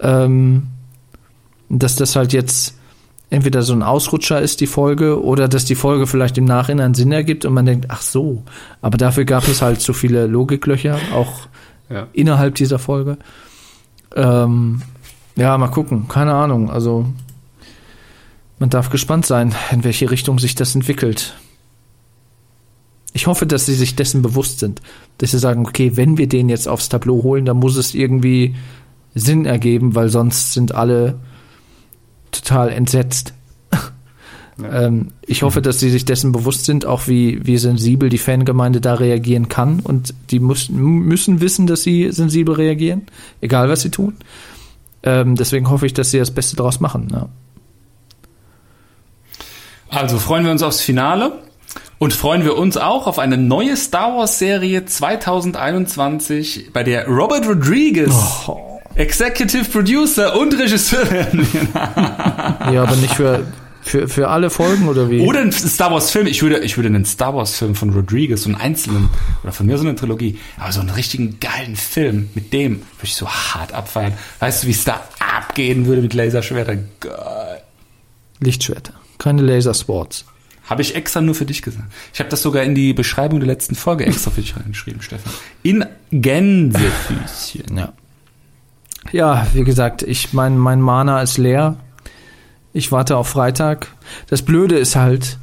Ähm, 0.00 0.68
dass 1.68 1.96
das 1.96 2.16
halt 2.16 2.32
jetzt 2.32 2.74
entweder 3.30 3.62
so 3.62 3.72
ein 3.72 3.82
Ausrutscher 3.82 4.40
ist, 4.40 4.60
die 4.60 4.66
Folge, 4.66 5.22
oder 5.22 5.48
dass 5.48 5.64
die 5.64 5.76
Folge 5.76 6.06
vielleicht 6.06 6.36
im 6.36 6.44
Nachhinein 6.44 6.94
Sinn 6.94 7.12
ergibt 7.12 7.44
und 7.44 7.54
man 7.54 7.64
denkt, 7.64 7.86
ach 7.88 8.02
so, 8.02 8.42
aber 8.82 8.98
dafür 8.98 9.24
gab 9.24 9.46
es 9.48 9.62
halt 9.62 9.80
so 9.80 9.92
viele 9.92 10.26
Logiklöcher, 10.26 10.98
auch 11.14 11.46
Ja. 11.88 12.08
innerhalb 12.12 12.56
dieser 12.56 12.78
Folge. 12.78 13.18
Ähm, 14.16 14.82
ja, 15.36 15.56
mal 15.58 15.68
gucken, 15.68 16.08
keine 16.08 16.34
Ahnung. 16.34 16.70
Also 16.70 17.06
man 18.58 18.68
darf 18.70 18.90
gespannt 18.90 19.26
sein, 19.26 19.54
in 19.70 19.84
welche 19.84 20.10
Richtung 20.10 20.38
sich 20.38 20.54
das 20.54 20.74
entwickelt. 20.74 21.36
Ich 23.12 23.26
hoffe, 23.26 23.46
dass 23.46 23.66
sie 23.66 23.74
sich 23.74 23.96
dessen 23.96 24.22
bewusst 24.22 24.60
sind, 24.60 24.82
dass 25.18 25.32
sie 25.32 25.38
sagen, 25.38 25.66
okay, 25.66 25.96
wenn 25.96 26.16
wir 26.18 26.28
den 26.28 26.48
jetzt 26.48 26.68
aufs 26.68 26.88
Tableau 26.88 27.22
holen, 27.22 27.44
dann 27.44 27.56
muss 27.56 27.76
es 27.76 27.94
irgendwie 27.94 28.54
Sinn 29.14 29.46
ergeben, 29.46 29.94
weil 29.96 30.08
sonst 30.10 30.52
sind 30.52 30.74
alle 30.74 31.18
total 32.32 32.70
entsetzt. 32.70 33.34
ähm, 34.72 35.08
ich 35.26 35.42
hoffe, 35.42 35.62
dass 35.62 35.80
sie 35.80 35.90
sich 35.90 36.04
dessen 36.04 36.32
bewusst 36.32 36.64
sind, 36.64 36.86
auch 36.86 37.06
wie, 37.06 37.44
wie 37.46 37.58
sensibel 37.58 38.08
die 38.08 38.18
Fangemeinde 38.18 38.80
da 38.80 38.94
reagieren 38.94 39.48
kann 39.48 39.80
und 39.80 40.14
die 40.30 40.40
muss, 40.40 40.68
müssen 40.68 41.40
wissen, 41.40 41.66
dass 41.66 41.82
sie 41.82 42.10
sensibel 42.12 42.54
reagieren, 42.54 43.02
egal 43.40 43.68
was 43.68 43.82
sie 43.82 43.90
tun. 43.90 44.16
Ähm, 45.02 45.36
deswegen 45.36 45.70
hoffe 45.70 45.86
ich, 45.86 45.94
dass 45.94 46.10
sie 46.10 46.18
das 46.18 46.30
Beste 46.30 46.56
draus 46.56 46.80
machen. 46.80 47.08
Ja. 47.10 47.28
Also 49.88 50.18
freuen 50.18 50.44
wir 50.44 50.52
uns 50.52 50.62
aufs 50.62 50.80
Finale 50.80 51.32
und 51.98 52.12
freuen 52.12 52.44
wir 52.44 52.56
uns 52.56 52.76
auch 52.76 53.06
auf 53.06 53.18
eine 53.18 53.36
neue 53.36 53.76
Star 53.76 54.16
Wars 54.16 54.38
Serie 54.38 54.84
2021, 54.84 56.70
bei 56.72 56.84
der 56.84 57.08
Robert 57.08 57.46
Rodriguez 57.46 58.12
Executive 58.94 59.64
Producer 59.70 60.38
und 60.38 60.58
Regisseur 60.58 61.10
werden. 61.10 61.46
ja, 61.74 62.82
aber 62.82 62.96
nicht 62.96 63.14
für, 63.14 63.46
für, 63.82 64.08
für 64.08 64.28
alle 64.28 64.50
Folgen 64.50 64.88
oder 64.88 65.10
wie? 65.10 65.20
Oder 65.20 65.40
ein 65.40 65.52
Star 65.52 65.90
Wars 65.90 66.10
Film. 66.10 66.26
Ich 66.26 66.42
würde, 66.42 66.58
ich 66.60 66.76
würde 66.76 66.88
einen 66.88 67.04
Star 67.04 67.34
Wars 67.34 67.56
Film 67.56 67.74
von 67.74 67.90
Rodriguez, 67.90 68.42
so 68.42 68.48
einen 68.48 68.60
einzelnen, 68.60 69.08
oder 69.42 69.52
von 69.52 69.66
mir 69.66 69.78
so 69.78 69.86
eine 69.86 69.94
Trilogie, 69.94 70.38
aber 70.58 70.72
so 70.72 70.80
einen 70.80 70.90
richtigen 70.90 71.38
geilen 71.40 71.76
Film 71.76 72.30
mit 72.34 72.52
dem 72.52 72.76
würde 72.76 73.04
ich 73.04 73.14
so 73.14 73.28
hart 73.28 73.72
abfeiern. 73.72 74.12
Weißt 74.40 74.62
du, 74.62 74.66
wie 74.66 74.72
es 74.72 74.84
da 74.84 75.02
abgehen 75.18 75.86
würde 75.86 76.02
mit 76.02 76.14
Laserschwertern? 76.14 76.88
Geil. 77.00 77.62
Lichtschwerter, 78.40 78.94
keine 79.18 79.42
Laserswords. 79.42 80.24
Habe 80.64 80.82
ich 80.82 80.94
extra 80.94 81.20
nur 81.20 81.34
für 81.34 81.46
dich 81.46 81.62
gesagt. 81.62 81.88
Ich 82.14 82.20
habe 82.20 82.30
das 82.30 82.42
sogar 82.42 82.62
in 82.62 82.76
die 82.76 82.92
Beschreibung 82.92 83.40
der 83.40 83.48
letzten 83.48 83.74
Folge 83.74 84.06
extra 84.06 84.30
für 84.30 84.40
dich 84.40 84.56
reingeschrieben, 84.56 85.02
Stefan. 85.02 85.32
In 85.64 85.84
Gänsefüßchen. 86.12 87.76
Ja. 87.76 87.92
Ja, 89.12 89.46
wie 89.52 89.64
gesagt, 89.64 90.02
ich 90.02 90.32
mein, 90.32 90.58
mein 90.58 90.80
Mana 90.80 91.22
ist 91.22 91.38
leer. 91.38 91.76
Ich 92.72 92.92
warte 92.92 93.16
auf 93.16 93.28
Freitag. 93.28 93.88
Das 94.28 94.42
Blöde 94.42 94.78
ist 94.78 94.94
halt, 94.94 95.38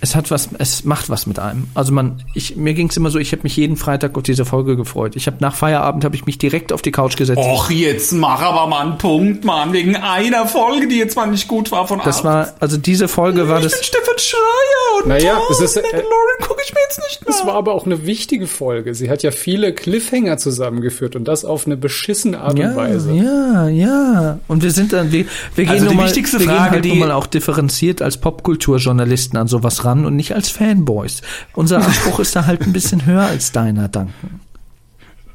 es 0.00 0.14
hat 0.14 0.30
was, 0.30 0.50
es 0.58 0.84
macht 0.84 1.08
was 1.10 1.26
mit 1.26 1.38
einem. 1.38 1.68
Also 1.74 1.92
man, 1.92 2.22
ich, 2.34 2.56
mir 2.56 2.74
ging 2.74 2.88
es 2.90 2.96
immer 2.96 3.10
so, 3.10 3.18
ich 3.18 3.32
habe 3.32 3.42
mich 3.44 3.56
jeden 3.56 3.76
Freitag 3.76 4.16
auf 4.16 4.22
diese 4.22 4.44
Folge 4.44 4.76
gefreut. 4.76 5.16
Ich 5.16 5.26
habe 5.26 5.38
nach 5.40 5.54
Feierabend 5.54 6.04
habe 6.04 6.14
ich 6.14 6.26
mich 6.26 6.38
direkt 6.38 6.72
auf 6.72 6.82
die 6.82 6.92
Couch 6.92 7.16
gesetzt. 7.16 7.38
Och, 7.38 7.70
jetzt 7.70 8.12
mach 8.12 8.40
aber 8.42 8.66
mal 8.66 8.80
einen 8.86 8.98
Punkt, 8.98 9.44
Mann, 9.44 9.72
wegen 9.72 9.96
einer 9.96 10.46
Folge, 10.46 10.86
die 10.88 10.98
jetzt 10.98 11.16
mal 11.16 11.26
nicht 11.26 11.48
gut 11.48 11.72
war 11.72 11.88
von 11.88 12.00
das 12.04 12.18
acht. 12.18 12.24
war, 12.24 12.52
also 12.60 12.76
diese 12.76 13.08
Folge 13.08 13.48
war 13.48 13.58
ich 13.58 13.64
das. 13.64 13.72
bin 13.74 13.82
Stefan 13.84 14.18
Schreier 14.18 15.02
und 15.02 15.08
Naja, 15.08 15.38
oh, 15.40 15.52
es 15.52 15.60
ist, 15.60 15.76
äh, 15.76 15.82
Mandalorian 15.82 16.40
gucke 16.46 16.60
ich 16.64 16.72
mir 16.74 16.80
jetzt 16.88 16.98
nicht 16.98 17.26
mehr. 17.26 17.34
Es 17.34 17.46
war 17.46 17.54
aber 17.54 17.72
auch 17.74 17.86
eine 17.86 18.06
wichtige 18.06 18.46
Folge. 18.46 18.94
Sie 18.94 19.10
hat 19.10 19.22
ja 19.22 19.30
viele 19.30 19.72
Cliffhanger 19.72 20.36
zusammengeführt 20.38 21.16
und 21.16 21.24
das 21.26 21.44
auf 21.44 21.66
eine 21.66 21.76
beschissene 21.76 22.38
Art 22.40 22.58
Ja, 22.58 22.70
und 22.70 22.76
Weise. 22.76 23.12
ja, 23.12 23.68
ja. 23.68 24.38
Und 24.46 24.62
wir 24.62 24.70
sind 24.70 24.92
dann, 24.92 25.10
wir, 25.10 25.24
wir 25.54 25.64
gehen 25.64 25.68
Also 25.72 25.84
nun 25.84 25.92
die 25.92 25.96
mal, 25.96 26.04
wichtigste 26.06 26.38
wir 26.38 26.46
Frage, 26.46 26.60
gehen 26.62 26.70
halt 26.72 26.84
die- 26.84 26.88
nun 26.90 26.98
mal 26.98 27.12
auch 27.12 27.26
differenziert 27.26 28.02
als 28.02 28.18
Popkulturjournalisten 28.18 29.38
an 29.38 29.48
sowas 29.48 29.84
ran 29.84 29.95
und 30.04 30.16
nicht 30.16 30.34
als 30.34 30.50
Fanboys. 30.50 31.22
Unser 31.54 31.84
Anspruch 31.84 32.18
ist 32.20 32.36
da 32.36 32.46
halt 32.46 32.62
ein 32.62 32.72
bisschen 32.72 33.06
höher 33.06 33.26
als 33.26 33.52
deiner, 33.52 33.88
Danken. 33.88 34.40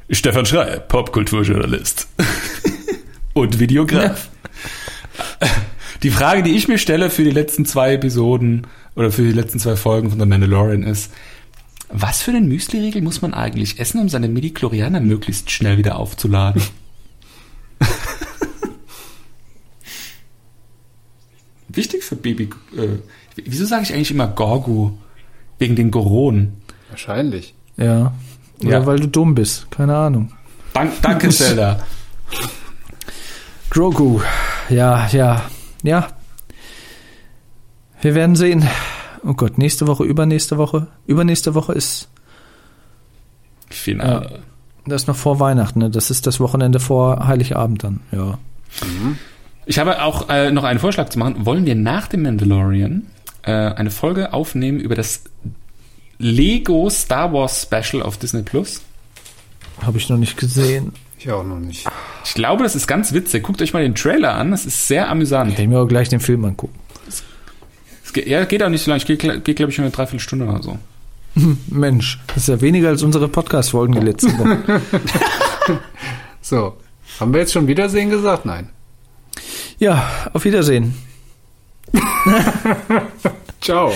Stefan 0.10 0.46
Schreier, 0.46 0.80
Popkulturjournalist. 0.80 2.08
und 3.34 3.60
Videograf. 3.60 4.30
Die 6.04 6.10
Frage, 6.10 6.44
die 6.44 6.52
ich 6.52 6.68
mir 6.68 6.78
stelle 6.78 7.10
für 7.10 7.24
die 7.24 7.32
letzten 7.32 7.66
zwei 7.66 7.94
Episoden 7.94 8.68
oder 8.96 9.12
für 9.12 9.24
die 9.24 9.32
letzten 9.32 9.60
zwei 9.60 9.76
Folgen 9.76 10.10
von 10.10 10.20
The 10.20 10.26
Mandalorian 10.26 10.84
ist, 10.84 11.12
was 11.90 12.22
für 12.22 12.32
einen 12.32 12.48
Müsli-Riegel 12.48 13.02
muss 13.02 13.22
man 13.22 13.34
eigentlich 13.34 13.80
essen, 13.80 14.00
um 14.00 14.10
seine 14.10 14.28
Midi-Chlorianer 14.30 15.02
möglichst 15.02 15.52
schnell 15.52 15.78
wieder 15.78 15.98
aufzuladen? 15.98 16.62
Wichtig 21.68 22.04
für 22.04 22.16
Baby. 22.16 22.50
Äh, 22.76 22.98
wieso 23.36 23.66
sage 23.66 23.84
ich 23.84 23.94
eigentlich 23.94 24.12
immer 24.12 24.28
Gorgu? 24.28 24.92
Wegen 25.60 25.76
den 25.76 25.92
Goronen. 25.92 26.54
Wahrscheinlich. 26.90 27.54
Ja. 27.78 28.14
Oder 28.62 28.72
Ja. 28.72 28.86
weil 28.86 29.00
du 29.00 29.08
dumm 29.08 29.36
bist. 29.36 29.70
Keine 29.72 29.96
Ahnung. 29.96 30.32
Dank, 30.74 30.94
danke, 31.02 31.30
Zelda. 31.30 31.80
Grogu. 33.70 34.20
Ja, 34.70 35.08
ja, 35.12 35.44
ja. 35.84 36.08
Wir 38.02 38.16
werden 38.16 38.36
sehen. 38.36 38.68
Oh 39.24 39.34
Gott, 39.34 39.58
nächste 39.58 39.88
Woche, 39.88 40.04
übernächste 40.04 40.58
Woche. 40.58 40.88
Übernächste 41.06 41.54
Woche 41.54 41.74
ist 41.74 42.10
Finale. 43.70 44.40
das 44.86 45.04
ist 45.04 45.08
noch 45.08 45.16
vor 45.16 45.40
Weihnachten, 45.40 45.80
ne? 45.80 45.90
Das 45.90 46.10
ist 46.10 46.26
das 46.28 46.40
Wochenende 46.40 46.80
vor 46.80 47.28
Heiligabend 47.28 47.84
dann. 47.84 48.00
Ja. 48.12 48.40
Ich 49.66 49.78
habe 49.80 50.02
auch 50.02 50.28
äh, 50.30 50.52
noch 50.52 50.64
einen 50.64 50.80
Vorschlag 50.80 51.10
zu 51.10 51.20
machen. 51.20 51.46
Wollen 51.46 51.66
wir 51.66 51.76
nach 51.76 52.08
dem 52.08 52.24
Mandalorian 52.24 53.04
äh, 53.44 53.52
eine 53.52 53.92
Folge 53.92 54.34
aufnehmen 54.34 54.80
über 54.80 54.96
das 54.96 55.24
Lego 56.18 56.90
Star 56.90 57.34
Wars 57.34 57.64
Special 57.64 58.04
auf 58.04 58.18
Disney 58.18 58.44
Plus? 58.44 58.82
Habe 59.82 59.98
ich 59.98 60.10
noch 60.10 60.18
nicht 60.18 60.38
gesehen. 60.38 60.94
Ich 61.18 61.30
auch 61.32 61.44
noch 61.44 61.60
nicht. 61.60 61.88
Ich 62.26 62.34
glaube, 62.34 62.64
das 62.64 62.76
ist 62.76 62.88
ganz 62.88 63.14
witzig. 63.14 63.44
Guckt 63.44 63.62
euch 63.62 63.74
mal 63.74 63.84
den 63.84 63.96
Trailer 63.96 64.36
an. 64.36 64.52
Das 64.52 64.66
ist 64.66 64.88
sehr 64.88 65.10
amüsant. 65.10 65.56
Kann 65.56 65.64
ich 65.64 65.70
mir 65.70 65.80
auch 65.80 65.88
gleich 65.88 66.10
den 66.10 66.20
Film 66.20 66.46
angucken. 66.46 66.78
Es 68.04 68.14
geht, 68.14 68.28
ja, 68.28 68.44
geht 68.46 68.62
auch 68.64 68.70
nicht 68.70 68.84
so 68.84 68.92
lange. 68.92 69.04
Geht, 69.04 69.20
geht 69.44 69.56
glaube 69.56 69.72
ich, 69.72 69.78
nur 69.78 69.86
eine 69.86 69.92
Dreiviertelstunde 69.92 70.46
oder 70.46 70.62
so. 70.62 70.80
Mensch, 71.68 72.20
das 72.28 72.38
ist 72.38 72.48
ja 72.48 72.62
weniger 72.62 72.90
als 72.90 73.04
unsere 73.04 73.28
Podcast-Folgen 73.28 73.94
die 73.94 74.06
letzten 74.06 74.38
Wochen. 74.38 74.82
So. 76.42 76.76
Haben 77.20 77.34
wir 77.34 77.42
jetzt 77.42 77.54
schon 77.54 77.68
Wiedersehen 77.68 78.10
gesagt? 78.10 78.46
Nein. 78.46 78.70
ja, 79.78 80.10
auf 80.34 80.44
Wiedersehen. 80.44 80.96
Ciao. 83.62 83.92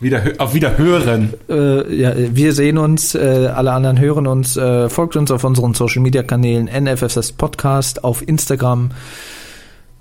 Wieder, 0.00 0.22
auf 0.38 0.54
Wiederhören. 0.54 1.34
Äh, 1.48 1.94
ja, 1.94 2.12
wir 2.16 2.54
sehen 2.54 2.78
uns, 2.78 3.14
äh, 3.14 3.50
alle 3.54 3.72
anderen 3.72 3.98
hören 3.98 4.26
uns. 4.26 4.56
Äh, 4.56 4.88
folgt 4.88 5.16
uns 5.16 5.30
auf 5.30 5.44
unseren 5.44 5.74
Social-Media-Kanälen 5.74 6.66
NFFS 6.66 7.32
Podcast 7.32 8.02
auf 8.02 8.26
Instagram, 8.26 8.92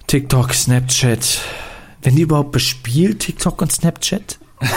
TikTok, 0.07 0.53
Snapchat. 0.53 1.41
Wenn 2.01 2.15
die 2.15 2.22
überhaupt 2.22 2.53
bespielt, 2.53 3.19
TikTok 3.19 3.61
und 3.61 3.72
Snapchat? 3.72 4.39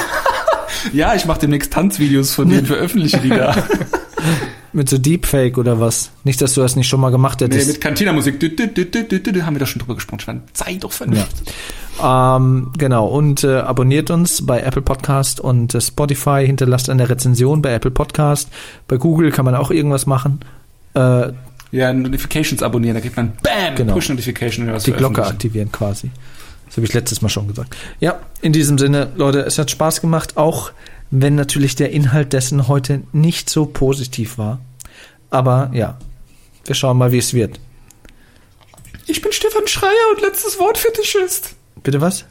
Ja, 0.93 1.15
ich 1.15 1.27
mache 1.27 1.41
demnächst 1.41 1.73
Tanzvideos 1.73 2.35
von 2.35 2.49
denen, 2.49 2.67
veröffentliche 2.67 3.19
die 3.19 3.29
da. 3.29 3.55
Mit 4.75 4.89
so 4.89 4.97
Deepfake 4.97 5.59
oder 5.59 5.81
was? 5.81 6.11
Nicht, 6.25 6.41
dass 6.41 6.55
du 6.55 6.63
das 6.63 6.77
nicht 6.77 6.89
schon 6.89 7.01
mal 7.01 7.11
gemacht 7.11 7.41
nee, 7.41 7.47
hättest. 7.47 7.69
mit 7.69 7.81
Cantina-Musik. 7.81 8.43
Haben 8.43 9.55
wir 9.55 9.61
doch 9.61 9.67
schon 9.67 9.81
drüber 9.81 9.95
gesprochen. 9.95 10.21
Stefan. 10.21 10.43
Sei 10.55 10.77
doch 10.81 10.93
vernünftig. 10.93 11.53
Ähm, 12.03 12.73
genau, 12.79 13.07
und 13.07 13.45
äh, 13.45 13.59
abonniert 13.59 14.11
uns 14.11 14.47
bei 14.47 14.61
Apple 14.61 14.81
Podcast 14.81 15.41
und 15.41 15.75
äh, 15.75 15.81
Spotify, 15.81 16.45
hinterlasst 16.47 16.89
eine 16.89 17.09
Rezension 17.09 17.61
bei 17.61 17.73
Apple 17.73 17.91
Podcast. 17.91 18.49
Bei 18.89 18.97
Google 18.97 19.31
kann 19.31 19.45
man 19.45 19.55
auch 19.55 19.71
irgendwas 19.71 20.07
machen. 20.07 20.41
Äh, 20.95 21.33
Ja, 21.71 21.93
Notifications 21.93 22.63
abonnieren, 22.63 22.95
da 22.95 23.01
kriegt 23.01 23.17
man 23.17 23.33
BAM! 23.43 23.75
Genau. 23.77 23.93
Push-Notification. 23.93 24.71
die 24.85 24.93
Glocke 24.93 25.25
aktivieren 25.25 25.71
quasi. 25.71 26.11
Das 26.67 26.79
habe 26.79 26.87
ich 26.87 26.95
letztes 26.95 27.21
Mal 27.21 27.29
schon 27.29 27.49
gesagt. 27.49 27.77
Ja, 28.01 28.19
in 28.41 28.55
diesem 28.55 28.79
Sinne, 28.79 29.09
Leute, 29.17 29.41
es 29.41 29.59
hat 29.59 29.71
Spaß 29.71 30.01
gemacht, 30.01 30.39
auch 30.39 30.71
wenn 31.13 31.35
natürlich 31.35 31.77
der 31.77 31.91
Inhalt 31.91 32.33
dessen 32.33 32.69
heute 32.69 33.03
nicht 33.13 33.51
so 33.51 33.67
positiv 33.67 34.39
war. 34.39 34.61
Aber 35.29 35.71
ja, 35.75 35.99
wir 36.65 36.75
schauen 36.75 36.97
mal, 36.97 37.13
wie 37.13 37.19
es 37.19 37.35
wird. 37.35 37.61
Ich 39.07 39.21
bin 39.21 39.31
Stefan 39.31 39.67
Schreier 39.67 39.91
und 40.15 40.23
letztes 40.23 40.59
Wort 40.59 40.79
für 40.79 40.91
dich 40.93 41.15
ist. 41.15 41.55
Bitte 41.83 42.01
was? 42.01 42.25